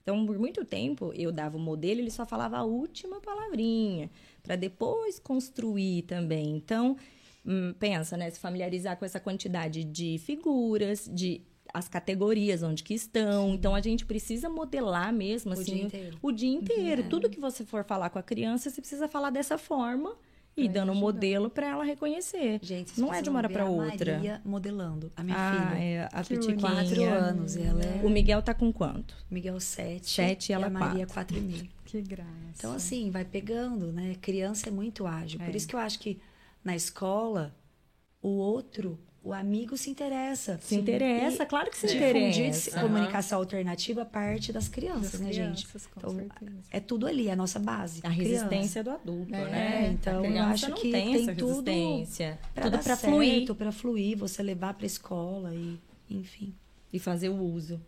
Então, 0.03 0.27
por 0.27 0.37
muito 0.37 0.65
tempo, 0.65 1.13
eu 1.15 1.31
dava 1.31 1.57
o 1.57 1.61
modelo, 1.61 2.01
ele 2.01 2.11
só 2.11 2.27
falava 2.27 2.57
a 2.59 2.65
última 2.65 3.21
palavrinha, 3.21 4.11
para 4.43 4.57
depois 4.57 5.19
construir 5.19 6.03
também. 6.03 6.57
Então, 6.57 6.97
hum, 7.47 7.75
pensa, 7.79 8.17
né? 8.17 8.31
Se 8.31 8.39
familiarizar 8.39 8.97
com 8.97 9.05
essa 9.05 9.21
quantidade 9.21 9.85
de 9.85 10.19
figuras, 10.19 11.09
de 11.13 11.43
as 11.73 11.89
categorias 11.89 12.63
onde 12.63 12.83
que 12.83 12.95
estão. 12.95 13.55
Então, 13.55 13.75
a 13.75 13.81
gente 13.81 14.05
precisa 14.05 14.49
modelar 14.49 15.13
mesmo, 15.13 15.51
O 15.51 15.55
assim, 15.55 15.75
dia 15.75 15.85
inteiro. 15.85 16.19
o 16.21 16.33
dia 16.33 16.51
inteiro. 16.51 17.03
É. 17.03 17.05
Tudo 17.05 17.31
que 17.31 17.41
você 17.41 17.65
for 17.65 17.85
falar 17.85 18.11
com 18.11 18.19
a 18.19 18.23
criança, 18.23 18.69
você 18.69 18.81
precisa 18.81 19.09
falar 19.09 19.31
dessa 19.31 19.57
forma 19.57 20.17
e 20.57 20.69
dando 20.69 20.93
um 20.93 20.95
modelo 20.95 21.49
para 21.49 21.67
ela 21.67 21.85
reconhecer. 21.85 22.59
Gente, 22.63 23.01
não 23.01 23.13
é 23.13 23.23
de 23.23 23.31
uma 23.31 23.39
hora 23.39 23.49
para 23.49 23.65
outra. 23.65 24.15
Maria 24.15 24.41
modelando, 24.45 25.11
a 25.17 25.23
minha 25.25 25.37
ah, 25.37 25.71
filha. 25.71 25.83
É, 25.83 26.09
a 26.13 26.23
Pitiquinha. 26.23 26.59
Quatro 26.59 27.05
anos. 27.05 27.57
e 27.57 27.63
Ela 27.63 27.83
é... 27.83 28.01
O 28.05 28.11
Miguel 28.11 28.43
tá 28.43 28.53
com 28.53 28.73
quanto? 28.73 29.17
Miguel 29.31 29.59
sete. 29.61 30.11
Sete 30.11 30.51
e 30.51 30.53
ela 30.53 30.67
a 30.67 30.71
Maria 30.71 31.07
quatro. 31.07 31.15
quatro 31.15 31.39
e 31.39 31.41
meio. 31.41 31.69
Que 31.93 32.01
graça. 32.01 32.31
Então, 32.57 32.73
assim, 32.73 33.11
vai 33.11 33.23
pegando, 33.23 33.93
né? 33.93 34.17
Criança 34.21 34.69
é 34.69 34.73
muito 34.73 35.07
ágil. 35.07 35.39
Por 35.39 35.51
É. 35.53 35.57
isso 35.57 35.69
que 35.69 35.75
eu 35.77 35.81
acho 35.81 35.99
que 35.99 36.19
na 36.65 36.75
escola, 36.75 37.55
o 38.23 38.29
outro, 38.29 38.99
o 39.23 39.31
amigo 39.35 39.77
se 39.77 39.91
interessa. 39.91 40.59
Se 40.63 40.75
interessa, 40.75 41.45
claro 41.45 41.71
que 41.71 41.77
se 41.77 41.87
difundir 41.89 42.29
interessa. 42.47 42.79
a 42.79 42.83
comunicação 42.83 43.39
alternativa 43.41 44.07
parte 44.07 44.55
das 44.55 44.69
crianças, 44.69 45.13
Das 45.13 45.21
né, 45.21 45.33
gente? 45.35 45.67
crianças, 45.67 45.87
com 45.87 46.01
Então, 46.01 46.15
certeza. 46.17 46.63
é 46.71 46.81
tudo 46.81 47.07
ali, 47.07 47.31
a 47.31 47.37
nossa 47.37 47.59
base. 47.59 48.01
A 48.05 48.09
resistência 48.09 48.83
do 48.83 48.91
adulto, 48.91 49.35
É, 49.35 49.51
né? 49.51 49.91
então 49.93 50.15
eu 50.25 50.31
criança 50.31 50.67
acho 50.69 50.75
que 50.77 50.91
tem, 50.91 51.27
tem 51.27 51.37
tudo. 51.37 51.63
Pra 52.55 52.63
tudo 52.65 52.73
dar 52.73 52.83
para 52.83 52.97
fluir 52.97 53.55
para 53.55 53.71
fluir, 53.71 54.17
você 54.17 54.43
levar 54.43 54.73
para 54.73 54.87
escola 54.87 55.55
e, 55.55 55.79
enfim. 56.09 56.55
e 56.91 56.99
fazer 56.99 57.29
o 57.29 57.37
uso. 57.39 57.79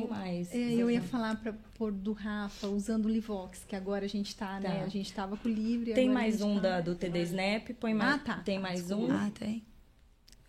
Tem 0.00 0.08
mais. 0.08 0.52
É, 0.52 0.72
eu 0.74 0.90
ia 0.90 1.00
falar 1.02 1.36
para 1.40 1.52
pôr 1.74 1.92
do 1.92 2.12
Rafa 2.12 2.66
usando 2.68 3.06
o 3.06 3.08
Livox, 3.08 3.64
que 3.64 3.74
agora 3.76 4.04
a 4.04 4.08
gente 4.08 4.34
tá, 4.36 4.58
né? 4.60 4.78
Tá. 4.80 4.84
A 4.84 4.88
gente 4.88 5.12
tava 5.12 5.36
com 5.36 5.48
o 5.48 5.52
livre. 5.52 5.92
Tem 5.94 6.08
mais 6.08 6.40
um 6.42 6.56
tá- 6.56 6.60
da, 6.60 6.80
do 6.80 6.94
TD 6.94 7.22
Snap, 7.22 7.70
põe 7.80 7.94
mais. 7.94 8.14
Ah, 8.14 8.18
tá, 8.18 8.36
Tem 8.40 8.58
mais 8.58 8.86
desculpa. 8.86 9.12
um. 9.12 9.16
Ah, 9.16 9.30
tem. 9.38 9.64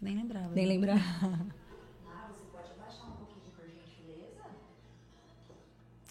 Nem 0.02 0.16
lembrava. 0.16 0.50
Nem 0.54 0.66
lembrar. 0.66 1.00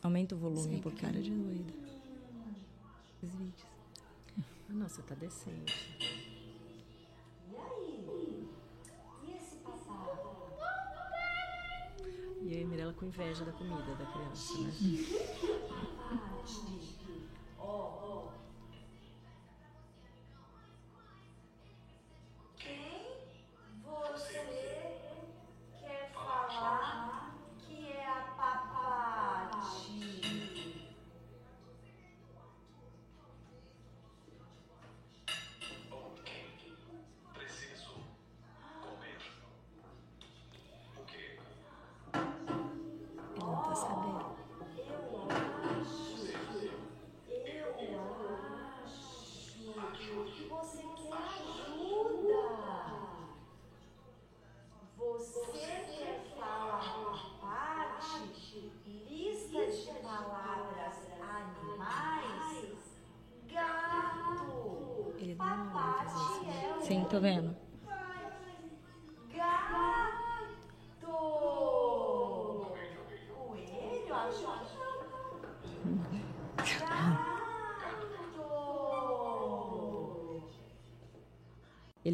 Aumenta 0.02 0.34
o 0.34 0.38
volume 0.38 0.60
um 0.60 0.62
Sempre 0.64 0.80
pouquinho. 0.82 1.02
cara 1.12 1.22
de 1.22 1.30
doida. 1.30 1.72
Os 3.22 3.30
vídeos. 3.32 3.64
Ah, 4.68 4.72
não, 4.72 4.88
você 4.88 5.00
tá 5.02 5.14
decente. 5.14 6.33
E 12.46 12.54
aí, 12.56 12.64
Mirella 12.64 12.92
com 12.92 13.06
inveja 13.06 13.42
da 13.42 13.52
comida 13.52 13.94
da 13.94 14.04
criança, 14.04 14.58
né? 14.58 14.70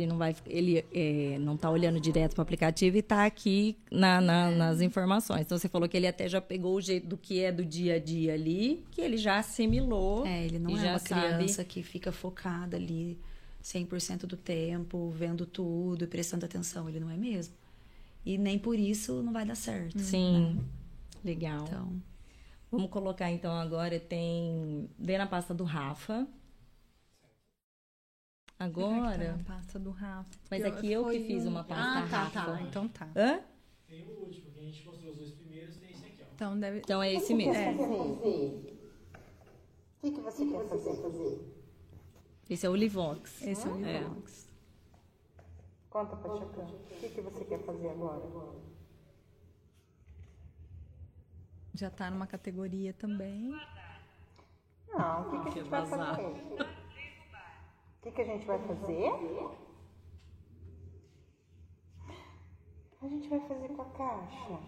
Ele 0.00 0.10
não 0.10 0.18
vai, 0.18 0.34
ele 0.46 0.84
é, 0.94 1.36
não 1.38 1.56
tá 1.56 1.70
olhando 1.70 2.00
direto 2.00 2.34
para 2.34 2.40
o 2.40 2.42
aplicativo 2.42 2.96
e 2.96 3.02
tá 3.02 3.24
aqui 3.26 3.76
na, 3.90 4.20
na- 4.20 4.50
nas 4.50 4.80
informações. 4.80 5.42
Então 5.42 5.58
você 5.58 5.68
falou 5.68 5.88
que 5.88 5.96
ele 5.96 6.06
até 6.06 6.28
já 6.28 6.40
pegou 6.40 6.74
o 6.76 6.80
jeito 6.80 7.06
do 7.06 7.16
que 7.16 7.40
é 7.40 7.52
do 7.52 7.64
dia 7.64 7.94
a 7.94 7.98
dia 7.98 8.34
ali, 8.34 8.84
que 8.90 9.00
ele 9.00 9.16
já 9.16 9.38
assimilou. 9.38 10.26
É, 10.26 10.44
ele 10.44 10.58
não 10.58 10.76
é 10.76 10.90
uma 10.90 10.98
sabe- 10.98 11.36
criança 11.36 11.64
que 11.64 11.82
fica 11.82 12.10
focada 12.10 12.76
ali 12.76 13.18
100% 13.62 14.20
do 14.26 14.36
tempo, 14.36 15.10
vendo 15.10 15.44
tudo 15.46 16.04
e 16.04 16.06
prestando 16.06 16.44
atenção. 16.46 16.88
Ele 16.88 16.98
não 17.00 17.10
é 17.10 17.16
mesmo. 17.16 17.54
E 18.24 18.36
nem 18.38 18.58
por 18.58 18.78
isso 18.78 19.22
não 19.22 19.32
vai 19.32 19.44
dar 19.44 19.54
certo. 19.54 19.98
Sim. 19.98 20.54
né? 20.56 20.62
Legal. 21.24 21.64
Então, 21.68 21.92
Vamos 22.72 22.88
colocar 22.90 23.28
então 23.32 23.52
agora 23.52 23.98
tem 23.98 24.88
vem 24.98 25.18
na 25.18 25.26
pasta 25.26 25.52
do 25.52 25.64
Rafa. 25.64 26.26
Agora, 28.64 29.34
A 29.40 29.44
pasta 29.44 29.78
do 29.78 29.90
Rafa. 29.90 30.28
Mas 30.50 30.62
aqui 30.64 30.92
eu 30.92 31.02
que 31.04 31.10
foi 31.18 31.24
fiz 31.26 31.46
um- 31.46 31.48
uma 31.48 31.64
pasta 31.64 31.98
Ah, 32.00 32.08
tá, 32.08 32.18
Rafa. 32.24 32.44
tá. 32.52 32.62
Então 32.62 32.86
tá. 32.88 33.08
hã? 33.16 33.40
Tem 33.88 34.02
o 34.04 34.20
último, 34.20 34.50
que 34.52 34.60
a 34.60 34.62
gente 34.62 34.84
mostrou 34.86 35.12
os 35.12 35.18
dois 35.18 35.30
primeiros, 35.32 35.76
tem 35.78 35.90
esse 35.90 36.04
aqui, 36.04 36.22
ó. 36.22 36.26
Então 36.34 36.60
deve. 36.60 36.78
Então 36.80 37.02
é 37.02 37.12
esse 37.14 37.32
mesmo. 37.34 37.54
É. 37.54 37.72
O 37.72 38.20
que, 40.02 40.10
que 40.12 40.20
você 40.20 40.46
quer 40.46 40.68
fazer? 40.68 41.40
Esse 42.50 42.66
é 42.66 42.68
o 42.70 42.76
Livox. 42.76 43.42
Esse 43.42 43.66
é 43.66 43.70
o 43.70 43.84
É. 43.84 43.98
Livox. 44.00 44.48
Conta 45.88 46.16
pra 46.16 46.36
Chacã. 46.36 46.62
O 46.62 47.00
que, 47.00 47.08
que 47.08 47.20
você 47.22 47.44
quer 47.46 47.58
fazer 47.64 47.88
agora? 47.88 48.28
Já 51.74 51.88
tá 51.90 52.10
numa 52.10 52.26
categoria 52.26 52.92
também. 52.92 53.50
Não, 54.92 55.22
o 55.22 55.30
que, 55.30 55.42
que 55.42 55.48
a 55.48 55.62
gente 55.62 55.70
vai 55.70 55.86
fazer? 55.86 56.70
O 58.00 58.02
que, 58.02 58.12
que 58.12 58.22
a 58.22 58.24
gente 58.24 58.46
vai 58.46 58.58
fazer? 58.66 59.10
A 63.02 63.06
gente 63.06 63.28
vai 63.28 63.40
fazer 63.40 63.68
com 63.68 63.82
a 63.82 63.90
caixa. 63.90 64.64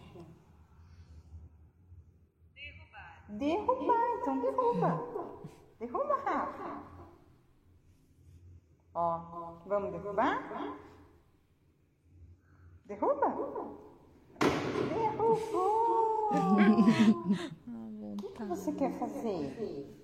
Derrubar, 3.30 4.18
então 4.20 4.38
derruba. 4.38 5.00
Derruba, 5.78 6.14
Rafa. 6.16 6.82
Ó, 8.94 9.18
vamos 9.64 9.92
derrubar? 9.92 10.76
Derruba? 12.84 13.28
Derrubou! 14.90 16.12
O 18.12 18.16
que, 18.16 18.28
que 18.28 18.44
você 18.44 18.72
quer 18.72 18.92
fazer? 18.98 20.01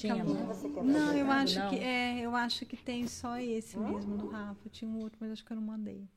Tinha, 0.00 0.24
Não, 0.24 1.14
eu 1.14 1.30
acho 1.30 1.58
Não. 1.58 1.68
que 1.68 1.76
é, 1.76 2.20
eu 2.20 2.34
acho 2.34 2.64
que 2.64 2.74
tem 2.74 3.06
só 3.06 3.38
esse 3.38 3.78
mesmo 3.78 4.16
do 4.16 4.28
Rafa. 4.28 4.66
Tinha 4.70 4.90
um 4.90 4.98
outro, 4.98 5.18
mas 5.20 5.32
acho 5.32 5.44
que 5.44 5.52
eu 5.52 5.56
não 5.56 5.62
mandei. 5.62 6.08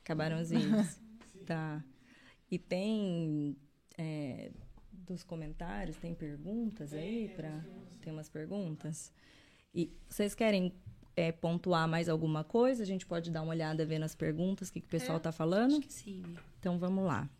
Acabaram 0.00 0.40
os 0.40 0.50
vídeos. 0.50 1.00
tá. 1.46 1.84
E 2.50 2.58
tem 2.58 3.56
é, 3.96 4.50
dos 4.90 5.22
comentários, 5.22 5.96
tem 5.96 6.12
perguntas 6.12 6.92
aí 6.92 7.28
para 7.28 7.64
tem 8.00 8.12
umas 8.12 8.28
perguntas. 8.28 9.12
E 9.72 9.92
vocês 10.08 10.34
querem 10.34 10.72
é, 11.14 11.30
pontuar 11.30 11.86
mais 11.86 12.08
alguma 12.08 12.42
coisa? 12.42 12.82
A 12.82 12.86
gente 12.86 13.06
pode 13.06 13.30
dar 13.30 13.42
uma 13.42 13.50
olhada 13.50 13.86
vendo 13.86 14.02
as 14.02 14.14
perguntas, 14.14 14.70
o 14.70 14.72
que, 14.72 14.80
que 14.80 14.86
o 14.88 14.90
pessoal 14.90 15.20
tá 15.20 15.30
falando? 15.30 15.80
que 15.80 15.92
sim. 15.92 16.24
Então 16.58 16.80
vamos 16.80 17.04
lá. 17.04 17.30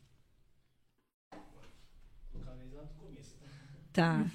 Tá. 3.96 4.26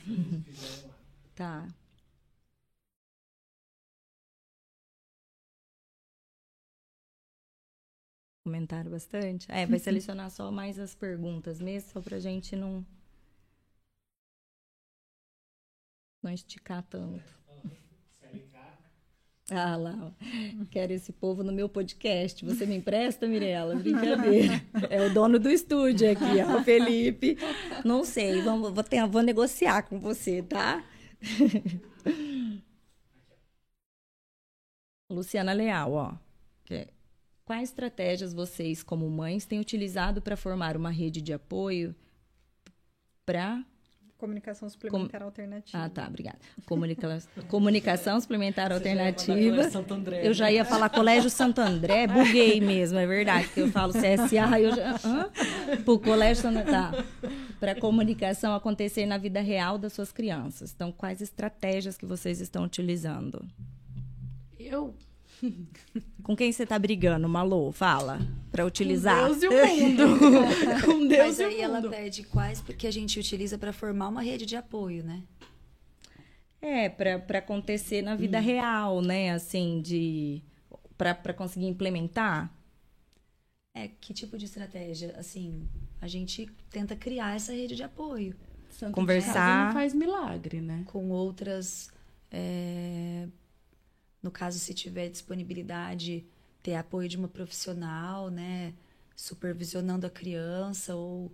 tá. 1.35 1.67
Comentaram 8.43 8.89
bastante. 8.89 9.45
É, 9.51 9.67
vai 9.67 9.77
selecionar 9.77 10.31
só 10.31 10.51
mais 10.51 10.79
as 10.79 10.95
perguntas 10.95 11.61
mesmo, 11.61 11.91
só 11.91 12.01
pra 12.01 12.19
gente 12.19 12.55
não. 12.55 12.83
Não 16.23 16.31
esticar 16.31 16.81
tanto. 16.81 17.40
Ah 19.53 19.75
lá, 19.75 20.13
quero 20.69 20.93
esse 20.93 21.11
povo 21.11 21.43
no 21.43 21.51
meu 21.51 21.67
podcast. 21.67 22.45
Você 22.45 22.65
me 22.65 22.75
empresta, 22.77 23.27
Mirella? 23.27 23.75
Brincadeira. 23.75 24.61
É 24.89 25.05
o 25.05 25.13
dono 25.13 25.37
do 25.37 25.49
estúdio 25.49 26.09
aqui, 26.09 26.23
ó, 26.47 26.59
o 26.59 26.63
Felipe. 26.63 27.37
Não 27.83 28.05
sei, 28.05 28.41
vamos, 28.41 28.71
vou, 28.73 28.83
ter- 28.83 29.05
vou 29.07 29.21
negociar 29.21 29.83
com 29.83 29.99
você, 29.99 30.41
tá? 30.41 30.83
Luciana 35.09 35.51
Leal, 35.53 35.91
ó. 35.93 36.13
é, 36.69 36.87
Quais 37.43 37.69
estratégias 37.69 38.33
vocês, 38.33 38.81
como 38.81 39.09
mães, 39.09 39.45
têm 39.45 39.59
utilizado 39.59 40.21
para 40.21 40.37
formar 40.37 40.77
uma 40.77 40.89
rede 40.89 41.21
de 41.21 41.33
apoio 41.33 41.93
para 43.25 43.65
Comunicação 44.21 44.69
suplementar 44.69 45.23
alternativa. 45.23 45.83
ah, 45.83 45.89
tá, 45.89 46.07
obrigada. 46.07 46.37
Comunica... 46.67 47.17
Comunicação 47.49 48.21
suplementar 48.21 48.71
Você 48.71 48.83
já 48.83 48.89
ia 48.91 48.93
mandar 48.93 49.07
alternativa. 49.07 49.49
Colégio 49.49 49.71
Santo 49.71 49.93
André, 49.95 50.27
eu 50.27 50.33
já 50.35 50.45
né? 50.45 50.53
ia 50.53 50.63
falar 50.63 50.89
Colégio 50.89 51.29
Santo 51.31 51.59
André, 51.59 52.05
buguei 52.05 52.61
mesmo, 52.61 52.99
é 52.99 53.07
verdade, 53.07 53.47
porque 53.47 53.61
eu 53.61 53.71
falo 53.71 53.91
CSA, 53.93 54.59
eu 54.59 54.75
já. 54.75 54.99
Hã? 55.03 55.27
Pro 55.83 55.97
Colégio 55.97 56.43
Santo 56.43 56.59
André. 56.59 56.71
Tá. 56.71 56.91
Para 57.59 57.73
comunicação 57.73 58.53
acontecer 58.53 59.07
na 59.07 59.17
vida 59.17 59.41
real 59.41 59.79
das 59.79 59.93
suas 59.93 60.11
crianças. 60.11 60.71
Então, 60.71 60.91
quais 60.91 61.19
estratégias 61.19 61.97
que 61.97 62.05
vocês 62.05 62.39
estão 62.39 62.63
utilizando? 62.63 63.43
Eu. 64.59 64.93
Com 66.23 66.35
quem 66.35 66.51
você 66.51 66.65
tá 66.65 66.77
brigando, 66.77 67.27
Malu? 67.27 67.71
Fala. 67.71 68.19
Para 68.51 68.65
utilizar. 68.65 69.25
Deus 69.25 69.41
e 69.43 69.47
o 69.47 69.51
mundo. 69.51 70.03
Com 70.85 71.07
Deus 71.07 71.27
Mas 71.27 71.39
e 71.39 71.43
o 71.43 71.47
aí 71.47 71.61
ela 71.61 71.81
mundo. 71.81 71.89
pede 71.89 72.23
quais 72.23 72.61
porque 72.61 72.87
a 72.87 72.91
gente 72.91 73.19
utiliza 73.19 73.57
para 73.57 73.73
formar 73.73 74.09
uma 74.09 74.21
rede 74.21 74.45
de 74.45 74.55
apoio, 74.55 75.03
né? 75.03 75.23
É, 76.61 76.89
para 76.89 77.39
acontecer 77.39 78.01
na 78.03 78.15
vida 78.15 78.39
real, 78.39 79.01
né? 79.01 79.31
Assim, 79.31 79.81
de. 79.81 80.41
Para 80.97 81.33
conseguir 81.33 81.65
implementar. 81.65 82.51
É, 83.73 83.87
que 83.87 84.13
tipo 84.13 84.37
de 84.37 84.45
estratégia? 84.45 85.15
Assim, 85.17 85.67
a 85.99 86.07
gente 86.07 86.47
tenta 86.69 86.95
criar 86.95 87.35
essa 87.35 87.51
rede 87.53 87.75
de 87.75 87.83
apoio. 87.83 88.35
Santo 88.69 88.93
Conversar. 88.93 89.61
de 89.61 89.65
não 89.67 89.73
faz 89.73 89.93
milagre, 89.93 90.61
né? 90.61 90.83
Com 90.85 91.09
outras. 91.09 91.89
é, 92.29 93.27
no 94.21 94.29
caso, 94.31 94.59
se 94.59 94.73
tiver 94.73 95.09
disponibilidade, 95.09 96.23
ter 96.61 96.75
apoio 96.75 97.09
de 97.09 97.17
uma 97.17 97.27
profissional, 97.27 98.29
né? 98.29 98.73
Supervisionando 99.15 100.05
a 100.05 100.09
criança, 100.09 100.95
ou 100.95 101.31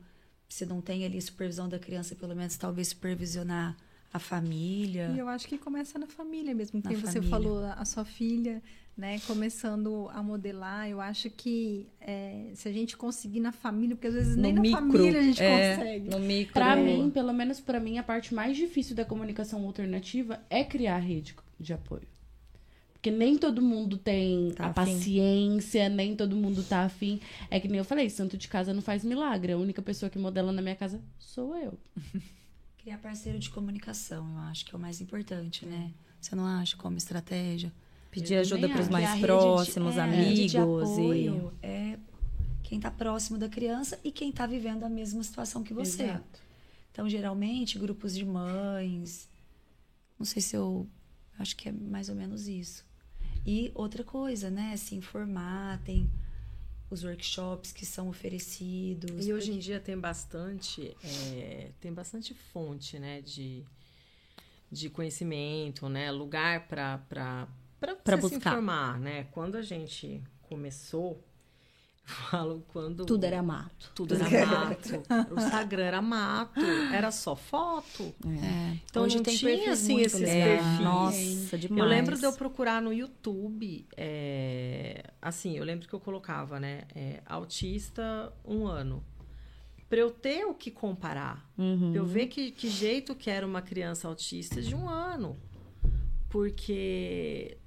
se 0.49 0.65
não 0.65 0.81
tem 0.81 1.05
ali 1.05 1.21
supervisão 1.21 1.67
da 1.69 1.79
criança, 1.79 2.15
pelo 2.15 2.35
menos 2.35 2.55
talvez 2.57 2.89
supervisionar 2.89 3.75
a 4.11 4.19
família. 4.19 5.11
E 5.13 5.19
eu 5.19 5.27
acho 5.27 5.47
que 5.47 5.57
começa 5.57 5.99
na 5.99 6.07
família 6.07 6.53
mesmo. 6.55 6.79
Na 6.79 6.89
Porque 6.89 6.95
você 6.95 7.13
família. 7.21 7.29
falou 7.29 7.65
a 7.65 7.83
sua 7.85 8.05
filha, 8.05 8.61
né, 8.95 9.19
começando 9.27 10.09
a 10.13 10.23
modelar. 10.23 10.89
Eu 10.89 10.99
acho 11.01 11.29
que 11.29 11.87
é, 11.99 12.51
se 12.55 12.67
a 12.69 12.71
gente 12.71 12.95
conseguir 12.95 13.41
na 13.41 13.51
família, 13.51 13.95
porque 13.95 14.07
às 14.07 14.13
vezes 14.13 14.35
No 14.35 14.41
nem 14.43 14.53
na 14.53 14.61
micro, 14.61 14.79
família 14.79 15.19
a 15.19 15.23
gente 15.23 15.43
é, 15.43 15.75
consegue. 15.75 16.09
no 16.09 16.19
micro. 16.19 16.53
Pra 16.53 16.75
mim, 16.77 17.09
pelo 17.09 17.33
menos 17.33 17.59
pra 17.59 17.79
mim, 17.79 17.97
a 17.97 18.03
parte 18.03 18.33
mais 18.33 18.55
difícil 18.55 18.95
da 18.95 19.03
comunicação 19.05 19.63
alternativa 19.65 20.41
é 20.49 20.63
criar 20.63 20.97
rede 20.99 21.35
de 21.59 21.73
apoio. 21.73 22.07
Porque 23.07 23.17
nem 23.17 23.37
todo 23.37 23.61
mundo 23.61 23.97
tem 23.97 24.51
Tá 24.51 24.65
a 24.65 24.69
afim. 24.69 24.73
paciência, 24.75 25.87
nem 25.89 26.15
todo 26.15 26.35
mundo 26.35 26.61
tá 26.63 26.83
afim. 26.83 27.19
É 27.49 27.59
que 27.59 27.67
nem 27.67 27.77
eu 27.77 27.85
falei, 27.85 28.09
santo 28.09 28.37
de 28.37 28.47
casa 28.47 28.73
não 28.73 28.81
faz 28.81 29.03
milagre. 29.03 29.53
A 29.53 29.57
única 29.57 29.81
pessoa 29.81 30.09
que 30.09 30.19
modela 30.19 30.51
na 30.51 30.61
minha 30.61 30.75
casa 30.75 31.01
sou 31.17 31.55
eu. 31.55 31.77
Criar 32.77 32.97
parceiro 32.97 33.39
de 33.39 33.49
comunicação, 33.49 34.27
eu 34.33 34.39
acho 34.49 34.65
que 34.65 34.73
é 34.73 34.77
o 34.77 34.81
mais 34.81 34.99
importante, 35.01 35.65
né? 35.65 35.91
Você 36.19 36.35
não 36.35 36.45
acha 36.45 36.75
como 36.77 36.97
estratégia? 36.97 37.71
Pedir 38.11 38.35
Eu 38.35 38.41
ajuda 38.41 38.67
para 38.69 38.81
os 38.81 38.89
mais 38.89 39.05
a 39.05 39.09
rede 39.09 39.19
de- 39.21 39.25
próximos, 39.27 39.95
é, 39.97 40.01
a 40.01 40.05
rede 40.05 40.45
de 40.47 40.57
amigos. 40.57 40.89
apoio 40.91 41.53
é 41.61 41.97
quem 42.63 42.77
está 42.79 42.89
próximo 42.91 43.37
da 43.37 43.47
criança 43.47 43.99
e 44.03 44.11
quem 44.11 44.29
está 44.31 44.45
vivendo 44.45 44.83
a 44.83 44.89
mesma 44.89 45.23
situação 45.23 45.63
que 45.63 45.73
você. 45.73 46.03
Exato. 46.03 46.39
Então, 46.91 47.07
geralmente, 47.07 47.77
grupos 47.77 48.15
de 48.15 48.25
mães. 48.25 49.29
Não 50.17 50.25
sei 50.25 50.41
se 50.41 50.55
eu. 50.55 50.87
Acho 51.39 51.55
que 51.55 51.69
é 51.69 51.71
mais 51.71 52.09
ou 52.09 52.15
menos 52.15 52.47
isso. 52.47 52.83
E 53.47 53.71
outra 53.73 54.03
coisa, 54.03 54.49
né? 54.49 54.75
Se 54.75 54.93
informar, 54.93 55.81
tem 55.85 56.09
os 56.89 57.03
workshops 57.03 57.71
que 57.71 57.85
são 57.85 58.09
oferecidos. 58.09 59.25
E 59.25 59.31
hoje 59.31 59.53
em 59.53 59.57
dia 59.57 59.79
tem 59.79 59.97
bastante, 59.97 60.95
é, 61.03 61.71
tem 61.79 61.93
bastante 61.93 62.33
fonte, 62.33 62.99
né, 62.99 63.21
de, 63.21 63.63
de 64.71 64.89
conhecimento, 64.89 65.89
né, 65.89 66.11
lugar 66.11 66.67
para 66.67 66.97
para 67.09 67.47
para 67.79 68.15
se 68.15 68.21
buscar. 68.21 68.37
informar, 68.37 68.99
né? 68.99 69.25
Quando 69.31 69.55
a 69.55 69.61
gente 69.61 70.21
começou, 70.43 71.23
falo 72.07 72.63
quando 72.69 73.05
Tudo 73.05 73.25
era 73.25 73.43
mato. 73.43 73.91
tudo 73.93 74.15
era 74.15 74.23
mato, 74.47 75.03
o 75.29 75.39
Instagram 75.39 75.83
era 75.83 76.01
mato, 76.01 76.59
era 76.93 77.11
só 77.11 77.35
foto. 77.35 78.15
É. 78.25 78.77
Então 78.89 79.03
Hoje 79.03 79.17
não 79.17 79.23
tem 79.23 79.35
tinha 79.35 79.73
assim 79.73 79.99
esses 79.99 80.19
legais. 80.19 80.61
perfis. 80.61 80.79
Nossa, 80.79 81.57
demais. 81.57 81.83
Eu 81.83 81.85
lembro 81.85 82.17
de 82.17 82.23
eu 82.25 82.31
procurar 82.33 82.81
no 82.81 82.93
YouTube, 82.93 83.85
é, 83.97 85.03
assim, 85.21 85.57
eu 85.57 85.65
lembro 85.65 85.87
que 85.87 85.93
eu 85.93 85.99
colocava, 85.99 86.59
né, 86.59 86.83
é, 86.95 87.21
autista 87.25 88.31
um 88.45 88.65
ano. 88.65 89.03
Pra 89.89 89.99
eu 89.99 90.09
ter 90.11 90.45
o 90.45 90.53
que 90.53 90.71
comparar. 90.71 91.49
Uhum. 91.57 91.91
Pra 91.91 91.99
eu 92.01 92.05
ver 92.05 92.27
que, 92.27 92.51
que 92.51 92.69
jeito 92.69 93.15
que 93.15 93.29
era 93.29 93.45
uma 93.45 93.61
criança 93.61 94.07
autista 94.07 94.61
de 94.61 94.75
um 94.75 94.87
ano. 94.89 95.37
Porque, 96.29 97.57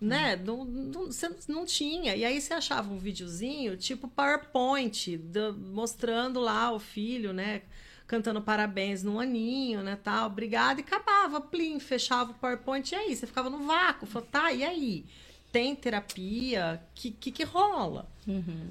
né, 0.00 0.36
não, 0.36 0.64
não, 0.64 1.06
você 1.06 1.28
não 1.48 1.64
tinha. 1.64 2.14
E 2.16 2.24
aí 2.24 2.40
você 2.40 2.52
achava 2.54 2.92
um 2.92 2.98
videozinho, 2.98 3.76
tipo 3.76 4.08
PowerPoint, 4.08 5.16
da- 5.16 5.52
mostrando 5.52 6.40
lá 6.40 6.72
o 6.72 6.78
filho, 6.78 7.32
né, 7.32 7.62
cantando 8.06 8.40
parabéns 8.42 9.02
no 9.02 9.18
aninho, 9.18 9.82
né, 9.82 9.96
tal, 10.02 10.26
obrigado, 10.26 10.78
e 10.78 10.82
acabava, 10.82 11.40
plim, 11.40 11.78
fechava 11.80 12.32
o 12.32 12.34
PowerPoint, 12.34 12.92
e 12.92 12.94
aí? 12.94 13.16
Você 13.16 13.26
ficava 13.26 13.48
no 13.48 13.60
vácuo, 13.64 14.06
falava, 14.06 14.30
tá, 14.30 14.52
e 14.52 14.62
aí? 14.62 15.04
Tem 15.50 15.74
terapia? 15.74 16.82
Que 16.96 17.12
que, 17.12 17.30
que 17.30 17.44
rola? 17.44 18.10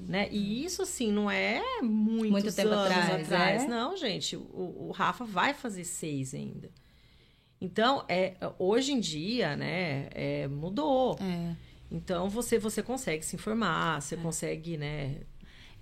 Né? 0.06 0.28
E 0.30 0.64
isso, 0.64 0.82
assim, 0.82 1.10
não 1.10 1.30
é 1.30 1.62
muitos 1.82 2.30
Muito 2.30 2.52
tempo 2.54 2.68
anos 2.74 2.92
atrás, 2.92 3.22
atrás. 3.22 3.62
é? 3.64 3.66
Não, 3.66 3.96
gente, 3.96 4.36
o, 4.36 4.88
o 4.88 4.90
Rafa 4.92 5.24
vai 5.24 5.54
fazer 5.54 5.84
seis 5.84 6.34
ainda. 6.34 6.70
Então, 7.64 8.04
é, 8.08 8.34
hoje 8.58 8.92
em 8.92 9.00
dia, 9.00 9.56
né, 9.56 10.08
é, 10.12 10.46
mudou. 10.46 11.16
É. 11.18 11.56
Então, 11.90 12.28
você, 12.28 12.58
você 12.58 12.82
consegue 12.82 13.24
se 13.24 13.36
informar, 13.36 14.02
você 14.02 14.16
consegue, 14.16 14.76
né... 14.76 15.20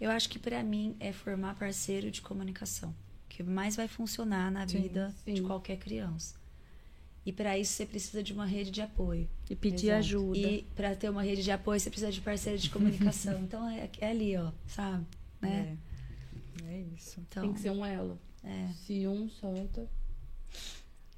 Eu 0.00 0.10
acho 0.10 0.28
que 0.28 0.38
para 0.38 0.62
mim 0.62 0.96
é 1.00 1.12
formar 1.12 1.54
parceiro 1.56 2.10
de 2.10 2.20
comunicação, 2.20 2.94
que 3.28 3.42
mais 3.42 3.76
vai 3.76 3.88
funcionar 3.88 4.50
na 4.50 4.66
Sim, 4.66 4.82
vida 4.82 5.14
de 5.26 5.38
sim. 5.38 5.42
qualquer 5.42 5.76
criança. 5.76 6.40
E 7.24 7.32
para 7.32 7.56
isso 7.56 7.72
você 7.74 7.86
precisa 7.86 8.22
de 8.22 8.32
uma 8.32 8.44
rede 8.44 8.70
de 8.70 8.80
apoio. 8.82 9.28
E 9.48 9.54
pedir 9.54 9.86
Exato. 9.86 9.98
ajuda. 9.98 10.38
E 10.38 10.62
para 10.74 10.94
ter 10.96 11.08
uma 11.08 11.22
rede 11.22 11.42
de 11.42 11.52
apoio 11.52 11.78
você 11.78 11.88
precisa 11.88 12.10
de 12.10 12.20
parceiro 12.20 12.58
de 12.58 12.68
comunicação. 12.68 13.38
então 13.42 13.68
é, 13.68 13.88
é 14.00 14.10
ali, 14.10 14.36
ó, 14.36 14.50
sabe? 14.66 15.06
Né? 15.40 15.78
É 16.66 16.80
isso. 16.96 17.20
Então, 17.20 17.44
Tem 17.44 17.52
que 17.52 17.60
ser 17.60 17.70
um 17.70 17.84
elo. 17.86 18.18
é. 18.42 18.68
Se 18.84 19.06
um 19.06 19.28
solta. 19.28 19.88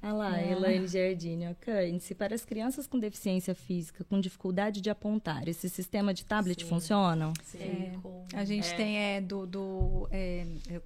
Olha 0.05 0.13
lá, 0.13 0.39
É. 0.41 0.51
Elaine 0.51 0.87
Giardini. 0.87 1.47
ó, 1.47 1.53
Cândice, 1.59 2.13
para 2.13 2.35
as 2.35 2.45
crianças 2.45 2.85
com 2.85 2.99
deficiência 2.99 3.55
física, 3.55 4.03
com 4.03 4.19
dificuldade 4.19 4.79
de 4.81 4.89
apontar, 4.89 5.47
esse 5.47 5.67
sistema 5.69 6.13
de 6.13 6.23
tablet 6.23 6.63
funciona? 6.63 7.33
Tem 7.51 7.99
como- 8.01 8.25
A 8.33 8.45
gente 8.45 8.67
É. 8.67 8.75
tem 8.77 8.97
é, 8.99 9.21
do. 9.21 9.45
do 9.47 10.07
é, 10.11 10.45
eu, 10.69 10.81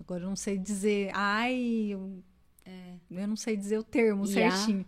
agora 0.00 0.22
eu 0.24 0.28
não 0.28 0.36
sei 0.36 0.58
dizer. 0.58 1.10
Ai, 1.14 1.88
eu, 1.90 2.22
eu 3.10 3.28
não 3.28 3.36
sei 3.36 3.56
dizer 3.56 3.78
o 3.78 3.82
termo 3.84 4.26
certinho. 4.26 4.84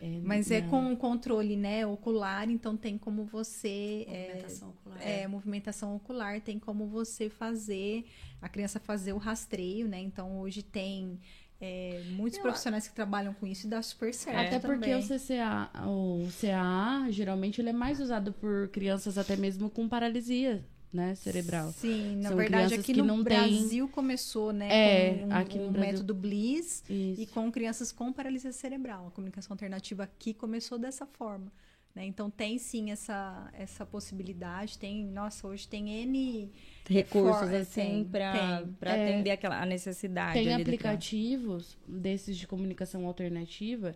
É, 0.00 0.18
Mas 0.24 0.50
é 0.50 0.60
não. 0.60 0.68
com 0.68 0.96
controle, 0.96 1.56
né, 1.56 1.86
ocular, 1.86 2.50
então 2.50 2.76
tem 2.76 2.98
como 2.98 3.24
você 3.24 4.04
é, 4.08 4.26
Movimentação 4.26 4.68
ocular. 4.70 5.00
é, 5.00 5.28
movimentação 5.28 5.94
ocular, 5.94 6.40
tem 6.40 6.58
como 6.58 6.88
você 6.88 7.28
fazer 7.30 8.04
a 8.40 8.48
criança 8.48 8.80
fazer 8.80 9.12
o 9.12 9.16
rastreio, 9.18 9.86
né? 9.86 10.00
Então 10.00 10.40
hoje 10.40 10.60
tem 10.60 11.20
é, 11.64 12.02
muitos 12.10 12.38
Eu- 12.38 12.42
profissionais 12.42 12.88
que 12.88 12.94
trabalham 12.94 13.32
com 13.34 13.46
isso 13.46 13.66
e 13.68 13.70
dá 13.70 13.80
super 13.80 14.12
certo. 14.12 14.38
Até 14.48 14.58
porque 14.58 14.90
também. 14.90 14.96
o 14.98 15.02
CCA, 15.06 15.70
o 15.86 16.28
CAA, 16.40 17.10
geralmente 17.10 17.60
ele 17.60 17.70
é 17.70 17.72
mais 17.72 18.00
usado 18.00 18.32
por 18.32 18.68
crianças 18.68 19.16
até 19.16 19.36
mesmo 19.36 19.70
com 19.70 19.88
paralisia, 19.88 20.64
né, 20.92 21.14
cerebral. 21.14 21.70
Sim, 21.72 22.16
na 22.16 22.30
São 22.30 22.36
verdade 22.36 22.74
aqui 22.74 22.92
que 22.92 22.94
no 22.94 23.04
não 23.04 23.22
Brasil 23.22 23.88
começou, 23.88 24.52
né, 24.52 24.68
É, 24.70 25.14
com 25.20 25.26
um, 25.28 25.32
aqui 25.34 25.58
no 25.58 25.68
um 25.68 25.72
Brasil. 25.72 25.92
método 25.92 26.14
Bliss 26.14 26.82
Isso. 26.90 27.22
e 27.22 27.26
com 27.26 27.50
crianças 27.52 27.92
com 27.92 28.12
paralisia 28.12 28.52
cerebral. 28.52 29.06
A 29.06 29.10
comunicação 29.12 29.54
alternativa 29.54 30.02
aqui 30.02 30.34
começou 30.34 30.78
dessa 30.78 31.06
forma. 31.06 31.50
Né? 31.94 32.06
Então 32.06 32.28
tem 32.28 32.58
sim 32.58 32.90
essa, 32.90 33.48
essa 33.52 33.86
possibilidade. 33.86 34.78
Tem, 34.78 35.04
nossa, 35.04 35.46
hoje 35.46 35.68
tem 35.68 35.90
N 35.90 36.50
Recursos, 36.88 37.48
for- 37.48 37.54
assim, 37.54 38.06
pra 38.10 38.64
É. 38.84 38.92
atender 39.12 39.30
aquela, 39.30 39.60
a 39.62 39.66
necessidade 39.66 40.34
Tem 40.34 40.52
aplicativos 40.54 41.76
desses 41.86 42.36
de 42.36 42.46
comunicação 42.46 43.06
alternativa 43.06 43.94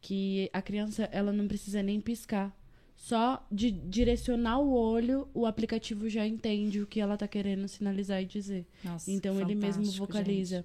que 0.00 0.48
a 0.52 0.60
criança 0.62 1.08
ela 1.12 1.32
não 1.32 1.48
precisa 1.48 1.82
nem 1.82 2.00
piscar. 2.00 2.54
Só 2.94 3.46
de 3.52 3.70
direcionar 3.70 4.58
o 4.58 4.72
olho, 4.72 5.28
o 5.34 5.44
aplicativo 5.44 6.08
já 6.08 6.26
entende 6.26 6.80
o 6.80 6.86
que 6.86 6.98
ela 7.00 7.16
tá 7.16 7.28
querendo 7.28 7.68
sinalizar 7.68 8.22
e 8.22 8.24
dizer. 8.24 8.66
Nossa, 8.82 9.10
então 9.10 9.38
ele 9.40 9.54
mesmo 9.54 9.84
vocaliza. 9.92 10.64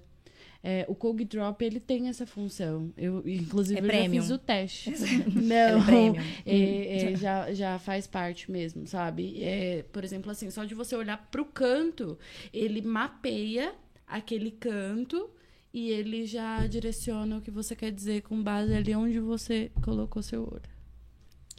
É, 0.64 0.84
o 0.88 0.94
Cog 0.94 1.24
Drop 1.24 1.64
ele 1.64 1.80
tem 1.80 2.08
essa 2.08 2.24
função. 2.24 2.92
Eu, 2.96 3.22
inclusive, 3.26 3.80
É 3.80 3.84
eu 3.84 4.04
já 4.04 4.10
fiz 4.10 4.30
o 4.30 4.38
teste. 4.38 4.90
Ele 4.90 5.24
Não, 5.48 5.80
é 5.80 6.20
é, 6.46 7.12
é, 7.12 7.16
já, 7.16 7.52
já 7.52 7.78
faz 7.80 8.06
parte 8.06 8.50
mesmo, 8.50 8.86
sabe? 8.86 9.42
É, 9.42 9.84
por 9.92 10.04
exemplo, 10.04 10.30
assim, 10.30 10.50
só 10.50 10.64
de 10.64 10.74
você 10.74 10.94
olhar 10.94 11.28
pro 11.30 11.44
canto, 11.44 12.16
ele 12.52 12.80
mapeia 12.80 13.74
aquele 14.06 14.52
canto 14.52 15.28
e 15.74 15.90
ele 15.90 16.26
já 16.26 16.66
direciona 16.66 17.38
o 17.38 17.40
que 17.40 17.50
você 17.50 17.74
quer 17.74 17.90
dizer 17.90 18.22
com 18.22 18.40
base 18.42 18.74
ali 18.74 18.94
onde 18.94 19.18
você 19.18 19.70
colocou 19.82 20.22
seu 20.22 20.42
olho. 20.42 20.71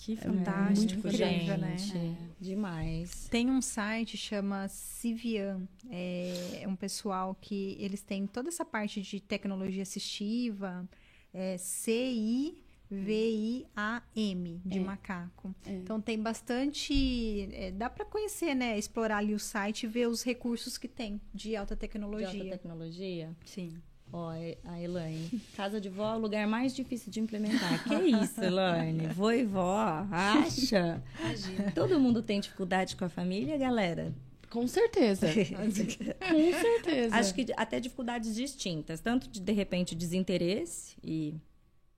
Que 0.05 0.13
É 0.13 0.17
fantástico, 0.17 1.01
muito 1.03 1.15
incrível, 1.15 1.57
né? 1.57 1.77
gente. 1.77 2.17
Demais. 2.39 3.27
Tem 3.29 3.49
um 3.49 3.61
site 3.61 4.17
chama 4.17 4.67
Civian. 4.67 5.65
É, 5.89 6.59
é 6.63 6.67
um 6.67 6.75
pessoal 6.75 7.33
que 7.39 7.77
eles 7.79 8.01
têm 8.01 8.27
toda 8.27 8.49
essa 8.49 8.65
parte 8.65 9.01
de 9.01 9.21
tecnologia 9.21 9.81
assistiva, 9.83 10.85
é 11.33 11.57
C-I-V-I-A-M, 13.33 14.61
de 14.65 14.77
É. 14.77 14.81
macaco. 14.81 15.55
É. 15.65 15.71
Então 15.73 16.01
tem 16.01 16.19
bastante. 16.21 17.47
é, 17.53 17.71
dá 17.71 17.89
para 17.89 18.03
conhecer, 18.05 18.53
né? 18.53 18.77
Explorar 18.77 19.17
ali 19.19 19.33
o 19.33 19.39
site 19.39 19.83
e 19.83 19.87
ver 19.87 20.07
os 20.09 20.21
recursos 20.23 20.77
que 20.77 20.87
tem 20.87 21.19
de 21.33 21.55
alta 21.55 21.75
De 21.75 21.79
tecnologia. 21.79 22.27
alta 22.27 22.43
tecnologia? 22.49 23.33
Sim. 23.45 23.81
Ó, 24.15 24.31
é- 24.31 24.57
a 24.63 24.79
Elaine. 24.79 25.41
Casa 25.57 25.81
de 25.81 25.89
vó 25.89 26.13
é 26.13 26.15
o 26.17 26.19
lugar 26.19 26.45
mais 26.47 26.75
difícil 26.75 27.11
de 27.11 27.19
implementar. 27.19 27.83
Que 27.83 27.95
isso, 27.95 28.39
Elaine? 28.43 29.07
Vô 29.07 29.31
e 29.31 29.43
vó, 29.43 30.05
acha? 30.11 31.01
Todo 31.73 31.99
mundo 31.99 32.21
tem 32.21 32.39
dificuldade 32.39 32.95
com 32.95 33.05
a 33.05 33.09
família, 33.09 33.57
galera? 33.57 34.13
Com 34.51 34.67
certeza. 34.67 35.25
Com 35.57 36.53
certeza. 36.53 37.15
Acho 37.15 37.33
que 37.33 37.47
até 37.57 37.79
dificuldades 37.79 38.35
distintas. 38.35 38.99
Tanto 38.99 39.27
de, 39.27 39.41
de 39.41 39.51
repente, 39.51 39.95
desinteresse 39.95 40.95
e, 41.03 41.33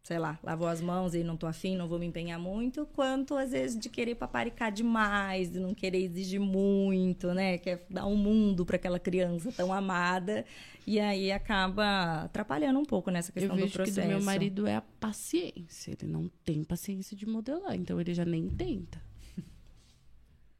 sei 0.01 0.17
lá, 0.17 0.39
lavou 0.41 0.69
as 0.69 0.79
mãos 0.79 1.13
e 1.13 1.21
não 1.21 1.35
tô 1.35 1.47
afim, 1.47 1.75
não 1.75 1.89
vou 1.89 1.99
me 1.99 2.05
empenhar 2.05 2.39
muito, 2.39 2.87
quanto 2.93 3.35
às 3.35 3.51
vezes 3.51 3.77
de 3.77 3.89
querer 3.89 4.15
paparicar 4.15 4.71
demais, 4.71 5.51
de 5.51 5.59
não 5.59 5.73
querer 5.73 6.01
exigir 6.01 6.39
muito, 6.39 7.33
né? 7.33 7.57
Quer 7.57 7.85
dar 7.89 8.05
um 8.05 8.15
mundo 8.15 8.65
para 8.65 8.77
aquela 8.77 8.99
criança 8.99 9.51
tão 9.51 9.73
amada. 9.73 10.45
E 10.87 10.99
aí 10.99 11.31
acaba 11.31 12.23
atrapalhando 12.25 12.79
um 12.79 12.85
pouco 12.85 13.09
nessa 13.09 13.29
Eu 13.31 13.33
questão 13.33 13.55
do 13.55 13.61
vejo 13.61 13.71
que 13.71 13.77
processo. 13.77 14.01
do 14.01 14.07
meu 14.07 14.21
marido 14.21 14.67
é 14.67 14.75
a 14.75 14.81
paciência. 14.81 15.91
Ele 15.99 16.11
não 16.11 16.29
tem 16.43 16.63
paciência 16.63 17.17
de 17.17 17.25
modelar, 17.25 17.75
então 17.75 17.99
ele 17.99 18.13
já 18.13 18.23
nem 18.25 18.47
tenta. 18.49 19.01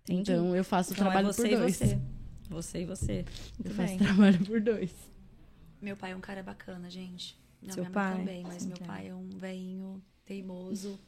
Entendi. 0.03 0.31
Então 0.31 0.55
eu 0.55 0.63
faço 0.63 0.91
o 0.91 0.93
Então 0.93 1.07
é 1.07 1.09
trabalho 1.11 1.27
você 1.33 1.41
por 1.43 1.51
e 1.51 1.55
dois. 1.57 1.75
você. 1.77 1.99
Você 2.49 2.81
e 2.81 2.85
você. 2.85 3.13
Muito 3.57 3.65
Eu 3.69 3.73
faço 3.75 3.89
bem. 3.89 3.97
trabalho 3.97 4.45
por 4.45 4.61
dois. 4.61 4.93
Meu 5.81 5.97
pai 5.97 6.11
é 6.11 6.15
um 6.15 6.21
cara 6.21 6.41
bacana, 6.43 6.89
gente. 6.89 7.39
Não, 7.61 7.73
Seu 7.73 7.83
minha 7.83 7.91
pai? 7.91 8.09
mãe 8.15 8.19
também, 8.25 8.43
mas 8.43 8.65
meu 8.65 8.75
Então. 8.75 8.87
pai 8.87 9.07
é 9.07 9.15
um 9.15 9.29
velhinho 9.29 10.01
teimoso, 10.23 10.99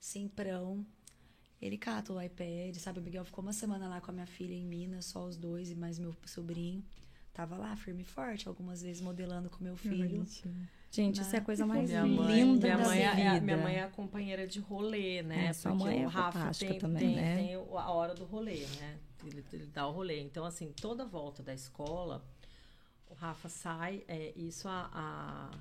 simprão. 0.00 0.84
Ele 1.60 1.76
cata 1.78 2.12
o 2.12 2.20
iPad, 2.20 2.76
sabe? 2.76 3.00
O 3.00 3.02
Miguel 3.02 3.24
ficou 3.24 3.42
uma 3.42 3.52
semana 3.52 3.88
lá 3.88 4.00
com 4.00 4.10
a 4.10 4.14
minha 4.14 4.26
filha 4.26 4.54
em 4.54 4.64
Minas, 4.64 5.06
só 5.06 5.24
os 5.24 5.36
dois 5.36 5.70
e 5.70 5.74
mais 5.74 5.98
meu 5.98 6.14
sobrinho. 6.24 6.84
Tava 7.36 7.54
lá, 7.58 7.76
firme 7.76 8.00
e 8.00 8.04
forte, 8.06 8.48
algumas 8.48 8.80
vezes 8.80 9.02
modelando 9.02 9.50
com 9.50 9.62
meu 9.62 9.76
filho. 9.76 10.24
Gente, 10.90 11.20
isso 11.20 11.36
é 11.36 11.38
a 11.38 11.42
coisa 11.42 11.66
mais 11.66 11.90
Minha 11.90 12.06
mãe, 12.06 12.34
linda 12.44 12.66
minha 12.68 12.78
da 12.78 12.84
mãe 12.84 13.02
é, 13.02 13.10
vida. 13.14 13.20
é- 13.36 13.40
minha 13.40 13.56
mãe 13.58 13.74
é 13.74 13.82
a 13.82 13.88
companheira 13.90 14.46
de 14.46 14.58
rolê, 14.58 15.22
né? 15.22 15.48
É, 15.48 15.52
sua 15.52 15.72
Porque 15.72 15.84
mãe 15.84 16.02
é 16.02 16.06
o 16.06 16.08
Rafa 16.08 16.32
fantástica 16.38 16.70
tem, 16.70 16.80
também, 16.80 16.98
tem, 17.08 17.16
né? 17.16 17.36
tem 17.36 17.54
a 17.56 17.90
hora 17.90 18.14
do 18.14 18.24
rolê, 18.24 18.64
né? 18.80 18.96
Ele, 19.22 19.44
ele 19.52 19.66
dá 19.66 19.86
o 19.86 19.92
rolê. 19.92 20.18
Então, 20.22 20.46
assim, 20.46 20.72
toda 20.80 21.04
volta 21.04 21.42
da 21.42 21.52
escola, 21.52 22.24
o 23.10 23.14
Rafa 23.14 23.50
sai, 23.50 24.02
é, 24.08 24.32
isso 24.34 24.66
a, 24.66 24.88
a- 24.94 25.58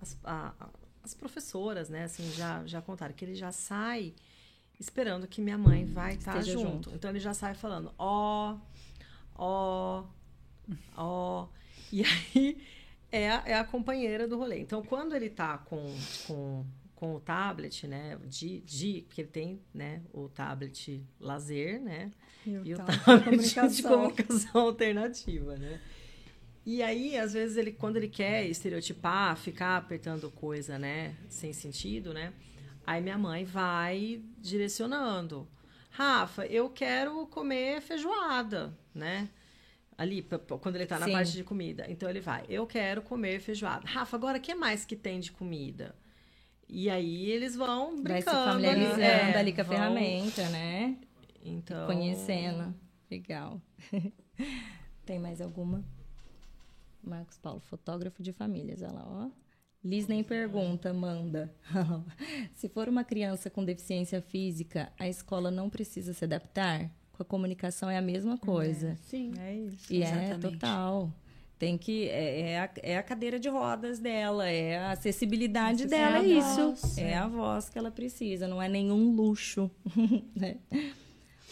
as, 0.00 0.16
a- 0.22 0.54
as 1.02 1.12
professoras, 1.12 1.88
né, 1.88 2.04
assim, 2.04 2.30
já, 2.34 2.64
já 2.66 2.80
contaram, 2.80 3.12
que 3.14 3.24
ele 3.24 3.34
já 3.34 3.50
sai 3.50 4.14
esperando 4.78 5.26
que 5.26 5.40
minha 5.40 5.58
mãe 5.58 5.84
vai 5.84 6.14
estar 6.14 6.38
Esteja 6.38 6.52
junto. 6.58 6.84
junto. 6.84 6.90
Então 6.94 7.10
ele 7.10 7.18
já 7.18 7.34
sai 7.34 7.54
falando, 7.54 7.92
ó, 7.98 8.56
ó, 9.34 10.04
ó. 10.96 11.46
E 11.92 12.02
aí 12.04 12.58
é 13.10 13.30
a, 13.30 13.42
é 13.46 13.54
a 13.54 13.64
companheira 13.64 14.26
do 14.26 14.36
rolê. 14.36 14.58
Então, 14.60 14.82
quando 14.82 15.14
ele 15.14 15.30
tá 15.30 15.58
com, 15.58 15.94
com, 16.26 16.64
com 16.94 17.14
o 17.14 17.20
tablet, 17.20 17.86
né, 17.86 18.18
de, 18.26 18.60
de, 18.60 19.04
porque 19.06 19.22
ele 19.22 19.28
tem, 19.28 19.60
né, 19.72 20.02
o 20.12 20.28
tablet 20.28 21.04
lazer, 21.20 21.80
né, 21.80 22.10
E 22.44 22.50
o 22.50 22.66
e 22.66 22.74
o 22.74 22.76
tablet 22.76 22.98
de 22.98 23.04
tablet 23.04 23.76
de 23.76 23.82
comunicação. 23.82 23.90
comunicação 23.92 24.60
alternativa, 24.62 25.56
né. 25.56 25.80
E 26.64 26.82
aí, 26.82 27.16
às 27.16 27.32
vezes, 27.32 27.56
ele, 27.56 27.70
quando 27.70 27.96
ele 27.96 28.08
quer 28.08 28.44
estereotipar, 28.46 29.36
ficar 29.36 29.76
apertando 29.76 30.30
coisa, 30.32 30.78
né, 30.78 31.14
sem 31.28 31.52
sentido, 31.52 32.12
né, 32.12 32.32
aí 32.86 33.00
minha 33.00 33.18
mãe 33.18 33.44
vai 33.44 34.20
direcionando. 34.40 35.48
Rafa, 35.90 36.44
eu 36.44 36.68
quero 36.68 37.26
comer 37.28 37.80
feijoada, 37.80 38.76
né? 38.94 39.30
Ali, 39.98 40.22
quando 40.60 40.76
ele 40.76 40.86
tá 40.86 40.98
na 40.98 41.06
Sim. 41.06 41.12
parte 41.12 41.32
de 41.32 41.42
comida. 41.42 41.86
Então 41.88 42.08
ele 42.08 42.20
vai, 42.20 42.44
eu 42.48 42.66
quero 42.66 43.00
comer 43.00 43.40
feijoada. 43.40 43.86
Rafa, 43.88 44.16
agora 44.16 44.36
o 44.38 44.40
que 44.40 44.54
mais 44.54 44.84
que 44.84 44.94
tem 44.94 45.20
de 45.20 45.32
comida? 45.32 45.94
E 46.68 46.90
aí 46.90 47.30
eles 47.30 47.56
vão 47.56 47.94
Vai 47.94 48.02
brincando. 48.22 48.36
se 48.38 48.44
familiarizando 48.44 49.00
é, 49.00 49.38
ali 49.38 49.52
com 49.52 49.60
a 49.60 49.64
vão- 49.64 49.76
ferramenta, 49.76 50.48
né? 50.50 50.98
Então. 51.42 51.86
Conhecendo. 51.86 52.74
Legal. 53.10 53.62
Tem 55.06 55.18
mais 55.18 55.40
alguma? 55.40 55.84
Marcos 57.02 57.38
Paulo, 57.38 57.60
fotógrafo 57.60 58.22
de 58.22 58.32
famílias. 58.32 58.82
Olha 58.82 58.92
lá, 58.92 59.04
ó. 59.06 59.30
Liz 59.84 60.08
nem 60.08 60.24
pergunta, 60.24 60.92
manda. 60.92 61.54
se 62.52 62.68
for 62.68 62.88
uma 62.88 63.04
criança 63.04 63.48
com 63.48 63.64
deficiência 63.64 64.20
física, 64.20 64.92
a 64.98 65.08
escola 65.08 65.50
não 65.50 65.70
precisa 65.70 66.12
se 66.12 66.24
adaptar? 66.24 66.90
Com 67.16 67.22
a 67.22 67.26
comunicação 67.26 67.88
é 67.88 67.96
a 67.96 68.02
mesma 68.02 68.36
coisa. 68.36 68.96
Sim. 69.08 69.32
É 69.40 69.54
isso. 69.54 69.92
E 69.92 70.02
é 70.02 70.06
Exatamente. 70.06 70.40
total. 70.58 71.10
Tem 71.58 71.78
que. 71.78 72.08
É, 72.10 72.40
é 72.50 72.60
a, 72.60 72.70
é 72.82 72.98
a 72.98 73.02
cadeira 73.02 73.40
de 73.40 73.48
rodas 73.48 73.98
dela, 73.98 74.46
é 74.46 74.76
a 74.76 74.90
acessibilidade 74.90 75.86
dela, 75.86 76.18
é 76.18 76.18
É 76.18 76.34
a 76.34 76.38
isso. 76.38 76.66
voz, 76.66 76.98
é 76.98 77.02
é. 77.12 77.16
a 77.16 77.26
voz 77.26 77.70
que 77.70 77.78
ela 77.78 77.90
precisa, 77.90 78.46
não 78.46 78.60
é 78.60 78.68
nenhum 78.68 79.14
luxo. 79.14 79.70
né? 80.36 80.56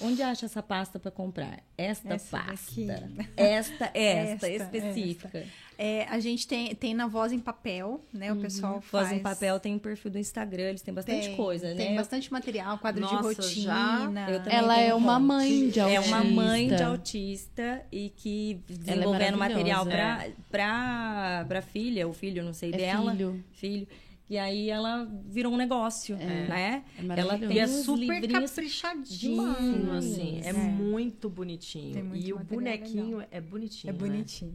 Onde 0.01 0.23
acha 0.23 0.47
essa 0.47 0.63
pasta 0.63 0.99
para 0.99 1.11
comprar? 1.11 1.61
Esta 1.79 2.15
Essa 2.15 2.37
daqui. 2.39 2.87
pasta. 2.87 3.11
Esta, 3.37 3.91
esta, 3.95 4.49
Esta, 4.49 4.49
específica. 4.49 5.45
É, 5.77 6.05
a 6.09 6.21
gente 6.21 6.47
tem, 6.47 6.73
tem 6.75 6.95
na 6.95 7.07
voz 7.09 7.33
em 7.33 7.39
papel, 7.41 8.01
né? 8.13 8.33
O 8.33 8.37
pessoal 8.37 8.81
faz. 8.81 9.09
Voz 9.09 9.19
em 9.19 9.23
papel 9.23 9.59
tem 9.59 9.75
um 9.75 9.79
perfil 9.79 10.11
do 10.13 10.19
Instagram, 10.19 10.65
eles 10.71 10.83
têm 10.83 10.95
bastante 10.95 11.27
Tem, 11.29 11.37
coisa, 11.37 11.75
Tem 11.75 11.91
né? 11.91 11.97
bastante 11.97 12.33
material, 12.33 12.79
quadro 12.79 13.01
Nossa, 13.01 13.35
de 13.43 13.61
já- 13.63 13.97
rotina. 14.05 14.31
Eu 14.31 14.39
também 14.43 14.59
Ela 14.59 14.81
é 14.81 14.95
um 14.95 14.99
uma 14.99 15.19
monte. 15.19 15.27
mãe 15.27 15.69
de 15.71 15.81
É 15.81 16.01
uma 16.01 16.23
mãe 16.25 16.69
de 16.69 16.83
autista. 16.83 17.63
autista 17.65 17.87
e 17.91 18.11
que 18.17 18.61
é 18.69 18.73
desenvolvendo 18.73 19.37
material 19.37 19.85
maravilhosa. 19.85 19.91
pra, 19.91 20.27
pra, 20.51 21.45
pra 21.49 21.63
filha, 21.63 22.07
o 22.07 22.13
filho, 22.13 22.43
não 22.45 22.53
sei 22.53 22.71
É 22.73 22.77
dela. 22.77 23.11
filho. 23.13 23.45
Filho. 23.53 23.89
E 24.29 24.39
aí 24.39 24.71
ela 24.71 25.07
virou 25.27 25.53
um 25.53 25.57
negócio, 25.57 26.17
né? 26.17 26.83
É 26.99 27.21
ela 27.21 27.39
tem 27.39 27.53
E 27.53 27.59
é 27.59 27.67
super 27.67 28.27
caprichadinho, 28.27 29.55
demais. 29.55 30.05
assim. 30.13 30.41
É, 30.43 30.49
É. 30.49 30.53
muito 30.53 31.29
bonitinho. 31.29 32.03
Muito 32.05 32.27
e 32.27 32.33
o 32.33 32.39
bonequinho 32.39 33.19
legal. 33.19 33.29
é 33.31 33.41
bonitinho. 33.41 33.91
É 33.91 33.93
né? 33.93 33.99
bonitinho. 33.99 34.55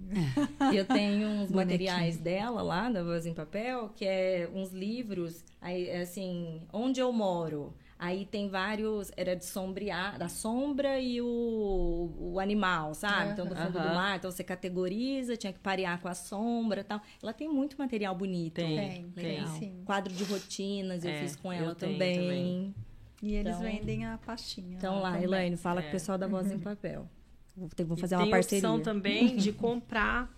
E 0.73 0.75
eu 0.77 0.85
tenho 0.85 1.27
uns 1.27 1.51
Bonequinho. 1.51 1.55
materiais 1.55 2.17
dela 2.17 2.61
lá, 2.63 2.89
da 2.89 3.03
Voz 3.03 3.25
em 3.27 3.33
Papel, 3.33 3.89
que 3.95 4.05
é 4.05 4.49
uns 4.53 4.71
livros, 4.71 5.43
aí, 5.61 5.87
é 5.87 6.01
assim, 6.01 6.61
onde 6.73 6.99
eu 6.99 7.13
moro. 7.13 7.73
Aí 8.01 8.25
tem 8.25 8.47
vários, 8.47 9.11
era 9.17 9.35
de 9.35 9.43
sombrear, 9.43 10.17
da 10.17 10.29
sombra 10.29 10.97
e 11.01 11.21
o, 11.21 12.09
o 12.17 12.39
animal, 12.39 12.93
sabe? 12.93 13.33
Então, 13.33 13.45
do 13.45 13.53
fundo 13.53 13.73
do 13.73 13.79
mar. 13.93 14.15
Então, 14.17 14.31
você 14.31 14.41
categoriza, 14.41 15.35
tinha 15.35 15.51
que 15.51 15.59
parear 15.59 15.99
com 16.01 16.07
a 16.07 16.13
sombra 16.13 16.79
e 16.79 16.83
tal. 16.85 17.01
Ela 17.21 17.33
tem 17.33 17.49
muito 17.49 17.77
material 17.77 18.15
bonito. 18.15 18.53
Tem, 18.55 18.77
Tem, 18.77 19.09
tem, 19.11 19.35
tem. 19.35 19.47
sim. 19.47 19.81
Quadro 19.85 20.13
de 20.13 20.23
rotinas 20.23 21.03
eu 21.03 21.11
É, 21.11 21.19
fiz 21.19 21.35
com 21.35 21.51
ela 21.51 21.75
também. 21.75 22.15
também. 22.21 22.75
E 23.21 23.35
eles 23.35 23.57
Então- 23.57 23.69
vendem 23.69 24.05
a 24.05 24.17
pastinha. 24.17 24.77
Então 24.77 25.01
lá. 25.01 25.21
Elaine, 25.21 25.57
fala 25.57 25.81
com 25.81 25.87
É. 25.87 25.89
o 25.89 25.91
pessoal 25.91 26.17
da 26.17 26.25
Voz 26.25 26.49
em 26.49 26.57
Papel. 26.59 27.05
Vou, 27.53 27.67
vou 27.85 27.97
E 27.97 27.99
fazer 27.99 28.15
tem 28.15 28.23
uma 28.25 28.31
parceria. 28.31 28.69
opção 28.69 28.81
também 28.81 29.35
de 29.35 29.51
comprar 29.51 30.33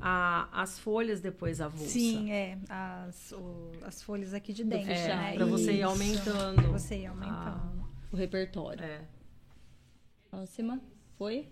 a- 0.00 0.48
as 0.52 0.78
folhas 0.78 1.20
depois 1.20 1.60
avulsa. 1.60 1.88
Sim, 1.92 2.30
é. 2.32 2.58
As, 2.68 3.32
o- 3.32 3.70
as 3.82 4.02
folhas 4.02 4.34
aqui 4.34 4.52
de 4.52 4.64
dentro, 4.64 4.90
É, 4.90 5.08
né? 5.08 5.34
pra 5.34 5.44
você 5.46 5.72
ir 5.72 5.76
Isso. 5.80 5.88
aumentando. 5.88 6.54
Pra 6.62 6.70
você 6.70 6.96
ir 6.98 7.06
aumentando. 7.06 7.32
a- 7.32 7.72
o 8.12 8.16
repertório. 8.16 8.82
É. 8.84 9.00
Próxima. 10.30 10.80
Foi? 11.18 11.46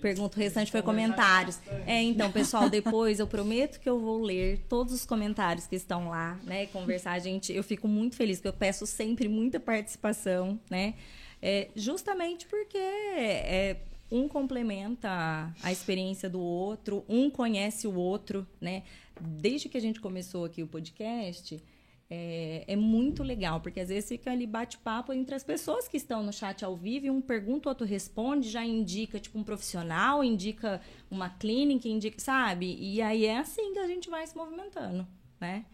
Pergunta, 0.00 0.36
o 0.36 0.40
restante 0.40 0.70
foi 0.70 0.82
comentários. 0.82 1.58
É, 1.84 2.00
então, 2.02 2.30
pessoal, 2.30 2.70
depois 2.70 3.18
eu 3.18 3.26
prometo 3.26 3.80
que 3.80 3.88
eu 3.88 3.98
vou 3.98 4.22
ler 4.22 4.64
todos 4.68 4.92
os 4.94 5.04
comentários 5.04 5.66
que 5.66 5.74
estão 5.74 6.08
lá, 6.10 6.38
né? 6.44 6.66
Conversar, 6.66 7.12
a 7.12 7.18
gente, 7.18 7.52
eu 7.52 7.64
fico 7.64 7.88
muito 7.88 8.14
feliz, 8.14 8.38
porque 8.38 8.48
eu 8.48 8.52
peço 8.52 8.86
sempre 8.86 9.26
muita 9.26 9.58
participação, 9.58 10.60
né? 10.70 10.94
É, 11.42 11.68
justamente 11.74 12.46
porque 12.46 12.76
é, 12.78 13.76
um 14.10 14.28
complementa 14.28 15.52
a 15.62 15.72
experiência 15.72 16.28
do 16.28 16.40
outro, 16.40 17.04
um 17.08 17.28
conhece 17.30 17.86
o 17.86 17.94
outro, 17.94 18.46
né? 18.60 18.82
Desde 19.20 19.68
que 19.68 19.76
a 19.76 19.80
gente 19.80 20.00
começou 20.00 20.44
aqui 20.44 20.62
o 20.62 20.66
podcast, 20.66 21.62
é, 22.10 22.64
é 22.66 22.76
muito 22.76 23.22
legal, 23.22 23.60
porque 23.60 23.80
às 23.80 23.88
vezes 23.88 24.08
fica 24.08 24.30
ali 24.30 24.46
bate-papo 24.46 25.12
entre 25.12 25.34
as 25.34 25.44
pessoas 25.44 25.86
que 25.86 25.96
estão 25.96 26.22
no 26.22 26.32
chat 26.32 26.64
ao 26.64 26.74
vivo, 26.74 27.06
e 27.06 27.10
um 27.10 27.20
pergunta, 27.20 27.68
o 27.68 27.70
outro 27.70 27.86
responde, 27.86 28.48
já 28.48 28.64
indica 28.64 29.20
tipo 29.20 29.38
um 29.38 29.44
profissional, 29.44 30.24
indica 30.24 30.80
uma 31.10 31.28
clínica, 31.28 31.86
indica, 31.86 32.18
sabe? 32.18 32.76
E 32.80 33.02
aí 33.02 33.26
é 33.26 33.38
assim 33.38 33.74
que 33.74 33.78
a 33.78 33.86
gente 33.86 34.08
vai 34.08 34.26
se 34.26 34.36
movimentando, 34.36 35.06
né? 35.38 35.66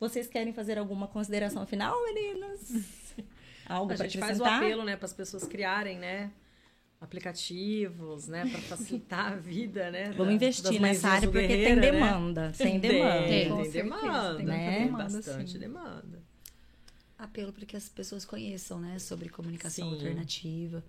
Vocês 0.00 0.26
querem 0.26 0.52
fazer 0.52 0.78
alguma 0.78 1.06
consideração 1.06 1.64
final, 1.66 1.94
meninas? 2.02 3.14
Algo 3.68 3.92
a 3.92 3.96
gente 3.96 4.18
faz 4.18 4.40
o 4.40 4.44
apelo, 4.44 4.82
né, 4.82 4.96
para 4.96 5.06
as 5.06 5.12
pessoas 5.12 5.44
criarem, 5.44 5.96
né, 5.96 6.32
aplicativos, 7.00 8.28
né, 8.28 8.46
para 8.46 8.60
facilitar 8.60 9.32
a 9.32 9.36
vida, 9.36 9.90
né. 9.90 10.10
Vamos 10.12 10.26
da- 10.26 10.32
investir 10.34 10.80
nessa 10.80 11.08
área 11.08 11.30
porque 11.30 11.48
tem 11.48 11.74
né? 11.76 11.80
demanda, 11.80 12.52
tem 12.56 12.78
demanda. 12.78 13.26
Tem, 13.26 13.48
Com 13.48 13.56
tem 13.56 13.64
certeza, 13.64 13.82
demanda, 13.96 14.36
tem 14.36 14.46
né? 14.46 14.84
demanda, 14.84 15.04
bastante 15.04 15.52
sim. 15.52 15.58
demanda. 15.58 16.22
Apelo 17.18 17.52
para 17.52 17.66
que 17.66 17.76
as 17.76 17.88
pessoas 17.88 18.24
conheçam, 18.24 18.80
né, 18.80 18.98
sobre 18.98 19.28
comunicação 19.28 19.88
Sim. 19.88 19.94
alternativa. 19.94 20.82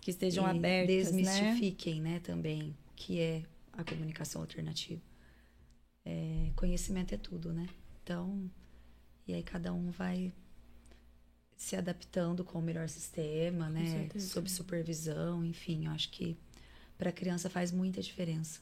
Que 0.00 0.10
estejam 0.10 0.46
E 0.46 0.50
abertas, 0.50 1.12
né? 1.12 1.22
Desmistifiquem, 1.22 2.00
né, 2.00 2.20
também, 2.20 2.70
o 2.70 2.94
que 2.94 3.20
é 3.20 3.42
a 3.72 3.82
comunicação 3.84 4.40
alternativa. 4.42 5.00
É, 6.04 6.50
conhecimento 6.54 7.14
é 7.14 7.18
tudo, 7.18 7.52
né? 7.52 7.68
Então, 8.02 8.48
e 9.26 9.34
aí 9.34 9.42
cada 9.42 9.72
um 9.72 9.90
vai 9.90 10.32
se 11.56 11.74
adaptando 11.76 12.44
com 12.44 12.58
o 12.58 12.62
melhor 12.62 12.88
sistema, 12.88 13.68
né? 13.68 13.86
certeza. 13.86 14.28
Sob 14.28 14.50
supervisão, 14.50 15.44
enfim, 15.44 15.86
eu 15.86 15.90
acho 15.92 16.10
que 16.10 16.36
para 16.98 17.10
a 17.10 17.12
criança 17.12 17.48
faz 17.50 17.72
muita 17.72 18.00
diferença. 18.02 18.60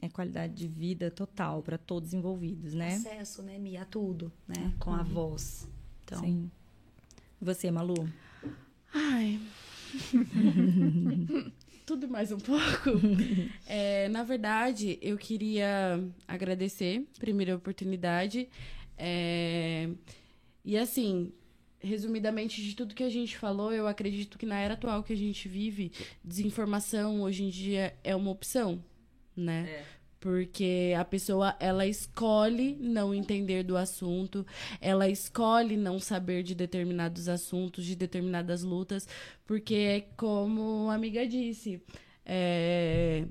É 0.00 0.08
qualidade 0.08 0.54
de 0.54 0.68
vida 0.68 1.10
total 1.10 1.60
para 1.62 1.76
todos 1.76 2.14
envolvidos, 2.14 2.72
né? 2.72 2.94
Acesso, 2.94 3.42
né, 3.42 3.58
Mia, 3.58 3.82
a 3.82 3.84
tudo, 3.84 4.32
né? 4.46 4.72
Com 4.78 4.92
a 4.92 4.98
Uhum. 4.98 5.04
voz. 5.04 5.68
Então, 6.04 6.20
Sim. 6.20 6.50
Você, 7.40 7.70
Malu? 7.70 8.08
Ai. 8.94 9.40
Tudo 11.86 12.08
mais 12.08 12.30
um 12.32 12.38
pouco. 12.38 12.90
É, 13.70 14.08
na 14.08 14.22
verdade, 14.22 14.98
eu 15.02 15.18
queria 15.18 16.02
agradecer, 16.26 17.06
primeira 17.18 17.54
oportunidade. 17.54 18.48
É, 18.96 19.90
e 20.64 20.78
assim, 20.78 21.30
resumidamente 21.80 22.62
de 22.62 22.74
tudo 22.74 22.94
que 22.94 23.04
a 23.04 23.08
gente 23.08 23.36
falou, 23.36 23.72
eu 23.72 23.86
acredito 23.86 24.38
que 24.38 24.46
na 24.46 24.58
era 24.58 24.74
atual 24.74 25.02
que 25.02 25.12
a 25.12 25.16
gente 25.16 25.48
vive, 25.48 25.92
desinformação 26.22 27.22
hoje 27.22 27.44
em 27.44 27.48
dia 27.48 27.94
é 28.02 28.14
uma 28.14 28.30
opção, 28.30 28.82
né? 29.36 29.84
Porque 30.20 30.94
a 30.98 31.04
pessoa, 31.04 31.54
ela 31.60 31.86
escolhe 31.86 32.76
não 32.80 33.14
entender 33.14 33.62
do 33.62 33.76
assunto, 33.76 34.44
ela 34.80 35.08
escolhe 35.08 35.76
não 35.76 36.00
saber 36.00 36.42
de 36.42 36.56
determinados 36.56 37.28
assuntos, 37.28 37.84
de 37.84 37.94
determinadas 37.94 38.64
lutas, 38.64 39.06
porque 39.46 39.74
é 39.74 40.00
como 40.16 40.90
a 40.90 40.94
amiga 40.94 41.24
disse, 41.24 41.80
é, 42.26 43.24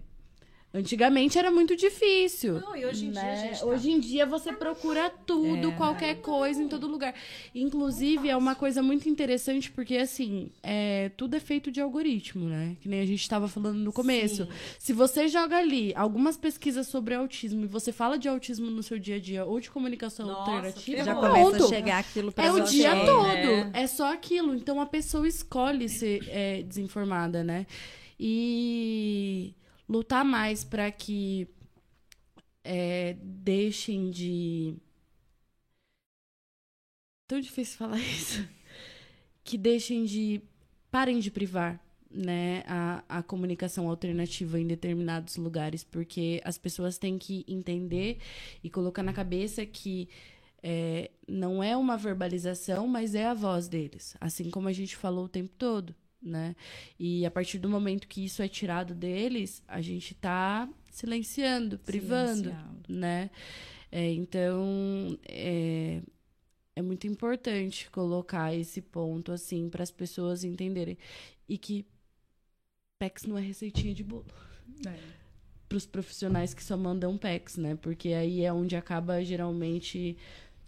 Antigamente 0.77 1.37
era 1.39 1.49
muito 1.49 1.75
difícil. 1.75 2.59
Não, 2.59 2.75
e 2.75 2.85
hoje 2.85 3.05
em 3.07 3.11
dia 3.11 3.21
né? 3.23 3.33
a 3.33 3.35
gente 3.35 3.59
tá- 3.59 3.65
Hoje 3.65 3.91
em 3.91 3.99
dia 3.99 4.25
você 4.25 4.53
procura 4.53 5.09
tudo, 5.09 5.69
É. 5.71 5.75
qualquer 5.75 6.15
coisa, 6.21 6.61
em 6.61 6.67
todo 6.67 6.85
lugar. 6.87 7.13
Inclusive, 7.55 8.29
é 8.29 8.37
uma 8.37 8.53
coisa 8.55 8.83
muito 8.83 9.09
interessante, 9.09 9.71
porque 9.71 9.97
assim, 9.97 10.49
é, 10.61 11.09
tudo 11.17 11.35
é 11.35 11.39
feito 11.39 11.71
de 11.71 11.81
algoritmo, 11.81 12.47
né? 12.47 12.75
Que 12.81 12.87
nem 12.87 12.99
a 13.01 13.05
gente 13.05 13.21
estava 13.21 13.47
falando 13.47 13.77
no 13.79 13.91
começo. 13.91 14.45
Sim. 14.45 14.51
Se 14.77 14.93
você 14.93 15.27
joga 15.27 15.57
ali 15.57 15.93
algumas 15.95 16.37
pesquisas 16.37 16.87
sobre 16.87 17.15
autismo 17.15 17.63
e 17.63 17.67
você 17.67 17.91
fala 17.91 18.17
de 18.17 18.27
autismo 18.29 18.69
no 18.69 18.83
seu 18.83 18.99
dia 18.99 19.15
a 19.15 19.19
dia 19.19 19.45
ou 19.45 19.59
de 19.59 19.69
comunicação 19.71 20.27
Nossa, 20.27 20.51
alternativa, 20.51 21.03
Já 21.03 21.15
pronto. 21.15 21.33
começa 21.43 21.65
a 21.65 21.67
chegar 21.69 21.97
aquilo 21.99 22.31
pra 22.31 22.45
É 22.45 22.51
o 22.51 22.59
dia 22.61 22.93
né? 22.93 23.05
todo. 23.05 23.75
É 23.75 23.87
só 23.87 24.13
aquilo. 24.13 24.53
Então 24.53 24.79
a 24.79 24.85
pessoa 24.85 25.27
escolhe 25.27 25.89
ser 25.89 26.23
é, 26.29 26.61
desinformada, 26.61 27.43
né? 27.43 27.65
E 28.19 29.53
lutar 29.87 30.25
mais 30.25 30.63
para 30.63 30.91
que 30.91 31.47
é, 32.63 33.15
deixem 33.21 34.09
de. 34.09 34.75
Tão 37.27 37.39
difícil 37.39 37.77
falar 37.77 37.99
isso. 38.01 38.47
Que 39.43 39.57
deixem 39.57 40.05
de. 40.05 40.41
Parem 40.91 41.19
de 41.19 41.29
privar 41.29 41.81
né, 42.09 42.63
a, 42.65 43.03
a 43.09 43.23
comunicação 43.23 43.89
alternativa 43.89 44.59
em 44.59 44.65
determinados 44.65 45.35
lugares, 45.35 45.83
porque 45.83 46.41
as 46.43 46.57
pessoas 46.57 46.97
têm 46.97 47.17
que 47.17 47.45
entender 47.47 48.19
e 48.63 48.69
colocar 48.69 49.03
na 49.03 49.13
cabeça 49.13 49.65
que 49.65 50.07
é, 50.63 51.11
não 51.27 51.61
é 51.61 51.75
uma 51.75 51.97
verbalização, 51.97 52.87
mas 52.87 53.15
é 53.15 53.25
a 53.25 53.33
voz 53.33 53.67
deles, 53.67 54.15
assim 54.19 54.49
como 54.49 54.67
a 54.67 54.73
gente 54.73 54.95
falou 54.95 55.25
o 55.25 55.29
tempo 55.29 55.53
todo, 55.57 55.93
né? 56.21 56.55
E 56.99 57.25
a 57.25 57.31
partir 57.31 57.59
do 57.59 57.69
momento 57.69 58.07
que 58.07 58.25
isso 58.25 58.41
é 58.41 58.47
tirado 58.47 58.93
deles, 58.93 59.63
a 59.67 59.81
gente 59.81 60.13
tá 60.15 60.67
silenciando, 60.89 61.77
privando, 61.79 62.49
Silenciando. 62.49 62.83
né? 62.89 63.29
É, 63.91 64.11
então, 64.11 65.17
é, 65.27 66.01
é 66.75 66.81
muito 66.81 67.07
importante 67.07 67.89
colocar 67.89 68.53
esse 68.53 68.81
ponto 68.81 69.31
assim 69.31 69.69
para 69.69 69.83
as 69.83 69.91
pessoas 69.91 70.43
entenderem 70.43 70.97
e 71.47 71.57
que 71.57 71.85
PEX 72.99 73.23
não 73.23 73.37
é 73.37 73.41
receitinha 73.41 73.93
de 73.93 74.03
bolo. 74.03 74.25
Para 75.69 75.77
os 75.77 75.85
profissionais 75.85 76.53
que 76.53 76.63
só 76.63 76.77
mandam 76.77 77.17
PEX, 77.17 77.57
né? 77.57 77.75
Porque 77.75 78.09
aí 78.09 78.43
é 78.43 78.51
onde 78.51 78.75
acaba 78.75 79.23
geralmente 79.23 80.17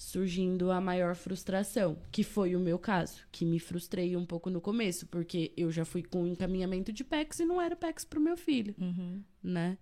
surgindo 0.01 0.71
a 0.71 0.79
maior 0.79 1.13
frustração, 1.13 1.97
que 2.09 2.23
foi 2.23 2.55
o 2.55 2.59
meu 2.59 2.79
caso, 2.79 3.21
que 3.33 3.43
me 3.45 3.59
frustrei 3.59 4.15
um 4.15 4.25
pouco 4.25 4.49
no 4.49 4.61
começo, 4.61 5.05
porque 5.07 5.51
eu 5.57 5.69
já 5.69 5.83
fui 5.83 6.01
com 6.01 6.25
encaminhamento 6.25 6.93
de 6.93 7.03
PEX 7.03 7.41
e 7.41 7.45
não 7.45 7.61
era 7.61 7.75
PEX 7.75 8.05
pro 8.05 8.21
meu 8.21 8.37
filho, 8.37 8.73
Uhum. 8.79 9.21
né? 9.43 9.77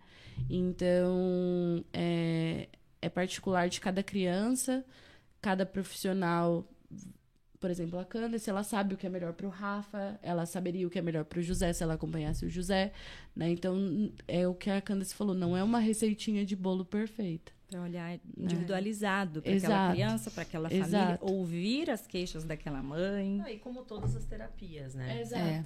Então, 0.50 1.86
é, 1.94 2.68
é 3.00 3.10
particular 3.10 3.70
de 3.70 3.80
cada 3.80 4.02
criança, 4.02 4.84
cada 5.40 5.68
profissional. 5.68 6.68
Por 7.60 7.70
exemplo, 7.70 8.00
a 8.00 8.04
Candace, 8.06 8.50
ela 8.50 8.64
sabe 8.64 8.96
o 8.96 8.98
que 8.98 9.06
é 9.06 9.10
melhor 9.10 9.34
pro 9.34 9.50
Rafa, 9.50 10.20
ela 10.24 10.48
saberia 10.48 10.88
o 10.88 10.90
que 10.90 10.98
é 10.98 11.02
melhor 11.02 11.26
pro 11.26 11.44
José 11.44 11.72
se 11.74 11.84
ela 11.84 11.94
acompanhasse 11.94 12.44
o 12.44 12.50
José, 12.50 12.92
né? 13.36 13.50
Então, 13.52 14.12
é 14.28 14.48
o 14.48 14.56
que 14.56 14.70
a 14.72 14.82
Candace 14.82 15.14
falou, 15.14 15.36
não 15.36 15.56
é 15.56 15.64
uma 15.64 15.80
receitinha 15.80 16.44
de 16.44 16.56
bolo 16.56 16.84
perfeita. 16.84 17.52
Para 17.70 17.82
olhar 17.82 18.18
individualizado 18.38 19.42
para 19.42 19.52
aquela 19.56 19.92
criança, 19.92 20.32
para 20.32 20.44
aquela 20.44 20.70
família, 20.70 20.86
Exato. 20.88 21.26
ouvir 21.32 21.90
as 21.90 22.08
queixas 22.08 22.44
daquela 22.46 22.82
mãe. 22.82 23.42
Ah, 23.46 23.52
e 23.52 23.60
como 23.60 23.84
todas 23.84 24.16
as 24.16 24.24
terapias, 24.26 24.96
né? 24.96 25.20
Exato. 25.22 25.44
É. 25.44 25.64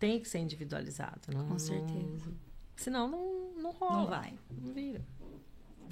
Tem 0.00 0.18
que 0.18 0.28
ser 0.28 0.40
individualizado. 0.40 1.20
Não, 1.32 1.44
Com 1.44 1.50
não- 1.50 1.58
certeza. 1.60 2.32
Senão 2.74 3.08
não, 3.08 3.52
não 3.62 3.70
rola. 3.70 3.96
Não 4.00 4.06
vai. 4.08 4.34
Não 4.50 4.72
vira. 4.72 5.00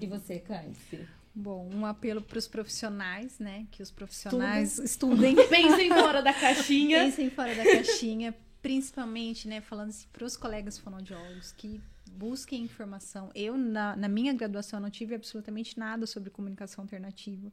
E 0.01 0.07
você, 0.07 0.41
Cândice? 0.41 1.07
Bom, 1.33 1.71
um 1.73 1.87
apelo 1.87 2.21
para 2.21 2.37
os 2.39 2.49
profissionais, 2.49 3.39
né? 3.39 3.67
Que 3.71 3.83
os 3.85 3.91
profissionais 3.93 4.79
estudem. 4.81 5.37
Pensem 5.49 5.91
fora 5.91 6.21
da 6.23 6.33
caixinha. 6.35 7.05
Pensem 7.05 7.31
fora 7.31 7.55
da 7.55 7.63
caixinha, 7.63 8.35
principalmente, 8.61 9.47
né? 9.47 9.61
Falando 9.61 9.91
assim, 9.91 10.09
para 10.13 10.25
os 10.25 10.37
colegas 10.37 10.77
fonoaudiólogos 10.77 11.53
que 11.53 11.81
busquem 12.17 12.63
informação. 12.63 13.31
Eu, 13.35 13.57
na, 13.57 13.97
na 13.97 14.09
minha 14.09 14.33
graduação, 14.33 14.81
não 14.81 14.91
tive 14.91 15.15
absolutamente 15.15 15.79
nada 15.79 16.07
sobre 16.07 16.31
comunicação 16.31 16.85
alternativa, 16.85 17.53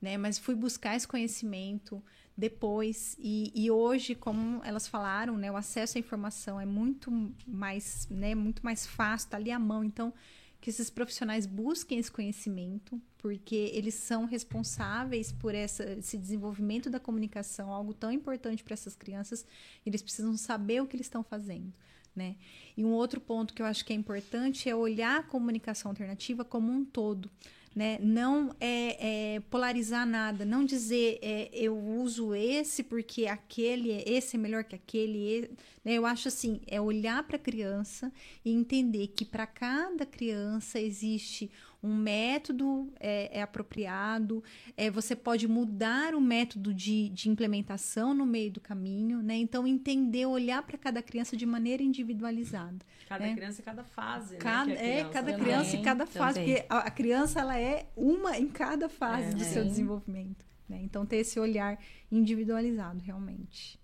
né? 0.00 0.16
Mas 0.16 0.38
fui 0.38 0.54
buscar 0.54 0.96
esse 0.96 1.06
conhecimento 1.06 2.02
depois. 2.36 3.16
E, 3.18 3.52
e 3.54 3.70
hoje, 3.70 4.14
como 4.14 4.62
elas 4.64 4.86
falaram, 4.86 5.36
né? 5.36 5.50
O 5.50 5.56
acesso 5.56 5.98
à 5.98 6.00
informação 6.00 6.60
é 6.60 6.66
muito 6.66 7.10
mais, 7.46 8.06
né? 8.10 8.34
Muito 8.34 8.64
mais 8.64 8.86
fácil, 8.86 9.30
tá 9.30 9.36
ali 9.36 9.50
à 9.50 9.58
mão. 9.58 9.82
Então, 9.84 10.12
que 10.60 10.70
esses 10.70 10.90
profissionais 10.90 11.46
busquem 11.46 11.98
esse 11.98 12.10
conhecimento, 12.10 13.00
porque 13.18 13.70
eles 13.72 13.94
são 13.94 14.24
responsáveis 14.24 15.30
por 15.30 15.54
essa, 15.54 15.84
esse 15.92 16.16
desenvolvimento 16.16 16.90
da 16.90 16.98
comunicação, 16.98 17.72
algo 17.72 17.94
tão 17.94 18.10
importante 18.10 18.64
para 18.64 18.74
essas 18.74 18.96
crianças, 18.96 19.46
eles 19.86 20.02
precisam 20.02 20.36
saber 20.36 20.82
o 20.82 20.86
que 20.86 20.96
eles 20.96 21.06
estão 21.06 21.22
fazendo. 21.22 21.72
Né? 22.18 22.34
E 22.76 22.84
um 22.84 22.92
outro 22.92 23.20
ponto 23.20 23.54
que 23.54 23.62
eu 23.62 23.66
acho 23.66 23.84
que 23.84 23.92
é 23.92 23.96
importante 23.96 24.68
é 24.68 24.74
olhar 24.74 25.20
a 25.20 25.22
comunicação 25.22 25.90
alternativa 25.92 26.44
como 26.44 26.70
um 26.72 26.84
todo. 26.84 27.30
né? 27.74 27.98
Não 28.02 28.50
é, 28.60 29.34
é, 29.36 29.40
polarizar 29.50 30.04
nada, 30.04 30.44
não 30.44 30.64
dizer 30.64 31.18
é, 31.22 31.48
eu 31.52 31.76
uso 31.78 32.34
esse 32.34 32.82
porque 32.82 33.26
aquele, 33.26 33.92
é- 33.92 34.04
esse 34.16 34.36
é 34.36 34.38
melhor 34.38 34.64
que 34.64 34.74
aquele. 34.74 35.48
né? 35.84 35.92
Eu 35.94 36.04
acho 36.04 36.26
assim, 36.28 36.60
é 36.66 36.80
olhar 36.80 37.22
para 37.22 37.36
a 37.36 37.38
criança 37.38 38.10
e 38.44 38.50
entender 38.50 39.08
que 39.08 39.24
para 39.24 39.46
cada 39.46 40.04
criança 40.04 40.80
existe 40.80 41.48
um 41.82 41.94
método 41.94 42.92
é, 42.98 43.38
é 43.38 43.42
apropriado, 43.42 44.42
é, 44.76 44.90
você 44.90 45.14
pode 45.14 45.46
mudar 45.46 46.14
o 46.14 46.20
método 46.20 46.74
de, 46.74 47.08
de 47.10 47.28
implementação 47.28 48.12
no 48.12 48.26
meio 48.26 48.50
do 48.50 48.60
caminho, 48.60 49.22
né? 49.22 49.36
Então, 49.36 49.66
entender, 49.66 50.26
olhar 50.26 50.62
para 50.62 50.76
cada 50.76 51.00
criança 51.00 51.36
de 51.36 51.46
maneira 51.46 51.82
individualizada. 51.82 52.78
Cada 53.08 53.26
né? 53.26 53.34
criança 53.34 53.60
e 53.60 53.64
cada 53.64 53.84
fase, 53.84 54.34
né? 54.34 54.40
Cada, 54.40 54.72
que 54.72 54.78
a 54.78 54.82
é, 54.82 54.92
criança 54.92 55.12
cada 55.12 55.32
tá. 55.32 55.38
criança 55.38 55.76
e 55.76 55.82
cada 55.82 56.06
fase, 56.06 56.40
também. 56.40 56.54
porque 56.54 56.66
a, 56.68 56.78
a 56.78 56.90
criança 56.90 57.40
ela 57.40 57.58
é 57.58 57.86
uma 57.96 58.36
em 58.36 58.48
cada 58.48 58.88
fase 58.88 59.28
É, 59.28 59.34
do 59.34 59.44
seu 59.44 59.64
desenvolvimento. 59.64 60.44
Né? 60.68 60.80
Então, 60.82 61.06
ter 61.06 61.18
esse 61.18 61.38
olhar 61.38 61.78
individualizado, 62.10 63.02
realmente. 63.02 63.77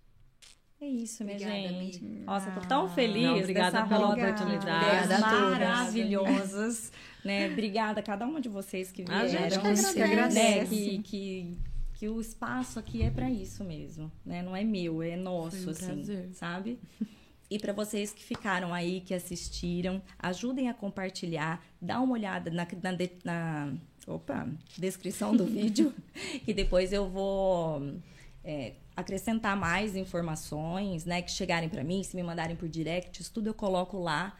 É 0.80 0.86
isso, 0.86 1.24
minha 1.24 1.36
Obrigada, 1.36 1.60
gente. 1.68 1.98
amiga. 2.04 2.24
Nossa, 2.26 2.50
tô 2.50 2.60
tão 2.62 2.88
feliz 2.90 3.22
não, 3.22 3.38
obrigada 3.38 3.70
dessa 3.72 3.86
pela 3.88 4.06
roda 4.08 4.22
oportunidade. 4.22 4.60
de 4.60 4.66
ideias 4.66 5.04
Obrigada 5.04 5.26
a 5.26 5.30
todas. 5.30 5.50
maravilhosas, 5.58 6.92
né? 7.24 7.50
Obrigada 7.50 8.00
a 8.00 8.02
cada 8.02 8.26
uma 8.26 8.40
de 8.40 8.48
vocês 8.48 8.92
que 8.92 9.02
A 9.08 9.24
vieram, 9.24 9.28
gente 9.64 9.92
que 9.92 9.98
né? 9.98 10.04
agradece. 10.04 10.66
Que, 10.68 10.98
que, 11.02 11.58
que 11.94 12.08
o 12.08 12.20
espaço 12.20 12.78
aqui 12.78 13.02
é 13.02 13.10
para 13.10 13.30
isso 13.30 13.64
mesmo, 13.64 14.10
né? 14.26 14.42
Não 14.42 14.54
é 14.54 14.62
meu, 14.62 15.02
é 15.02 15.16
nosso, 15.16 15.68
um 15.68 15.70
assim, 15.70 15.86
prazer. 15.86 16.28
sabe? 16.34 16.78
E 17.50 17.58
para 17.58 17.72
vocês 17.72 18.12
que 18.12 18.22
ficaram 18.24 18.74
aí, 18.74 19.00
que 19.00 19.14
assistiram, 19.14 20.02
ajudem 20.18 20.68
a 20.68 20.74
compartilhar, 20.74 21.64
dá 21.80 22.00
uma 22.00 22.12
olhada 22.14 22.50
na, 22.50 22.66
na, 22.82 22.92
na- 23.24 23.72
opa, 24.06 24.46
descrição 24.76 25.34
do 25.36 25.46
vídeo, 25.46 25.94
que 26.44 26.52
depois 26.52 26.92
eu 26.92 27.08
vou 27.08 27.94
é, 28.44 28.74
acrescentar 28.94 29.56
mais 29.56 29.96
informações, 29.96 31.04
né, 31.04 31.22
que 31.22 31.30
chegarem 31.30 31.68
para 31.68 31.82
mim, 31.82 32.02
se 32.02 32.14
me 32.14 32.22
mandarem 32.22 32.54
por 32.54 32.68
direct, 32.68 33.30
tudo 33.30 33.48
eu 33.48 33.54
coloco 33.54 33.98
lá 33.98 34.36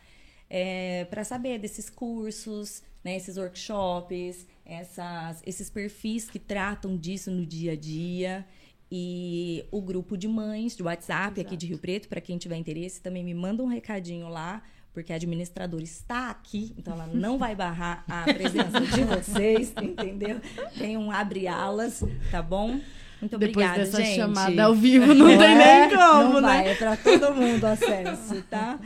para 1.11 1.25
saber 1.25 1.59
desses 1.59 1.91
cursos, 1.91 2.83
né, 3.03 3.17
esses 3.17 3.37
workshops, 3.37 4.47
essas, 4.65 5.43
esses 5.45 5.69
perfis 5.69 6.29
que 6.29 6.39
tratam 6.39 6.97
disso 6.97 7.31
no 7.31 7.45
dia 7.45 7.73
a 7.73 7.77
dia. 7.77 8.47
E 8.91 9.65
o 9.73 9.83
grupo 9.83 10.17
de 10.17 10.29
mães 10.29 10.77
de 10.77 10.83
WhatsApp 10.83 11.41
aqui 11.41 11.57
de 11.57 11.67
Rio 11.67 11.79
Preto, 11.79 12.09
para 12.09 12.21
quem 12.21 12.39
tiver 12.39 12.57
interesse, 12.57 13.01
também 13.01 13.25
me 13.25 13.35
manda 13.35 13.63
um 13.63 13.67
recadinho 13.67 14.29
lá, 14.29 14.63
porque 14.93 15.13
a 15.13 15.17
administradora 15.17 15.83
está 15.83 16.31
aqui, 16.31 16.73
então 16.79 16.95
ela 16.95 17.07
não 17.09 17.37
vai 17.37 17.57
barrar 17.57 18.05
a 18.09 18.23
presença 18.23 18.81
de 18.81 19.03
vocês, 19.03 19.75
entendeu? 19.83 20.41
Tem 20.79 20.97
um 20.97 21.11
abre 21.11 21.49
alas, 21.49 22.05
tá 22.31 22.41
bom? 22.41 22.81
Muito 23.21 23.39
Depois 23.39 23.67
obrigada, 23.67 23.79
dessa 23.79 24.03
gente. 24.05 24.17
chamada 24.17 24.65
ao 24.65 24.75
vivo, 24.75 25.15
não 25.15 25.27
tem 25.27 25.53
é? 25.55 25.87
nem 25.87 25.91
como, 25.91 26.35
não 26.35 26.41
né? 26.41 26.63
Vai, 26.63 26.69
é 26.69 26.75
para 26.75 26.97
todo 26.97 27.35
mundo 27.35 27.65
acesso, 27.65 28.43
tá? 28.51 28.79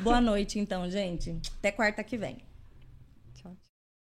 Boa 0.00 0.20
noite, 0.20 0.58
então, 0.58 0.88
gente. 0.90 1.34
Até 1.58 1.72
quarta 1.72 2.02
que 2.04 2.16
vem. 2.18 2.38